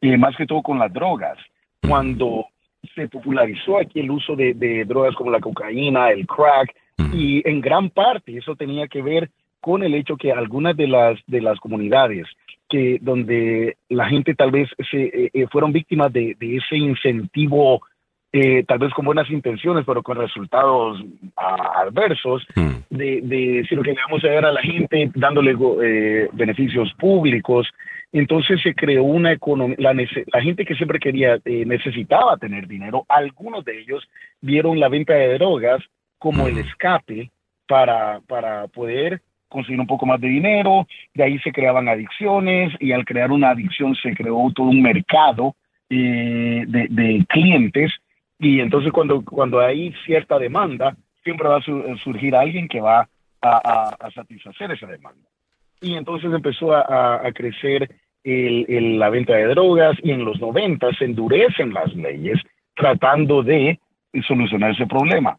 eh, 0.01 0.17
más 0.17 0.37
que 0.37 0.47
todo 0.47 0.63
con 0.63 0.79
las 0.79 0.93
drogas. 0.93 1.39
Cuando 1.87 2.47
se 2.95 3.09
popularizó 3.09 3.79
aquí 3.79 4.01
el 4.01 4.11
uso 4.11 4.37
de, 4.37 4.55
de, 4.55 4.85
drogas 4.85 5.15
como 5.15 5.31
la 5.31 5.41
cocaína, 5.41 6.11
el 6.11 6.27
crack, 6.27 6.75
y 7.13 7.47
en 7.49 7.61
gran 7.61 7.91
parte 7.91 8.37
eso 8.37 8.55
tenía 8.55 8.87
que 8.87 9.03
ver 9.03 9.31
con 9.63 9.85
el 9.85 9.95
hecho 9.95 10.17
que 10.17 10.33
algunas 10.33 10.77
de 10.77 10.89
las, 10.89 11.19
de 11.27 11.41
las 11.41 11.59
comunidades 11.61 12.27
que 12.69 12.99
donde 13.01 13.77
la 13.91 14.07
gente 14.09 14.35
tal 14.35 14.51
vez 14.51 14.69
se, 14.91 15.03
eh, 15.03 15.31
eh, 15.33 15.47
fueron 15.53 15.73
víctimas 15.73 16.13
de, 16.13 16.37
ese 16.41 16.77
incentivo, 16.77 17.83
eh, 18.33 18.65
tal 18.67 18.79
vez 18.79 18.93
con 18.95 19.05
buenas 19.05 19.31
intenciones, 19.31 19.85
pero 19.87 20.03
con 20.03 20.17
resultados 20.17 21.05
adversos, 21.37 22.45
hmm. 22.57 22.71
de, 22.91 23.21
decir 23.21 23.77
lo 23.77 23.85
que 23.85 23.93
le 23.93 24.01
vamos 24.09 24.25
a 24.25 24.29
dar 24.29 24.47
a 24.47 24.53
la 24.53 24.63
gente 24.63 25.11
dándole 25.15 25.55
beneficios 26.33 26.93
públicos. 26.95 27.69
Entonces 28.11 28.61
se 28.63 28.75
creó 28.75 29.05
una 29.05 29.33
economía, 29.33 29.77
la, 29.79 29.93
la, 29.93 30.43
gente 30.43 30.65
que 30.65 30.75
siempre 30.75 30.99
quería, 30.99 31.39
necesitaba 31.45 32.37
tener 32.37 32.67
dinero, 32.67 33.05
algunos 33.09 33.65
de 33.65 33.81
ellos 33.81 34.03
vieron 34.41 34.81
la 34.81 34.89
venta 34.89 35.15
de 35.15 35.35
drogas 35.35 35.83
como 36.19 36.49
el 36.49 36.55
hmm. 36.55 36.59
escape 36.61 37.31
para, 37.69 38.21
para 38.27 38.67
poder 38.69 39.21
conseguir 39.53 39.79
un 39.79 39.87
poco 39.87 40.07
más 40.07 40.21
de 40.21 40.29
dinero, 40.29 40.87
de 41.15 41.25
ahí 41.25 41.39
se 41.41 41.53
creaban 41.53 41.89
adicciones 41.89 42.73
y 42.81 42.93
al 42.93 43.05
crear 43.05 43.31
una 43.31 43.51
adicción 43.51 43.95
se 43.95 44.15
creó 44.15 44.51
todo 44.55 44.67
un 44.67 44.83
mercado 44.83 45.55
eh, 45.89 46.65
de, 46.67 47.25
clientes 47.29 47.93
y 48.39 48.61
entonces 48.61 48.91
cuando, 48.93 49.23
cuando 49.23 49.61
hay 49.61 49.93
cierta 50.05 50.39
demanda, 50.39 50.97
siempre 51.23 51.49
va 51.49 51.59
a 51.59 51.97
surgir 52.03 52.35
alguien 52.35 52.67
que 52.67 52.81
va 52.81 53.09
a, 53.43 54.11
satisfacer 54.15 54.73
esa 54.73 54.87
demanda. 54.87 55.29
Y 55.81 55.95
entonces 55.95 56.33
empezó 56.33 56.75
a, 56.75 57.21
crecer 57.35 57.91
la 58.25 59.11
venta 59.11 59.35
de 59.35 59.47
drogas 59.47 59.97
y 60.03 60.13
en 60.13 60.25
los 60.25 60.41
90 60.41 60.93
se 60.95 61.05
endurecen 61.05 61.75
las 61.75 61.95
leyes 61.95 62.41
tratando 62.75 63.43
de 63.43 63.79
solucionar 64.27 64.71
ese 64.73 64.87
problema. 64.87 65.39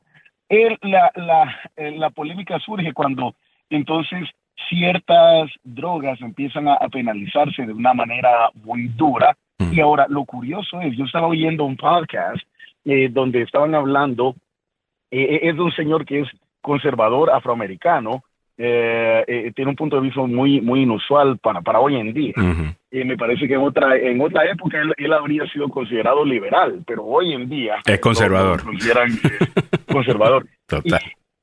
la, 0.49 1.11
la, 1.15 1.59
eh, 1.75 1.91
la 1.97 2.09
polémica 2.09 2.59
surge 2.59 2.93
cuando 2.93 3.35
entonces 3.69 4.29
ciertas 4.69 5.49
drogas 5.63 6.19
empiezan 6.21 6.67
a, 6.67 6.75
a 6.75 6.89
penalizarse 6.89 7.65
de 7.65 7.73
una 7.73 7.93
manera 7.93 8.49
muy 8.63 8.87
dura. 8.89 9.35
Y 9.71 9.79
ahora 9.79 10.05
lo 10.09 10.25
curioso 10.25 10.81
es, 10.81 10.95
yo 10.97 11.05
estaba 11.05 11.27
oyendo 11.27 11.63
un 11.63 11.77
podcast 11.77 12.41
eh, 12.85 13.07
donde 13.09 13.41
estaban 13.43 13.73
hablando, 13.75 14.35
eh, 15.09 15.39
es 15.43 15.55
de 15.55 15.61
un 15.61 15.71
señor 15.71 16.05
que 16.05 16.21
es 16.21 16.27
conservador 16.61 17.29
afroamericano, 17.31 18.23
eh, 18.57 19.23
eh, 19.27 19.51
tiene 19.55 19.69
un 19.71 19.75
punto 19.75 19.95
de 19.95 20.01
vista 20.03 20.21
muy 20.21 20.59
muy 20.61 20.81
inusual 20.81 21.37
para, 21.39 21.61
para 21.61 21.79
hoy 21.79 21.95
en 21.95 22.13
día. 22.13 22.33
Y 22.91 23.03
me 23.03 23.17
parece 23.17 23.47
que 23.47 23.53
en 23.55 23.61
otra 23.61 23.95
en 23.97 24.19
otra 24.21 24.45
época 24.45 24.79
él, 24.81 24.93
él 24.97 25.13
habría 25.13 25.45
sido 25.47 25.69
considerado 25.69 26.23
liberal, 26.25 26.83
pero 26.85 27.03
hoy 27.05 27.33
en 27.33 27.47
día 27.49 27.75
Es 27.85 27.99
conservador. 27.99 28.57
lo- 28.59 28.65
lo 28.65 28.71
consideran 28.71 29.09
eh, 29.11 29.47
conservador. 29.91 30.45
Total. 30.67 31.01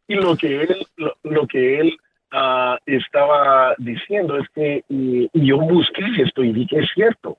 Y 0.08 0.14
lo 0.14 0.36
que 0.36 0.62
él 0.62 0.86
lo, 0.96 1.14
lo 1.24 1.46
que 1.46 1.80
él 1.80 1.96
ah, 2.32 2.78
estaba 2.86 3.74
diciendo 3.78 4.36
es 4.38 4.48
que 4.54 4.84
y, 4.88 5.28
y 5.32 5.46
yo 5.46 5.58
busqué 5.58 6.02
esto 6.22 6.42
y 6.44 6.52
vi 6.52 6.66
que 6.66 6.78
es 6.80 6.88
cierto. 6.94 7.38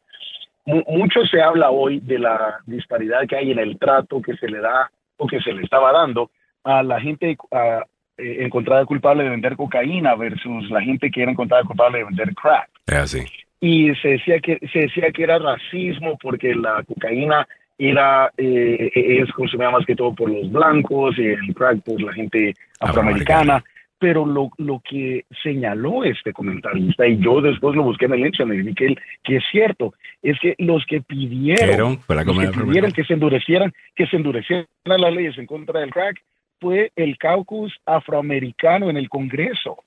Mu- 0.66 0.84
mucho 0.88 1.26
se 1.26 1.42
habla 1.42 1.72
hoy 1.72 2.00
de 2.00 2.20
la 2.20 2.60
disparidad 2.66 3.28
que 3.28 3.36
hay 3.36 3.52
en 3.52 3.60
el 3.60 3.78
trato 3.80 4.22
que 4.22 4.36
se 4.38 4.48
le 4.48 4.60
da 4.60 4.90
o 5.18 5.28
que 5.28 5.40
se 5.42 5.54
le 5.54 5.64
estaba 5.64 5.92
dando 5.92 6.30
a 6.64 6.84
la 6.84 7.00
gente 7.02 7.36
ah, 7.52 7.84
eh, 8.18 8.38
encontrada 8.42 8.86
culpable 8.86 9.24
de 9.24 9.30
vender 9.32 9.56
cocaína 9.56 10.16
versus 10.16 10.70
la 10.70 10.82
gente 10.82 11.10
que 11.10 11.22
era 11.24 11.32
encontrada 11.32 11.64
culpable 11.64 12.00
de 12.00 12.04
vender 12.06 12.36
crack 12.36 12.70
Es 12.88 12.96
así. 12.96 13.20
y 13.60 13.94
se 13.96 14.10
decía 14.10 14.40
que 14.40 14.60
se 14.72 14.80
decía 14.80 15.12
que 15.12 15.24
era 15.24 15.40
racismo 15.40 16.18
porque 16.22 16.54
la 16.54 16.84
cocaína 16.84 17.48
era 17.80 18.32
eh, 18.38 18.92
es 18.94 19.32
consumida 19.32 19.72
más 19.72 19.84
que 19.88 19.96
todo 19.96 20.14
por 20.14 20.30
los 20.30 20.52
blancos 20.52 21.18
y 21.18 21.26
el 21.26 21.56
crack 21.56 21.82
por 21.82 22.00
la 22.00 22.14
gente 22.14 22.54
afroamericana 22.80 23.64
pero 24.02 24.26
lo, 24.26 24.50
lo 24.58 24.82
que 24.84 25.26
señaló 25.44 26.04
este 26.04 26.34
comentarista 26.34 27.08
y 27.08 27.20
yo 27.20 27.40
después 27.40 27.76
lo 27.76 27.84
busqué 27.84 28.06
en 28.06 28.14
el 28.14 28.26
internet 28.26 28.58
y 28.58 28.62
vi 28.64 28.74
que, 28.74 28.96
que 29.24 29.36
es 29.38 29.44
cierto 29.52 29.94
es 30.24 30.40
que 30.40 30.56
los 30.58 30.84
que 30.88 31.02
pidieron 31.02 32.00
los 32.08 32.40
que 32.40 32.64
pidieron 32.66 32.92
que 32.92 33.04
se 33.04 33.14
endurecieran 33.14 33.72
que 33.96 34.08
se 34.08 34.16
endurecieran 34.16 34.66
las 34.86 35.14
leyes 35.14 35.38
en 35.38 35.46
contra 35.46 35.82
del 35.82 35.92
crack 35.92 36.20
fue 36.60 36.92
el 36.96 37.20
caucus 37.20 37.72
afroamericano 37.86 38.90
en 38.90 38.98
el 38.98 39.08
Congreso 39.08 39.84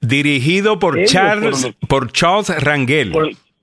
Dirigido 0.00 0.80
por 0.80 0.98
Ellos 0.98 1.12
Charles, 1.12 1.76
por 1.88 2.10
Charles 2.10 2.50
Rangel 2.64 3.12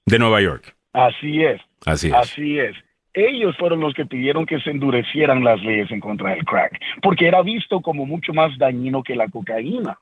de 0.06 0.20
Nueva 0.20 0.40
York. 0.40 0.74
Así 0.94 1.44
es. 1.44 1.60
Así 1.86 2.08
es. 2.08 2.14
Así 2.14 2.60
es. 2.60 2.78
Ellos 3.14 3.56
fueron 3.58 3.80
los 3.80 3.94
que 3.94 4.06
pidieron 4.06 4.46
que 4.46 4.60
se 4.60 4.70
endurecieran 4.72 5.44
las 5.44 5.62
leyes 5.64 5.90
en 5.92 6.00
contra 6.00 6.32
del 6.32 6.46
crack, 6.46 6.80
porque 7.02 7.28
era 7.28 7.42
visto 7.42 7.82
como 7.82 8.06
mucho 8.06 8.34
más 8.34 8.58
dañino 8.58 9.02
que 9.04 9.16
la 9.16 9.28
cocaína. 9.28 9.98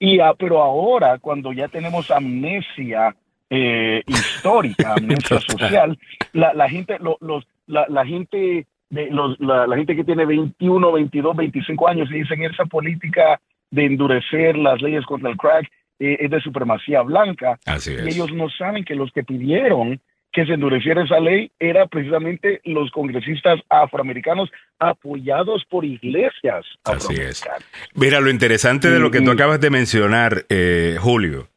Y, 0.00 0.20
ah, 0.20 0.34
pero 0.38 0.62
ahora, 0.62 1.18
cuando 1.18 1.52
ya 1.52 1.68
tenemos 1.68 2.10
amnesia 2.10 3.14
eh, 3.50 4.02
histórica, 4.06 4.94
amnesia 4.96 5.40
social, 5.40 5.98
la, 6.32 6.52
la 6.54 6.68
gente, 6.68 6.98
lo- 7.00 7.18
los, 7.20 7.44
la, 7.66 7.86
la 7.88 8.04
gente, 8.06 8.66
de, 8.90 9.10
los, 9.10 9.38
la, 9.40 9.66
la 9.66 9.76
gente 9.76 9.94
que 9.96 10.04
tiene 10.04 10.24
21, 10.24 10.92
22, 10.92 11.36
25 11.36 11.88
años 11.88 12.10
y 12.10 12.14
dicen 12.20 12.42
esa 12.42 12.64
política 12.66 13.40
de 13.70 13.84
endurecer 13.86 14.56
las 14.56 14.80
leyes 14.80 15.04
contra 15.04 15.30
el 15.30 15.36
crack 15.36 15.68
eh, 15.98 16.16
es 16.20 16.30
de 16.30 16.40
supremacía 16.40 17.02
blanca. 17.02 17.58
Así 17.66 17.92
Y 17.92 18.08
ellos 18.08 18.32
no 18.32 18.48
saben 18.50 18.84
que 18.84 18.94
los 18.94 19.10
que 19.12 19.24
pidieron 19.24 20.00
que 20.38 20.46
se 20.46 20.52
endureciera 20.52 21.02
esa 21.02 21.18
ley 21.18 21.50
era 21.58 21.88
precisamente 21.88 22.60
los 22.62 22.92
congresistas 22.92 23.58
afroamericanos 23.68 24.48
apoyados 24.78 25.64
por 25.68 25.84
iglesias. 25.84 26.64
Así 26.84 27.14
es. 27.14 27.44
Mira, 27.94 28.20
lo 28.20 28.30
interesante 28.30 28.88
de 28.88 29.00
lo 29.00 29.10
que 29.10 29.20
tú 29.20 29.32
acabas 29.32 29.60
de 29.60 29.70
mencionar, 29.70 30.46
eh, 30.48 30.96
Julio, 31.00 31.48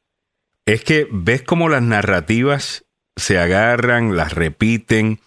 es 0.65 0.83
que 0.83 1.07
ves 1.11 1.43
cómo 1.43 1.69
las 1.69 1.83
narrativas 1.83 2.85
se 3.15 3.37
agarran, 3.37 4.17
las 4.17 4.33
repiten. 4.33 5.19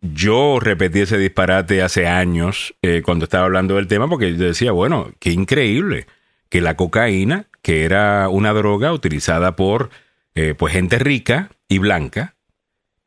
Yo 0.00 0.60
repetí 0.60 1.00
ese 1.00 1.18
disparate 1.18 1.82
hace 1.82 2.06
años 2.06 2.76
eh, 2.80 3.02
cuando 3.04 3.24
estaba 3.24 3.46
hablando 3.46 3.74
del 3.74 3.88
tema 3.88 4.08
porque 4.08 4.36
yo 4.36 4.44
decía, 4.44 4.70
bueno, 4.70 5.10
qué 5.18 5.32
increíble 5.32 6.06
que 6.48 6.60
la 6.60 6.76
cocaína, 6.76 7.46
que 7.60 7.84
era 7.84 8.28
una 8.28 8.52
droga 8.52 8.92
utilizada 8.92 9.56
por 9.56 9.90
eh, 10.36 10.54
pues 10.56 10.74
gente 10.74 11.00
rica 11.00 11.50
y 11.68 11.78
blanca, 11.78 12.36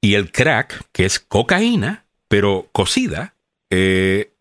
y 0.04 0.16
el 0.16 0.34
crack, 0.34 0.82
que 0.92 1.06
es 1.06 1.18
cocaína, 1.18 2.04
pero 2.28 2.68
cocida, 2.74 3.36
eh, 3.70 4.32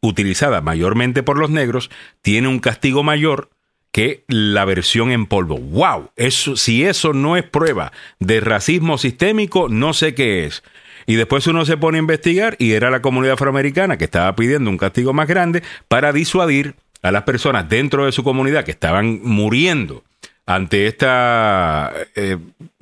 utilizada 0.00 0.60
mayormente 0.60 1.24
por 1.24 1.38
los 1.38 1.50
negros, 1.50 1.90
tiene 2.22 2.46
un 2.46 2.60
castigo 2.60 3.02
mayor 3.02 3.50
que 3.90 4.22
la 4.28 4.64
versión 4.64 5.10
en 5.10 5.26
polvo. 5.26 5.58
¡Wow! 5.58 6.12
Eso, 6.14 6.54
si 6.54 6.84
eso 6.84 7.14
no 7.14 7.36
es 7.36 7.42
prueba 7.42 7.90
de 8.20 8.38
racismo 8.38 8.96
sistémico, 8.96 9.68
no 9.68 9.92
sé 9.92 10.14
qué 10.14 10.44
es. 10.46 10.62
Y 11.04 11.16
después 11.16 11.48
uno 11.48 11.64
se 11.64 11.76
pone 11.76 11.98
a 11.98 12.00
investigar 12.00 12.54
y 12.60 12.74
era 12.74 12.88
la 12.88 13.02
comunidad 13.02 13.34
afroamericana 13.34 13.98
que 13.98 14.04
estaba 14.04 14.36
pidiendo 14.36 14.70
un 14.70 14.78
castigo 14.78 15.12
más 15.12 15.26
grande 15.26 15.64
para 15.88 16.12
disuadir 16.12 16.76
a 17.02 17.10
las 17.10 17.24
personas 17.24 17.68
dentro 17.68 18.04
de 18.04 18.12
su 18.12 18.22
comunidad 18.22 18.64
que 18.64 18.70
estaban 18.70 19.20
muriendo 19.24 20.04
ante 20.46 20.86
esta 20.86 21.92
eh, 22.14 22.38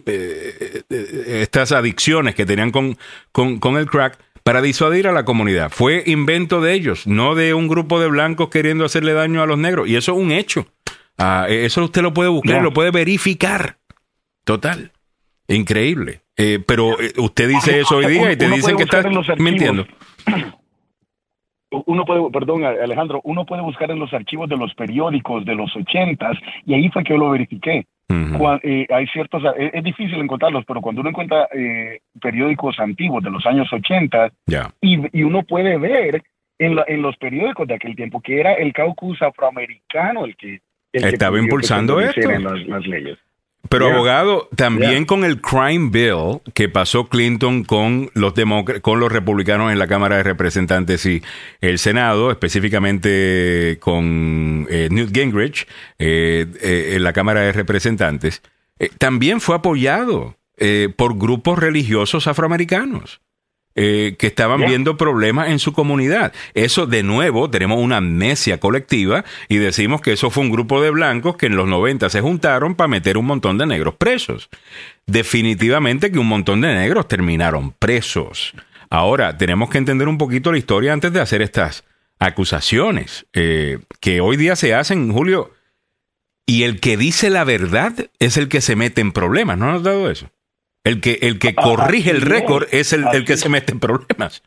eh, 0.07 0.83
eh, 0.89 1.41
estas 1.43 1.73
adicciones 1.73 2.35
que 2.35 2.47
tenían 2.47 2.71
con, 2.71 2.97
con, 3.33 3.59
con 3.59 3.77
el 3.77 3.87
crack 3.87 4.19
para 4.43 4.63
disuadir 4.63 5.09
a 5.09 5.13
la 5.13 5.25
comunidad. 5.25 5.71
Fue 5.71 6.05
invento 6.07 6.61
de 6.61 6.73
ellos, 6.75 7.07
no 7.07 7.35
de 7.35 7.53
un 7.55 7.67
grupo 7.69 7.99
de 8.01 8.07
blancos 8.09 8.49
queriendo 8.49 8.85
hacerle 8.85 9.13
daño 9.13 9.43
a 9.43 9.47
los 9.47 9.59
negros. 9.59 9.89
Y 9.89 9.97
eso 9.97 10.13
es 10.13 10.19
un 10.19 10.31
hecho. 10.31 10.67
Ah, 11.19 11.47
eso 11.49 11.83
usted 11.85 12.03
lo 12.03 12.15
puede 12.15 12.29
buscar, 12.29 12.57
Ya. 12.57 12.63
lo 12.63 12.73
puede 12.73 12.91
verificar. 12.93 13.79
Total. 14.45 14.93
Increíble. 15.49 16.23
Eh, 16.37 16.61
pero 16.65 17.01
eh, 17.01 17.13
usted 17.17 17.49
dice 17.49 17.81
eso 17.81 17.97
hoy 17.97 18.07
día 18.07 18.33
y 18.33 18.37
te 18.37 18.49
dicen 18.49 18.77
que 18.77 18.85
buscar 18.85 18.99
está 19.01 19.09
en 19.09 19.15
los 19.15 19.29
archivos. 19.29 19.51
mintiendo. 19.51 19.87
Uno 21.87 22.05
puede, 22.05 22.31
perdón 22.31 22.65
Alejandro, 22.65 23.21
uno 23.25 23.45
puede 23.45 23.63
buscar 23.63 23.91
en 23.91 23.99
los 23.99 24.13
archivos 24.15 24.49
de 24.49 24.57
los 24.57 24.75
periódicos 24.75 25.45
de 25.45 25.55
los 25.55 25.75
ochentas 25.77 26.37
y 26.65 26.75
ahí 26.75 26.89
fue 26.91 27.05
que 27.05 27.13
yo 27.15 27.19
lo 27.19 27.31
verifiqué. 27.31 27.87
Eh, 28.63 28.87
hay 28.91 29.07
ciertos, 29.09 29.43
es, 29.59 29.71
es 29.75 29.83
difícil 29.85 30.21
encontrarlos, 30.21 30.65
pero 30.67 30.81
cuando 30.81 31.01
uno 31.01 31.11
encuentra 31.11 31.49
eh, 31.53 32.01
periódicos 32.21 32.79
antiguos 32.79 33.23
de 33.23 33.31
los 33.31 33.45
años 33.47 33.73
80 33.73 34.31
Ya. 34.47 34.71
y, 34.81 34.99
y 35.19 35.23
uno 35.25 35.43
puede 35.43 35.77
ver 35.79 36.23
en, 36.59 36.77
la- 36.77 36.85
en 36.87 37.03
los 37.03 37.17
periódicos 37.17 37.67
de 37.67 37.75
aquel 37.75 37.97
tiempo 37.97 38.21
que 38.21 38.39
era 38.41 38.55
el 38.55 38.73
caucus 38.73 39.21
afroamericano 39.23 40.25
el 40.25 40.37
que, 40.37 40.61
el 40.93 41.03
que 41.03 41.09
Estaba 41.09 41.37
que 41.37 41.43
impulsando 41.43 42.01
esto. 42.01 42.31
Las, 42.31 42.67
las 42.67 42.87
leyes. 42.87 43.19
Pero 43.69 43.87
Yeah. 43.87 43.95
abogado, 43.95 44.49
también 44.57 44.91
Yeah. 44.93 45.07
con 45.07 45.25
el 45.25 45.41
crime 45.41 45.91
bill 45.91 46.41
que 46.55 46.69
pasó 46.69 47.09
Clinton 47.09 47.65
con 47.65 48.11
los 48.15 48.35
con 48.83 49.01
los 49.01 49.13
republicanos 49.13 49.73
en 49.73 49.79
la 49.79 49.87
Cámara 49.87 50.17
de 50.17 50.23
Representantes 50.23 51.05
y 51.07 51.23
el 51.61 51.79
Senado, 51.79 52.31
específicamente 52.31 53.79
con 53.81 54.67
eh, 54.71 54.89
Newt 54.91 55.15
Gingrich 55.15 55.67
eh, 55.99 56.47
eh, 56.61 56.93
en 56.97 57.03
la 57.05 57.13
Cámara 57.13 57.41
de 57.41 57.53
Representantes, 57.53 58.43
eh, 58.79 58.91
también 58.99 59.41
fue 59.41 59.57
apoyado 59.57 60.37
eh, 60.59 60.89
por 60.97 61.17
grupos 61.19 61.59
religiosos 61.59 62.27
afroamericanos. 62.27 63.21
Eh, 63.77 64.17
que 64.19 64.27
estaban 64.27 64.59
Yeah. 64.59 64.69
viendo 64.71 64.97
problemas 64.97 65.51
en 65.51 65.59
su 65.59 65.73
comunidad. 65.73 66.33
Eso, 66.55 66.87
de 66.87 67.03
nuevo, 67.03 67.51
tenemos 67.51 67.79
una 67.79 67.99
amnesia 67.99 68.59
colectiva 68.59 69.25
y 69.49 69.57
decimos 69.59 70.01
que 70.01 70.13
eso 70.13 70.31
fue 70.31 70.43
un 70.45 70.51
grupo 70.51 70.81
de 70.83 70.91
blancos 70.91 71.37
que 71.37 71.47
en 71.47 71.57
los 71.57 71.69
90 71.69 72.09
se 72.11 72.21
juntaron 72.23 72.75
para 72.75 72.89
meter 72.89 73.19
un 73.19 73.27
montón 73.27 73.59
de 73.59 73.67
negros 73.67 73.95
presos. 73.97 74.49
Definitivamente 75.07 76.11
que 76.11 76.19
un 76.19 76.27
montón 76.27 76.61
de 76.63 76.75
negros 76.75 77.07
terminaron 77.07 77.71
presos. 77.73 78.55
Ahora, 78.91 79.37
tenemos 79.37 79.69
que 79.71 79.79
entender 79.79 80.09
un 80.09 80.19
poquito 80.19 80.51
la 80.53 80.59
historia 80.59 80.93
antes 80.93 81.13
de 81.13 81.21
hacer 81.21 81.43
estas 81.43 81.85
acusaciones 82.19 83.27
eh, 83.33 83.79
que 84.01 84.21
hoy 84.21 84.37
día 84.37 84.57
se 84.57 84.75
hacen, 84.75 85.13
Julio. 85.13 85.53
Y 86.47 86.63
el 86.63 86.81
que 86.81 86.97
dice 86.97 87.29
la 87.29 87.45
verdad 87.45 87.93
es 88.21 88.37
el 88.37 88.49
que 88.49 88.61
se 88.61 88.77
mete 88.77 89.01
en 89.01 89.13
problemas. 89.13 89.59
¿No 89.59 89.71
has 89.73 89.83
dado 89.83 90.11
eso? 90.11 90.31
El 90.87 91.01
que, 91.01 91.19
el 91.23 91.39
que 91.39 91.55
corrige 91.55 92.11
el 92.11 92.21
récord 92.23 92.65
es 92.71 92.93
el, 92.93 93.05
el 93.13 93.25
que 93.25 93.37
se 93.37 93.49
mete 93.49 93.73
en 93.73 93.81
problemas. 93.81 94.43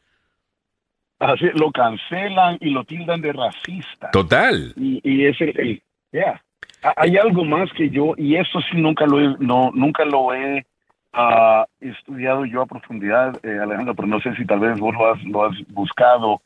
Así, 1.20 1.46
lo 1.54 1.70
cancelan 1.72 2.58
y 2.62 2.70
lo 2.70 2.84
tildan 2.86 3.20
de 3.22 3.34
racista. 3.34 4.10
Total. 4.12 4.74
y, 4.78 5.02
y 5.04 5.26
es 5.26 5.40
el, 5.42 5.50
el- 5.60 5.84
yeah. 6.14 6.42
Ha- 6.82 6.94
hay 6.96 7.18
algo 7.18 7.44
más 7.44 7.70
que 7.74 7.90
yo 7.90 8.14
y 8.16 8.36
eso 8.38 8.62
sí 8.72 8.78
nunca 8.78 9.06
lo 9.06 9.20
he 9.20 9.36
no 9.40 9.70
nunca 9.74 10.06
lo 10.06 10.34
he 10.34 10.66
ah, 11.12 11.66
estudiado 11.82 12.46
yo 12.46 12.62
a 12.62 12.66
profundidad 12.68 13.38
eh, 13.46 13.60
Alejandro 13.62 13.94
pero 13.96 14.08
no 14.08 14.22
sé 14.22 14.34
si 14.38 14.46
tal 14.46 14.62
vez 14.62 14.80
vos 14.80 14.94
lo 14.96 15.12
has, 15.14 15.22
lo 15.26 15.44
has 15.46 15.58
buscado 15.74 16.42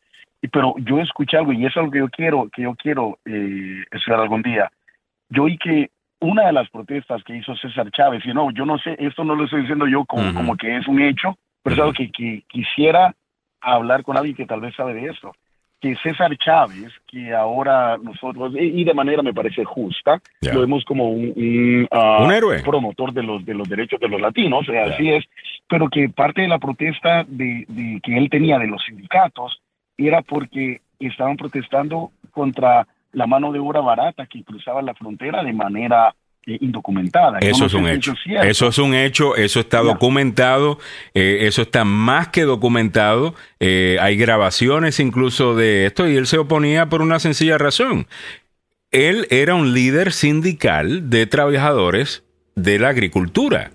pero 0.51 0.73
yo 0.79 0.99
escuché 0.99 1.37
algo 1.37 1.53
y 1.53 1.63
es 1.67 1.77
algo 1.77 1.91
que 1.91 1.99
yo 1.99 2.09
quiero 2.09 2.49
que 2.51 2.63
yo 2.63 2.73
quiero 2.73 3.19
eh, 3.25 3.83
estudiar 3.91 4.21
algún 4.21 4.41
día 4.41 4.71
yo 5.29 5.43
oí 5.43 5.55
que 5.59 5.91
una 6.23 6.45
de 6.45 6.53
las 6.53 6.69
protestas 6.69 7.23
que 7.23 7.35
hizo 7.35 7.55
César 7.57 7.91
Chávez 7.91 8.25
y 8.25 8.33
no 8.33 8.49
yo 8.51 8.65
no 8.65 8.77
sé 8.77 8.95
esto 8.99 9.23
no 9.23 9.35
lo 9.35 9.45
estoy 9.45 9.61
diciendo 9.61 9.87
yo 9.87 10.05
como, 10.05 10.23
Ujú. 10.23 10.33
como 10.33 10.57
que 10.57 10.77
es 10.77 10.87
un 10.87 11.01
hecho 11.01 11.37
pero 11.61 11.75
es 11.75 11.81
algo 11.81 11.93
que, 11.93 12.11
que 12.11 12.43
quisiera 12.47 13.13
hablar 13.61 14.03
con 14.03 14.17
alguien 14.17 14.35
que 14.35 14.45
tal 14.45 14.61
vez 14.61 14.75
sabe 14.75 14.93
de 14.93 15.07
eso 15.07 15.33
que 15.83 15.97
César 15.97 16.33
Chávez, 16.37 16.93
que 17.05 17.33
ahora 17.33 17.97
nosotros, 17.97 18.53
y 18.57 18.85
de 18.85 18.93
manera 18.93 19.21
me 19.21 19.33
parece 19.33 19.65
justa, 19.65 20.21
lo 20.39 20.61
vemos 20.61 20.85
como 20.85 21.09
un, 21.09 21.89
ah, 21.91 22.25
héroe. 22.33 22.63
promotor 22.63 23.11
de 23.11 23.21
los, 23.21 23.43
de 23.43 23.53
los 23.53 23.67
derechos 23.67 23.99
de 23.99 24.07
los 24.07 24.21
latinos, 24.21 24.65
así 24.69 25.09
es, 25.09 25.25
pero 25.67 25.89
que 25.89 26.07
parte 26.07 26.43
de 26.43 26.47
la 26.47 26.57
protesta 26.57 27.25
de, 27.27 27.65
de, 27.67 27.99
que 28.01 28.17
él 28.17 28.29
tenía 28.29 28.59
de 28.59 28.67
los 28.67 28.81
sindicatos 28.85 29.59
era 29.97 30.21
porque 30.21 30.79
estaban 30.99 31.35
protestando 31.35 32.11
contra 32.31 32.87
la 33.13 33.27
mano 33.27 33.51
de 33.51 33.59
obra 33.59 33.79
barata 33.79 34.25
que 34.25 34.43
cruzaba 34.43 34.81
la 34.81 34.93
frontera 34.93 35.43
de 35.43 35.53
manera 35.53 36.13
eh, 36.45 36.57
indocumentada. 36.59 37.39
Eso 37.39 37.67
es 37.67 37.73
un 37.73 37.87
hecho. 37.87 38.13
Eso 38.25 38.67
es 38.67 38.77
un 38.77 38.93
hecho, 38.93 39.35
eso 39.37 39.61
está 39.61 39.79
documentado, 39.79 40.77
eh, 41.13 41.39
eso 41.41 41.61
está 41.61 41.85
más 41.85 42.27
que 42.29 42.41
documentado. 42.41 43.33
Eh, 43.61 43.97
hay 44.01 44.17
grabaciones 44.17 44.99
incluso 44.99 45.55
de 45.55 45.85
esto 45.85 46.07
y 46.07 46.17
él 46.17 46.27
se 46.27 46.39
oponía 46.39 46.89
por 46.89 47.01
una 47.01 47.19
sencilla 47.19 47.57
razón. 47.57 48.07
Él 48.91 49.25
era 49.29 49.55
un 49.55 49.73
líder 49.73 50.11
sindical 50.11 51.09
de 51.09 51.27
trabajadores 51.27 52.25
de 52.55 52.77
la 52.77 52.89
agricultura. 52.89 53.71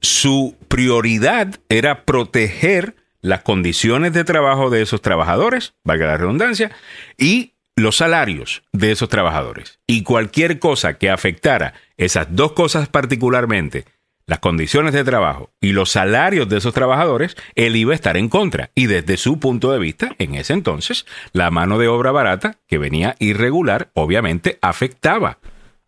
Su 0.00 0.54
prioridad 0.68 1.54
era 1.68 2.04
proteger 2.04 2.94
las 3.22 3.42
condiciones 3.42 4.12
de 4.12 4.24
trabajo 4.24 4.70
de 4.70 4.82
esos 4.82 5.00
trabajadores, 5.00 5.74
valga 5.82 6.06
la 6.06 6.16
redundancia, 6.16 6.70
y 7.18 7.54
los 7.76 7.96
salarios 7.96 8.62
de 8.72 8.90
esos 8.90 9.08
trabajadores. 9.08 9.78
Y 9.86 10.02
cualquier 10.02 10.58
cosa 10.58 10.98
que 10.98 11.10
afectara 11.10 11.74
esas 11.98 12.28
dos 12.30 12.52
cosas 12.52 12.88
particularmente, 12.88 13.84
las 14.26 14.40
condiciones 14.40 14.92
de 14.94 15.04
trabajo 15.04 15.52
y 15.60 15.72
los 15.72 15.90
salarios 15.90 16.48
de 16.48 16.56
esos 16.56 16.74
trabajadores, 16.74 17.36
él 17.54 17.76
iba 17.76 17.92
a 17.92 17.94
estar 17.94 18.16
en 18.16 18.28
contra. 18.28 18.70
Y 18.74 18.86
desde 18.86 19.18
su 19.18 19.38
punto 19.38 19.70
de 19.70 19.78
vista, 19.78 20.16
en 20.18 20.34
ese 20.34 20.54
entonces, 20.54 21.06
la 21.32 21.50
mano 21.50 21.78
de 21.78 21.86
obra 21.86 22.10
barata, 22.10 22.58
que 22.66 22.78
venía 22.78 23.14
irregular, 23.18 23.90
obviamente 23.94 24.58
afectaba, 24.62 25.38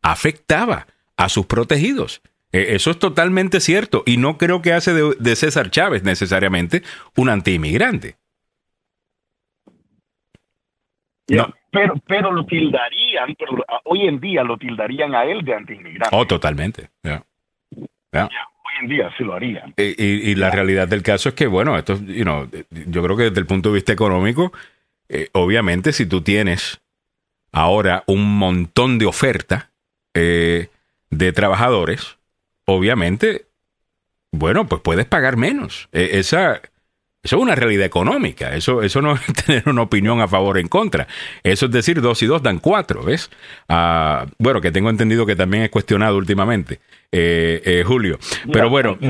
afectaba 0.03 0.87
a 1.17 1.29
sus 1.29 1.47
protegidos. 1.47 2.21
E, 2.53 2.75
eso 2.77 2.91
es 2.91 2.99
totalmente 2.99 3.61
cierto 3.61 4.03
y 4.07 4.19
no 4.19 4.39
creo 4.39 4.63
que 4.63 4.73
hace 4.73 4.93
de, 4.95 5.37
César 5.37 5.71
Chávez 5.71 6.03
necesariamente 6.03 6.83
un 7.17 7.31
antiinmigrante. 7.31 8.17
No. 11.29 11.53
Pero, 11.71 11.95
pero 12.07 12.33
lo 12.33 12.47
tildarían, 12.47 13.35
pero 13.39 13.65
hoy 13.85 14.07
en 14.07 14.21
día 14.21 14.43
lo 14.43 14.57
tildarían 14.57 15.15
a 15.15 15.25
él 15.25 15.45
de 15.45 15.55
antiinmigrante. 15.55 16.17
Oh, 16.17 16.27
totalmente. 16.27 16.89
hoy 17.05 18.75
en 18.81 18.89
día 18.89 19.11
sí 19.17 19.25
lo 19.25 19.35
harían. 19.35 19.75
Y, 19.77 20.35
la 20.37 20.51
realidad 20.51 20.89
del 20.89 21.03
caso 21.03 21.29
es 21.29 21.35
que, 21.35 21.47
bueno, 21.47 21.77
esto, 21.77 21.99
you 22.07 22.23
know, 22.23 22.49
yo 22.71 23.03
creo 23.03 23.17
que 23.17 23.25
desde 23.25 23.41
el 23.41 23.47
punto 23.47 23.69
de 23.69 23.75
vista 23.75 23.93
económico, 23.93 24.53
eh, 25.09 25.29
obviamente 25.33 25.93
si 25.93 26.07
tú 26.07 26.23
tienes 26.23 26.81
ahora 27.53 28.05
un 28.07 28.39
montón 28.39 28.99
de 28.99 29.07
oferta 29.07 29.71
eh, 30.15 30.69
de 31.11 31.33
trabajadores, 31.33 32.19
obviamente, 32.65 33.47
bueno, 34.33 34.67
pues 34.67 34.81
puedes 34.83 35.07
pagar 35.07 35.37
menos. 35.37 35.89
E, 35.93 36.19
esa 36.19 36.63
eso 37.23 37.37
es 37.37 37.43
una 37.43 37.55
realidad 37.55 37.85
económica. 37.85 38.55
Eso, 38.55 38.83
eso 38.83 39.03
no 39.03 39.15
es 39.29 39.45
tener 39.45 39.69
una 39.69 39.83
opinión 39.83 40.21
a 40.21 40.29
favor 40.29 40.57
o 40.57 40.61
en 40.61 40.69
contra. 40.69 41.07
Eso 41.43 41.67
es 41.67 41.73
decir, 41.73 42.01
dos 42.01 42.23
y 42.23 42.27
dos 42.27 42.43
dan 42.43 42.59
cuatro, 42.59 43.03
¿ves? 43.03 43.31
Ah, 43.69 44.27
bueno, 44.39 44.61
que 44.61 44.71
tengo 44.71 44.91
entendido 44.91 45.27
que 45.27 45.37
también 45.37 45.65
es 45.65 45.71
cuestionado 45.71 46.17
últimamente, 46.17 46.81
eh, 47.13 47.61
eh, 47.65 47.85
Julio. 47.87 48.19
Pero 48.53 48.71
bueno. 48.71 48.99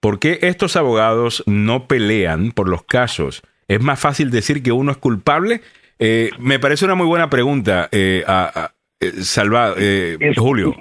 ¿Por 0.00 0.18
qué 0.18 0.38
estos 0.42 0.76
abogados 0.76 1.44
no 1.46 1.88
pelean 1.88 2.52
por 2.52 2.68
los 2.68 2.84
casos? 2.84 3.42
¿Es 3.68 3.82
más 3.82 4.00
fácil 4.00 4.30
decir 4.30 4.62
que 4.62 4.72
uno 4.72 4.92
es 4.92 4.98
culpable? 4.98 5.60
Eh, 5.98 6.30
me 6.38 6.58
parece 6.58 6.86
una 6.86 6.94
muy 6.94 7.06
buena 7.06 7.28
pregunta, 7.28 7.90
eh, 7.92 8.24
a, 8.26 8.72
eh, 8.98 9.12
Salva, 9.20 9.74
Julio. 10.36 10.74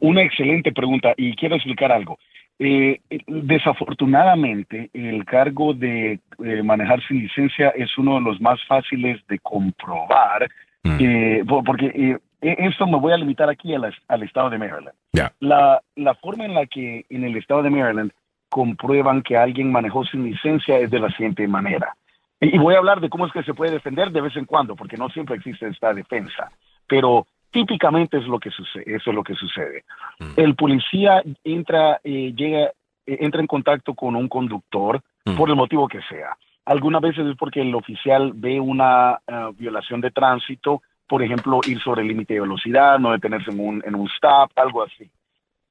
Una 0.00 0.22
excelente 0.22 0.72
pregunta 0.72 1.14
y 1.16 1.34
quiero 1.36 1.54
explicar 1.54 1.92
algo. 1.92 2.18
Eh, 2.62 3.00
desafortunadamente, 3.26 4.90
el 4.92 5.24
cargo 5.24 5.72
de 5.72 6.20
eh, 6.44 6.62
manejar 6.62 7.00
sin 7.08 7.20
licencia 7.20 7.70
es 7.70 7.96
uno 7.96 8.16
de 8.16 8.20
los 8.20 8.38
más 8.38 8.60
fáciles 8.68 9.18
de 9.28 9.38
comprobar, 9.38 10.46
mm. 10.82 10.98
eh, 11.00 11.44
porque 11.46 11.86
eh, 11.86 12.18
e-, 12.42 12.56
esto 12.68 12.86
me 12.86 12.98
voy 12.98 13.14
a 13.14 13.16
limitar 13.16 13.48
aquí 13.48 13.72
al 13.74 14.22
estado 14.22 14.50
de 14.50 14.58
Maryland. 14.58 14.94
La, 15.40 15.80
la 15.96 16.14
forma 16.16 16.44
en 16.44 16.52
la 16.52 16.66
que 16.66 17.06
en 17.08 17.24
el 17.24 17.34
estado 17.38 17.62
de 17.62 17.70
Maryland 17.70 18.12
comprueban 18.50 19.22
que 19.22 19.38
alguien 19.38 19.72
manejó 19.72 20.04
sin 20.04 20.24
licencia 20.24 20.78
es 20.80 20.90
de 20.90 21.00
la 21.00 21.08
siguiente 21.12 21.48
manera. 21.48 21.96
Y, 22.40 22.56
y 22.56 22.58
voy 22.58 22.74
a 22.74 22.78
hablar 22.78 23.00
de 23.00 23.08
cómo 23.08 23.26
es 23.26 23.32
que 23.32 23.42
se 23.42 23.54
puede 23.54 23.72
defender 23.72 24.10
de 24.10 24.20
vez 24.20 24.36
en 24.36 24.44
cuando, 24.44 24.76
porque 24.76 24.98
no 24.98 25.08
siempre 25.08 25.36
existe 25.36 25.66
esta 25.66 25.94
defensa. 25.94 26.52
Pero 26.86 27.26
típicamente 27.50 28.18
es 28.18 28.26
lo 28.26 28.38
que 28.38 28.50
sucede, 28.50 28.84
eso 28.86 29.10
es 29.10 29.16
lo 29.16 29.24
que 29.24 29.34
sucede. 29.34 29.84
Mm. 30.18 30.32
El 30.36 30.54
policía 30.54 31.22
entra, 31.44 32.00
eh, 32.04 32.32
llega, 32.34 32.72
eh, 33.06 33.18
entra 33.20 33.40
en 33.40 33.46
contacto 33.46 33.94
con 33.94 34.16
un 34.16 34.28
conductor 34.28 35.02
mm. 35.24 35.36
por 35.36 35.50
el 35.50 35.56
motivo 35.56 35.88
que 35.88 36.00
sea. 36.02 36.36
Algunas 36.64 37.02
veces 37.02 37.26
es 37.26 37.36
porque 37.36 37.62
el 37.62 37.74
oficial 37.74 38.32
ve 38.34 38.60
una 38.60 39.18
eh, 39.26 39.50
violación 39.58 40.00
de 40.00 40.10
tránsito, 40.10 40.82
por 41.08 41.22
ejemplo, 41.22 41.60
ir 41.66 41.80
sobre 41.80 42.02
el 42.02 42.08
límite 42.08 42.34
de 42.34 42.40
velocidad, 42.40 42.98
no 42.98 43.12
detenerse 43.12 43.50
en 43.50 43.60
un, 43.60 43.82
en 43.84 43.94
un 43.96 44.08
stop, 44.08 44.52
algo 44.56 44.82
así. 44.84 45.10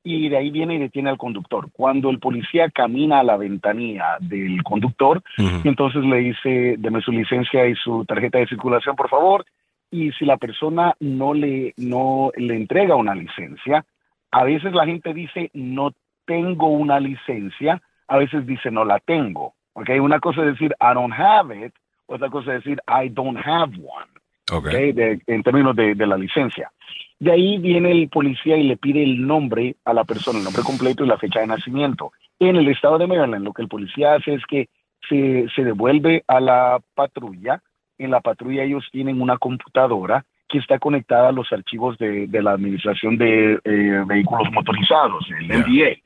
Y 0.03 0.27
de 0.27 0.37
ahí 0.37 0.49
viene 0.49 0.75
y 0.75 0.79
detiene 0.79 1.09
al 1.09 1.17
conductor. 1.17 1.69
Cuando 1.71 2.09
el 2.09 2.19
policía 2.19 2.69
camina 2.69 3.19
a 3.19 3.23
la 3.23 3.37
ventanilla 3.37 4.17
del 4.19 4.63
conductor, 4.63 5.21
entonces 5.37 6.03
le 6.05 6.17
dice, 6.17 6.75
deme 6.79 7.01
su 7.01 7.11
licencia 7.11 7.67
y 7.67 7.75
su 7.75 8.05
tarjeta 8.05 8.39
de 8.39 8.47
circulación, 8.47 8.95
por 8.95 9.09
favor, 9.09 9.45
y 9.91 10.11
si 10.13 10.25
la 10.25 10.37
persona 10.37 10.95
no 10.99 11.33
le, 11.33 11.73
no 11.77 12.31
le 12.35 12.55
entrega 12.55 12.95
una 12.95 13.15
licencia, 13.15 13.85
a 14.31 14.43
veces 14.43 14.73
la 14.73 14.85
gente 14.85 15.13
dice 15.13 15.49
no 15.53 15.93
tengo 16.25 16.67
una 16.67 16.99
licencia, 16.99 17.81
a 18.07 18.17
veces 18.17 18.45
dice 18.45 18.69
no 18.71 18.85
la 18.85 18.99
tengo. 18.99 19.53
Okay? 19.73 19.99
Una 19.99 20.19
cosa 20.19 20.41
es 20.41 20.53
decir 20.53 20.75
I 20.79 20.93
don't 20.93 21.13
have 21.13 21.55
it, 21.65 21.73
otra 22.05 22.29
cosa 22.29 22.55
es 22.55 22.63
decir 22.63 22.81
I 22.87 23.09
don't 23.09 23.37
have 23.43 23.73
one. 23.77 24.07
Okay. 24.51 24.95
en 25.27 25.43
términos 25.43 25.75
de, 25.75 25.93
de, 25.93 26.07
la 26.07 26.17
licencia. 26.17 26.71
De 27.19 27.31
ahí 27.31 27.59
viene 27.59 27.91
el 27.91 28.09
policía 28.09 28.57
y 28.57 28.63
le 28.63 28.77
pide 28.77 29.03
el 29.03 29.27
nombre 29.27 29.75
a 29.85 29.93
la 29.93 30.05
persona, 30.05 30.39
el 30.39 30.43
nombre 30.43 30.63
completo 30.63 31.03
y 31.03 31.07
la 31.07 31.19
fecha 31.19 31.41
de 31.41 31.45
nacimiento. 31.45 32.13
En 32.39 32.55
el 32.55 32.67
estado 32.67 32.97
de 32.97 33.05
Maryland, 33.05 33.43
lo 33.43 33.53
que 33.53 33.61
el 33.61 33.67
policía 33.67 34.15
hace 34.15 34.33
es 34.33 34.43
que 34.47 34.67
se, 35.07 35.47
se 35.55 35.63
devuelve 35.63 36.23
a 36.27 36.39
la 36.39 36.79
patrulla 36.95 37.61
en 37.99 38.11
la 38.11 38.21
patrulla 38.21 38.63
ellos 38.63 38.87
tienen 38.91 39.21
una 39.21 39.37
computadora 39.37 40.25
que 40.49 40.57
está 40.57 40.79
conectada 40.79 41.29
a 41.29 41.31
los 41.31 41.53
archivos 41.53 41.97
de, 41.99 42.27
la 42.41 42.51
Administración 42.51 43.17
de 43.17 43.59
eh, 43.63 44.03
Vehículos 44.07 44.51
Motorizados, 44.51 45.23
el 45.39 45.47
NDA. 45.47 45.97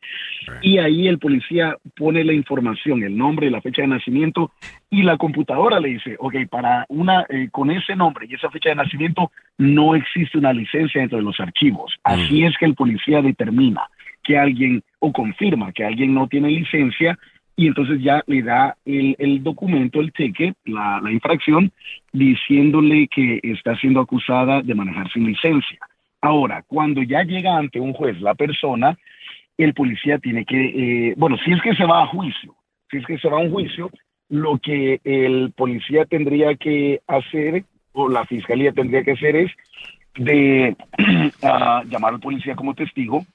Y 0.62 0.80
ahí 0.80 1.08
el 1.08 1.18
policía 1.18 1.78
pone 1.96 2.26
la 2.26 2.34
información, 2.34 3.04
el 3.04 3.18
nombre, 3.18 3.50
la 3.50 3.62
fecha 3.62 3.84
de 3.84 3.88
nacimiento, 3.88 4.52
y 4.90 5.04
la 5.04 5.18
computadora 5.18 5.80
le 5.80 5.90
dice, 5.90 6.18
ok, 6.20 6.36
para 6.50 6.86
una, 6.90 7.26
eh, 7.30 7.48
con 7.52 7.72
ese 7.72 7.96
nombre 7.96 8.28
y 8.30 8.36
esa 8.36 8.50
fecha 8.50 8.70
de 8.70 8.76
nacimiento 8.76 9.32
no 9.58 9.96
existe 9.96 10.38
una 10.38 10.52
licencia 10.52 11.00
dentro 11.00 11.18
de 11.18 11.24
los 11.24 11.40
archivos. 11.40 11.96
Así 12.04 12.44
es 12.44 12.58
que 12.58 12.66
el 12.66 12.76
policía 12.76 13.22
determina 13.22 13.90
que 14.24 14.38
alguien, 14.38 14.84
o 15.00 15.14
confirma 15.14 15.72
que 15.72 15.86
alguien 15.86 16.14
no 16.14 16.28
tiene 16.28 16.50
licencia, 16.50 17.18
y 17.56 17.68
entonces 17.68 18.02
ya 18.02 18.24
le 18.26 18.42
da 18.42 18.76
el, 18.86 19.16
el 19.20 19.44
documento, 19.44 20.02
el 20.02 20.12
ticket, 20.12 20.56
la, 20.66 21.00
la 21.02 21.12
infracción, 21.12 21.72
diciéndole 22.12 23.08
que 23.08 23.40
está 23.44 23.76
siendo 23.78 24.00
acusada 24.00 24.62
de 24.62 24.74
manejar 24.74 25.12
sin 25.12 25.26
licencia. 25.26 25.80
Ahora, 26.22 26.64
cuando 26.66 27.04
ya 27.04 27.24
llega 27.24 27.58
ante 27.58 27.80
un 27.80 27.94
juez 27.94 28.20
la 28.22 28.34
persona, 28.34 28.98
el 29.58 29.74
policía 29.74 30.18
tiene 30.18 30.46
que, 30.46 31.10
eh, 31.10 31.14
bueno, 31.18 31.38
si 31.44 31.52
es 31.52 31.62
que 31.62 31.76
se 31.76 31.86
va 31.86 32.04
a 32.04 32.08
juicio, 32.08 32.56
si 32.90 32.98
es 32.98 33.06
que 33.06 33.18
se 33.18 33.30
va 33.30 33.38
a 33.38 33.42
un 33.42 33.52
juicio, 33.52 33.92
lo 34.30 34.58
que 34.58 35.00
el 35.04 35.52
policía 35.56 36.06
tendría 36.06 36.56
que 36.56 37.02
hacer 37.08 37.66
o 37.92 38.10
la 38.10 38.26
fiscalía 38.26 38.72
tendría 38.72 39.04
que 39.04 39.12
hacer 39.12 39.36
es 39.36 39.52
de 40.16 40.76
ah, 41.44 41.84
llamar 41.88 42.16
al 42.16 42.20
policía 42.20 42.56
como 42.56 42.74
testigo 42.74 43.26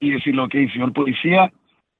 y 0.00 0.10
decirle, 0.10 0.42
ok, 0.42 0.52
señor 0.72 0.92
policía, 0.92 1.52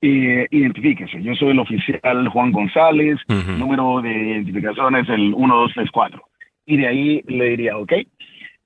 eh, 0.06 0.46
identifíquese. 0.50 1.22
Yo 1.22 1.34
soy 1.34 1.52
el 1.52 1.58
oficial 1.58 2.28
Juan 2.28 2.52
González, 2.52 3.18
número 3.58 4.02
de 4.02 4.12
identificación 4.12 4.96
es 4.96 5.08
el 5.08 5.30
1234. 5.30 6.22
Y 6.66 6.76
de 6.76 6.86
ahí 6.86 7.22
le 7.26 7.50
diría, 7.50 7.78
ok, 7.78 7.92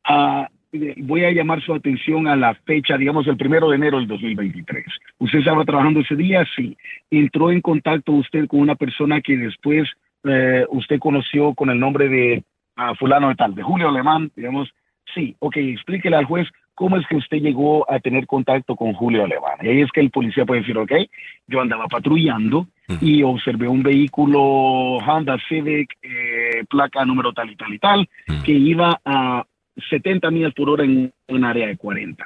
ah, 0.04 0.48
voy 0.96 1.24
a 1.24 1.30
llamar 1.30 1.62
su 1.62 1.72
atención 1.72 2.26
a 2.26 2.34
la 2.34 2.54
fecha, 2.66 2.96
digamos, 2.96 3.26
el 3.28 3.36
primero 3.36 3.70
de 3.70 3.76
enero 3.76 3.98
del 3.98 4.08
2023. 4.08 4.84
¿Usted 5.18 5.38
estaba 5.38 5.64
trabajando 5.64 6.00
ese 6.00 6.16
día? 6.16 6.44
Sí. 6.56 6.76
¿Entró 7.08 7.52
en 7.52 7.60
contacto 7.60 8.12
usted 8.12 8.48
con 8.48 8.58
una 8.58 8.74
persona 8.74 9.20
que 9.20 9.36
después 9.36 9.88
eh, 10.24 10.66
usted 10.70 10.98
conoció 10.98 11.54
con 11.54 11.70
el 11.70 11.78
nombre 11.78 12.08
de 12.08 12.42
ah, 12.74 12.94
fulano 12.96 13.28
de 13.28 13.36
tal, 13.36 13.54
de 13.54 13.62
Julio 13.62 13.88
Alemán? 13.88 14.32
Digamos, 14.34 14.68
sí. 15.14 15.36
Ok, 15.38 15.56
explíquele 15.58 16.16
al 16.16 16.24
juez 16.24 16.48
cómo 16.78 16.96
es 16.96 17.04
que 17.08 17.16
usted 17.16 17.38
llegó 17.38 17.90
a 17.90 17.98
tener 17.98 18.28
contacto 18.28 18.76
con 18.76 18.92
Julio 18.92 19.24
Alemán. 19.24 19.58
Y 19.62 19.68
ahí 19.68 19.80
es 19.80 19.90
que 19.90 20.00
el 20.00 20.10
policía 20.10 20.46
puede 20.46 20.60
decir, 20.60 20.78
ok, 20.78 20.92
yo 21.48 21.60
andaba 21.60 21.88
patrullando 21.88 22.68
y 23.00 23.24
observé 23.24 23.66
un 23.66 23.82
vehículo 23.82 24.40
Honda 24.98 25.36
Civic, 25.48 25.90
eh, 26.00 26.62
placa 26.70 27.04
número 27.04 27.32
tal 27.32 27.50
y 27.50 27.56
tal 27.56 27.74
y 27.74 27.78
tal, 27.80 28.08
que 28.44 28.52
iba 28.52 29.00
a 29.04 29.44
70 29.90 30.30
millas 30.30 30.54
por 30.54 30.70
hora 30.70 30.84
en 30.84 31.12
un 31.26 31.44
área 31.44 31.66
de 31.66 31.76
40. 31.76 32.24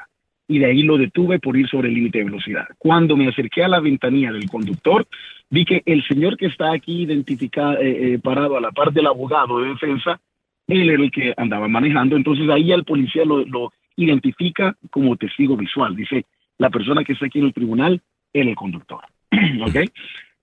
Y 0.49 0.59
de 0.59 0.67
ahí 0.67 0.83
lo 0.83 0.99
detuve 0.99 1.39
por 1.39 1.57
ir 1.57 1.67
sobre 1.67 1.89
el 1.89 1.95
límite 1.95 2.19
de 2.19 2.25
velocidad. 2.25 2.67
Cuando 2.77 3.17
me 3.17 3.29
acerqué 3.29 3.65
a 3.65 3.69
la 3.69 3.81
ventanilla 3.81 4.33
del 4.33 4.51
conductor, 4.51 5.07
vi 5.49 5.65
que 5.65 5.83
el 5.87 6.07
señor 6.07 6.37
que 6.37 6.47
está 6.47 6.73
aquí 6.73 7.05
identificado, 7.05 7.79
eh, 7.81 8.13
eh, 8.13 8.19
parado 8.19 8.59
a 8.59 8.61
la 8.61 8.71
par 8.71 8.93
del 8.93 9.07
abogado 9.07 9.61
de 9.61 9.71
defensa, 9.71 10.21
él 10.67 10.91
era 10.91 11.03
el 11.03 11.11
que 11.11 11.33
andaba 11.39 11.69
manejando. 11.69 12.17
Entonces 12.17 12.51
ahí 12.51 12.71
el 12.71 12.85
policía 12.85 13.25
lo, 13.25 13.73
identifica 13.97 14.77
como 14.91 15.17
testigo 15.17 15.57
visual. 15.57 15.97
Dice, 15.97 16.27
la 16.59 16.71
persona 16.71 17.05
que 17.05 17.13
está 17.13 17.27
aquí 17.27 17.39
en 17.39 17.47
el 17.47 17.55
tribunal, 17.55 18.01
él 18.33 18.49
el 18.49 18.55
conductor. 18.55 19.01
¿Ok? 19.67 19.77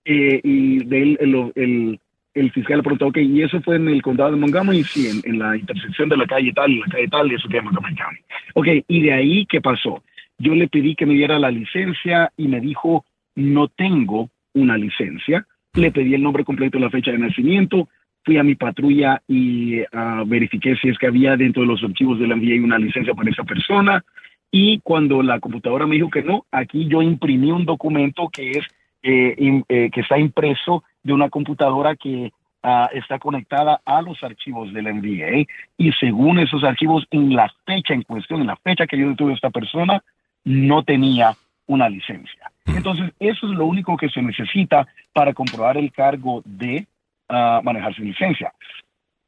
Eh, 0.06 0.42
y 0.44 0.80
de 0.86 1.02
él, 1.02 1.52
el, 1.56 2.00
el 2.34 2.52
fiscal 2.52 2.82
preguntó, 2.82 3.08
ok, 3.08 3.18
y 3.18 3.42
eso 3.42 3.62
fue 3.62 3.76
en 3.76 3.88
el 3.90 4.02
condado 4.02 4.32
de 4.32 4.38
Montgomery, 4.38 4.84
sí, 4.84 5.22
en, 5.24 5.40
la 5.40 5.58
intersección 5.58 6.10
de 6.10 6.18
la 6.18 6.26
calle 6.26 6.54
tal 6.54 6.72
y 6.72 6.80
la 6.80 6.88
calle 6.88 7.08
tal, 7.08 7.32
y 7.32 7.36
eso 7.36 7.48
queda 7.50 7.60
en 7.60 7.66
Montgomery 7.66 7.96
County. 7.96 8.22
Ok, 8.54 8.68
y 8.88 9.02
de 9.02 9.14
ahí, 9.14 9.46
¿qué 9.46 9.62
pasó? 9.62 10.04
Yo 10.38 10.56
le 10.56 10.68
pedí 10.68 10.96
que 10.96 11.06
me 11.06 11.16
diera 11.16 11.38
la 11.38 11.52
licencia 11.52 12.32
y 12.38 12.48
me 12.48 12.62
dijo, 12.62 13.06
no 13.36 13.68
tengo 13.68 14.30
una 14.54 14.78
licencia. 14.78 15.46
Le 15.74 15.92
pedí 15.92 16.14
el 16.14 16.24
nombre 16.24 16.46
completo 16.46 16.78
y 16.78 16.82
la 16.82 16.90
fecha 16.90 17.12
de 17.12 17.20
nacimiento. 17.20 17.90
Fui 18.24 18.38
a 18.38 18.44
mi 18.44 18.56
patrulla 18.56 19.22
y 19.28 19.82
uh, 19.82 20.26
verifiqué 20.26 20.76
si 20.76 20.90
es 20.90 20.98
que 20.98 21.08
había 21.08 21.38
dentro 21.38 21.62
de 21.62 21.68
los 21.68 21.84
archivos 21.84 22.20
de 22.20 22.28
la 22.28 22.36
NBA 22.36 22.64
una 22.64 22.78
licencia 22.78 23.14
para 23.14 23.30
esa 23.30 23.44
persona. 23.44 24.04
Y 24.52 24.80
cuando 24.80 25.22
la 25.22 25.40
computadora 25.40 25.86
me 25.86 25.96
dijo 25.96 26.10
que 26.10 26.24
no, 26.24 26.46
aquí 26.52 26.88
yo 26.88 27.02
imprimí 27.02 27.52
un 27.52 27.66
documento 27.66 28.30
que 28.30 28.52
es 28.52 28.66
eh, 29.02 29.64
eh, 29.70 29.90
que 29.92 30.02
está 30.02 30.20
impreso 30.20 30.84
de 31.04 31.14
una 31.14 31.30
computadora 31.30 31.96
que 31.96 32.34
ah, 32.64 32.90
está 32.94 33.18
conectada 33.18 33.80
a 33.86 34.02
los 34.02 34.22
archivos 34.24 34.74
del 34.74 34.94
NBA 34.94 35.46
y 35.78 35.92
según 35.94 36.40
esos 36.40 36.66
archivos 36.66 37.06
en 37.12 37.34
la 37.34 37.50
fecha 37.66 37.94
en 37.94 38.02
cuestión, 38.02 38.42
en 38.42 38.48
la 38.48 38.58
fecha 38.58 38.88
que 38.88 38.98
yo 38.98 39.08
detuve 39.08 39.32
a 39.32 39.36
esta 39.36 39.52
persona, 39.52 40.04
no 40.44 40.84
tenía 40.84 41.34
una 41.68 41.88
licencia. 41.88 42.52
Entonces, 42.66 43.12
eso 43.20 43.52
es 43.52 43.58
lo 43.58 43.66
único 43.66 43.96
que 43.96 44.10
se 44.10 44.22
necesita 44.22 44.88
para 45.14 45.34
comprobar 45.34 45.78
el 45.78 45.92
cargo 45.92 46.42
de 46.44 46.86
uh, 47.30 47.64
manejar 47.64 47.96
sin 47.96 48.06
licencia. 48.06 48.52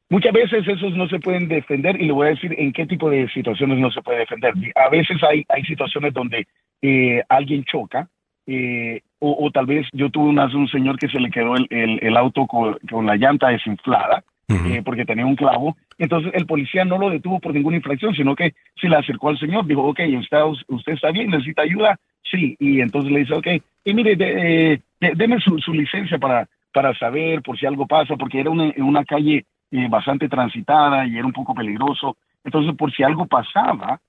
Muchas 0.09 0.33
veces 0.33 0.67
esos 0.67 0.93
no 0.95 1.07
se 1.07 1.19
pueden 1.19 1.47
defender 1.47 1.99
y 2.01 2.05
le 2.05 2.11
voy 2.11 2.27
a 2.27 2.31
decir 2.31 2.53
en 2.57 2.73
qué 2.73 2.85
tipo 2.85 3.09
de 3.09 3.29
situaciones 3.29 3.79
no 3.79 3.89
se 3.91 4.01
puede 4.01 4.19
defender. 4.19 4.53
A 4.75 4.89
veces 4.89 5.23
hay, 5.23 5.45
hay 5.47 5.63
situaciones 5.63 6.13
donde 6.13 6.47
eh, 6.81 7.23
alguien 7.29 7.63
choca 7.63 8.09
eh, 8.45 9.01
o, 9.19 9.51
tal 9.51 9.67
vez 9.67 9.87
yo 9.93 10.09
tuve 10.09 10.29
una, 10.29 10.47
un 10.47 10.67
señor 10.67 10.97
que 10.97 11.07
se 11.07 11.19
le 11.19 11.29
quedó 11.29 11.55
el, 11.55 11.67
el, 11.69 12.17
auto 12.17 12.47
con, 12.47 13.05
la 13.05 13.15
llanta 13.15 13.49
desinflada 13.49 14.23
eh, 14.49 14.81
porque 14.83 15.05
tenía 15.05 15.25
un 15.25 15.35
clavo. 15.35 15.77
Entonces 15.99 16.31
el 16.33 16.47
policía 16.47 16.83
no 16.83 16.97
lo 16.97 17.09
detuvo 17.11 17.39
por 17.39 17.53
ninguna 17.53 17.77
infracción, 17.77 18.15
sino 18.15 18.35
que 18.35 18.53
se 18.81 18.89
le 18.89 18.95
acercó 18.95 19.29
al 19.29 19.39
señor, 19.39 19.65
dijo, 19.67 19.83
ok, 19.83 19.99
está, 19.99 20.45
usted 20.45 20.93
está 20.93 21.11
bien, 21.11 21.29
necesita 21.29 21.61
ayuda, 21.61 21.99
sí. 22.23 22.55
Y 22.59 22.81
entonces 22.81 23.11
le 23.11 23.19
dice, 23.19 23.33
ok, 23.35 23.47
y 23.85 23.93
mire, 23.93 24.15
de, 24.15 24.73
eh, 24.73 24.81
deme 25.15 25.39
su, 25.39 25.59
su, 25.59 25.71
licencia 25.71 26.17
para, 26.17 26.49
para 26.73 26.97
saber 26.97 27.41
por 27.41 27.57
si 27.59 27.65
algo 27.65 27.87
pasa, 27.87 28.15
porque 28.15 28.39
era 28.39 28.49
una, 28.49 28.73
una 28.77 29.03
calle 29.05 29.45
eh, 29.71 29.87
bastante 29.89 30.27
transitada 30.29 31.05
y 31.05 31.17
era 31.17 31.25
un 31.25 31.33
poco 31.33 31.53
peligroso. 31.53 32.17
Entonces, 32.43 32.75
por 32.75 32.91
si 32.91 33.03
algo 33.03 33.25
pasaba, 33.25 33.99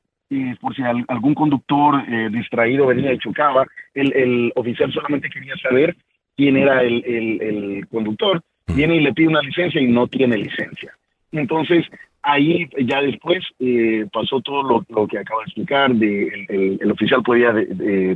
por 0.61 0.75
si 0.75 0.83
algún 0.83 1.35
conductor 1.35 2.03
eh, 2.09 2.29
distraído 2.31 2.87
venía 2.87 3.13
y 3.13 3.19
chocaba, 3.19 3.67
el, 3.95 4.13
el, 4.15 4.53
oficial 4.57 4.93
solamente 4.93 5.29
quería 5.29 5.55
saber 5.57 5.97
quién 6.37 6.57
era 6.57 6.83
el, 6.83 7.05
el, 7.05 7.87
conductor, 7.89 8.41
viene 8.75 8.97
y 8.97 9.01
le 9.01 9.13
pide 9.13 9.29
una 9.29 9.43
licencia 9.43 9.81
y 9.81 9.89
no 9.89 10.07
tiene 10.07 10.37
licencia. 10.37 10.93
Entonces, 11.33 11.87
ahí 12.23 12.69
ya 12.85 13.01
después 13.01 13.45
eh, 13.59 14.07
pasó 14.13 14.41
todo 14.41 14.63
lo, 14.63 14.85
lo, 14.89 15.07
que 15.07 15.19
acabo 15.19 15.41
de 15.41 15.47
explicar, 15.47 15.95
de, 15.95 16.79
el, 16.81 16.91
oficial 16.91 17.23
podía 17.23 17.53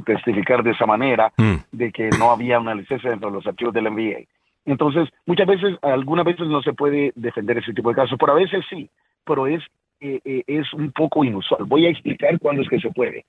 testificar 0.05 0.63
de 0.63 0.71
esa 0.71 0.87
manera, 0.87 1.33
de 1.73 1.93
que 1.93 2.11
no 2.19 2.31
había 2.31 2.61
una 2.61 2.75
licencia 2.75 3.11
dentro 3.11 3.31
de 3.31 3.37
los 3.37 3.47
archivos 3.47 3.75
del 3.75 3.85
NBA. 3.85 4.27
Entonces, 4.65 5.09
muchas 5.27 5.47
veces, 5.47 5.77
algunas 5.83 6.25
veces 6.25 6.47
no 6.49 6.63
se 6.63 6.73
puede 6.73 7.13
defender 7.15 7.59
ese 7.59 7.73
tipo 7.73 7.91
de 7.91 7.97
casos, 7.97 8.19
pero 8.19 8.33
a 8.33 8.37
veces 8.37 8.65
sí, 8.69 8.89
pero 9.25 9.47
es 9.47 9.63
eh, 10.01 10.21
eh, 10.25 10.45
es 10.47 10.73
un 10.75 10.93
poco 10.93 11.25
inusual. 11.25 11.65
Voy 11.65 11.87
a 11.87 11.91
explicar 11.91 12.39
cuándo 12.39 12.61
es 12.63 12.69
que 12.69 12.81
se 12.81 12.91
puede. 12.91 13.25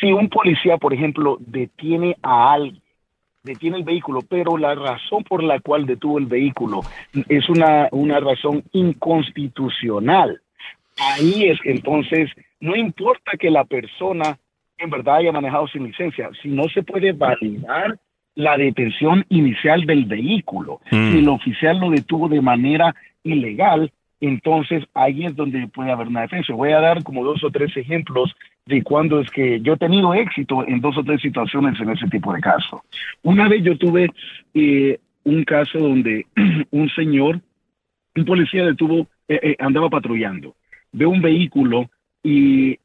Si 0.00 0.12
un 0.12 0.28
policía, 0.28 0.76
por 0.76 0.92
ejemplo, 0.92 1.36
detiene 1.40 2.16
a 2.22 2.52
alguien, 2.52 2.82
detiene 3.44 3.76
el 3.76 3.84
vehículo, 3.84 4.22
pero 4.28 4.56
la 4.56 4.74
razón 4.74 5.22
por 5.22 5.42
la 5.42 5.60
cual 5.60 5.86
detuvo 5.86 6.18
el 6.18 6.26
vehículo 6.26 6.80
es 7.28 7.48
una, 7.48 7.88
una 7.92 8.18
razón 8.18 8.64
inconstitucional, 8.72 10.40
ahí 10.98 11.44
es 11.44 11.60
que 11.60 11.70
entonces 11.70 12.30
no 12.60 12.74
importa 12.74 13.32
que 13.38 13.50
la 13.50 13.64
persona 13.64 14.38
en 14.78 14.90
verdad 14.90 15.16
haya 15.16 15.32
manejado 15.32 15.68
sin 15.68 15.84
licencia, 15.84 16.30
si 16.42 16.48
no 16.48 16.68
se 16.68 16.82
puede 16.82 17.12
validar 17.12 17.98
la 18.34 18.56
detención 18.56 19.24
inicial 19.28 19.86
del 19.86 20.06
vehículo, 20.06 20.80
mm. 20.90 21.12
si 21.12 21.18
el 21.18 21.28
oficial 21.28 21.78
lo 21.78 21.90
detuvo 21.90 22.28
de 22.28 22.40
manera 22.40 22.94
ilegal, 23.22 23.92
entonces 24.20 24.84
ahí 24.94 25.26
es 25.26 25.36
donde 25.36 25.68
puede 25.68 25.92
haber 25.92 26.08
una 26.08 26.22
defensa. 26.22 26.54
Voy 26.54 26.72
a 26.72 26.80
dar 26.80 27.04
como 27.04 27.24
dos 27.24 27.44
o 27.44 27.50
tres 27.50 27.76
ejemplos 27.76 28.34
de 28.66 28.82
cuando 28.82 29.20
es 29.20 29.30
que 29.30 29.60
yo 29.60 29.74
he 29.74 29.78
tenido 29.78 30.14
éxito 30.14 30.66
en 30.66 30.80
dos 30.80 30.96
o 30.96 31.04
tres 31.04 31.20
situaciones 31.20 31.78
en 31.80 31.90
ese 31.90 32.06
tipo 32.08 32.32
de 32.32 32.40
casos. 32.40 32.80
Una 33.22 33.48
vez 33.48 33.62
yo 33.62 33.76
tuve 33.76 34.10
eh, 34.54 34.98
un 35.24 35.44
caso 35.44 35.78
donde 35.78 36.26
un 36.70 36.88
señor, 36.90 37.40
un 38.16 38.24
policía 38.24 38.64
detuvo, 38.64 39.08
eh, 39.28 39.40
eh, 39.42 39.56
andaba 39.58 39.90
patrullando, 39.90 40.54
ve 40.92 41.06
un 41.06 41.20
vehículo 41.20 41.90
y 42.22 42.78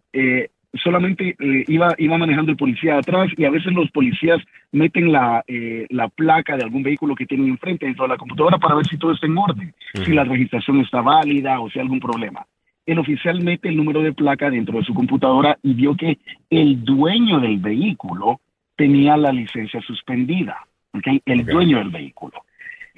solamente 0.73 1.35
eh, 1.39 1.65
iba, 1.67 1.93
iba 1.97 2.17
manejando 2.17 2.51
el 2.51 2.57
policía 2.57 2.97
atrás 2.97 3.29
y 3.35 3.45
a 3.45 3.49
veces 3.49 3.73
los 3.73 3.89
policías 3.91 4.39
meten 4.71 5.11
la, 5.11 5.43
eh, 5.47 5.87
la 5.89 6.09
placa 6.09 6.57
de 6.57 6.63
algún 6.63 6.83
vehículo 6.83 7.15
que 7.15 7.25
tienen 7.25 7.47
enfrente 7.47 7.85
dentro 7.85 8.03
de 8.05 8.09
la 8.09 8.17
computadora 8.17 8.57
para 8.57 8.75
ver 8.75 8.85
si 8.85 8.97
todo 8.97 9.13
está 9.13 9.25
en 9.25 9.37
orden, 9.37 9.73
si 9.93 10.13
la 10.13 10.23
registración 10.23 10.79
está 10.81 11.01
válida 11.01 11.59
o 11.59 11.69
si 11.69 11.79
hay 11.79 11.83
algún 11.83 11.99
problema. 11.99 12.45
El 12.89 12.97
oficial 12.97 13.39
mete 13.43 13.69
el 13.69 13.77
número 13.77 14.01
de 14.01 14.13
placa 14.13 14.49
dentro 14.49 14.79
de 14.79 14.83
su 14.83 14.95
computadora 14.95 15.59
y 15.61 15.75
vio 15.75 15.95
que 15.95 16.17
el 16.49 16.83
dueño 16.83 17.39
del 17.39 17.59
vehículo 17.59 18.41
tenía 18.75 19.15
la 19.15 19.31
licencia 19.31 19.79
suspendida, 19.81 20.65
¿okay? 20.97 21.21
el 21.23 21.45
dueño 21.45 21.77
del 21.77 21.91
vehículo. 21.91 22.41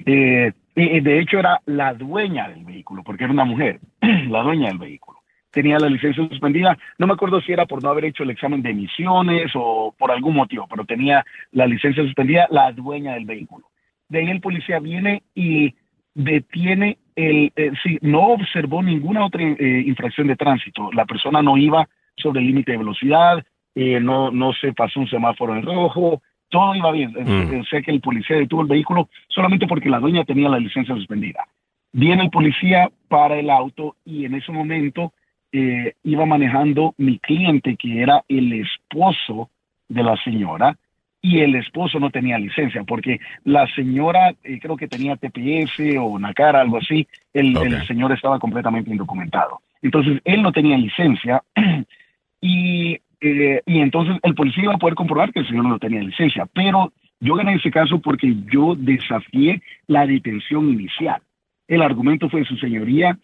Eh, 0.06 0.50
de 0.74 1.20
hecho 1.20 1.38
era 1.38 1.60
la 1.66 1.92
dueña 1.92 2.48
del 2.48 2.64
vehículo, 2.64 3.02
porque 3.04 3.24
era 3.24 3.34
una 3.34 3.44
mujer, 3.44 3.80
la 4.30 4.42
dueña 4.42 4.68
del 4.68 4.78
vehículo. 4.78 5.18
tenía 5.50 5.78
la 5.78 5.90
licencia 5.90 6.26
suspendida. 6.26 6.78
No 6.96 7.06
me 7.06 7.12
acuerdo 7.12 7.42
si 7.42 7.52
era 7.52 7.66
por 7.66 7.82
no 7.82 7.90
haber 7.90 8.06
hecho 8.06 8.22
el 8.22 8.30
examen 8.30 8.62
de 8.62 8.70
emisiones 8.70 9.52
o 9.54 9.94
por 9.98 10.10
algún 10.10 10.34
motivo, 10.34 10.66
pero 10.70 10.86
tenía 10.86 11.22
la 11.50 11.66
licencia 11.66 12.02
suspendida 12.02 12.48
la 12.50 12.72
dueña 12.72 13.12
del 13.12 13.26
vehículo. 13.26 13.66
De 14.08 14.20
ahí 14.20 14.30
el 14.30 14.40
policía 14.40 14.78
viene 14.78 15.22
y 15.34 15.74
detiene 16.14 16.96
el, 17.16 17.52
eh, 17.56 17.72
sí, 17.82 17.98
no 18.00 18.28
observó 18.28 18.82
ninguna 18.82 19.26
otra 19.26 19.42
eh, 19.42 19.84
infracción 19.86 20.26
de 20.26 20.36
tránsito. 20.36 20.90
La 20.92 21.04
persona 21.04 21.42
no 21.42 21.56
iba 21.56 21.88
sobre 22.16 22.40
el 22.40 22.46
límite 22.46 22.72
de 22.72 22.78
velocidad, 22.78 23.44
eh, 23.74 24.00
no, 24.00 24.30
no 24.30 24.52
se 24.52 24.72
pasó 24.72 25.00
un 25.00 25.08
semáforo 25.08 25.54
en 25.54 25.62
rojo, 25.62 26.22
todo 26.48 26.74
iba 26.74 26.92
bien. 26.92 27.14
O 27.60 27.64
sea 27.64 27.80
que 27.80 27.90
el 27.90 28.00
policía 28.00 28.36
detuvo 28.36 28.62
el 28.62 28.68
vehículo 28.68 29.08
solamente 29.28 29.66
porque 29.66 29.88
la 29.88 30.00
dueña 30.00 30.24
tenía 30.24 30.50
la 30.50 30.58
licencia 30.58 30.94
suspendida. 30.94 31.46
Viene 31.92 32.24
el 32.24 32.30
policía 32.30 32.90
para 33.08 33.38
el 33.38 33.48
auto 33.48 33.96
y 34.04 34.26
en 34.26 34.34
ese 34.34 34.52
momento 34.52 35.12
iba 35.50 36.26
manejando 36.26 36.94
mi 36.96 37.18
cliente, 37.18 37.76
que 37.76 38.02
era 38.02 38.22
el 38.28 38.52
esposo 38.52 39.50
de 39.88 40.02
la 40.02 40.16
señora, 40.22 40.76
y 41.24 41.38
el 41.38 41.54
esposo 41.54 42.00
no 42.00 42.10
tenía 42.10 42.36
licencia, 42.36 42.82
porque 42.82 43.20
la 43.44 43.66
señora 43.74 44.34
eh, 44.42 44.58
creo 44.60 44.76
que 44.76 44.88
tenía 44.88 45.16
TPS 45.16 45.96
o 46.00 46.18
NACAR, 46.18 46.56
algo 46.56 46.78
así, 46.78 47.06
el, 47.32 47.56
el, 47.56 47.86
señor 47.86 48.10
estaba 48.10 48.40
completamente 48.40 48.90
indocumentado. 48.90 49.60
Entonces, 49.80 50.20
él 50.24 50.42
no 50.42 50.50
tenía 50.50 50.76
licencia 50.76 51.40
y, 52.40 52.98
eh, 53.20 53.62
y 53.64 53.78
entonces 53.78 54.16
el 54.24 54.34
policía 54.34 54.64
iba 54.64 54.74
a 54.74 54.78
poder 54.78 54.96
comprobar 54.96 55.32
que 55.32 55.38
el 55.38 55.46
señor 55.46 55.64
no 55.64 55.78
tenía 55.78 56.02
licencia, 56.02 56.44
pero 56.52 56.92
yo 57.20 57.36
gané 57.36 57.54
ese 57.54 57.70
caso 57.70 58.00
porque 58.00 58.34
yo 58.52 58.74
desafié 58.74 59.62
la 59.86 60.04
detención 60.06 60.68
inicial. 60.70 61.22
El 61.68 61.82
argumento 61.82 62.28
fue, 62.28 62.44
su 62.44 62.56
señoría, 62.56 63.16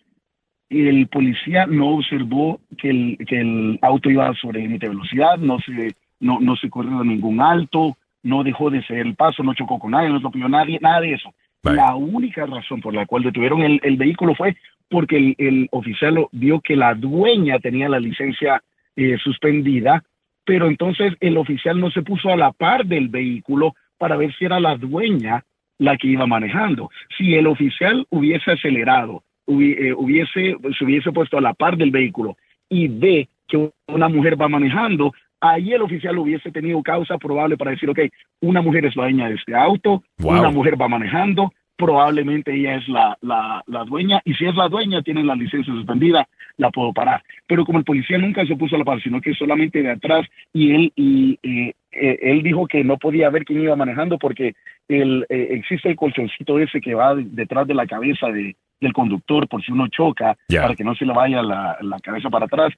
el 0.71 1.09
policía 1.09 1.67
no 1.67 1.89
observó 1.97 2.61
que 2.77 2.91
el, 2.91 3.19
que 3.27 3.41
el 3.41 3.79
auto 3.83 4.09
iba 4.09 4.33
sobre 4.35 4.61
límite 4.61 4.87
de 4.87 4.91
velocidad, 4.91 5.37
no 5.39 5.59
se 5.59 5.95
no, 6.21 6.41
no 6.41 6.57
se 6.57 6.71
corrió 6.71 7.03
ningún 7.05 7.41
alto, 7.41 7.97
no 8.23 8.43
dejó 8.43 8.71
de 8.71 8.83
ser 8.85 8.99
el 8.99 9.15
paso, 9.15 9.43
no 9.43 9.55
chocó 9.55 9.79
con 9.79 9.93
nadie, 9.93 10.09
no 10.09 10.17
atropelló 10.17 10.49
nadie, 10.49 10.79
nada 10.81 11.01
de 11.01 11.15
eso. 11.15 11.33
La 11.63 11.95
única 11.95 12.47
razón 12.47 12.81
por 12.81 12.95
la 12.95 13.07
cual 13.07 13.25
detuvieron 13.25 13.63
el, 13.63 13.81
el 13.83 13.97
vehículo 13.97 14.35
fue 14.35 14.57
porque 14.89 15.17
el, 15.17 15.35
el, 15.39 15.69
oficial 15.71 16.27
vio 16.33 16.61
que 16.61 16.77
la 16.77 16.95
dueña 16.95 17.59
tenía 17.59 17.89
la 17.89 18.01
licencia 18.01 18.63
eh, 18.97 19.17
suspendida, 19.23 20.03
pero 20.45 20.67
entonces 20.67 21.15
el 21.21 21.37
oficial 21.37 21.79
no 21.79 21.91
se 21.91 22.03
puso 22.03 22.31
a 22.31 22.37
la 22.37 22.53
par 22.53 22.87
del 22.87 23.09
vehículo 23.09 23.75
para 23.99 24.17
ver 24.17 24.35
si 24.35 24.45
era 24.45 24.61
la 24.61 24.77
dueña 24.77 25.45
la 25.79 25.97
que 25.97 26.09
iba 26.09 26.27
manejando. 26.27 26.91
Si 27.17 27.35
el 27.35 27.47
oficial 27.47 28.07
hubiese 28.11 28.53
acelerado, 28.53 29.23
eh, 29.47 29.93
hubiese, 29.97 30.57
se 30.77 30.85
hubiese 30.85 31.13
puesto 31.13 31.39
a 31.39 31.41
la 31.41 31.55
par 31.55 31.77
del 31.77 31.91
vehículo 31.91 32.37
y 32.69 32.89
ve 32.89 33.29
que 33.47 33.71
una 33.89 34.09
mujer 34.09 34.41
va 34.41 34.49
manejando, 34.49 35.13
ahí 35.41 35.73
el 35.73 35.83
oficial 35.83 36.19
hubiese 36.19 36.51
tenido 36.51 36.83
causa 36.83 37.19
probable 37.19 37.57
para 37.57 37.73
decir, 37.73 37.89
ok, 37.91 38.01
una 38.41 38.63
mujer 38.63 38.87
es 38.87 38.97
la 38.97 39.05
dueña 39.05 39.29
de 39.29 39.35
este 39.35 39.55
auto, 39.55 40.03
una 40.19 40.51
mujer 40.51 40.81
va 40.81 40.89
manejando, 40.89 41.53
probablemente 41.77 42.55
ella 42.55 42.75
es 42.75 42.89
la, 42.89 43.17
la, 43.23 43.63
la, 43.67 43.85
dueña, 43.85 44.21
y 44.25 44.35
si 44.35 44.45
es 44.45 44.55
la 44.57 44.69
dueña, 44.69 45.01
tiene 45.03 45.23
la 45.23 45.37
licencia 45.37 45.73
suspendida, 45.73 46.27
la 46.57 46.71
puedo 46.71 46.93
parar. 46.93 47.23
Pero 47.47 47.65
como 47.65 47.79
el 47.79 47.85
policía 47.85 48.19
nunca 48.19 48.45
se 48.45 48.57
puso 48.57 48.75
a 48.75 48.79
la 48.79 48.85
par, 48.85 49.01
sino 49.01 49.21
que 49.21 49.33
solamente 49.35 49.81
de 49.81 49.93
atrás, 49.93 50.27
y 50.53 50.75
él, 50.75 50.93
y, 50.97 51.39
eh, 51.45 51.75
él 51.93 52.43
dijo 52.43 52.67
que 52.67 52.83
no 52.83 52.99
podía 52.99 53.31
ver 53.31 53.45
quién 53.45 53.63
iba 53.63 53.77
manejando 53.77 54.19
porque 54.19 54.55
el, 54.89 55.25
eh, 55.29 55.49
existe 55.53 55.89
el 55.89 55.97
colchoncito 55.97 56.59
ese 56.59 56.81
que 56.81 56.95
va 56.95 57.15
detrás 57.15 57.67
de 57.67 57.75
la 57.75 57.87
cabeza 57.87 58.27
de, 58.27 58.57
del 58.81 58.93
conductor 58.93 59.49
por 59.49 59.63
si 59.65 59.73
uno 59.73 59.89
choca, 59.89 60.37
para 60.49 60.75
que 60.75 60.85
no 60.85 60.95
se 60.97 61.07
le 61.07 61.13
vaya 61.13 61.43
la, 61.43 61.79
la 61.81 61.99
cabeza 62.01 62.29
para 62.29 62.47
atrás. 62.47 62.73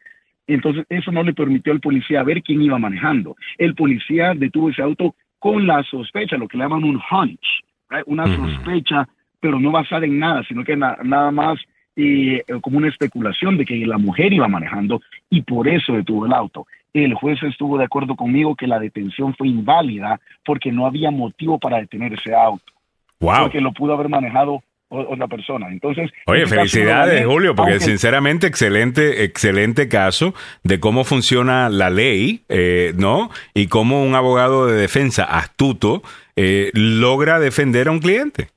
Entonces, 0.55 0.85
eso 0.89 1.13
no 1.13 1.23
le 1.23 1.33
permitió 1.33 1.73
al 1.73 1.81
policía 1.81 2.23
ver 2.23 2.43
quién 2.43 2.61
iba 2.63 2.79
manejando. 2.79 3.37
El 3.57 3.75
policía 3.75 4.35
detuvo 4.35 4.71
ese 4.71 4.83
auto 4.83 5.15
con 5.39 5.67
la 5.67 5.83
sospecha, 5.85 6.37
lo 6.37 6.49
que 6.49 6.59
le 6.59 6.65
llaman 6.65 6.85
un 6.85 6.97
hunch, 7.11 7.65
una 8.07 8.27
sospecha, 8.37 9.09
pero 9.39 9.59
no 9.59 9.71
basada 9.71 10.05
en 10.05 10.19
nada, 10.19 10.43
sino 10.45 10.65
que 10.65 10.77
nada 10.77 11.31
más 11.31 11.59
eh, 11.97 12.43
como 12.61 12.79
una 12.79 12.89
especulación 12.89 13.57
de 13.57 13.65
que 13.65 13.77
la 13.87 13.99
mujer 13.99 14.33
iba 14.33 14.49
manejando 14.49 15.01
y 15.29 15.43
por 15.43 15.69
eso 15.69 15.93
detuvo 15.93 16.27
el 16.27 16.33
auto. 16.33 16.67
El 16.93 17.15
juez 17.15 17.41
estuvo 17.43 17.79
de 17.79 17.85
acuerdo 17.85 18.17
conmigo 18.17 18.57
que 18.57 18.67
la 18.67 18.81
detención 18.81 19.35
fue 19.35 19.49
inválida 19.49 20.21
porque 20.45 20.73
no 20.73 20.87
había 20.87 21.11
motivo 21.11 21.59
para 21.59 21.79
detener 21.79 22.15
ese 22.15 22.35
auto. 22.35 22.73
Porque 23.19 23.61
lo 23.61 23.73
pudo 23.73 23.95
haber 23.95 24.09
manejado 24.09 24.63
otra 24.91 25.29
persona. 25.29 25.69
Entonces, 25.71 26.11
oye, 26.27 26.47
felicidades, 26.47 27.25
Julio, 27.25 27.55
porque 27.55 27.81
sinceramente 27.81 28.47
excelente, 28.47 29.25
excelente 29.25 29.89
caso 29.89 30.35
de 30.65 30.81
cómo 30.81 31.05
funciona 31.05 31.69
la 31.69 31.91
ley, 31.91 32.43
eh, 32.49 32.93
¿no? 32.97 33.31
Y 33.55 33.69
cómo 33.69 34.03
un 34.03 34.15
abogado 34.15 34.67
de 34.67 34.75
defensa 34.81 35.25
astuto 35.25 36.03
eh, 36.37 36.71
logra 36.75 37.39
defender 37.39 37.89
a 37.89 37.93
un 37.93 38.01
cliente. 38.01 38.49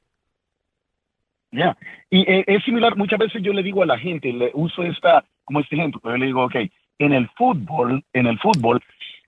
Ya, 1.52 1.78
y 2.10 2.22
eh, 2.22 2.44
es 2.48 2.64
similar. 2.64 2.98
Muchas 2.98 3.20
veces 3.20 3.44
yo 3.44 3.54
le 3.54 3.62
digo 3.62 3.84
a 3.84 3.86
la 3.86 4.00
gente, 4.00 4.34
le 4.34 4.50
uso 4.54 4.84
esta 4.84 5.24
como 5.46 5.60
este 5.60 5.76
ejemplo, 5.76 6.00
yo 6.04 6.18
le 6.18 6.26
digo, 6.26 6.46
ok, 6.46 6.56
en 7.00 7.14
el 7.14 7.30
fútbol, 7.36 8.04
en 8.14 8.28
el 8.28 8.40
fútbol, 8.40 8.82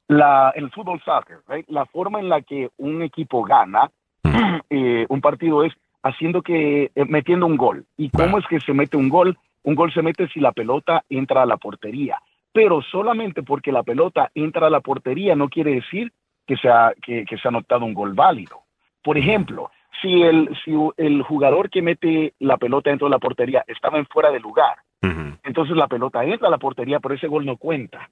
la, 0.07 0.53
el 0.55 0.71
fútbol 0.71 1.01
soccer, 1.03 1.39
la 1.67 1.85
forma 1.87 2.19
en 2.19 2.29
la 2.29 2.41
que 2.41 2.69
un 2.77 3.01
equipo 3.01 3.43
gana 3.43 3.91
un 5.09 5.21
partido 5.21 5.63
es 5.65 5.73
haciendo 6.05 6.43
que, 6.43 6.91
eh, 6.93 7.05
metiendo 7.05 7.47
un 7.47 7.57
gol. 7.57 7.85
¿Y 7.97 8.09
cómo 8.09 8.37
es 8.37 8.45
que 8.47 8.59
se 8.59 8.73
mete 8.73 8.95
un 8.95 9.09
gol? 9.09 9.37
Un 9.63 9.73
gol 9.73 9.91
se 9.91 10.03
mete 10.03 10.27
si 10.27 10.39
la 10.39 10.51
pelota 10.51 11.03
entra 11.09 11.41
a 11.41 11.45
la 11.47 11.57
portería. 11.57 12.21
Pero 12.53 12.83
solamente 12.83 13.41
porque 13.41 13.71
la 13.71 13.81
pelota 13.81 14.29
entra 14.35 14.67
a 14.67 14.69
la 14.69 14.81
portería 14.81 15.35
no 15.35 15.49
quiere 15.49 15.73
decir 15.73 16.13
que 16.45 16.57
se 16.57 16.69
ha, 16.69 16.93
que, 17.01 17.25
se 17.25 17.47
ha 17.47 17.49
anotado 17.49 17.85
un 17.85 17.95
gol 17.95 18.13
válido. 18.13 18.61
Por 19.03 19.17
ejemplo, 19.17 19.71
si 19.99 20.21
el, 20.21 20.55
si 20.63 20.71
el 20.97 21.23
jugador 21.23 21.71
que 21.71 21.81
mete 21.81 22.33
la 22.39 22.57
pelota 22.57 22.91
dentro 22.91 23.07
de 23.07 23.11
la 23.11 23.19
portería 23.19 23.63
estaba 23.67 23.97
en 23.97 24.05
fuera 24.05 24.31
de 24.31 24.39
lugar, 24.39 24.77
entonces 25.43 25.75
la 25.75 25.87
pelota 25.87 26.23
entra 26.23 26.47
a 26.47 26.51
la 26.51 26.57
portería, 26.57 26.99
pero 26.99 27.13
ese 27.13 27.27
gol 27.27 27.45
no 27.45 27.57
cuenta. 27.57 28.09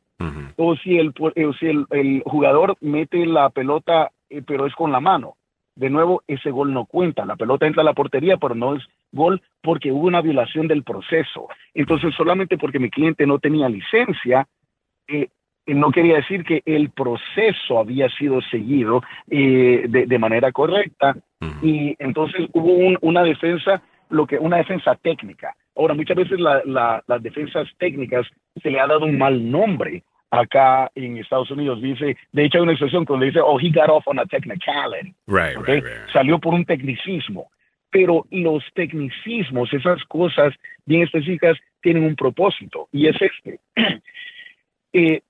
O 0.56 0.76
si 0.76 0.98
el, 0.98 1.14
eh, 1.36 1.50
si 1.60 1.66
el, 1.66 1.86
el, 1.90 2.24
jugador 2.26 2.76
mete 2.82 3.26
la 3.26 3.50
pelota, 3.50 4.12
eh, 4.30 4.44
pero 4.46 4.68
es 4.68 4.76
con 4.76 4.92
la 4.92 5.00
mano, 5.00 5.36
de 5.76 5.90
nuevo, 5.90 6.24
ese 6.28 6.52
gol 6.52 6.74
no 6.74 6.86
cuenta. 6.86 7.26
La 7.26 7.36
pelota 7.36 7.66
entra 7.66 7.82
a 7.82 7.86
la 7.86 7.94
portería, 7.94 8.38
pero 8.38 8.56
no 8.56 8.76
es 8.76 8.84
gol 9.12 9.42
porque 9.62 9.92
hubo 9.92 10.08
una 10.08 10.22
violación 10.22 10.68
del 10.68 10.84
proceso. 10.84 11.48
Entonces, 11.74 12.14
solamente 12.16 12.58
porque 12.58 12.80
mi 12.80 12.90
cliente 12.90 13.26
no 13.26 13.40
tenía 13.40 13.70
licencia, 13.70 14.48
eh, 15.08 15.30
eh, 15.66 15.74
no 15.74 15.92
quería 15.92 16.18
decir 16.18 16.44
que 16.44 16.62
el 16.66 16.90
proceso 16.90 17.80
había 17.80 18.10
sido 18.10 18.42
seguido 18.42 19.02
eh, 19.30 19.86
de, 19.88 20.20
manera 20.20 20.52
correcta. 20.52 21.16
Y 21.62 21.96
entonces 22.00 22.48
hubo 22.54 22.98
una 23.02 23.24
defensa, 23.24 23.82
lo 24.10 24.28
que 24.28 24.38
una 24.38 24.58
defensa 24.58 24.96
técnica. 24.96 25.56
Ahora, 25.76 25.94
muchas 25.94 26.16
veces 26.16 26.40
las 26.40 27.24
defensas 27.24 27.68
técnicas 27.80 28.28
se 28.62 28.70
le 28.70 28.80
ha 28.80 28.88
dado 28.88 29.06
un 29.06 29.18
mal 29.18 29.50
nombre 29.50 30.04
acá 30.34 30.92
en 30.96 31.18
Estados 31.18 31.52
Unidos 31.52 31.80
dice, 31.80 32.18
de 32.32 32.46
hecho 32.46 32.58
hay 32.58 32.64
una 32.64 32.72
expresión 32.72 33.06
cuando 33.06 33.26
dice, 33.26 33.40
oh, 33.40 33.60
he 33.60 33.70
got 33.70 33.90
off 33.90 34.08
on 34.08 34.18
a 34.18 34.26
technicality. 34.26 35.14
Right, 35.28 35.56
right, 35.58 35.84
Salió 36.12 36.40
por 36.40 36.56
un 36.56 36.66
tecnicismo. 36.66 37.52
Pero 37.92 38.26
los 38.32 38.64
tecnicismos, 38.74 39.72
esas 39.72 40.04
cosas 40.06 40.52
bien 40.86 41.04
específicas, 41.04 41.56
tienen 41.82 42.04
un 42.06 42.16
propósito 42.16 42.88
y 42.92 43.08
es 43.08 43.16
este. 43.22 43.60
eh, 44.94 45.22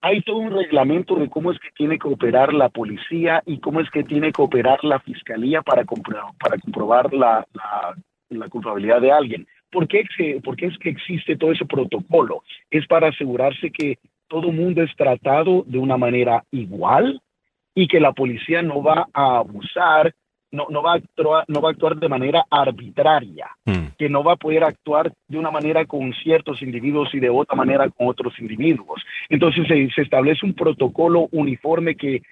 hay 0.00 0.22
todo 0.22 0.36
un 0.36 0.52
reglamento 0.52 1.16
de 1.16 1.28
cómo 1.28 1.50
es 1.50 1.58
que 1.58 1.70
tiene 1.74 1.98
que 1.98 2.06
operar 2.06 2.52
la 2.52 2.68
policía 2.68 3.42
y 3.46 3.58
cómo 3.58 3.80
es 3.80 3.90
que 3.90 4.04
tiene 4.04 4.30
que 4.30 4.42
operar 4.42 4.84
la 4.84 5.00
fiscalía 5.00 5.62
para, 5.62 5.84
comprobar, 5.84 6.32
para 6.38 6.58
comprobar 6.58 7.12
la, 7.12 7.44
la, 7.52 7.96
la 8.28 8.48
culpabilidad 8.48 9.00
de 9.00 9.10
alguien. 9.10 9.48
¿Por 9.72 9.88
qué, 9.88 10.04
¿Por 10.44 10.54
qué 10.54 10.66
es 10.66 10.78
que 10.78 10.90
existe 10.90 11.36
todo 11.36 11.50
ese 11.50 11.64
protocolo? 11.64 12.44
Es 12.70 12.86
para 12.86 13.08
asegurarse 13.08 13.72
que 13.72 13.98
todo 14.34 14.50
mundo 14.50 14.82
es 14.82 14.90
tratado 14.96 15.62
de 15.64 15.78
una 15.78 15.96
manera 15.96 16.42
igual 16.50 17.22
y 17.72 17.86
que 17.86 18.00
la 18.00 18.10
policía 18.10 18.62
no 18.62 18.82
va 18.82 19.06
a 19.14 19.38
abusar, 19.38 20.12
no, 20.50 20.66
no, 20.70 20.82
va, 20.82 20.94
a 20.94 20.96
actuar, 20.96 21.44
no 21.46 21.60
va 21.60 21.68
a 21.68 21.70
actuar 21.70 21.96
de 21.96 22.08
manera 22.08 22.44
arbitraria, 22.50 23.46
hmm. 23.64 23.94
que 23.96 24.08
no 24.08 24.24
va 24.24 24.32
a 24.32 24.36
poder 24.36 24.64
actuar 24.64 25.12
de 25.28 25.38
una 25.38 25.52
manera 25.52 25.84
con 25.84 26.12
ciertos 26.14 26.62
individuos 26.62 27.14
y 27.14 27.20
de 27.20 27.30
otra 27.30 27.54
manera 27.54 27.88
con 27.90 28.08
otros 28.08 28.36
individuos. 28.40 29.04
Entonces 29.28 29.68
se, 29.68 29.88
se 29.94 30.02
establece 30.02 30.44
un 30.44 30.54
protocolo 30.54 31.28
uniforme 31.30 31.94
que 31.94 32.22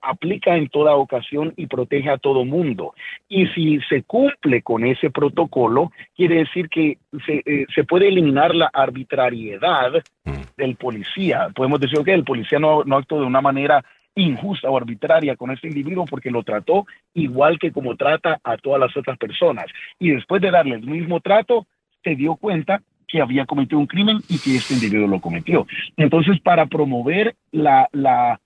aplica 0.00 0.56
en 0.56 0.68
toda 0.68 0.96
ocasión 0.96 1.52
y 1.56 1.66
protege 1.66 2.10
a 2.10 2.18
todo 2.18 2.44
mundo. 2.44 2.94
Y 3.28 3.46
si 3.48 3.80
se 3.88 4.02
cumple 4.02 4.62
con 4.62 4.84
ese 4.84 5.10
protocolo, 5.10 5.92
quiere 6.16 6.36
decir 6.36 6.68
que 6.68 6.98
se, 7.24 7.42
eh, 7.44 7.66
se 7.74 7.84
puede 7.84 8.08
eliminar 8.08 8.54
la 8.54 8.66
arbitrariedad 8.72 9.92
mm. 10.24 10.32
del 10.56 10.76
policía. 10.76 11.48
Podemos 11.54 11.80
decir 11.80 12.00
que 12.04 12.14
el 12.14 12.24
policía 12.24 12.58
no, 12.58 12.82
no 12.84 12.96
actuó 12.96 13.20
de 13.20 13.26
una 13.26 13.40
manera 13.40 13.84
injusta 14.16 14.68
o 14.68 14.76
arbitraria 14.76 15.36
con 15.36 15.52
este 15.52 15.68
individuo 15.68 16.04
porque 16.04 16.32
lo 16.32 16.42
trató 16.42 16.86
igual 17.14 17.58
que 17.60 17.70
como 17.70 17.96
trata 17.96 18.40
a 18.42 18.56
todas 18.56 18.80
las 18.80 18.96
otras 18.96 19.16
personas. 19.18 19.66
Y 20.00 20.10
después 20.10 20.42
de 20.42 20.50
darle 20.50 20.76
el 20.76 20.86
mismo 20.86 21.20
trato, 21.20 21.66
se 22.02 22.16
dio 22.16 22.34
cuenta 22.34 22.82
que 23.06 23.20
había 23.20 23.46
cometido 23.46 23.78
un 23.78 23.86
crimen 23.86 24.18
y 24.28 24.38
que 24.38 24.56
este 24.56 24.74
individuo 24.74 25.06
lo 25.06 25.20
cometió. 25.20 25.66
Entonces, 25.96 26.40
para 26.40 26.66
promover 26.66 27.34
la, 27.50 27.88
la, 27.92 28.40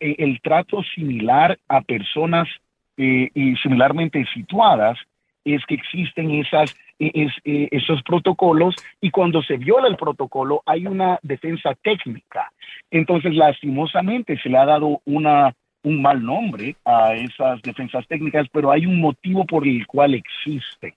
el 0.00 0.40
trato 0.40 0.82
similar 0.94 1.58
a 1.68 1.80
personas 1.80 2.48
eh, 2.96 3.28
y 3.34 3.56
similarmente 3.56 4.24
situadas, 4.32 4.98
es 5.44 5.64
que 5.66 5.74
existen 5.74 6.30
esas, 6.30 6.74
e, 6.98 7.10
es, 7.14 7.32
eh, 7.44 7.68
esos 7.70 8.02
protocolos 8.02 8.74
y 9.00 9.10
cuando 9.10 9.42
se 9.42 9.56
viola 9.56 9.88
el 9.88 9.96
protocolo 9.96 10.62
hay 10.64 10.86
una 10.86 11.18
defensa 11.22 11.74
técnica. 11.82 12.52
Entonces, 12.90 13.34
lastimosamente, 13.34 14.38
se 14.38 14.48
le 14.48 14.58
ha 14.58 14.64
dado 14.64 15.00
una, 15.04 15.54
un 15.82 16.02
mal 16.02 16.24
nombre 16.24 16.76
a 16.84 17.14
esas 17.14 17.60
defensas 17.62 18.06
técnicas, 18.06 18.46
pero 18.52 18.70
hay 18.70 18.86
un 18.86 19.00
motivo 19.00 19.44
por 19.44 19.66
el 19.66 19.86
cual 19.86 20.14
existen. 20.14 20.94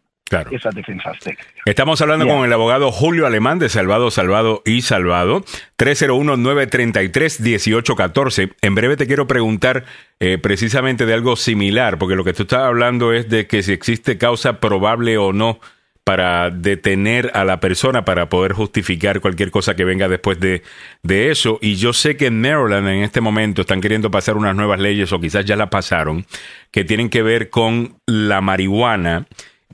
Esas 0.51 0.75
defensas 0.75 1.17
técnicas. 1.19 1.47
Estamos 1.65 2.01
hablando 2.01 2.27
con 2.27 2.43
el 2.43 2.51
abogado 2.51 2.91
Julio 2.91 3.25
Alemán 3.25 3.59
de 3.59 3.69
Salvado, 3.69 4.11
Salvado 4.11 4.61
y 4.65 4.81
Salvado. 4.81 5.45
301-933-1814. 5.77 8.51
En 8.61 8.75
breve 8.75 8.97
te 8.97 9.07
quiero 9.07 9.25
preguntar 9.27 9.85
eh, 10.19 10.38
precisamente 10.38 11.06
de 11.06 11.14
algo 11.14 11.38
similar, 11.38 11.97
porque 11.97 12.15
lo 12.15 12.25
que 12.25 12.33
tú 12.33 12.43
estás 12.43 12.64
hablando 12.64 13.14
es 13.14 13.30
de 13.30 13.47
que 13.47 13.64
si 13.64 13.72
existe 13.72 14.17
causa 14.17 14.59
probable 14.59 15.17
o 15.17 15.31
no 15.31 15.61
para 16.03 16.49
detener 16.51 17.31
a 17.33 17.43
la 17.43 17.59
persona 17.59 18.06
para 18.06 18.30
poder 18.30 18.53
justificar 18.53 19.19
cualquier 19.19 19.49
cosa 19.51 19.75
que 19.75 19.83
venga 19.83 20.07
después 20.07 20.39
de, 20.39 20.64
de, 21.03 21.31
eso. 21.31 21.59
Y 21.61 21.75
yo 21.75 21.91
sé 21.91 22.15
que 22.15 22.27
en 22.27 22.39
Maryland 22.39 22.88
en 22.88 23.03
este 23.03 23.19
momento 23.19 23.59
están 23.59 23.81
queriendo 23.81 24.09
pasar 24.09 24.38
unas 24.38 24.56
nuevas 24.56 24.80
leyes 24.80 25.11
o 25.11 25.19
quizás 25.19 25.43
ya 25.43 25.57
la 25.57 25.69
pasaron, 25.69 26.25
que 26.72 26.85
tienen 26.85 27.09
que 27.09 27.23
ver 27.23 27.49
con 27.49 27.97
la 28.06 28.39
marihuana. 28.39 29.27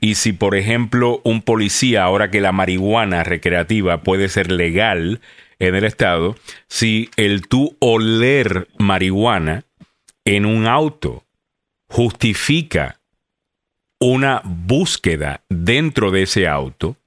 Y 0.04 0.16
si, 0.16 0.34
por 0.34 0.54
ejemplo, 0.54 1.22
un 1.24 1.40
policía, 1.40 2.02
ahora 2.04 2.30
que 2.30 2.42
la 2.42 2.52
marihuana 2.52 3.24
recreativa 3.24 4.02
puede 4.02 4.28
ser 4.28 4.52
legal 4.52 5.22
en 5.58 5.74
el 5.74 5.84
estado, 5.84 6.36
si 6.68 7.08
el 7.16 7.48
tú 7.48 7.74
oler 7.78 8.68
marihuana 8.78 9.64
en 10.26 10.44
un 10.44 10.66
auto 10.66 11.24
justifica 11.88 13.00
una 13.98 14.42
búsqueda 14.44 15.40
dentro 15.48 16.10
de 16.10 16.24
ese 16.24 16.48
auto 16.48 16.98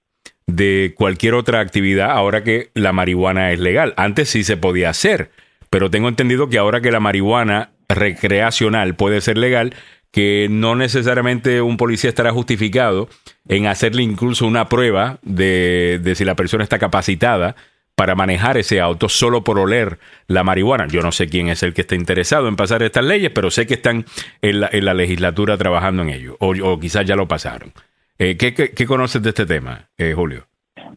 de 0.48 0.96
cualquier 0.98 1.36
otra 1.36 1.60
actividad 1.60 2.10
ahora 2.10 2.44
que 2.44 2.72
la 2.74 2.94
marihuana 2.94 3.52
es 3.52 3.60
legal. 3.60 3.94
Antes 3.96 4.30
sí 4.30 4.44
se 4.44 4.58
podía 4.58 4.90
hacer, 4.90 5.30
pero 5.70 5.92
tengo 5.92 6.08
entendido 6.08 6.50
que 6.50 6.58
ahora 6.58 6.82
que 6.82 6.92
la 6.92 7.00
marihuana 7.00 7.70
recreacional 7.90 8.96
puede 8.96 9.22
ser 9.22 9.38
legal, 9.38 9.76
que 10.18 10.48
no 10.50 10.76
necesariamente 10.76 11.62
un 11.62 11.78
policía 11.78 12.10
estará 12.10 12.32
justificado 12.32 13.08
en 13.48 13.68
hacerle 13.68 14.02
incluso 14.02 14.48
una 14.48 14.66
prueba 14.66 15.20
de, 15.22 16.00
de 16.02 16.16
si 16.16 16.26
la 16.26 16.34
persona 16.34 16.64
está 16.64 16.80
capacitada 16.80 17.56
para 17.94 18.16
manejar 18.16 18.58
ese 18.58 18.82
auto 18.82 19.10
solo 19.10 19.44
por 19.44 19.60
oler 19.60 20.00
la 20.26 20.44
marihuana. 20.44 20.88
Yo 20.88 21.04
no 21.04 21.12
sé 21.12 21.30
quién 21.30 21.50
es 21.50 21.62
el 21.62 21.76
que 21.76 21.82
está 21.82 21.94
interesado 21.94 22.48
en 22.48 22.56
pasar 22.56 22.82
estas 22.82 23.06
leyes, 23.06 23.30
pero 23.30 23.52
sé 23.52 23.68
que 23.68 23.76
están 23.76 24.06
en 24.42 24.62
la, 24.62 24.70
en 24.72 24.86
la 24.86 24.96
legislatura 24.96 25.56
trabajando 25.56 26.02
en 26.02 26.10
ello, 26.10 26.36
o, 26.40 26.80
quizás 26.80 27.06
ya 27.06 27.16
lo 27.16 27.28
pasaron. 27.28 27.72
Eh, 28.18 28.38
¿qué, 28.38 28.56
qué, 28.56 28.86
conoces 28.88 29.22
de 29.22 29.30
este 29.30 29.46
tema, 29.46 29.82
eh, 30.00 30.14
Julio? 30.16 30.48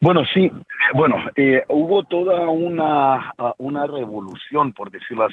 Bueno, 0.00 0.22
sí, 0.32 0.46
eh, 0.46 0.52
bueno, 0.94 1.16
hubo 1.68 2.04
toda 2.04 2.48
una, 2.48 3.34
una 3.58 3.86
revolución, 3.86 4.72
por 4.72 4.90
decirlo 4.90 5.28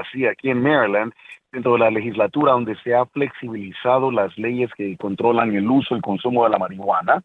así, 0.00 0.24
aquí 0.24 0.48
en 0.48 0.62
Maryland, 0.62 1.12
dentro 1.56 1.72
de 1.72 1.78
la 1.78 1.90
legislatura, 1.90 2.52
donde 2.52 2.76
se 2.84 2.94
ha 2.94 3.06
flexibilizado 3.06 4.10
las 4.10 4.36
leyes 4.36 4.70
que 4.76 4.94
controlan 4.98 5.54
el 5.54 5.68
uso 5.68 5.96
y 5.96 6.02
consumo 6.02 6.44
de 6.44 6.50
la 6.50 6.58
marihuana. 6.58 7.22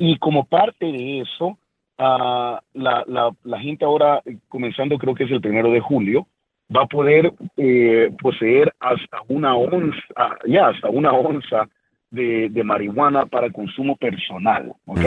Y 0.00 0.18
como 0.18 0.44
parte 0.44 0.86
de 0.86 1.20
eso, 1.20 1.56
la, 1.96 2.60
la, 2.74 3.30
la, 3.44 3.60
gente 3.60 3.84
ahora, 3.84 4.20
comenzando 4.48 4.98
creo 4.98 5.14
que 5.14 5.24
es 5.24 5.30
el 5.30 5.40
primero 5.40 5.70
de 5.70 5.80
julio, 5.80 6.26
va 6.74 6.82
a 6.82 6.86
poder 6.86 7.32
eh, 7.56 8.10
poseer 8.20 8.74
hasta 8.80 9.18
una 9.28 9.54
onza, 9.54 10.36
ya 10.46 10.68
hasta 10.68 10.88
una 10.88 11.12
onza 11.12 11.68
de, 12.10 12.48
de, 12.48 12.64
marihuana 12.64 13.26
para 13.26 13.50
consumo 13.50 13.96
personal, 13.96 14.72
¿ok? 14.86 15.00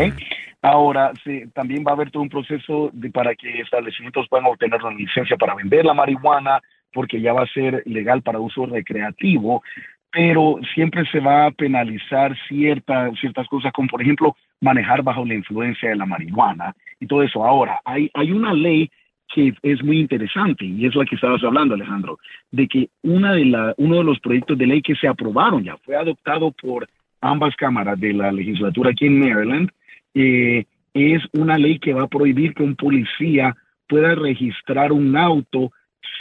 Ahora, 0.62 1.12
sí, 1.24 1.44
también 1.54 1.84
va 1.86 1.92
a 1.92 1.96
haber 1.96 2.12
todo 2.12 2.22
un 2.22 2.30
proceso 2.30 2.92
de, 2.94 3.10
para 3.10 3.34
que 3.34 3.62
establecimientos 3.62 4.28
puedan 4.30 4.46
obtener 4.46 4.82
la 4.82 4.92
licencia 4.92 5.36
para 5.36 5.56
vender 5.56 5.84
la 5.84 5.96
marihuana, 5.96 6.62
porque 6.94 7.22
ya 7.22 7.34
va 7.34 7.44
a 7.44 7.54
ser 7.54 7.84
legal 7.86 8.22
para 8.22 8.40
uso 8.40 8.66
recreativo, 8.66 9.64
pero 10.12 10.60
siempre 10.74 11.06
se 11.06 11.20
va 11.20 11.46
a 11.46 11.52
penalizar 11.52 12.36
ciertas 12.48 13.18
ciertas 13.20 13.48
cosas, 13.48 13.72
como 13.72 13.88
por 13.88 14.02
ejemplo 14.02 14.36
manejar 14.60 15.02
bajo 15.04 15.26
la 15.26 15.34
influencia 15.34 15.90
de 15.90 15.96
la 15.96 16.06
marihuana 16.06 16.76
y 17.00 17.08
todo 17.08 17.24
eso. 17.24 17.44
Ahora, 17.46 17.80
hay, 17.86 18.10
hay 18.14 18.32
una 18.32 18.54
ley 18.54 18.90
que 19.34 19.54
es 19.64 19.84
muy 19.84 20.00
interesante 20.00 20.66
y 20.66 20.86
es 20.86 20.96
la 20.96 21.06
que 21.06 21.16
estabas 21.16 21.44
hablando, 21.44 21.76
Alejandro, 21.76 22.20
de 22.52 22.68
que 22.68 22.90
una 23.02 23.34
de 23.34 23.46
la, 23.46 23.74
uno 23.78 23.98
de 23.98 24.04
los 24.04 24.20
proyectos 24.20 24.58
de 24.58 24.68
ley 24.68 24.82
que 24.82 24.96
se 24.96 25.08
aprobaron 25.08 25.64
ya 25.64 25.78
fue 25.78 25.96
adoptado 25.96 26.52
por 26.52 26.88
ambas 27.22 27.56
cámaras 27.56 28.00
de 28.00 28.14
la 28.14 28.32
legislatura 28.32 28.92
aquí 28.92 29.06
en 29.06 29.20
Maryland, 29.20 29.72
eh, 30.14 30.66
es 30.94 31.24
una 31.34 31.58
ley 31.58 31.80
que 31.80 31.94
va 31.94 32.04
a 32.04 32.08
prohibir 32.08 32.54
que 32.54 32.64
un 32.64 32.76
policía 32.76 33.56
pueda 33.88 34.16
registrar 34.16 34.92
un 34.92 35.16
auto 35.16 35.72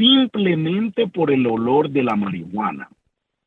simplemente 0.01 1.07
por 1.09 1.31
el 1.31 1.47
olor 1.47 1.91
de 1.91 2.03
la 2.03 2.17
marihuana. 2.17 2.89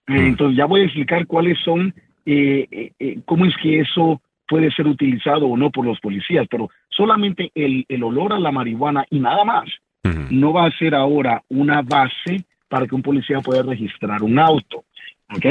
Mm. 0.07 0.17
Entonces 0.17 0.57
ya 0.57 0.65
voy 0.65 0.81
a 0.81 0.85
explicar 0.85 1.25
cuáles 1.25 1.57
son, 1.63 1.93
eh, 2.25 2.67
eh, 2.71 2.91
eh, 2.99 3.19
cómo 3.25 3.45
es 3.45 3.55
que 3.57 3.79
eso 3.79 4.21
puede 4.47 4.71
ser 4.71 4.87
utilizado 4.87 5.47
o 5.47 5.57
no 5.57 5.71
por 5.71 5.85
los 5.85 5.99
policías, 5.99 6.45
pero 6.49 6.69
solamente 6.89 7.51
el, 7.55 7.85
el 7.87 8.03
olor 8.03 8.33
a 8.33 8.39
la 8.39 8.51
marihuana 8.51 9.05
y 9.09 9.19
nada 9.19 9.43
más 9.43 9.65
no 10.29 10.51
va 10.51 10.65
a 10.65 10.77
ser 10.77 10.93
ahora 10.93 11.41
una 11.47 11.81
base 11.81 12.43
para 12.67 12.85
que 12.85 12.93
un 12.93 13.01
policía 13.01 13.39
pueda 13.39 13.63
registrar 13.63 14.21
un 14.21 14.37
auto. 14.37 14.83
¿ok? 15.33 15.45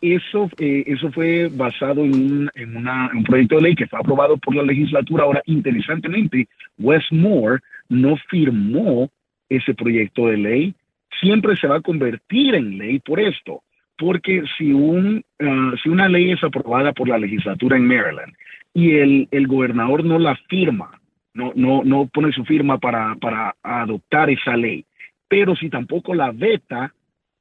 eso, 0.00 0.48
eso 0.56 1.10
fue 1.10 1.48
basado 1.48 2.04
en, 2.04 2.14
un, 2.14 2.50
en, 2.54 2.76
una, 2.76 3.10
un 3.12 3.24
proyecto 3.24 3.56
de 3.56 3.62
ley 3.62 3.74
que 3.74 3.88
fue 3.88 3.98
aprobado 3.98 4.36
por 4.36 4.54
la 4.54 4.62
legislatura. 4.62 5.24
Ahora, 5.24 5.42
interesantemente, 5.46 6.48
Westmore 6.78 7.58
no 7.88 8.16
firmó 8.30 9.10
ese 9.50 9.74
proyecto 9.74 10.28
de 10.28 10.38
ley 10.38 10.74
siempre 11.20 11.56
se 11.56 11.66
va 11.66 11.76
a 11.76 11.82
convertir 11.82 12.54
en 12.54 12.78
ley 12.78 13.00
por 13.00 13.20
esto, 13.20 13.62
porque 13.98 14.44
si, 14.56 14.72
un, 14.72 15.22
ah, 15.40 15.74
si 15.82 15.90
una 15.90 16.08
ley 16.08 16.30
es 16.30 16.42
aprobada 16.42 16.92
por 16.92 17.08
la 17.08 17.18
legislatura 17.18 17.76
en 17.76 17.86
Maryland 17.86 18.32
y 18.72 18.92
el, 18.92 19.28
el 19.30 19.46
gobernador 19.46 20.04
no 20.04 20.18
la 20.18 20.36
firma, 20.48 20.98
no, 21.34 21.52
no, 21.54 21.82
no 21.84 22.06
pone 22.06 22.32
su 22.32 22.44
firma 22.44 22.78
para, 22.78 23.14
para 23.16 23.54
adoptar 23.62 24.30
esa 24.30 24.56
ley, 24.56 24.84
pero 25.28 25.54
si 25.54 25.68
tampoco 25.68 26.14
la 26.14 26.32
veta, 26.32 26.94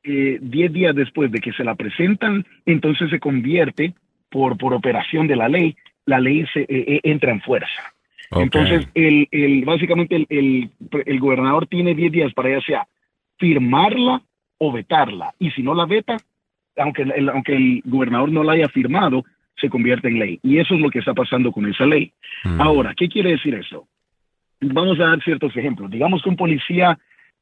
eh, 0.03 0.37
diez 0.41 0.71
días 0.73 0.95
después 0.95 1.31
de 1.31 1.39
que 1.39 1.53
se 1.53 1.63
la 1.63 1.75
presentan, 1.75 2.45
entonces 2.65 3.09
se 3.09 3.19
convierte 3.19 3.93
por, 4.29 4.57
por 4.57 4.73
operación 4.73 5.27
de 5.27 5.35
la 5.35 5.49
ley, 5.49 5.75
la 6.05 6.19
ley 6.19 6.45
se, 6.53 6.61
eh, 6.61 6.67
eh, 6.69 6.99
entra 7.03 7.31
en 7.31 7.41
fuerza. 7.41 7.93
Entonces, 8.31 8.87
el, 8.93 9.27
el, 9.31 9.65
básicamente 9.65 10.15
el, 10.15 10.27
el, 10.29 10.69
el, 11.05 11.19
gobernador 11.19 11.67
tiene 11.67 11.95
10 11.95 12.11
días 12.11 12.33
para 12.33 12.51
ya 12.51 12.61
sea 12.61 12.87
firmarla 13.37 14.21
o 14.59 14.71
vetarla. 14.71 15.33
Y 15.39 15.49
si 15.51 15.63
no 15.63 15.73
la 15.73 15.85
veta, 15.85 16.17
aunque 16.77 17.03
el, 17.03 17.29
aunque 17.29 17.55
el 17.55 17.81
gobernador 17.85 18.31
no 18.31 18.43
la 18.43 18.53
haya 18.53 18.69
firmado, 18.69 19.23
se 19.59 19.69
convierte 19.69 20.07
en 20.07 20.19
ley. 20.19 20.39
Y 20.43 20.59
eso 20.59 20.75
es 20.75 20.81
lo 20.81 20.89
que 20.89 20.99
está 20.99 21.13
pasando 21.13 21.51
con 21.51 21.67
esa 21.67 21.85
ley. 21.85 22.11
Mm. 22.43 22.61
Ahora, 22.61 22.93
¿qué 22.95 23.09
quiere 23.09 23.31
decir 23.31 23.55
eso? 23.55 23.87
Vamos 24.61 24.99
a 24.99 25.07
dar 25.07 25.23
ciertos 25.23 25.55
ejemplos. 25.55 25.89
Digamos 25.89 26.21
que 26.21 26.29
un 26.29 26.35
policía 26.35 26.97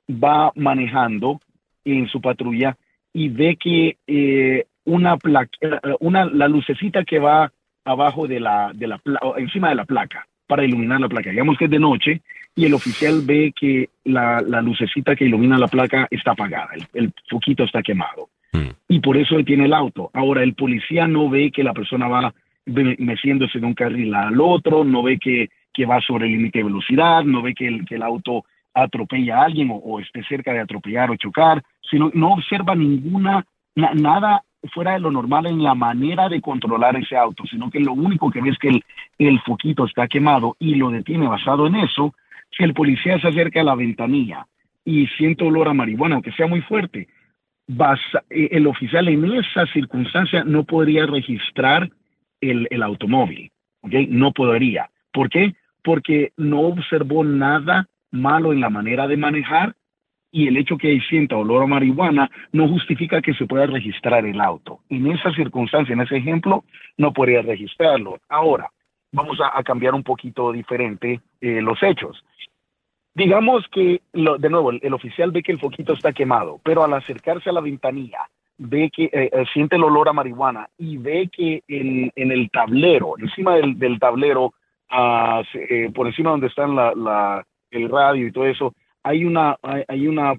va 0.09 0.51
manejando 0.55 1.41
en 1.83 2.07
su 2.07 2.21
patrulla 2.21 2.77
y 3.13 3.29
ve 3.29 3.57
que 3.57 3.97
eh, 4.07 4.65
una 4.85 5.17
placa, 5.17 5.51
eh, 5.61 5.79
una, 5.99 6.25
la 6.25 6.47
lucecita 6.47 7.03
que 7.03 7.19
va 7.19 7.51
abajo 7.83 8.27
de 8.27 8.39
la, 8.39 8.71
de 8.73 8.87
la, 8.87 9.01
encima 9.37 9.69
de 9.69 9.75
la 9.75 9.85
placa, 9.85 10.27
para 10.47 10.65
iluminar 10.65 10.99
la 10.99 11.09
placa. 11.09 11.29
Digamos 11.29 11.57
que 11.57 11.65
es 11.65 11.71
de 11.71 11.79
noche 11.79 12.21
y 12.55 12.65
el 12.65 12.73
oficial 12.73 13.21
ve 13.23 13.53
que 13.55 13.89
la, 14.05 14.41
la 14.41 14.61
lucecita 14.61 15.15
que 15.15 15.25
ilumina 15.25 15.59
la 15.59 15.67
placa 15.67 16.07
está 16.09 16.31
apagada, 16.31 16.69
el, 16.93 17.13
foquito 17.29 17.63
está 17.63 17.83
quemado. 17.83 18.29
Mm. 18.53 18.69
Y 18.87 18.99
por 18.99 19.17
eso 19.17 19.35
detiene 19.35 19.65
el 19.65 19.73
auto. 19.73 20.09
Ahora, 20.13 20.41
el 20.41 20.55
policía 20.55 21.07
no 21.07 21.29
ve 21.29 21.51
que 21.51 21.63
la 21.63 21.73
persona 21.73 22.07
va 22.07 22.33
meciéndose 22.65 23.59
de 23.59 23.65
un 23.65 23.73
carril 23.73 24.13
al 24.15 24.41
otro, 24.41 24.83
no 24.83 25.03
ve 25.03 25.19
que, 25.19 25.49
que 25.73 25.85
va 25.85 26.01
sobre 26.01 26.25
el 26.25 26.33
límite 26.33 26.59
de 26.59 26.65
velocidad, 26.65 27.23
no 27.23 27.41
ve 27.41 27.53
que 27.53 27.67
el, 27.67 27.85
que 27.85 27.95
el 27.95 28.03
auto 28.03 28.45
atropella 28.73 29.39
a 29.39 29.45
alguien 29.45 29.69
o, 29.71 29.99
esté 29.99 30.23
cerca 30.23 30.53
de 30.53 30.59
atropellar 30.59 31.11
o 31.11 31.15
chocar, 31.15 31.63
sino 31.89 32.11
no 32.13 32.33
observa 32.33 32.75
ninguna, 32.75 33.45
nada 33.75 34.43
fuera 34.69 34.93
de 34.93 34.99
lo 34.99 35.11
normal 35.11 35.45
en 35.47 35.63
la 35.63 35.75
manera 35.75 36.29
de 36.29 36.41
controlar 36.41 36.95
ese 36.95 37.15
auto, 37.17 37.43
sino 37.45 37.69
que 37.69 37.79
lo 37.79 37.93
único 37.93 38.29
que 38.31 38.41
ve 38.41 38.49
es 38.49 38.57
que 38.57 38.69
el, 38.69 38.83
el 39.17 39.39
foquito 39.41 39.85
está 39.85 40.07
quemado 40.07 40.55
y 40.59 40.75
lo 40.75 40.89
detiene 40.89 41.27
basado 41.27 41.67
en 41.67 41.75
eso. 41.75 42.13
Si 42.55 42.63
el 42.63 42.73
policía 42.73 43.19
se 43.19 43.27
acerca 43.27 43.61
a 43.61 43.65
la 43.65 43.75
ventanilla 43.75 44.45
y 44.85 45.07
siente 45.07 45.43
olor 45.43 45.67
a 45.67 45.73
marihuana, 45.73 46.15
aunque 46.15 46.31
sea 46.31 46.47
muy 46.47 46.61
fuerte, 46.61 47.07
eh, 47.67 48.49
el 48.51 48.67
oficial 48.67 49.07
en 49.09 49.25
esa 49.33 49.65
circunstancia 49.67 50.43
no 50.43 50.63
podría 50.63 51.05
registrar 51.05 51.89
el, 52.39 52.67
el 52.69 52.83
automóvil, 52.83 53.51
¿ok? 53.81 53.93
No 54.09 54.31
podría, 54.31 54.89
¿Por 55.17 55.31
qué? 55.31 55.55
Porque 55.83 56.31
no 56.37 56.59
observó 56.59 57.23
nada 57.23 57.87
malo 58.11 58.53
en 58.53 58.61
la 58.61 58.69
manera 58.69 59.07
de 59.07 59.17
manejar 59.17 59.75
y 60.37 60.47
el 60.47 60.55
hecho 60.55 60.77
que 60.77 60.89
hay 60.89 61.01
sienta 61.01 61.35
olor 61.35 61.63
a 61.63 61.65
marihuana 61.65 62.29
no 62.51 62.67
justifica 62.67 63.23
que 63.23 63.33
se 63.33 63.47
pueda 63.47 63.65
registrar 63.65 64.23
el 64.23 64.39
auto. 64.39 64.81
En 64.87 65.07
esa 65.07 65.33
circunstancia, 65.33 65.93
en 65.93 66.01
ese 66.01 66.17
ejemplo, 66.17 66.63
no 66.95 67.11
podría 67.11 67.41
registrarlo. 67.41 68.19
Ahora, 68.29 68.69
vamos 69.11 69.39
a, 69.41 69.63
cambiar 69.63 69.95
un 69.95 70.03
poquito 70.03 70.51
diferente 70.51 71.21
eh, 71.41 71.59
los 71.59 71.81
hechos. 71.81 72.23
Digamos 73.15 73.65
que, 73.71 74.03
de 74.13 74.49
nuevo, 74.51 74.69
el, 74.69 74.93
oficial 74.93 75.31
ve 75.31 75.41
que 75.41 75.53
el 75.53 75.59
foquito 75.59 75.93
está 75.93 76.13
quemado, 76.13 76.61
pero 76.63 76.83
al 76.83 76.93
acercarse 76.93 77.49
a 77.49 77.53
la 77.53 77.61
ventanilla, 77.61 78.29
ve 78.59 78.91
que 78.95 79.05
eh, 79.05 79.31
eh, 79.33 79.45
siente 79.51 79.75
el 79.75 79.85
olor 79.85 80.07
a 80.07 80.13
marihuana 80.13 80.69
y 80.77 80.97
ve 80.97 81.31
que 81.35 81.63
en, 81.67 82.11
el 82.15 82.51
tablero, 82.51 83.15
encima 83.17 83.55
del, 83.55 83.97
tablero, 83.99 84.53
ah, 84.91 85.41
por 85.95 86.05
encima 86.05 86.29
donde 86.29 86.45
está 86.45 86.67
la, 86.67 87.43
el 87.71 87.89
radio 87.89 88.27
y 88.27 88.31
todo 88.31 88.45
eso, 88.45 88.75
hay 89.07 89.23
una, 89.23 89.57
hay, 89.87 90.07
una 90.07 90.33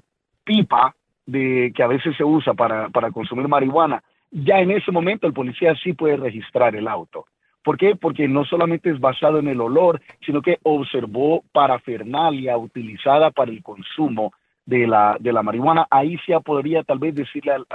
pipa 0.45 0.95
de, 1.25 1.73
que 1.75 1.83
a 1.83 1.87
veces 1.87 2.15
se 2.17 2.25
usa 2.25 2.53
para, 2.55 2.89
para 2.91 3.11
consumir 3.11 3.49
marihuana. 3.49 4.03
Ya 4.31 4.61
en 4.61 4.71
ese 4.71 4.93
momento 4.93 5.27
el 5.27 5.33
policía 5.33 5.75
sí 5.83 5.95
puede 5.95 6.17
registrar 6.17 6.77
el 6.77 6.87
auto. 6.87 7.25
¿Por 7.65 7.79
qué? 7.79 7.97
Porque 7.97 8.29
no 8.29 8.45
solamente 8.45 8.91
es 8.91 9.01
basado 9.01 9.39
en 9.39 9.49
el 9.49 9.61
olor, 9.61 10.01
sino 10.25 10.43
que 10.43 10.59
observó 10.63 11.45
parafernalia 11.53 12.57
utilizada 12.59 13.31
para 13.31 13.51
el 13.51 13.63
consumo 13.63 14.33
de 14.67 14.87
la, 14.87 15.17
de 15.19 15.33
la 15.33 15.43
marihuana. 15.43 15.87
Ahí 15.91 16.19
sí 16.25 16.33
podría 16.45 16.83
tal 16.83 16.99
vez 16.99 17.15
decirle 17.15 17.53
al, 17.53 17.67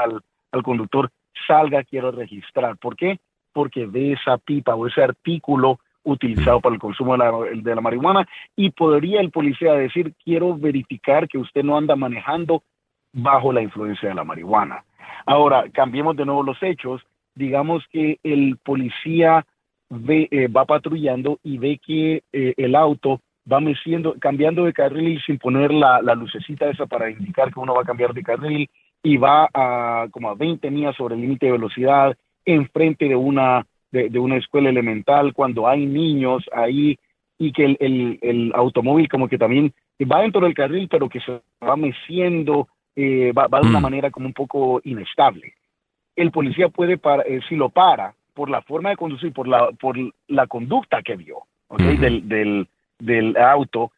al, 0.52 0.64
conductor, 0.64 1.10
salga, 1.48 1.84
quiero 1.84 2.12
registrar. 2.12 2.78
¿Por 2.78 2.96
qué? 2.96 3.20
Porque 3.52 3.88
ve 3.88 4.14
esa 4.14 4.38
pipa 4.38 4.76
o 4.76 4.88
ese 4.88 5.02
artículo 5.02 5.80
utilizado 6.04 6.60
para 6.60 6.76
el 6.76 6.82
consumo 6.82 7.18
de 7.18 7.76
la, 7.76 7.82
marihuana 7.82 8.28
y 8.56 8.72
podría 8.72 9.22
el 9.22 9.32
policía 9.32 9.74
decir, 9.74 10.14
quiero 10.24 10.58
verificar 10.58 11.28
que 11.28 11.38
usted 11.38 11.64
no 11.64 11.78
anda 11.78 11.96
manejando 11.96 12.64
bajo 13.14 13.54
la 13.54 13.62
influencia 13.62 14.10
de 14.10 14.16
la 14.16 14.24
marihuana. 14.24 14.84
Ahora, 15.26 15.66
cambiemos 15.72 16.16
de 16.16 16.26
nuevo 16.26 16.44
los 16.44 16.62
hechos. 16.62 17.02
Digamos 17.36 17.84
que 17.92 18.20
el 18.24 18.58
policía 18.58 19.46
ve, 19.90 20.28
eh, 20.32 20.48
va 20.48 20.66
patrullando 20.66 21.40
y 21.44 21.58
ve 21.58 21.80
que 21.84 22.24
eh, 22.32 22.54
el 22.58 22.76
auto 22.76 23.22
va 23.52 23.60
meciendo, 23.60 24.16
cambiando 24.20 24.66
de 24.66 24.74
carril 24.74 25.22
sin 25.26 25.38
poner 25.38 25.74
la, 25.74 26.02
la, 26.02 26.16
lucecita 26.16 26.70
esa 26.70 26.86
para 26.86 27.10
indicar 27.10 27.54
que 27.54 27.60
uno 27.60 27.76
va 27.76 27.82
a 27.82 27.86
cambiar 27.86 28.14
de 28.14 28.24
carril 28.24 28.70
y 29.02 29.18
va 29.18 29.50
a 29.54 30.08
como 30.12 30.30
a 30.30 30.36
20 30.36 30.70
millas 30.72 30.96
sobre 30.96 31.16
el 31.16 31.22
límite 31.22 31.48
de 31.48 31.52
velocidad 31.52 32.16
enfrente 32.46 33.08
de 33.08 33.16
una, 33.16 33.66
de, 33.94 34.20
una 34.20 34.38
escuela 34.38 34.70
elemental, 34.70 35.34
cuando 35.34 35.68
hay 35.68 35.86
niños 35.86 36.44
ahí 36.52 36.98
y 37.38 37.52
que 37.52 37.66
el, 37.66 37.78
el, 37.80 38.20
el, 38.22 38.52
automóvil 38.56 39.08
como 39.08 39.28
que 39.28 39.38
también 39.38 39.72
va 40.12 40.22
dentro 40.22 40.42
del 40.42 40.56
carril, 40.56 40.88
pero 40.90 41.10
que 41.10 41.20
se 41.20 41.42
va 41.66 41.76
meciendo, 41.76 42.68
eh, 42.96 43.32
va, 43.38 43.48
va, 43.48 43.62
de 43.62 43.68
una 43.68 43.80
mm. 43.80 43.84
manera 43.84 44.12
como 44.12 44.26
un 44.26 44.34
poco 44.34 44.82
inestable. 44.84 45.54
El 46.16 46.32
policía 46.32 46.70
puede, 46.70 46.98
para, 46.98 47.24
si 47.48 47.56
lo 47.56 47.70
para, 47.70 48.16
por 48.34 48.50
la 48.50 48.62
forma 48.64 48.90
de 48.90 48.98
conducir, 48.98 49.32
por 49.32 49.48
la, 49.48 49.72
por 49.72 49.96
la 50.28 50.48
conducta 50.48 51.02
que 51.04 51.16
vio 51.16 51.44
del, 51.78 52.28
del, 52.28 52.68
del, 53.00 53.38
auto, 53.38 53.92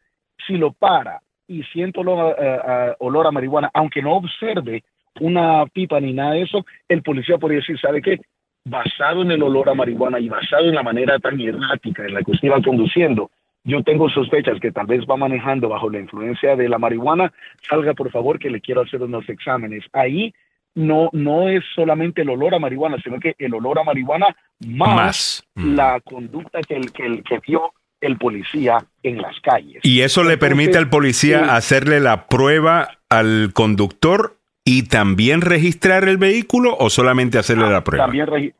si 0.46 0.56
lo 0.56 0.72
para 0.72 1.20
y 1.48 1.62
siente 1.64 2.00
olor, 2.00 2.36
a, 2.38 2.96
olor 2.98 3.26
a 3.26 3.30
marihuana, 3.30 3.70
aunque 3.72 4.02
no 4.02 4.14
observe 4.16 4.84
una 5.20 5.64
pipa 5.66 6.00
ni 6.00 6.12
nada 6.12 6.32
de 6.32 6.42
eso, 6.42 6.66
el 6.88 7.02
policía 7.02 7.38
podría 7.38 7.60
decir, 7.60 7.78
¿sabe 7.80 8.02
qué? 8.02 8.20
Basado 8.68 9.22
en 9.22 9.30
el 9.30 9.42
olor 9.42 9.68
a 9.70 9.74
marihuana 9.74 10.18
y 10.18 10.28
basado 10.28 10.68
en 10.68 10.74
la 10.74 10.82
manera 10.82 11.18
tan 11.20 11.40
errática 11.40 12.04
en 12.04 12.14
la 12.14 12.22
que 12.22 12.32
usted 12.32 12.48
iba 12.48 12.60
conduciendo, 12.60 13.30
yo 13.62 13.82
tengo 13.82 14.08
sospechas 14.10 14.58
que 14.60 14.72
tal 14.72 14.86
vez 14.86 15.04
va 15.10 15.16
manejando 15.16 15.68
bajo 15.68 15.88
la 15.88 16.00
influencia 16.00 16.56
de 16.56 16.68
la 16.68 16.78
marihuana, 16.78 17.32
salga 17.68 17.94
por 17.94 18.10
favor 18.10 18.38
que 18.38 18.50
le 18.50 18.60
quiero 18.60 18.82
hacer 18.82 19.02
unos 19.02 19.28
exámenes. 19.28 19.84
Ahí 19.92 20.34
no, 20.74 21.10
no 21.12 21.48
es 21.48 21.64
solamente 21.74 22.22
el 22.22 22.30
olor 22.30 22.54
a 22.54 22.58
marihuana, 22.58 22.96
sino 23.02 23.18
que 23.18 23.34
el 23.38 23.54
olor 23.54 23.78
a 23.78 23.84
marihuana 23.84 24.36
más, 24.66 25.44
mm. 25.54 25.74
la 25.74 26.00
conducta 26.00 26.60
que, 26.62 26.74
el, 26.74 26.92
que, 26.92 27.06
el, 27.06 27.22
que 27.22 27.40
vio 27.46 27.72
el 28.00 28.18
policía 28.18 28.78
en 29.02 29.20
las 29.20 29.40
calles. 29.40 29.80
¿Y 29.82 30.02
eso 30.02 30.22
le 30.22 30.38
permite 30.38 30.78
al 30.78 30.90
policía 30.90 31.56
hacerle 31.56 32.00
la 32.00 32.26
prueba 32.26 32.98
al 33.08 33.52
conductor 33.52 34.35
y 34.66 34.82
también 34.88 35.40
registrar 35.40 36.06
el 36.08 36.18
vehículo 36.18 36.76
o 36.76 36.90
solamente 36.90 37.38
hacerle 37.38 37.64
ah, 37.66 37.70
la 37.70 37.84
prueba? 37.84 38.04
También 38.04 38.52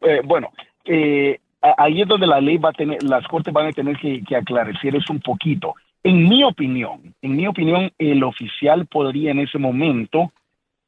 eh, 0.00 0.20
bueno, 0.24 0.50
eh, 0.84 1.38
ahí 1.60 2.02
es 2.02 2.08
donde 2.08 2.26
la 2.26 2.40
ley 2.40 2.56
va 2.56 2.70
a 2.70 2.72
tener, 2.72 3.00
las 3.04 3.24
cortes 3.28 3.52
van 3.52 3.68
a 3.68 3.72
tener 3.72 3.96
que, 3.98 4.22
que 4.26 4.34
aclarecer 4.34 4.96
eso 4.96 5.12
un 5.12 5.20
poquito. 5.20 5.74
En 6.02 6.28
mi 6.28 6.42
opinión, 6.42 7.14
en 7.22 7.36
mi 7.36 7.46
opinión, 7.46 7.92
el 7.98 8.24
oficial 8.24 8.86
podría 8.86 9.30
en 9.30 9.38
ese 9.38 9.58
momento 9.58 10.32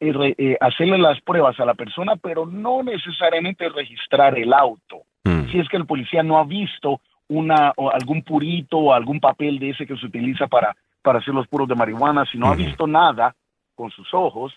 eh, 0.01 0.35
eh, 0.39 0.57
hacerle 0.61 0.99
las 0.99 1.21
pruebas 1.21 1.61
a 1.61 1.65
la 1.65 1.75
persona, 1.75 2.17
pero 2.17 2.47
no 2.47 2.83
necesariamente 2.83 3.69
registrar 3.69 4.39
el 4.39 4.53
auto. 4.53 5.03
Mm. 5.25 5.51
Si 5.51 5.59
es 5.59 5.69
que 5.69 5.77
el 5.77 5.87
policía 5.87 6.23
no 6.23 6.39
ha 6.39 6.45
visto 6.45 7.01
una 7.29 7.73
o 7.77 7.91
algún 7.91 8.23
purito 8.23 8.79
o 8.79 8.93
algún 8.93 9.21
papel 9.21 9.59
de 9.59 9.71
ese 9.71 9.87
que 9.87 9.97
se 9.97 10.07
utiliza 10.07 10.47
para, 10.47 10.75
para 11.03 11.21
hacer 11.21 11.33
los 11.33 11.47
puros 11.47 11.69
de 11.69 11.75
marihuana, 11.75 12.25
si 12.27 12.39
no 12.39 12.49
ha 12.49 12.57
visto 12.57 12.87
nada 12.87 13.35
con 13.75 13.91
sus 13.91 14.13
ojos, 14.15 14.53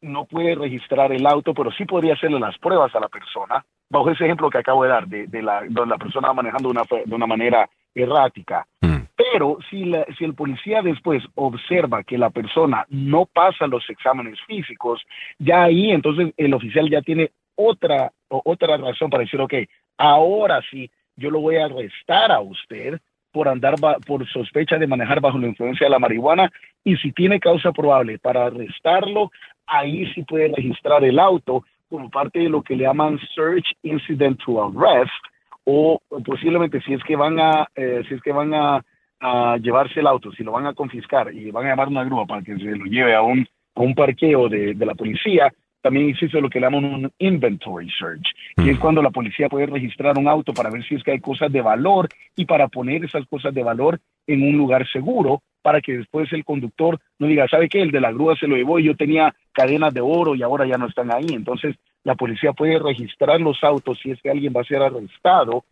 no 0.00 0.26
puede 0.26 0.54
registrar 0.54 1.12
el 1.12 1.26
auto, 1.26 1.54
pero 1.54 1.70
sí 1.72 1.84
podría 1.84 2.14
hacerle 2.14 2.38
las 2.38 2.56
pruebas 2.58 2.94
a 2.94 3.00
la 3.00 3.08
persona, 3.08 3.64
bajo 3.90 4.10
ese 4.10 4.24
ejemplo 4.24 4.50
que 4.50 4.58
acabo 4.58 4.84
de 4.84 4.88
dar, 4.88 5.06
de, 5.08 5.42
la, 5.42 5.62
donde 5.68 5.94
la 5.94 5.98
persona 5.98 6.28
va 6.28 6.34
manejando 6.34 6.68
una, 6.68 6.82
de 7.04 7.14
una 7.14 7.26
manera 7.26 7.68
errática. 7.94 8.66
Mm. 8.80 8.98
Pero 9.16 9.58
si, 9.68 9.92
si 10.16 10.24
el 10.24 10.34
policía 10.34 10.82
después 10.82 11.24
observa 11.34 12.04
que 12.04 12.16
la 12.16 12.30
persona 12.30 12.86
no 12.88 13.26
pasa 13.26 13.66
los 13.66 13.88
exámenes 13.90 14.38
físicos, 14.46 15.02
ya 15.38 15.64
ahí 15.64 15.90
entonces 15.90 16.32
el 16.36 16.54
oficial 16.54 16.88
ya 16.88 17.02
tiene 17.02 17.32
otra, 17.56 18.12
otra 18.28 18.76
razón 18.76 19.10
para 19.10 19.24
decir, 19.24 19.40
ok, 19.40 19.54
ahora 19.96 20.60
sí, 20.70 20.88
yo 21.16 21.30
lo 21.30 21.40
voy 21.40 21.56
a 21.56 21.64
arrestar 21.64 22.30
a 22.30 22.40
usted 22.40 23.00
por 23.32 23.48
andar 23.48 23.74
por 24.06 24.26
sospecha 24.28 24.78
de 24.78 24.86
manejar 24.86 25.20
bajo 25.20 25.38
la 25.38 25.48
influencia 25.48 25.86
de 25.86 25.90
la 25.90 25.98
marihuana 25.98 26.50
y 26.84 26.96
si 26.96 27.12
tiene 27.12 27.40
causa 27.40 27.72
probable 27.72 28.18
para 28.18 28.46
arrestarlo, 28.46 29.30
ahí 29.66 30.06
sí 30.14 30.22
puede 30.22 30.48
registrar 30.48 31.04
el 31.04 31.18
auto 31.18 31.64
como 31.88 32.10
parte 32.10 32.40
de 32.40 32.48
lo 32.48 32.62
que 32.62 32.76
le 32.76 32.84
llaman 32.84 33.18
Search 33.34 33.66
Incident 33.82 34.38
to 34.44 34.62
Arrest 34.62 35.10
o 35.64 36.00
posiblemente 36.24 36.80
si 36.82 36.94
es 36.94 37.02
que 37.04 37.16
van 37.16 37.38
a 37.38 37.68
eh, 37.74 38.02
si 38.08 38.14
es 38.14 38.22
que 38.22 38.32
van 38.32 38.52
a 38.54 38.82
llevarse 39.60 40.00
el 40.00 40.06
auto, 40.06 40.30
si 40.32 40.44
lo 40.44 40.52
van 40.52 40.66
a 40.66 40.74
confiscar 40.74 41.34
y 41.34 41.50
van 41.50 41.66
a 41.66 41.70
llamar 41.70 41.88
una 41.88 42.04
grúa 42.04 42.24
para 42.24 42.42
que 42.42 42.56
se 42.56 42.76
lo 42.76 42.84
lleve 42.84 43.14
a 43.14 43.22
un, 43.22 43.46
a 43.74 43.80
un 43.80 43.94
parqueo 43.94 44.48
de, 44.48 44.74
de 44.74 44.86
la 44.86 44.94
policía, 44.94 45.52
también 45.80 46.08
existe 46.08 46.40
lo 46.40 46.50
que 46.50 46.60
llaman 46.60 46.84
un 46.84 47.12
inventory 47.18 47.88
search, 47.90 48.26
que 48.56 48.70
es 48.70 48.78
cuando 48.78 49.02
la 49.02 49.10
policía 49.10 49.48
puede 49.48 49.66
registrar 49.66 50.18
un 50.18 50.28
auto 50.28 50.52
para 50.52 50.70
ver 50.70 50.84
si 50.84 50.96
es 50.96 51.02
que 51.02 51.12
hay 51.12 51.20
cosas 51.20 51.52
de 51.52 51.60
valor 51.60 52.08
y 52.36 52.44
para 52.44 52.68
poner 52.68 53.04
esas 53.04 53.26
cosas 53.26 53.54
de 53.54 53.62
valor 53.62 54.00
en 54.26 54.42
un 54.42 54.56
lugar 54.56 54.86
seguro 54.88 55.42
para 55.62 55.80
que 55.80 55.98
después 55.98 56.32
el 56.32 56.44
conductor 56.44 56.98
no 57.18 57.26
diga, 57.26 57.46
¿sabe 57.48 57.68
qué? 57.68 57.82
El 57.82 57.90
de 57.90 58.00
la 58.00 58.12
grúa 58.12 58.36
se 58.36 58.46
lo 58.46 58.56
llevó 58.56 58.78
y 58.78 58.84
yo 58.84 58.96
tenía 58.96 59.34
cadenas 59.52 59.92
de 59.92 60.00
oro 60.00 60.34
y 60.34 60.42
ahora 60.42 60.66
ya 60.66 60.78
no 60.78 60.86
están 60.86 61.12
ahí. 61.12 61.26
Entonces, 61.30 61.76
la 62.04 62.14
policía 62.14 62.52
puede 62.52 62.78
registrar 62.78 63.40
los 63.40 63.62
autos 63.62 63.98
si 64.02 64.10
es 64.10 64.22
que 64.22 64.30
alguien 64.30 64.52
va 64.56 64.62
a 64.62 64.64
ser 64.64 64.82
arrestado, 64.82 65.64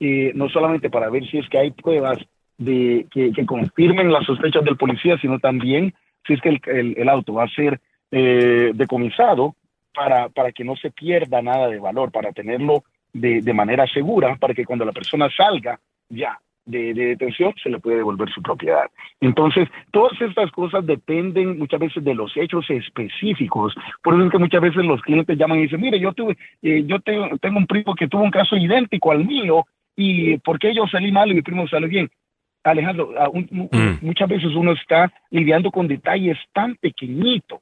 eh, 0.00 0.32
no 0.34 0.48
solamente 0.48 0.90
para 0.90 1.08
ver 1.08 1.24
si 1.28 1.38
es 1.38 1.48
que 1.48 1.58
hay 1.58 1.70
pruebas 1.70 2.18
de 2.58 3.06
que, 3.10 3.32
confirmen 3.46 4.12
las 4.12 4.24
sospechas 4.26 4.64
del 4.64 4.76
policía, 4.76 5.18
sino 5.18 5.38
también 5.38 5.94
si 6.26 6.34
es 6.34 6.40
que 6.40 6.48
el, 6.48 6.94
el, 6.96 7.08
auto 7.08 7.34
va 7.34 7.44
a 7.44 7.48
ser 7.48 7.80
eh, 8.10 8.72
decomisado 8.74 9.54
para, 9.94 10.28
para 10.28 10.52
que 10.52 10.64
no 10.64 10.76
se 10.76 10.90
pierda 10.90 11.42
nada 11.42 11.68
de 11.68 11.78
valor, 11.78 12.10
para 12.10 12.32
tenerlo 12.32 12.84
de, 13.12 13.40
de 13.40 13.52
manera 13.54 13.86
segura, 13.86 14.36
para 14.36 14.54
que 14.54 14.64
cuando 14.64 14.84
la 14.84 14.92
persona 14.92 15.28
salga 15.36 15.78
ya 16.08 16.38
de, 16.66 16.94
de, 16.94 17.06
detención 17.06 17.52
se 17.62 17.68
le 17.68 17.78
puede 17.78 17.98
devolver 17.98 18.30
su 18.30 18.42
propiedad. 18.42 18.90
Entonces, 19.20 19.68
todas 19.90 20.20
estas 20.20 20.50
cosas 20.50 20.84
dependen 20.86 21.58
muchas 21.58 21.80
veces 21.80 22.02
de 22.02 22.14
los 22.14 22.36
hechos 22.36 22.68
específicos. 22.70 23.74
Por 24.02 24.14
eso 24.14 24.24
es 24.24 24.32
que 24.32 24.38
muchas 24.38 24.62
veces 24.62 24.84
los 24.84 25.00
clientes 25.02 25.36
llaman 25.36 25.58
y 25.58 25.62
dicen, 25.62 25.80
mire, 25.80 26.00
yo, 26.00 26.12
tuve, 26.12 26.36
eh, 26.62 26.84
yo 26.86 27.00
tengo, 27.00 27.36
tengo 27.38 27.58
un 27.58 27.66
primo 27.66 27.94
que 27.94 28.08
tuvo 28.08 28.22
un 28.22 28.30
caso 28.30 28.56
idéntico 28.56 29.12
al 29.12 29.24
mío 29.24 29.66
y 29.96 30.38
¿por 30.38 30.58
qué 30.58 30.74
yo 30.74 30.86
salí 30.86 31.12
mal 31.12 31.30
y 31.30 31.34
mi 31.34 31.42
primo 31.42 31.68
salió 31.68 31.88
bien? 31.88 32.10
Alejandro, 32.64 33.10
mm. 33.32 33.98
muchas 34.00 34.28
veces 34.28 34.54
uno 34.54 34.72
está 34.72 35.12
lidiando 35.30 35.70
con 35.70 35.86
detalles 35.86 36.38
tan 36.54 36.76
pequeñitos. 36.76 37.60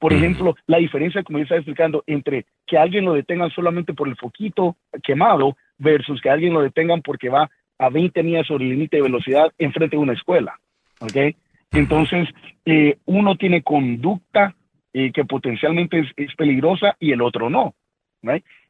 Por 0.00 0.14
ejemplo, 0.14 0.56
la 0.66 0.78
diferencia, 0.78 1.22
como 1.22 1.38
yo 1.38 1.42
estaba 1.42 1.58
explicando, 1.58 2.02
entre 2.06 2.46
que 2.66 2.78
alguien 2.78 3.04
lo 3.04 3.12
detengan 3.12 3.50
solamente 3.50 3.92
por 3.92 4.08
el 4.08 4.16
foquito 4.16 4.76
quemado 5.02 5.58
versus 5.76 6.22
que 6.22 6.30
alguien 6.30 6.54
lo 6.54 6.62
detengan 6.62 7.02
porque 7.02 7.28
va 7.28 7.50
a 7.78 7.90
20 7.90 8.22
millas 8.22 8.46
sobre 8.46 8.64
el 8.64 8.70
límite 8.70 8.96
de 8.96 9.02
velocidad 9.02 9.52
enfrente 9.58 9.96
de 9.96 10.02
una 10.02 10.14
escuela. 10.14 10.58
¿Ok? 11.00 11.36
Entonces, 11.72 12.28
eh, 12.64 12.96
uno 13.04 13.36
tiene 13.36 13.62
conducta 13.62 14.54
eh, 14.94 15.12
que 15.12 15.26
potencialmente 15.26 16.10
es, 16.16 16.34
peligrosa 16.34 16.96
y 16.98 17.12
el 17.12 17.20
otro 17.20 17.50
no. 17.50 17.74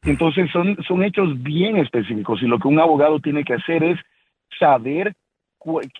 Entonces, 0.03 0.51
son, 0.51 0.77
son 0.85 1.01
hechos 1.01 1.41
bien 1.41 1.77
específicos 1.77 2.43
y 2.43 2.47
lo 2.47 2.59
que 2.59 2.67
un 2.67 2.79
abogado 2.79 3.21
tiene 3.21 3.45
que 3.45 3.53
hacer 3.53 3.85
es 3.85 3.99
saber 4.59 5.15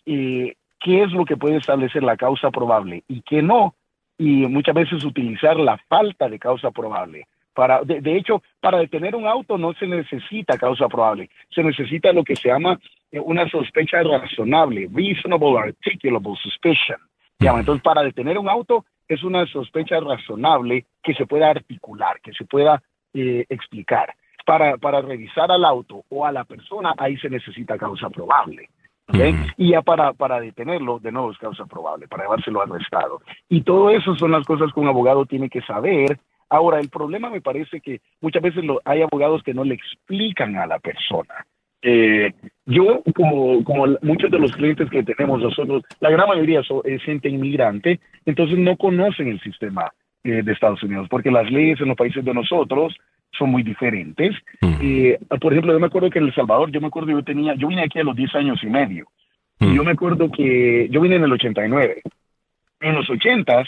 eh, 0.05 0.55
qué 0.77 1.03
es 1.03 1.11
lo 1.13 1.23
que 1.23 1.37
puede 1.37 1.55
establecer 1.55 2.03
la 2.03 2.17
causa 2.17 2.51
probable 2.51 3.03
y 3.07 3.21
qué 3.21 3.41
no, 3.41 3.75
y 4.21 4.45
muchas 4.45 4.75
veces 4.75 5.03
utilizar 5.03 5.57
la 5.57 5.79
falta 5.89 6.29
de 6.29 6.37
causa 6.37 6.69
probable. 6.69 7.25
Para, 7.55 7.81
de, 7.81 8.01
de, 8.01 8.17
hecho, 8.17 8.43
para 8.59 8.77
detener 8.77 9.15
un 9.15 9.25
auto 9.25 9.57
no 9.57 9.73
se 9.73 9.87
necesita 9.87 10.59
causa 10.59 10.87
probable, 10.87 11.31
se 11.49 11.63
necesita 11.63 12.13
lo 12.13 12.23
que 12.23 12.35
se 12.35 12.49
llama 12.49 12.79
eh, 13.11 13.19
una 13.19 13.49
sospecha 13.49 14.03
razonable, 14.03 14.87
reasonable 14.93 15.59
articulable 15.59 16.35
suspicion. 16.39 16.99
Entonces, 17.39 17.81
para 17.81 18.03
detener 18.03 18.37
un 18.37 18.47
auto 18.47 18.85
es 19.07 19.23
una 19.23 19.47
sospecha 19.47 19.99
razonable 19.99 20.85
que 21.01 21.15
se 21.15 21.25
pueda 21.25 21.49
articular, 21.49 22.21
que 22.21 22.31
se 22.33 22.45
pueda 22.45 22.79
eh, 23.15 23.45
explicar. 23.49 24.13
Para, 24.45 24.77
para 24.77 25.01
revisar 25.01 25.51
al 25.51 25.65
auto 25.65 26.03
o 26.09 26.27
a 26.27 26.31
la 26.31 26.43
persona, 26.43 26.93
ahí 26.97 27.17
se 27.17 27.29
necesita 27.29 27.75
causa 27.75 28.09
probable. 28.11 28.69
Y 29.57 29.71
ya 29.71 29.81
para, 29.81 30.13
para 30.13 30.39
detenerlo, 30.39 30.99
de 30.99 31.11
nuevo 31.11 31.31
es 31.31 31.37
causa 31.37 31.65
probable, 31.65 32.07
para 32.07 32.23
llevárselo 32.23 32.61
arrestado. 32.61 33.21
Y 33.49 33.61
todo 33.61 33.89
eso 33.89 34.15
son 34.15 34.31
las 34.31 34.45
cosas 34.45 34.71
que 34.73 34.79
un 34.79 34.87
abogado 34.87 35.25
tiene 35.25 35.49
que 35.49 35.61
saber. 35.61 36.17
Ahora, 36.49 36.79
el 36.79 36.89
problema 36.89 37.29
me 37.29 37.41
parece 37.41 37.79
que 37.81 38.01
muchas 38.19 38.41
veces 38.41 38.63
lo, 38.63 38.81
hay 38.83 39.01
abogados 39.01 39.41
que 39.43 39.53
no 39.53 39.63
le 39.63 39.75
explican 39.75 40.57
a 40.57 40.65
la 40.65 40.79
persona. 40.79 41.45
Eh, 41.81 42.31
yo, 42.65 43.01
como, 43.15 43.63
como 43.63 43.87
muchos 44.01 44.29
de 44.29 44.37
los 44.37 44.51
clientes 44.51 44.89
que 44.89 45.03
tenemos 45.03 45.41
nosotros, 45.41 45.83
la 45.99 46.11
gran 46.11 46.27
mayoría 46.27 46.61
es 46.83 47.03
gente 47.03 47.29
inmigrante, 47.29 47.99
entonces 48.25 48.57
no 48.57 48.77
conocen 48.77 49.29
el 49.29 49.41
sistema 49.41 49.91
eh, 50.23 50.43
de 50.43 50.51
Estados 50.51 50.83
Unidos, 50.83 51.07
porque 51.09 51.31
las 51.31 51.49
leyes 51.49 51.81
en 51.81 51.87
los 51.87 51.97
países 51.97 52.23
de 52.23 52.33
nosotros 52.33 52.95
son 53.37 53.49
muy 53.51 53.63
diferentes. 53.63 54.35
Eh, 54.61 55.19
por 55.39 55.53
ejemplo, 55.53 55.73
yo 55.73 55.79
me 55.79 55.87
acuerdo 55.87 56.09
que 56.09 56.19
en 56.19 56.25
El 56.25 56.35
Salvador, 56.35 56.71
yo 56.71 56.81
me 56.81 56.87
acuerdo 56.87 57.11
yo 57.11 57.23
tenía, 57.23 57.55
yo 57.55 57.67
vine 57.67 57.83
aquí 57.83 57.99
a 57.99 58.03
los 58.03 58.15
10 58.15 58.35
años 58.35 58.59
y 58.63 58.67
medio, 58.67 59.07
y 59.59 59.75
yo 59.75 59.83
me 59.83 59.91
acuerdo 59.91 60.31
que 60.31 60.87
yo 60.89 61.01
vine 61.01 61.17
en 61.17 61.23
el 61.23 61.33
89. 61.33 62.01
En 62.79 62.95
los 62.95 63.09
80 63.09 63.63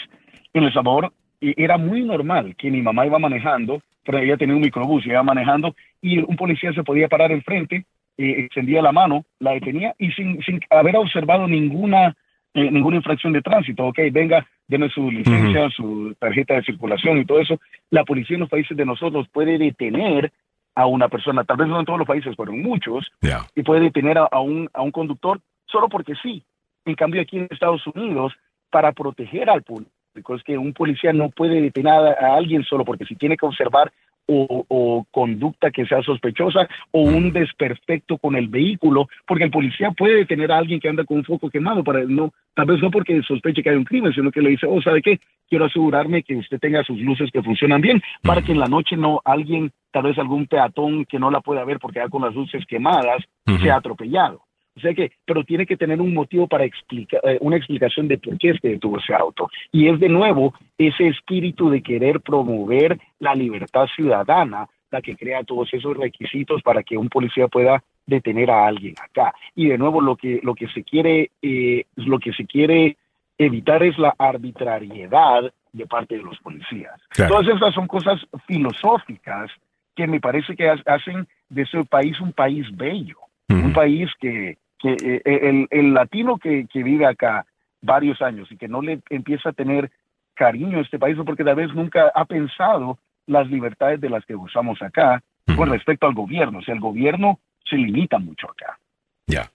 en 0.54 0.64
El 0.64 0.72
Salvador 0.72 1.12
era 1.40 1.78
muy 1.78 2.02
normal 2.02 2.56
que 2.56 2.70
mi 2.70 2.82
mamá 2.82 3.06
iba 3.06 3.18
manejando, 3.18 3.82
pero 4.04 4.18
ella 4.18 4.36
tenía 4.36 4.56
un 4.56 4.62
microbús, 4.62 5.06
iba 5.06 5.22
manejando, 5.22 5.74
y 6.00 6.18
un 6.18 6.36
policía 6.36 6.72
se 6.72 6.82
podía 6.82 7.08
parar 7.08 7.30
enfrente 7.32 7.84
eh, 8.16 8.44
extendía 8.44 8.80
la 8.80 8.92
mano, 8.92 9.24
la 9.40 9.52
detenía 9.54 9.92
y 9.98 10.12
sin, 10.12 10.40
sin 10.42 10.60
haber 10.70 10.96
observado 10.96 11.48
ninguna, 11.48 12.16
eh, 12.54 12.70
ninguna 12.70 12.96
infracción 12.96 13.32
de 13.32 13.42
tránsito, 13.42 13.84
ok, 13.86 13.98
venga, 14.12 14.46
denme 14.68 14.88
su 14.88 15.10
licencia, 15.10 15.68
su 15.70 16.14
tarjeta 16.18 16.54
de 16.54 16.62
circulación 16.62 17.18
y 17.18 17.24
todo 17.24 17.40
eso, 17.40 17.60
la 17.90 18.04
policía 18.04 18.34
en 18.34 18.40
los 18.42 18.48
países 18.48 18.76
de 18.76 18.86
nosotros 18.86 19.26
puede 19.32 19.58
detener 19.58 20.32
a 20.76 20.86
una 20.86 21.08
persona, 21.08 21.44
tal 21.44 21.56
vez 21.56 21.68
no 21.68 21.80
en 21.80 21.86
todos 21.86 21.98
los 21.98 22.08
países, 22.08 22.34
pero 22.36 22.52
en 22.52 22.62
muchos, 22.62 23.10
y 23.54 23.62
puede 23.62 23.80
detener 23.82 24.18
a, 24.18 24.40
un, 24.40 24.68
a 24.72 24.82
un 24.82 24.90
conductor 24.90 25.40
solo 25.66 25.88
porque 25.88 26.14
sí. 26.22 26.42
En 26.84 26.94
cambio, 26.94 27.22
aquí 27.22 27.38
en 27.38 27.48
Estados 27.50 27.86
Unidos, 27.88 28.32
para 28.70 28.92
proteger 28.92 29.50
al 29.50 29.62
público, 29.62 29.90
es 30.36 30.42
que 30.44 30.56
un 30.56 30.72
policía 30.72 31.12
no 31.12 31.30
puede 31.30 31.60
detener 31.60 31.92
a 31.92 32.36
alguien 32.36 32.62
solo 32.64 32.84
porque 32.84 33.04
si 33.04 33.16
tiene 33.16 33.36
que 33.36 33.46
observar 33.46 33.92
o, 34.26 35.06
conducta 35.10 35.70
que 35.70 35.86
sea 35.86 36.02
sospechosa 36.02 36.68
o 36.90 37.02
un 37.02 37.32
desperfecto 37.32 38.18
con 38.18 38.36
el 38.36 38.48
vehículo, 38.48 39.08
porque 39.26 39.44
el 39.44 39.50
policía 39.50 39.90
puede 39.90 40.16
detener 40.16 40.52
a 40.52 40.58
alguien 40.58 40.80
que 40.80 40.88
anda 40.88 41.04
con 41.04 41.18
un 41.18 41.24
foco 41.24 41.50
quemado, 41.50 41.84
para 41.84 42.04
no, 42.04 42.32
tal 42.54 42.66
vez 42.66 42.82
no 42.82 42.90
porque 42.90 43.22
sospeche 43.22 43.62
que 43.62 43.70
hay 43.70 43.76
un 43.76 43.84
crimen, 43.84 44.12
sino 44.12 44.30
que 44.30 44.40
le 44.40 44.50
dice, 44.50 44.66
oh, 44.68 44.80
¿sabe 44.82 45.02
qué? 45.02 45.20
Quiero 45.48 45.66
asegurarme 45.66 46.22
que 46.22 46.36
usted 46.36 46.58
tenga 46.58 46.82
sus 46.84 46.98
luces 47.00 47.30
que 47.30 47.42
funcionan 47.42 47.80
bien, 47.80 48.02
para 48.22 48.42
que 48.42 48.52
en 48.52 48.60
la 48.60 48.66
noche 48.66 48.96
no 48.96 49.20
alguien, 49.24 49.72
tal 49.92 50.04
vez 50.04 50.18
algún 50.18 50.46
peatón 50.46 51.04
que 51.04 51.18
no 51.18 51.30
la 51.30 51.40
pueda 51.40 51.64
ver 51.64 51.78
porque 51.78 52.00
va 52.00 52.08
con 52.08 52.22
las 52.22 52.34
luces 52.34 52.64
quemadas, 52.66 53.22
sea 53.60 53.76
atropellado. 53.76 54.43
O 54.76 54.80
sea 54.80 54.92
que, 54.92 55.12
pero 55.24 55.44
tiene 55.44 55.66
que 55.66 55.76
tener 55.76 56.00
un 56.00 56.12
motivo 56.12 56.48
para 56.48 56.64
explicar, 56.64 57.20
eh, 57.24 57.38
una 57.40 57.56
explicación 57.56 58.08
de 58.08 58.18
por 58.18 58.36
qué 58.38 58.50
es 58.50 58.60
que 58.60 58.70
detuvo 58.70 58.98
ese 58.98 59.14
auto. 59.14 59.48
Y 59.70 59.88
es 59.88 60.00
de 60.00 60.08
nuevo 60.08 60.54
ese 60.78 61.08
espíritu 61.08 61.70
de 61.70 61.82
querer 61.82 62.20
promover 62.20 62.98
la 63.20 63.34
libertad 63.34 63.86
ciudadana 63.94 64.68
la 64.90 65.02
que 65.02 65.16
crea 65.16 65.42
todos 65.42 65.72
esos 65.74 65.96
requisitos 65.96 66.62
para 66.62 66.82
que 66.82 66.96
un 66.96 67.08
policía 67.08 67.48
pueda 67.48 67.82
detener 68.06 68.50
a 68.50 68.66
alguien 68.66 68.94
acá. 69.02 69.34
Y 69.54 69.68
de 69.68 69.78
nuevo 69.78 70.00
lo 70.00 70.16
que 70.16 70.40
lo 70.42 70.54
que 70.54 70.68
se 70.68 70.84
quiere 70.84 71.30
eh, 71.42 71.84
lo 71.96 72.18
que 72.18 72.32
se 72.32 72.44
quiere 72.46 72.96
evitar 73.38 73.82
es 73.82 73.98
la 73.98 74.14
arbitrariedad 74.18 75.52
de 75.72 75.86
parte 75.86 76.16
de 76.16 76.22
los 76.22 76.38
policías. 76.38 77.00
Todas 77.16 77.48
estas 77.48 77.74
son 77.74 77.88
cosas 77.88 78.24
filosóficas 78.46 79.50
que 79.96 80.06
me 80.06 80.20
parece 80.20 80.54
que 80.54 80.68
hacen 80.68 81.26
de 81.48 81.62
ese 81.62 81.82
país 81.84 82.20
un 82.20 82.32
país 82.32 82.66
bello, 82.76 83.18
un 83.48 83.72
país 83.72 84.08
que, 84.20 84.56
que 84.84 85.20
eh, 85.24 85.66
el, 85.70 85.94
latino 85.94 86.36
que, 86.36 86.66
vive 86.74 87.06
acá 87.06 87.46
varios 87.80 88.20
años 88.20 88.52
y 88.52 88.58
que 88.58 88.68
no 88.68 88.82
le 88.82 89.00
empieza 89.08 89.48
a 89.48 89.52
tener 89.52 89.90
cariño 90.34 90.78
a 90.78 90.82
este 90.82 90.98
país 90.98 91.16
porque 91.24 91.44
tal 91.44 91.54
vez 91.54 91.72
nunca 91.74 92.12
ha 92.14 92.24
pensado 92.26 92.98
las 93.26 93.48
libertades 93.48 94.00
de 94.02 94.10
las 94.10 94.26
que 94.26 94.36
usamos 94.36 94.82
acá 94.82 95.22
con 95.56 95.70
respecto 95.70 96.06
al 96.06 96.14
gobierno. 96.14 96.58
O 96.58 96.62
sea, 96.62 96.74
el 96.74 96.80
gobierno 96.80 97.40
se 97.68 97.76
limita 97.76 98.18
mucho 98.18 98.50
acá. 98.50 98.78
Ya. 99.26 99.50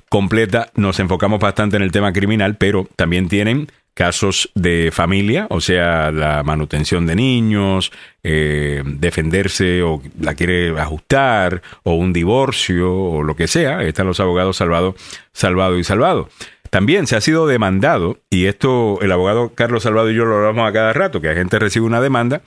completa. 0.09 0.69
Nos 0.75 0.99
enfocamos 0.99 1.39
bastante 1.39 1.77
en 1.77 1.83
el 1.83 1.91
tema 1.91 2.11
criminal, 2.11 2.57
pero 2.57 2.87
también 2.95 3.29
tienen 3.29 3.71
casos 3.93 4.49
de 4.55 4.91
familia, 4.93 5.47
o 5.49 5.61
sea, 5.61 6.11
la 6.11 6.43
manutención 6.43 7.05
de 7.05 7.15
niños, 7.15 7.91
eh, 8.23 8.81
defenderse 8.85 9.83
o 9.83 10.01
la 10.19 10.35
quiere 10.35 10.79
ajustar, 10.79 11.61
o 11.83 11.93
un 11.93 12.13
divorcio, 12.13 12.93
o 12.93 13.23
lo 13.23 13.35
que 13.35 13.47
sea. 13.47 13.83
Están 13.83 14.07
los 14.07 14.19
abogados 14.19 14.57
salvado, 14.57 14.95
salvado 15.33 15.77
y 15.77 15.83
salvado. 15.83 16.29
También 16.69 17.07
se 17.07 17.15
ha 17.15 17.21
sido 17.21 17.47
demandado, 17.47 18.19
y 18.29 18.45
esto 18.45 18.99
el 19.01 19.11
abogado 19.11 19.53
Carlos 19.55 19.83
Salvado 19.83 20.11
y 20.11 20.15
yo 20.15 20.25
lo 20.25 20.37
hablamos 20.37 20.69
a 20.69 20.73
cada 20.73 20.93
rato, 20.93 21.19
que 21.19 21.27
la 21.27 21.33
gente 21.33 21.59
recibe 21.59 21.85
una 21.85 21.99
demanda, 21.99 22.41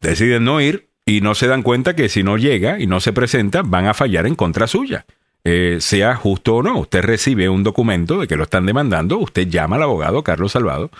deciden 0.00 0.44
no 0.44 0.60
ir 0.60 0.88
y 1.06 1.22
no 1.22 1.34
se 1.34 1.46
dan 1.46 1.62
cuenta 1.62 1.96
que 1.96 2.08
si 2.08 2.22
no 2.22 2.36
llega 2.36 2.78
y 2.78 2.86
no 2.86 3.00
se 3.00 3.12
presenta, 3.12 3.62
van 3.62 3.86
a 3.86 3.94
fallar 3.94 4.26
en 4.26 4.34
contra 4.34 4.66
suya. 4.66 5.06
Eh, 5.44 5.76
sea 5.80 6.16
justo 6.16 6.56
o 6.56 6.62
no. 6.62 6.78
Usted 6.78 7.02
recibe 7.02 7.50
un 7.50 7.62
documento 7.62 8.18
de 8.18 8.26
que 8.26 8.36
lo 8.36 8.44
están 8.44 8.64
demandando, 8.64 9.18
usted 9.18 9.48
llama 9.48 9.76
al 9.76 9.82
abogado 9.82 10.24
Carlos 10.24 10.52
Salvado 10.52 10.90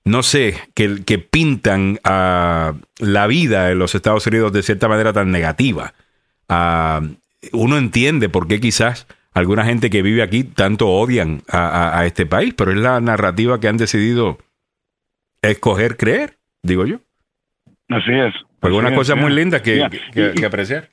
no 0.04 0.22
sé, 0.22 0.56
que, 0.76 1.04
que 1.04 1.18
pintan 1.18 2.00
a 2.04 2.76
la 3.00 3.26
vida 3.26 3.72
en 3.72 3.80
los 3.80 3.96
Estados 3.96 4.28
Unidos 4.28 4.54
de 4.54 4.62
cierta 4.62 4.88
manera 4.88 5.14
tan 5.14 5.32
negativa. 5.32 5.96
uno 7.52 7.78
entiende 7.78 8.30
por 8.30 8.48
qué 8.48 8.60
quizás 8.60 9.08
alguna 9.34 9.66
gente 9.66 9.90
que 9.90 10.02
vive 10.02 10.22
aquí 10.22 10.44
tanto 10.44 10.88
odian 10.88 11.44
a, 11.50 12.04
este 12.06 12.26
país, 12.26 12.54
pero 12.56 12.72
es 12.72 12.78
la 12.78 13.02
narrativa 13.02 13.60
que 13.60 13.68
han 13.68 13.78
decidido 13.78 14.38
escoger 15.42 15.98
creer, 15.98 16.38
digo 16.64 16.86
yo. 16.86 16.98
Así 17.90 18.12
es. 18.12 18.34
Porque 18.60 18.78
una 18.78 18.96
cosa 18.96 19.16
muy 19.16 19.32
linda 19.32 19.62
que, 19.62 19.88
que, 20.14 20.46
apreciar. 20.46 20.90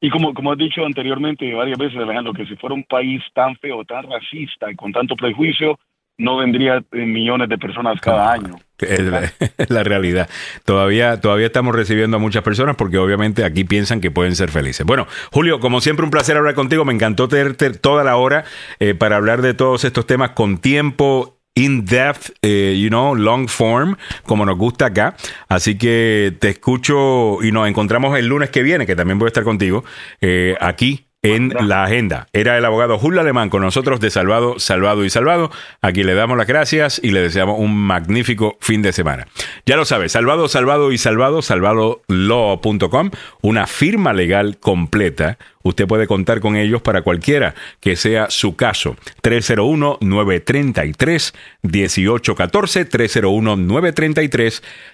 Y 0.00 0.10
como, 0.10 0.32
como 0.34 0.52
has 0.52 0.58
dicho 0.58 0.84
anteriormente 0.84 1.52
varias 1.52 1.78
veces, 1.78 1.98
Alejandro, 1.98 2.32
que 2.32 2.46
si 2.46 2.56
fuera 2.56 2.74
un 2.74 2.84
país 2.84 3.22
tan 3.34 3.56
feo, 3.56 3.84
tan 3.84 4.10
racista 4.10 4.70
y 4.70 4.76
con 4.76 4.92
tanto 4.92 5.14
prejuicio, 5.16 5.78
no 6.18 6.38
vendría 6.38 6.82
millones 6.92 7.48
de 7.48 7.58
personas 7.58 8.00
cada 8.00 8.32
año. 8.32 8.56
Es 8.78 9.00
la, 9.70 9.82
realidad. 9.84 10.28
Todavía, 10.64 11.20
todavía 11.20 11.46
estamos 11.46 11.74
recibiendo 11.74 12.16
a 12.16 12.20
muchas 12.20 12.42
personas 12.42 12.76
porque 12.76 12.98
obviamente 12.98 13.44
aquí 13.44 13.64
piensan 13.64 14.00
que 14.00 14.10
pueden 14.10 14.34
ser 14.34 14.50
felices. 14.50 14.86
Bueno, 14.86 15.06
Julio, 15.32 15.60
como 15.60 15.80
siempre, 15.80 16.04
un 16.04 16.10
placer 16.10 16.36
hablar 16.36 16.54
contigo. 16.54 16.84
Me 16.84 16.92
encantó 16.92 17.28
tenerte 17.28 17.70
toda 17.70 18.04
la 18.04 18.16
hora 18.16 18.44
eh, 18.80 18.94
para 18.94 19.16
hablar 19.16 19.42
de 19.42 19.54
todos 19.54 19.84
estos 19.84 20.06
temas 20.06 20.30
con 20.30 20.58
tiempo. 20.58 21.35
In 21.58 21.86
depth, 21.86 22.32
eh, 22.42 22.78
you 22.78 22.90
know, 22.90 23.14
long 23.14 23.48
form, 23.48 23.96
como 24.24 24.44
nos 24.44 24.58
gusta 24.58 24.86
acá. 24.86 25.16
Así 25.48 25.78
que 25.78 26.36
te 26.38 26.50
escucho 26.50 27.42
y 27.42 27.50
nos 27.50 27.66
encontramos 27.66 28.18
el 28.18 28.26
lunes 28.26 28.50
que 28.50 28.62
viene, 28.62 28.86
que 28.86 28.94
también 28.94 29.18
voy 29.18 29.26
a 29.26 29.28
estar 29.28 29.42
contigo, 29.42 29.82
eh, 30.20 30.54
aquí 30.60 31.06
en 31.22 31.52
la 31.60 31.84
agenda. 31.84 32.28
Era 32.32 32.56
el 32.56 32.64
abogado 32.64 32.98
Julio 32.98 33.20
Alemán 33.20 33.50
con 33.50 33.62
nosotros 33.62 34.00
de 34.00 34.10
Salvado, 34.10 34.58
Salvado 34.58 35.04
y 35.04 35.10
Salvado. 35.10 35.50
Aquí 35.80 36.04
le 36.04 36.14
damos 36.14 36.36
las 36.36 36.46
gracias 36.46 37.00
y 37.02 37.10
le 37.10 37.20
deseamos 37.20 37.58
un 37.58 37.76
magnífico 37.76 38.56
fin 38.60 38.82
de 38.82 38.92
semana. 38.92 39.26
Ya 39.64 39.76
lo 39.76 39.84
sabes, 39.84 40.12
Salvado, 40.12 40.48
Salvado 40.48 40.92
y 40.92 40.98
Salvado, 40.98 41.42
salvadolaw.com, 41.42 43.10
una 43.42 43.66
firma 43.66 44.12
legal 44.12 44.58
completa 44.58 45.38
Usted 45.66 45.86
puede 45.88 46.06
contar 46.06 46.38
con 46.38 46.54
ellos 46.54 46.80
para 46.80 47.02
cualquiera 47.02 47.56
que 47.80 47.96
sea 47.96 48.30
su 48.30 48.54
caso. 48.54 48.96
301-933-1814, 49.22 51.32